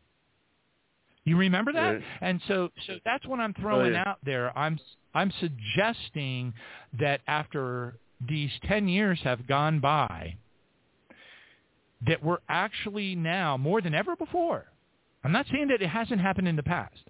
You 1.29 1.37
remember 1.37 1.73
that? 1.73 1.81
Right. 1.81 2.03
And 2.23 2.41
so, 2.49 2.71
so 2.87 2.95
that's 3.05 3.27
what 3.27 3.39
I'm 3.39 3.55
oh, 3.59 3.61
throwing 3.61 3.93
Oh, 3.93 3.97
yeah. 3.97 4.05
out 4.07 4.19
there. 4.25 4.57
I'm 4.57 4.79
I'm 5.15 5.33
suggesting 5.41 6.55
that 6.99 7.21
after 7.27 7.99
these 8.27 8.51
10 8.67 8.89
years 8.89 9.19
have 9.25 9.47
gone 9.47 9.81
by, 9.81 10.37
that 12.07 12.23
we're 12.23 12.39
actually 12.49 13.15
now 13.15 13.57
more 13.57 13.81
than 13.81 13.95
ever 13.95 14.17
before. 14.17 14.67
I'm 15.25 15.33
not 15.33 15.47
saying 15.51 15.69
that 15.69 15.83
it 15.83 15.89
hasn't 15.89 16.21
happened 16.21 16.49
in 16.49 16.57
the 16.57 16.63
past. 16.63 17.01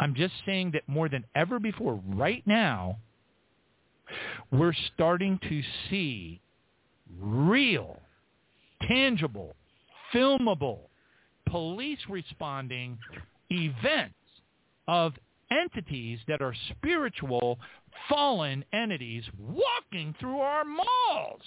I'm 0.00 0.14
just 0.14 0.34
saying 0.46 0.72
that 0.72 0.82
more 0.86 1.08
than 1.08 1.24
ever 1.34 1.58
before, 1.58 2.00
right 2.06 2.42
now, 2.46 2.98
we're 4.50 4.74
starting 4.94 5.38
to 5.48 5.62
see 5.90 6.40
real, 7.20 7.98
tangible, 8.86 9.54
filmable, 10.14 10.80
police 11.48 11.98
responding 12.08 12.98
events 13.52 14.14
of 14.88 15.14
entities 15.50 16.18
that 16.28 16.40
are 16.42 16.54
spiritual 16.70 17.58
fallen 18.08 18.64
entities 18.72 19.24
walking 19.38 20.14
through 20.18 20.38
our 20.40 20.64
malls 20.64 21.42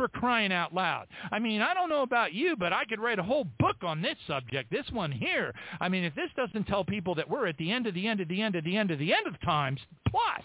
for 0.00 0.08
crying 0.08 0.50
out 0.50 0.72
loud. 0.72 1.08
I 1.30 1.38
mean, 1.38 1.60
I 1.60 1.74
don't 1.74 1.90
know 1.90 2.00
about 2.00 2.32
you, 2.32 2.56
but 2.56 2.72
I 2.72 2.86
could 2.86 3.00
write 3.00 3.18
a 3.18 3.22
whole 3.22 3.46
book 3.58 3.76
on 3.82 4.00
this 4.00 4.16
subject, 4.26 4.70
this 4.70 4.86
one 4.92 5.12
here. 5.12 5.54
I 5.78 5.90
mean, 5.90 6.04
if 6.04 6.14
this 6.14 6.30
doesn't 6.36 6.66
tell 6.68 6.86
people 6.86 7.14
that 7.16 7.28
we're 7.28 7.46
at 7.46 7.58
the 7.58 7.70
end 7.70 7.86
of 7.86 7.92
the 7.92 8.06
end 8.06 8.22
of 8.22 8.28
the 8.28 8.40
end 8.40 8.56
of 8.56 8.64
the 8.64 8.78
end 8.78 8.90
of 8.90 8.98
the 8.98 9.12
end 9.12 9.26
of 9.26 9.38
times 9.42 9.78
plus, 10.08 10.42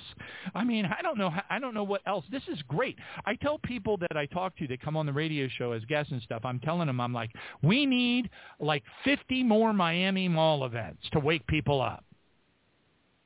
I 0.53 0.65
mean, 0.65 0.85
I 0.85 1.01
don't 1.01 1.17
know 1.17 1.33
I 1.49 1.57
don't 1.59 1.73
know 1.73 1.85
what 1.85 2.01
else. 2.05 2.25
This 2.29 2.43
is 2.51 2.61
great. 2.67 2.97
I 3.25 3.35
tell 3.35 3.57
people 3.59 3.95
that 3.99 4.17
I 4.17 4.25
talk 4.25 4.57
to 4.57 4.67
that 4.67 4.81
come 4.81 4.97
on 4.97 5.05
the 5.05 5.13
radio 5.13 5.47
show 5.57 5.71
as 5.71 5.85
guests 5.85 6.11
and 6.11 6.21
stuff, 6.21 6.41
I'm 6.43 6.59
telling 6.59 6.87
them 6.87 6.99
I'm 6.99 7.13
like, 7.13 7.31
we 7.63 7.85
need 7.85 8.29
like 8.59 8.83
50 9.05 9.41
more 9.43 9.71
Miami 9.71 10.27
Mall 10.27 10.65
events 10.65 11.01
to 11.13 11.19
wake 11.21 11.47
people 11.47 11.81
up. 11.81 12.03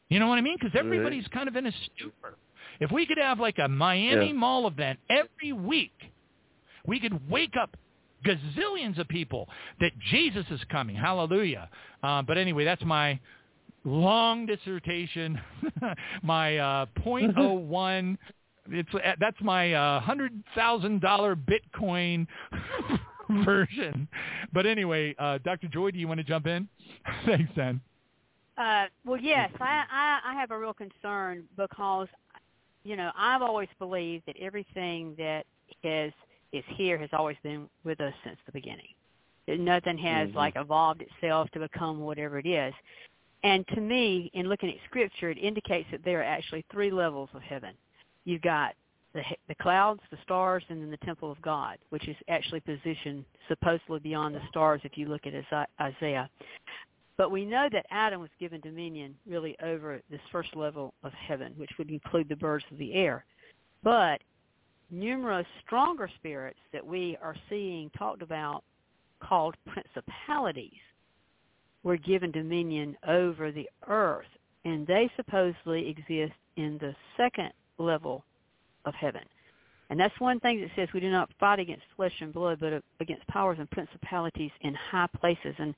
You 0.09 0.19
know 0.19 0.27
what 0.27 0.38
I 0.38 0.41
mean? 0.41 0.58
Because 0.59 0.77
everybody's 0.80 1.27
kind 1.30 1.48
of 1.48 1.56
in 1.56 1.66
a 1.66 1.72
stupor. 1.72 2.35
If 2.80 2.91
we 2.91 3.06
could 3.06 3.17
have 3.17 3.40
like 3.40 3.58
a 3.59 3.67
Miami 3.67 4.27
Yeah. 4.27 4.33
Mall 4.33 4.67
event 4.67 4.99
every 5.09 5.53
week, 5.53 5.91
we 6.90 7.00
could 7.00 7.30
wake 7.30 7.56
up 7.56 7.77
gazillions 8.26 9.00
of 9.00 9.08
people 9.08 9.48
that 9.80 9.92
Jesus 10.11 10.45
is 10.50 10.59
coming. 10.69 10.95
Hallelujah. 10.95 11.69
Uh, 12.03 12.22
but 12.22 12.38
anyway, 12.38 12.66
that's 12.66 12.84
my 12.84 13.19
long 13.85 14.45
dissertation, 14.45 15.40
my 16.24 16.58
uh, 16.58 16.85
.01. 17.06 18.18
It's 18.72 18.93
uh, 18.93 19.14
that's 19.19 19.42
my 19.42 19.74
uh, 19.74 20.00
hundred 20.00 20.32
thousand 20.53 21.01
dollar 21.01 21.35
Bitcoin 21.35 22.27
version. 23.43 24.08
But 24.53 24.68
anyway, 24.68 25.16
uh, 25.18 25.40
Dr. 25.43 25.68
Joye, 25.69 25.90
do 25.90 25.98
you 25.98 26.08
want 26.08 26.19
to 26.19 26.24
jump 26.24 26.45
in? 26.45 26.68
Thanks, 27.26 27.50
Sam. 27.56 27.82
Uh, 28.59 28.85
well, 29.08 29.19
yes, 29.19 29.50
I, 29.59 29.85
I, 29.92 30.19
I 30.24 30.40
have 30.40 30.51
a 30.51 30.59
real 30.59 30.76
concern 30.76 31.45
because, 31.58 32.09
you 32.84 32.95
know, 32.95 33.09
I've 33.18 33.42
always 33.42 33.69
believed 33.80 34.26
that 34.27 34.35
everything 34.40 35.16
that 35.18 35.48
is 35.84 36.14
is 36.52 36.64
here 36.68 36.98
has 36.98 37.10
always 37.14 37.38
been 37.44 37.69
with 37.84 38.02
us 38.02 38.14
since 38.24 38.38
the 38.45 38.52
beginning. 38.52 38.88
Nothing 39.48 39.98
has 39.98 40.30
Mhm. 40.30 40.36
like 40.36 40.56
evolved 40.56 41.02
itself 41.02 41.50
to 41.52 41.60
become 41.60 42.00
whatever 42.02 42.40
it 42.40 42.45
is. 42.45 42.74
And 43.44 43.68
to 43.69 43.82
me, 43.82 44.30
in 44.34 44.50
looking 44.50 44.69
at 44.69 44.84
Scripture, 44.86 45.30
it 45.30 45.38
indicates 45.38 45.90
that 45.92 46.03
there 46.03 46.19
are 46.19 46.24
actually 46.24 46.64
three 46.69 46.92
levels 46.92 47.30
of 47.34 47.42
heaven. 47.42 47.76
You've 48.26 48.42
got 48.42 48.76
the 49.14 49.24
the 49.48 49.56
clouds, 49.56 50.02
the 50.11 50.18
stars, 50.18 50.64
and 50.69 50.82
then 50.82 50.92
the 50.92 50.98
temple 50.98 51.32
of 51.32 51.42
God, 51.42 51.80
which 51.90 52.08
is 52.08 52.18
actually 52.28 52.60
positioned 52.60 53.26
supposedly 53.48 54.00
beyond 54.00 54.36
the 54.36 54.45
stars 54.50 54.82
if 54.84 54.98
you 54.98 55.08
look 55.08 55.26
at 55.26 55.68
Isaiah. 55.82 56.30
But 57.18 57.32
we 57.32 57.44
know 57.45 57.68
that 57.69 57.86
Adam 57.90 58.22
was 58.22 58.30
given 58.40 58.61
dominion 58.61 59.18
really 59.26 59.60
over 59.61 60.02
this 60.10 60.22
first 60.32 60.56
level 60.56 60.94
of 61.03 61.11
heaven, 61.14 61.53
which 61.58 61.72
would 61.78 61.90
include 61.90 62.30
the 62.30 62.36
birds 62.36 62.66
of 62.72 62.78
the 62.78 62.94
air. 62.94 63.26
But 63.84 64.22
numerous 64.92 65.45
stronger 65.66 66.09
spirits 66.18 66.59
that 66.74 66.85
we 66.85 67.18
are 67.22 67.35
seeing 67.50 67.90
talked 67.98 68.22
about 68.22 68.64
called 69.22 69.56
principalities 69.68 70.80
were 71.84 71.98
given 71.98 72.32
dominion 72.32 72.95
over 73.08 73.51
the 73.51 73.69
earth, 73.88 74.26
and 74.66 74.85
they 74.85 75.09
supposedly 75.16 75.90
exist 75.90 76.34
in 76.58 76.77
the 76.80 76.93
second 77.16 77.51
level 77.77 78.24
of 78.85 78.93
heaven. 78.95 79.24
And 79.90 80.00
that's 80.00 80.19
one 80.19 80.40
thing 80.40 80.61
that 80.61 80.69
says 80.76 80.90
we 80.93 81.00
do 81.00 81.09
not 81.09 81.32
fight 81.40 81.59
against 81.59 81.84
flesh 81.95 82.14
and 82.22 82.32
blood, 82.32 82.59
but 82.59 82.84
against 83.00 83.26
powers 83.27 83.58
and 83.59 83.69
principalities 83.72 84.51
in 84.61 84.76
high 84.76 85.08
places. 85.19 85.56
And 85.58 85.74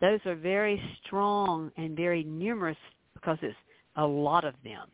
those 0.00 0.20
are 0.26 0.34
very 0.34 0.82
strong 1.04 1.70
and 1.76 1.96
very 1.96 2.24
numerous 2.24 2.76
because 3.14 3.38
it's 3.40 3.56
a 3.96 4.04
lot 4.04 4.44
of 4.44 4.54
them. 4.64 4.88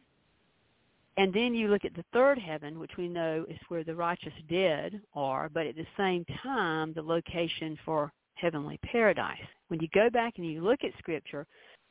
And 1.18 1.34
then 1.34 1.52
you 1.52 1.66
look 1.66 1.84
at 1.84 1.96
the 1.96 2.04
third 2.12 2.38
heaven, 2.38 2.78
which 2.78 2.92
we 2.96 3.08
know 3.08 3.44
is 3.50 3.58
where 3.66 3.82
the 3.82 3.94
righteous 3.94 4.32
dead 4.48 5.00
are, 5.14 5.48
but 5.48 5.66
at 5.66 5.74
the 5.74 5.86
same 5.96 6.24
time, 6.44 6.92
the 6.92 7.02
location 7.02 7.76
for 7.84 8.12
heavenly 8.34 8.78
paradise. 8.84 9.36
When 9.66 9.80
you 9.80 9.88
go 9.92 10.10
back 10.10 10.34
and 10.36 10.46
you 10.46 10.62
look 10.62 10.84
at 10.84 10.96
Scripture, 11.00 11.44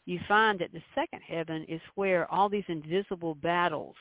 you 0.05 0.17
find 0.29 0.57
that 0.59 0.71
the 0.71 0.81
second 0.95 1.21
heaven 1.27 1.65
is 1.67 1.81
where 1.95 2.31
all 2.31 2.47
these 2.47 2.63
invisible 2.69 3.35
battles 3.35 3.95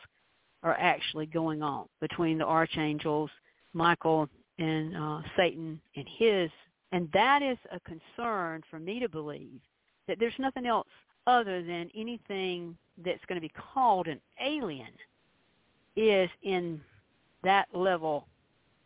are 0.62 0.76
actually 0.78 1.26
going 1.26 1.60
on 1.60 1.86
between 2.00 2.38
the 2.38 2.46
archangels, 2.46 3.28
Michael 3.72 4.28
and 4.60 4.96
uh, 4.96 5.22
Satan 5.36 5.80
and 5.96 6.06
his. 6.18 6.50
And 6.92 7.08
that 7.12 7.42
is 7.42 7.58
a 7.72 7.80
concern 7.80 8.62
for 8.70 8.78
me 8.78 9.00
to 9.00 9.08
believe 9.08 9.60
that 10.06 10.20
there's 10.20 10.32
nothing 10.38 10.66
else 10.66 10.86
other 11.26 11.64
than 11.64 11.90
anything 11.96 12.78
that's 13.05 13.24
going 13.28 13.40
to 13.40 13.46
be 13.46 13.52
called 13.74 14.06
an 14.06 14.20
alien 14.40 14.86
is 15.97 16.28
in 16.42 16.81
that 17.42 17.66
level 17.75 18.26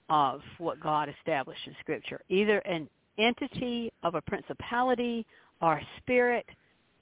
of 0.09 0.41
what 0.59 0.81
God 0.81 1.09
established 1.09 1.61
in 1.67 1.75
Scripture. 1.81 2.21
Either 2.29 2.59
an 2.61 2.89
entity 3.19 3.93
of 4.03 4.15
a 4.15 4.21
principality 4.23 5.27
or 5.61 5.75
a 5.75 5.87
spirit 5.99 6.47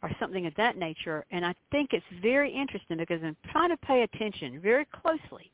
or 0.02 0.10
something 0.20 0.46
of 0.46 0.54
that 0.56 0.76
nature. 0.76 1.24
And 1.30 1.44
I 1.44 1.54
think 1.70 1.90
it's 1.92 2.04
very 2.22 2.52
interesting 2.52 2.98
because 2.98 3.20
I'm 3.22 3.36
trying 3.50 3.70
to 3.70 3.76
pay 3.78 4.02
attention 4.02 4.60
very 4.60 4.86
closely 4.86 5.50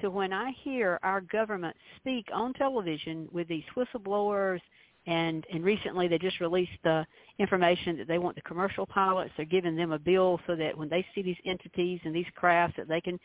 to 0.00 0.10
when 0.10 0.32
I 0.32 0.52
hear 0.62 0.98
our 1.02 1.20
government 1.20 1.76
speak 1.96 2.26
on 2.32 2.52
television 2.54 3.28
with 3.32 3.48
these 3.48 3.64
whistleblowers 3.76 4.60
and 5.08 5.46
and 5.52 5.64
recently 5.64 6.06
they 6.06 6.18
just 6.18 6.38
released 6.38 6.78
the 6.84 7.04
information 7.38 7.96
that 7.96 8.06
they 8.06 8.18
want 8.18 8.36
the 8.36 8.42
commercial 8.42 8.86
pilots. 8.86 9.32
They're 9.36 9.46
giving 9.46 9.74
them 9.74 9.92
a 9.92 9.98
bill 9.98 10.38
so 10.46 10.54
that 10.54 10.76
when 10.76 10.90
they 10.90 11.04
see 11.14 11.22
these 11.22 11.36
entities 11.46 11.98
and 12.04 12.14
these 12.14 12.26
crafts 12.36 12.76
that 12.76 12.88
they 12.88 13.00
can 13.00 13.18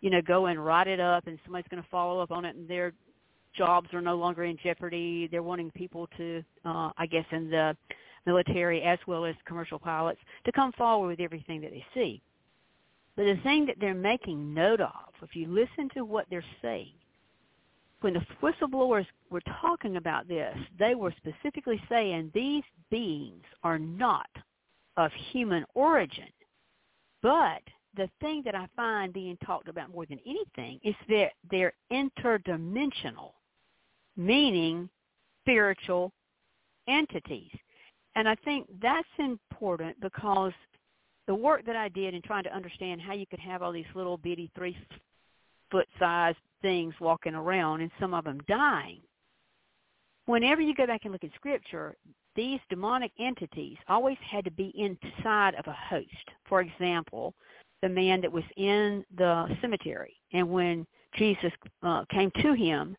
you 0.00 0.10
know 0.10 0.20
go 0.20 0.46
and 0.46 0.62
write 0.62 0.86
it 0.86 1.00
up 1.00 1.26
and 1.26 1.38
somebody's 1.44 1.68
going 1.70 1.82
to 1.82 1.88
follow 1.88 2.20
up 2.20 2.30
on 2.30 2.44
it 2.44 2.56
and 2.56 2.68
their 2.68 2.92
jobs 3.56 3.88
are 3.94 4.02
no 4.02 4.16
longer 4.16 4.44
in 4.44 4.58
jeopardy. 4.62 5.28
They're 5.30 5.42
wanting 5.42 5.70
people 5.72 6.08
to 6.18 6.44
uh 6.64 6.90
i 6.98 7.06
guess 7.06 7.24
in 7.32 7.50
the 7.50 7.74
military 8.26 8.82
as 8.82 8.98
well 9.06 9.24
as 9.24 9.34
commercial 9.46 9.78
pilots 9.78 10.20
to 10.44 10.52
come 10.52 10.72
forward 10.72 11.08
with 11.08 11.20
everything 11.20 11.62
that 11.62 11.70
they 11.70 11.84
see. 11.94 12.20
But 13.16 13.24
the 13.24 13.40
thing 13.42 13.64
that 13.66 13.76
they're 13.80 13.94
making 13.94 14.52
note 14.52 14.82
of 14.82 15.14
if 15.22 15.34
you 15.34 15.46
listen 15.48 15.88
to 15.94 16.04
what 16.04 16.26
they're 16.28 16.44
saying 16.60 16.92
when 18.00 18.14
the 18.14 18.26
whistleblowers 18.42 19.06
were 19.30 19.42
talking 19.60 19.96
about 19.96 20.26
this, 20.26 20.56
they 20.78 20.94
were 20.94 21.14
specifically 21.18 21.80
saying 21.88 22.30
these 22.34 22.62
beings 22.90 23.44
are 23.62 23.78
not 23.78 24.28
of 24.96 25.10
human 25.32 25.64
origin. 25.74 26.28
But 27.22 27.62
the 27.96 28.08
thing 28.20 28.42
that 28.44 28.54
I 28.54 28.66
find 28.76 29.12
being 29.12 29.36
talked 29.44 29.68
about 29.68 29.90
more 29.90 30.06
than 30.06 30.20
anything 30.26 30.80
is 30.82 30.94
that 31.08 31.32
they're 31.50 31.74
interdimensional, 31.92 33.32
meaning 34.16 34.88
spiritual 35.42 36.12
entities. 36.88 37.50
And 38.14 38.28
I 38.28 38.34
think 38.36 38.66
that's 38.80 39.08
important 39.18 40.00
because 40.00 40.52
the 41.26 41.34
work 41.34 41.64
that 41.66 41.76
I 41.76 41.88
did 41.88 42.14
in 42.14 42.22
trying 42.22 42.44
to 42.44 42.54
understand 42.54 43.00
how 43.00 43.12
you 43.12 43.26
could 43.26 43.40
have 43.40 43.62
all 43.62 43.72
these 43.72 43.84
little 43.94 44.16
bitty 44.16 44.50
three 44.54 44.76
foot 45.70 45.88
sized 45.98 46.38
things 46.62 46.94
walking 47.00 47.34
around 47.34 47.80
and 47.80 47.90
some 47.98 48.14
of 48.14 48.24
them 48.24 48.40
dying. 48.48 49.00
Whenever 50.26 50.60
you 50.60 50.74
go 50.74 50.86
back 50.86 51.00
and 51.04 51.12
look 51.12 51.24
at 51.24 51.34
scripture, 51.34 51.96
these 52.36 52.60
demonic 52.68 53.12
entities 53.18 53.76
always 53.88 54.18
had 54.22 54.44
to 54.44 54.50
be 54.50 54.72
inside 54.76 55.54
of 55.56 55.66
a 55.66 55.72
host. 55.72 56.06
For 56.48 56.60
example, 56.60 57.34
the 57.82 57.88
man 57.88 58.20
that 58.20 58.30
was 58.30 58.44
in 58.56 59.04
the 59.16 59.56
cemetery 59.60 60.14
and 60.32 60.48
when 60.48 60.86
Jesus 61.16 61.52
uh, 61.82 62.04
came 62.10 62.30
to 62.42 62.52
him, 62.52 62.96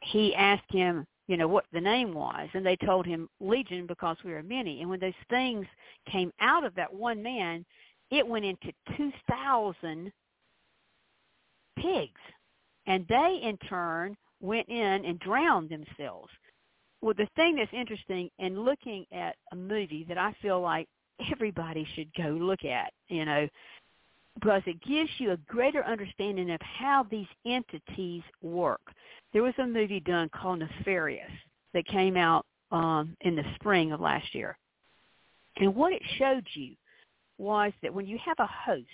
he 0.00 0.34
asked 0.34 0.70
him, 0.70 1.06
you 1.28 1.36
know, 1.36 1.46
what 1.46 1.64
the 1.72 1.80
name 1.80 2.12
was, 2.12 2.48
and 2.54 2.66
they 2.66 2.76
told 2.76 3.06
him 3.06 3.28
Legion 3.40 3.86
because 3.86 4.16
we 4.24 4.32
are 4.32 4.42
many. 4.42 4.80
And 4.80 4.90
when 4.90 4.98
those 4.98 5.12
things 5.30 5.66
came 6.10 6.32
out 6.40 6.64
of 6.64 6.74
that 6.74 6.92
one 6.92 7.22
man, 7.22 7.64
it 8.10 8.26
went 8.26 8.44
into 8.44 8.72
2,000 8.96 10.12
pigs. 11.82 12.20
And 12.86 13.06
they, 13.08 13.40
in 13.42 13.56
turn, 13.68 14.16
went 14.40 14.68
in 14.68 15.04
and 15.04 15.18
drowned 15.20 15.70
themselves. 15.70 16.30
Well, 17.00 17.14
the 17.16 17.28
thing 17.36 17.56
that's 17.56 17.72
interesting 17.72 18.30
in 18.38 18.64
looking 18.64 19.06
at 19.12 19.36
a 19.52 19.56
movie 19.56 20.04
that 20.08 20.18
I 20.18 20.34
feel 20.40 20.60
like 20.60 20.88
everybody 21.32 21.86
should 21.94 22.12
go 22.14 22.28
look 22.28 22.64
at, 22.64 22.92
you 23.08 23.24
know, 23.24 23.48
because 24.40 24.62
it 24.66 24.82
gives 24.82 25.10
you 25.18 25.32
a 25.32 25.36
greater 25.48 25.84
understanding 25.84 26.50
of 26.50 26.60
how 26.62 27.06
these 27.10 27.26
entities 27.44 28.22
work. 28.40 28.80
There 29.32 29.42
was 29.42 29.54
a 29.58 29.66
movie 29.66 30.00
done 30.00 30.30
called 30.30 30.60
Nefarious 30.60 31.30
that 31.74 31.86
came 31.86 32.16
out 32.16 32.46
um, 32.70 33.16
in 33.20 33.36
the 33.36 33.44
spring 33.56 33.92
of 33.92 34.00
last 34.00 34.34
year. 34.34 34.56
And 35.56 35.74
what 35.74 35.92
it 35.92 36.02
showed 36.18 36.46
you 36.54 36.74
was 37.38 37.72
that 37.82 37.92
when 37.92 38.06
you 38.06 38.18
have 38.24 38.38
a 38.38 38.46
host 38.46 38.86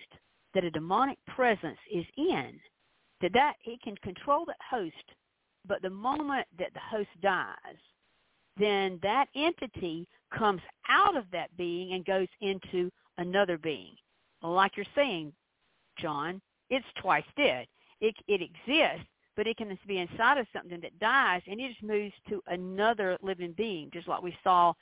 that 0.55 0.65
a 0.65 0.70
demonic 0.70 1.18
presence 1.26 1.78
is 1.92 2.05
in, 2.17 2.58
that 3.20 3.32
that 3.32 3.55
it 3.64 3.80
can 3.82 3.97
control 3.97 4.44
that 4.47 4.56
host, 4.68 4.94
but 5.66 5.82
the 5.82 5.90
moment 5.90 6.47
that 6.58 6.72
the 6.74 6.80
host 6.80 7.08
dies, 7.22 7.55
then 8.58 8.98
that 9.02 9.26
entity 9.34 10.06
comes 10.36 10.60
out 10.88 11.16
of 11.16 11.24
that 11.32 11.56
being 11.56 11.92
and 11.92 12.05
goes 12.05 12.28
into 12.40 12.90
another 13.18 13.58
being. 13.58 13.94
Like 14.42 14.76
you're 14.76 14.86
saying, 14.94 15.32
John, 15.98 16.40
it's 16.70 16.86
twice 17.00 17.24
dead. 17.36 17.66
It 18.00 18.14
it 18.28 18.40
exists, 18.42 19.08
but 19.36 19.47
it 19.47 19.56
can 19.56 19.76
be 19.86 19.98
inside 19.98 20.38
of 20.38 20.47
something 20.52 20.80
that 20.80 20.98
dies, 20.98 21.42
and 21.47 21.60
it 21.60 21.70
just 21.70 21.82
moves 21.82 22.14
to 22.28 22.42
another 22.47 23.18
living 23.22 23.55
being, 23.56 23.90
just 23.92 24.08
like 24.08 24.22
we 24.22 24.36
saw 24.44 24.72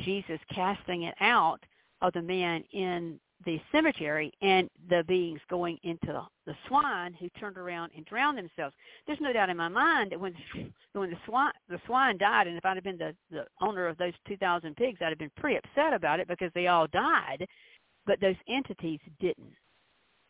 Jesus 0.00 0.38
casting 0.54 1.02
it 1.02 1.14
out 1.20 1.60
of 2.00 2.12
the 2.14 2.22
man 2.22 2.64
in 2.72 3.18
the 3.44 3.60
cemetery 3.70 4.32
and 4.42 4.68
the 4.88 5.04
beings 5.06 5.40
going 5.48 5.78
into 5.82 6.06
the, 6.06 6.22
the 6.46 6.54
swine 6.68 7.14
who 7.14 7.28
turned 7.40 7.56
around 7.56 7.90
and 7.96 8.04
drowned 8.06 8.38
themselves. 8.38 8.74
There's 9.06 9.20
no 9.20 9.32
doubt 9.32 9.50
in 9.50 9.56
my 9.56 9.68
mind 9.68 10.12
that 10.12 10.20
when 10.20 10.34
when 10.92 11.10
the 11.10 11.16
swine 11.26 11.52
the 11.68 11.80
swine 11.86 12.18
died, 12.18 12.46
and 12.46 12.56
if 12.56 12.64
I'd 12.64 12.76
have 12.76 12.84
been 12.84 12.98
the 12.98 13.14
the 13.30 13.46
owner 13.60 13.86
of 13.86 13.98
those 13.98 14.12
2,000 14.28 14.76
pigs, 14.76 14.98
I'd 15.00 15.08
have 15.08 15.18
been 15.18 15.30
pretty 15.36 15.56
upset 15.56 15.92
about 15.92 16.20
it 16.20 16.28
because 16.28 16.50
they 16.54 16.66
all 16.66 16.86
died, 16.88 17.46
but 18.06 18.20
those 18.20 18.36
entities 18.48 19.00
didn't. 19.20 19.54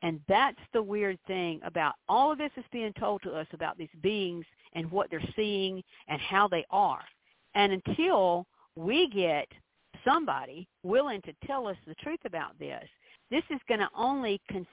And 0.02 0.20
that's 0.28 0.58
the 0.72 0.82
weird 0.82 1.18
thing 1.26 1.60
about 1.64 1.94
all 2.08 2.32
of 2.32 2.38
this 2.38 2.50
is 2.56 2.64
being 2.72 2.92
told 2.94 3.22
to 3.22 3.32
us 3.32 3.46
about 3.52 3.78
these 3.78 3.88
beings 4.02 4.44
and 4.72 4.90
what 4.90 5.08
they're 5.10 5.22
seeing 5.36 5.82
and 6.08 6.20
how 6.20 6.48
they 6.48 6.64
are. 6.70 7.04
And 7.54 7.72
until 7.72 8.46
we 8.74 9.08
get 9.08 9.46
somebody 10.04 10.66
willing 10.82 11.22
to 11.22 11.32
tell 11.46 11.68
us 11.68 11.76
the 11.86 11.94
truth 11.96 12.20
about 12.24 12.58
this, 12.58 12.84
this 13.32 13.44
is 13.50 13.60
going 13.68 13.80
to 13.80 13.88
only 13.96 14.40
cons- 14.50 14.66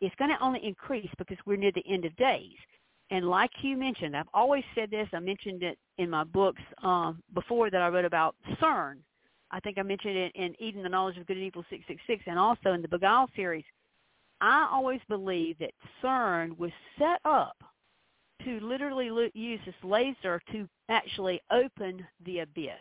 it's 0.00 0.14
going 0.16 0.30
to 0.30 0.42
only 0.44 0.60
increase 0.64 1.10
because 1.18 1.38
we're 1.44 1.56
near 1.56 1.72
the 1.72 1.84
end 1.88 2.04
of 2.04 2.14
days. 2.16 2.56
And 3.10 3.28
like 3.28 3.50
you 3.62 3.76
mentioned, 3.76 4.16
I've 4.16 4.28
always 4.34 4.64
said 4.74 4.90
this. 4.90 5.08
I 5.12 5.18
mentioned 5.18 5.62
it 5.62 5.78
in 5.96 6.10
my 6.10 6.24
books 6.24 6.62
um, 6.82 7.22
before 7.34 7.70
that 7.70 7.80
I 7.80 7.88
wrote 7.88 8.04
about 8.04 8.36
CERN. 8.60 8.96
I 9.50 9.60
think 9.60 9.78
I 9.78 9.82
mentioned 9.82 10.16
it 10.16 10.32
in 10.34 10.54
Eden 10.60 10.82
the 10.82 10.88
Knowledge 10.88 11.16
of 11.16 11.26
Good 11.26 11.38
and 11.38 11.46
Evil 11.46 11.64
666 11.70 12.24
and 12.26 12.38
also 12.38 12.72
in 12.72 12.82
the 12.82 12.88
Beguile 12.88 13.28
series. 13.34 13.64
I 14.40 14.68
always 14.70 15.00
believe 15.08 15.58
that 15.58 15.72
CERN 16.02 16.56
was 16.58 16.70
set 16.98 17.20
up 17.24 17.56
to 18.44 18.60
literally 18.60 19.30
use 19.34 19.60
this 19.64 19.74
laser 19.82 20.40
to 20.52 20.68
actually 20.88 21.40
open 21.50 22.06
the 22.24 22.40
abyss. 22.40 22.74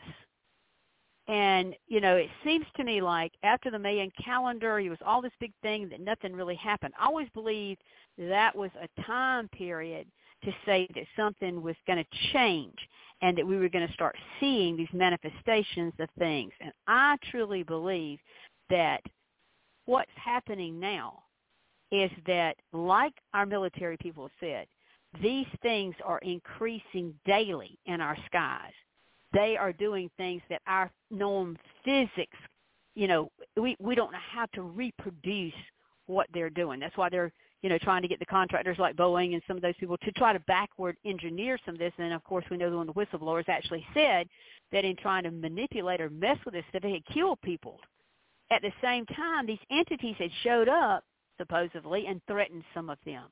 And, 1.28 1.76
you 1.88 2.00
know, 2.00 2.16
it 2.16 2.30
seems 2.44 2.66
to 2.78 2.84
me 2.84 3.02
like 3.02 3.34
after 3.44 3.70
the 3.70 3.80
Mayan 3.80 4.12
calendar, 4.24 4.80
it 4.80 4.90
was 4.90 5.00
all 5.06 5.22
this 5.22 5.34
big 5.40 5.52
thing 5.62 5.90
that 5.90 6.00
nothing 6.00 6.34
really 6.34 6.56
happened. 6.56 6.94
I 7.00 7.06
always 7.06 7.28
believed 7.34 7.82
that 8.18 8.56
was 8.56 8.72
a 8.82 9.02
time 9.02 9.50
period 9.50 10.08
to 10.46 10.52
say 10.66 10.88
that 10.96 11.04
something 11.18 11.62
was 11.62 11.76
going 11.86 12.04
to 12.04 12.32
change 12.34 12.78
and 13.22 13.38
that 13.38 13.46
we 13.46 13.58
were 13.58 13.68
going 13.70 13.88
to 13.88 13.94
start 13.94 14.16
seeing 14.40 14.78
these 14.78 14.88
manifestations 14.94 15.94
of 16.00 16.08
things. 16.18 16.54
And 16.62 16.72
I 16.88 17.18
truly 17.30 17.64
believe 17.64 18.20
that 18.70 19.02
what's 19.86 20.12
happening 20.16 20.80
now 20.80 21.24
is 21.92 22.12
that, 22.28 22.56
like 22.74 23.14
our 23.34 23.46
military 23.46 23.98
people 23.98 24.24
have 24.24 24.32
said, 24.40 24.68
these 25.22 25.48
things 25.62 25.96
are 26.06 26.20
increasing 26.20 27.14
daily 27.26 27.78
in 27.86 28.00
our 28.02 28.18
skies 28.28 28.74
they 29.38 29.56
are 29.56 29.72
doing 29.72 30.10
things 30.18 30.42
that 30.50 30.62
our 30.66 30.92
known 31.12 31.58
physics, 31.86 32.38
you 32.96 33.08
know, 33.08 33.30
we 33.56 33.76
we 33.80 33.94
don't 33.94 34.12
know 34.12 34.18
how 34.32 34.48
to 34.54 34.64
reproduce 34.64 35.54
what 36.08 36.26
they're 36.34 36.50
doing. 36.50 36.80
That's 36.80 36.98
why 36.98 37.10
they're 37.10 37.32
you 37.62 37.70
know 37.70 37.78
trying 37.78 38.02
to 38.02 38.08
get 38.08 38.18
the 38.20 38.26
contractors 38.26 38.80
like 38.80 38.96
Boeing 38.96 39.34
and 39.34 39.44
some 39.48 39.56
of 39.56 39.62
those 39.62 39.76
people 39.80 39.98
to 39.98 40.12
try 40.14 40.34
to 40.34 40.40
backward 40.42 40.98
engineer 41.06 41.60
some 41.66 41.76
of 41.76 41.80
this. 41.80 41.94
And 42.00 42.14
of 42.14 42.24
course, 42.24 42.46
we 42.50 42.58
know 42.58 42.72
the 42.72 42.78
one 42.78 42.88
the 42.88 42.94
whistleblowers 42.94 43.48
actually 43.48 43.86
said 43.94 44.28
that 44.72 44.84
in 44.84 44.96
trying 44.96 45.24
to 45.24 45.32
manipulate 45.32 46.02
or 46.02 46.10
mess 46.10 46.38
with 46.44 46.56
this 46.56 46.66
stuff, 46.70 46.82
they 46.82 46.94
had 46.94 47.06
killed 47.14 47.40
people. 47.44 47.80
At 48.50 48.64
the 48.64 48.72
same 48.82 49.06
time, 49.06 49.46
these 49.46 49.60
entities 49.70 50.16
had 50.18 50.32
showed 50.44 50.68
up 50.68 51.04
supposedly 51.38 52.08
and 52.08 52.22
threatened 52.28 52.64
some 52.74 52.90
of 52.90 52.98
them. 53.06 53.26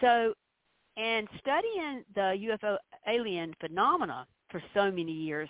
So, 0.00 0.32
and 0.96 1.28
studying 1.40 2.04
the 2.14 2.56
UFO 2.62 2.78
alien 3.06 3.52
phenomena, 3.60 4.26
for 4.54 4.62
so 4.72 4.88
many 4.88 5.10
years. 5.10 5.48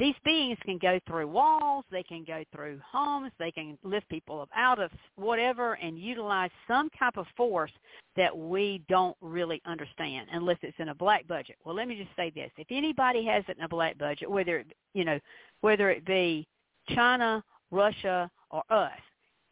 These 0.00 0.16
beings 0.24 0.58
can 0.64 0.78
go 0.78 0.98
through 1.06 1.28
walls, 1.28 1.84
they 1.92 2.02
can 2.02 2.24
go 2.24 2.42
through 2.52 2.80
homes, 2.84 3.30
they 3.38 3.52
can 3.52 3.78
lift 3.84 4.08
people 4.08 4.40
up 4.40 4.48
out 4.54 4.80
of 4.80 4.90
whatever 5.14 5.74
and 5.74 5.96
utilize 5.96 6.50
some 6.66 6.90
type 6.98 7.16
of 7.16 7.26
force 7.36 7.70
that 8.16 8.36
we 8.36 8.82
don't 8.88 9.16
really 9.20 9.62
understand 9.64 10.26
unless 10.32 10.56
it's 10.62 10.78
in 10.80 10.88
a 10.88 10.94
black 10.94 11.26
budget. 11.28 11.54
Well, 11.64 11.76
let 11.76 11.86
me 11.86 11.96
just 11.96 12.14
say 12.16 12.30
this. 12.30 12.50
If 12.56 12.66
anybody 12.70 13.24
has 13.26 13.44
it 13.46 13.58
in 13.58 13.64
a 13.64 13.68
black 13.68 13.96
budget, 13.96 14.28
whether, 14.28 14.64
you 14.94 15.04
know, 15.04 15.20
whether 15.60 15.88
it 15.88 16.04
be 16.04 16.48
China, 16.96 17.44
Russia, 17.70 18.28
or 18.50 18.64
us, 18.70 18.90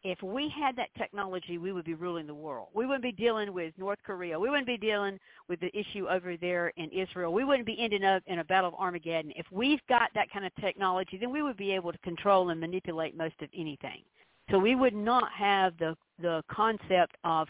if 0.06 0.22
we 0.22 0.48
had 0.48 0.76
that 0.76 0.88
technology, 0.96 1.58
we 1.58 1.72
would 1.72 1.84
be 1.84 1.94
ruling 1.94 2.26
the 2.26 2.34
world. 2.34 2.68
We 2.74 2.86
wouldn't 2.86 3.02
be 3.02 3.12
dealing 3.12 3.52
with 3.52 3.74
North 3.76 3.98
Korea. 4.04 4.38
We 4.38 4.48
wouldn't 4.48 4.66
be 4.66 4.76
dealing 4.76 5.18
with 5.48 5.60
the 5.60 5.76
issue 5.76 6.06
over 6.08 6.36
there 6.36 6.68
in 6.76 6.90
Israel. 6.90 7.32
We 7.32 7.44
wouldn't 7.44 7.66
be 7.66 7.76
ending 7.78 8.04
up 8.04 8.22
in 8.26 8.38
a 8.38 8.44
battle 8.44 8.68
of 8.68 8.74
Armageddon. 8.74 9.32
If 9.36 9.46
we've 9.50 9.80
got 9.88 10.10
that 10.14 10.30
kind 10.30 10.46
of 10.46 10.54
technology, 10.60 11.18
then 11.18 11.32
we 11.32 11.42
would 11.42 11.56
be 11.56 11.72
able 11.72 11.92
to 11.92 11.98
control 11.98 12.50
and 12.50 12.60
manipulate 12.60 13.16
most 13.16 13.34
of 13.42 13.48
anything. 13.56 14.02
So 14.50 14.58
we 14.58 14.76
would 14.76 14.94
not 14.94 15.32
have 15.32 15.76
the 15.78 15.96
the 16.20 16.42
concept 16.50 17.16
of 17.24 17.48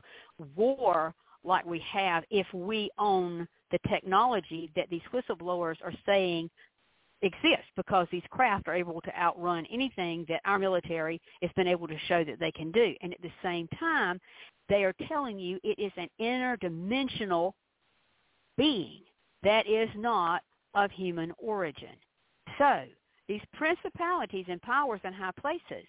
war 0.57 1.15
like 1.44 1.65
we 1.67 1.78
have 1.93 2.25
if 2.31 2.47
we 2.52 2.91
own 2.99 3.47
the 3.70 3.78
technology 3.89 4.70
that 4.75 4.89
these 4.91 5.02
whistleblowers 5.12 5.76
are 5.85 5.93
saying 6.05 6.51
exist 7.22 7.64
because 7.76 8.06
these 8.10 8.22
craft 8.30 8.68
are 8.68 8.74
able 8.74 9.00
to 9.00 9.18
outrun 9.18 9.66
anything 9.72 10.24
that 10.28 10.40
our 10.44 10.58
military 10.58 11.20
has 11.42 11.50
been 11.56 11.66
able 11.66 11.88
to 11.88 11.98
show 12.08 12.24
that 12.24 12.38
they 12.38 12.52
can 12.52 12.70
do. 12.72 12.94
And 13.00 13.12
at 13.12 13.22
the 13.22 13.32
same 13.42 13.68
time, 13.78 14.20
they 14.68 14.84
are 14.84 14.94
telling 15.08 15.38
you 15.38 15.58
it 15.62 15.78
is 15.78 15.92
an 15.96 16.08
interdimensional 16.20 17.52
being 18.56 19.02
that 19.42 19.66
is 19.66 19.88
not 19.96 20.42
of 20.74 20.90
human 20.90 21.32
origin. 21.38 21.96
So 22.58 22.84
these 23.28 23.42
principalities 23.54 24.46
and 24.48 24.60
powers 24.62 25.00
in 25.04 25.12
high 25.12 25.32
places, 25.40 25.86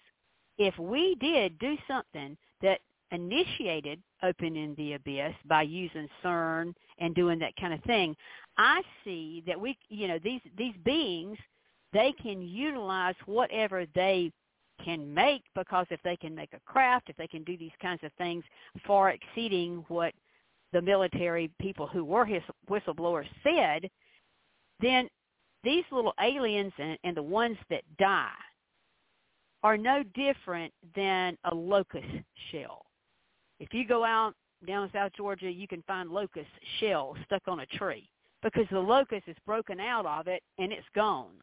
if 0.58 0.76
we 0.78 1.14
did 1.20 1.58
do 1.58 1.76
something 1.86 2.36
that 2.62 2.80
initiated 3.10 4.02
opening 4.22 4.74
the 4.76 4.94
abyss 4.94 5.34
by 5.46 5.62
using 5.62 6.08
CERN 6.22 6.74
and 6.98 7.14
doing 7.14 7.38
that 7.38 7.56
kind 7.56 7.72
of 7.72 7.82
thing, 7.84 8.14
I 8.58 8.82
see 9.04 9.42
that 9.46 9.58
we, 9.58 9.78
you 9.88 10.08
know, 10.08 10.18
these 10.22 10.40
these 10.56 10.74
beings, 10.84 11.38
they 11.92 12.12
can 12.20 12.42
utilize 12.42 13.14
whatever 13.24 13.86
they 13.94 14.32
can 14.84 15.12
make 15.12 15.42
because 15.54 15.86
if 15.90 16.00
they 16.02 16.16
can 16.16 16.34
make 16.34 16.52
a 16.52 16.60
craft, 16.70 17.08
if 17.08 17.16
they 17.16 17.26
can 17.26 17.44
do 17.44 17.56
these 17.56 17.72
kinds 17.80 18.02
of 18.04 18.12
things 18.18 18.44
far 18.86 19.10
exceeding 19.10 19.84
what 19.88 20.12
the 20.72 20.82
military 20.82 21.50
people 21.60 21.86
who 21.86 22.04
were 22.04 22.24
his 22.24 22.42
whistleblowers 22.68 23.28
said, 23.42 23.88
then 24.80 25.08
these 25.64 25.84
little 25.90 26.12
aliens 26.20 26.72
and, 26.78 26.98
and 27.04 27.16
the 27.16 27.22
ones 27.22 27.56
that 27.70 27.82
die 27.98 28.28
are 29.62 29.76
no 29.76 30.04
different 30.14 30.72
than 30.94 31.36
a 31.44 31.54
locust 31.54 32.06
shell. 32.52 32.86
If 33.58 33.72
you 33.72 33.86
go 33.86 34.04
out 34.04 34.34
down 34.66 34.84
in 34.84 34.92
South 34.92 35.12
Georgia, 35.16 35.50
you 35.50 35.66
can 35.66 35.82
find 35.82 36.10
locust 36.10 36.50
shells 36.78 37.16
stuck 37.26 37.42
on 37.48 37.60
a 37.60 37.66
tree 37.66 38.08
because 38.42 38.66
the 38.70 38.78
locust 38.78 39.24
is 39.26 39.36
broken 39.46 39.80
out 39.80 40.06
of 40.06 40.28
it 40.28 40.42
and 40.58 40.72
it's 40.72 40.86
gone. 40.94 41.34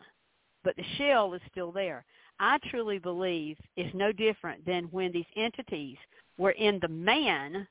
But 0.63 0.75
the 0.75 0.85
shell 0.97 1.33
is 1.33 1.41
still 1.51 1.71
there. 1.71 2.05
I 2.39 2.57
truly 2.69 2.99
believe 2.99 3.57
it's 3.77 3.95
no 3.95 4.11
different 4.11 4.65
than 4.65 4.85
when 4.85 5.11
these 5.11 5.25
entities 5.35 5.97
were 6.37 6.51
in 6.51 6.79
the 6.81 6.87
man 6.87 7.67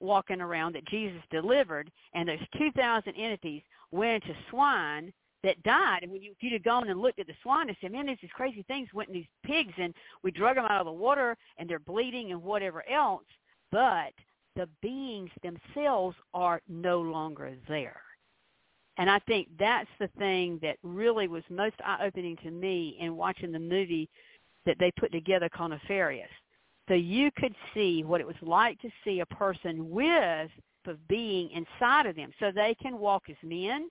walking 0.00 0.40
around 0.40 0.74
that 0.74 0.86
Jesus 0.86 1.20
delivered, 1.30 1.90
and 2.14 2.28
those 2.28 2.38
2,000 2.58 3.12
entities 3.14 3.62
went 3.92 4.24
into 4.24 4.34
swine 4.48 5.12
that 5.42 5.62
died. 5.62 6.00
And 6.02 6.10
when 6.10 6.22
you, 6.22 6.32
if 6.32 6.38
you'd 6.40 6.54
have 6.54 6.64
gone 6.64 6.88
and 6.88 7.00
looked 7.00 7.18
at 7.18 7.26
the 7.26 7.34
swine 7.42 7.68
and 7.68 7.76
said, 7.80 7.92
man, 7.92 8.06
there's 8.06 8.18
these 8.20 8.30
crazy 8.34 8.62
things 8.62 8.88
went 8.94 9.10
in 9.10 9.14
these 9.14 9.26
pigs, 9.44 9.72
and 9.78 9.94
we 10.22 10.30
drug 10.30 10.56
them 10.56 10.64
out 10.64 10.80
of 10.80 10.86
the 10.86 10.92
water, 10.92 11.36
and 11.58 11.68
they're 11.68 11.78
bleeding 11.78 12.32
and 12.32 12.42
whatever 12.42 12.82
else, 12.88 13.24
but 13.70 14.12
the 14.56 14.68
beings 14.82 15.30
themselves 15.42 16.16
are 16.34 16.60
no 16.68 17.00
longer 17.00 17.52
there. 17.68 18.00
And 19.00 19.08
I 19.08 19.18
think 19.20 19.48
that's 19.58 19.88
the 19.98 20.10
thing 20.18 20.58
that 20.60 20.76
really 20.82 21.26
was 21.26 21.42
most 21.48 21.76
eye-opening 21.82 22.36
to 22.44 22.50
me 22.50 22.98
in 23.00 23.16
watching 23.16 23.50
the 23.50 23.58
movie 23.58 24.10
that 24.66 24.76
they 24.78 24.92
put 25.00 25.10
together 25.10 25.48
called 25.48 25.70
Nefarious. 25.70 26.28
So 26.86 26.92
you 26.92 27.30
could 27.34 27.54
see 27.72 28.04
what 28.04 28.20
it 28.20 28.26
was 28.26 28.36
like 28.42 28.78
to 28.82 28.90
see 29.02 29.20
a 29.20 29.26
person 29.26 29.88
with 29.88 30.50
the 30.84 30.98
being 31.08 31.48
inside 31.50 32.04
of 32.04 32.14
them 32.14 32.30
so 32.38 32.52
they 32.52 32.76
can 32.82 32.98
walk 32.98 33.22
as 33.30 33.36
men. 33.42 33.88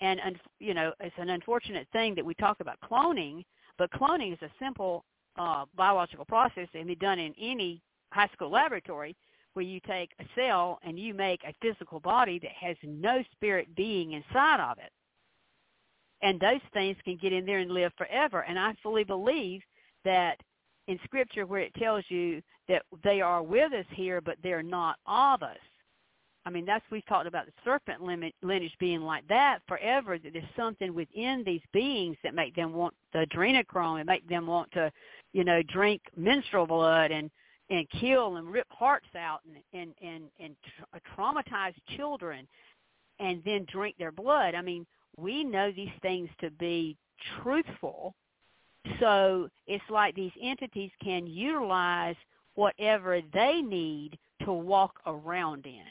And, 0.00 0.18
you 0.58 0.72
know, 0.72 0.94
it's 1.00 1.14
an 1.18 1.28
unfortunate 1.28 1.86
thing 1.92 2.14
that 2.14 2.24
we 2.24 2.32
talk 2.32 2.60
about 2.60 2.78
cloning, 2.80 3.44
but 3.76 3.90
cloning 3.90 4.32
is 4.32 4.40
a 4.40 4.50
simple 4.58 5.04
uh, 5.38 5.66
biological 5.76 6.24
process 6.24 6.68
and 6.72 6.86
be 6.86 6.94
done 6.94 7.18
in 7.18 7.34
any 7.38 7.82
high 8.10 8.28
school 8.32 8.52
laboratory 8.52 9.14
where 9.56 9.64
you 9.64 9.80
take 9.86 10.10
a 10.20 10.24
cell 10.36 10.78
and 10.84 10.98
you 10.98 11.14
make 11.14 11.40
a 11.44 11.54
physical 11.62 12.00
body 12.00 12.38
that 12.38 12.52
has 12.52 12.76
no 12.82 13.22
spirit 13.32 13.74
being 13.74 14.12
inside 14.12 14.60
of 14.60 14.78
it. 14.78 14.92
And 16.22 16.38
those 16.40 16.60
things 16.72 16.96
can 17.04 17.16
get 17.16 17.32
in 17.32 17.46
there 17.46 17.58
and 17.58 17.70
live 17.70 17.92
forever. 17.96 18.40
And 18.40 18.58
I 18.58 18.74
fully 18.82 19.04
believe 19.04 19.62
that 20.04 20.38
in 20.88 20.98
Scripture 21.04 21.46
where 21.46 21.60
it 21.60 21.74
tells 21.74 22.04
you 22.08 22.42
that 22.68 22.82
they 23.02 23.20
are 23.20 23.42
with 23.42 23.72
us 23.72 23.86
here, 23.94 24.20
but 24.20 24.36
they're 24.42 24.62
not 24.62 24.96
of 25.06 25.42
us, 25.42 25.58
I 26.46 26.50
mean, 26.50 26.64
that's 26.64 26.84
we've 26.92 27.04
talked 27.06 27.26
about 27.26 27.46
the 27.46 27.52
serpent 27.64 28.00
lineage 28.40 28.76
being 28.78 29.00
like 29.00 29.26
that 29.26 29.58
forever. 29.66 30.16
That 30.16 30.32
there's 30.32 30.44
something 30.56 30.94
within 30.94 31.42
these 31.44 31.60
beings 31.72 32.16
that 32.22 32.36
make 32.36 32.54
them 32.54 32.72
want 32.72 32.94
the 33.12 33.26
adrenochrome 33.26 33.98
and 33.98 34.06
make 34.06 34.26
them 34.28 34.46
want 34.46 34.70
to, 34.72 34.92
you 35.32 35.42
know, 35.42 35.60
drink 35.64 36.02
menstrual 36.16 36.68
blood 36.68 37.10
and 37.10 37.32
and 37.70 37.88
kill 37.90 38.36
and 38.36 38.50
rip 38.50 38.66
hearts 38.70 39.08
out 39.16 39.40
and 39.46 39.62
and 39.72 39.94
and, 40.02 40.24
and 40.40 40.56
tra- 40.76 41.00
traumatize 41.16 41.74
children, 41.96 42.46
and 43.18 43.42
then 43.44 43.66
drink 43.70 43.96
their 43.98 44.12
blood. 44.12 44.54
I 44.54 44.62
mean, 44.62 44.86
we 45.16 45.44
know 45.44 45.72
these 45.72 45.88
things 46.02 46.28
to 46.40 46.50
be 46.50 46.96
truthful, 47.42 48.14
so 49.00 49.48
it's 49.66 49.84
like 49.90 50.14
these 50.14 50.32
entities 50.42 50.90
can 51.02 51.26
utilize 51.26 52.16
whatever 52.54 53.20
they 53.32 53.60
need 53.60 54.18
to 54.44 54.52
walk 54.52 54.94
around 55.06 55.66
in. 55.66 55.82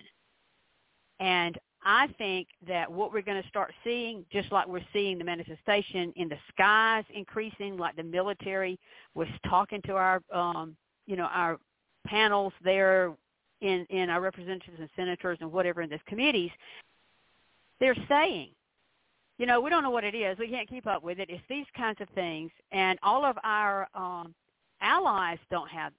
And 1.19 1.57
I 1.83 2.07
think 2.17 2.47
that 2.67 2.91
what 2.91 3.13
we're 3.13 3.21
going 3.21 3.41
to 3.41 3.47
start 3.47 3.71
seeing, 3.83 4.25
just 4.31 4.51
like 4.51 4.67
we're 4.67 4.85
seeing 4.91 5.19
the 5.19 5.23
manifestation 5.23 6.11
in 6.15 6.27
the 6.27 6.37
skies 6.49 7.03
increasing, 7.13 7.77
like 7.77 7.95
the 7.95 8.03
military 8.03 8.79
was 9.13 9.27
talking 9.47 9.81
to 9.83 9.93
our, 9.93 10.21
um, 10.33 10.75
you 11.05 11.15
know, 11.15 11.27
our 11.31 11.57
panels 12.05 12.53
there 12.63 13.13
in, 13.61 13.85
in 13.89 14.09
our 14.09 14.21
representatives 14.21 14.77
and 14.79 14.89
senators 14.95 15.37
and 15.41 15.51
whatever 15.51 15.81
in 15.81 15.89
these 15.89 15.99
committees, 16.07 16.51
they're 17.79 17.95
saying, 18.07 18.49
you 19.37 19.45
know, 19.45 19.59
we 19.59 19.69
don't 19.69 19.83
know 19.83 19.89
what 19.89 20.03
it 20.03 20.15
is. 20.15 20.37
We 20.37 20.47
can't 20.47 20.69
keep 20.69 20.87
up 20.87 21.03
with 21.03 21.19
it. 21.19 21.29
It's 21.29 21.43
these 21.49 21.65
kinds 21.75 21.99
of 21.99 22.07
things. 22.15 22.51
And 22.71 22.97
all 23.03 23.25
of 23.25 23.37
our 23.43 23.87
um, 23.93 24.33
allies 24.81 25.39
don't 25.51 25.69
have 25.69 25.91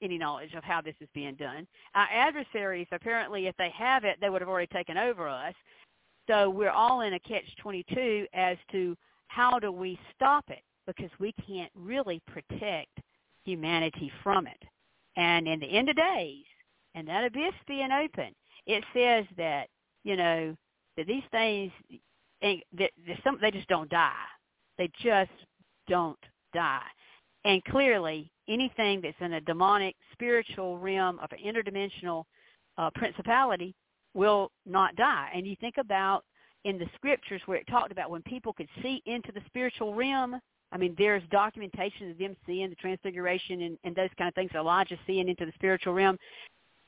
any 0.00 0.18
knowledge 0.18 0.54
of 0.54 0.64
how 0.64 0.80
this 0.80 0.94
is 1.00 1.08
being 1.14 1.34
done. 1.34 1.66
Our 1.94 2.08
adversaries, 2.12 2.86
apparently, 2.92 3.46
if 3.46 3.56
they 3.56 3.70
have 3.76 4.04
it, 4.04 4.18
they 4.20 4.30
would 4.30 4.40
have 4.40 4.48
already 4.48 4.68
taken 4.68 4.96
over 4.96 5.28
us. 5.28 5.54
So 6.28 6.50
we're 6.50 6.70
all 6.70 7.02
in 7.02 7.14
a 7.14 7.20
catch-22 7.20 8.26
as 8.32 8.56
to 8.72 8.96
how 9.26 9.58
do 9.58 9.72
we 9.72 9.98
stop 10.14 10.44
it 10.48 10.62
because 10.86 11.10
we 11.18 11.32
can't 11.46 11.70
really 11.74 12.20
protect 12.26 12.98
humanity 13.44 14.10
from 14.22 14.46
it. 14.46 14.62
And 15.16 15.46
in 15.46 15.60
the 15.60 15.66
end 15.66 15.88
of 15.88 15.96
days, 15.96 16.44
and 16.94 17.06
that 17.08 17.24
abyss 17.24 17.54
being 17.66 17.90
open, 17.92 18.34
it 18.66 18.84
says 18.94 19.24
that, 19.36 19.68
you 20.04 20.16
know, 20.16 20.56
that 20.96 21.06
these 21.06 21.22
things, 21.30 21.72
that 22.42 22.90
some, 23.24 23.38
they 23.40 23.50
just 23.50 23.68
don't 23.68 23.90
die. 23.90 24.12
They 24.78 24.90
just 25.02 25.30
don't 25.88 26.18
die. 26.54 26.86
And 27.44 27.62
clearly, 27.64 28.30
anything 28.48 29.00
that's 29.00 29.16
in 29.20 29.34
a 29.34 29.40
demonic 29.40 29.96
spiritual 30.12 30.78
realm 30.78 31.18
of 31.18 31.30
an 31.32 31.38
interdimensional 31.44 32.24
uh, 32.78 32.90
principality 32.94 33.74
will 34.14 34.50
not 34.66 34.94
die. 34.96 35.30
And 35.34 35.46
you 35.46 35.56
think 35.60 35.76
about 35.78 36.24
in 36.64 36.78
the 36.78 36.86
scriptures 36.94 37.42
where 37.46 37.58
it 37.58 37.66
talked 37.66 37.92
about 37.92 38.10
when 38.10 38.22
people 38.22 38.52
could 38.52 38.68
see 38.82 39.02
into 39.06 39.32
the 39.32 39.40
spiritual 39.46 39.94
realm. 39.94 40.38
I 40.72 40.78
mean, 40.78 40.94
there's 40.96 41.22
documentation 41.30 42.10
of 42.10 42.18
them 42.18 42.34
seeing 42.46 42.70
the 42.70 42.76
transfiguration 42.76 43.62
and, 43.62 43.78
and 43.84 43.94
those 43.94 44.08
kind 44.16 44.28
of 44.28 44.34
things. 44.34 44.50
Elijah 44.54 44.98
seeing 45.06 45.28
into 45.28 45.44
the 45.44 45.52
spiritual 45.54 45.92
realm, 45.92 46.18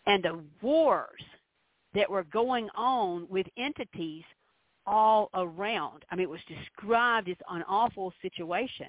and 0.07 0.23
the 0.25 0.41
wars 0.63 1.23
that 1.95 2.11
were 2.11 2.25
going 2.25 2.69
on 2.75 3.27
with 3.29 3.47
entities 3.57 4.25
all 4.87 5.31
around. 5.35 6.05
I 6.11 6.17
mean, 6.17 6.25
it 6.25 6.31
was 6.31 6.41
described 6.49 7.29
as 7.29 7.37
an 7.51 7.63
awful 7.69 8.13
situation. 8.21 8.89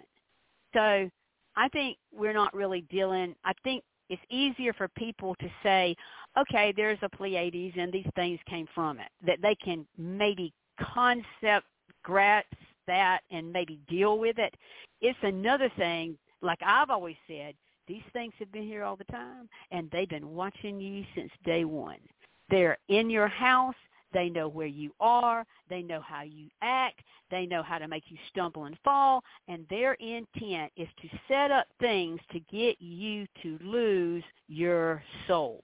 So 0.74 1.10
I 1.56 1.70
think 1.70 1.98
we're 2.14 2.34
not 2.34 2.54
really 2.54 2.82
dealing. 2.90 3.36
I 3.46 3.54
think 3.64 3.84
it's 4.10 4.22
easier 4.30 4.74
for 4.74 4.88
people 4.90 5.36
to 5.36 5.48
say, 5.64 5.96
okay, 6.38 6.74
there's 6.76 7.00
a 7.02 7.10
Pleiades 7.10 7.76
and 7.78 7.92
these 7.92 8.08
things 8.16 8.40
came 8.48 8.68
from 8.76 9.00
it. 9.00 9.08
That 9.26 9.40
they 9.42 9.56
can 9.56 9.86
maybe 9.98 10.54
concept 10.94 11.66
grasp 12.04 12.48
that 12.88 13.22
and 13.32 13.52
maybe 13.52 13.80
deal 13.88 14.20
with 14.20 14.38
it. 14.38 14.54
It's 15.02 15.20
another 15.24 15.70
thing, 15.78 16.18
like 16.42 16.60
I've 16.66 16.90
always 16.90 17.18
said, 17.28 17.56
these 17.88 18.04
things 18.14 18.34
have 18.40 18.52
been 18.52 18.64
here 18.64 18.84
all 18.84 18.96
the 18.96 19.04
time 19.06 19.48
and 19.72 19.90
they've 19.92 20.10
been 20.10 20.34
watching 20.34 20.80
you 20.80 21.06
since 21.16 21.32
day 21.44 21.66
one. 21.66 22.00
They're 22.50 22.78
in 22.90 23.10
your 23.10 23.28
house. 23.28 23.76
They 24.14 24.30
know 24.30 24.48
where 24.48 24.68
you 24.68 24.92
are. 25.00 25.46
They 25.70 25.82
know 25.82 26.00
how 26.00 26.22
you 26.24 26.48
act. 26.62 27.02
They 27.30 27.46
know 27.46 27.62
how 27.62 27.78
to 27.80 27.88
make 27.88 28.06
you 28.08 28.18
stumble 28.30 28.66
and 28.66 28.78
fall. 28.84 29.24
And 29.48 29.66
their 29.70 29.94
intent 29.96 30.72
is 30.78 30.88
to 31.02 31.10
set 31.28 31.52
up 31.52 31.68
things 31.80 32.20
to 32.32 32.40
get 32.40 32.78
you 32.80 33.28
to 33.44 33.60
lose 33.62 34.24
your 34.48 35.04
soul. 35.28 35.64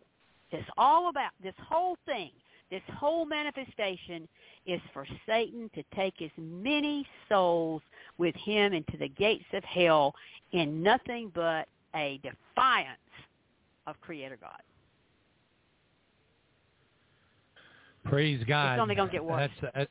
It's 0.52 0.68
all 0.78 1.10
about 1.10 1.32
this 1.42 1.56
whole 1.58 1.98
thing. 2.06 2.32
This 2.72 2.82
whole 2.98 3.26
manifestation 3.26 4.30
is 4.66 4.80
for 4.94 5.06
Satan 5.28 5.70
to 5.76 5.84
take 5.94 6.22
as 6.22 6.32
many 6.38 7.06
souls 7.28 7.82
with 8.18 8.34
him 8.36 8.72
into 8.74 8.96
the 8.98 9.10
gates 9.10 9.44
of 9.52 9.64
hell 9.66 10.16
in 10.54 10.82
nothing 10.82 11.32
but 11.36 11.68
a 11.96 12.20
defiance 12.24 12.98
of 13.88 14.00
Creator 14.00 14.38
God. 14.40 14.62
Praise 18.06 18.42
God. 18.48 18.74
It's 18.74 18.82
only 18.82 18.96
going 18.96 19.10
to 19.10 19.14
get 19.14 19.24
worse. 19.24 19.50
That's, 19.62 19.76
uh, 19.76 19.86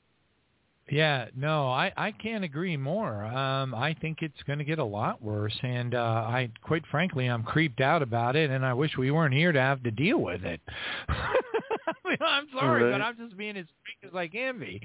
yeah, 0.90 1.26
no, 1.36 1.68
I 1.68 1.92
I 1.96 2.10
can't 2.10 2.42
agree 2.42 2.76
more. 2.76 3.24
Um, 3.24 3.74
I 3.76 3.94
think 4.00 4.22
it's 4.22 4.42
going 4.44 4.58
to 4.58 4.64
get 4.64 4.80
a 4.80 4.84
lot 4.84 5.22
worse, 5.22 5.56
and 5.62 5.94
uh, 5.94 5.98
I 6.26 6.50
quite 6.62 6.84
frankly 6.90 7.26
I'm 7.26 7.44
creeped 7.44 7.80
out 7.80 8.02
about 8.02 8.34
it, 8.34 8.50
and 8.50 8.66
I 8.66 8.74
wish 8.74 8.96
we 8.98 9.12
weren't 9.12 9.34
here 9.34 9.52
to 9.52 9.60
have 9.60 9.84
to 9.84 9.92
deal 9.92 10.18
with 10.18 10.42
it. 10.44 10.60
I 12.04 12.08
mean, 12.08 12.18
I'm 12.20 12.46
sorry, 12.54 12.84
Right. 12.84 12.92
but 12.92 13.00
I'm 13.02 13.16
just 13.16 13.36
being 13.36 13.56
as 13.56 13.66
frank 13.84 14.12
as 14.12 14.16
I 14.16 14.28
can 14.28 14.58
be. 14.58 14.80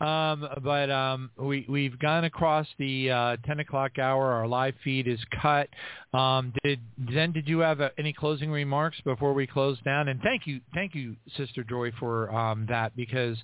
Um, 0.00 0.48
but 0.62 0.90
um, 0.90 1.30
we 1.38 1.66
we've 1.68 1.98
gone 1.98 2.24
across 2.24 2.66
the 2.78 3.10
uh, 3.10 3.36
10 3.46 3.60
o'clock 3.60 3.98
hour. 3.98 4.32
Our 4.32 4.46
live 4.46 4.74
feed 4.82 5.08
is 5.08 5.20
cut. 5.40 5.68
Um, 6.14 6.52
did 6.62 6.78
Zen? 7.12 7.32
Did 7.32 7.48
you 7.48 7.60
have 7.60 7.80
uh, 7.80 7.88
any 7.98 8.12
closing 8.12 8.50
remarks 8.50 9.00
before 9.02 9.32
we 9.32 9.46
close 9.46 9.78
down? 9.82 10.08
And 10.08 10.20
thank 10.20 10.46
you, 10.46 10.60
thank 10.74 10.94
you, 10.94 11.16
Sister 11.38 11.64
Joye, 11.64 11.92
for 11.98 12.30
um, 12.34 12.66
that 12.68 12.94
because 12.96 13.38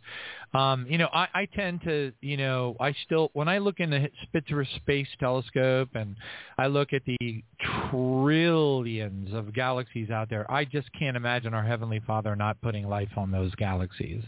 um, 0.52 0.86
you 0.88 0.98
know 0.98 1.08
I, 1.12 1.28
I 1.34 1.48
tend 1.56 1.82
to 1.84 2.12
you 2.20 2.36
know 2.36 2.76
I 2.78 2.94
still 3.04 3.30
when 3.32 3.48
I 3.48 3.58
look 3.58 3.80
in 3.80 3.88
the 3.88 4.10
Spitzer 4.24 4.66
Space 4.76 5.08
Telescope 5.18 5.90
and 5.94 6.14
I 6.58 6.66
look 6.66 6.92
at 6.92 7.02
the 7.06 7.42
trillions 7.90 9.32
of 9.32 9.54
galaxies 9.54 10.10
out 10.10 10.28
there, 10.28 10.50
I 10.50 10.64
just 10.66 10.88
can't 10.98 11.16
imagine 11.16 11.54
our 11.54 11.64
Heavenly 11.64 12.00
Father 12.06 12.36
not 12.36 12.60
putting 12.60 12.86
life 12.86 13.10
on 13.16 13.30
those 13.30 13.54
galaxies. 13.54 14.22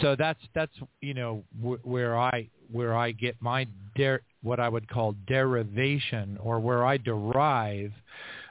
So 0.00 0.16
that's 0.18 0.40
that's 0.54 0.72
you 1.00 1.14
know 1.14 1.44
wh- 1.60 1.84
where 1.86 2.18
I 2.18 2.48
where 2.70 2.96
I 2.96 3.12
get 3.12 3.36
my 3.40 3.66
der- 3.96 4.22
what 4.42 4.60
I 4.60 4.68
would 4.68 4.88
call 4.88 5.14
derivation 5.26 6.38
or 6.40 6.60
where 6.60 6.84
I 6.84 6.96
derive 6.96 7.92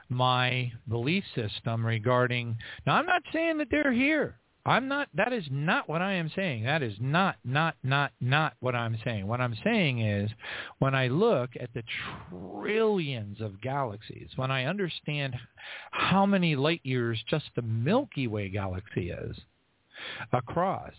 my 0.08 0.72
belief 0.88 1.24
system 1.34 1.84
regarding 1.84 2.56
now 2.86 2.96
I'm 2.96 3.06
not 3.06 3.22
saying 3.32 3.58
that 3.58 3.68
they're 3.70 3.92
here. 3.92 4.38
I'm 4.66 4.86
not 4.86 5.08
that 5.14 5.32
is 5.32 5.44
not 5.50 5.88
what 5.88 6.02
I 6.02 6.12
am 6.14 6.30
saying. 6.36 6.64
That 6.64 6.82
is 6.82 6.94
not 7.00 7.36
not 7.44 7.76
not 7.82 8.12
not 8.20 8.54
what 8.60 8.74
I'm 8.74 8.98
saying. 9.02 9.26
What 9.26 9.40
I'm 9.40 9.56
saying 9.64 10.00
is 10.00 10.30
when 10.78 10.94
I 10.94 11.08
look 11.08 11.50
at 11.58 11.72
the 11.72 11.82
trillions 12.30 13.40
of 13.40 13.62
galaxies, 13.62 14.28
when 14.36 14.50
I 14.50 14.64
understand 14.64 15.36
how 15.90 16.26
many 16.26 16.54
light 16.54 16.82
years 16.84 17.22
just 17.30 17.46
the 17.56 17.62
Milky 17.62 18.26
Way 18.26 18.50
galaxy 18.50 19.10
is, 19.10 19.38
across. 20.32 20.92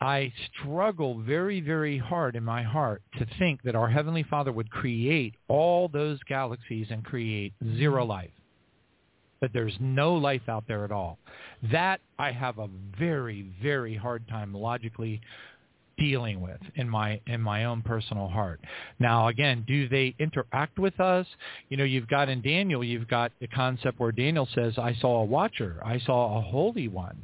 I 0.00 0.32
struggle 0.60 1.20
very, 1.20 1.60
very 1.60 1.98
hard 1.98 2.36
in 2.36 2.44
my 2.44 2.62
heart 2.62 3.02
to 3.18 3.26
think 3.38 3.62
that 3.62 3.74
our 3.74 3.88
Heavenly 3.88 4.24
Father 4.24 4.52
would 4.52 4.70
create 4.70 5.34
all 5.48 5.88
those 5.88 6.18
galaxies 6.28 6.88
and 6.90 7.04
create 7.04 7.52
zero 7.76 8.02
mm-hmm. 8.02 8.10
life. 8.10 8.30
That 9.40 9.52
there's 9.52 9.76
no 9.78 10.14
life 10.14 10.48
out 10.48 10.64
there 10.66 10.84
at 10.84 10.92
all. 10.92 11.18
That 11.70 12.00
I 12.18 12.32
have 12.32 12.58
a 12.58 12.68
very, 12.98 13.50
very 13.62 13.94
hard 13.94 14.26
time 14.28 14.54
logically 14.54 15.20
dealing 15.98 16.40
with 16.40 16.60
in 16.76 16.88
my 16.88 17.20
in 17.26 17.40
my 17.40 17.64
own 17.64 17.82
personal 17.82 18.28
heart. 18.28 18.60
Now 18.98 19.28
again, 19.28 19.64
do 19.66 19.88
they 19.88 20.14
interact 20.18 20.78
with 20.78 20.98
us? 21.00 21.26
You 21.68 21.76
know, 21.76 21.84
you've 21.84 22.08
got 22.08 22.28
in 22.28 22.40
Daniel, 22.42 22.82
you've 22.82 23.08
got 23.08 23.32
the 23.40 23.46
concept 23.48 24.00
where 24.00 24.12
Daniel 24.12 24.48
says, 24.54 24.78
"I 24.78 24.94
saw 24.94 25.22
a 25.22 25.24
watcher, 25.24 25.80
I 25.84 25.98
saw 25.98 26.38
a 26.38 26.40
holy 26.40 26.88
one." 26.88 27.16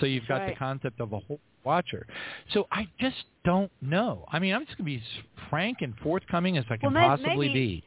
So 0.00 0.06
you've 0.06 0.26
got 0.26 0.46
the 0.46 0.54
concept 0.54 1.00
of 1.00 1.12
a 1.12 1.18
whole 1.18 1.40
watcher. 1.64 2.06
So 2.52 2.66
I 2.72 2.88
just 2.98 3.24
don't 3.44 3.70
know. 3.80 4.24
I 4.32 4.38
mean, 4.38 4.54
I'm 4.54 4.64
just 4.64 4.78
going 4.78 4.90
to 4.90 4.96
be 4.96 4.96
as 4.96 5.24
frank 5.50 5.78
and 5.80 5.94
forthcoming 6.02 6.56
as 6.58 6.64
I 6.70 6.76
can 6.76 6.92
Well, 6.92 7.16
possibly 7.16 7.48
maybe- 7.48 7.52
be. 7.52 7.84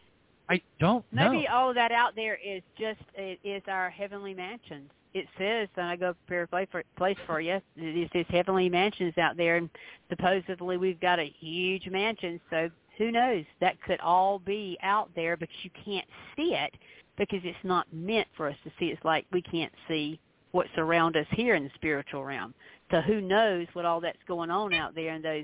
I 0.48 0.62
don't 0.80 1.04
know. 1.12 1.32
Maybe 1.32 1.48
all 1.48 1.74
that 1.74 1.92
out 1.92 2.16
there 2.16 2.36
is 2.36 2.62
just 2.80 3.00
it 3.16 3.40
is 3.44 3.64
our 3.68 3.90
heavenly 3.90 4.36
mansions. 4.36 4.92
It 5.16 5.26
says, 5.40 5.68
and 5.76 5.88
I 5.88 5.96
go 5.96 6.14
prepare 6.28 6.44
a 6.44 6.48
place 6.48 6.68
for, 6.72 6.84
place 6.98 7.18
for 7.26 7.42
you. 7.42 7.60
It 7.78 8.10
says 8.14 8.26
heavenly 8.30 8.70
mansions 8.70 9.18
out 9.18 9.38
there, 9.38 9.56
and 9.56 9.70
supposedly 10.10 10.78
we've 10.78 11.00
got 11.00 11.18
a 11.20 11.34
huge 11.40 11.88
mansion. 11.88 12.40
So 12.52 12.70
who 13.00 13.12
knows? 13.12 13.44
That 13.60 13.82
could 13.82 14.00
all 14.02 14.38
be 14.38 14.78
out 14.84 15.10
there, 15.16 15.36
but 15.36 15.50
you 15.64 15.72
can't 15.84 16.06
see 16.36 16.54
it 16.54 16.76
because 17.18 17.40
it's 17.44 17.58
not 17.64 17.88
meant 17.92 18.28
for 18.38 18.48
us 18.48 18.58
to 18.66 18.72
see. 18.78 18.88
It's 18.88 19.04
like 19.04 19.26
we 19.32 19.42
can't 19.42 19.74
see 19.88 20.20
what 20.56 20.68
surround 20.74 21.18
us 21.18 21.26
here 21.32 21.56
in 21.56 21.66
the 21.66 21.70
spiritual 21.76 22.24
realm. 22.24 22.54
So 22.90 23.02
who 23.02 23.20
knows 23.20 23.68
what 23.74 23.84
all 23.84 24.00
that's 24.00 24.18
going 24.26 24.50
on 24.50 24.74
out 24.74 24.96
there 24.96 25.14
in 25.14 25.22
those 25.22 25.44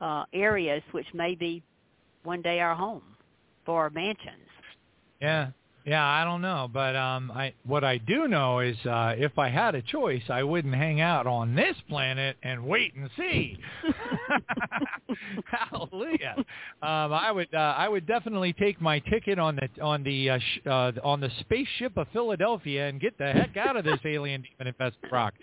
uh, 0.00 0.22
areas, 0.32 0.82
which 0.92 1.06
may 1.12 1.34
be 1.34 1.64
one 2.22 2.42
day 2.42 2.60
our 2.60 2.76
home 2.76 3.02
for 3.64 3.82
our 3.82 3.90
mansions. 3.90 4.48
Yeah. 5.20 5.48
Yeah, 5.88 6.04
I 6.04 6.24
don't 6.24 6.42
know, 6.42 6.68
but 6.72 6.96
um 6.96 7.30
I 7.30 7.54
what 7.64 7.84
I 7.84 7.98
do 7.98 8.26
know 8.26 8.58
is 8.58 8.76
uh 8.86 9.14
if 9.16 9.38
I 9.38 9.48
had 9.48 9.76
a 9.76 9.82
choice, 9.82 10.22
I 10.28 10.42
wouldn't 10.42 10.74
hang 10.74 11.00
out 11.00 11.28
on 11.28 11.54
this 11.54 11.76
planet 11.88 12.36
and 12.42 12.66
wait 12.66 12.94
and 12.96 13.08
see. 13.16 13.56
Hallelujah. 15.46 16.34
Um 16.82 17.12
I 17.12 17.30
would 17.30 17.54
uh, 17.54 17.74
I 17.78 17.88
would 17.88 18.06
definitely 18.06 18.52
take 18.52 18.80
my 18.80 18.98
ticket 18.98 19.38
on 19.38 19.56
the 19.56 19.82
on 19.82 20.02
the 20.02 20.30
uh, 20.30 20.38
sh- 20.38 20.66
uh 20.66 20.92
on 21.04 21.20
the 21.20 21.30
spaceship 21.40 21.96
of 21.96 22.08
Philadelphia 22.12 22.88
and 22.88 23.00
get 23.00 23.16
the 23.18 23.32
heck 23.32 23.56
out 23.56 23.76
of 23.76 23.84
this 23.84 24.00
alien 24.04 24.42
demon 24.42 24.66
infested 24.68 25.10
rock. 25.12 25.34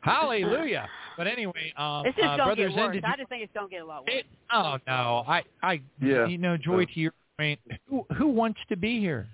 Hallelujah. 0.00 0.88
But 1.16 1.26
anyway, 1.26 1.72
um 1.76 2.06
It's 2.06 2.16
just 2.16 2.26
uh, 2.26 2.36
gonna 2.38 2.44
Brother 2.54 2.68
get 2.68 2.76
worse. 2.78 2.94
Zen, 2.94 3.04
I 3.04 3.16
just 3.16 3.28
think 3.28 3.42
it's 3.42 3.52
gonna 3.52 3.68
get 3.68 3.82
a 3.82 3.86
lot 3.86 4.02
worse. 4.06 4.14
it, 4.20 4.26
oh 4.52 4.78
no, 4.86 5.24
I 5.28 5.42
I 5.62 5.80
Yeah. 6.00 6.26
you 6.26 6.38
know 6.38 6.56
Joye 6.56 6.86
to 6.86 7.00
your 7.00 7.12
point. 7.38 7.60
Who 7.88 8.06
who 8.16 8.28
wants 8.28 8.60
to 8.70 8.76
be 8.76 8.98
here? 8.98 9.28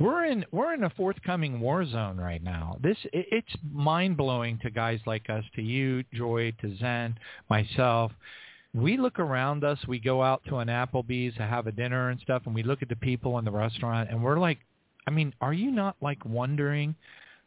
We're 0.00 0.24
in 0.24 0.44
we're 0.50 0.72
in 0.72 0.84
a 0.84 0.90
forthcoming 0.90 1.60
war 1.60 1.84
zone 1.84 2.16
right 2.16 2.42
now. 2.42 2.78
This 2.82 2.96
it, 3.12 3.26
it's 3.30 3.54
mind 3.70 4.16
blowing 4.16 4.58
to 4.62 4.70
guys 4.70 4.98
like 5.06 5.28
us, 5.28 5.44
to 5.56 5.62
you, 5.62 6.02
Joye, 6.14 6.52
to 6.62 6.76
Zen, 6.78 7.18
myself. 7.50 8.10
We 8.72 8.96
look 8.96 9.18
around 9.18 9.62
us. 9.62 9.78
We 9.86 9.98
go 9.98 10.22
out 10.22 10.42
to 10.48 10.56
an 10.58 10.68
Applebee's 10.68 11.34
to 11.36 11.42
have 11.42 11.66
a 11.66 11.72
dinner 11.72 12.08
and 12.10 12.20
stuff, 12.20 12.42
and 12.46 12.54
we 12.54 12.62
look 12.62 12.82
at 12.82 12.88
the 12.88 12.96
people 12.96 13.38
in 13.38 13.44
the 13.44 13.50
restaurant, 13.50 14.08
and 14.10 14.22
we're 14.22 14.38
like, 14.38 14.58
I 15.06 15.10
mean, 15.10 15.34
are 15.40 15.52
you 15.52 15.70
not 15.70 15.96
like 16.00 16.24
wondering 16.24 16.94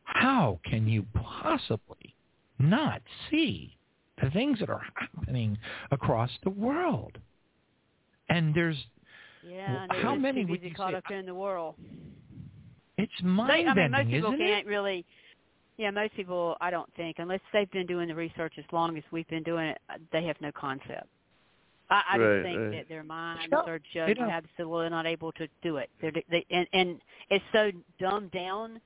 how 0.03 0.59
can 0.65 0.87
you 0.87 1.05
possibly 1.13 2.13
not 2.59 3.01
see 3.31 3.75
the 4.21 4.29
things 4.29 4.59
that 4.59 4.69
are 4.69 4.81
happening 4.95 5.57
across 5.91 6.29
the 6.43 6.49
world? 6.51 7.17
And 8.29 8.53
there's 8.53 8.77
Yeah, 9.47 9.87
How 10.01 10.15
many 10.15 10.45
would 10.45 10.61
you 10.61 10.73
caught 10.75 10.91
say- 10.91 10.97
up 10.97 11.09
in 11.11 11.25
the 11.25 11.33
world. 11.35 11.75
It's 12.97 13.11
They, 13.21 13.27
I 13.27 13.29
mean, 13.29 13.35
most 13.37 13.47
mind-bending, 13.47 14.07
people 14.09 14.29
isn't 14.33 14.39
can't 14.39 14.65
it? 14.65 14.69
really. 14.69 15.05
Yeah, 15.77 15.89
most 15.91 16.15
people, 16.15 16.55
I 16.61 16.69
don't 16.69 16.93
think, 16.95 17.17
unless 17.19 17.39
they've 17.51 17.69
been 17.71 17.87
doing 17.87 18.07
the 18.07 18.15
research 18.15 18.53
as 18.59 18.65
long 18.71 18.95
as 18.97 19.03
we've 19.11 19.27
been 19.27 19.43
doing 19.43 19.67
it, 19.67 19.79
uh, 19.89 19.95
they 20.11 20.23
have 20.25 20.39
no 20.39 20.51
concept. 20.51 21.07
I, 21.89 22.03
I 22.13 22.17
Right, 22.17 22.35
just 22.35 22.43
think 22.45 22.59
right. 22.59 22.71
that 22.71 22.89
their 22.89 23.03
minds 23.03 23.51
No, 23.51 23.63
are 23.65 23.79
just 23.79 24.17
don't. 24.19 24.29
absolutely 24.29 24.89
not 24.89 25.05
able 25.05 25.31
to 25.33 25.47
do 25.63 25.77
it. 25.77 25.89
They're 26.01 26.11
they 26.29 26.45
and 26.51 26.67
and 26.73 27.01
it's 27.29 27.43
so 27.51 27.71
dumbed 27.99 28.31
down. 28.31 28.79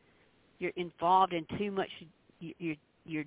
You're 0.59 0.71
involved 0.77 1.33
in 1.33 1.45
too 1.57 1.71
much. 1.71 1.89
you- 2.39 2.55
You're 2.57 2.75
you're 3.05 3.25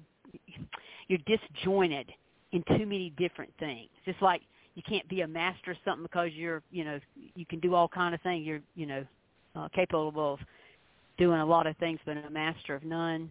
you're 1.08 1.18
disjointed 1.26 2.10
in 2.52 2.62
too 2.76 2.86
many 2.86 3.10
different 3.16 3.52
things. 3.58 3.88
Just 4.04 4.20
like 4.22 4.42
you 4.74 4.82
can't 4.88 5.08
be 5.08 5.20
a 5.22 5.28
master 5.28 5.72
of 5.72 5.76
something 5.84 6.02
because 6.02 6.32
you're 6.32 6.62
you 6.70 6.84
know 6.84 6.98
you 7.34 7.46
can 7.46 7.60
do 7.60 7.74
all 7.74 7.88
kind 7.88 8.14
of 8.14 8.20
things. 8.22 8.46
You're 8.46 8.62
you 8.74 8.86
know 8.86 9.04
uh, 9.54 9.68
capable 9.74 10.34
of 10.34 10.40
doing 11.20 11.38
a 11.38 11.46
lot 11.46 11.68
of 11.68 11.76
things, 11.76 12.00
but 12.04 12.16
a 12.16 12.30
master 12.30 12.74
of 12.74 12.82
none. 12.82 13.28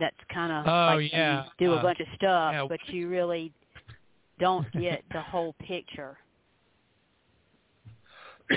That's 0.00 0.16
kind 0.32 0.52
of 0.52 0.66
Oh, 0.66 0.96
like 0.96 1.12
yeah, 1.12 1.44
you 1.58 1.66
do 1.66 1.72
a 1.74 1.76
uh, 1.76 1.82
bunch 1.82 2.00
of 2.00 2.06
stuff, 2.14 2.52
yeah. 2.54 2.66
but 2.66 2.80
you 2.86 3.08
really 3.08 3.52
don't 4.40 4.66
get 4.72 5.04
the 5.12 5.20
whole 5.20 5.54
picture. 5.60 6.16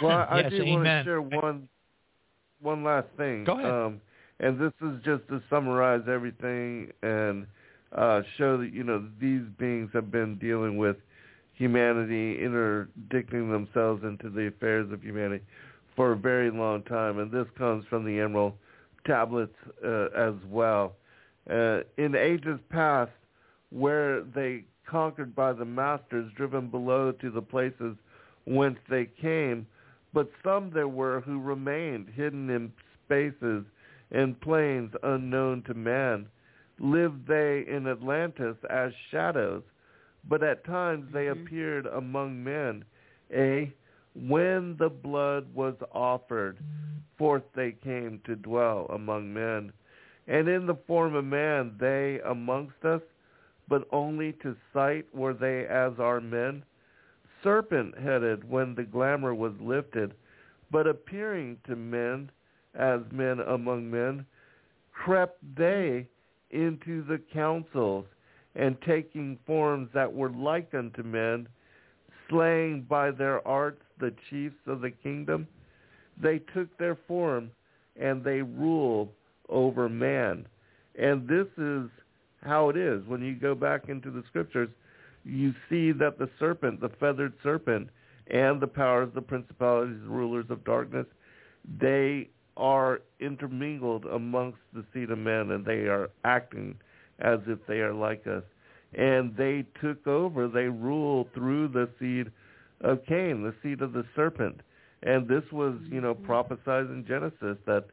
Well, 0.00 0.26
I 0.30 0.42
Yes, 0.42 0.52
do 0.52 0.64
want 0.64 0.84
to 0.84 1.02
share 1.04 1.20
one 1.20 1.68
one 2.60 2.84
last 2.84 3.08
thing. 3.16 3.42
Go 3.42 3.58
ahead. 3.58 3.70
Um, 3.70 4.00
and 4.38 4.60
this 4.60 4.72
is 4.80 5.02
just 5.04 5.26
to 5.28 5.42
summarize 5.50 6.02
everything 6.08 6.92
and 7.02 7.44
uh, 7.96 8.22
show 8.36 8.58
that 8.58 8.72
you 8.72 8.84
know 8.84 9.08
these 9.20 9.42
beings 9.58 9.90
have 9.92 10.12
been 10.12 10.38
dealing 10.38 10.76
with 10.76 10.96
humanity, 11.54 12.38
interdicting 12.44 13.50
themselves 13.50 14.04
into 14.04 14.30
the 14.30 14.46
affairs 14.46 14.92
of 14.92 15.02
humanity 15.02 15.42
for 15.98 16.12
a 16.12 16.16
very 16.16 16.48
long 16.48 16.80
time, 16.84 17.18
and 17.18 17.28
this 17.28 17.48
comes 17.58 17.84
from 17.90 18.04
the 18.04 18.20
Emerald 18.20 18.52
tablets 19.04 19.56
uh, 19.84 20.06
as 20.16 20.34
well. 20.48 20.94
Uh, 21.50 21.80
in 21.96 22.14
ages 22.14 22.60
past, 22.70 23.10
where 23.70 24.22
they 24.22 24.62
conquered 24.88 25.34
by 25.34 25.52
the 25.52 25.64
masters, 25.64 26.30
driven 26.36 26.68
below 26.68 27.10
to 27.10 27.32
the 27.32 27.42
places 27.42 27.96
whence 28.46 28.78
they 28.88 29.06
came, 29.20 29.66
but 30.14 30.30
some 30.44 30.70
there 30.72 30.86
were 30.86 31.20
who 31.22 31.40
remained 31.40 32.08
hidden 32.14 32.48
in 32.48 32.72
spaces 33.04 33.64
and 34.12 34.40
plains 34.40 34.92
unknown 35.02 35.64
to 35.66 35.74
man. 35.74 36.28
Lived 36.78 37.26
they 37.26 37.64
in 37.68 37.88
Atlantis 37.88 38.56
as 38.70 38.92
shadows, 39.10 39.64
but 40.28 40.44
at 40.44 40.64
times 40.64 41.12
they 41.12 41.26
Mhm. 41.26 41.42
appeared 41.42 41.86
among 41.86 42.44
men. 42.44 42.84
A, 43.32 43.72
when 44.26 44.76
the 44.78 44.88
blood 44.88 45.46
was 45.54 45.74
offered, 45.92 46.58
forth 47.16 47.42
they 47.54 47.72
came 47.72 48.20
to 48.24 48.36
dwell 48.36 48.86
among 48.90 49.32
men. 49.32 49.72
And 50.26 50.48
in 50.48 50.66
the 50.66 50.78
form 50.86 51.14
of 51.14 51.24
man 51.24 51.76
they 51.78 52.20
amongst 52.24 52.84
us, 52.84 53.02
but 53.68 53.86
only 53.92 54.32
to 54.42 54.56
sight 54.72 55.06
were 55.14 55.34
they 55.34 55.66
as 55.66 55.92
our 55.98 56.20
men 56.20 56.62
serpent-headed 57.42 58.48
when 58.48 58.74
the 58.74 58.82
glamour 58.82 59.34
was 59.34 59.52
lifted, 59.60 60.14
but 60.70 60.86
appearing 60.86 61.58
to 61.66 61.76
men 61.76 62.30
as 62.74 63.00
men 63.12 63.40
among 63.40 63.90
men, 63.90 64.24
crept 64.92 65.38
they 65.56 66.06
into 66.50 67.02
the 67.04 67.20
councils, 67.32 68.04
and 68.54 68.76
taking 68.82 69.38
forms 69.46 69.88
that 69.94 70.12
were 70.12 70.30
like 70.30 70.74
unto 70.74 71.02
men, 71.02 71.46
slaying 72.28 72.82
by 72.82 73.10
their 73.10 73.46
arts 73.46 73.82
the 73.98 74.14
chiefs 74.30 74.56
of 74.66 74.80
the 74.80 74.90
kingdom, 74.90 75.46
they 76.20 76.40
took 76.54 76.76
their 76.78 76.96
form 77.06 77.50
and 78.00 78.22
they 78.22 78.42
rule 78.42 79.12
over 79.48 79.88
man. 79.88 80.46
And 80.98 81.28
this 81.28 81.46
is 81.56 81.90
how 82.42 82.68
it 82.68 82.76
is. 82.76 83.04
When 83.06 83.22
you 83.22 83.34
go 83.34 83.54
back 83.54 83.88
into 83.88 84.10
the 84.10 84.22
scriptures, 84.28 84.68
you 85.24 85.52
see 85.68 85.92
that 85.92 86.18
the 86.18 86.28
serpent, 86.38 86.80
the 86.80 86.90
feathered 87.00 87.34
serpent, 87.42 87.88
and 88.28 88.60
the 88.60 88.66
powers, 88.66 89.10
the 89.14 89.22
principalities, 89.22 90.00
the 90.02 90.10
rulers 90.10 90.46
of 90.50 90.64
darkness, 90.64 91.06
they 91.80 92.28
are 92.56 93.00
intermingled 93.20 94.04
amongst 94.06 94.58
the 94.74 94.84
seed 94.92 95.10
of 95.10 95.18
men, 95.18 95.50
and 95.52 95.64
they 95.64 95.86
are 95.86 96.10
acting 96.24 96.74
as 97.20 97.38
if 97.46 97.58
they 97.66 97.78
are 97.80 97.94
like 97.94 98.26
us. 98.26 98.42
And 98.94 99.36
they 99.36 99.66
took 99.80 100.06
over, 100.06 100.48
they 100.48 100.68
rule 100.68 101.28
through 101.34 101.68
the 101.68 101.88
seed 101.98 102.30
of 102.80 103.04
Cain, 103.06 103.42
the 103.42 103.54
seed 103.62 103.82
of 103.82 103.92
the 103.92 104.04
serpent. 104.16 104.60
And 105.02 105.28
this 105.28 105.44
was, 105.52 105.74
you 105.90 106.00
know, 106.00 106.14
prophesied 106.14 106.86
in 106.86 107.04
Genesis 107.06 107.58
that 107.66 107.84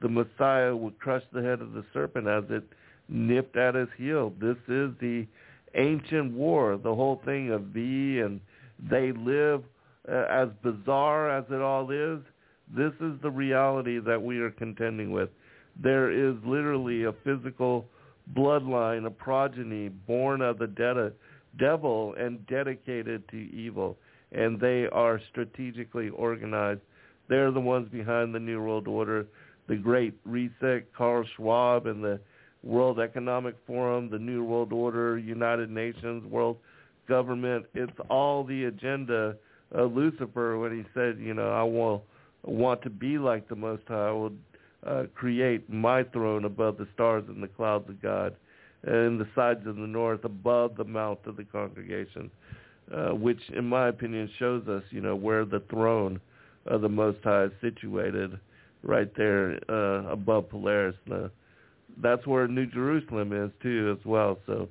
the 0.00 0.08
Messiah 0.08 0.74
would 0.74 0.98
crush 0.98 1.22
the 1.32 1.42
head 1.42 1.60
of 1.60 1.72
the 1.72 1.84
serpent 1.92 2.26
as 2.28 2.44
it 2.50 2.64
nipped 3.08 3.56
at 3.56 3.74
his 3.74 3.88
heel. 3.96 4.32
This 4.40 4.56
is 4.68 4.90
the 5.00 5.26
ancient 5.74 6.32
war, 6.32 6.76
the 6.76 6.94
whole 6.94 7.20
thing 7.24 7.50
of 7.50 7.72
thee 7.72 8.20
and 8.20 8.40
they 8.90 9.12
live, 9.12 9.62
uh, 10.08 10.24
as 10.28 10.48
bizarre 10.62 11.30
as 11.30 11.44
it 11.50 11.60
all 11.60 11.90
is, 11.90 12.18
this 12.74 12.92
is 13.00 13.20
the 13.22 13.30
reality 13.30 13.98
that 14.00 14.22
we 14.22 14.38
are 14.40 14.50
contending 14.50 15.12
with. 15.12 15.28
There 15.80 16.10
is 16.10 16.34
literally 16.44 17.04
a 17.04 17.12
physical 17.24 17.86
bloodline, 18.34 19.06
a 19.06 19.10
progeny 19.10 19.88
born 19.88 20.40
of 20.40 20.58
the 20.58 20.66
de- 20.66 21.12
devil 21.58 22.14
and 22.18 22.46
dedicated 22.46 23.28
to 23.28 23.36
evil, 23.36 23.96
and 24.32 24.58
they 24.60 24.86
are 24.92 25.20
strategically 25.30 26.08
organized. 26.10 26.80
They're 27.28 27.50
the 27.50 27.60
ones 27.60 27.88
behind 27.90 28.34
the 28.34 28.40
New 28.40 28.62
World 28.62 28.88
Order, 28.88 29.26
the 29.68 29.76
Great 29.76 30.14
Reset, 30.24 30.92
Carl 30.94 31.24
Schwab, 31.36 31.86
and 31.86 32.02
the 32.02 32.20
World 32.62 33.00
Economic 33.00 33.56
Forum, 33.66 34.08
the 34.10 34.18
New 34.18 34.44
World 34.44 34.72
Order, 34.72 35.18
United 35.18 35.70
Nations, 35.70 36.24
World 36.24 36.58
Government. 37.08 37.66
It's 37.74 37.92
all 38.08 38.44
the 38.44 38.64
agenda 38.64 39.36
of 39.72 39.92
Lucifer 39.94 40.58
when 40.58 40.76
he 40.76 40.84
said, 40.94 41.18
you 41.18 41.34
know, 41.34 41.50
I 41.50 41.62
will 41.62 42.04
want 42.44 42.82
to 42.82 42.90
be 42.90 43.18
like 43.18 43.48
the 43.48 43.56
Most 43.56 43.82
High. 43.88 44.08
I 44.08 44.12
will 44.12 44.32
uh, 44.86 45.04
create 45.14 45.68
my 45.70 46.02
throne 46.02 46.44
above 46.44 46.76
the 46.78 46.88
stars 46.94 47.24
and 47.28 47.42
the 47.42 47.48
clouds 47.48 47.88
of 47.88 48.00
God, 48.02 48.34
and 48.84 49.20
the 49.20 49.28
sides 49.34 49.66
of 49.66 49.76
the 49.76 49.82
north 49.82 50.24
above 50.24 50.76
the 50.76 50.84
mouth 50.84 51.18
of 51.26 51.36
the 51.36 51.44
congregation, 51.44 52.30
uh, 52.92 53.10
which, 53.10 53.40
in 53.56 53.64
my 53.64 53.88
opinion, 53.88 54.28
shows 54.38 54.66
us, 54.66 54.82
you 54.90 55.00
know, 55.00 55.14
where 55.14 55.44
the 55.44 55.62
throne 55.70 56.20
of 56.66 56.80
the 56.80 56.88
Most 56.88 57.18
High 57.22 57.44
is 57.44 57.52
situated, 57.60 58.38
right 58.82 59.10
there 59.16 59.58
uh, 59.68 60.10
above 60.10 60.50
Polaris. 60.50 60.96
Uh, 61.10 61.28
that's 62.02 62.26
where 62.26 62.48
New 62.48 62.66
Jerusalem 62.66 63.32
is 63.32 63.50
too, 63.62 63.96
as 63.96 64.04
well. 64.04 64.38
So, 64.46 64.68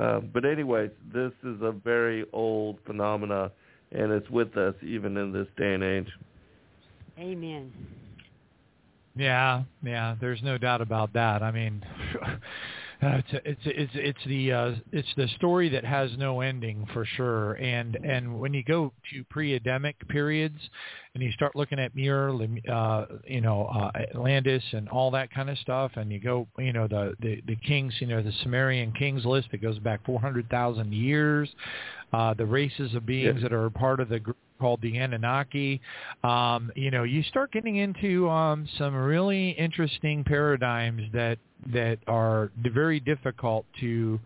uh, 0.00 0.20
but 0.20 0.44
anyways, 0.44 0.90
this 1.12 1.32
is 1.44 1.60
a 1.60 1.72
very 1.72 2.24
old 2.32 2.78
phenomena, 2.86 3.50
and 3.90 4.12
it's 4.12 4.30
with 4.30 4.56
us 4.56 4.74
even 4.82 5.16
in 5.16 5.32
this 5.32 5.48
day 5.58 5.74
and 5.74 5.84
age. 5.84 6.08
Amen. 7.18 7.70
Yeah, 9.14 9.64
yeah. 9.82 10.16
There's 10.20 10.42
no 10.42 10.58
doubt 10.58 10.80
about 10.80 11.12
that. 11.14 11.42
I 11.42 11.50
mean, 11.50 11.84
Uh, 13.02 13.18
it's 13.18 13.42
it's 13.44 13.60
it's 13.64 13.92
it's 13.94 14.24
the 14.26 14.52
uh, 14.52 14.72
it's 14.92 15.08
the 15.16 15.26
story 15.36 15.68
that 15.68 15.84
has 15.84 16.10
no 16.18 16.40
ending 16.40 16.86
for 16.92 17.04
sure. 17.04 17.54
And 17.54 17.96
and 17.96 18.38
when 18.38 18.54
you 18.54 18.62
go 18.62 18.92
to 19.12 19.24
pre-Adamic 19.24 19.96
periods, 20.08 20.58
and 21.14 21.22
you 21.22 21.32
start 21.32 21.56
looking 21.56 21.80
at 21.80 21.94
Muir, 21.96 22.30
uh, 22.70 23.06
you 23.26 23.40
know, 23.40 23.64
uh, 23.66 23.90
Atlantis, 23.98 24.62
and 24.72 24.88
all 24.88 25.10
that 25.10 25.32
kind 25.32 25.50
of 25.50 25.58
stuff, 25.58 25.90
and 25.96 26.12
you 26.12 26.20
go, 26.20 26.46
you 26.58 26.72
know, 26.72 26.86
the 26.86 27.14
the 27.20 27.42
the 27.46 27.56
kings, 27.56 27.92
you 27.98 28.06
know, 28.06 28.22
the 28.22 28.32
Sumerian 28.44 28.92
kings 28.92 29.24
list 29.24 29.48
that 29.50 29.60
goes 29.60 29.78
back 29.80 30.04
400,000 30.06 30.92
years, 30.92 31.50
uh, 32.12 32.34
the 32.34 32.46
races 32.46 32.94
of 32.94 33.04
beings 33.04 33.36
Yeah. 33.42 33.48
that 33.48 33.52
are 33.52 33.68
part 33.70 33.98
of 33.98 34.08
the 34.10 34.20
group 34.20 34.36
called 34.60 34.80
the 34.80 34.96
Anunnaki. 34.96 35.80
Um, 36.22 36.70
you 36.76 36.92
know, 36.92 37.02
you 37.02 37.24
start 37.24 37.50
getting 37.50 37.76
into 37.76 38.30
um, 38.30 38.68
some 38.78 38.94
really 38.94 39.50
interesting 39.50 40.22
paradigms 40.22 41.02
that 41.12 41.38
that 41.66 41.98
are 42.06 42.50
very 42.56 43.00
difficult 43.00 43.66
to 43.80 44.18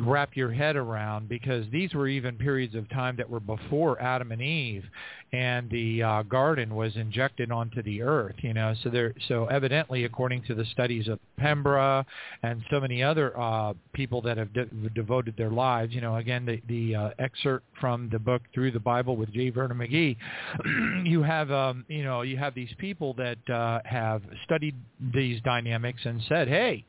wrap 0.00 0.36
your 0.36 0.50
head 0.50 0.76
around 0.76 1.28
because 1.28 1.66
these 1.70 1.92
were 1.94 2.08
even 2.08 2.36
periods 2.36 2.74
of 2.74 2.88
time 2.90 3.16
that 3.16 3.28
were 3.28 3.40
before 3.40 4.00
Adam 4.00 4.32
and 4.32 4.40
Eve 4.40 4.84
and 5.32 5.70
the 5.70 6.02
uh, 6.02 6.22
garden 6.24 6.74
was 6.74 6.94
injected 6.96 7.50
onto 7.50 7.82
the 7.82 8.02
earth 8.02 8.34
you 8.38 8.52
know 8.52 8.74
so 8.82 8.90
there 8.90 9.14
so 9.28 9.46
evidently 9.46 10.04
according 10.04 10.42
to 10.44 10.54
the 10.54 10.64
studies 10.66 11.08
of 11.08 11.18
Pember 11.38 12.04
and 12.42 12.62
so 12.70 12.80
many 12.80 13.02
other 13.02 13.38
uh, 13.38 13.72
people 13.92 14.20
that 14.22 14.36
have 14.36 14.52
de- 14.52 14.66
devoted 14.94 15.34
their 15.36 15.50
lives 15.50 15.92
you 15.94 16.00
know 16.00 16.16
again 16.16 16.44
the 16.44 16.60
the 16.68 16.94
uh, 16.94 17.10
excerpt 17.18 17.64
from 17.80 18.08
the 18.10 18.18
book 18.18 18.42
through 18.54 18.70
the 18.70 18.80
Bible 18.80 19.16
with 19.16 19.32
J. 19.32 19.50
Vernon 19.50 19.78
McGee 19.78 20.16
you 21.06 21.22
have 21.22 21.50
um, 21.50 21.84
you 21.88 22.04
know 22.04 22.22
you 22.22 22.36
have 22.36 22.54
these 22.54 22.72
people 22.78 23.14
that 23.14 23.50
uh, 23.50 23.80
have 23.84 24.22
studied 24.44 24.74
these 25.14 25.40
dynamics 25.42 26.00
and 26.04 26.20
said 26.28 26.48
hey 26.48 26.84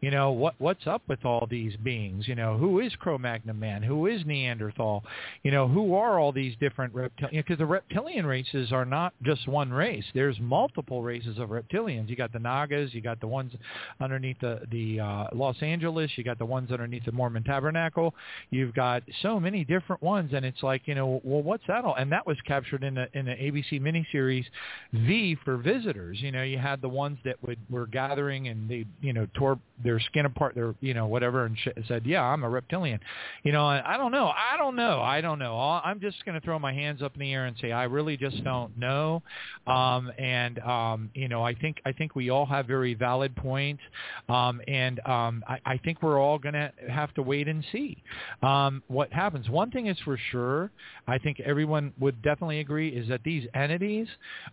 you 0.00 0.12
know 0.12 0.30
what 0.30 0.54
what's 0.58 0.86
up 0.86 1.02
with 1.08 1.24
all 1.24 1.46
these 1.50 1.74
beings? 1.76 2.28
You 2.28 2.36
know 2.36 2.56
who 2.56 2.78
is 2.78 2.94
cro-magnon 2.96 3.58
man? 3.58 3.82
Who 3.82 4.06
is 4.06 4.24
neanderthal? 4.24 5.02
You 5.42 5.50
know 5.50 5.66
who 5.66 5.94
are 5.94 6.20
all 6.20 6.30
these 6.30 6.54
different 6.60 6.94
reptilian 6.94 7.42
because 7.42 7.58
the 7.58 7.66
reptilian 7.66 8.24
races 8.24 8.70
are 8.70 8.84
not 8.84 9.12
just 9.24 9.48
one 9.48 9.72
race. 9.72 10.04
There's 10.14 10.38
multiple 10.38 11.02
races 11.02 11.38
of 11.38 11.48
reptilians. 11.48 12.08
You 12.08 12.14
got 12.14 12.32
the 12.32 12.38
nagas 12.38 12.94
you 12.94 13.00
got 13.00 13.20
the 13.20 13.26
ones 13.26 13.52
underneath 14.00 14.38
the 14.40 14.60
the 14.70 15.00
uh, 15.00 15.26
los 15.32 15.60
angeles 15.62 16.10
you 16.14 16.22
got 16.22 16.38
the 16.38 16.46
ones 16.46 16.70
underneath 16.70 17.04
the 17.04 17.12
mormon 17.12 17.42
tabernacle. 17.42 18.14
You've 18.50 18.74
got 18.74 19.02
so 19.22 19.40
many 19.40 19.64
different 19.64 20.00
ones 20.00 20.30
and 20.32 20.44
it's 20.44 20.62
like 20.62 20.82
you 20.86 20.94
know 20.94 21.20
well 21.24 21.42
what's 21.42 21.64
that 21.66 21.84
all? 21.84 21.96
And 21.96 22.12
that 22.12 22.24
was 22.24 22.36
captured 22.46 22.84
in 22.84 22.94
the 22.94 23.08
in 23.14 23.26
the 23.26 23.32
abc 23.32 23.80
miniseries 23.80 24.44
v 24.92 25.36
for 25.44 25.56
visitors. 25.56 26.18
You 26.20 26.30
know 26.30 26.44
you 26.44 26.58
had 26.58 26.80
the 26.80 26.88
ones 26.88 27.18
that 27.24 27.42
would 27.42 27.58
were 27.68 27.88
gathering 27.88 28.46
and 28.46 28.70
they 28.70 28.86
you 29.00 29.12
know 29.12 29.26
tore 29.34 29.58
their 29.88 29.98
skin 30.00 30.26
apart, 30.26 30.54
their 30.54 30.74
you 30.82 30.92
know 30.92 31.06
whatever, 31.06 31.46
and 31.46 31.56
sh- 31.56 31.68
said, 31.88 32.04
"Yeah, 32.04 32.22
I'm 32.22 32.44
a 32.44 32.48
reptilian." 32.48 33.00
You 33.42 33.52
know, 33.52 33.64
I 33.64 33.96
don't 33.96 34.12
know. 34.12 34.26
I 34.26 34.58
don't 34.58 34.76
know. 34.76 35.00
I 35.00 35.22
don't 35.22 35.38
know. 35.38 35.56
I'm 35.58 35.98
just 35.98 36.22
going 36.26 36.38
to 36.38 36.44
throw 36.44 36.58
my 36.58 36.74
hands 36.74 37.00
up 37.00 37.14
in 37.14 37.20
the 37.20 37.32
air 37.32 37.46
and 37.46 37.56
say 37.58 37.72
I 37.72 37.84
really 37.84 38.18
just 38.18 38.44
don't 38.44 38.76
know. 38.76 39.22
Um, 39.66 40.12
and 40.18 40.58
um, 40.58 41.10
you 41.14 41.28
know, 41.28 41.42
I 41.42 41.54
think 41.54 41.80
I 41.86 41.92
think 41.92 42.14
we 42.14 42.28
all 42.28 42.44
have 42.44 42.66
very 42.66 42.92
valid 42.92 43.34
points, 43.34 43.82
um, 44.28 44.60
and 44.68 45.00
um, 45.06 45.42
I, 45.48 45.58
I 45.64 45.78
think 45.78 46.02
we're 46.02 46.20
all 46.20 46.38
going 46.38 46.54
to 46.54 46.70
have 46.90 47.14
to 47.14 47.22
wait 47.22 47.48
and 47.48 47.64
see 47.72 48.02
um, 48.42 48.82
what 48.88 49.10
happens. 49.10 49.48
One 49.48 49.70
thing 49.70 49.86
is 49.86 49.96
for 50.04 50.18
sure, 50.30 50.70
I 51.06 51.16
think 51.16 51.40
everyone 51.40 51.94
would 51.98 52.20
definitely 52.20 52.60
agree 52.60 52.90
is 52.90 53.08
that 53.08 53.22
these 53.24 53.48
entities, 53.54 54.06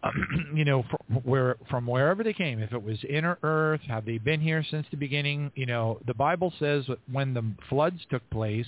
you 0.55 0.63
know, 0.63 0.85
from 0.89 1.17
where 1.23 1.57
from 1.69 1.87
wherever 1.87 2.23
they 2.23 2.33
came, 2.33 2.59
if 2.59 2.71
it 2.71 2.81
was 2.81 2.97
inner 3.09 3.37
Earth, 3.43 3.81
have 3.89 4.05
they 4.05 4.17
been 4.17 4.39
here 4.39 4.63
since 4.71 4.87
the 4.91 4.97
beginning? 4.97 5.24
You 5.25 5.65
know, 5.65 5.99
the 6.05 6.13
Bible 6.13 6.53
says 6.59 6.85
that 6.87 6.99
when 7.11 7.33
the 7.33 7.43
floods 7.69 7.99
took 8.09 8.27
place, 8.29 8.67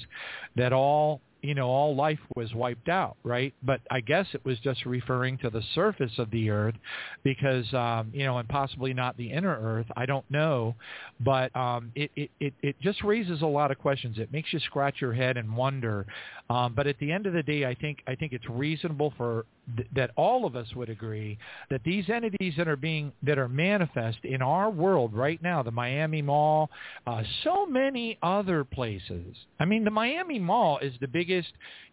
that 0.55 0.73
all 0.73 1.21
you 1.41 1.53
know 1.53 1.67
all 1.67 1.95
life 1.95 2.19
was 2.35 2.53
wiped 2.53 2.89
out 2.89 3.15
right? 3.23 3.53
But 3.63 3.81
i 3.91 3.99
guess 3.99 4.25
it 4.33 4.43
was 4.43 4.57
just 4.59 4.85
referring 4.85 5.37
to 5.39 5.49
the 5.49 5.61
surface 5.75 6.11
of 6.17 6.31
the 6.31 6.49
earth 6.49 6.75
because 7.23 7.71
um 7.73 8.11
you 8.13 8.25
know 8.25 8.37
and 8.37 8.49
possibly 8.49 8.93
not 8.93 9.15
the 9.17 9.31
inner 9.31 9.57
earth. 9.61 9.85
I 9.95 10.05
don't 10.05 10.29
know. 10.31 10.75
But 11.19 11.55
um 11.55 11.91
it 11.95 12.11
it 12.15 12.31
it, 12.39 12.53
it 12.61 12.75
just 12.81 13.03
raises 13.03 13.41
a 13.41 13.45
lot 13.45 13.71
of 13.71 13.77
questions. 13.77 14.17
It 14.17 14.31
makes 14.31 14.51
you 14.51 14.59
scratch 14.59 14.95
your 14.99 15.13
head 15.13 15.37
and 15.37 15.55
wonder. 15.55 16.05
Um 16.49 16.73
but 16.73 16.87
at 16.87 16.97
the 16.99 17.11
end 17.11 17.25
of 17.25 17.33
the 17.33 17.43
day 17.43 17.65
i 17.65 17.75
think 17.75 17.99
i 18.07 18.15
think 18.15 18.33
it's 18.33 18.49
reasonable 18.49 19.13
for 19.17 19.45
th- 19.75 19.87
that 19.95 20.11
all 20.15 20.45
of 20.45 20.55
us 20.55 20.67
would 20.75 20.89
agree 20.89 21.37
that 21.69 21.81
these 21.83 22.09
entities 22.09 22.53
that 22.57 22.67
are 22.67 22.75
being 22.75 23.11
that 23.23 23.37
are 23.37 23.49
manifest 23.49 24.17
in 24.23 24.41
our 24.41 24.69
world 24.69 25.13
right 25.13 25.41
now 25.41 25.61
the 25.63 25.71
miami 25.71 26.21
mall 26.21 26.69
uh 27.05 27.23
so 27.43 27.65
many 27.65 28.17
other 28.21 28.63
places 28.63 29.35
i 29.59 29.65
mean 29.65 29.83
the 29.83 29.91
miami 29.91 30.39
mall 30.39 30.77
is 30.79 30.93
the 31.01 31.07
biggest 31.07 31.51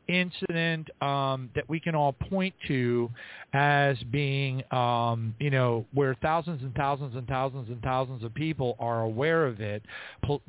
incident 0.08 0.88
um, 1.02 1.50
that 1.54 1.68
we 1.68 1.80
can 1.80 1.94
all 1.94 2.12
point 2.12 2.54
to 2.68 3.10
as 3.52 3.96
being, 4.10 4.62
um, 4.72 5.34
you 5.38 5.50
know, 5.50 5.84
where 5.94 6.16
thousands 6.20 6.62
and 6.62 6.74
thousands 6.74 7.14
and 7.14 7.26
thousands 7.26 7.68
and 7.68 7.80
thousands 7.82 8.24
of 8.24 8.34
people 8.34 8.76
are 8.78 9.02
aware 9.02 9.46
of 9.46 9.60
it. 9.60 9.82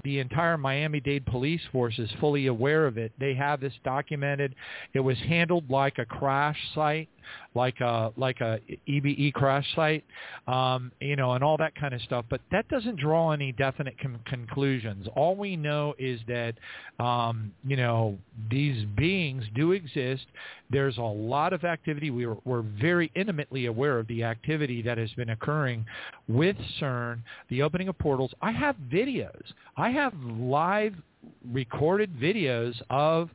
The 0.04 0.20
entire 0.20 0.58
Miami-Dade 0.58 1.26
police 1.26 1.62
force 1.72 1.98
is 2.00 2.10
fully 2.20 2.48
aware 2.48 2.88
of 2.88 2.98
it. 2.98 3.12
They 3.20 3.34
have 3.36 3.62
this 3.62 3.74
documented. 3.84 4.56
It 4.94 5.00
was 5.00 5.18
handled 5.20 5.70
like 5.70 6.00
a 6.00 6.06
crash 6.06 6.58
site 6.74 7.10
like 7.54 7.80
a 7.80 8.12
like 8.18 8.42
a 8.42 8.60
EBE 8.88 9.34
crash 9.34 9.66
site, 9.76 10.04
um, 10.48 10.92
you 11.00 11.16
know, 11.16 11.34
and 11.34 11.44
all 11.44 11.58
that 11.58 11.76
kind 11.76 11.94
of 11.94 12.02
stuff. 12.02 12.26
But 12.30 12.42
that 12.52 12.68
doesn't 12.68 12.98
draw 12.98 13.32
any 13.32 13.52
definite 13.52 13.98
con- 14.00 14.20
conclusions. 14.26 15.08
All 15.16 15.36
we 15.36 15.56
know 15.56 15.94
is 15.98 16.20
that 16.28 16.56
um, 17.00 17.52
you 17.66 17.78
know 17.78 18.18
these 18.50 18.86
beings 18.98 19.44
do 19.56 19.72
exist. 19.72 20.26
There's 20.70 20.98
a 20.98 21.02
lot 21.02 21.54
of 21.54 21.64
activity. 21.64 22.10
We 22.10 22.26
were, 22.26 22.38
we're 22.44 22.66
very 22.82 23.12
intimately 23.16 23.68
aware 23.68 24.00
of 24.00 24.08
the 24.08 24.24
activity 24.24 24.82
that 24.82 24.98
has 24.98 25.12
been 25.14 25.30
occurring 25.30 25.86
with 26.28 26.56
CERN, 26.80 27.20
the 27.50 27.62
opening 27.62 27.88
of 27.88 27.98
portals. 27.98 28.34
I 28.42 28.52
have 28.52 28.76
videos. 28.92 29.44
I 29.78 29.90
have 29.92 30.14
live 30.24 30.96
recorded 31.52 32.12
videos 32.20 32.80
of 32.90 33.30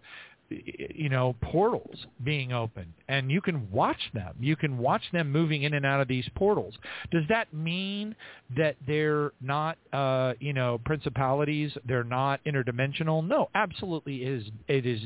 you 0.51 1.09
know 1.09 1.37
portals 1.43 2.07
being 2.25 2.53
opened 2.53 2.93
and 3.09 3.31
you 3.31 3.41
can 3.41 3.70
watch 3.70 4.11
them. 4.12 4.35
You 4.41 4.57
can 4.57 4.79
watch 4.79 5.03
them 5.12 5.31
moving 5.31 5.62
in 5.62 5.75
and 5.75 5.87
out 5.87 6.01
of 6.01 6.09
these 6.09 6.29
portals. 6.35 6.75
Does 7.11 7.23
that 7.29 7.53
mean 7.55 8.17
that 8.57 8.77
they're 8.87 9.33
not 9.41 9.79
uh 9.93 10.35
you 10.41 10.53
know 10.53 10.81
principalities? 10.85 11.73
They're 11.87 12.05
not 12.05 12.41
interdimensional? 12.45 13.27
No 13.27 13.49
absolutely 13.55 14.23
is. 14.25 14.45
It 14.69 14.87
is 14.87 15.03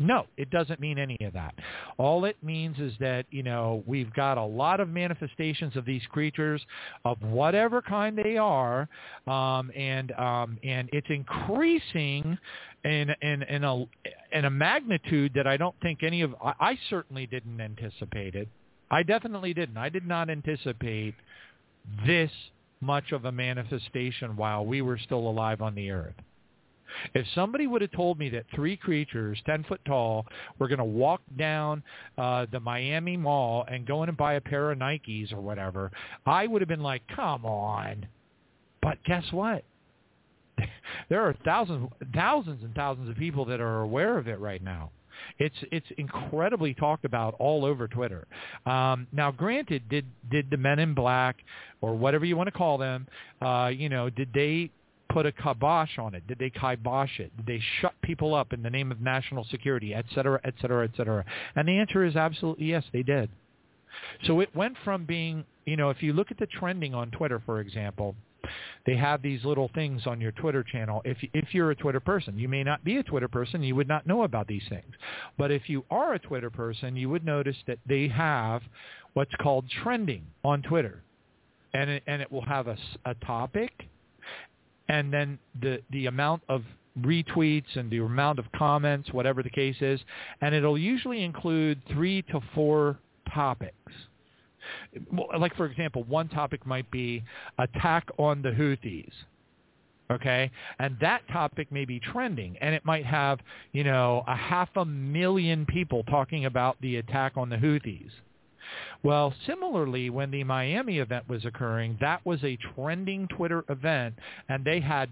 no, 0.00 0.24
it 0.38 0.48
doesn't 0.48 0.80
mean 0.80 0.98
any 0.98 1.18
of 1.20 1.34
that. 1.34 1.54
All 1.98 2.24
it 2.24 2.38
means 2.42 2.78
is 2.78 2.94
that, 3.00 3.26
you 3.30 3.42
know, 3.42 3.84
we've 3.86 4.10
got 4.14 4.38
a 4.38 4.42
lot 4.42 4.80
of 4.80 4.88
manifestations 4.88 5.76
of 5.76 5.84
these 5.84 6.00
creatures 6.08 6.62
of 7.04 7.20
whatever 7.20 7.82
kind 7.82 8.16
they 8.16 8.38
are, 8.38 8.88
um, 9.26 9.70
and 9.76 10.10
um, 10.12 10.58
and 10.64 10.88
it's 10.94 11.06
increasing 11.10 12.38
in 12.82 13.10
in 13.20 13.42
in 13.42 13.62
a 13.62 13.84
in 14.32 14.46
a 14.46 14.50
magnitude 14.50 15.32
that 15.34 15.46
I 15.46 15.58
don't 15.58 15.76
think 15.82 16.02
any 16.02 16.22
of 16.22 16.34
I, 16.42 16.54
I 16.58 16.78
certainly 16.88 17.26
didn't 17.26 17.60
anticipate 17.60 18.34
it. 18.34 18.48
I 18.90 19.02
definitely 19.02 19.52
didn't. 19.52 19.76
I 19.76 19.90
did 19.90 20.08
not 20.08 20.30
anticipate 20.30 21.14
this 22.06 22.30
much 22.80 23.12
of 23.12 23.26
a 23.26 23.32
manifestation 23.32 24.34
while 24.34 24.64
we 24.64 24.80
were 24.80 24.96
still 24.96 25.28
alive 25.28 25.60
on 25.60 25.74
the 25.74 25.90
earth. 25.90 26.14
If 27.14 27.26
somebody 27.34 27.66
would 27.66 27.82
have 27.82 27.92
told 27.92 28.18
me 28.18 28.28
that 28.30 28.44
three 28.54 28.76
creatures, 28.76 29.38
10 29.46 29.64
foot 29.64 29.80
tall, 29.84 30.26
were 30.58 30.68
going 30.68 30.78
to 30.78 30.84
walk 30.84 31.20
down 31.38 31.82
uh, 32.18 32.46
the 32.50 32.60
Miami 32.60 33.16
Mall 33.16 33.64
and 33.68 33.86
go 33.86 34.02
in 34.02 34.08
and 34.08 34.18
buy 34.18 34.34
a 34.34 34.40
pair 34.40 34.70
of 34.70 34.78
Nikes 34.78 35.32
or 35.32 35.40
whatever, 35.40 35.90
I 36.26 36.46
would 36.46 36.60
have 36.60 36.68
been 36.68 36.82
like, 36.82 37.02
come 37.14 37.44
on. 37.44 38.06
But 38.82 38.98
guess 39.04 39.24
what? 39.32 39.64
There 41.08 41.22
are 41.22 41.34
thousands, 41.44 41.88
thousands 42.14 42.62
and 42.62 42.74
thousands 42.74 43.08
of 43.08 43.16
people 43.16 43.44
that 43.46 43.60
are 43.60 43.80
aware 43.80 44.18
of 44.18 44.28
it 44.28 44.38
right 44.38 44.62
now. 44.62 44.90
It's 45.38 45.56
it's 45.70 45.86
incredibly 45.98 46.74
talked 46.74 47.04
about 47.04 47.34
all 47.38 47.64
over 47.64 47.88
Twitter. 47.88 48.26
Um, 48.66 49.06
now, 49.12 49.30
granted, 49.30 49.88
did 49.88 50.06
did 50.30 50.50
the 50.50 50.56
Men 50.56 50.78
in 50.78 50.94
Black 50.94 51.36
or 51.80 51.94
whatever 51.94 52.24
you 52.24 52.36
want 52.36 52.48
to 52.48 52.52
call 52.52 52.78
them, 52.78 53.06
uh, 53.40 53.70
you 53.74 53.88
know, 53.88 54.10
did 54.10 54.32
they 54.32 54.70
put 55.10 55.26
a 55.26 55.32
kibosh 55.32 55.98
on 55.98 56.14
it? 56.14 56.26
Did 56.26 56.38
they 56.38 56.50
kibosh 56.50 57.20
it? 57.20 57.36
Did 57.36 57.46
they 57.46 57.60
shut 57.80 57.94
people 58.02 58.34
up 58.34 58.52
in 58.52 58.62
the 58.62 58.70
name 58.70 58.90
of 58.92 59.00
national 59.00 59.44
security, 59.50 59.94
et 59.94 60.06
cetera, 60.14 60.40
et 60.44 60.54
cetera, 60.60 60.84
et 60.84 60.92
cetera? 60.96 61.24
And 61.56 61.68
the 61.68 61.78
answer 61.78 62.04
is 62.04 62.16
absolutely 62.16 62.66
yes, 62.66 62.84
they 62.92 63.02
did. 63.02 63.28
So 64.26 64.40
it 64.40 64.54
went 64.54 64.76
from 64.84 65.04
being, 65.04 65.44
you 65.66 65.76
know, 65.76 65.90
if 65.90 66.02
you 66.02 66.12
look 66.12 66.30
at 66.30 66.38
the 66.38 66.46
trending 66.46 66.94
on 66.94 67.10
Twitter, 67.10 67.42
for 67.44 67.60
example, 67.60 68.14
they 68.86 68.96
have 68.96 69.20
these 69.20 69.44
little 69.44 69.70
things 69.74 70.06
on 70.06 70.20
your 70.20 70.32
Twitter 70.32 70.64
channel. 70.64 71.02
If 71.04 71.18
if 71.34 71.54
you're 71.54 71.72
a 71.72 71.76
Twitter 71.76 72.00
person, 72.00 72.38
you 72.38 72.48
may 72.48 72.64
not 72.64 72.82
be 72.84 72.96
a 72.96 73.02
Twitter 73.02 73.28
person, 73.28 73.62
you 73.62 73.74
would 73.74 73.88
not 73.88 74.06
know 74.06 74.22
about 74.22 74.46
these 74.46 74.66
things. 74.68 74.94
But 75.36 75.50
if 75.50 75.68
you 75.68 75.84
are 75.90 76.14
a 76.14 76.18
Twitter 76.18 76.50
person, 76.50 76.96
you 76.96 77.08
would 77.10 77.24
notice 77.24 77.56
that 77.66 77.78
they 77.86 78.08
have 78.08 78.62
what's 79.14 79.34
called 79.42 79.64
trending 79.82 80.24
on 80.44 80.62
Twitter. 80.62 81.02
and 81.72 81.90
it, 81.90 82.02
and 82.06 82.20
it 82.22 82.30
will 82.30 82.44
have 82.44 82.66
a 82.68 82.76
topic, 83.26 83.72
and 84.90 85.12
then 85.12 85.38
the 85.62 85.80
the 85.90 86.06
amount 86.06 86.42
of 86.48 86.62
retweets 87.00 87.76
and 87.76 87.88
the 87.90 87.98
amount 87.98 88.40
of 88.40 88.44
comments, 88.56 89.10
whatever 89.12 89.42
the 89.42 89.50
case 89.50 89.76
is, 89.80 90.00
and 90.40 90.54
it'll 90.54 90.76
usually 90.76 91.22
include 91.22 91.80
three 91.92 92.22
to 92.22 92.40
four 92.54 92.98
topics. 93.32 93.92
Like 95.38 95.54
for 95.56 95.66
example, 95.66 96.02
one 96.04 96.28
topic 96.28 96.66
might 96.66 96.90
be 96.90 97.22
attack 97.58 98.08
on 98.18 98.42
the 98.42 98.50
Houthis 98.50 99.12
okay 100.10 100.50
and 100.80 100.96
that 101.00 101.22
topic 101.28 101.70
may 101.70 101.84
be 101.84 102.00
trending 102.00 102.56
and 102.60 102.74
it 102.74 102.84
might 102.84 103.06
have 103.06 103.38
you 103.70 103.84
know 103.84 104.24
a 104.26 104.34
half 104.34 104.68
a 104.74 104.84
million 104.84 105.64
people 105.66 106.02
talking 106.04 106.46
about 106.46 106.76
the 106.80 106.96
attack 106.96 107.36
on 107.36 107.48
the 107.48 107.54
houthis 107.54 108.10
well 109.02 109.32
similarly 109.46 110.10
when 110.10 110.30
the 110.30 110.44
miami 110.44 110.98
event 110.98 111.28
was 111.28 111.44
occurring 111.44 111.96
that 112.00 112.24
was 112.24 112.42
a 112.44 112.58
trending 112.74 113.26
twitter 113.28 113.64
event 113.68 114.14
and 114.48 114.64
they 114.64 114.80
had 114.80 115.08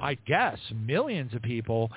i 0.00 0.14
guess 0.26 0.58
millions 0.74 1.34
of 1.34 1.42
people 1.42 1.90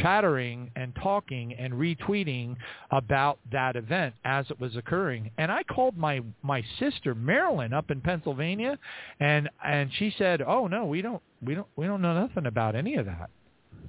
chattering 0.00 0.70
and 0.76 0.94
talking 1.02 1.52
and 1.54 1.72
retweeting 1.74 2.56
about 2.90 3.38
that 3.50 3.76
event 3.76 4.14
as 4.24 4.46
it 4.50 4.60
was 4.60 4.76
occurring. 4.76 5.30
And 5.38 5.50
i 5.50 5.62
called 5.64 5.96
my 5.96 6.20
my 6.42 6.62
sister 6.78 7.14
marilyn 7.14 7.72
up 7.72 7.90
in 7.90 8.00
pennsylvania 8.00 8.78
and 9.20 9.48
and 9.64 9.90
she 9.98 10.14
said 10.16 10.42
oh 10.42 10.66
no 10.66 10.84
we 10.86 11.02
don't 11.02 11.22
we 11.44 11.54
don't 11.54 11.66
we 11.76 11.86
don't 11.86 12.02
know 12.02 12.18
nothing 12.26 12.46
about 12.46 12.74
any 12.74 12.94
of 12.94 13.06
that. 13.06 13.30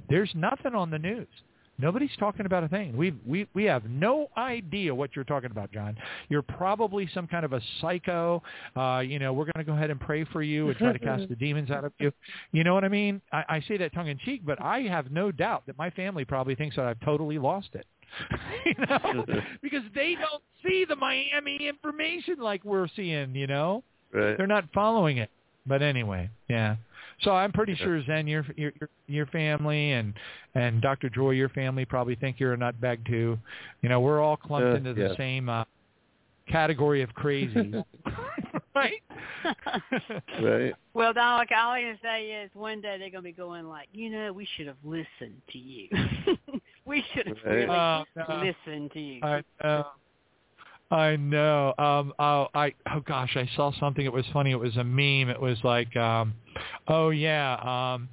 There's 0.10 0.32
nothing 0.36 0.76
on 0.76 0.90
the 0.90 1.00
news 1.00 1.28
nobody's 1.77 2.16
talking 2.19 2.45
about 2.45 2.64
a 2.64 2.68
thing. 2.68 2.95
We 2.95 3.14
we 3.26 3.48
we 3.53 3.64
have 3.66 3.85
no 3.85 4.30
idea 4.38 4.93
what 4.93 5.16
you're 5.16 5.26
talking 5.26 5.52
about 5.52 5.72
john. 5.72 5.98
You're 6.30 6.42
probably 6.42 7.10
some 7.14 7.27
kind 7.27 7.45
of 7.45 7.53
a 7.53 7.61
psycho. 7.82 8.42
Uh 8.76 9.00
you 9.06 9.19
know 9.19 9.34
we're 9.34 9.45
going 9.45 9.66
to 9.66 9.69
go 9.69 9.74
ahead 9.74 9.90
and 9.90 10.00
pray 10.00 10.24
for 10.26 10.42
you 10.42 10.69
and 10.69 10.77
try 10.77 10.93
to 10.93 11.00
cast 11.10 11.30
the 11.30 11.35
demons 11.35 11.72
out 11.72 11.84
of 11.85 11.93
you. 12.00 12.11
You 12.52 12.64
know 12.64 12.74
what 12.74 12.84
i 12.84 12.90
mean? 12.90 13.22
I, 13.32 13.43
I 13.50 13.61
say 13.68 13.77
that 13.77 13.93
tongue 13.93 14.08
in 14.08 14.18
cheek 14.19 14.42
but 14.45 14.61
i 14.61 14.82
have 14.82 15.11
no 15.11 15.32
doubt 15.32 15.64
that 15.68 15.77
my 15.77 15.90
family 15.92 16.26
probably 16.26 16.56
thinks 16.56 16.76
that 16.76 16.85
i've 16.85 17.00
totally 17.02 17.38
lost 17.40 17.69
it. 17.74 17.85
You 18.66 18.85
know? 18.88 19.26
Because 19.61 19.84
they 19.95 20.16
don't 20.16 20.43
see 20.64 20.85
the 20.88 20.95
miami 20.95 21.68
information 21.68 22.35
like 22.40 22.64
we're 22.64 22.88
seeing 22.95 23.35
you 23.35 23.48
know? 23.48 23.84
Right. 24.14 24.38
they're 24.38 24.48
not 24.48 24.66
following 24.74 25.18
it. 25.18 25.30
But 25.66 25.82
anyway, 25.82 26.30
yeah. 26.50 26.76
So 27.24 27.32
I'm 27.32 27.52
pretty 27.52 27.76
sure 27.76 28.03
Zen, 28.06 28.27
your 28.27 28.45
your 28.58 28.72
your- 28.80 28.90
your 29.08 29.26
family 29.27 29.92
and 29.93 30.14
and 30.56 30.82
Dr. 30.82 31.10
Joye, 31.10 31.32
your 31.32 31.50
family 31.50 31.85
probably 31.85 32.16
think 32.16 32.40
you're 32.40 32.53
a 32.53 32.58
nutbag 32.58 33.06
too. 33.08 33.38
You 33.82 33.90
know, 33.90 34.00
we're 34.00 34.22
all 34.22 34.38
clumped 34.38 34.68
Uh, 34.68 34.76
into 34.76 34.93
the 34.93 35.10
yeah. 35.10 35.18
same 35.18 35.50
uh, 35.50 35.64
category 36.48 37.02
of 37.02 37.14
crazy, 37.14 37.74
right? 38.76 39.02
Right. 40.42 40.74
Well, 40.93 41.14
Don, 41.14 41.38
like 41.38 41.52
I 41.52 41.61
always 41.61 41.98
say 42.02 42.32
is 42.32 42.50
one 42.53 42.82
day 42.82 42.98
they're 42.98 43.10
going 43.10 43.14
to 43.16 43.22
be 43.22 43.32
going 43.32 43.68
like, 43.68 43.88
you 43.93 44.10
know, 44.10 44.32
we 44.34 44.48
should 44.56 44.68
have 44.68 44.77
listened 44.84 45.42
to 45.52 45.58
you. 45.58 45.88
we 46.85 47.03
should 47.14 47.27
have 47.27 47.38
Right. 47.45 47.53
really 47.53 47.68
no. 47.68 48.06
listened 48.66 48.92
to 48.93 49.00
you. 49.00 49.19
I 49.24 49.43
know. 49.64 49.85
I 50.92 51.16
know. 51.16 51.74
Um 51.78 52.14
oh 52.20 52.48
I 52.53 52.74
oh 52.94 53.00
gosh, 53.06 53.36
I 53.36 53.50
saw 53.56 53.72
something 53.80 54.06
it 54.06 54.14
was 54.14 54.26
funny. 54.32 54.52
It 54.52 54.60
was 54.60 54.76
a 54.78 54.84
meme. 54.84 55.30
It 55.30 55.40
was 55.42 55.58
like 55.64 55.95
um 55.95 56.34
oh 56.88 57.10
yeah, 57.10 57.94
um 57.95 58.10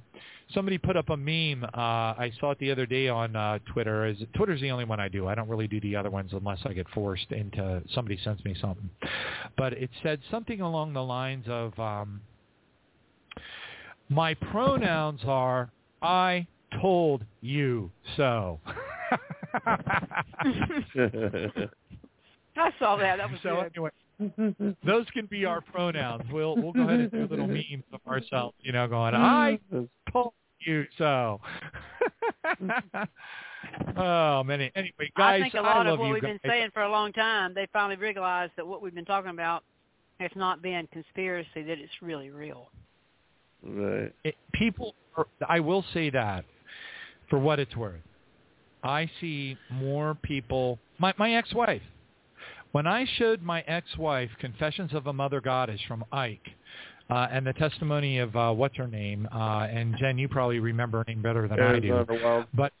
somebody 0.53 0.77
put 0.77 0.97
up 0.97 1.09
a 1.09 1.17
meme. 1.17 1.63
Uh 1.63 1.67
I 1.77 2.31
saw 2.39 2.51
it 2.51 2.59
the 2.59 2.71
other 2.71 2.85
day 2.85 3.07
on 3.07 3.35
uh 3.35 3.59
Twitter. 3.71 4.05
Is 4.07 4.17
Twitter's 4.35 4.61
the 4.61 4.71
only 4.71 4.85
one 4.85 4.99
I 4.99 5.09
do. 5.09 5.27
I 5.27 5.35
don't 5.35 5.49
really 5.49 5.67
do 5.67 5.79
the 5.81 5.95
other 5.95 6.09
ones 6.09 6.31
unless 6.33 6.59
I 6.65 6.73
get 6.73 6.89
forced 6.89 7.31
into 7.31 7.83
somebody 7.93 8.19
sends 8.23 8.43
me 8.43 8.55
something. 8.59 8.89
But 9.57 9.73
it 9.73 9.89
said 10.01 10.19
something 10.31 10.61
along 10.61 10.93
the 10.93 11.03
lines 11.03 11.45
of 11.47 11.77
um 11.79 12.21
my 14.09 14.33
pronouns 14.33 15.21
are 15.25 15.69
I 16.01 16.47
told 16.81 17.23
you 17.41 17.91
so. 18.17 18.59
I 22.57 22.71
saw 22.79 22.95
that. 22.97 23.17
That 23.17 23.31
was 23.31 23.39
so 23.43 23.61
good. 23.61 23.71
anyway, 23.75 24.75
those 24.85 25.05
can 25.13 25.25
be 25.27 25.45
our 25.45 25.61
pronouns. 25.61 26.23
We'll 26.31 26.55
we'll 26.55 26.73
go 26.73 26.81
ahead 26.83 26.99
and 26.99 27.11
do 27.11 27.27
little 27.29 27.47
memes 27.47 27.83
of 27.93 27.99
ourselves, 28.07 28.55
you 28.61 28.71
know, 28.71 28.87
going, 28.87 29.15
I 29.15 29.59
told 30.11 30.33
you 30.59 30.85
so. 30.97 31.39
oh 33.97 34.43
man. 34.43 34.69
Anyway, 34.75 35.11
guys, 35.17 35.39
I 35.39 35.41
think 35.41 35.53
a 35.55 35.61
lot 35.61 35.85
love 35.85 35.93
of 35.93 35.99
what 35.99 36.13
we've 36.13 36.21
been 36.21 36.39
saying 36.45 36.69
for 36.73 36.83
a 36.83 36.89
long 36.89 37.13
time, 37.13 37.53
they 37.53 37.67
finally 37.73 37.95
realized 37.95 38.53
that 38.57 38.65
what 38.65 38.81
we've 38.81 38.95
been 38.95 39.05
talking 39.05 39.31
about 39.31 39.63
has 40.19 40.31
not 40.35 40.61
been 40.61 40.87
conspiracy, 40.91 41.63
that 41.63 41.79
it's 41.79 41.91
really 42.01 42.29
real. 42.29 42.69
Right. 43.63 44.11
It, 44.23 44.35
people, 44.53 44.95
are, 45.17 45.27
I 45.47 45.59
will 45.59 45.83
say 45.93 46.09
that 46.11 46.45
for 47.29 47.39
what 47.39 47.59
it's 47.59 47.75
worth. 47.75 48.01
I 48.83 49.09
see 49.19 49.57
more 49.71 50.15
people. 50.15 50.79
My 50.97 51.13
my 51.17 51.33
ex-wife. 51.33 51.81
When 52.71 52.87
I 52.87 53.05
showed 53.17 53.41
my 53.41 53.61
ex-wife 53.67 54.29
Confessions 54.39 54.93
of 54.93 55.07
a 55.07 55.13
Mother 55.13 55.41
Goddess 55.41 55.81
from 55.87 56.05
Icke, 56.13 56.39
uh, 57.09 57.27
and 57.29 57.45
the 57.45 57.53
testimony 57.53 58.19
of 58.19 58.33
uh, 58.35 58.53
what's 58.53 58.77
her 58.77 58.87
name, 58.87 59.27
uh, 59.33 59.67
and 59.69 59.95
Zen, 59.99 60.17
you 60.17 60.29
probably 60.29 60.59
remember 60.59 60.99
her 60.99 61.03
name 61.05 61.21
better 61.21 61.47
than 61.49 61.59
I 61.59 61.79
do. 61.79 61.93
Arizona 61.93 62.23
Wild. 62.23 62.45
But 62.53 62.71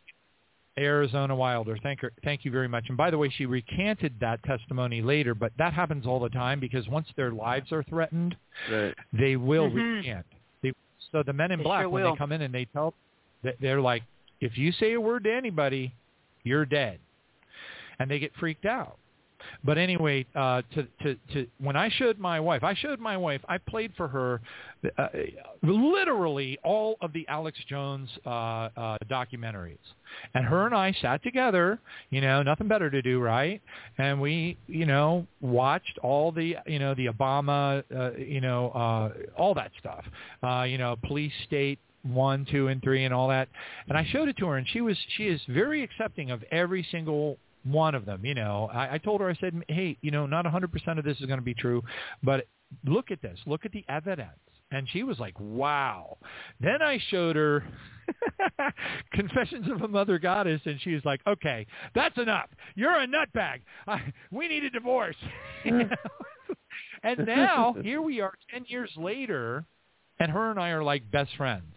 Arizona 0.79 1.35
Wilder, 1.35 1.77
thank 1.83 1.99
her, 1.99 2.13
thank 2.23 2.45
you 2.45 2.51
very 2.51 2.69
much. 2.69 2.85
And 2.87 2.95
by 2.95 3.11
the 3.11 3.17
way, 3.17 3.29
she 3.29 3.45
recanted 3.45 4.13
that 4.21 4.41
testimony 4.43 5.01
later, 5.01 5.35
but 5.35 5.51
that 5.57 5.73
happens 5.73 6.07
all 6.07 6.21
the 6.21 6.29
time 6.29 6.61
because 6.61 6.87
once 6.87 7.07
their 7.17 7.31
lives 7.31 7.73
are 7.73 7.83
threatened, 7.83 8.37
Right. 8.71 8.95
they 9.11 9.35
will 9.35 9.69
Mhm. 9.69 9.97
recant. 9.97 10.25
They, 10.61 10.71
so 11.11 11.23
the 11.23 11.33
men 11.33 11.51
in 11.51 11.59
They 11.59 11.63
black, 11.63 11.81
sure 11.81 11.89
when 11.89 12.03
will. 12.03 12.11
they 12.11 12.17
come 12.17 12.31
in 12.31 12.41
and 12.41 12.53
they 12.53 12.65
tell, 12.65 12.93
they're 13.59 13.81
like, 13.81 14.03
if 14.39 14.57
you 14.57 14.71
say 14.71 14.93
a 14.93 15.01
word 15.01 15.25
to 15.25 15.33
anybody, 15.33 15.91
you're 16.43 16.65
dead, 16.65 17.01
and 17.99 18.09
they 18.09 18.19
get 18.19 18.33
freaked 18.35 18.65
out. 18.65 18.97
But 19.63 19.77
anyway, 19.77 20.25
uh, 20.35 20.61
to, 20.73 20.87
to, 21.03 21.15
to 21.33 21.47
when 21.59 21.75
I 21.75 21.89
showed 21.89 22.19
my 22.19 22.39
wife, 22.39 22.63
I 22.63 22.73
showed 22.73 22.99
my 22.99 23.17
wife, 23.17 23.41
I 23.47 23.57
played 23.57 23.91
for 23.95 24.07
her 24.07 24.41
uh, 24.97 25.07
literally 25.61 26.57
all 26.63 26.97
of 27.01 27.13
the 27.13 27.27
Alex 27.27 27.57
Jones 27.67 28.09
uh, 28.25 28.29
uh, 28.29 28.97
documentaries. 29.09 29.77
And 30.33 30.45
her 30.45 30.65
and 30.65 30.75
I 30.75 30.93
sat 31.01 31.23
together, 31.23 31.79
you 32.09 32.21
know, 32.21 32.43
nothing 32.43 32.67
better 32.67 32.89
to 32.89 33.01
do, 33.01 33.19
right? 33.19 33.61
And 33.97 34.19
we, 34.19 34.57
you 34.67 34.85
know, 34.85 35.25
watched 35.39 35.97
all 36.01 36.31
the, 36.31 36.55
you 36.65 36.79
know, 36.79 36.93
the 36.95 37.07
Obama, 37.07 37.83
uh, 37.95 38.11
you 38.17 38.41
know, 38.41 38.69
uh, 38.71 39.11
all 39.37 39.53
that 39.53 39.71
stuff, 39.79 40.03
uh, 40.43 40.63
you 40.63 40.77
know, 40.77 40.95
police 41.03 41.33
state 41.45 41.79
one, 42.03 42.45
two, 42.49 42.67
and 42.67 42.81
three, 42.81 43.05
and 43.05 43.13
all 43.13 43.27
that. 43.29 43.47
And 43.87 43.97
I 43.97 44.05
showed 44.11 44.27
it 44.27 44.37
to 44.37 44.47
her, 44.47 44.57
and 44.57 44.67
she 44.67 44.81
was 44.81 44.97
she 45.17 45.27
is 45.27 45.41
very 45.47 45.83
accepting 45.83 46.31
of 46.31 46.43
every 46.51 46.85
single 46.91 47.37
one 47.63 47.95
of 47.95 48.05
them. 48.05 48.25
You 48.25 48.33
know, 48.35 48.69
I, 48.73 48.95
I 48.95 48.97
told 48.97 49.21
her, 49.21 49.29
I 49.29 49.35
said, 49.35 49.61
hey, 49.67 49.97
you 50.01 50.11
know, 50.11 50.25
not 50.25 50.45
100% 50.45 50.97
of 50.97 51.05
this 51.05 51.19
is 51.19 51.25
going 51.25 51.39
to 51.39 51.45
be 51.45 51.53
true, 51.53 51.83
but 52.23 52.47
look 52.85 53.11
at 53.11 53.21
this, 53.21 53.39
look 53.45 53.65
at 53.65 53.71
the 53.71 53.85
evidence. 53.89 54.29
And 54.73 54.87
she 54.89 55.03
was 55.03 55.19
like, 55.19 55.33
wow. 55.37 56.17
Then 56.61 56.81
I 56.81 56.97
showed 57.09 57.35
her 57.35 57.63
Confessions 59.13 59.69
of 59.69 59.81
a 59.81 59.87
Mother 59.87 60.17
Goddess, 60.17 60.61
and 60.65 60.79
she 60.81 60.93
was 60.93 61.03
like, 61.03 61.19
okay, 61.27 61.67
that's 61.93 62.17
enough. 62.17 62.49
You're 62.75 62.95
a 63.01 63.05
nutbag. 63.05 63.59
I, 63.87 64.01
we 64.31 64.47
need 64.47 64.63
a 64.63 64.69
divorce. 64.69 65.17
Hmm. 65.63 65.81
And 67.03 67.25
now 67.25 67.75
here 67.81 68.01
we 68.01 68.21
are 68.21 68.33
10 68.53 68.65
years 68.67 68.91
later, 68.95 69.65
and 70.19 70.31
her 70.31 70.51
and 70.51 70.59
I 70.59 70.69
are 70.69 70.83
like 70.83 71.09
best 71.11 71.31
friends. 71.35 71.73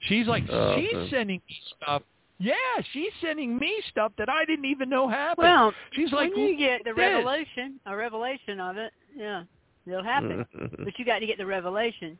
She's 0.00 0.26
like, 0.26 0.44
Oh, 0.50 0.76
she's 0.76 0.94
okay. 0.94 1.10
sending 1.10 1.40
me 1.48 1.56
stuff. 1.76 2.02
Yeah, 2.38 2.54
she's 2.92 3.12
sending 3.20 3.58
me 3.58 3.74
stuff 3.90 4.12
that 4.18 4.28
I 4.28 4.44
didn't 4.44 4.66
even 4.66 4.88
know 4.90 5.08
happened. 5.08 5.48
Well, 5.48 5.72
she's 5.92 6.12
like, 6.12 6.34
when 6.34 6.46
you 6.46 6.58
get 6.58 6.84
the 6.84 6.90
"Look 6.90 6.96
this." 6.96 7.02
revelation, 7.06 7.80
a 7.86 7.96
revelation 7.96 8.60
of 8.60 8.76
it, 8.76 8.92
yeah, 9.16 9.44
it'll 9.86 10.02
happen. 10.02 10.44
but 10.84 10.98
you 10.98 11.04
got 11.04 11.20
to 11.20 11.26
get 11.26 11.38
the 11.38 11.46
revelation. 11.46 12.18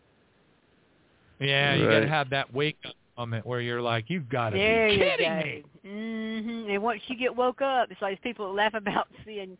Yeah, 1.38 1.74
you 1.74 1.86
got 1.86 2.00
to 2.00 2.08
have 2.08 2.30
that 2.30 2.52
wake 2.54 2.78
up 2.86 2.94
moment 3.16 3.46
where 3.46 3.60
you're 3.60 3.82
like, 3.82 4.06
you've 4.08 4.28
got 4.28 4.50
to 4.50 4.56
There 4.56 4.88
be 4.88 4.94
you 4.94 5.00
kidding 5.00 5.28
go. 5.28 5.42
me. 5.44 5.64
hmm 5.84 6.70
And 6.70 6.82
once 6.82 7.00
you 7.08 7.16
get 7.16 7.34
woke 7.34 7.62
up, 7.62 7.90
it's 7.90 8.02
like 8.02 8.20
people 8.22 8.46
that 8.46 8.52
laugh 8.52 8.74
about 8.74 9.08
seeing 9.24 9.56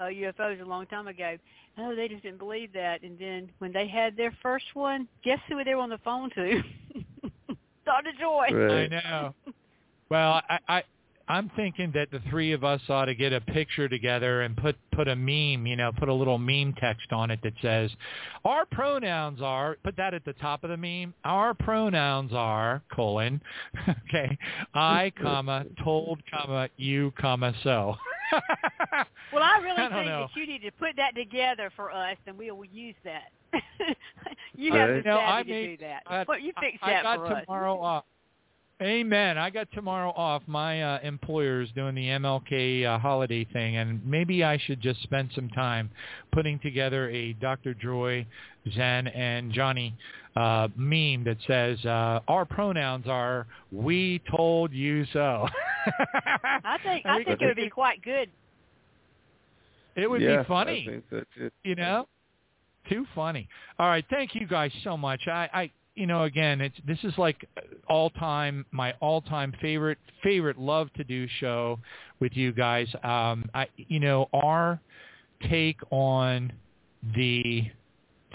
uh, 0.00 0.04
UFOs 0.04 0.60
a 0.60 0.64
long 0.64 0.86
time 0.86 1.08
ago. 1.08 1.36
Oh, 1.78 1.94
they 1.94 2.08
just 2.08 2.22
didn't 2.22 2.38
believe 2.38 2.72
that. 2.72 3.02
And 3.02 3.18
then 3.18 3.50
when 3.58 3.72
they 3.72 3.88
had 3.88 4.16
their 4.16 4.36
first 4.42 4.66
one, 4.74 5.08
guess 5.24 5.38
who 5.48 5.62
they 5.64 5.74
were 5.74 5.82
on 5.82 5.90
the 5.90 5.98
phone 5.98 6.30
to? 6.30 6.62
Dr. 7.84 8.10
Joye. 8.18 8.48
I 8.52 8.86
know. 8.88 9.34
Well, 10.10 10.42
I, 10.48 10.58
I 10.68 10.82
I'm 11.26 11.50
thinking 11.56 11.90
that 11.94 12.10
the 12.10 12.20
three 12.28 12.52
of 12.52 12.64
us 12.64 12.82
ought 12.90 13.06
to 13.06 13.14
get 13.14 13.32
a 13.32 13.40
picture 13.40 13.88
together 13.88 14.42
and 14.42 14.54
put 14.56 14.76
put 14.92 15.08
a 15.08 15.16
meme, 15.16 15.66
you 15.66 15.74
know, 15.74 15.90
put 15.98 16.08
a 16.10 16.12
little 16.12 16.36
meme 16.36 16.74
text 16.74 17.12
on 17.12 17.30
it 17.30 17.40
that 17.42 17.54
says, 17.62 17.90
"Our 18.44 18.66
pronouns 18.66 19.40
are." 19.40 19.78
Put 19.82 19.96
that 19.96 20.12
at 20.12 20.24
the 20.26 20.34
top 20.34 20.64
of 20.64 20.70
the 20.70 20.76
meme. 20.76 21.14
Our 21.24 21.54
pronouns 21.54 22.32
are 22.34 22.82
colon, 22.94 23.40
okay, 23.88 24.36
I 24.74 25.12
comma 25.20 25.64
told 25.82 26.20
comma 26.30 26.68
you 26.76 27.12
comma 27.18 27.54
so. 27.62 27.96
Well, 29.32 29.42
I 29.42 29.58
really 29.58 29.82
I 29.82 29.88
think 29.90 30.06
know. 30.06 30.28
that 30.32 30.40
you 30.40 30.46
need 30.46 30.62
to 30.62 30.70
put 30.72 30.96
that 30.96 31.14
together 31.16 31.70
for 31.74 31.90
us, 31.92 32.16
and 32.26 32.38
we 32.38 32.50
will 32.50 32.64
use 32.64 32.94
that. 33.04 33.32
you 34.56 34.72
have 34.72 34.88
the 34.88 34.96
You 34.96 35.02
know, 35.02 35.18
I 35.20 35.42
to 35.42 35.48
made- 35.48 35.78
do 35.78 35.84
that. 35.86 36.02
I- 36.06 36.24
Well, 36.26 36.38
you 36.38 36.52
fix 36.60 36.78
I 36.82 36.90
that 36.90 37.02
got 37.02 37.18
for 37.18 37.26
us. 37.36 37.44
tomorrow 37.44 37.80
off. 37.80 38.04
Amen. 38.84 39.38
I 39.38 39.48
got 39.48 39.72
tomorrow 39.72 40.10
off. 40.10 40.42
My 40.46 40.82
uh, 40.82 40.98
employer's 41.02 41.70
doing 41.74 41.94
the 41.94 42.06
MLK 42.08 42.84
uh, 42.84 42.98
holiday 42.98 43.46
thing, 43.50 43.78
and 43.78 44.04
maybe 44.04 44.44
I 44.44 44.58
should 44.58 44.82
just 44.82 45.02
spend 45.02 45.30
some 45.34 45.48
time 45.48 45.90
putting 46.32 46.58
together 46.58 47.08
a 47.08 47.32
Dr. 47.32 47.72
Joye, 47.72 48.26
Zen, 48.74 49.06
and 49.06 49.52
Johnny 49.52 49.94
uh, 50.36 50.68
meme 50.76 51.24
that 51.24 51.38
says 51.46 51.82
uh, 51.86 52.20
our 52.28 52.44
pronouns 52.44 53.06
are 53.08 53.46
"We 53.72 54.20
told 54.30 54.70
you 54.70 55.06
so." 55.14 55.48
I 56.64 56.76
think 56.84 57.06
I 57.06 57.24
think 57.24 57.40
it 57.40 57.46
would 57.46 57.56
be 57.56 57.70
quite 57.70 58.02
good. 58.02 58.28
It 59.96 60.10
would 60.10 60.20
yeah, 60.20 60.42
be 60.42 60.44
funny. 60.44 60.86
I 60.86 60.90
think 60.90 61.04
so 61.08 61.22
too. 61.34 61.50
you 61.62 61.74
know 61.74 62.06
too 62.90 63.06
funny 63.14 63.48
all 63.78 63.88
right 63.88 64.04
thank 64.10 64.34
you 64.34 64.46
guys 64.46 64.70
so 64.82 64.94
much 64.94 65.22
i 65.26 65.48
i 65.54 65.70
you 65.94 66.06
know 66.06 66.24
again 66.24 66.60
it's 66.60 66.76
this 66.86 66.98
is 67.04 67.12
like 67.18 67.48
all 67.88 68.10
time 68.10 68.64
my 68.70 68.92
all 69.00 69.20
time 69.20 69.52
favorite 69.60 69.98
favorite 70.22 70.58
love 70.58 70.92
to 70.94 71.04
do 71.04 71.26
show 71.40 71.78
with 72.20 72.32
you 72.34 72.52
guys. 72.52 72.88
Um 73.02 73.44
i 73.54 73.66
you 73.76 74.00
know 74.00 74.28
our 74.32 74.80
take 75.48 75.78
on 75.90 76.52
the 77.14 77.64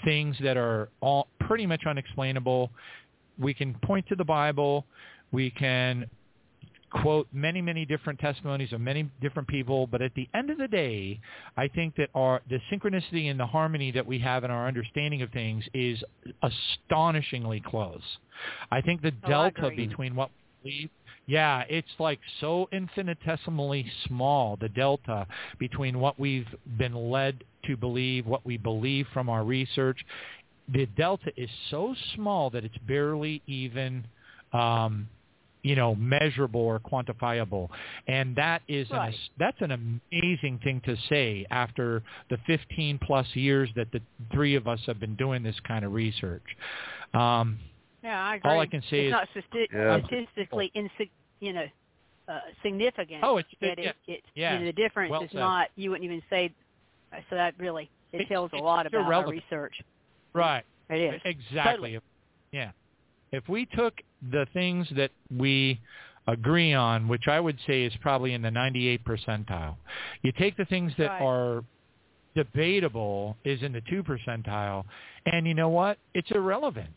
things 0.04 0.36
that 0.42 0.56
are 0.56 0.88
all 1.00 1.28
pretty 1.40 1.66
much 1.66 1.82
unexplainable 1.86 2.70
we 3.38 3.52
can 3.52 3.74
point 3.82 4.06
to 4.08 4.14
the 4.14 4.24
bible 4.24 4.86
we 5.32 5.50
can 5.50 6.08
quote 6.90 7.28
many, 7.32 7.62
many 7.62 7.84
different 7.84 8.18
testimonies 8.18 8.72
of 8.72 8.80
many 8.80 9.08
different 9.20 9.48
people, 9.48 9.86
but 9.86 10.02
at 10.02 10.14
the 10.14 10.28
end 10.34 10.50
of 10.50 10.58
the 10.58 10.68
day, 10.68 11.20
I 11.56 11.68
think 11.68 11.96
that 11.96 12.10
our 12.14 12.42
the 12.50 12.58
synchronicity 12.72 13.30
and 13.30 13.38
the 13.38 13.46
harmony 13.46 13.90
that 13.92 14.06
we 14.06 14.18
have 14.20 14.44
in 14.44 14.50
our 14.50 14.66
understanding 14.66 15.22
of 15.22 15.30
things 15.30 15.64
is 15.74 16.02
astonishingly 16.42 17.60
close. 17.60 18.02
I 18.70 18.80
think 18.80 19.02
the 19.02 19.12
Oh, 19.24 19.28
delta 19.28 19.70
between 19.76 20.16
what 20.16 20.30
we 20.64 20.70
believe 20.70 20.90
yeah, 21.26 21.62
it's 21.68 21.88
like 22.00 22.18
so 22.40 22.68
infinitesimally 22.72 23.86
small, 24.08 24.56
the 24.60 24.68
delta 24.68 25.28
between 25.60 26.00
what 26.00 26.18
we've 26.18 26.48
been 26.76 26.94
led 26.94 27.44
to 27.66 27.76
believe, 27.76 28.26
what 28.26 28.44
we 28.44 28.56
believe 28.56 29.06
from 29.12 29.28
our 29.28 29.44
research. 29.44 30.04
The 30.72 30.86
delta 30.86 31.30
is 31.36 31.48
so 31.70 31.94
small 32.16 32.50
that 32.50 32.64
it's 32.64 32.76
barely 32.78 33.42
even 33.46 34.06
um, 34.52 35.08
you 35.62 35.76
know, 35.76 35.94
measurable 35.94 36.60
or 36.60 36.78
quantifiable. 36.80 37.68
And 38.08 38.34
that 38.36 38.62
is 38.68 38.90
Right. 38.90 39.08
an, 39.12 39.14
that's 39.38 39.60
an 39.60 39.70
amazing 39.72 40.58
thing 40.64 40.80
to 40.86 40.96
say 41.08 41.44
after 41.50 42.02
the 42.30 42.38
15 42.46 42.98
plus 42.98 43.26
years 43.34 43.68
that 43.76 43.92
the 43.92 44.00
three 44.32 44.54
of 44.54 44.66
us 44.66 44.80
have 44.86 44.98
been 44.98 45.16
doing 45.16 45.42
this 45.42 45.58
kind 45.60 45.84
of 45.84 45.92
research. 45.92 46.44
Um, 47.14 47.58
Yeah, 48.02 48.22
I 48.24 48.36
agree. 48.36 48.50
All 48.50 48.60
I 48.60 48.66
can 48.66 48.80
say 48.82 49.06
it's 49.06 49.08
is- 49.08 49.12
not 49.12 49.28
stati- 49.34 49.72
Yeah. 49.72 49.98
statistically 50.06 50.72
insi- 50.74 51.10
you 51.40 51.52
know, 51.52 51.66
uh, 52.28 52.40
significant. 52.62 53.22
Oh, 53.22 53.36
it's- 53.38 53.54
that 53.60 53.78
yeah, 53.78 53.90
it, 53.90 53.96
it 54.06 54.24
yeah. 54.34 54.52
you 54.54 54.58
know, 54.60 54.64
the 54.66 54.72
difference 54.72 55.10
Well 55.10 55.22
is 55.24 55.30
said. 55.32 55.38
not. 55.40 55.68
You 55.76 55.90
wouldn't 55.90 56.04
even 56.04 56.22
say. 56.30 56.50
So 57.28 57.34
that 57.36 57.54
really 57.58 57.90
it 58.12 58.22
It's- 58.22 58.28
tells 58.28 58.52
a 58.54 58.56
lot 58.56 58.86
about 58.86 59.12
our 59.12 59.28
research. 59.28 59.82
right. 60.32 60.64
It 60.88 61.14
is 61.14 61.20
Exactly. 61.24 61.92
Totally. 61.92 62.00
Yeah. 62.52 62.70
If 63.32 63.48
we 63.48 63.66
took 63.66 63.94
the 64.30 64.46
things 64.52 64.86
that 64.96 65.10
we 65.36 65.80
agree 66.26 66.74
on, 66.74 67.08
which 67.08 67.28
I 67.28 67.40
would 67.40 67.58
say 67.66 67.82
is 67.84 67.92
probably 68.00 68.34
in 68.34 68.42
the 68.42 68.50
98 68.50 69.04
percentile, 69.04 69.76
you 70.22 70.32
take 70.32 70.56
the 70.56 70.64
things 70.66 70.92
that 70.98 71.10
Right. 71.10 71.22
are 71.22 71.64
debatable 72.34 73.36
is 73.44 73.62
in 73.62 73.72
the 73.72 73.80
2 73.82 74.02
percentile, 74.02 74.84
and 75.26 75.46
you 75.46 75.54
know 75.54 75.68
what? 75.68 75.98
It's 76.14 76.30
irrelevant. 76.30 76.90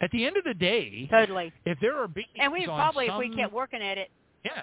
At 0.00 0.10
the 0.10 0.26
end 0.26 0.36
of 0.36 0.44
the 0.44 0.54
day, 0.54 1.06
totally. 1.10 1.52
if 1.64 1.78
there 1.80 1.96
are 1.96 2.08
beings 2.08 2.28
And 2.36 2.52
we 2.52 2.64
probably, 2.66 3.06
some, 3.06 3.22
if 3.22 3.30
we 3.30 3.36
kept 3.36 3.52
working 3.52 3.80
at 3.82 3.96
it, 3.98 4.10
yeah, 4.44 4.62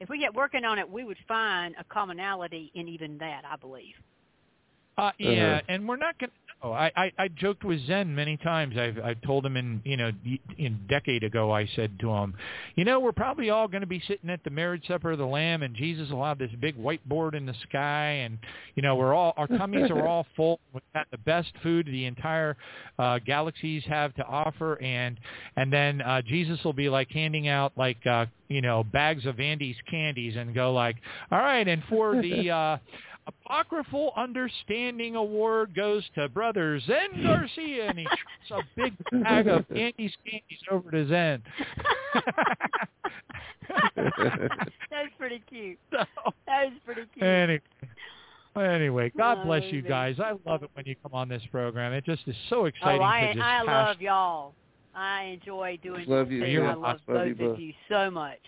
if 0.00 0.08
we 0.08 0.20
kept 0.20 0.34
working 0.34 0.64
on 0.64 0.78
it, 0.78 0.88
we 0.88 1.04
would 1.04 1.16
find 1.26 1.74
a 1.78 1.84
commonality 1.84 2.70
in 2.74 2.86
even 2.88 3.18
that. 3.18 3.42
I 3.50 3.56
believe. 3.56 3.94
Uh, 4.98 5.12
yeah, 5.18 5.56
Uh-huh. 5.56 5.60
and 5.68 5.88
we're 5.88 5.96
not 5.96 6.18
going 6.18 6.30
to. 6.30 6.36
Oh, 6.62 6.72
I, 6.72 6.90
I 6.96 7.12
I 7.18 7.28
joked 7.28 7.64
with 7.64 7.86
Zen 7.86 8.14
many 8.14 8.38
times. 8.38 8.78
I've 8.78 8.98
I've 8.98 9.20
told 9.20 9.44
him 9.44 9.58
in 9.58 9.82
you 9.84 9.98
know 9.98 10.10
in 10.56 10.80
decade 10.88 11.22
ago. 11.22 11.52
I 11.52 11.68
said 11.76 12.00
to 12.00 12.10
him, 12.10 12.34
you 12.76 12.84
know, 12.84 12.98
we're 12.98 13.12
probably 13.12 13.50
all 13.50 13.68
going 13.68 13.82
to 13.82 13.86
be 13.86 14.02
sitting 14.08 14.30
at 14.30 14.42
the 14.42 14.48
marriage 14.48 14.86
supper 14.88 15.12
of 15.12 15.18
the 15.18 15.26
Lamb, 15.26 15.62
and 15.62 15.76
Jesus 15.76 16.10
will 16.10 16.24
have 16.24 16.38
this 16.38 16.50
big 16.58 16.74
whiteboard 16.76 17.34
in 17.34 17.44
the 17.44 17.54
sky, 17.68 18.08
and 18.24 18.38
you 18.74 18.82
know 18.82 18.96
we're 18.96 19.12
all 19.12 19.34
our 19.36 19.46
tummies 19.46 19.90
are 19.90 20.06
all 20.06 20.26
full. 20.36 20.58
We've 20.72 20.82
got 20.94 21.06
the 21.10 21.18
best 21.18 21.52
food 21.62 21.86
the 21.86 22.06
entire 22.06 22.56
uh, 22.98 23.18
galaxies 23.18 23.82
have 23.84 24.14
to 24.14 24.24
offer, 24.24 24.80
and 24.82 25.20
and 25.56 25.70
then 25.70 26.00
uh, 26.00 26.22
Jesus 26.22 26.58
will 26.64 26.72
be 26.72 26.88
like 26.88 27.10
handing 27.10 27.48
out 27.48 27.74
like 27.76 27.98
uh, 28.06 28.24
you 28.48 28.62
know 28.62 28.82
bags 28.82 29.26
of 29.26 29.40
Andes 29.40 29.76
candies 29.90 30.36
and 30.36 30.54
go 30.54 30.72
like, 30.72 30.96
all 31.30 31.38
right, 31.38 31.68
and 31.68 31.82
for 31.90 32.20
the 32.22 32.50
uh, 32.50 32.78
Apocryphal 33.26 34.12
Understanding 34.16 35.16
Award 35.16 35.74
goes 35.74 36.04
to 36.14 36.28
Brother 36.28 36.78
Zen 36.80 37.22
Garcia, 37.24 37.88
and 37.88 37.98
he 37.98 38.06
throws 38.46 38.62
a 38.62 38.80
big 38.80 38.94
bag 39.22 39.48
of 39.48 39.64
Andes 39.70 40.12
candies 40.24 40.60
over 40.70 40.90
to 40.92 41.08
Zen. 41.08 41.42
That's 43.96 45.08
pretty 45.18 45.42
cute. 45.48 45.78
So, 45.90 46.04
That 46.46 46.66
is 46.68 46.72
pretty 46.84 47.02
cute. 47.12 47.24
anyway, 47.24 47.60
anyway, 48.56 49.12
God 49.16 49.44
bless 49.44 49.64
you 49.72 49.82
guys. 49.82 50.16
I 50.20 50.32
love 50.48 50.62
it 50.62 50.70
when 50.74 50.86
you 50.86 50.94
come 51.02 51.12
on 51.14 51.28
this 51.28 51.42
program. 51.50 51.92
It 51.92 52.04
just 52.04 52.22
is 52.26 52.36
so 52.48 52.60
oh, 52.62 52.64
exciting 52.66 53.00
oh, 53.00 53.04
I 53.04 53.20
to 53.20 53.34
just 53.34 53.44
I 53.44 53.62
love 53.62 54.00
y'all. 54.00 54.54
I 54.94 55.24
enjoy 55.24 55.78
doing 55.82 56.06
Love 56.08 56.28
this 56.28 56.36
you. 56.36 56.44
too. 56.44 56.50
You're 56.50 56.66
I 56.66 56.72
awesome. 56.72 56.82
love 56.82 57.00
Love 57.08 57.26
you 57.40 57.50
of 57.50 57.60
you 57.60 57.72
so 57.88 58.10
much. 58.10 58.38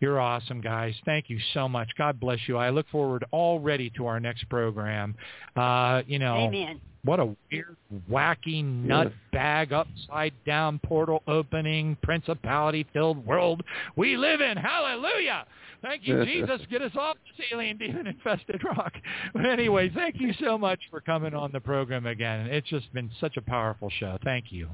You're 0.00 0.20
awesome, 0.20 0.60
guys. 0.60 0.94
Thank 1.04 1.30
you 1.30 1.38
so 1.54 1.68
much. 1.68 1.88
God 1.96 2.20
bless 2.20 2.38
you. 2.46 2.58
I 2.58 2.70
look 2.70 2.86
forward 2.90 3.24
already 3.32 3.90
to 3.96 4.06
our 4.06 4.20
next 4.20 4.48
program. 4.50 5.14
Uh, 5.56 6.02
you 6.06 6.18
know, 6.18 6.36
Amen. 6.36 6.80
what 7.02 7.18
a 7.18 7.34
weird, 7.50 7.76
wacky, 8.10 8.62
nut 8.62 9.10
bag, 9.32 9.72
upside 9.72 10.34
down 10.44 10.78
portal 10.84 11.22
opening, 11.26 11.96
principality 12.02 12.86
filled 12.92 13.24
world 13.24 13.62
we 13.96 14.18
live 14.18 14.42
in. 14.42 14.58
Hallelujah. 14.58 15.46
Thank 15.80 16.06
you, 16.06 16.24
Jesus. 16.24 16.60
Get 16.70 16.82
us 16.82 16.92
off 16.98 17.16
this 17.36 17.46
alien 17.52 17.78
demon 17.78 18.06
infested 18.06 18.62
rock. 18.64 18.92
But 19.32 19.46
anyway, 19.46 19.90
thank 19.94 20.20
you 20.20 20.32
so 20.40 20.58
much 20.58 20.80
for 20.90 21.00
coming 21.00 21.32
on 21.34 21.52
the 21.52 21.60
program 21.60 22.06
again. 22.06 22.46
It's 22.46 22.68
just 22.68 22.92
been 22.92 23.10
such 23.20 23.36
a 23.36 23.42
powerful 23.42 23.90
show. 23.98 24.18
Thank 24.24 24.46
you. 24.50 24.68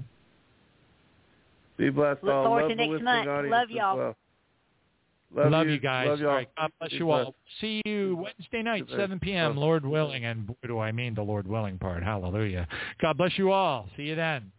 Be 1.76 1.90
blessed 1.90 2.22
Look 2.22 2.32
all. 2.32 2.44
forward 2.44 2.62
Love 2.62 2.70
to 2.70 2.74
next 2.76 3.02
month. 3.02 3.28
audience 3.28 3.52
Love 3.52 3.70
y'all. 3.70 3.96
well. 3.96 4.16
Love, 5.34 5.66
you. 5.66 5.74
you 5.74 5.80
guys. 5.80 6.08
Love. 6.08 6.20
All 6.20 6.26
right. 6.26 6.48
God 6.56 6.70
bless 6.78 6.90
Be 6.90 6.96
you 6.96 7.04
blessed. 7.06 7.26
all. 7.26 7.34
See 7.60 7.82
you 7.84 8.16
Wednesday 8.16 8.62
night, 8.62 8.86
Good 8.88 8.98
7 8.98 9.18
p.m., 9.20 9.56
Lord 9.56 9.84
willing. 9.84 10.24
And 10.24 10.46
boy, 10.46 10.54
do 10.66 10.78
I 10.78 10.92
mean 10.92 11.14
the 11.14 11.22
Lord 11.22 11.46
willing 11.46 11.78
part. 11.78 12.02
Hallelujah. 12.02 12.66
God 13.00 13.16
bless 13.16 13.36
you 13.38 13.52
all. 13.52 13.88
See 13.96 14.04
you 14.04 14.14
then. 14.14 14.50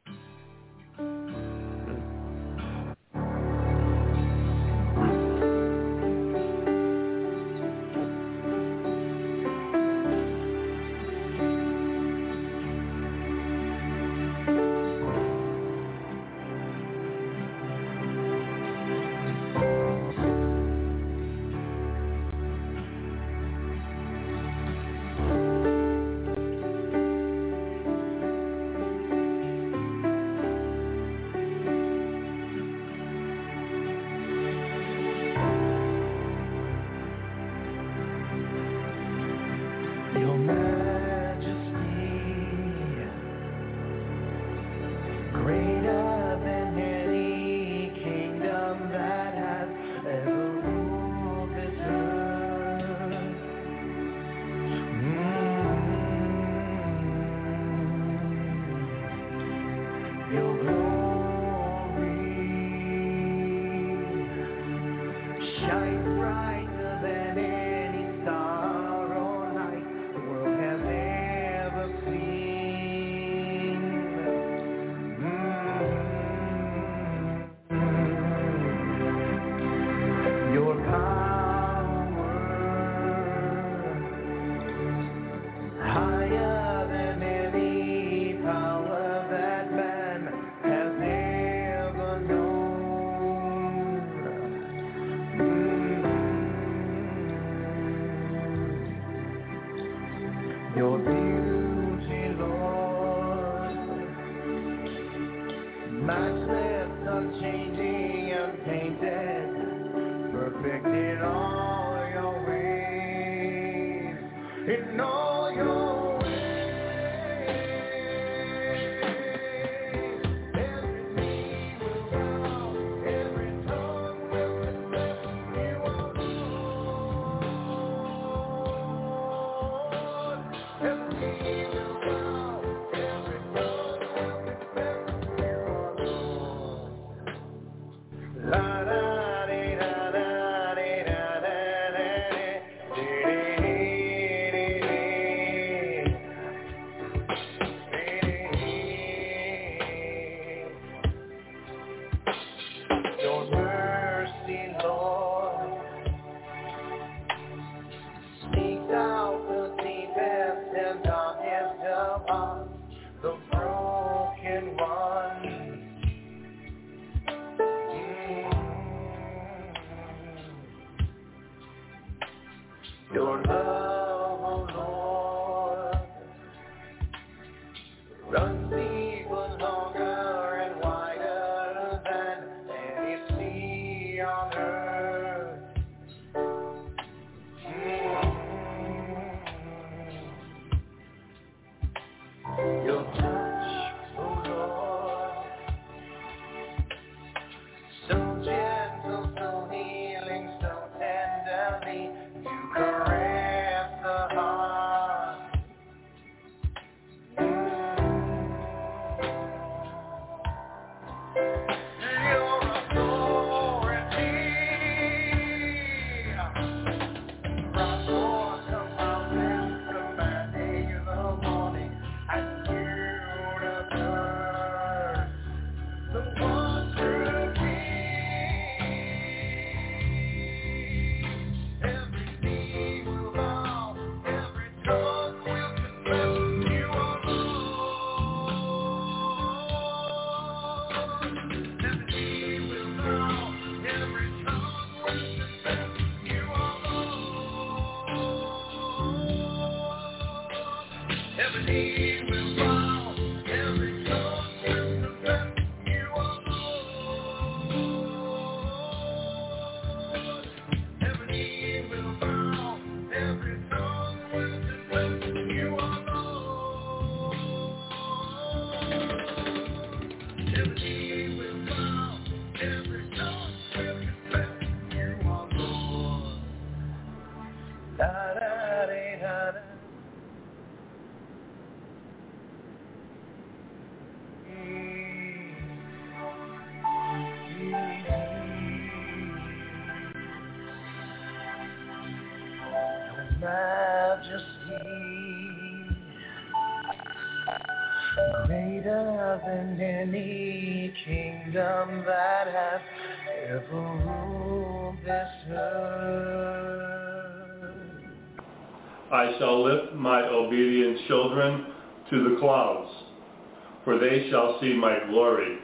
They 314.13 314.29
shall 314.29 314.59
see 314.61 314.75
my 314.75 314.99
glory. 315.09 315.62